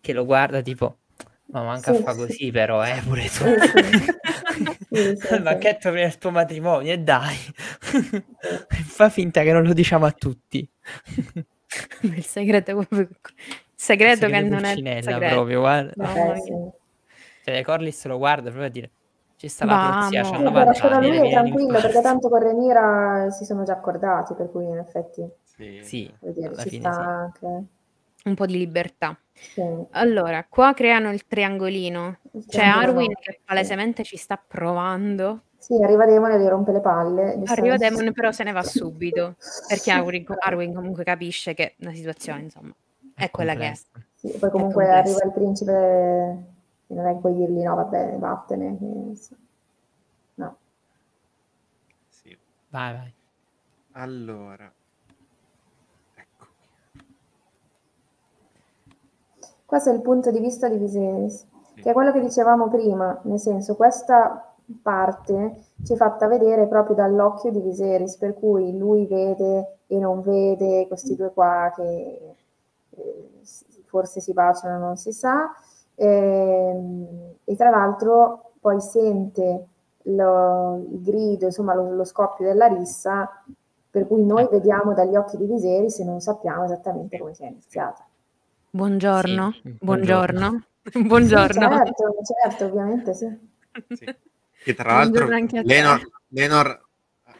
che 0.00 0.12
lo 0.12 0.24
guarda 0.24 0.60
tipo, 0.62 0.98
ma 1.46 1.62
manca 1.64 1.92
Sì. 1.92 2.02
fa 2.02 2.14
così 2.14 2.50
però, 2.50 2.84
eh, 2.86 3.00
pure 3.04 3.22
tu. 3.22 3.44
Sì, 3.44 3.58
sì. 3.60 4.18
Sì, 4.92 4.96
sì, 4.96 5.16
Il 5.34 5.36
sì. 5.36 5.42
banchetto 5.42 5.90
per 5.92 6.06
il 6.06 6.18
tuo 6.18 6.30
matrimonio, 6.30 6.92
e 6.92 6.98
dai. 6.98 7.36
Fa 8.86 9.08
finta 9.08 9.42
che 9.42 9.52
non 9.52 9.62
lo 9.64 9.72
diciamo 9.72 10.04
a 10.06 10.10
tutti. 10.12 10.68
il 12.02 12.24
segreto, 12.24 12.74
proprio- 12.74 13.00
il 13.00 13.08
segreto 13.74 14.26
che 14.26 14.32
Segreto 14.32 14.54
non 14.54 14.64
è 14.64 14.74
segreto. 15.02 15.34
proprio, 15.34 15.60
guarda. 15.60 15.92
No. 15.96 16.32
Eh, 16.34 16.40
sì. 16.40 16.52
Cioè, 17.44 17.62
Corlys 17.62 18.04
lo 18.06 18.18
guarda 18.18 18.50
proprio 18.50 18.66
a 18.66 18.68
dire, 18.70 18.90
ci 19.36 19.48
sta 19.48 19.64
la 19.64 20.08
c'ha 20.10 20.20
90 20.20 20.50
però, 20.52 20.72
però 20.72 20.96
anni, 20.96 21.08
lui 21.18 21.28
è 21.28 21.30
tranquillo 21.30 21.66
perché 21.72 21.86
l'infarto. 21.86 22.00
tanto 22.08 22.28
con 22.28 22.42
Renira 22.42 23.30
si 23.30 23.44
sono 23.44 23.62
già 23.62 23.72
accordati, 23.72 24.34
per 24.34 24.50
cui 24.50 24.64
in 24.66 24.76
effetti 24.76 25.26
Sì. 25.44 25.80
Sì, 25.82 26.14
dire, 26.20 26.54
ci 26.56 26.68
fine 26.68 26.80
sta 26.80 26.92
sì. 26.92 27.00
anche. 27.00 27.64
Un 28.22 28.34
po' 28.34 28.44
di 28.44 28.58
libertà. 28.58 29.18
Sì. 29.32 29.62
Allora, 29.92 30.44
qua 30.44 30.74
creano 30.74 31.10
il 31.10 31.26
triangolino. 31.26 32.18
Il 32.32 32.44
C'è 32.46 32.58
triangolo 32.58 32.90
Arwin 32.90 33.14
che 33.18 33.32
sì. 33.32 33.38
palesemente 33.44 34.02
ci 34.04 34.16
sta 34.18 34.36
provando. 34.36 35.44
Sì, 35.60 35.74
arriva 35.82 36.06
Demone 36.06 36.36
e 36.36 36.40
gli 36.40 36.46
rompe 36.46 36.72
le 36.72 36.80
palle. 36.80 37.22
Arriva 37.22 37.44
giustamente. 37.44 37.78
Demon, 37.78 38.12
però 38.14 38.32
se 38.32 38.44
ne 38.44 38.52
va 38.52 38.62
subito. 38.64 39.36
Perché 39.68 39.90
Arwin, 39.90 40.24
Arwin 40.38 40.74
comunque 40.74 41.04
capisce 41.04 41.52
che 41.52 41.74
la 41.80 41.92
situazione, 41.92 42.40
insomma, 42.42 42.74
è, 43.14 43.30
quella 43.30 43.54
che 43.54 43.70
è. 43.70 43.74
Sì, 44.14 44.30
poi 44.38 44.50
comunque 44.50 44.84
complesso. 44.86 45.18
arriva 45.18 45.24
il 45.26 45.32
principe 45.32 45.72
E 46.86 46.94
non 46.94 47.06
è 47.06 47.12
che 47.12 47.18
puoi 47.20 47.34
dirgli 47.34 47.62
no, 47.62 47.74
vabbè, 47.74 48.16
vattene. 48.18 48.76
No. 50.34 50.56
Sì. 52.08 52.36
Vai, 52.70 52.92
vai. 52.94 53.14
Allora. 53.92 54.72
Ecco. 56.14 56.46
Questo 59.66 59.90
è 59.90 59.92
il 59.92 60.00
punto 60.00 60.30
di 60.30 60.40
vista 60.40 60.68
di 60.70 60.78
Viserys, 60.78 61.46
Sì. 61.74 61.82
che 61.82 61.90
è 61.90 61.92
quello 61.92 62.12
che 62.12 62.20
dicevamo 62.20 62.68
prima, 62.68 63.20
nel 63.24 63.38
senso 63.38 63.76
questa 63.76 64.49
parte 64.82 65.64
ci 65.82 65.92
è 65.94 65.96
fatta 65.96 66.26
vedere 66.28 66.66
proprio 66.68 66.94
dall'occhio 66.94 67.50
di 67.50 67.60
Viserys, 67.60 68.16
per 68.16 68.34
cui 68.34 68.76
lui 68.76 69.06
vede 69.06 69.78
e 69.86 69.98
non 69.98 70.20
vede 70.22 70.86
questi 70.88 71.16
due 71.16 71.32
qua 71.32 71.72
che 71.74 72.36
eh, 72.90 73.30
forse 73.86 74.20
si 74.20 74.32
baciano, 74.32 74.78
non 74.78 74.96
si 74.96 75.12
sa, 75.12 75.52
Ehm, 76.02 77.34
e 77.44 77.56
tra 77.56 77.68
l'altro 77.68 78.52
poi 78.60 78.80
sente 78.80 79.66
lo- 80.04 80.76
il 80.90 81.02
grido, 81.02 81.44
insomma 81.44 81.74
lo, 81.74 81.90
lo 81.94 82.04
scoppio 82.04 82.46
della 82.46 82.66
rissa, 82.68 83.28
per 83.90 84.06
cui 84.06 84.24
noi 84.24 84.48
vediamo 84.50 84.94
dagli 84.94 85.14
occhi 85.16 85.36
di 85.36 85.44
Viserys 85.44 85.98
e 85.98 86.04
non 86.04 86.20
sappiamo 86.20 86.64
esattamente 86.64 87.18
come 87.18 87.34
sia 87.34 87.48
iniziata. 87.48 88.06
Buongiorno. 88.72 89.52
Sì, 89.78 89.78
Buongiorno. 89.78 90.62
Sì, 91.22 91.48
Buongiorno. 91.48 91.50
certo, 91.50 92.14
certo, 92.24 92.64
ovviamente 92.66 93.14
sì. 93.14 93.26
Sì. 93.90 94.06
Che 94.62 94.74
tra 94.74 94.92
l'altro. 94.94 95.26
Lenor, 95.62 96.00
Lenor 96.28 96.86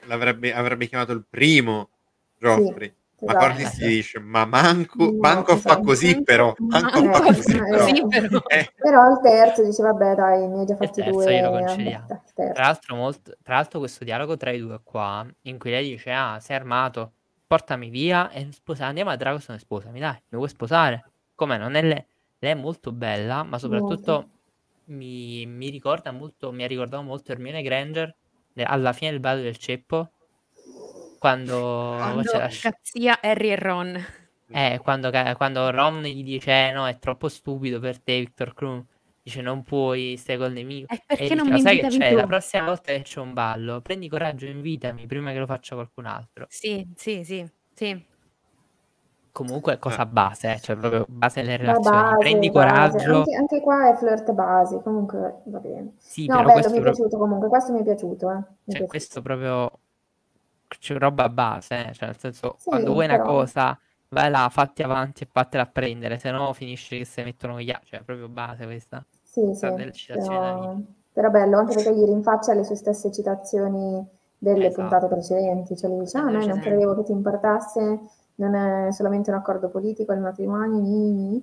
l'avrebbe, 0.06 0.52
avrebbe 0.54 0.86
chiamato 0.86 1.12
il 1.12 1.24
primo 1.28 1.90
Joffrey. 2.38 2.94
ma 3.20 3.32
esatto. 3.32 3.46
Cortis 3.46 3.78
gli 3.78 3.86
dice: 3.86 4.18
Ma 4.20 4.44
manco, 4.46 5.04
No, 5.04 5.18
manco 5.20 5.56
fa 5.56 5.80
così, 5.80 6.22
però. 6.22 6.54
Manco 6.58 7.02
Manco 7.02 7.12
fa 7.12 7.24
così, 7.24 7.42
così, 7.42 7.58
però. 7.58 7.86
Sì, 7.86 8.06
però. 8.08 8.42
Eh, 8.46 8.72
Però 8.74 9.10
il 9.12 9.20
terzo 9.22 9.64
dice, 9.64 9.82
vabbè 9.82 10.14
dai, 10.14 10.48
ne 10.48 10.60
hai 10.60 10.66
già 10.66 10.76
fatti 10.76 11.02
terzo 11.02 11.10
due. 11.10 11.32
glielo 11.34 11.50
vabbè, 11.50 11.64
concediamo. 11.66 12.06
Tra 12.34 12.52
l'altro, 12.62 12.96
molto, 12.96 13.36
tra 13.42 13.54
l'altro 13.56 13.78
questo 13.78 14.04
dialogo 14.04 14.36
tra 14.36 14.50
i 14.50 14.58
due 14.58 14.80
qua, 14.82 15.26
in 15.42 15.58
cui 15.58 15.70
lei 15.70 15.90
dice, 15.90 16.10
ah, 16.12 16.38
sei 16.40 16.56
armato, 16.56 17.12
portami 17.46 17.90
via 17.90 18.30
e 18.30 18.48
sposa, 18.52 18.86
andiamo 18.86 19.10
a 19.10 19.16
Dragoson 19.16 19.56
e 19.56 19.58
sposami, 19.58 20.00
dai, 20.00 20.14
mi 20.28 20.38
vuoi 20.38 20.48
sposare? 20.48 21.04
Com'è, 21.34 21.58
non 21.58 21.74
è 21.74 21.82
lei? 21.82 22.04
Lei 22.38 22.52
è 22.52 22.54
molto 22.54 22.90
bella, 22.92 23.42
ma 23.42 23.58
soprattutto 23.58 24.28
mi, 24.90 25.46
mi 25.46 25.70
ricorda 25.70 26.12
molto, 26.12 26.52
mi 26.52 26.64
ha 26.64 26.66
ricordato 26.66 27.02
molto 27.02 27.32
Hermione 27.32 27.62
Granger 27.62 28.16
le- 28.52 28.64
alla 28.64 28.92
fine 28.92 29.10
del 29.12 29.20
ballo 29.20 29.42
del 29.42 29.56
ceppo, 29.58 30.12
quando, 31.18 31.56
Quando 31.94 32.32
la 32.32 32.50
cazzia 32.58 33.20
Harry 33.22 33.50
e 33.50 33.56
Ron. 33.56 34.04
eh, 34.52 34.80
quando, 34.82 35.10
quando 35.36 35.70
Ron 35.70 36.02
gli 36.02 36.22
dice, 36.24 36.68
"Eh, 36.68 36.72
no, 36.72 36.86
è 36.86 36.98
troppo 36.98 37.28
stupido 37.28 37.78
per 37.80 38.00
te, 38.02 38.18
Victor 38.20 38.52
Krum, 38.54 38.84
dice, 39.22 39.40
non 39.42 39.62
puoi, 39.62 40.16
stai 40.16 40.36
col 40.38 40.52
nemico. 40.52 40.88
E 40.88 41.02
E 41.14 41.30
perché 41.30 41.34
dice, 41.34 41.48
non 41.48 41.48
"Lo 41.50 41.56
mi 41.60 41.60
invitavi 41.60 41.86
c'è? 41.86 42.12
La 42.14 42.26
prossima 42.26 42.64
volta 42.64 42.92
che 42.92 43.02
c'è 43.02 43.20
un 43.20 43.32
ballo, 43.32 43.80
prendi 43.80 44.08
coraggio 44.08 44.46
e 44.46 44.50
invitami 44.50 45.06
prima 45.06 45.32
che 45.32 45.38
lo 45.38 45.46
faccia 45.46 45.74
qualcun 45.76 46.06
altro. 46.06 46.48
Sì, 46.48 46.86
sì, 46.96 47.24
sì, 47.24 47.46
sì. 47.74 48.06
Comunque 49.32 49.74
è 49.74 49.78
cosa 49.78 50.02
Ah. 50.02 50.06
base, 50.06 50.52
eh, 50.54 50.60
cioè 50.60 50.76
proprio 50.76 51.06
base 51.08 51.40
delle 51.42 51.56
La 51.58 51.72
relazioni. 51.72 51.96
base, 52.00 52.16
Prendi 52.18 52.50
coraggio. 52.50 53.16
Anche, 53.18 53.34
anche 53.34 53.60
qua 53.60 53.88
è 53.90 53.94
flirt 53.96 54.32
base, 54.32 54.82
comunque 54.82 55.40
va 55.44 55.58
bene. 55.58 55.92
Sì, 55.98 56.26
No, 56.26 56.36
però 56.36 56.48
bello, 56.48 56.52
questo, 56.60 56.72
mi 56.72 56.78
è 56.78 56.80
pro- 56.82 56.90
piaciuto 56.92 57.16
comunque, 57.18 57.48
questo 57.48 57.72
mi 57.72 57.80
è 57.80 57.82
piaciuto, 57.84 58.30
eh. 58.30 58.34
Mi 58.34 58.40
è 58.40 58.42
cioè, 58.42 58.54
piaciuto. 58.64 58.86
questo 58.88 59.22
proprio 59.22 59.70
c'è 60.68 60.98
roba 60.98 61.28
base, 61.28 61.88
eh, 61.88 61.92
Cioè, 61.92 62.06
nel 62.08 62.18
senso, 62.18 62.56
Sì, 62.58 62.68
quando 62.70 62.92
vuoi 62.92 63.04
una 63.04 63.16
però- 63.18 63.28
cosa, 63.28 63.78
vai 64.08 64.30
là, 64.30 64.48
fatti 64.50 64.82
avanti 64.82 65.22
e 65.22 65.28
vattela 65.32 65.62
a 65.62 65.66
prendere, 65.66 66.18
se 66.18 66.30
no 66.32 66.52
finisce 66.52 66.98
che 66.98 67.04
si 67.04 67.22
mettono 67.22 67.60
gli 67.60 67.70
altri, 67.70 67.90
cioè 67.90 68.02
proprio 68.02 68.28
base 68.28 68.64
questa. 68.64 69.04
Sì, 69.22 69.42
sì, 69.54 69.92
citazioni 69.92 70.38
da 70.38 70.52
però, 70.52 70.76
però 71.12 71.30
bello, 71.30 71.58
anche 71.58 71.74
perché 71.74 71.94
gli 71.94 72.04
rinfaccia 72.04 72.52
le 72.54 72.64
sue 72.64 72.74
stesse 72.74 73.12
citazioni 73.12 74.04
delle 74.36 74.66
Esatto. 74.66 74.80
puntate 74.80 75.06
precedenti, 75.06 75.76
cioè 75.76 75.90
gli 75.90 76.00
dice, 76.00 76.18
ah, 76.18 76.24
me 76.24 76.44
non 76.44 76.58
credevo 76.58 76.96
che 76.96 77.02
ti 77.04 77.12
importasse, 77.12 78.00
non 78.40 78.54
è 78.54 78.90
solamente 78.92 79.30
un 79.30 79.36
accordo 79.36 79.68
politico, 79.68 80.12
il 80.12 80.20
matrimonio, 80.20 80.80
ni, 80.80 81.12
ni. 81.12 81.42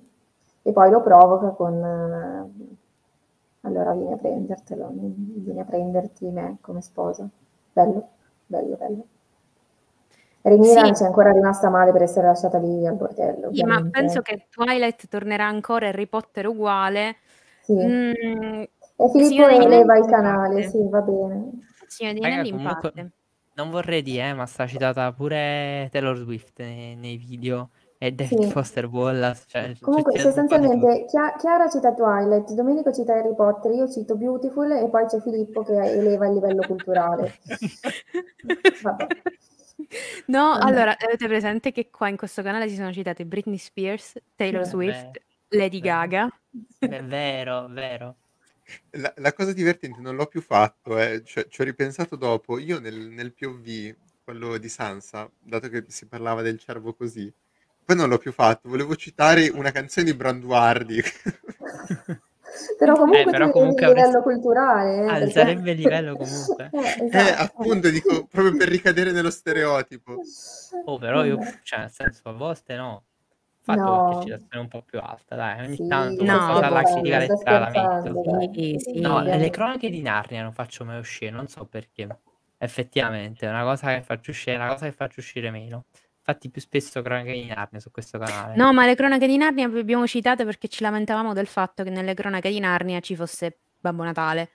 e 0.62 0.72
poi 0.72 0.90
lo 0.90 1.00
provoca 1.02 1.50
con, 1.50 1.74
eh, 1.82 2.76
allora 3.62 3.92
vieni 3.92 4.12
a 4.12 4.16
prendertelo, 4.16 4.90
vieni 4.92 5.60
a 5.60 5.64
prenderti 5.64 6.26
me 6.30 6.58
come 6.60 6.80
sposa. 6.82 7.26
Bello, 7.72 8.08
bello, 8.46 8.76
bello. 8.76 9.06
Rhaenyra 10.42 10.84
Sì. 10.86 10.94
ci 10.94 11.02
è 11.02 11.06
ancora 11.06 11.32
rimasta 11.32 11.68
male 11.68 11.92
per 11.92 12.02
essere 12.02 12.26
lasciata 12.26 12.58
lì 12.58 12.86
al 12.86 12.94
bordello. 12.96 13.50
Sì, 13.52 13.64
ma 13.64 13.82
penso 13.90 14.20
che 14.22 14.46
Twilight 14.50 15.08
tornerà 15.08 15.46
ancora 15.46 15.88
Harry 15.88 16.06
Potter 16.06 16.46
uguale. 16.46 17.16
Sì. 17.62 17.74
Mm, 17.74 18.12
E 19.00 19.10
Filippo 19.12 19.46
eleva 19.46 19.96
il 19.96 20.06
canale, 20.06 20.68
sì, 20.68 20.78
va 20.88 21.00
bene. 21.02 21.50
Raga, 22.00 22.26
Anelli 22.26 22.48
in 22.48 22.56
comunque- 22.56 22.80
parte. 22.92 23.10
Non 23.58 23.70
vorrei 23.70 24.02
dire, 24.02 24.28
eh, 24.28 24.34
ma 24.34 24.46
sta 24.46 24.68
citata 24.68 25.12
pure 25.12 25.88
Taylor 25.90 26.16
Swift 26.16 26.60
nei, 26.60 26.94
nei 26.94 27.16
video 27.16 27.70
e 27.98 28.12
David 28.12 28.44
Sì. 28.44 28.50
Foster 28.52 28.86
Wallace. 28.86 29.42
Cioè, 29.48 29.74
Comunque, 29.80 30.16
sostanzialmente, 30.16 31.06
Chia- 31.06 31.34
Chiara 31.36 31.68
cita 31.68 31.92
Twilight, 31.92 32.52
Domenico 32.52 32.92
cita 32.92 33.14
Harry 33.14 33.34
Potter, 33.34 33.72
io 33.72 33.90
cito 33.90 34.14
Beautiful 34.16 34.70
e 34.70 34.88
poi 34.88 35.06
c'è 35.06 35.20
Filippo 35.20 35.64
che 35.64 35.72
eleva 35.72 36.28
il 36.28 36.34
livello 36.34 36.62
culturale. 36.68 37.34
Vabbè. 38.82 39.06
No, 40.26 40.50
Vabbè. 40.52 40.64
allora, 40.64 40.96
avete 40.96 41.26
presente 41.26 41.72
che 41.72 41.90
qua 41.90 42.08
in 42.08 42.16
questo 42.16 42.42
canale 42.42 42.68
si 42.68 42.76
sono 42.76 42.92
citate 42.92 43.26
Britney 43.26 43.58
Spears, 43.58 44.20
Taylor 44.36 44.62
Sì. 44.62 44.70
Swift, 44.70 45.20
Lady. 45.48 45.80
Gaga. 45.80 46.28
È 46.78 47.02
vero, 47.02 47.66
vero. 47.68 48.14
La, 48.92 49.12
la 49.16 49.32
cosa 49.32 49.52
divertente, 49.52 50.00
non 50.00 50.14
l'ho 50.16 50.26
più 50.26 50.40
fatto, 50.42 50.98
eh, 50.98 51.22
cioè, 51.24 51.46
ci 51.48 51.60
ho 51.60 51.64
ripensato 51.64 52.16
dopo. 52.16 52.58
Io 52.58 52.78
nel, 52.80 52.96
nel 52.96 53.32
POV, 53.32 53.94
quello 54.24 54.58
di 54.58 54.68
Sansa, 54.68 55.30
dato 55.38 55.68
che 55.68 55.84
si 55.88 56.06
parlava 56.06 56.42
del 56.42 56.58
cervo 56.58 56.92
così, 56.94 57.32
poi 57.84 57.96
non 57.96 58.08
l'ho 58.08 58.18
più 58.18 58.32
fatto. 58.32 58.68
Volevo 58.68 58.94
citare 58.96 59.48
una 59.48 59.70
canzone 59.70 60.06
di 60.06 60.14
Branduardi. 60.14 61.00
Però 62.78 62.94
comunque, 62.94 63.20
Eh, 63.20 63.24
però 63.30 63.50
comunque 63.50 63.82
il 63.86 63.92
livello 63.92 64.22
culturale. 64.22 64.94
eh, 65.02 65.04
perché- 65.06 65.24
Alzerebbe 65.24 65.70
il 65.72 65.78
livello 65.78 66.16
comunque. 66.16 66.70
Eh, 66.72 66.78
eh, 66.78 67.04
esatto. 67.06 67.42
appunto, 67.42 67.88
dico, 67.90 68.26
proprio 68.26 68.56
per 68.56 68.68
ricadere 68.68 69.12
nello 69.12 69.30
stereotipo. 69.30 70.20
Oh, 70.86 70.98
però 70.98 71.24
io, 71.24 71.38
cioè, 71.62 71.80
nel 71.80 71.90
senso, 71.90 72.28
a 72.28 72.32
volte 72.32 72.74
no. 72.76 73.04
Fatto 73.68 73.82
No. 73.82 74.00
qualche 74.06 74.22
citazione 74.30 74.62
un 74.62 74.68
po' 74.68 74.80
più 74.80 74.98
alta, 74.98 75.36
dai, 75.36 75.60
ogni 75.66 75.76
Sì, 75.76 75.86
tanto 75.86 76.24
No, 76.24 76.40
sto 76.40 76.94
critica 76.94 77.18
letterale 77.18 77.70
la 77.70 78.02
metto. 78.02 78.50
Sì, 78.54 78.78
sì. 78.78 79.00
No, 79.00 79.20
le 79.20 79.50
cronache 79.50 79.90
di 79.90 80.00
Narnia 80.00 80.42
non 80.42 80.52
faccio 80.54 80.86
mai 80.86 80.98
uscire, 80.98 81.30
non 81.30 81.48
so 81.48 81.66
perché. 81.66 82.08
Effettivamente, 82.56 83.46
è 83.46 83.50
una 83.50 83.64
cosa 83.64 83.94
che 83.94 84.00
faccio 84.00 84.30
uscire, 84.30 84.56
è 84.56 84.58
una 84.58 84.68
cosa 84.72 84.86
che 84.86 84.92
faccio 84.92 85.20
uscire 85.20 85.50
meno. 85.50 85.84
Infatti 86.18 86.48
più 86.50 86.62
spesso 86.62 87.02
cronache 87.02 87.32
di 87.32 87.44
Narnia 87.44 87.78
su 87.78 87.90
questo 87.90 88.18
canale. 88.18 88.56
No, 88.56 88.72
ma 88.72 88.86
le 88.86 88.94
cronache 88.94 89.26
di 89.26 89.36
Narnia 89.36 89.66
abbiamo 89.66 90.06
citate 90.06 90.46
perché 90.46 90.68
ci 90.68 90.82
lamentavamo 90.82 91.34
del 91.34 91.46
fatto 91.46 91.84
che 91.84 91.90
nelle 91.90 92.14
cronache 92.14 92.48
di 92.48 92.60
Narnia 92.60 93.00
ci 93.00 93.16
fosse 93.16 93.58
Babbo 93.78 94.02
Natale. 94.02 94.48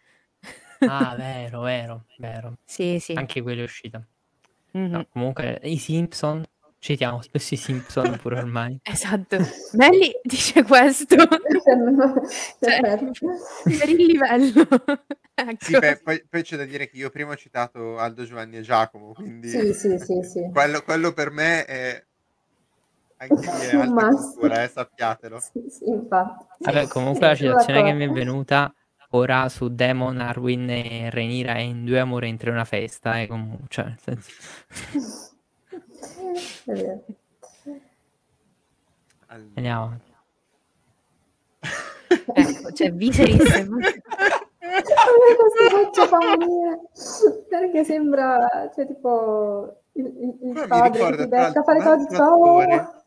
Ah, 0.80 1.14
vero, 1.18 1.61
vero, 1.61 2.06
vero. 2.18 2.57
Sì, 2.65 2.98
sì. 2.99 3.14
Anche 3.14 3.44
quella 3.44 3.61
è 3.61 3.64
uscita. 3.65 4.03
Mhm. 4.72 4.90
No, 4.90 5.06
comunque 5.11 5.60
i 5.64 5.77
Simpson, 5.77 6.44
citiamo 6.84 7.22
spesso 7.22 7.54
i 7.54 7.58
Simpson 7.58 8.18
pure 8.22 8.40
ormai. 8.40 8.78
Esatto. 8.84 9.38
Belli 9.72 10.12
dice 10.22 10.64
questo 10.64 11.16
Cioè, 12.60 13.00
per 13.64 13.90
il 13.90 14.06
livello. 14.06 14.68
ecco. 15.34 15.64
Sì, 15.64 15.80
beh, 15.80 16.02
poi, 16.04 16.26
poi 16.30 16.44
c'è 16.44 16.58
da 16.58 16.66
dire 16.66 16.90
che 16.90 16.98
io 16.98 17.10
prima 17.10 17.32
ho 17.32 17.36
citato 17.38 17.98
Aldo, 17.98 18.26
Giovanni 18.26 18.58
e 18.58 18.62
Giacomo, 18.62 19.14
quindi 19.14 19.48
Sì, 19.48 19.74
sì, 19.74 19.98
sì, 19.98 20.22
sì. 20.24 20.50
Quello, 20.52 20.82
quello 20.82 21.14
per 21.14 21.32
me 21.32 21.64
è 21.64 22.04
anche 23.16 23.36
lì 23.36 23.48
è 23.48 23.76
alta 23.76 24.08
cultura, 24.10 24.64
eh, 24.64 24.68
sappiatelo. 24.68 25.40
Sì, 25.40 25.64
sì, 25.70 25.88
infatti. 25.88 26.46
Vabbè, 26.60 26.88
comunque 26.88 27.28
la 27.28 27.36
citazione 27.36 27.84
che 27.84 27.94
mi 27.94 28.04
è 28.04 28.10
venuta 28.10 28.74
ora 29.12 29.48
su 29.48 29.74
Demon, 29.74 30.20
Arwin 30.20 30.70
e 30.70 31.10
Rhaenyra 31.10 31.54
è 31.54 31.60
in 31.60 31.86
due 31.86 32.00
amore 32.00 32.28
entro 32.28 32.52
una 32.52 32.66
festa, 32.66 33.22
e 33.22 33.28
comunque, 33.28 33.68
cioè, 33.70 33.86
nel 33.86 34.00
senso... 34.02 35.33
È 36.66 36.72
vero. 36.72 37.06
Allora. 39.28 39.52
Andiamo 39.56 39.84
avanti. 39.84 40.12
Ecco, 42.36 42.72
cioè 42.74 42.94
Viserys. 42.94 43.54
A 43.54 43.64
me 43.64 44.02
questa 45.36 45.70
faccia 45.70 46.08
fa 46.08 46.20
perché 47.50 47.84
sembra 47.84 48.72
cioè 48.74 48.86
tipo 48.86 49.82
il, 49.94 50.06
il, 50.42 50.66
padre 50.68 51.16
che 51.16 51.28
becca 51.28 51.60
a 51.60 51.64
fare 51.64 51.82
cose 51.82 52.08
altro 52.16 53.04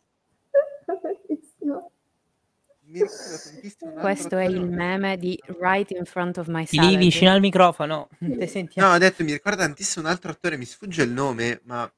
Questo 4.00 4.36
è 4.36 4.44
il 4.44 4.68
meme 4.68 5.16
di 5.18 5.40
Right 5.60 5.90
in 5.92 6.04
front 6.04 6.38
of 6.38 6.46
my 6.48 6.66
Lì 6.70 6.96
vicino 6.96 7.30
salad. 7.30 7.34
al 7.34 7.40
microfono. 7.40 8.08
No, 8.18 8.92
ho 8.92 8.98
detto, 8.98 9.24
mi 9.24 9.32
ricorda 9.32 9.64
tantissimo 9.64 10.04
un 10.06 10.10
altro 10.10 10.30
attore, 10.30 10.56
mi 10.56 10.64
sfugge 10.64 11.02
il 11.02 11.10
nome, 11.10 11.60
ma 11.64 11.90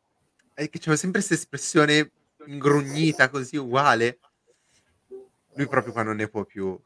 è 0.59 0.69
che 0.69 0.79
c'aveva 0.79 0.97
sempre 0.97 1.21
questa 1.21 1.35
espressione 1.35 2.11
ingrugnita 2.47 3.29
così 3.31 3.57
uguale. 3.57 4.19
Lui 5.55 5.69
proprio 5.69 5.93
qua 5.93 6.03
non 6.03 6.17
ne 6.17 6.29
può 6.29 6.45
più. 6.45 6.77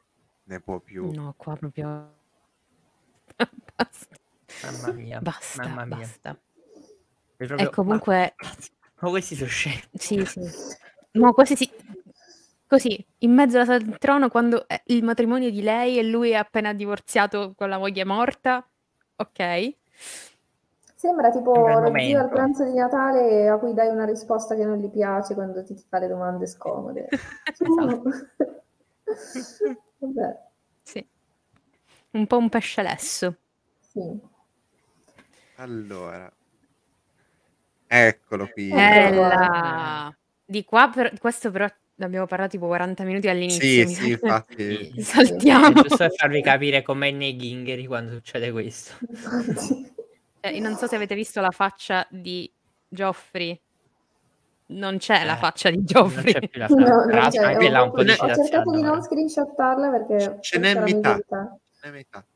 ne 0.45 0.61
può 0.61 0.79
più. 0.81 1.11
No, 1.13 1.33
qua 1.37 1.57
proprio 1.57 2.15
basta. 3.77 4.17
Mamma 4.65 4.93
mia, 4.93 5.21
Basta, 5.21 5.63
mamma 5.67 5.85
mia. 5.87 5.97
basta. 5.97 6.39
È 7.37 7.47
proprio- 7.47 7.69
E 7.69 7.71
comunque 7.71 8.35
Ma, 9.01 9.09
questi 9.09 9.35
sono 9.35 9.49
scemi. 9.49 9.83
sì, 9.95 10.23
sì. 10.27 10.41
No, 11.13 11.33
quasi 11.33 11.57
sì. 11.57 11.71
Così, 12.67 13.03
in 13.19 13.33
mezzo 13.33 13.57
alla 13.57 13.65
sala 13.67 13.79
del 13.79 13.97
trono, 13.99 14.29
quando 14.29 14.67
è 14.69 14.83
il 14.87 15.03
matrimonio 15.03 15.51
di 15.51 15.63
lei 15.63 15.99
e 15.99 16.03
lui 16.03 16.31
è 16.31 16.35
appena 16.35 16.73
divorziato 16.75 17.55
con 17.55 17.69
la 17.69 17.79
moglie 17.79 18.05
morta, 18.05 18.67
ok? 19.17 19.75
Sembra 21.03 21.33
tipo 21.33 21.53
lo 21.53 21.93
zio 21.99 22.21
al 22.21 22.29
pranzo 22.29 22.63
di 22.63 22.75
Natale 22.75 23.49
a 23.49 23.59
cui 23.59 23.75
dai 23.75 23.89
una 23.89 24.05
risposta 24.05 24.55
che 24.55 24.65
non 24.65 24.79
gli 24.79 24.89
piace 24.89 25.35
quando 25.35 25.65
ti, 25.65 25.75
ti 25.75 25.83
fa 25.89 25.99
le 25.99 26.07
domande 26.07 26.47
scomode. 26.47 27.09
Esatto. 27.59 28.03
Vabbè, 29.99 30.39
Sì. 30.81 31.05
Un 32.13 32.27
po' 32.29 32.37
un 32.37 32.49
pesce 32.49 32.83
lesso. 32.83 33.37
sì. 33.81 34.17
Allora. 35.57 36.33
Eccolo 37.89 38.49
qui. 38.53 38.69
Ecco. 38.69 38.77
Bella! 38.77 40.17
Di 40.45 40.65
qua, 40.65 40.89
per, 40.89 41.19
questo 41.19 41.51
però 41.51 41.67
l'abbiamo 41.97 42.27
parlato 42.27 42.51
tipo 42.53 42.69
40 42.69 43.03
minuti 43.03 43.27
all'inizio. 43.27 43.89
Sì, 43.89 43.93
sì, 43.93 44.11
infatti. 44.13 45.03
Saltiamo. 45.03 45.67
È 45.67 45.73
giusto 45.73 45.97
per 45.97 46.15
farvi 46.15 46.43
capire 46.43 46.83
com'è 46.83 47.11
nei 47.11 47.37
Gingheri 47.37 47.87
quando 47.87 48.13
succede 48.13 48.53
questo. 48.53 48.95
Eh, 50.45 50.59
non 50.59 50.75
so 50.77 50.89
se 50.89 50.97
avete 50.97 51.15
visto 51.15 51.41
la 51.41 51.53
faccia 51.53 52.05
di 52.11 52.53
Joffrey. 52.89 53.57
Non 54.71 54.99
c'è 54.99 55.25
la 55.25 55.35
Eh, 55.35 55.37
faccia 55.37 55.71
di 55.71 55.77
Non 55.77 55.85
Joffrey. 55.85 56.33
c'è 56.33 56.49
più 56.49 56.59
la 56.59 56.67
No, 56.69 56.77
non 56.87 57.07
l'altro 57.11 57.41
c'è, 57.43 57.47
anche 57.47 57.67
ho- 57.69 57.71
là 57.71 57.83
un 57.83 57.91
po' 57.93 58.03
di 58.03 58.11
ho 58.11 58.15
cercato 58.35 58.71
di 58.73 58.83
non 58.83 58.91
ora. 58.93 59.03
screenshottarla 59.03 59.91
perché 59.91 60.39
Ce 60.41 60.59
n'è 60.59 60.75
metà. 60.75 61.21
È 61.81 61.91
metà. 61.91 62.27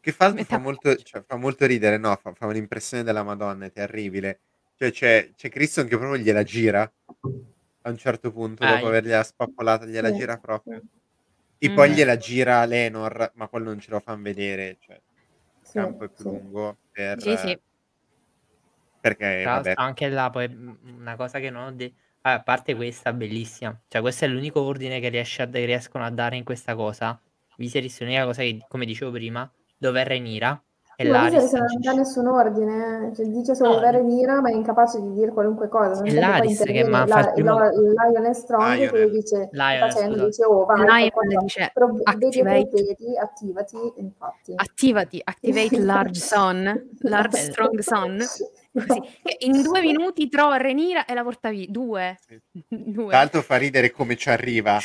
Che 0.00 0.12
fa, 0.12 0.30
Metà. 0.32 0.56
fa 0.56 0.58
molto, 0.58 0.94
cioè, 0.96 1.22
fa 1.26 1.36
molto 1.36 1.64
ridere, 1.64 1.96
no? 1.96 2.14
Fa, 2.16 2.34
fa 2.34 2.46
un'impressione 2.46 3.02
della 3.02 3.22
Madonna, 3.22 3.64
è 3.64 3.72
terribile. 3.72 4.40
Cioè, 4.76 4.90
c'è, 4.90 5.30
c'è 5.34 5.48
Criston 5.48 5.86
che 5.86 5.96
proprio 5.96 6.20
gliela 6.20 6.42
gira 6.42 6.82
a 6.82 7.88
un 7.88 7.96
certo 7.96 8.30
punto, 8.30 8.64
Ah, 8.64 8.74
dopo 8.74 8.88
avergliela 8.88 9.22
spappolata, 9.22 9.86
gliela 9.86 10.10
Sì, 10.10 10.16
gira 10.18 10.36
proprio. 10.36 10.82
E 11.56 11.70
poi 11.70 11.88
Mm. 11.88 11.92
gliela 11.92 12.16
gira 12.18 12.64
Lenor, 12.66 13.32
ma 13.36 13.48
quello 13.48 13.66
non 13.70 13.80
ce 13.80 13.90
lo 13.92 14.00
fanno 14.00 14.22
vedere, 14.22 14.76
cioè, 14.80 14.96
il 14.96 15.66
sì, 15.66 15.72
campo 15.78 16.04
è 16.04 16.08
più 16.10 16.24
sì. 16.24 16.30
lungo 16.30 16.76
per... 16.94 17.20
Sì, 17.20 17.36
sì. 17.36 17.58
Perché, 19.00 19.42
Tra 19.42 19.62
anche 19.74 20.08
là 20.08 20.30
poi 20.30 20.48
mh, 20.48 20.78
una 20.98 21.16
cosa 21.16 21.38
che 21.38 21.50
non 21.50 21.64
ho 21.66 21.72
detto, 21.72 22.00
a 22.22 22.42
parte 22.42 22.74
questa 22.74 23.12
bellissima, 23.12 23.78
cioè 23.88 24.00
questo 24.00 24.24
è 24.24 24.28
l'unico 24.28 24.62
ordine 24.62 24.98
che, 25.00 25.08
riesce 25.10 25.42
a- 25.42 25.48
che 25.48 25.64
riescono 25.66 26.04
a 26.04 26.10
dare 26.10 26.36
in 26.36 26.44
questa 26.44 26.74
cosa. 26.74 27.20
Viserys 27.56 28.00
è 28.00 28.04
l'unica 28.04 28.24
cosa 28.24 28.42
che, 28.42 28.64
come 28.66 28.86
dicevo 28.86 29.10
prima, 29.10 29.50
dove 29.76 30.00
è 30.00 30.04
Renira 30.06 30.60
e 30.96 31.04
ma 31.04 31.22
Laris 31.22 31.42
Viserys 31.42 31.52
non 31.72 31.80
dà 31.80 31.92
nessun 31.92 32.26
ordine. 32.26 33.12
Cioè, 33.14 33.26
dice 33.26 33.54
solo 33.54 33.80
No, 33.80 34.02
Mira, 34.04 34.40
ma 34.40 34.48
è 34.50 34.54
incapace 34.54 35.00
di 35.00 35.12
dire 35.12 35.32
qualunque 35.32 35.68
cosa. 35.68 36.02
Che 36.02 36.10
poi 36.10 36.20
Laris 36.20 36.62
che 36.62 36.84
manca 36.88 37.20
il 37.20 37.24
la, 37.24 37.32
primo- 37.32 37.58
Lion 37.60 38.24
è 38.26 38.32
strong 38.34 38.74
che 38.76 38.86
Lionel. 38.86 39.08
gli 39.08 39.12
dice, 39.12 39.48
Lionel, 39.52 39.90
facendo, 39.92 40.24
dice, 40.26 40.44
oh 40.44 40.64
vai, 40.64 41.10
Lion 41.12 41.42
dice, 41.44 41.72
vedi 41.74 42.02
e 42.02 42.02
"Activate." 42.04 42.68
provvedi, 42.68 43.18
attivati, 43.18 43.92
infatti. 43.96 44.52
Attivati, 44.56 45.20
activate 45.24 45.78
large 45.82 46.20
sun, 46.20 46.88
large 47.00 47.36
strong 47.38 47.78
sun. 47.80 48.18
Così, 48.74 49.00
che 49.22 49.36
in 49.40 49.62
due 49.62 49.80
minuti 49.82 50.28
trova 50.28 50.56
Renira 50.56 51.04
e 51.04 51.14
la 51.14 51.22
porta 51.22 51.50
via. 51.50 51.66
Due. 51.68 52.18
Sì. 52.26 52.40
Due. 52.68 53.08
Tra 53.08 53.18
l'altro 53.18 53.42
fa 53.42 53.56
ridere 53.56 53.90
come 53.92 54.16
ci 54.16 54.28
arriva. 54.30 54.78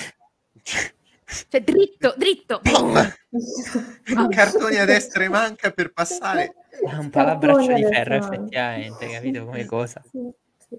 Cioè, 1.48 1.62
dritto, 1.62 2.14
dritto. 2.18 2.60
Cartoni 4.30 4.78
a 4.78 4.86
destra 4.86 5.24
e 5.24 5.30
manca 5.30 5.72
per 5.72 5.92
passare. 5.94 6.56
È 6.70 6.96
un 6.96 7.10
po' 7.10 7.22
l'abbraccio 7.22 7.74
di 7.74 7.84
ferro, 7.86 8.16
effettivamente, 8.16 9.08
capito 9.10 9.46
come 9.46 9.66
cosa? 9.66 10.02
Sì, 10.10 10.32
sì. 10.58 10.78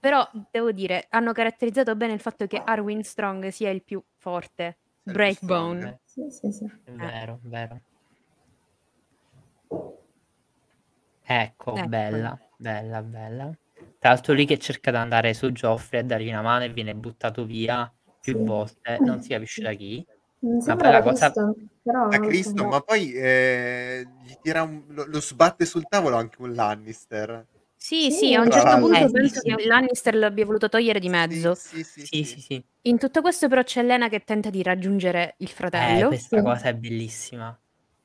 Però 0.00 0.28
devo 0.50 0.72
dire, 0.72 1.06
hanno 1.10 1.32
caratterizzato 1.32 1.94
bene 1.94 2.14
il 2.14 2.20
fatto 2.20 2.46
che 2.48 2.60
Arwin 2.64 3.04
Strong 3.04 3.48
sia 3.48 3.70
il 3.70 3.84
più 3.84 4.02
forte. 4.16 4.78
Breakbone. 5.04 6.00
Sì, 6.04 6.22
sì, 6.30 6.50
sì. 6.50 6.64
È 6.84 6.90
vero, 6.90 7.38
vero. 7.42 7.80
Ecco, 11.24 11.76
Ecco. 11.76 11.88
bella, 11.88 12.38
bella, 12.56 13.02
bella. 13.02 13.56
Tra 13.98 14.10
l'altro 14.10 14.32
lì 14.34 14.44
che 14.44 14.58
cerca 14.58 14.90
di 14.90 14.96
andare 14.96 15.32
su 15.34 15.50
Joffrey 15.50 16.00
a 16.00 16.04
dargli 16.04 16.28
una 16.28 16.42
mano 16.42 16.64
e 16.64 16.72
viene 16.72 16.94
buttato 16.94 17.44
via 17.44 17.92
più 18.22 18.36
Sì. 18.36 18.44
volte, 18.44 18.98
non 19.00 19.20
si 19.20 19.28
capisce 19.30 19.62
da 19.62 19.72
chi. 19.72 20.06
Poi 20.38 20.76
la 20.76 21.02
cosa- 21.02 21.30
Criston, 21.30 21.68
però 21.82 22.10
so, 22.10 22.20
Cristo, 22.20 22.64
ma 22.66 22.80
poi 22.80 23.12
eh, 23.12 24.06
gli 24.22 24.32
tira 24.40 24.62
un- 24.62 24.84
lo, 24.88 25.04
lo 25.06 25.20
sbatte 25.20 25.64
sul 25.64 25.86
tavolo 25.88 26.16
anche 26.16 26.40
un 26.40 26.54
Lannister. 26.54 27.46
Sì, 27.76 28.10
Sì, 28.10 28.26
sì, 28.26 28.34
a 28.34 28.40
un 28.40 28.50
certo 28.50 28.78
punto 28.78 28.88
l'altro. 28.88 29.20
penso 29.20 29.40
Eh, 29.44 29.54
che 29.56 29.66
Lannister 29.66 30.14
l'abbia 30.14 30.44
voluto 30.44 30.68
togliere 30.68 31.00
di 31.00 31.08
mezzo. 31.08 31.54
Sì, 31.54 31.82
sì, 31.82 32.00
sì. 32.00 32.06
Sì, 32.06 32.24
sì, 32.24 32.40
sì. 32.40 32.64
In 32.82 32.98
tutto 32.98 33.20
questo 33.20 33.48
però 33.48 33.62
c'è 33.62 33.82
Lena 33.82 34.08
che 34.08 34.20
tenta 34.20 34.50
di 34.50 34.62
raggiungere 34.62 35.34
il 35.38 35.48
Eh, 35.48 35.50
fratello. 35.50 36.06
questa 36.08 36.36
Sì. 36.38 36.42
cosa 36.44 36.64
è 36.68 36.74
bellissima. 36.74 37.56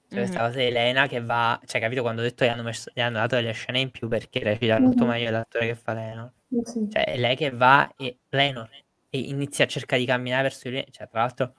Cioè, 0.09 0.19
questa 0.19 0.39
Mhm. 0.41 0.45
cosa 0.47 0.57
di 0.59 0.65
Elena 0.65 1.07
che 1.07 1.21
va, 1.21 1.59
cioè, 1.65 1.81
capito 1.81 2.01
quando 2.01 2.21
ho 2.21 2.23
detto 2.23 2.43
che 2.43 2.49
gli 2.49 2.53
hanno, 2.53 2.63
messo- 2.63 2.91
gli 2.93 3.01
hanno 3.01 3.17
dato 3.17 3.35
delle 3.35 3.51
scene 3.51 3.79
in 3.79 3.91
più 3.91 4.07
perché 4.07 4.39
recita 4.39 4.79
molto 4.79 5.03
Mhm. 5.03 5.09
meglio 5.09 5.29
l'attore 5.31 5.67
che 5.67 5.75
fa 5.75 5.93
Lenor. 5.93 6.31
Sì. 6.63 6.87
Cioè, 6.89 7.03
è 7.05 7.17
lei 7.17 7.35
che 7.35 7.49
va 7.51 7.91
e 7.97 8.17
Lenor 8.29 8.69
e 9.09 9.19
inizia 9.19 9.65
a 9.65 9.67
cercare 9.67 10.01
di 10.01 10.07
camminare 10.07 10.43
verso 10.43 10.69
di 10.69 10.75
lui. 10.75 10.85
Cioè, 10.91 11.07
tra 11.07 11.21
l'altro, 11.21 11.53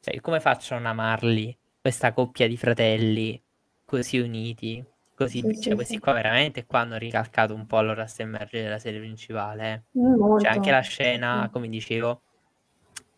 cioè, 0.00 0.20
come 0.20 0.40
faccio 0.40 0.74
a 0.74 0.78
non 0.78 0.86
amarli? 0.86 1.56
Questa 1.80 2.12
coppia 2.12 2.46
di 2.48 2.56
fratelli 2.56 3.42
così 3.84 4.18
uniti, 4.18 4.84
così, 5.14 5.40
Sì, 5.40 5.52
cioè, 5.54 5.62
sì, 5.62 5.74
questi 5.74 5.94
sì. 5.94 6.00
qua 6.00 6.12
veramente 6.12 6.64
qua 6.64 6.80
hanno 6.80 6.96
ricalcato 6.96 7.54
un 7.54 7.66
po' 7.66 7.80
l'ora 7.82 8.06
emerge 8.16 8.62
della 8.62 8.78
serie 8.78 9.00
principale. 9.00 9.84
eh. 9.94 9.98
Mm, 10.00 10.14
molto. 10.18 10.42
C'è 10.44 10.48
anche 10.50 10.70
la 10.70 10.80
scena, 10.80 11.48
come 11.52 11.68
dicevo, 11.68 12.22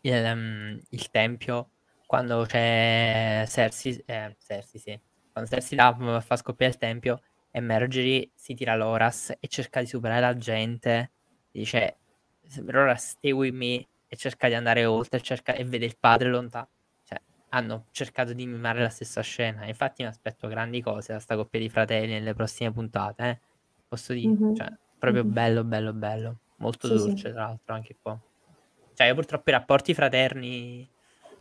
il, 0.01 0.13
ehm, 0.13 0.81
il 0.89 1.09
tempio, 1.09 1.71
quando 2.05 2.43
c'è 2.45 3.45
Cersei, 3.47 4.03
eh, 4.05 4.35
Cersei, 4.39 4.79
sì, 4.79 4.99
quando 5.31 5.49
Cersei 5.49 5.77
là, 5.77 6.19
fa 6.21 6.35
scoppiare 6.35 6.73
il 6.73 6.77
tempio 6.79 7.21
e 7.51 7.59
Marjorie 7.61 8.31
si 8.35 8.53
tira 8.53 8.75
l'Oras 8.75 9.33
e 9.39 9.47
cerca 9.47 9.79
di 9.79 9.87
superare 9.87 10.21
la 10.21 10.35
gente, 10.37 11.11
dice 11.51 11.97
Loras 12.65 13.09
stay 13.11 13.31
with 13.31 13.53
me 13.53 13.87
e 14.07 14.15
cerca 14.15 14.47
di 14.47 14.53
andare 14.55 14.85
oltre 14.85 15.21
cerca, 15.21 15.53
e 15.53 15.63
vede 15.65 15.85
il 15.85 15.97
padre 15.99 16.29
lontano. 16.29 16.69
Cioè, 17.03 17.21
hanno 17.49 17.87
cercato 17.91 18.33
di 18.33 18.45
mimare 18.45 18.81
la 18.81 18.89
stessa 18.89 19.21
scena. 19.21 19.65
Infatti 19.65 20.03
mi 20.03 20.07
aspetto 20.09 20.47
grandi 20.47 20.81
cose 20.81 21.13
da 21.13 21.19
sta 21.19 21.35
coppia 21.35 21.59
di 21.59 21.69
fratelli 21.69 22.13
nelle 22.13 22.33
prossime 22.33 22.71
puntate, 22.71 23.23
eh. 23.29 23.39
Posso 23.87 24.13
dire, 24.13 24.29
Mhm. 24.33 24.55
cioè, 24.55 24.67
proprio 24.97 25.23
Mhm. 25.23 25.31
bello, 25.33 25.63
bello, 25.63 25.93
bello. 25.93 26.39
Molto 26.57 26.87
Sì, 26.87 26.93
sì. 26.97 26.99
dolce, 26.99 27.31
tra 27.31 27.41
l'altro, 27.45 27.73
anche 27.75 27.97
qua. 28.01 28.19
Cioè, 28.93 29.07
io 29.07 29.13
purtroppo 29.15 29.49
i 29.49 29.53
rapporti 29.53 29.93
fraterni 29.93 30.89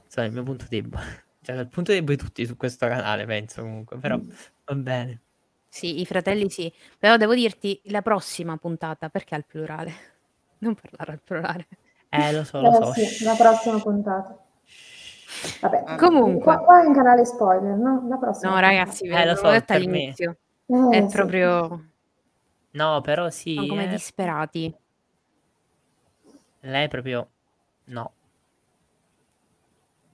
sono 0.07 0.27
il 0.27 0.33
mio 0.33 0.43
punto 0.43 0.67
debole. 0.69 1.03
Cioè, 1.45 1.57
il 1.57 1.69
punto 1.69 1.93
debole 1.93 2.17
di 2.17 2.23
tutti 2.23 2.47
su 2.47 2.57
questo 2.57 2.87
canale, 2.89 3.27
penso 3.27 3.63
comunque, 3.63 3.99
però 3.99 4.17
Mm. 4.19 4.29
va 4.65 4.75
bene. 4.77 5.23
Sì, 5.69 6.01
i 6.01 6.07
fratelli 6.07 6.49
sì. 6.51 6.73
Però 6.99 7.17
devo 7.17 7.35
dirti, 7.35 7.81
la 7.87 8.01
prossima 8.03 8.57
puntata, 8.57 9.09
perché 9.11 9.35
al 9.35 9.45
plurale? 9.45 9.93
Non 10.59 10.75
parlare 10.75 11.13
al 11.13 11.21
plurale. 11.23 11.67
Eh, 12.11 12.33
lo 12.33 12.45
so, 12.45 12.61
lo 12.61 12.71
Eh, 12.71 12.75
so. 12.75 12.93
sì, 12.93 13.25
la 13.25 13.35
prossima 13.35 13.81
puntata. 13.81 14.39
Vabbè, 15.61 15.85
Ah, 15.87 15.97
Comunque. 15.97 16.43
qua, 16.43 16.59
qua 16.59 16.83
è 16.83 16.87
in 16.87 16.95
canale 16.95 17.25
spoiler, 17.25 17.77
no? 17.77 18.07
La 18.09 18.17
prossima. 18.17 18.53
No, 18.53 18.61
ragazzi, 18.61 19.09
ve 19.09 19.21
Eh, 19.21 19.25
lo 19.25 19.31
l'ho 19.33 19.37
so, 19.37 19.51
detto 19.51 19.73
all'inizio. 19.73 20.37
Eh, 20.67 20.91
È 20.91 21.09
sì. 21.09 21.17
proprio... 21.17 21.85
No, 22.71 23.01
però 23.03 23.31
sì, 23.31 23.55
Sono 23.55 23.67
come 23.69 23.85
eh, 23.85 23.89
disperati. 23.89 24.75
lei 26.61 26.89
proprio... 26.89 27.29
No. 27.87 28.13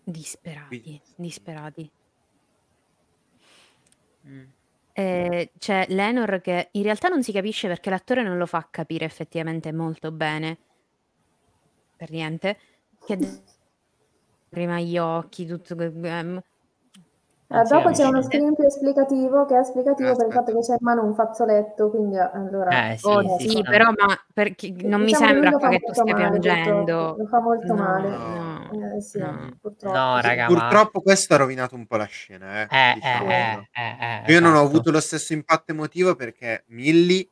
Disperati, 0.05 1.01
disperati. 1.17 1.91
Mm. 4.27 4.45
Eh, 5.01 5.53
c'è 5.59 5.87
Lenor 5.89 6.41
che 6.43 6.69
in 6.73 6.83
realtà 6.83 7.09
non 7.09 7.23
si 7.23 7.33
capisce 7.33 7.69
perché 7.69 7.89
l'attore 7.89 8.23
non 8.23 8.37
lo 8.37 8.45
fa 8.47 8.67
capire 8.71 9.07
effettivamente 9.07 9.73
molto 9.73 10.13
bene. 10.13 10.59
Per 11.97 12.11
niente. 12.11 12.59
Che 13.07 13.19
prima 14.49 14.79
gli 14.81 14.99
occhi, 14.99 15.47
tutto... 15.47 15.75
ehm, 15.79 16.43
Eh, 17.53 17.63
dopo 17.65 17.91
c'è 17.91 18.05
uno 18.05 18.23
screen 18.23 18.55
più 18.55 18.65
esplicativo 18.65 19.45
che 19.47 19.57
è 19.57 19.61
esplicativo 19.61 20.15
per 20.15 20.27
il 20.27 20.33
Aspetta. 20.33 20.45
fatto 20.45 20.53
che 20.53 20.67
c'è 20.67 20.73
in 20.73 20.79
mano 20.83 21.03
un 21.03 21.15
fazzoletto, 21.15 21.91
quindi 21.91 22.17
eh, 22.17 22.31
allora... 22.33 22.91
Eh, 22.91 22.97
sì, 22.97 23.07
Oh, 23.09 23.39
sì, 23.39 23.49
sì, 23.49 23.63
però 23.63 23.87
ma 23.87 24.15
perché 24.33 24.71
non 24.83 25.01
mi 25.01 25.07
Diciamo 25.07 25.27
che 25.27 25.33
sembra 25.33 25.69
che 25.71 25.79
tu 25.81 25.93
stia 25.93 26.05
male, 26.15 26.39
piangendo. 26.39 27.15
Lo 27.17 27.27
fa 27.27 27.41
molto 27.41 27.75
No, 27.75 27.75
male. 27.75 28.09
no, 28.09 28.50
Eh, 28.73 29.01
sì, 29.01 29.19
no. 29.19 29.57
purtroppo. 29.61 29.97
No, 29.97 30.21
raga, 30.21 30.49
ma... 30.49 30.59
Purtroppo 30.59 31.01
questo 31.03 31.35
ha 31.35 31.37
rovinato 31.39 31.75
un 31.75 31.87
po' 31.87 31.97
la 31.97 32.05
scena, 32.05 32.63
eh. 32.63 32.69
Eh, 32.71 32.99
eh, 33.03 33.29
eh, 33.29 33.69
eh, 33.73 34.25
eh, 34.27 34.33
Io 34.33 34.41
non 34.41 34.53
ho 34.53 34.55
esatto. 34.55 34.67
avuto 34.69 34.91
lo 34.91 35.01
stesso 35.01 35.33
impatto 35.33 35.73
emotivo 35.73 36.15
perché 36.17 36.65
Millie, 36.69 37.29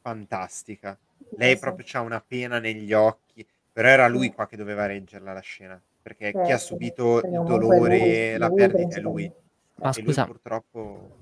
fantastica. 0.00 0.98
Lei 1.36 1.54
sì. 1.54 1.60
proprio 1.60 1.86
ha 1.92 2.00
una 2.00 2.24
pena 2.26 2.58
negli 2.58 2.92
occhi. 2.92 3.46
Però 3.72 3.88
era 3.88 4.08
lui 4.08 4.32
qua 4.32 4.46
che 4.46 4.56
doveva 4.56 4.86
reggerla 4.86 5.32
la 5.32 5.40
scena. 5.40 5.80
perché 6.00 6.30
Certo, 6.30 6.42
chi 6.42 6.52
ha 6.52 6.58
subito 6.58 7.20
perché 7.20 7.36
il 7.36 7.42
dolore, 7.42 7.98
lui- 7.98 8.38
la 8.38 8.46
lui 8.46 8.56
perdita 8.56 8.96
è 8.96 9.00
lui. 9.00 9.32
Ma 9.76 9.90
e 9.90 9.92
lui 9.96 10.04
scusa, 10.04 10.24
purtroppo... 10.24 11.18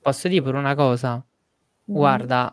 posso 0.00 0.28
dire 0.28 0.42
pure 0.42 0.58
una 0.58 0.74
cosa? 0.74 1.14
Mhm. 1.16 1.94
Guarda, 1.94 2.52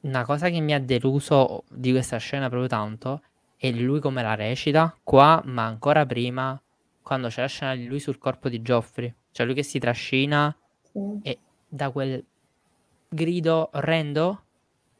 una 0.00 0.24
cosa 0.24 0.48
che 0.48 0.60
mi 0.60 0.72
ha 0.72 0.80
deluso 0.80 1.64
di 1.68 1.90
questa 1.90 2.16
scena 2.18 2.48
proprio 2.48 2.68
tanto 2.68 3.20
è 3.58 3.70
lui 3.72 4.00
come 4.00 4.22
la 4.22 4.34
recita 4.34 4.96
qua, 5.02 5.42
ma 5.44 5.64
ancora 5.66 6.06
prima, 6.06 6.60
quando 7.02 7.28
c'è 7.28 7.40
la 7.42 7.46
scena 7.48 7.74
di 7.74 7.86
lui 7.86 7.98
sul 8.00 8.18
corpo 8.18 8.48
di 8.48 8.60
Joffrey. 8.60 9.12
Cioè 9.32 9.44
lui 9.46 9.54
che 9.54 9.62
si 9.64 9.78
trascina 9.78 10.56
Sì. 10.82 10.98
e 11.22 11.38
da 11.68 11.90
quel 11.90 12.24
grido 13.08 13.70
orrendo 13.74 14.44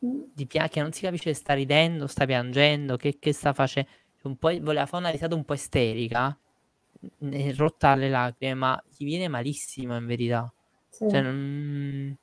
Mm. 0.04 0.20
di 0.32 0.46
pia- 0.46 0.68
che 0.68 0.80
non 0.80 0.92
si 0.92 1.00
capisce 1.02 1.32
se 1.34 1.40
sta 1.40 1.54
ridendo, 1.54 2.06
sta 2.06 2.24
piangendo, 2.24 2.96
che, 2.96 3.16
che 3.18 3.32
sta 3.32 3.52
facendo. 3.52 3.90
Un 4.22 4.36
po', 4.36 4.48
voleva 4.60 4.86
fare 4.86 5.02
una 5.02 5.10
risata 5.12 5.34
un 5.34 5.44
po' 5.44 5.54
isterica, 5.54 6.36
rotta 7.56 7.88
alle 7.90 8.08
lacrime, 8.08 8.54
ma 8.54 8.82
gli 8.96 9.04
viene 9.04 9.28
malissimo 9.28 9.96
in 9.96 10.06
verità. 10.06 10.52
Sì. 10.88 11.08
Cioè, 11.08 11.20
non... 11.20 12.16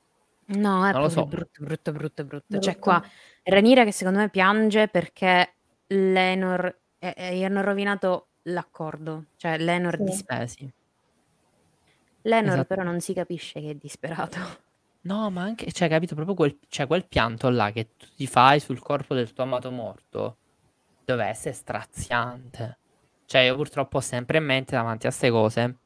No, 0.48 0.86
è 0.86 0.92
Non 0.92 1.10
so. 1.10 1.24
brutto, 1.26 1.62
brutto, 1.64 1.92
brutto, 1.92 2.24
brutto. 2.24 2.58
C'è 2.58 2.72
Brutto. 2.72 2.78
qua 2.78 3.02
Rhaenyra 3.42 3.84
che 3.84 3.92
secondo 3.92 4.20
me 4.20 4.28
piange 4.30 4.86
perché 4.88 5.55
Lenor 5.88 6.78
eh, 6.98 7.14
eh, 7.16 7.36
gli 7.36 7.44
hanno 7.44 7.60
rovinato 7.62 8.28
l'accordo. 8.42 9.26
Cioè 9.36 9.58
Lenor 9.58 9.96
Sì. 9.96 10.04
dis- 10.04 10.42
sì. 10.44 10.72
Lenor 12.22 12.52
Esatto. 12.54 12.66
però 12.66 12.82
non 12.82 13.00
si 13.00 13.12
capisce 13.14 13.60
che 13.60 13.70
è 13.70 13.74
disperato. 13.74 14.38
No, 15.02 15.30
ma 15.30 15.42
anche, 15.42 15.70
cioè, 15.70 15.88
capito, 15.88 16.16
proprio 16.16 16.34
quel, 16.34 16.58
cioè, 16.68 16.88
quel 16.88 17.06
pianto 17.06 17.48
là 17.48 17.70
che 17.70 17.90
tu 17.96 18.06
ti 18.16 18.26
fai 18.26 18.58
sul 18.58 18.80
corpo 18.80 19.14
del 19.14 19.32
tuo 19.32 19.44
amato 19.44 19.70
morto 19.70 20.36
deve 21.04 21.26
essere 21.26 21.54
straziante. 21.54 22.78
Cioè, 23.26 23.42
io 23.42 23.54
purtroppo 23.54 23.98
ho 23.98 24.00
sempre 24.00 24.38
in 24.38 24.44
mente 24.44 24.74
davanti 24.74 25.06
a 25.06 25.10
queste 25.10 25.30
cose 25.30 25.76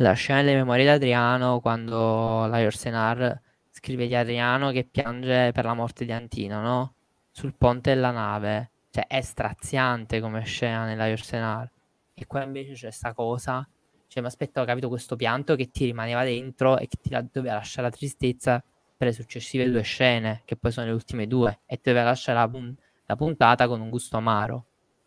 la 0.00 0.12
scena 0.12 0.42
delle 0.42 0.56
memorie 0.56 0.84
di 0.84 0.90
Adriano 0.90 1.60
quando 1.60 2.44
la 2.46 2.60
Yorsenar 2.60 3.40
scrive 3.70 4.06
di 4.06 4.14
Adriano 4.14 4.70
che 4.70 4.84
piange 4.84 5.50
per 5.52 5.64
la 5.64 5.74
morte 5.74 6.04
di 6.04 6.12
Antina, 6.12 6.60
no? 6.60 6.92
Sul 7.30 7.54
ponte 7.54 7.94
della 7.94 8.10
nave. 8.10 8.70
Cioè, 8.98 9.06
è 9.06 9.20
straziante 9.20 10.20
come 10.20 10.42
scena 10.44 10.84
nella 10.84 11.06
Yorsenar. 11.06 11.70
E 12.14 12.26
qua 12.26 12.42
invece 12.42 12.72
c'è 12.72 12.90
sta 12.90 13.12
cosa 13.12 13.66
cioè, 14.08 14.22
mi 14.22 14.28
aspettavo, 14.28 14.66
capito, 14.66 14.88
questo 14.88 15.16
pianto 15.16 15.54
che 15.54 15.70
ti 15.70 15.84
rimaneva 15.84 16.24
dentro 16.24 16.78
e 16.78 16.88
che 16.88 16.96
ti 17.00 17.10
la- 17.10 17.20
doveva 17.30 17.54
lasciare 17.56 17.88
la 17.90 17.94
tristezza 17.94 18.64
per 18.96 19.06
le 19.08 19.12
successive 19.12 19.70
due 19.70 19.82
scene, 19.82 20.42
che 20.46 20.56
poi 20.56 20.72
sono 20.72 20.86
le 20.86 20.92
ultime 20.92 21.26
due, 21.26 21.60
e 21.66 21.76
ti 21.76 21.90
doveva 21.90 22.06
lasciare 22.06 22.38
la, 22.38 22.48
pun- 22.48 22.74
la 23.04 23.16
puntata 23.16 23.68
con 23.68 23.82
un 23.82 23.90
gusto 23.90 24.16
amaro. 24.16 24.64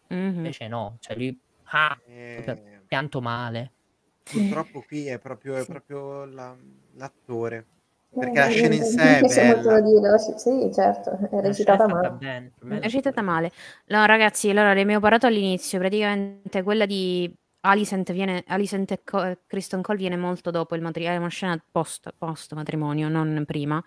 Mhm. 0.10 0.36
Invece 0.36 0.68
no, 0.68 0.98
cioè 1.00 1.18
lui 1.18 1.36
ah, 1.64 2.00
Eh, 2.08 2.82
pianto 2.86 3.22
male. 3.22 3.72
purtroppo 4.24 4.82
qui 4.82 5.08
è 5.08 5.18
proprio, 5.18 5.56
è 5.56 5.66
proprio 5.66 6.26
la- 6.26 6.56
l'attore. 6.94 7.66
Eh, 8.14 8.19
Perché 8.19 8.40
la 8.40 8.49
scena 8.49 8.75
in 8.75 8.83
sé 8.83 9.19
è 9.19 9.53
molto 9.53 9.69
bella. 9.69 9.81
dire. 9.81 10.19
Sì, 10.19 10.69
certo, 10.73 11.11
è 11.31 11.40
recitata 11.41 11.88
male. 11.88 12.09
bene, 12.11 12.51
È 12.59 12.80
recitata 12.81 13.22
male. 13.22 13.51
No, 13.88 14.06
ragazzi, 14.06 14.49
allora 14.49 14.73
ne 14.73 14.81
abbiamo 14.81 14.99
parlato 14.99 15.27
all'inizio. 15.27 15.80
Praticamente 15.80 16.61
quella 16.61 16.85
di 16.85 17.33
Alicent 17.61 18.11
viene. 18.11 18.43
Alicent 18.48 18.91
e 18.91 19.01
Co- 19.03 19.23
e 19.23 19.38
Kristen 19.48 19.81
Cole 19.81 19.98
viene 19.98 20.17
molto 20.17 20.51
dopo 20.51 20.75
il 20.75 20.81
matrimonio. 20.81 21.17
È 21.17 21.19
una 21.22 21.30
scena 21.30 21.64
post, 21.72 22.14
post 22.17 22.53
matrimonio, 22.53 23.07
non 23.07 23.43
prima. 23.45 23.81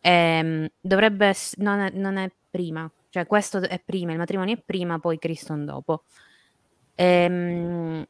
Ehm, 0.00 0.68
dovrebbe. 0.80 1.34
non, 1.56 1.80
è, 1.80 1.90
non 1.90 2.16
è 2.18 2.30
prima. 2.48 2.88
Cioè, 3.08 3.26
questo 3.26 3.58
è 3.60 3.80
prima, 3.84 4.12
il 4.12 4.18
matrimonio 4.18 4.54
è 4.54 4.62
prima, 4.64 4.98
poi 5.00 5.18
Kristen 5.18 5.64
dopo. 5.64 6.04
Ehm, 6.94 8.06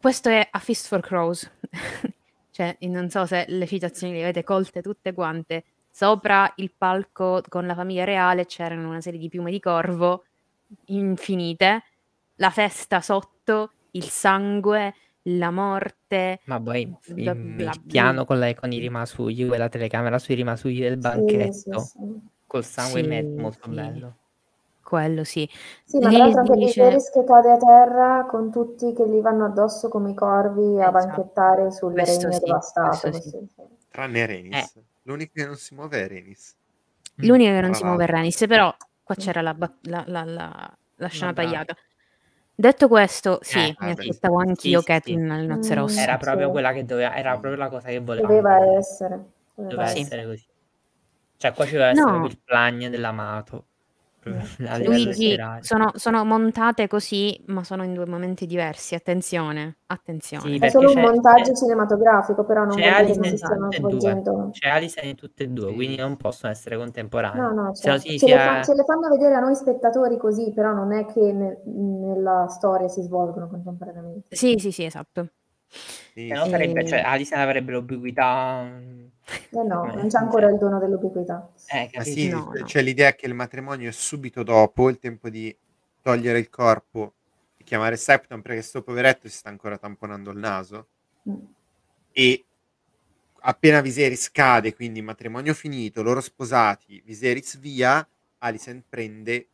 questo 0.00 0.28
è 0.28 0.48
A 0.50 0.58
Fist 0.58 0.86
for 0.88 1.00
Crows. 1.00 1.48
cioè, 2.52 2.76
non 2.82 3.10
so 3.10 3.26
se 3.26 3.44
le 3.48 3.66
citazioni 3.66 4.12
le 4.12 4.22
avete 4.22 4.44
colte 4.44 4.80
tutte 4.82 5.12
quante. 5.12 5.64
Sopra 5.90 6.50
il 6.56 6.72
palco 6.76 7.42
con 7.48 7.66
la 7.66 7.74
famiglia 7.74 8.04
reale 8.04 8.46
c'erano 8.46 8.88
una 8.88 9.00
serie 9.00 9.18
di 9.18 9.28
piume 9.28 9.50
di 9.50 9.58
corvo 9.58 10.24
infinite, 10.86 11.82
la 12.36 12.50
festa 12.50 13.00
sotto, 13.00 13.72
il 13.92 14.04
sangue, 14.04 14.94
la 15.24 15.50
morte. 15.50 16.40
Ma 16.44 16.60
poi 16.60 16.86
bla- 16.86 17.32
il, 17.32 17.34
bla- 17.38 17.72
il 17.72 17.80
piano 17.86 18.24
con, 18.24 18.38
le- 18.38 18.54
con 18.54 18.72
i 18.72 18.78
rimasugli, 18.78 19.46
quella 19.46 19.68
telecamera 19.68 20.18
sui 20.18 20.34
rimasugli 20.34 20.80
del 20.80 20.98
Sì, 20.98 21.00
banchetto, 21.00 21.78
sì, 21.80 21.86
sì. 21.88 21.98
col 22.46 22.64
sangue 22.64 23.00
in 23.00 23.06
mezzo, 23.08 23.34
Sì, 23.34 23.40
molto 23.40 23.68
sì. 23.68 23.74
bello. 23.74 24.16
Quello 24.92 25.24
sì. 25.24 25.48
Sì, 25.84 25.98
ma 26.00 26.10
tra 26.10 26.18
l'altro 26.18 26.40
anche 26.40 26.52
dice- 26.52 26.82
Viserys 26.82 27.10
che 27.12 27.24
cade 27.24 27.50
a 27.52 27.56
terra 27.56 28.26
con 28.28 28.50
tutti 28.52 28.92
che 28.92 29.08
gli 29.08 29.20
vanno 29.22 29.46
addosso 29.46 29.88
come 29.88 30.10
i 30.10 30.14
corvi 30.14 30.82
a 30.82 30.88
Esatto. 30.88 30.90
banchettare 30.90 31.70
sul 31.70 31.94
Questo 31.94 32.26
regno 32.26 32.32
sì, 32.34 32.44
devastato. 32.44 33.12
sì. 33.14 33.20
sì, 33.22 33.30
sì. 33.30 33.62
Tranne 33.88 34.26
Renis. 34.26 34.78
L'unico 35.04 35.32
che 35.34 35.46
non 35.46 35.56
si 35.56 35.74
muove 35.74 36.04
è 36.04 36.08
Renis. 36.08 36.54
L'unica 37.14 37.52
che 37.52 37.60
non 37.62 37.72
si 37.72 37.84
muove 37.84 38.04
è. 38.04 38.06
Renis, 38.06 38.44
però 38.46 38.76
qua 39.02 39.14
c'era 39.14 39.40
la, 39.40 39.56
la- 39.58 40.04
la- 40.08 40.24
la- 40.24 40.76
la 40.96 41.08
scena 41.08 41.32
tagliata. 41.32 41.74
Detto 42.54 42.86
questo, 42.88 43.38
sì, 43.40 43.68
Eh, 43.68 43.76
mi 43.80 43.90
aspettavo 43.92 44.40
anch'io 44.40 44.80
Sì, 44.80 44.84
sì, 44.84 44.92
Catelyn 44.92 45.30
alle 45.30 45.46
nozze 45.46 45.74
Mm. 45.74 45.78
rosse. 45.78 46.00
Era 46.02 46.12
Sì. 46.12 46.18
proprio 46.18 46.50
quella 46.50 46.72
che 46.74 46.84
doveva, 46.84 47.16
era 47.16 47.30
proprio 47.30 47.56
la 47.56 47.70
cosa 47.70 47.88
che 47.88 47.98
volevamo. 48.00 48.34
Doveva 48.34 48.76
essere. 48.76 49.24
Doveva 49.54 49.86
Sì. 49.86 50.00
essere 50.00 50.26
così. 50.26 50.46
Cioè, 51.38 51.54
qua 51.54 51.64
ci 51.64 51.72
doveva 51.72 51.88
essere 51.92 52.04
No. 52.04 52.10
proprio 52.18 52.30
il 52.32 52.40
plagne 52.44 52.90
dell'amato. 52.90 53.64
Luigi, 54.24 55.30
letterario. 55.30 55.62
sono, 55.64 55.90
sono 55.94 56.24
montate 56.24 56.86
così, 56.86 57.42
ma 57.46 57.64
sono 57.64 57.82
in 57.82 57.92
due 57.92 58.06
momenti 58.06 58.46
diversi. 58.46 58.94
Attenzione, 58.94 59.78
attenzione. 59.86 60.44
Sì, 60.44 60.58
È 60.58 60.68
solo 60.68 60.92
un 60.92 61.00
montaggio 61.00 61.52
cinematografico, 61.54 62.44
però 62.44 62.64
non 62.64 62.76
c'è 62.76 62.86
Alice 62.86 63.20
che 63.20 63.36
stiano 63.36 63.68
tutte 63.68 63.76
e 63.76 63.80
due. 63.80 63.90
svolgendo. 63.98 64.48
C'è 64.52 64.68
Alice 64.68 65.00
in 65.00 65.16
tutte 65.16 65.42
e 65.44 65.48
due, 65.48 65.74
quindi 65.74 65.96
non 65.96 66.16
possono 66.16 66.52
essere 66.52 66.76
contemporanei. 66.76 67.40
No, 67.40 67.52
no, 67.52 67.72
certo. 67.74 68.00
ce, 68.02 68.10
le 68.12 68.18
sia- 68.18 68.38
fa- 68.38 68.62
ce 68.62 68.74
le 68.74 68.84
fanno 68.84 69.08
vedere 69.08 69.34
a 69.34 69.40
noi 69.40 69.54
spettatori 69.56 70.16
così, 70.18 70.52
però 70.52 70.72
non 70.72 70.92
è 70.92 71.04
che 71.06 71.32
ne- 71.32 71.60
nella 71.64 72.46
storia 72.48 72.88
si 72.88 73.02
svolgono 73.02 73.48
contemporaneamente. 73.48 74.36
Sì, 74.36 74.56
sì, 74.58 74.70
sì, 74.70 74.84
esatto. 74.84 75.28
Sì, 75.72 76.28
se 76.28 76.34
no 76.34 76.44
sì. 76.44 76.50
sarebbe, 76.50 76.80
E- 76.80 76.88
cioè, 76.88 77.00
Alice 77.00 77.34
avrebbe 77.34 77.72
l'ubiquità. 77.72 78.80
Eh 79.54 79.62
no, 79.62 79.80
come- 79.80 79.94
non 79.94 80.08
c'è 80.08 80.18
ancora 80.18 80.48
il 80.50 80.58
dono 80.58 80.78
dell'ubiquità. 80.78 81.50
Eh, 81.68 81.88
capito? 81.90 82.10
sì, 82.10 82.28
No, 82.28 82.52
no. 82.52 82.64
c'è 82.64 82.82
l'idea 82.82 83.14
che 83.14 83.26
il 83.26 83.34
matrimonio 83.34 83.88
è 83.88 83.92
subito 83.92 84.42
dopo, 84.42 84.88
il 84.88 84.98
tempo 84.98 85.28
di 85.28 85.54
togliere 86.02 86.38
il 86.38 86.50
corpo 86.50 87.14
e 87.56 87.64
chiamare 87.64 87.96
Septon 87.96 88.42
perché 88.42 88.62
sto 88.62 88.82
poveretto 88.82 89.28
si 89.28 89.36
sta 89.36 89.48
ancora 89.48 89.78
tamponando 89.78 90.30
il 90.30 90.38
naso 90.38 90.86
Mm. 91.28 91.36
e 92.12 92.44
appena 93.44 93.80
Viserys 93.80 94.30
cade, 94.32 94.74
quindi 94.74 95.00
matrimonio 95.02 95.54
finito, 95.54 96.02
loro 96.02 96.20
sposati, 96.20 97.00
Viserys 97.04 97.58
via, 97.58 98.06
Alicent 98.38 98.84
prende 98.88 99.46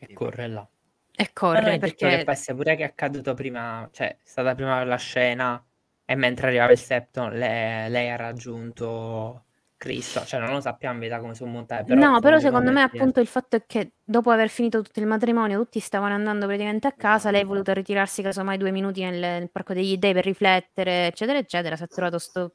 E 0.00 0.12
corre 0.14 0.48
là. 0.48 0.68
E 1.16 1.30
corre 1.32 1.78
perché 1.78 2.24
che 2.24 2.30
essere 2.30 2.56
pure 2.56 2.74
che 2.74 2.82
è 2.82 2.86
accaduto 2.86 3.34
prima, 3.34 3.88
cioè 3.92 4.08
è 4.08 4.16
stata 4.22 4.54
prima 4.54 4.82
la 4.84 4.96
scena 4.96 5.64
e 6.04 6.14
mentre 6.16 6.48
arrivava 6.48 6.72
il 6.72 6.78
Septon 6.78 7.32
lei, 7.32 7.88
lei 7.88 8.10
ha 8.10 8.16
raggiunto 8.16 9.44
Cristo, 9.76 10.24
cioè 10.24 10.40
non 10.40 10.50
lo 10.50 10.60
sappiamo 10.60 11.04
in 11.04 11.16
come 11.20 11.34
sono 11.34 11.50
montate, 11.50 11.94
però 11.94 12.10
no, 12.12 12.20
però 12.20 12.38
secondo 12.38 12.72
me 12.72 12.82
appunto 12.82 13.20
il 13.20 13.26
fatto 13.26 13.56
è 13.56 13.64
che 13.66 13.92
dopo 14.02 14.30
aver 14.30 14.48
finito 14.48 14.82
tutto 14.82 14.98
il 14.98 15.06
matrimonio, 15.06 15.58
tutti 15.58 15.78
stavano 15.78 16.14
andando 16.14 16.46
praticamente 16.46 16.88
a 16.88 16.92
casa, 16.92 17.30
lei 17.30 17.42
ha 17.42 17.46
voluto 17.46 17.72
ritirarsi 17.72 18.22
casomai 18.22 18.56
due 18.56 18.70
minuti 18.70 19.02
nel, 19.02 19.20
nel 19.20 19.50
Parco 19.50 19.72
degli 19.72 19.96
Dei 19.98 20.14
per 20.14 20.24
riflettere, 20.24 21.06
eccetera, 21.06 21.38
eccetera, 21.38 21.76
si 21.76 21.84
è 21.84 21.86
trovato 21.86 22.18
sto 22.18 22.52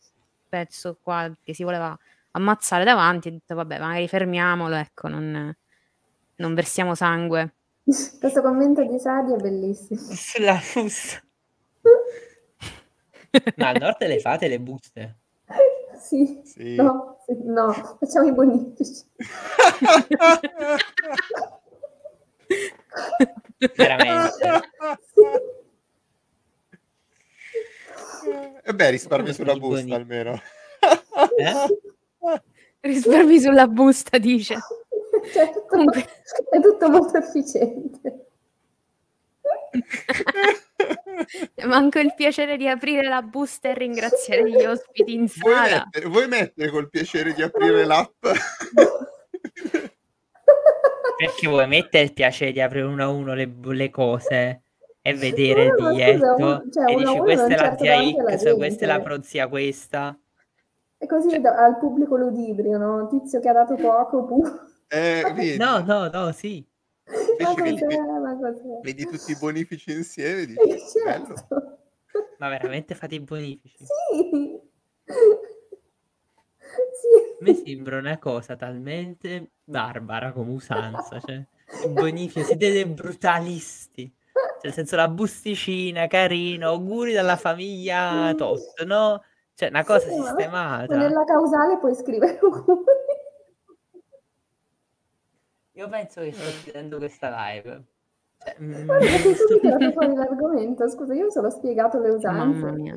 pezzo 0.49 0.97
qua 1.01 1.31
che 1.41 1.53
si 1.53 1.63
voleva 1.63 1.97
ammazzare 2.31 2.83
davanti, 2.83 3.27
ha 3.29 3.31
detto 3.31 3.55
vabbè, 3.55 3.79
magari 3.79 4.07
fermiamolo, 4.07 4.75
ecco, 4.75 5.07
non, 5.07 5.55
non 6.35 6.53
versiamo 6.53 6.95
sangue. 6.95 7.53
Questo 8.19 8.41
commento 8.41 8.83
di 8.83 8.99
Sadi 8.99 9.33
è 9.33 9.35
bellissimo. 9.37 9.99
Sulla 9.99 10.59
busta. 10.73 11.23
Ma 13.57 13.69
al 13.69 13.77
nord 13.79 14.03
le 14.05 14.19
fate 14.19 14.47
le 14.47 14.59
buste? 14.59 15.17
Sì, 15.99 16.41
Sì. 16.43 16.75
no, 16.75 17.17
no, 17.45 17.71
facciamo 17.99 18.27
i 18.27 18.31
bonifici. 18.33 19.05
Veramente. 23.75 24.61
E 28.63 28.73
beh, 28.73 28.89
risparmi 28.91 29.33
sulla 29.33 29.55
busta 29.55 29.95
almeno. 29.95 30.39
Eh? 31.37 32.41
Risparmi 32.81 33.39
sulla 33.39 33.67
busta, 33.67 34.17
dice. 34.17 34.55
Certo, 35.31 35.65
Comunque- 35.67 36.05
è 36.49 36.59
tutto 36.61 36.89
molto 36.89 37.17
efficiente. 37.17 38.25
Manco 41.67 41.99
il 41.99 42.13
piacere 42.15 42.57
di 42.57 42.67
aprire 42.67 43.07
la 43.07 43.21
busta 43.21 43.69
e 43.69 43.73
ringraziare 43.73 44.49
gli 44.49 44.63
ospiti 44.63 45.13
in 45.13 45.25
Vuoi 45.39 45.53
sala. 45.53 45.83
mettere, 45.85 46.05
vuoi 46.07 46.27
mettere 46.27 46.69
col 46.69 46.89
piacere 46.89 47.33
di 47.33 47.41
aprire 47.41 47.85
l'app? 47.85 48.25
Perché 51.17 51.47
vuoi 51.47 51.67
mettere 51.67 52.05
il 52.05 52.13
piacere 52.13 52.51
di 52.51 52.61
aprire 52.61 52.85
uno 52.85 53.03
a 53.03 53.09
uno 53.09 53.33
le, 53.33 53.51
le 53.61 53.89
cose? 53.89 54.61
e 55.01 55.13
vedere 55.13 55.63
il 55.63 55.73
biglietto 55.75 56.35
un- 56.37 56.69
cioè, 56.71 56.91
e 56.91 56.95
dici 56.97 57.17
questa 57.19 57.45
è 57.45 57.49
la 57.49 57.57
cerca 57.57 57.77
zia 57.77 58.37
X, 58.37 58.55
questa 58.57 58.83
è 58.83 58.87
la 58.87 58.99
prozia 58.99 59.47
questa. 59.47 60.19
E 60.97 61.07
così 61.07 61.29
Cioè- 61.29 61.41
al 61.45 61.77
pubblico 61.79 62.17
ludibrio, 62.17 62.77
no? 62.77 63.07
Tizio 63.07 63.39
che 63.39 63.47
ha 63.47 63.53
dato 63.53 63.75
poco, 63.75 64.25
pu- 64.25 64.43
Eh, 64.91 65.31
vedi, 65.35 65.57
No, 65.57 65.79
no, 65.81 66.09
no, 66.09 66.31
sì. 66.31 66.65
Invece 67.39 67.61
vedi, 67.61 67.85
vedi 68.81 69.05
tutti 69.05 69.31
i 69.31 69.35
bonifici 69.35 69.91
insieme, 69.91 70.45
dici, 70.45 70.59
bello. 71.03 71.25
Certo. 71.35 71.47
Ma 72.37 72.49
veramente 72.49 72.95
fate 72.95 73.15
i 73.15 73.19
bonifici? 73.19 73.85
Sì. 73.85 74.59
A 77.39 77.43
me 77.43 77.53
Sì. 77.53 77.63
sembra 77.65 77.97
una 77.97 78.17
cosa 78.17 78.55
talmente 78.55 79.51
barbara 79.63 80.31
come 80.31 80.51
usanza, 80.51 81.19
cioè, 81.19 81.45
i 81.85 81.89
bonifici, 81.89 82.43
siete 82.45 82.71
dei 82.71 82.85
brutalisti. 82.85 84.11
Cioè, 84.33 84.59
nel 84.63 84.73
senso, 84.73 84.95
la 84.95 85.07
busticina, 85.07 86.07
carino, 86.07 86.67
auguri 86.69 87.13
dalla 87.13 87.37
famiglia 87.37 88.33
Tot, 88.35 88.83
no? 88.85 89.23
Cioè, 89.53 89.69
una 89.69 89.83
cosa 89.85 90.09
Sì, 90.09 90.17
ma- 90.17 90.25
sistemata. 90.25 90.95
Ma 90.95 91.01
nella 91.07 91.23
causale 91.23 91.77
puoi 91.77 91.95
scrivere 91.95 92.39
auguri. 92.39 92.83
Io 95.79 95.87
penso 95.87 96.19
che 96.19 96.33
sto 96.33 96.43
chiudendo 96.61 96.97
questa 96.97 97.29
live. 97.29 97.83
Cioè, 98.37 98.55
mm, 98.61 98.85
Guarda, 98.85 99.05
sei 99.05 99.33
che 99.33 99.59
tirato 99.61 99.91
fuori 99.93 100.13
l'argomento. 100.13 100.89
Scusa, 100.89 101.13
io 101.13 101.31
solo 101.31 101.47
ho 101.47 101.51
spiegato 101.51 102.01
le 102.01 102.09
usanze. 102.09 102.37
Mamma 102.37 102.71
mia. 102.73 102.95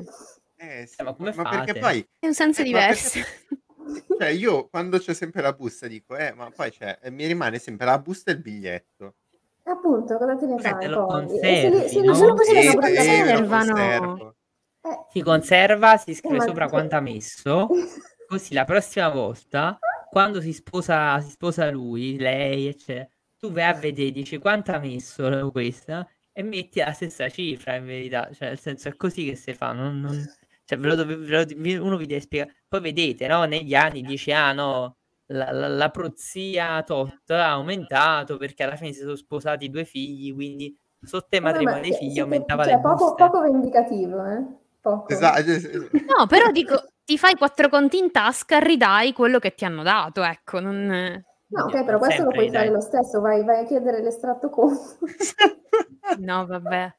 Eh, 0.57 0.85
sì, 0.85 0.99
Eh, 0.99 1.03
ma 1.03 1.13
come 1.13 1.31
perché 1.31 1.49
fate? 1.49 1.79
poi, 1.79 2.09
È 2.19 2.25
un 2.27 2.33
senso 2.33 2.59
Eh, 2.61 2.63
ma 2.65 2.69
diverso. 2.69 3.19
cioè 4.19 4.27
io 4.27 4.67
quando 4.67 4.97
c'è 4.97 5.13
sempre 5.13 5.41
la 5.41 5.53
busta 5.53 5.87
dico, 5.87 6.17
eh, 6.17 6.33
ma 6.33 6.49
poi 6.53 6.71
c'è, 6.71 6.99
e 7.01 7.09
mi 7.09 7.25
rimane 7.25 7.57
sempre 7.57 7.85
la 7.85 7.97
busta 7.99 8.31
e 8.31 8.33
il 8.33 8.41
biglietto. 8.41 9.15
Appunto, 9.63 10.17
cosa 10.17 10.35
te 10.35 10.45
ne 10.45 10.59
fai 10.59 10.77
te 10.77 10.87
lo 10.87 11.05
poi? 11.05 11.29
Se 11.29 11.69
li, 11.69 11.69
conservi, 11.69 11.87
se 11.87 11.99
li 12.01 12.07
no? 12.07 12.13
servono. 12.15 13.47
conservo. 13.47 14.35
Eh, 14.81 15.05
Si 15.09 15.21
conserva, 15.21 15.95
si 15.97 16.13
scrive 16.15 16.37
ma- 16.37 16.43
sopra 16.43 16.67
quanto 16.67 16.97
ha 16.97 16.99
messo, 16.99 17.69
così 18.27 18.53
la 18.53 18.65
prossima 18.65 19.07
volta, 19.07 19.79
quando 20.13 20.39
si 20.39 20.53
sposa, 20.53 21.19
si 21.19 21.31
sposa 21.31 21.69
lui, 21.69 22.17
lei, 22.17 22.67
eccetera, 22.67 23.07
tu 23.37 23.51
vai 23.51 23.63
a 23.65 23.73
vedere, 23.73 24.11
dici 24.11 24.37
quanto 24.37 24.71
ha 24.71 24.79
messo 24.79 25.49
questa 25.51 26.07
e 26.31 26.43
metti 26.43 26.79
la 26.79 26.93
stessa 26.93 27.27
cifra 27.29 27.75
in 27.75 27.85
verità, 27.85 28.29
cioè 28.31 28.47
nel 28.49 28.59
senso 28.59 28.87
è 28.87 28.95
così 28.95 29.25
che 29.25 29.35
si 29.35 29.53
fa, 29.53 29.73
non, 29.73 29.99
non- 29.99 30.23
cioè 30.65 30.77
ve 30.77 30.87
lo 30.87 30.95
dove- 30.95 31.15
ve 31.17 31.75
lo- 31.75 31.83
uno 31.85 31.97
vi 31.97 32.05
deve 32.05 32.21
spiegare, 32.21 32.53
poi 32.67 32.79
vedete, 32.79 33.27
no, 33.27 33.43
negli 33.43 33.73
anni 33.75 34.01
dici, 34.01 34.31
ah 34.31 34.53
no, 34.53 34.95
la, 35.27 35.51
la, 35.51 35.67
la 35.67 35.89
prozia 35.89 36.81
tot 36.83 37.29
ha 37.31 37.49
aumentato 37.51 38.37
perché 38.37 38.63
alla 38.63 38.75
fine 38.75 38.93
si 38.93 38.99
sono 39.01 39.15
sposati 39.15 39.69
due 39.69 39.83
figli, 39.83 40.33
quindi 40.33 40.75
sotto 41.01 41.35
i 41.35 41.39
matrimoni 41.41 41.75
ma 41.75 41.81
dei 41.81 41.93
figli 41.93 42.19
aumentava 42.19 42.63
cioè, 42.63 42.75
le 42.75 42.79
poco, 42.81 42.95
buste. 43.07 43.23
poco 43.25 43.41
vendicativo, 43.41 44.25
eh? 44.25 44.43
Poco. 44.79 45.11
Esatto. 45.11 45.39
eh, 45.39 45.89
No, 46.17 46.27
però 46.27 46.51
dico, 46.51 46.81
ti 47.05 47.17
fai 47.17 47.35
quattro 47.35 47.69
conti 47.69 47.97
in 47.97 48.11
tasca, 48.11 48.59
ridai 48.59 49.13
quello 49.13 49.39
che 49.39 49.53
ti 49.53 49.65
hanno 49.65 49.83
dato, 49.83 50.23
ecco, 50.23 50.59
non... 50.59 51.23
No, 51.47 51.63
ok, 51.65 51.83
però 51.83 51.99
questo 51.99 52.23
lo 52.23 52.31
puoi 52.31 52.49
fare 52.49 52.65
dai. 52.65 52.73
lo 52.73 52.81
stesso, 52.81 53.21
vai, 53.21 53.43
vai 53.43 53.63
a 53.63 53.65
chiedere 53.65 54.01
l'estratto 54.01 54.49
conto. 54.49 54.97
No, 56.19 56.45
vabbè. 56.45 56.93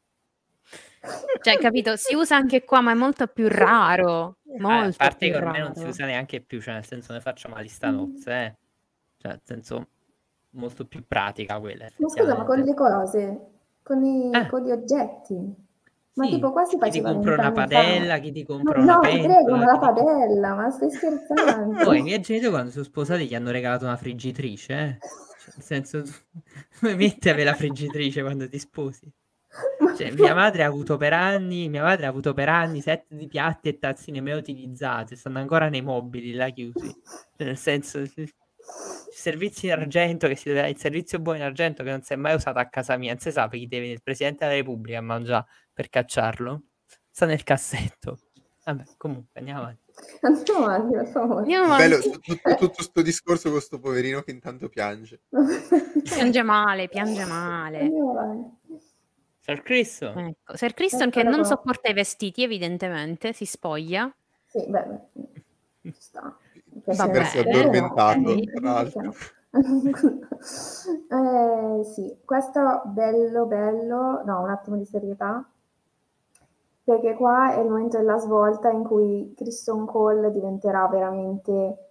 Cioè, 1.43 1.59
capito, 1.59 1.97
si 1.97 2.15
usa 2.15 2.37
anche 2.37 2.65
qua, 2.65 2.81
ma 2.81 2.93
è 2.93 2.95
molto 2.95 3.27
più 3.27 3.49
raro, 3.49 4.39
Eh, 4.47 4.59
molto 4.61 4.89
a 4.89 4.95
parte 4.97 5.29
che 5.31 5.37
ormai 5.37 5.61
non 5.61 5.75
si 5.75 5.85
usa 5.85 6.07
neanche 6.07 6.41
più, 6.41 6.61
cioè 6.63 6.75
nel 6.75 6.87
senso 6.87 7.13
ne 7.13 7.21
facciamo 7.21 7.55
la 7.57 7.61
lista 7.61 7.91
nozze, 7.91 8.31
eh. 8.33 8.57
Cioè, 9.19 9.33
nel 9.33 9.41
senso 9.45 9.89
molto 10.51 10.87
più 10.87 11.05
pratica 11.07 11.59
quella. 11.61 11.87
Ma 11.99 12.09
scusa, 12.09 12.37
ma 12.37 12.45
con 12.45 12.61
le 12.61 12.75
cose, 12.75 13.41
con, 13.83 14.03
i- 14.05 14.31
Eh. 14.35 14.47
con 14.49 14.63
gli 14.63 14.71
oggetti. 14.71 15.55
Ma 16.17 16.25
Sì, 16.25 16.31
tipo 16.31 16.53
qua 16.53 16.65
si 16.65 16.71
chi 16.71 16.77
ti 16.77 17.01
faceva 17.01 17.13
compra 17.13 17.35
una 17.35 17.51
vent'anni 17.53 17.73
fa. 17.73 17.83
padella, 17.83 18.19
chi 18.19 18.33
ti 18.33 18.45
Ma 18.45 18.55
compra 18.55 18.81
una 18.81 18.93
no, 18.95 19.01
ti 19.01 19.09
pentola. 19.19 19.57
ma 19.57 19.67
chi 19.67 19.79
ti- 19.79 19.79
padella, 19.81 20.55
ma 20.55 20.71
stai 20.71 20.91
scherzando? 20.91 21.85
Poi 21.85 21.99
i 21.99 22.03
miei 22.03 22.21
genitori 22.21 22.51
quando 22.53 22.71
sono 22.71 22.85
sposati 22.85 23.27
gli 23.27 23.35
hanno 23.35 23.51
regalato 23.51 23.85
una 23.85 23.97
friggitrice, 23.97 24.73
eh. 24.75 24.99
Cioè, 25.45 25.53
nel 25.57 25.65
senso, 25.65 25.99
a 26.83 26.89
avere 27.31 27.45
la 27.45 27.55
friggitrice 27.55 28.23
quando 28.23 28.49
ti 28.49 28.59
sposi? 28.59 29.11
Ma- 29.81 29.95
Cioè, 29.95 30.11
mia 30.13 30.35
madre 30.35 30.63
ha 30.63 30.67
avuto 30.67 30.97
per 30.97 31.13
anni, 31.13 31.69
mia 31.69 31.83
madre 31.83 32.07
ha 32.07 32.09
avuto 32.09 32.33
per 32.33 32.49
anni 32.49 32.81
set 32.81 33.07
di 33.09 33.27
piatti 33.27 33.69
e 33.69 33.79
tazzine 33.79 34.21
mai 34.21 34.35
utilizzate, 34.37 35.17
stanno 35.17 35.39
ancora 35.39 35.69
nei 35.69 35.83
mobili 35.83 36.33
là 36.33 36.49
chiusi. 36.51 36.97
Cioè, 37.37 37.47
nel 37.47 37.57
senso, 37.57 38.03
servizi 39.11 39.67
in 39.67 39.73
argento 39.73 40.27
che 40.29 40.37
si 40.37 40.53
deve, 40.53 40.69
il 40.71 40.79
servizio 40.79 41.19
buono 41.19 41.39
in 41.39 41.45
argento 41.45 41.83
che 41.83 41.91
non 41.91 42.03
si 42.03 42.13
è 42.13 42.17
mai 42.17 42.35
usato 42.35 42.59
a 42.59 42.69
casa 42.69 42.97
mia, 42.97 43.11
non 43.13 43.21
si 43.21 43.31
sa 43.31 43.49
chi 43.49 43.67
deve 43.67 43.89
il 43.91 44.03
Presidente 44.03 44.45
della 44.45 44.57
Repubblica 44.57 44.99
a 44.99 45.03
mangiare 45.03 45.47
per 45.75 45.91
cacciarlo. 45.91 46.63
Sta 47.11 47.27
nel 47.27 47.43
cassetto. 47.43 48.19
Vabbè, 48.65 48.85
comunque 48.97 49.39
andiamo 49.39 49.61
avanti. 49.61 49.83
Andiamo 50.23 50.65
avanti, 50.65 50.95
per 50.95 51.07
favore. 51.09 51.41
Andiamo 51.41 51.65
avanti. 51.65 51.83
Bello, 51.83 52.01
tutto, 52.01 52.55
tutto 52.57 52.83
sto 52.83 53.03
discorso 53.03 53.51
con 53.51 53.61
sto 53.61 53.79
poverino 53.79 54.23
che 54.23 54.31
intanto 54.31 54.69
piange. 54.69 55.21
Piange 56.03 56.43
male, 56.43 56.89
piange 56.89 57.25
male. 57.27 57.91
Sir 59.41 59.63
Cristo, 59.63 60.15
Ecco, 60.17 60.57
Sir 60.57 60.73
Kristen 60.73 61.11
che 61.11 61.23
non 61.23 61.45
sopporta 61.45 61.91
i 61.91 61.93
vestiti, 61.93 62.43
evidentemente, 62.43 63.35
si 63.35 63.45
spoglia. 63.45 64.11
Sì, 64.47 64.65
beh, 64.67 65.93
sta. 65.99 66.35
Vabbè, 66.87 67.13
Persi 67.13 67.37
eh, 67.37 67.41
addormentato, 67.41 68.41
tra 68.41 68.61
l'altro. 68.61 69.15
eh, 71.11 71.85
sì, 71.85 72.17
questo 72.25 72.83
bello, 72.87 73.45
bello, 73.45 74.23
no, 74.25 74.41
un 74.41 74.49
attimo 74.49 74.77
di 74.77 74.87
serietà, 74.87 75.47
perché 76.85 77.15
qua 77.15 77.55
è 77.55 77.61
il 77.61 77.69
momento 77.69 77.97
della 77.99 78.19
svolta 78.19 78.71
in 78.71 78.85
cui 78.85 79.33
Kristen 79.37 79.87
Cole 79.87 80.31
diventerà 80.31 80.87
veramente, 80.89 81.91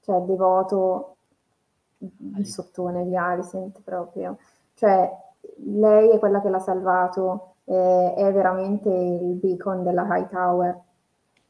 cioè, 0.00 0.20
devoto 0.22 1.16
di 1.98 2.44
sottone 2.44 3.04
di 3.04 3.16
Alicent 3.16 3.80
proprio. 3.82 4.38
Cioè, 4.74 5.10
lei 5.66 6.10
è 6.10 6.18
quella 6.18 6.40
che 6.40 6.48
l'ha 6.48 6.58
salvato, 6.58 7.54
eh, 7.64 8.14
è 8.16 8.32
veramente 8.32 8.88
il 8.88 9.34
beacon 9.34 9.82
della 9.84 10.06
High 10.08 10.28
Tower. 10.28 10.80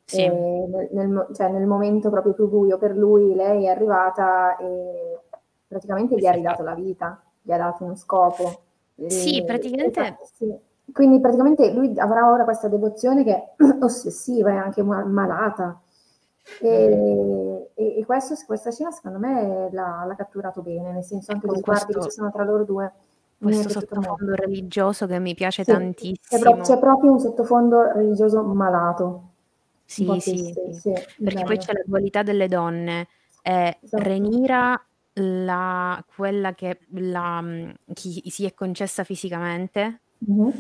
Sì. 0.04 0.26
Nel, 0.26 0.88
nel 0.92 1.26
cioè, 1.34 1.50
nel 1.50 1.66
momento 1.66 2.08
proprio 2.10 2.32
più 2.32 2.48
buio 2.48 2.78
per 2.78 2.96
lui, 2.96 3.34
lei 3.34 3.64
è 3.66 3.68
arrivata 3.68 4.56
e 4.56 5.20
praticamente 5.66 6.16
gli 6.16 6.26
ha 6.26 6.32
ridato 6.32 6.62
la 6.62 6.74
vita, 6.74 7.22
gli 7.42 7.52
ha 7.52 7.58
dato 7.58 7.84
uno 7.84 7.94
scopo. 7.94 8.62
Sì, 9.06 9.38
E- 9.38 9.44
praticamente- 9.44 10.00
e 10.00 10.16
sì. 10.32 10.58
Quindi 10.92 11.20
praticamente 11.20 11.72
lui 11.72 11.98
avrà 11.98 12.30
ora 12.30 12.44
questa 12.44 12.68
devozione 12.68 13.24
che 13.24 13.34
è 13.34 13.54
ossessiva 13.80 14.50
e 14.50 14.56
anche 14.56 14.82
ma- 14.82 15.04
malata. 15.04 15.80
E, 16.60 17.70
e- 17.74 17.98
e 17.98 18.04
questo, 18.06 18.34
questa 18.46 18.70
scena 18.70 18.90
secondo 18.90 19.18
me 19.18 19.68
l'ha, 19.70 20.04
l'ha 20.06 20.14
catturato 20.14 20.62
bene, 20.62 20.92
nel 20.92 21.04
senso 21.04 21.32
anche 21.32 21.46
gli 21.46 21.58
sguardi 21.58 21.92
che 21.92 22.00
ci 22.02 22.10
sono 22.10 22.30
tra 22.30 22.44
loro 22.44 22.64
due. 22.64 22.92
Questo 23.40 23.68
sottofondo 23.68 24.34
religioso 24.34 25.06
che 25.06 25.20
mi 25.20 25.34
piace 25.34 25.62
Sì, 25.62 25.70
C'è, 25.70 25.76
tantissimo. 25.78 26.40
pro- 26.54 26.62
c'è 26.62 26.78
proprio 26.78 27.12
un 27.12 27.20
sottofondo 27.20 27.92
religioso 27.92 28.42
malato. 28.42 29.22
Sì, 29.84 30.06
sì, 30.20 30.36
sì. 30.52 30.72
sì, 30.72 30.92
Perché 31.22 31.44
poi 31.44 31.56
bello. 31.56 31.58
c'è 31.60 31.72
la 31.72 31.82
dualità 31.84 32.22
delle 32.22 32.48
donne. 32.48 33.06
È 33.40 33.78
Esatto. 33.80 34.02
Renira 34.02 34.80
la, 35.14 36.04
quella 36.14 36.54
che 36.54 36.80
la, 36.94 37.42
chi 37.94 38.22
si 38.28 38.44
è 38.44 38.54
concessa 38.54 39.04
fisicamente 39.04 40.00
Mhm. 40.20 40.52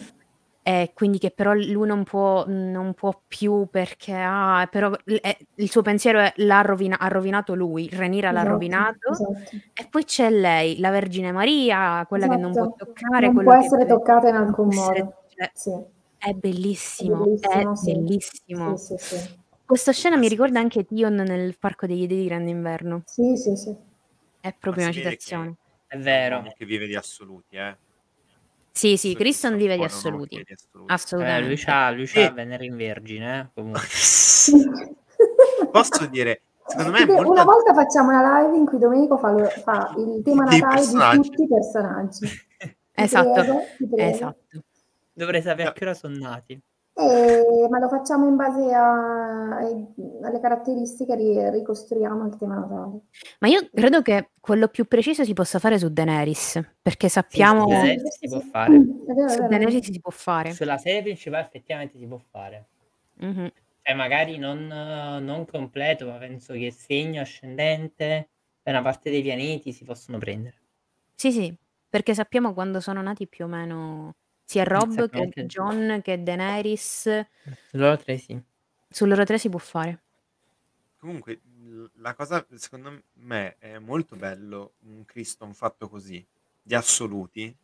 E 0.68 0.90
quindi 0.92 1.18
che 1.18 1.30
però 1.30 1.54
lui 1.54 1.86
non 1.86 2.04
può, 2.04 2.44
non 2.46 2.92
può 2.92 3.18
più 3.26 3.68
perché 3.70 4.12
ha, 4.14 4.68
però 4.70 4.92
è- 5.04 5.36
il 5.54 5.70
suo 5.70 5.80
pensiero 5.80 6.18
è 6.18 6.30
l'ha 6.36 6.60
rovina- 6.60 6.98
ha 6.98 7.08
rovinato 7.08 7.54
lui, 7.54 7.88
Renira 7.90 8.30
l'ha 8.32 8.40
Esatto, 8.40 8.52
rovinato 8.52 9.10
esatto. 9.12 9.56
e 9.72 9.86
poi 9.88 10.04
c'è 10.04 10.28
lei, 10.28 10.78
la 10.78 10.90
Vergine 10.90 11.32
Maria, 11.32 12.04
quella 12.06 12.28
che 12.28 12.36
non 12.36 12.52
può 12.52 12.64
Esatto. 12.64 12.84
toccare, 12.84 13.30
Non 13.30 13.42
può 13.44 13.52
che 13.58 13.64
essere 13.64 13.84
deve- 13.86 13.94
toccata 13.98 14.28
in 14.28 14.34
alcun 14.34 14.68
essere- 14.70 15.02
modo. 15.02 15.14
cioè, 15.34 15.50
Sì, 15.54 15.70
è 16.18 16.32
bellissimo, 16.34 17.24
Bellissimo, 17.24 17.72
è 17.72 17.76
sì. 17.76 17.92
bellissimo. 17.94 18.76
sì, 18.76 18.94
sì, 18.98 19.16
sì. 19.16 19.38
Questa 19.64 19.92
scena 19.92 20.16
mi 20.18 20.28
ricorda 20.28 20.60
anche 20.60 20.84
Tion 20.84 21.14
nel 21.14 21.56
Parco 21.58 21.86
degli 21.86 22.06
Dei 22.06 22.18
di 22.20 22.26
Grande 22.26 22.50
Inverno. 22.50 23.02
Sì, 23.06 23.36
sì, 23.38 23.56
sì. 23.56 23.74
È 24.40 24.54
proprio 24.58 24.84
Ma 24.84 24.90
una 24.90 24.98
citazione. 24.98 25.54
è 25.86 25.96
È 25.96 25.98
vero. 25.98 26.36
uomo 26.36 26.52
che 26.54 26.66
vive 26.66 26.86
di 26.86 26.94
assoluti, 26.94 27.56
eh. 27.56 27.74
Sì, 28.78 28.96
sì, 28.96 29.14
Kristen 29.16 29.56
vive 29.56 29.76
di 29.76 29.82
assoluti. 29.82 30.36
assoluti. 30.36 30.52
Eh, 30.52 30.92
Assolutamente. 30.92 31.46
lui 31.48 31.56
c'ha, 31.56 31.90
lui 31.90 32.06
c'ha 32.06 32.26
Sì. 32.28 32.32
Venere 32.32 32.64
in 32.64 32.76
Vergine, 32.76 33.40
eh, 33.40 33.48
comunque. 33.52 33.80
Posso 35.72 36.06
dire, 36.06 36.42
secondo 36.64 36.92
me 36.92 37.04
molto... 37.04 37.28
Una 37.30 37.42
volta 37.42 37.74
facciamo 37.74 38.10
una 38.10 38.40
live 38.42 38.56
in 38.56 38.66
cui 38.66 38.78
Domenico 38.78 39.18
fa, 39.18 39.30
lo- 39.32 39.48
fa 39.48 39.92
il 39.96 40.22
tema 40.22 40.44
Natale 40.44 40.86
di 41.16 41.22
tutti 41.28 41.42
i 41.42 41.48
personaggi. 41.48 42.28
Esatto, 42.98 43.32
prego, 43.32 43.62
esatto. 43.96 44.64
Dovrei 45.12 45.40
sapere 45.42 45.64
No. 45.64 45.68
a 45.70 45.72
che 45.72 45.84
ora 45.84 45.94
sono 45.94 46.16
nati. 46.18 46.60
Eh, 47.00 47.68
ma 47.70 47.78
lo 47.78 47.88
facciamo 47.88 48.26
in 48.26 48.34
base 48.34 48.74
a, 48.74 49.58
alle 49.58 50.40
caratteristiche, 50.40 51.14
ri, 51.14 51.48
ricostruiamo 51.50 52.26
il 52.26 52.36
tema 52.36 52.56
natale. 52.56 53.02
Ma 53.38 53.46
io 53.46 53.68
credo 53.72 54.02
che 54.02 54.30
quello 54.40 54.66
più 54.66 54.84
preciso 54.86 55.22
si 55.22 55.32
possa 55.32 55.60
fare 55.60 55.78
su 55.78 55.92
Daenerys, 55.92 56.60
perché 56.82 57.08
sappiamo... 57.08 57.68
Sì, 57.68 57.70
su 57.70 57.76
Daenerys 57.76 58.18
si 58.18 58.28
può 58.28 58.40
fare. 58.40 58.84
vero, 59.06 59.28
su 59.28 59.46
Daenerys 59.46 59.90
si 59.90 60.00
può 60.00 60.10
fare. 60.10 60.52
Sulla 60.52 60.76
serie 60.78 61.02
principale 61.02 61.44
effettivamente 61.44 61.98
si 61.98 62.06
può 62.06 62.18
fare. 62.18 62.66
Mm-hmm. 63.24 63.46
Cioè 63.82 63.94
magari 63.94 64.36
non, 64.38 64.66
non 64.66 65.46
completo, 65.46 66.06
ma 66.06 66.16
penso 66.16 66.52
che 66.54 66.72
segno 66.72 67.20
ascendente 67.20 68.28
per 68.60 68.74
una 68.74 68.82
parte 68.82 69.08
dei 69.08 69.22
pianeti 69.22 69.72
si 69.72 69.84
possono 69.84 70.18
prendere. 70.18 70.56
Sì, 71.14 71.30
sì, 71.30 71.56
perché 71.88 72.12
sappiamo 72.12 72.52
quando 72.54 72.80
sono 72.80 73.00
nati 73.02 73.28
più 73.28 73.44
o 73.44 73.48
meno 73.48 74.16
sia 74.48 74.64
Rob 74.64 75.10
che 75.10 75.28
che- 75.28 75.44
John 75.46 76.00
che 76.02 76.22
Daenerys. 76.22 77.06
Loro 77.72 77.98
tre 77.98 78.16
sì. 78.16 78.40
Su 78.88 79.04
loro 79.04 79.22
tre 79.24 79.38
si 79.38 79.50
può 79.50 79.58
fare. 79.58 80.02
Comunque, 80.96 81.40
la 81.96 82.14
cosa, 82.14 82.44
secondo 82.54 83.02
me, 83.14 83.56
è 83.58 83.78
molto 83.78 84.16
bello 84.16 84.72
un 84.86 85.04
Criston 85.04 85.52
fatto 85.52 85.88
così, 85.90 86.24
di 86.62 86.74
assoluti, 86.74 87.54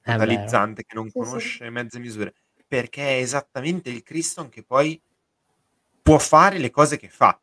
È 0.00 0.12
totalizzante, 0.12 0.84
che 0.86 0.94
non 0.94 1.04
Sì, 1.04 1.12
sì. 1.12 1.18
conosce 1.18 1.70
mezze 1.70 1.98
misure, 1.98 2.34
perché 2.66 3.18
è 3.18 3.20
esattamente 3.20 3.90
il 3.90 4.02
Criston 4.02 4.48
che 4.48 4.62
poi 4.62 4.98
può 6.02 6.18
fare 6.18 6.56
le 6.58 6.70
cose 6.70 6.96
che 6.96 7.10
fa. 7.10 7.38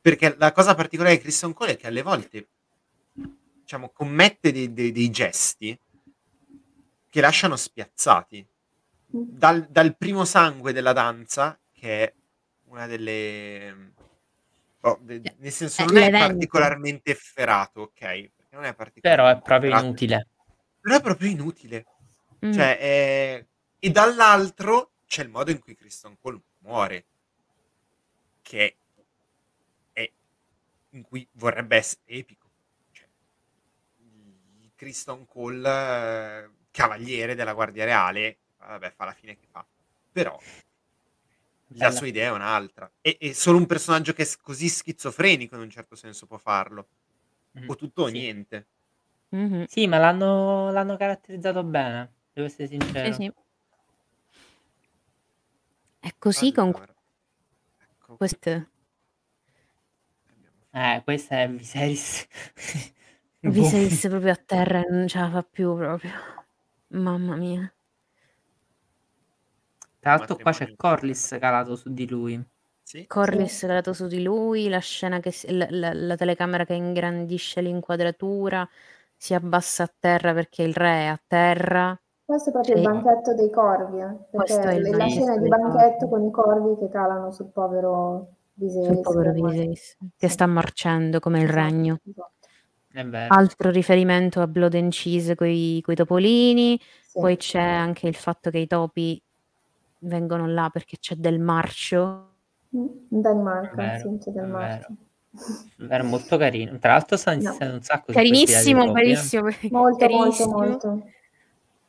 Perché 0.00 0.34
la 0.36 0.50
cosa 0.50 0.74
particolare 0.74 1.14
di 1.14 1.22
Criston 1.22 1.52
Cole 1.54 1.72
è 1.72 1.76
che 1.76 1.86
alle 1.86 2.02
volte, 2.02 2.48
diciamo, 3.60 3.90
commette 3.90 4.50
dei, 4.50 4.72
dei- 4.72 4.90
dei 4.90 5.08
gesti 5.10 5.78
che 7.12 7.20
lasciano 7.20 7.56
spiazzati. 7.56 8.46
Dal, 9.04 9.66
dal 9.68 9.94
primo 9.98 10.24
sangue 10.24 10.72
della 10.72 10.94
danza, 10.94 11.60
che 11.70 12.04
è 12.04 12.14
una 12.68 12.86
delle... 12.86 13.92
oh, 14.80 14.98
de- 15.02 15.20
Cioè, 15.22 15.34
nel 15.36 15.52
senso, 15.52 15.82
è 15.82 15.84
non 15.84 15.96
è 15.98 16.10
particolarmente 16.10 17.10
efferato, 17.10 17.82
ok? 17.82 17.98
Perché 17.98 18.56
non 18.56 18.64
è 18.64 18.68
Però 18.68 18.76
particolarmente 18.76 19.38
è 19.38 19.42
proprio 19.42 19.68
efferato, 19.68 19.84
inutile. 19.84 20.26
Però 20.80 20.96
è 20.96 21.00
proprio 21.02 21.28
inutile. 21.28 21.86
Mm. 22.46 22.52
Cioè, 22.52 22.78
è- 22.78 23.46
E 23.78 23.90
dall'altro 23.90 24.92
c'è 25.06 25.22
il 25.22 25.28
modo 25.28 25.50
in 25.50 25.58
cui 25.58 25.74
Christian 25.74 26.16
Cole 26.18 26.40
muore, 26.60 27.04
che 28.40 28.76
è 29.92 30.10
in 30.92 31.02
cui 31.02 31.28
vorrebbe 31.32 31.76
essere 31.76 32.00
epico. 32.06 32.48
Cioè, 32.90 33.06
il 34.60 34.70
Christian 34.74 35.26
Cole, 35.26 35.68
eh, 35.68 36.50
cavaliere 36.72 37.36
della 37.36 37.52
Guardia 37.52 37.84
Reale, 37.84 38.38
vabbè, 38.58 38.90
fa 38.90 39.04
la 39.04 39.12
fine 39.12 39.36
che 39.36 39.46
fa. 39.48 39.64
Però 40.10 40.36
la 41.74 41.90
sua 41.90 42.06
idea 42.06 42.28
è 42.28 42.32
un'altra. 42.32 42.90
E, 43.00 43.16
e 43.20 43.34
solo 43.34 43.58
un 43.58 43.66
personaggio 43.66 44.12
che 44.12 44.22
è 44.24 44.28
così 44.40 44.68
schizofrenico 44.68 45.54
in 45.54 45.62
un 45.62 45.70
certo 45.70 45.94
senso 45.94 46.26
può 46.26 46.38
farlo. 46.38 46.88
Mhm. 47.52 47.68
O 47.68 47.76
tutto 47.76 48.02
o 48.02 48.06
Sì. 48.06 48.12
niente. 48.12 48.66
Mhm. 49.30 49.64
Sì, 49.66 49.86
ma 49.86 49.98
l'hanno, 49.98 50.70
l'hanno 50.70 50.96
caratterizzato 50.96 51.62
bene, 51.64 52.12
devo 52.32 52.46
essere 52.46 52.68
sincero. 52.68 53.12
Sì, 53.14 53.22
sì. 53.22 53.32
È 56.00 56.10
così 56.18 56.52
con 56.52 56.66
Allora, 56.68 56.94
ecco, 57.78 58.16
questo. 58.16 58.66
Eh, 60.74 61.00
questa 61.04 61.42
è 61.42 61.48
Viserys. 61.50 62.26
Viserys 63.40 64.00
proprio 64.08 64.32
a 64.32 64.36
terra 64.36 64.80
e 64.80 64.90
non 64.90 65.06
ce 65.06 65.18
la 65.18 65.30
fa 65.30 65.42
più 65.42 65.76
proprio. 65.76 66.10
Mamma 66.92 67.36
mia. 67.36 67.72
Tra 70.00 70.16
l'altro 70.16 70.36
qua 70.36 70.52
c'è. 70.52 70.74
Corlys 70.76 71.36
calato 71.40 71.76
su 71.76 71.92
di 71.92 72.08
lui. 72.08 72.42
Sì, 72.82 73.06
Corlys 73.06 73.60
calato 73.60 73.92
su 73.92 74.06
di 74.06 74.22
lui, 74.22 74.68
la 74.68 74.80
scena 74.80 75.20
che 75.20 75.30
si- 75.30 75.50
la, 75.56 75.66
la- 75.70 75.92
la 75.94 76.16
telecamera 76.16 76.64
che 76.64 76.74
ingrandisce 76.74 77.60
l'inquadratura, 77.60 78.68
si 79.16 79.32
abbassa 79.34 79.84
a 79.84 79.94
terra 79.98 80.34
perché 80.34 80.62
il 80.62 80.74
re 80.74 80.88
è 80.90 81.06
a 81.06 81.20
terra. 81.26 81.98
Questo 82.24 82.50
è 82.50 82.52
proprio 82.52 82.74
il 82.74 82.80
Sì. 82.82 82.86
banchetto 82.86 83.34
dei 83.34 83.50
corvi, 83.50 84.00
eh, 84.00 84.16
perché 84.30 84.60
è 84.60 84.74
il 84.74 84.96
la 84.96 85.08
scena 85.08 85.36
di 85.38 85.48
banchetto 85.48 86.08
corvi. 86.08 86.10
con 86.10 86.24
i 86.24 86.30
corvi 86.30 86.76
che 86.80 86.88
calano 86.90 87.30
sul 87.30 87.50
povero 87.50 88.26
Viserys. 88.54 88.86
Sul 88.86 89.00
povero. 89.00 89.32
Viserys, 89.32 89.96
che 90.16 90.26
Sì. 90.26 90.32
sta 90.32 90.46
marcendo 90.46 91.20
come 91.20 91.38
il 91.40 91.44
Esatto, 91.44 91.60
regno. 91.60 91.98
esatto. 92.04 92.41
È 92.92 93.04
vero. 93.04 93.34
Altro 93.34 93.70
riferimento 93.70 94.40
a 94.40 94.46
Blood 94.46 94.74
and 94.74 94.90
Cheese 94.92 95.34
coi, 95.34 95.80
coi 95.82 95.94
topolini. 95.94 96.78
Sì. 97.06 97.18
Poi 97.20 97.36
c'è 97.36 97.60
anche 97.60 98.06
il 98.08 98.14
fatto 98.14 98.50
che 98.50 98.58
i 98.58 98.66
topi 98.66 99.20
vengono 100.00 100.46
là 100.46 100.68
perché 100.72 100.96
c'è 100.98 101.14
del 101.14 101.38
marcio. 101.40 102.28
Mm, 102.76 102.86
In 103.10 103.20
Danimarca, 103.20 103.74
Vero, 103.74 104.10
sì, 104.10 104.18
c'è 104.18 104.30
del 104.30 104.44
è 104.44 104.46
marcio. 104.46 104.86
Era 105.88 106.02
molto 106.04 106.36
carino. 106.36 106.78
Tra 106.78 106.92
l'altro 106.92 107.16
sta 107.16 107.34
No. 107.34 107.56
un 107.60 107.82
sacco 107.82 108.12
Carinissimo, 108.12 108.84
eh. 108.84 108.92
bellissimo. 108.92 109.42
Molto, 109.44 109.70
molto, 109.70 109.96
carissimo. 110.06 110.52
molto. 110.58 111.02
Sì, 111.04 111.12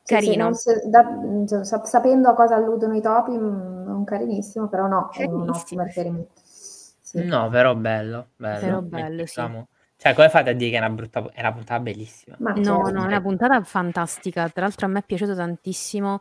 sì, 0.04 0.14
Carino. 0.14 0.44
non 0.44 0.54
se- 0.56 0.82
da- 0.90 1.20
cioè, 1.48 1.64
sap- 1.66 1.86
sapendo 1.86 2.30
a 2.30 2.34
cosa 2.34 2.56
alludono 2.56 2.96
i 2.96 3.02
topi, 3.02 3.32
mm, 3.32 3.84
non 3.86 4.04
carinissimo, 4.04 4.68
però 4.68 4.88
no, 4.88 5.10
è 5.12 5.24
un 5.24 5.30
Carinissimo. 5.30 5.56
ottimo 5.58 5.84
riferimento. 5.84 6.32
Sì. 6.44 7.24
No, 7.26 7.48
però 7.50 7.76
bello, 7.76 8.28
bello. 8.36 8.60
Però 8.60 8.82
bello, 8.82 9.16
Mettiamo- 9.24 9.68
Cioè, 9.98 10.14
come 10.14 10.30
fate 10.30 10.50
a 10.50 10.54
dire 10.54 10.72
che 10.72 10.76
è 10.78 10.80
una 10.80 10.90
brutta... 10.90 11.30
È 11.32 11.40
una 11.40 11.54
puntata 11.54 11.80
bellissima? 11.80 12.36
Ma 12.40 12.52
No, 12.54 12.62
certo. 12.84 12.92
no, 12.92 13.04
è 13.04 13.08
una 13.08 13.22
puntata 13.22 13.64
fantastica. 13.64 14.50
Tra 14.50 14.64
l'altro 14.64 14.86
a 14.86 14.90
me 14.90 15.00
è 15.00 15.04
piaciuto 15.04 15.36
tantissimo 15.36 16.20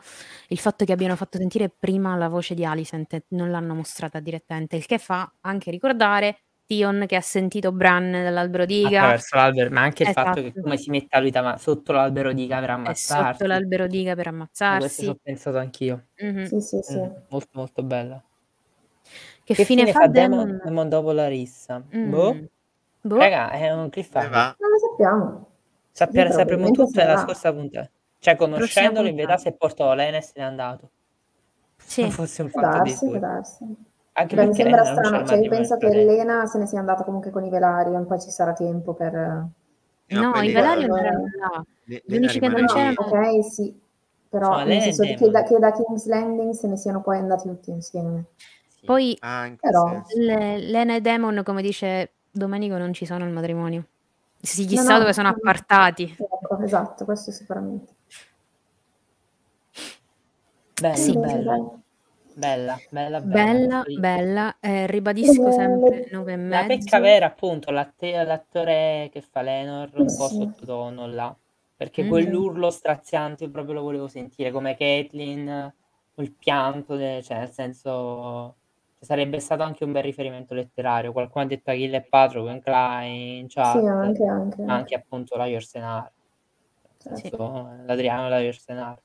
il 0.48 0.58
fatto 0.58 0.84
che 0.84 0.92
abbiano 0.92 1.16
fatto 1.16 1.38
sentire 1.38 1.68
prima 1.76 2.14
la 2.16 2.28
voce 2.28 2.54
di 2.54 2.64
Alicent 2.64 3.12
e 3.14 3.24
non 3.28 3.50
l'hanno 3.50 3.74
mostrata 3.74 4.20
direttamente, 4.20 4.76
il 4.76 4.86
che 4.86 4.98
fa 4.98 5.30
anche 5.40 5.70
ricordare 5.70 6.42
Tion 6.64 7.04
che 7.08 7.16
ha 7.16 7.20
sentito 7.20 7.72
Bran 7.72 8.12
dall'albero 8.12 8.64
di 8.64 8.86
Iga 8.86 8.98
Attraverso 9.00 9.36
l'albero, 9.36 9.70
ma 9.70 9.80
anche 9.80 10.02
il 10.04 10.10
fatto 10.10 10.40
che 10.40 10.46
Esatto. 10.46 10.60
come 10.62 10.76
si 10.76 10.90
mette 10.90 11.16
a 11.16 11.20
lui 11.20 11.30
dava- 11.30 11.56
sotto 11.56 11.92
l'albero 11.92 12.32
di 12.32 12.44
Iga 12.44 12.60
per 12.60 12.68
è 12.68 12.72
ammazzarsi. 12.72 13.32
sotto 13.38 13.46
l'albero 13.46 13.86
di 13.88 14.00
Iga 14.00 14.14
per 14.14 14.26
Questo 14.26 14.28
ci 14.28 14.30
ammazzarsi. 14.68 15.06
ho 15.08 15.18
pensato 15.20 15.58
anch'io. 15.58 16.06
Mhm. 16.18 16.44
Sì, 16.44 16.60
sì, 16.60 16.78
sì. 16.82 16.98
Mm, 16.98 17.10
molto 17.30 17.48
molto 17.54 17.82
bella. 17.82 18.22
Che, 19.44 19.54
Che 19.54 19.64
fine, 19.64 19.86
fine 19.86 19.92
fa 19.92 20.06
Demon? 20.06 20.60
Demon 20.62 20.88
dopo 20.88 21.10
la 21.12 21.26
rissa? 21.26 21.82
Mm. 21.96 22.10
Boh, 22.10 22.36
Boh. 23.02 23.16
raga, 23.16 23.50
è 23.50 23.70
un 23.72 23.88
cliffhanger. 23.90 24.30
va. 24.30 24.56
Non 24.58 24.70
lo 24.70 24.78
sappiamo. 24.78 25.46
Sì, 25.90 26.32
sapremo 26.32 26.70
tutto 26.70 26.90
nella 26.94 27.10
sarà. 27.16 27.20
scorsa 27.22 27.52
puntata. 27.52 27.90
Cioè, 28.18 28.36
conoscendolo, 28.36 29.08
in 29.08 29.16
verità, 29.16 29.36
si 29.36 29.48
è 29.48 29.52
portato 29.52 29.92
Lena 29.94 30.16
e 30.18 30.22
se 30.22 30.32
n'è 30.36 30.42
andato. 30.42 30.90
Sì. 31.76 32.02
Non 32.02 32.10
fosse 32.12 32.42
un 32.42 32.48
fatto 32.48 32.82
di 32.82 32.90
darsi, 32.90 33.06
due. 33.08 33.18
darsi. 33.18 33.76
Anche 34.12 34.36
Beh, 34.36 34.46
mi 34.46 34.54
sembra 34.54 34.82
Lena 34.82 34.92
non 34.92 35.00
c'è 35.02 35.08
strano, 35.08 35.26
cioè 35.26 35.38
io 35.38 35.50
penso 35.50 35.76
che. 35.78 35.86
Elena 35.86 36.46
se 36.46 36.58
ne 36.58 36.66
sia 36.66 36.78
andata 36.78 37.02
comunque 37.02 37.30
con 37.30 37.44
i 37.44 37.50
Velaryon, 37.50 38.06
poi 38.06 38.20
ci 38.20 38.30
sarà 38.30 38.52
tempo 38.52 38.94
per... 38.94 39.12
No, 39.12 40.30
poi 40.32 40.48
i 40.48 40.52
Velaryon 40.52 40.84
Allora- 40.90 41.00
erano 41.08 41.24
là. 41.40 41.64
Gli 41.84 42.16
unici 42.16 42.38
che 42.38 42.48
non 42.48 42.66
c'erano- 42.66 42.94
Ok, 43.00 43.44
sì, 43.44 43.80
però 44.28 44.44
Sono 44.46 44.56
nel 44.58 44.66
Elena 44.66 44.92
senso 44.92 45.02
che 45.24 45.30
da, 45.30 45.42
che 45.42 45.58
da 45.58 45.72
King's 45.72 46.06
Landing 46.06 46.52
se 46.52 46.66
ne 46.68 46.76
siano 46.76 47.00
poi 47.02 47.18
andati 47.18 47.48
tutti 47.48 47.70
insieme. 47.70 48.26
Sì. 48.68 48.84
Poi 48.86 49.16
Ah, 49.20 49.50
Però- 49.58 50.00
le- 50.16 50.58
Lena 50.58 50.94
e 50.94 51.00
Demon, 51.00 51.42
come 51.44 51.62
dice 51.62 52.12
Domenico, 52.34 52.78
non 52.78 52.92
ci 52.94 53.04
sono 53.04 53.24
al 53.24 53.30
matrimonio. 53.30 53.78
No, 53.78 53.86
chissà 54.66 54.92
no, 54.94 54.98
dove 55.00 55.12
sono 55.12 55.28
no. 55.28 55.34
appartati. 55.36 56.16
Ecco, 56.18 56.58
esatto, 56.60 57.04
questo 57.04 57.30
sicuramente. 57.30 57.92
Bello, 60.80 60.96
Sì. 60.96 61.16
bello. 61.16 61.78
Bella, 62.34 62.78
bella, 62.88 63.20
bella. 63.20 63.44
Bella, 63.44 63.82
Sì. 63.86 63.98
bella. 64.00 64.56
Eh, 64.58 64.86
ribadisco 64.86 65.44
Le- 65.44 65.52
sempre 65.52 66.08
9 66.10 66.32
e 66.32 66.36
La 66.36 66.42
mezzo. 66.62 66.66
pecca 66.66 66.98
vera, 66.98 67.26
appunto, 67.26 67.70
l'atte- 67.70 68.24
l'attore 68.24 69.10
che 69.12 69.20
fa 69.20 69.42
Lenor 69.42 69.90
un 69.94 70.06
po' 70.06 70.28
Sì. 70.28 70.36
sottotono 70.36 71.06
là. 71.06 71.36
Perché 71.76 72.02
Mhm. 72.02 72.08
quell'urlo 72.08 72.70
straziante 72.70 73.44
io 73.44 73.50
proprio 73.50 73.74
lo 73.74 73.82
volevo 73.82 74.08
sentire, 74.08 74.50
come 74.50 74.76
Caitlyn, 74.76 75.72
quel 76.14 76.32
pianto, 76.32 76.96
de- 76.96 77.20
cioè 77.22 77.38
nel 77.38 77.50
senso... 77.50 78.56
cioè, 79.02 79.04
sarebbe 79.04 79.40
stato 79.40 79.62
anche 79.62 79.84
un 79.84 79.92
bel 79.92 80.02
riferimento 80.02 80.54
letterario. 80.54 81.12
Qualcuno 81.12 81.44
ha 81.44 81.48
detto 81.48 81.70
Achille 81.70 81.96
e 81.98 82.02
Patroclo 82.02 82.50
in 82.50 82.62
Klein, 82.62 83.38
in 83.38 83.46
chat, 83.48 83.80
Sì, 83.80 83.86
anche, 83.86 84.24
anche. 84.24 84.62
anche 84.62 84.94
appunto 84.94 85.36
la 85.36 85.46
Yorsenar. 85.46 86.10
Nel 87.04 87.16
Sì. 87.18 87.30
l'Adriano 87.36 88.26
e 88.26 88.30
la 88.30 88.40
Yorsenar. 88.40 88.98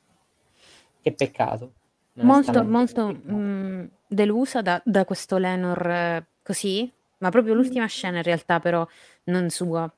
Che 1.01 1.13
peccato. 1.13 1.73
Molto, 2.13 2.63
molto 2.63 3.07
mh, 3.09 3.89
delusa 4.07 4.61
da, 4.61 4.81
da 4.83 5.05
questo 5.05 5.37
Lenor 5.37 5.87
eh, 5.87 6.25
così, 6.41 6.91
ma 7.19 7.29
proprio 7.29 7.53
l'ultima 7.53 7.85
scena 7.85 8.17
in 8.17 8.23
realtà 8.23 8.59
però 8.59 8.85
non 9.25 9.49
sua. 9.49 9.91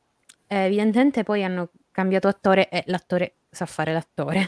Eh, 0.48 0.66
evidentemente 0.66 1.24
poi 1.24 1.44
hanno 1.44 1.70
cambiato 1.92 2.28
attore 2.28 2.70
e 2.70 2.84
l'attore 2.88 3.36
sa 3.50 3.66
fare 3.66 3.94
l'attore. 3.94 4.40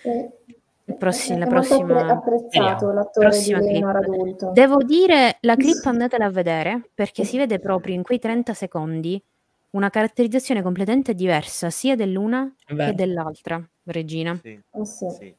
Sì. 0.00 0.56
Il 0.88 0.96
prossi- 0.96 1.32
È 1.34 1.38
la 1.38 1.46
prossima, 1.46 2.06
apprezzato 2.06 2.48
Speriamo. 2.48 2.92
l'attore 2.92 3.28
di 3.28 3.34
prossima 3.34 3.58
Lenor 3.60 3.98
clip. 4.00 4.12
adulto. 4.12 4.50
Devo 4.52 4.82
dire, 4.82 5.36
la 5.40 5.54
clip 5.56 5.84
andatela 5.86 6.24
a 6.24 6.30
vedere 6.30 6.88
perché 6.94 7.24
si 7.24 7.36
vede 7.36 7.58
proprio 7.58 7.94
in 7.94 8.02
quei 8.02 8.18
30 8.18 8.54
secondi 8.54 9.22
una 9.70 9.90
caratterizzazione 9.90 10.62
completamente 10.62 11.12
diversa 11.12 11.68
sia 11.68 11.94
dell'una 11.94 12.50
È 12.64 12.72
vero. 12.72 12.90
che 12.90 12.96
dell'altra 12.96 13.62
regina. 13.84 14.34
Sì, 14.42 14.48
Eh 14.72 14.84
sì. 14.86 15.06
sì. 15.10 15.34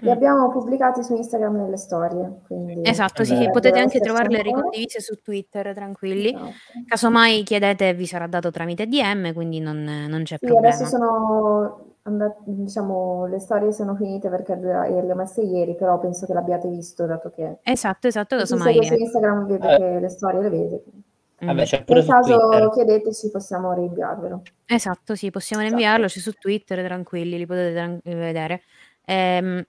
Li 0.00 0.10
abbiamo 0.10 0.48
pubblicati 0.50 1.02
su 1.02 1.14
Instagram 1.16 1.56
nelle 1.56 1.76
storie, 1.76 2.40
quindi 2.46 2.82
Esatto, 2.88 3.24
sì, 3.24 3.32
Vabbè. 3.32 3.44
sì, 3.46 3.50
potete 3.50 3.78
anche 3.80 3.98
trovarle 4.00 4.36
ancora. 4.38 4.56
ricondivise 4.56 5.00
su 5.00 5.16
Twitter, 5.22 5.74
tranquilli. 5.74 6.28
Esatto. 6.28 6.52
Casomai 6.86 7.42
chiedete, 7.44 7.92
vi 7.94 8.06
sarà 8.06 8.26
dato 8.28 8.50
tramite 8.52 8.86
DM, 8.86 9.32
quindi 9.32 9.58
non, 9.58 9.82
non 10.08 10.22
c'è 10.22 10.36
Sì, 10.38 10.46
problema. 10.46 10.68
adesso 10.74 10.86
sono 10.86 11.91
andate, 12.02 12.36
diciamo, 12.44 13.26
le 13.26 13.38
storie 13.38 13.72
sono 13.72 13.94
finite 13.94 14.28
perché 14.28 14.54
le 14.56 15.02
le 15.02 15.12
ho 15.12 15.14
messe 15.14 15.42
ieri, 15.42 15.74
però 15.76 15.98
penso 15.98 16.26
che 16.26 16.32
l'abbiate 16.32 16.68
visto, 16.68 17.06
dato 17.06 17.30
che 17.30 17.58
Esatto, 17.62 18.06
esatto, 18.08 18.34
ci 18.36 18.40
casomai... 18.40 18.72
segue 18.74 18.86
su 18.86 18.94
Instagram 18.94 19.46
vede 19.46 19.72
Eh. 19.74 19.76
che 19.76 20.00
le 20.00 20.08
storie 20.08 20.40
le 20.42 20.50
vede. 20.50 20.82
Mm. 21.42 21.46
Vabbè, 21.46 21.64
c'è 21.64 21.84
Nel 21.88 22.06
caso 22.06 22.38
Twitter. 22.38 22.70
chiedeteci, 22.70 23.30
possiamo 23.30 23.72
rinviarvelo. 23.72 24.42
Esatto, 24.66 25.14
sì, 25.16 25.30
possiamo 25.30 25.62
Esatto. 25.62 25.80
inviarlo, 25.80 26.06
c'è 26.06 26.18
su 26.20 26.32
Twitter, 26.32 26.84
tranquilli, 26.84 27.36
li 27.36 27.46
potete 27.46 27.72
tran- 27.72 28.00
vedere. 28.04 28.62
Ehm, 29.04 29.64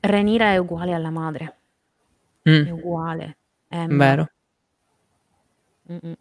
Renira 0.00 0.52
è 0.52 0.56
uguale 0.58 0.92
alla 0.92 1.10
madre, 1.10 1.56
Mm, 2.48 2.64
è 2.66 2.70
uguale. 2.70 3.36
Emma. 3.68 4.04
vero, 4.04 4.28
Mm-mm. 5.90 6.14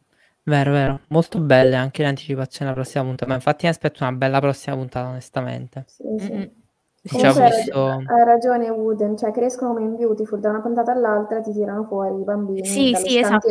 Vero, 0.43 0.71
vero. 0.71 0.99
Molto 1.09 1.39
belle 1.39 1.75
anche 1.75 2.01
le 2.01 2.09
anticipazioni 2.09 2.69
alla 2.71 2.79
prossima 2.79 3.03
puntata. 3.03 3.29
Ma 3.29 3.35
infatti 3.35 3.65
mi 3.65 3.71
aspetto 3.71 4.03
una 4.03 4.11
bella 4.13 4.39
prossima 4.39 4.75
puntata, 4.75 5.09
onestamente. 5.09 5.85
Sì, 5.87 6.03
sì. 6.19 6.61
Comunque 7.05 7.51
sì. 7.51 7.69
hai 7.71 8.23
ragione 8.23 8.69
Wooden, 8.69 9.17
cioè 9.17 9.31
crescono 9.31 9.73
come 9.73 9.83
in 9.85 9.97
Beautiful, 9.97 10.39
da 10.39 10.49
una 10.51 10.61
puntata 10.61 10.93
all'altra 10.93 11.41
ti 11.41 11.51
tirano 11.51 11.83
fuori 11.83 12.21
i 12.21 12.23
bambini 12.23 12.65
Sì, 12.65 12.95
sì, 12.95 13.17
esatto. 13.19 13.49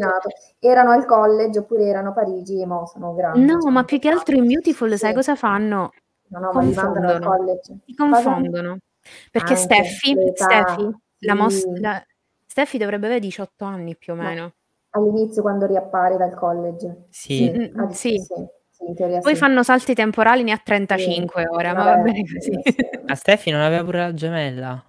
Erano 0.59 0.93
al 0.93 1.05
college 1.05 1.59
oppure 1.59 1.85
erano 1.85 2.11
a 2.11 2.13
Parigi 2.13 2.63
e 2.63 2.67
mo 2.67 2.87
sono 2.87 3.13
grandi. 3.13 3.45
No, 3.45 3.61
cioè, 3.61 3.71
ma 3.71 3.85
più 3.85 3.99
che 3.99 4.09
altro 4.09 4.37
in 4.37 4.47
Beautiful, 4.47 4.91
Sì. 4.93 4.97
sai 4.97 5.13
cosa 5.13 5.35
fanno? 5.37 5.91
No, 6.29 6.39
no, 6.39 6.51
ma 6.53 6.63
li 6.63 6.73
mandano 6.73 7.09
al 7.09 7.21
Confondono. 7.21 7.37
college. 7.37 7.77
Cosa? 7.95 8.23
confondono. 8.23 8.79
Perché 9.31 9.53
Anche 9.53 9.57
Steffi, 9.57 10.17
Steffi, 10.35 10.91
la 11.19 11.35
mos- 11.35 11.79
la- 11.79 12.03
Steffi 12.47 12.79
dovrebbe 12.79 13.05
avere 13.05 13.21
18 13.21 13.67
anni 13.67 13.97
più 13.97 14.15
o 14.15 14.17
Ma- 14.17 14.23
meno. 14.23 14.53
All'inizio 14.95 15.41
quando 15.43 15.67
riappare 15.67 16.17
dal 16.17 16.35
college. 16.35 17.07
Sì. 17.09 17.51
Mm, 17.51 17.79
ad- 17.79 17.91
sì. 17.93 18.19
sì, 18.19 18.35
sì, 18.71 18.85
in 18.87 18.95
teoria 18.95 19.21
Poi 19.21 19.33
sì. 19.33 19.39
fanno 19.39 19.63
salti 19.63 19.95
temporali, 19.95 20.43
ne 20.43 20.53
ha 20.53 20.61
35 20.63 21.47
ora, 21.49 21.73
ma 21.75 21.85
va 21.85 21.97
bene 21.97 22.21
così. 22.23 22.61
sì, 22.63 22.73
sì. 22.73 22.77
Ma 23.07 23.15
Steffi 23.15 23.51
non 23.51 23.61
aveva 23.63 23.85
pure 23.85 23.99
la 23.99 24.13
gemella? 24.15 24.85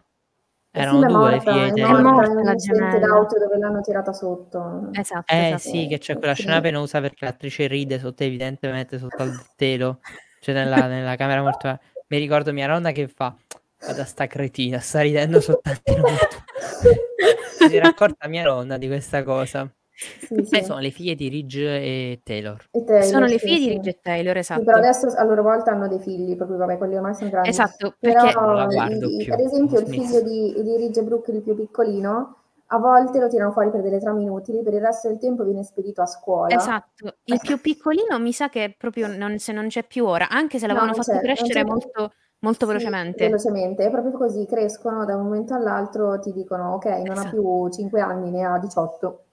Eh 0.75 0.82
Erano 0.82 1.01
sì, 1.01 1.06
due 1.07 1.30
le 1.30 1.35
morta, 1.35 1.51
figlie 1.53 1.85
è 1.85 2.01
morta 2.03 2.99
d'auto 2.99 3.40
dove 3.40 3.57
l'hanno 3.57 3.82
tirata 3.82 4.11
sotto. 4.11 4.90
Esatto, 4.91 5.32
Eh 5.32 5.45
esatto. 5.45 5.57
sì, 5.59 5.88
che 5.88 5.99
c'è 5.99 6.17
quella 6.17 6.33
Sì. 6.33 6.41
scena 6.41 6.59
penosa 6.61 6.99
perché 6.99 7.25
l'attrice 7.25 7.67
ride 7.67 7.99
sotto, 7.99 8.23
evidentemente 8.23 8.98
sotto 8.98 9.22
al 9.22 9.40
telo, 9.56 10.01
cioè 10.40 10.53
nella, 10.53 10.88
nella 10.88 11.15
camera 11.15 11.41
mortuaria. 11.41 11.80
Mi 12.07 12.17
ricordo 12.17 12.51
mia 12.51 12.67
nonna 12.67 12.91
che 12.91 13.07
fa, 13.07 13.33
guarda 13.80 14.03
sta 14.03 14.27
cretina, 14.27 14.80
sta 14.80 15.01
ridendo 15.01 15.40
soltanto 15.40 15.91
in 15.93 15.99
un 15.99 16.06
Si 17.69 17.75
era 17.75 17.88
accorta 17.88 18.27
mia 18.27 18.43
nonna 18.43 18.77
di 18.77 18.88
questa 18.88 19.23
cosa. 19.23 19.72
Sì, 20.18 20.44
sì. 20.44 20.56
E 20.56 20.64
sono 20.64 20.80
le 20.80 20.92
figlie 20.92 21.16
di 21.16 21.28
Ridge 21.28 21.62
e 21.64 22.22
Taylor. 22.24 22.64
E 22.76 22.84
Taylor, 22.84 23.04
Sono 23.12 23.26
le 23.28 23.38
sì, 23.38 23.40
figlie 23.40 23.60
di 23.60 23.68
sì. 23.68 23.74
Ridge 23.74 23.90
e 23.92 24.00
Taylor, 24.02 24.38
Sì, 24.38 24.40
esatto. 24.40 24.64
però 24.64 24.78
adesso 24.78 25.08
a 25.08 25.24
loro 25.24 25.42
volta 25.44 25.72
hanno 25.72 25.88
dei 25.88 26.00
figli, 26.00 26.36
proprio 26.36 26.58
vabbè, 26.58 26.78
quelli 26.78 26.96
ormai 26.96 27.16
sono 27.16 27.30
grandi. 27.30 27.50
Esatto, 27.50 27.96
perché 28.00 28.20
Però, 28.20 28.32
Non 28.46 28.56
la 28.56 28.68
guardo 28.68 29.10
i- 29.10 29.16
più, 29.16 29.34
ad 29.34 29.40
esempio, 29.40 29.80
il 29.80 29.88
figlio 29.88 30.22
di, 30.22 30.54
di 30.62 30.76
Ridge 30.78 31.02
Brooke, 31.04 31.32
il 31.32 31.42
più 31.42 31.56
piccolino, 31.56 32.36
a 32.68 32.78
volte 32.78 33.20
lo 33.20 33.28
tirano 33.30 33.52
fuori 33.52 33.70
per 33.72 33.82
delle 33.82 34.00
trame 34.00 34.22
inutili, 34.24 34.62
per 34.64 34.74
il 34.74 34.82
resto 34.82 35.08
del 35.08 35.20
tempo 35.20 35.44
viene 35.44 35.64
spedito 35.64 36.02
a 36.02 36.06
scuola. 36.06 36.56
Esatto, 36.56 37.18
il 37.26 37.40
più 37.40 37.60
piccolino 37.62 38.20
mi 38.20 38.34
sa 38.34 38.50
che 38.50 38.76
proprio 38.78 39.08
non, 39.08 39.40
se 39.40 39.54
non 39.54 39.68
c'è 39.68 39.86
più 39.86 40.06
ora, 40.06 40.28
anche 40.30 40.60
se 40.60 40.68
No, 40.68 40.74
l'avevano 40.74 40.94
non 40.94 41.04
fatto 41.04 41.20
crescere 41.20 41.64
molto, 41.64 42.12
molto 42.40 42.66
Sì, 42.66 42.76
velocemente. 42.76 43.24
velocemente, 43.24 43.86
è 43.86 43.90
proprio 43.92 44.12
così, 44.14 44.46
crescono 44.48 45.06
da 45.06 45.16
un 45.16 45.24
momento 45.24 45.54
all'altro, 45.54 46.20
ti 46.20 46.32
dicono 46.34 46.74
ok, 46.74 46.86
non 46.86 47.18
ha 47.20 47.26
Esatto. 47.26 47.30
più 47.30 47.70
5 47.70 48.02
anni, 48.02 48.32
ne 48.32 48.44
ha 48.46 48.58
18. 48.60 49.26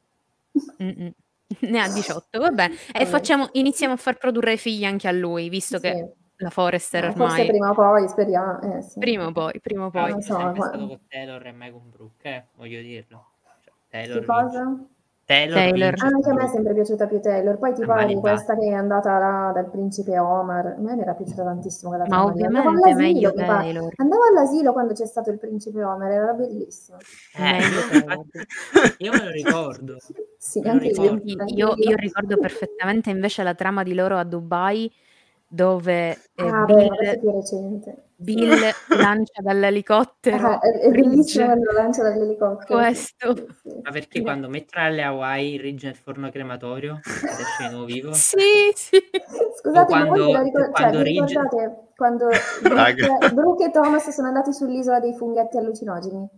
Mm-mm. 0.82 1.12
Ne 1.60 1.80
ha 1.80 1.88
18, 1.88 2.38
vabbè. 2.38 2.70
E 2.92 3.06
facciamo, 3.06 3.48
iniziamo 3.52 3.94
a 3.94 3.96
far 3.96 4.16
produrre 4.18 4.56
figli 4.56 4.84
anche 4.84 5.08
a 5.08 5.12
lui, 5.12 5.48
visto 5.48 5.76
Sì. 5.78 5.82
che 5.82 6.12
la 6.36 6.50
Forester 6.50 7.04
Ma 7.06 7.12
Forse 7.12 7.24
ormai... 7.32 7.46
prima 7.48 7.70
o 7.70 7.74
poi, 7.74 8.08
speriamo. 8.08 8.60
Eh, 8.78 8.82
sì. 8.82 8.98
Prima 8.98 9.26
o 9.26 9.32
poi, 9.32 9.60
prima 9.60 9.86
o 9.86 9.90
poi. 9.90 10.10
non 10.10 10.18
è 10.20 10.22
so, 10.22 10.34
sempre 10.36 10.52
guarda. 10.54 10.76
stato 10.76 10.86
con 10.86 11.00
Taylor 11.08 11.46
e 11.46 11.52
mai 11.52 11.70
con 11.72 11.90
Brooke, 11.90 12.28
eh, 12.28 12.44
voglio 12.56 12.80
dirlo. 12.80 13.26
Cioè, 13.64 13.72
Taylor 13.88 14.20
Che 14.20 14.26
vince. 14.26 14.26
cosa? 14.44 14.84
Taylor, 15.30 15.54
Taylor. 15.58 15.94
Ah, 15.98 16.06
anche 16.06 16.30
a 16.30 16.34
me 16.34 16.44
è 16.44 16.48
sempre 16.48 16.74
piaciuta 16.74 17.06
più 17.06 17.20
Taylor. 17.20 17.56
Poi 17.56 17.72
ti 17.72 17.84
pari 17.84 18.00
mani 18.06 18.14
questa 18.16 18.56
che 18.56 18.66
è 18.66 18.72
andata 18.72 19.16
là 19.16 19.52
dal 19.54 19.70
principe 19.70 20.18
Omar. 20.18 20.66
A 20.66 20.80
me 20.80 20.96
mi 20.96 21.02
era 21.02 21.14
piaciuta 21.14 21.44
tantissimo 21.44 21.90
quella 21.90 22.04
Ma 22.08 22.24
ovviamente 22.24 22.68
all'asilo, 22.68 22.96
meglio. 22.96 23.32
Taylor. 23.32 23.92
Andavo 23.96 24.22
all'asilo 24.28 24.72
quando 24.72 24.92
c'è 24.92 25.06
stato 25.06 25.30
il 25.30 25.38
principe 25.38 25.84
Omar, 25.84 26.10
era 26.10 26.32
bellissimo. 26.32 26.98
Eh, 27.36 27.58
io 28.98 29.12
me 29.12 29.24
lo 29.24 29.30
ricordo. 29.30 29.98
Sì, 30.36 30.60
Me 30.62 30.70
anche 30.70 30.88
io. 30.88 31.14
ricordo. 31.14 31.24
Io, 31.24 31.44
io- 31.46 31.74
io. 31.76 31.96
ricordo 31.96 32.36
perfettamente 32.36 33.10
invece 33.10 33.44
la 33.44 33.54
trama 33.54 33.84
di 33.84 33.94
loro 33.94 34.16
a 34.18 34.24
Dubai 34.24 34.92
dove 35.46 36.10
eh, 36.34 36.48
Ah, 36.48 36.64
beh, 36.64 36.86
questo 36.88 37.02
è 37.04 37.10
Bill, 37.12 37.20
più 37.20 37.30
recente. 37.30 38.02
Bill 38.22 38.50
lancia 39.00 39.40
dall'elicottero 39.42 40.46
Ah, 40.46 40.58
è, 40.60 40.68
è 40.80 40.90
bellissimo 40.90 41.14
Ridge. 41.22 41.44
quando 41.44 41.72
lancia 41.72 42.02
dall'elicottero. 42.02 42.78
Questo. 42.78 43.36
Sì, 43.36 43.46
sì. 43.62 43.80
Ma 43.82 43.90
perché 43.90 44.20
quando 44.20 44.48
mettono 44.48 44.84
alle 44.86 45.02
Hawaii 45.02 45.56
Ridge 45.56 45.86
nel 45.86 45.96
forno 45.96 46.30
crematorio 46.30 47.00
esce 47.02 47.66
di 47.66 47.68
nuovo 47.70 47.84
vivo? 47.86 48.12
Sì, 48.20 48.38
sì. 48.74 48.98
Scusate, 49.60 49.94
ma 49.94 50.04
voi 50.04 50.18
quando- 50.18 50.32
lo 50.32 50.42
ricor- 50.42 50.70
quando 50.70 50.96
cioè, 50.96 51.02
vi 51.04 51.10
Ridge- 51.10 51.26
ricordate 51.40 51.78
quando. 51.96 52.28
Brooke, 52.62 53.32
Brooke 53.34 53.64
e 53.64 53.70
Thomas 53.70 54.08
sono 54.10 54.28
andati 54.28 54.52
sull'isola 54.52 55.00
dei 55.00 55.14
funghetti 55.14 55.56
allucinogeni? 55.56 56.28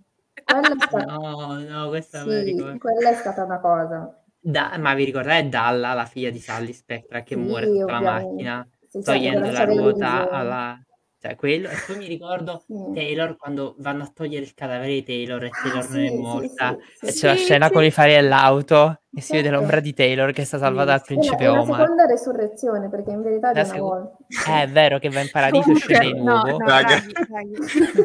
Quella 0.44 0.68
è 0.68 0.74
stata, 0.78 1.04
No, 1.04 1.58
no, 1.68 1.88
questa 1.88 2.22
sì, 2.22 2.56
quella 2.78 3.10
è 3.10 3.14
stata 3.14 3.44
una 3.44 3.58
cosa. 3.60 4.16
Da- 4.38 4.76
ma 4.78 4.94
vi 4.94 5.04
ricordate 5.04 5.48
Dalla, 5.48 5.92
la 5.94 6.04
figlia 6.04 6.30
di 6.30 6.38
Sally 6.38 6.72
Spectra, 6.72 7.22
che 7.22 7.34
Sì, 7.34 7.40
muore 7.40 7.66
sotto 7.66 7.86
la 7.92 8.00
macchina, 8.00 8.68
Sì, 8.88 9.00
togliendo 9.02 9.50
la 9.50 9.64
ruota 9.64 10.30
alla... 10.30 10.80
Cioè, 11.25 11.36
quello. 11.36 11.68
E 11.68 11.75
poi 11.86 11.97
mi 11.99 12.07
ricordo 12.09 12.62
Sì. 12.67 12.75
Taylor 12.94 13.36
quando 13.36 13.76
vanno 13.78 14.02
a 14.02 14.10
togliere 14.12 14.44
il 14.44 14.55
cadavere 14.55 14.92
di 14.92 15.05
Taylor 15.05 15.44
e 15.44 15.51
Ah, 15.52 15.62
Taylor 15.62 15.83
sì, 15.84 15.92
non 15.92 16.02
è 16.05 16.09
sì, 16.09 16.17
morta. 16.17 16.76
sì, 16.99 17.07
E 17.07 17.12
sì. 17.12 17.18
c'è 17.20 17.26
la 17.28 17.34
scena 17.36 17.67
sì. 17.68 17.73
con 17.73 17.84
i 17.84 17.91
fari 17.92 18.12
dell'auto 18.15 19.01
e 19.15 19.20
si 19.20 19.33
vede 19.33 19.44
Certo. 19.44 19.59
l'ombra 19.60 19.78
di 19.81 19.94
Taylor 19.94 20.33
che 20.33 20.42
è 20.42 20.44
stata 20.44 20.65
salvata 20.65 20.91
dal 20.91 21.01
È 21.01 21.05
principe 21.05 21.36
è 21.44 21.47
la 21.47 21.60
Omar. 21.60 21.81
seconda 21.81 22.07
resurrezione, 22.07 22.89
perché 22.89 23.10
in 23.10 23.23
verità 23.23 23.52
è 23.52 23.65
seco- 23.65 23.78
volta. 23.78 24.17
Eh, 24.49 24.62
è 24.62 24.68
vero 24.68 24.99
che 24.99 25.09
va 25.10 25.20
in 25.20 25.31
paradiso 25.31 25.60
e 25.60 25.62
Comunque, 25.75 25.94
scende 25.94 26.12
di 26.18 26.23
no, 26.25 26.33
nuovo. 26.42 26.59
no, 26.59 26.67
Raga. 26.67 26.97
Draghi, 26.97 27.12
Draghi. 27.28 27.55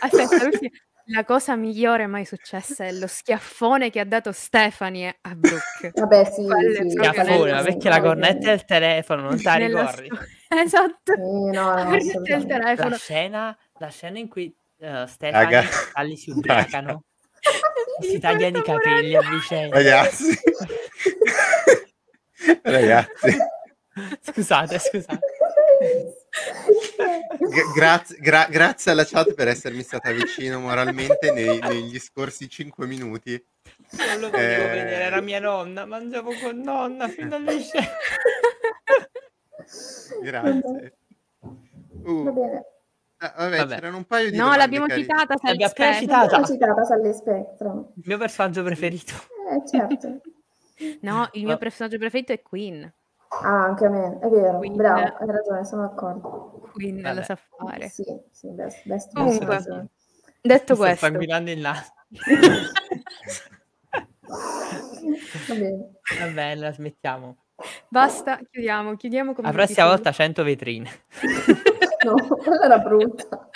Aspetta, 0.00 0.34
aspetta, 0.34 0.68
la 1.10 1.24
cosa 1.24 1.56
migliore 1.56 2.06
mai 2.06 2.26
successa 2.26 2.84
è 2.84 2.92
lo 2.92 3.06
schiaffone 3.06 3.88
che 3.88 4.00
ha 4.00 4.04
dato 4.04 4.32
Stephanie 4.32 5.16
a 5.22 5.34
Brooke. 5.34 5.92
Vabbè, 5.94 6.24
sì, 6.26 6.42
sì. 6.82 6.90
Schiaffone, 6.90 7.52
ma 7.52 7.62
perché 7.62 7.88
la 7.88 8.00
cornetta 8.02 8.50
del 8.50 8.64
telefono 8.66 9.22
non 9.22 9.36
te 9.38 9.42
la 9.44 9.54
ricordi? 9.54 10.06
sto- 10.06 10.18
Esatto. 10.50 11.12
Sì, 11.14 11.20
no, 11.20 11.84
no, 11.84 11.96
La 12.76 12.96
scena, 12.96 13.56
la 13.78 13.88
scena 13.88 14.18
in 14.18 14.28
cui 14.28 14.54
uh, 14.78 15.06
Stefani 15.06 15.44
Raga. 15.44 15.62
e 15.62 15.66
Sally 15.92 16.16
si 16.16 16.30
ubriacano 16.30 17.02
si 18.00 18.18
tagliano 18.18 18.58
i 18.58 18.62
capelli 18.62 19.14
a 19.16 19.20
vicenda. 19.20 19.76
Ragazzi. 19.76 20.38
Ragazzi. 22.62 23.36
Scusate, 24.20 24.78
scusate. 24.78 25.18
G- 27.38 27.72
grazie, 27.74 28.16
gra- 28.18 28.46
grazie 28.48 28.92
alla 28.92 29.04
chat 29.04 29.34
per 29.34 29.48
essermi 29.48 29.82
stata 29.82 30.10
vicino 30.12 30.60
moralmente 30.60 31.32
nei- 31.32 31.58
negli 31.58 31.98
scorsi 31.98 32.48
5 32.48 32.86
minuti. 32.86 33.42
Non 33.90 34.20
lo 34.20 34.30
volevo 34.30 34.64
Eh. 34.64 34.68
vedere, 34.68 35.02
era 35.04 35.20
mia 35.20 35.40
nonna, 35.40 35.84
mangiavo 35.86 36.32
con 36.40 36.60
nonna 36.60 37.08
fino 37.08 37.34
al 37.36 37.42
liceo. 37.42 37.82
Grazie. 40.22 40.96
Uh, 41.40 42.22
Va 42.24 42.30
bene. 42.30 42.64
ah, 43.18 43.34
vabbè, 43.36 43.56
Vabbè. 43.58 43.74
c'erano 43.74 43.96
un 43.96 44.04
paio 44.04 44.30
di 44.30 44.36
No, 44.36 44.54
l'abbiamo 44.54 44.86
carine. 44.86 45.06
citata. 45.06 45.36
Sally 45.36 45.58
L'abbiamo 45.58 45.94
citata. 45.98 46.44
Citata 46.44 46.84
Sally 46.84 47.12
Spectrum. 47.12 47.92
Il 47.96 48.02
mio 48.06 48.18
personaggio 48.18 48.62
preferito. 48.62 49.14
Eh, 49.50 49.66
certo. 49.68 50.20
No, 51.00 51.28
il 51.32 51.42
mio 51.42 51.52
Ma- 51.52 51.56
personaggio 51.58 51.98
preferito 51.98 52.32
è 52.32 52.40
Queen. 52.42 52.92
Ah, 53.42 53.64
anche 53.64 53.84
a 53.84 53.90
me, 53.90 54.18
è 54.20 54.28
vero, 54.28 54.58
Queen. 54.58 54.74
bravo, 54.76 55.00
hai 55.18 55.26
ragione, 55.26 55.64
sono 55.64 55.82
d'accordo. 55.82 56.68
Queen 56.72 57.00
Vabbè. 57.02 57.14
lo 57.16 57.22
sa 57.22 57.36
fare. 57.36 57.88
Sì, 57.88 58.04
sì, 58.30 58.48
best, 58.52 58.86
best 58.86 59.12
Comunque, 59.12 59.46
person. 59.46 59.88
Detto 60.40 60.54
Mi 60.54 60.60
sto 60.64 60.76
questo, 60.76 61.06
sanguinando 61.06 61.50
il 61.50 61.58
naso. 61.60 61.92
Va 65.48 65.54
bene. 65.54 65.90
Va 66.18 66.26
bene, 66.26 66.54
la 66.56 66.72
smettiamo. 66.72 67.36
Basta, 67.88 68.38
chiudiamo, 68.50 68.96
chiudiamo 68.96 69.34
come 69.34 69.48
La 69.48 69.52
prossima 69.54 69.86
volta 69.86 70.12
100 70.12 70.42
vetrine. 70.42 70.88
No, 72.04 72.14
quella 72.14 72.64
era 72.64 72.78
brutta. 72.78 73.50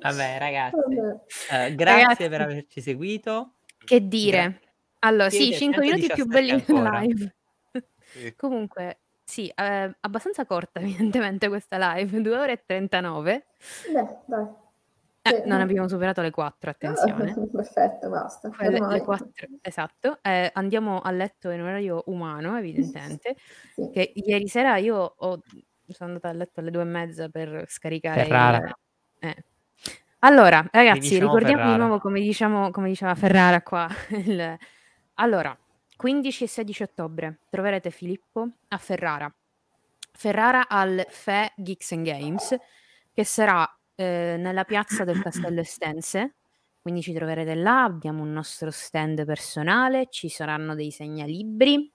Vabbè, 0.00 0.38
ragazzi. 0.38 0.76
Vabbè. 0.76 1.66
eh, 1.66 1.74
grazie 1.74 2.02
Ragazzi. 2.02 2.28
per 2.30 2.40
averci 2.40 2.80
seguito. 2.80 3.56
Che 3.84 4.08
dire? 4.08 4.60
Allora, 5.00 5.28
sì, 5.28 5.52
Siete 5.52 5.56
5 5.58 5.82
minuti 5.82 6.06
più 6.06 6.24
117 6.24 6.28
belli 6.32 6.48
in 6.48 6.64
ancora. 6.78 7.00
live. 7.00 7.34
Sì. 8.04 8.34
Comunque, 8.36 9.00
sì, 9.22 9.52
eh, 9.54 9.94
abbastanza 10.00 10.46
corta 10.46 10.80
evidentemente 10.80 11.48
questa 11.48 11.76
live, 11.94 12.22
2 12.22 12.36
ore 12.38 12.52
e 12.52 12.62
39. 12.64 13.46
Beh, 13.92 14.16
dai. 14.24 14.46
Eh, 15.28 15.42
non 15.46 15.60
abbiamo 15.60 15.88
superato 15.88 16.22
le 16.22 16.30
4, 16.30 16.70
attenzione. 16.70 17.34
Perfetto, 17.52 18.08
basta. 18.08 18.50
Quelle, 18.50 18.78
le 18.78 19.00
4, 19.02 19.46
esatto. 19.60 20.18
Eh, 20.22 20.50
andiamo 20.54 21.00
a 21.00 21.10
letto 21.10 21.50
in 21.50 21.60
orario 21.62 22.02
umano, 22.06 22.56
evidentemente. 22.56 23.36
Sì. 23.74 23.90
Che 23.92 24.12
ieri 24.14 24.46
sera 24.48 24.76
io 24.76 25.14
ho, 25.16 25.40
sono 25.88 26.10
andata 26.10 26.28
a 26.28 26.32
letto 26.32 26.60
alle 26.60 26.70
due 26.70 26.82
e 26.82 26.86
mezza 26.86 27.28
per 27.28 27.64
scaricare 27.68 28.22
Ferrara. 28.24 28.58
il... 29.20 29.28
eh. 29.28 29.44
Allora, 30.20 30.66
ragazzi, 30.72 31.00
Ridiciamo 31.00 31.24
ricordiamo 31.26 31.56
di 31.62 31.68
Ferrara. 31.68 31.84
nuovo 31.84 32.00
come, 32.00 32.20
diciamo, 32.20 32.70
come 32.70 32.88
diceva 32.88 33.14
Ferrara 33.14 33.62
qua. 33.62 33.88
il- 34.10 34.58
Allora, 35.14 35.56
15 35.96 36.44
e 36.44 36.46
16 36.48 36.82
ottobre 36.82 37.38
troverete 37.50 37.90
Filippo 37.90 38.48
a 38.68 38.76
Ferrara. 38.78 39.32
Ferrara 40.12 40.68
al 40.68 41.04
Fe 41.08 41.52
Geeks 41.56 41.92
and 41.92 42.04
Games, 42.06 42.56
che 43.12 43.24
sarà 43.24 43.70
eh, 43.96 44.36
nella 44.38 44.64
piazza 44.64 45.04
del 45.04 45.20
Castello 45.22 45.60
Estense. 45.60 46.36
Quindi 46.80 47.02
ci 47.02 47.12
troverete 47.12 47.54
là, 47.56 47.82
abbiamo 47.82 48.22
un 48.22 48.32
nostro 48.32 48.70
stand 48.70 49.24
personale, 49.24 50.06
ci 50.08 50.28
saranno 50.28 50.76
dei 50.76 50.92
segnalibri, 50.92 51.92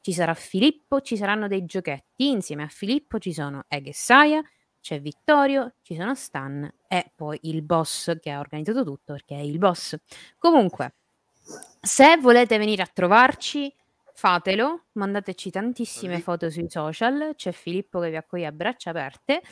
ci 0.00 0.12
sarà 0.12 0.34
Filippo, 0.34 1.00
ci 1.00 1.16
saranno 1.16 1.48
dei 1.48 1.64
giochetti. 1.64 2.28
Insieme 2.28 2.62
a 2.62 2.68
Filippo 2.68 3.18
ci 3.18 3.32
sono 3.32 3.64
Egg 3.66 3.88
e 3.88 3.92
Saya, 3.92 4.40
c'è 4.80 5.00
Vittorio, 5.00 5.74
ci 5.82 5.96
sono 5.96 6.14
Stan 6.14 6.72
e 6.86 7.12
poi 7.14 7.38
il 7.42 7.62
boss 7.62 8.18
che 8.20 8.30
ha 8.30 8.38
organizzato 8.38 8.84
tutto 8.84 9.12
perché 9.14 9.34
è 9.34 9.40
il 9.40 9.58
boss. 9.58 9.96
Comunque, 10.38 10.94
se 11.80 12.16
volete 12.18 12.56
venire 12.56 12.82
a 12.82 12.90
trovarci, 12.92 13.74
fatelo, 14.14 14.86
mandateci 14.92 15.50
tantissime 15.50 16.20
foto 16.20 16.50
sui 16.50 16.68
social, 16.68 17.32
c'è 17.34 17.52
Filippo 17.52 18.00
che 18.00 18.10
vi 18.10 18.16
accoglie 18.16 18.46
a 18.46 18.52
braccia 18.52 18.90
aperte. 18.90 19.42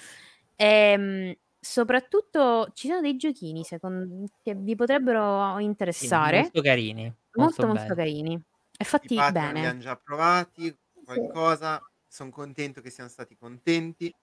Ehm, 0.57 1.35
soprattutto 1.69 2.71
ci 2.75 2.89
sono 2.89 3.01
dei 3.01 3.17
giochini 3.17 3.65
secon- 3.65 4.25
che 4.43 4.55
vi 4.55 4.75
potrebbero 4.75 5.59
Sì, 5.91 6.17
interessare, 6.17 6.31
molto 6.31 6.61
carini, 6.63 7.13
molto, 7.33 7.65
molto 7.67 7.67
molto 7.67 7.95
carini 7.95 8.41
e 8.77 8.85
I 9.01 9.09
fatti 9.09 9.25
li 9.55 9.65
bene. 9.65 9.67
hanno 9.67 9.81
già 9.81 9.97
provati, 9.97 10.73
qualcosa. 11.03 11.85
Sono 12.07 12.31
contento 12.31 12.81
che 12.81 12.91
siano 12.91 13.11
stati 13.11 13.37
contenti. 13.37 14.15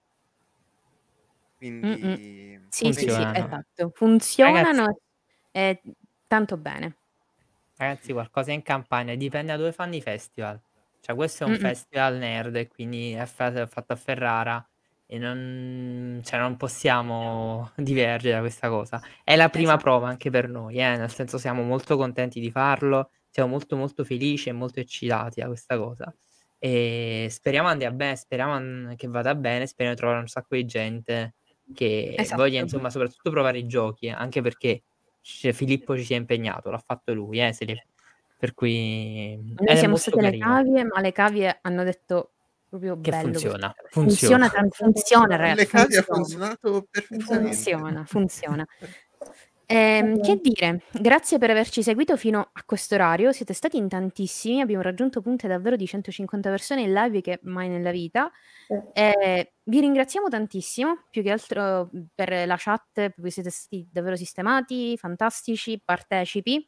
Quindi 1.56 2.58
Sì, 2.68 2.92
sì, 2.92 3.08
sì, 3.08 3.28
Funzionano. 3.30 3.58
esatto. 3.72 3.90
Funzionano 3.94 4.98
eh, 5.52 5.80
tanto 6.26 6.56
bene. 6.58 6.98
Ragazzi, 7.78 8.12
qualcosa 8.12 8.52
in 8.52 8.62
campagna, 8.62 9.14
dipende 9.14 9.52
da 9.52 9.58
dove 9.58 9.72
fanno 9.72 9.94
i 9.96 10.00
festival. 10.02 10.62
Cioè, 11.00 11.14
questo 11.14 11.44
è 11.44 11.46
un 11.46 11.54
Mm-mm. 11.54 11.56
festival 11.56 12.16
nerd 12.16 12.56
e 12.56 12.68
quindi 12.68 13.12
è 13.12 13.26
fa- 13.26 13.66
fatto 13.66 13.92
a 13.92 13.96
Ferrara 13.96 14.66
e 15.06 15.18
non, 15.18 16.20
cioè, 16.24 16.38
non 16.40 16.56
possiamo 16.56 17.70
divergere 17.76 18.34
da 18.34 18.40
questa 18.40 18.68
cosa. 18.68 19.00
È 19.24 19.36
la 19.36 19.48
prima 19.48 19.76
Esatto. 19.76 19.78
prova 19.78 20.08
anche 20.08 20.30
per 20.30 20.48
noi, 20.48 20.76
eh, 20.78 20.96
Nel 20.96 21.10
senso 21.12 21.38
siamo 21.38 21.62
molto 21.62 21.96
contenti 21.96 22.40
di 22.40 22.50
farlo, 22.50 23.10
siamo 23.30 23.50
molto 23.50 23.76
molto 23.76 24.04
felici 24.04 24.48
e 24.48 24.52
molto 24.52 24.80
eccitati 24.80 25.40
da 25.40 25.46
questa 25.46 25.76
cosa. 25.78 26.14
E 26.58 27.28
speriamo 27.30 27.68
andia 27.68 27.90
bene, 27.90 28.16
speriamo 28.16 28.94
che 28.96 29.08
vada 29.08 29.34
bene, 29.34 29.66
speriamo 29.66 29.94
di 29.94 30.00
trovare 30.00 30.20
un 30.22 30.28
sacco 30.28 30.54
di 30.56 30.64
gente 30.64 31.34
che 31.72 32.18
Esatto. 32.22 32.32
voglia, 32.32 32.60
insomma, 32.60 32.90
soprattutto 32.90 33.30
provare 33.30 33.58
i 33.58 33.66
giochi, 33.66 34.06
eh, 34.06 34.10
anche 34.10 34.40
perché 34.42 34.84
c- 35.20 35.50
Filippo 35.52 35.96
ci 35.96 36.04
si 36.04 36.14
è 36.14 36.16
impegnato, 36.16 36.70
l'ha 36.70 36.78
fatto 36.78 37.12
lui, 37.14 37.40
eh, 37.40 37.54
per 38.36 38.54
cui 38.54 39.38
Noi 39.58 39.76
siamo 39.76 39.96
state 39.96 40.20
le 40.20 40.32
carino. 40.32 40.36
cavie, 40.36 40.84
ma 40.84 41.00
le 41.00 41.12
cavie 41.12 41.58
hanno 41.62 41.82
detto 41.82 42.35
proprio 42.68 43.00
Che 43.00 43.10
bello. 43.10 43.30
funziona, 43.32 43.74
funziona. 43.90 44.48
Funziona, 44.48 44.68
funziona, 44.70 45.36
ragazzi. 45.36 45.56
le 45.58 45.66
cavie 45.66 45.98
ha 45.98 46.02
funziona. 46.02 46.46
funzionato 46.56 46.86
perfettamente. 46.90 47.52
Funziona, 47.52 48.04
funziona. 48.04 48.66
Ehm, 49.68 50.20
che 50.22 50.38
dire, 50.40 50.82
grazie 50.92 51.38
per 51.38 51.50
averci 51.50 51.82
seguito 51.82 52.16
fino 52.16 52.50
a 52.52 52.62
questo 52.64 52.94
orario, 52.94 53.32
siete 53.32 53.52
stati 53.52 53.76
in 53.76 53.88
tantissimi, 53.88 54.60
abbiamo 54.60 54.80
raggiunto 54.82 55.20
punte 55.20 55.48
davvero 55.48 55.74
di 55.74 55.86
150 55.88 56.48
persone 56.50 56.82
in 56.82 56.92
live 56.92 57.20
che 57.20 57.40
mai 57.42 57.68
nella 57.68 57.90
vita. 57.90 58.30
Eh, 58.92 59.54
vi 59.64 59.80
ringraziamo 59.80 60.28
tantissimo, 60.28 61.06
più 61.10 61.20
che 61.24 61.32
altro 61.32 61.88
mh, 61.90 62.00
per 62.14 62.46
la 62.46 62.54
chat, 62.56 62.86
perché 62.92 63.30
siete 63.30 63.50
stati 63.50 63.88
davvero 63.90 64.14
sistemati, 64.14 64.96
fantastici, 64.96 65.82
partecipi. 65.84 66.64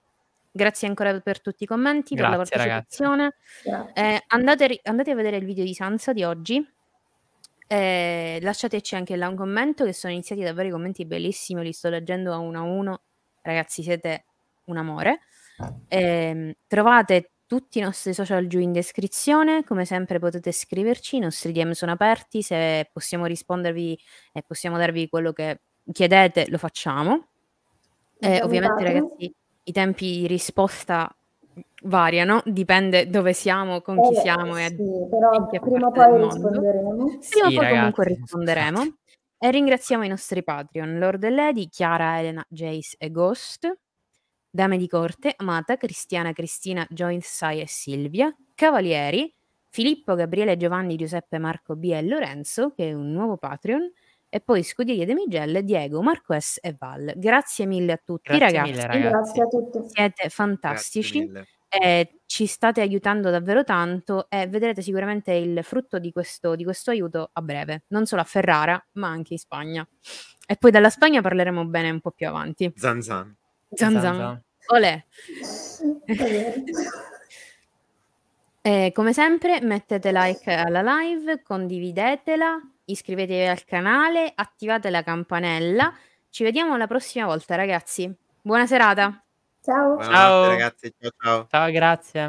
Grazie 0.59 0.89
ancora 0.89 1.21
per 1.21 1.41
tutti 1.41 1.63
i 1.63 1.67
commenti, 1.69 2.17
per 2.17 2.31
la 2.31 2.35
Grazie, 2.35 2.57
ragazzi. 2.57 3.01
partecipazione. 3.01 3.35
Grazie. 3.63 4.17
Eh, 4.17 4.25
andate, 4.27 4.81
andate 4.83 5.11
a 5.13 5.15
vedere 5.15 5.37
il 5.37 5.45
video 5.45 5.63
di 5.63 5.73
Sansa 5.73 6.13
di 6.13 6.25
oggi. 6.25 6.69
Eh, 7.69 8.41
lasciateci 8.43 8.97
anche 8.97 9.15
là 9.15 9.29
un 9.29 9.37
commento, 9.37 9.85
che 9.85 9.93
sono 9.93 10.13
iniziati 10.13 10.43
davvero 10.43 10.67
i 10.67 10.73
commenti 10.73 11.05
bellissimi, 11.05 11.63
li 11.63 11.73
sto 11.73 11.91
leggendo 11.91 12.33
a 12.33 12.39
uno 12.39 12.59
a 12.59 12.63
uno. 12.63 13.03
Ragazzi, 13.41 13.85
siete 13.85 14.25
un 14.65 14.79
amore. 14.79 15.21
Ehm, 15.87 16.53
trovate 16.67 17.31
tutti 17.47 17.79
i 17.79 17.83
nostri 17.83 18.13
social 18.13 18.49
giù 18.49 18.59
in 18.59 18.73
descrizione. 18.73 19.63
Come 19.63 19.85
sempre 19.85 20.19
potete 20.19 20.51
scriverci, 20.51 21.19
i 21.19 21.21
nostri 21.21 21.53
DM 21.53 21.71
sono 21.71 21.93
aperti. 21.93 22.43
Se 22.43 22.91
possiamo 22.93 23.27
rispondervi 23.27 23.97
e 24.33 24.43
possiamo 24.43 24.77
darvi 24.77 25.09
quello 25.09 25.33
che 25.33 25.61
chiedete, 25.93 26.51
lo 26.51 26.59
facciamo. 26.59 27.29
Eh, 28.19 28.43
ovviamente, 28.43 28.83
ragazzi, 28.83 29.33
i 29.69 29.73
tempi 29.73 30.21
di 30.21 30.27
risposta 30.27 31.15
variano, 31.83 32.43
dipende 32.45 33.09
dove 33.09 33.33
siamo, 33.35 33.83
con 33.83 34.01
chi 34.01 34.15
Eh, 34.17 34.21
siamo 34.21 34.57
e 34.57 34.69
sì, 34.69 34.83
in 34.83 35.09
però 35.09 35.47
che 35.47 35.61
prima 35.61 35.87
o 35.89 35.91
poi 35.93 36.23
risponderemo. 36.23 36.95
Prima 36.95 37.19
Sì, 37.21 37.41
o 37.41 37.51
poi 37.53 37.69
comunque 37.69 38.05
risponderemo. 38.07 38.97
E 39.41 39.51
ringraziamo 39.51 40.05
i 40.05 40.09
nostri 40.09 40.43
Patreon, 40.43 40.99
Lord 40.99 41.23
e 41.23 41.31
Lady, 41.31 41.69
Chiara, 41.69 42.19
Elena, 42.19 42.45
Jace 42.49 42.97
e 42.99 43.11
Ghost, 43.11 43.73
Dame 44.51 44.79
di 44.79 44.89
Corte, 44.89 45.33
Amata, 45.37 45.77
Cristiana, 45.77 46.33
Cristina, 46.33 46.85
Joint, 46.91 47.23
Sai 47.23 47.61
e 47.61 47.69
Silvia, 47.69 48.35
Cavalieri, 48.55 49.33
Filippo, 49.69 50.15
Gabriele, 50.15 50.57
Giovanni, 50.57 50.97
Giuseppe, 50.97 51.39
Marco, 51.39 51.77
B 51.77 51.91
e 51.93 52.03
Lorenzo, 52.03 52.73
che 52.75 52.89
è 52.89 52.93
un 52.95 53.13
nuovo 53.13 53.37
Patreon, 53.37 53.93
e 54.31 54.41
poi 54.41 54.63
Scuderie 54.63 55.07
de 55.07 55.15
Migelle, 55.15 55.65
Diego, 55.65 56.03
Marco 56.03 56.39
S 56.39 56.59
e 56.61 56.75
Val. 56.79 57.13
Grazie 57.17 57.67
mille 57.67 57.93
a 57.93 58.01
tutti, 58.03 58.37
Grazie 58.37 58.47
ragazzi. 58.47 58.71
mille, 58.71 58.87
ragazzi. 58.87 59.09
Grazie 59.11 59.43
a 59.43 59.47
tutti. 59.47 59.89
Siete 59.89 60.29
fantastici. 60.29 61.31
Eh, 61.71 62.21
ci 62.25 62.47
state 62.47 62.81
aiutando 62.81 63.31
davvero 63.31 63.63
tanto 63.63 64.29
e 64.31 64.47
vedrete 64.47 64.81
sicuramente 64.81 65.33
il 65.33 65.63
frutto 65.63 65.99
di 65.99 66.13
questo, 66.13 66.57
di 66.57 66.65
questo 66.65 66.91
aiuto 66.91 67.31
a 67.33 67.43
breve, 67.43 67.85
non 67.89 68.07
solo 68.07 68.23
a 68.23 68.25
Ferrara, 68.25 68.83
ma 68.93 69.09
anche 69.09 69.35
in 69.35 69.39
Spagna. 69.39 69.87
E 70.47 70.57
poi 70.57 70.71
della 70.71 70.91
Spagna 70.91 71.21
parleremo 71.21 71.67
bene 71.67 71.91
un 71.91 72.01
po' 72.01 72.11
più 72.11 72.27
avanti. 72.27 72.73
Zan 72.75 73.03
zan. 73.03 73.37
Zan 73.71 74.01
Zan. 74.01 74.43
Olè. 74.69 75.05
Eh, 78.63 78.93
come 78.95 79.13
sempre, 79.13 79.61
mettete 79.61 80.11
like 80.13 80.51
alla 80.51 80.83
live, 80.83 81.43
condividetela, 81.43 82.59
iscrivetevi 82.91 83.47
al 83.47 83.65
canale, 83.65 84.33
attivate 84.35 84.91
la 84.91 85.03
campanella. 85.03 85.93
Ci 86.31 86.45
vediamo 86.45 86.77
la 86.77 86.87
prossima 86.87 87.27
volta, 87.27 87.55
ragazzi. 87.55 88.13
Buona 88.41 88.67
serata. 88.67 89.23
Ciao. 89.63 89.95
Buonanotte 89.95 90.13
Ciao. 90.15 90.47
ragazzi, 90.47 90.95
ciao 90.99 91.11
ciao. 91.19 91.47
Ciao, 91.49 91.71
grazie. 91.71 92.27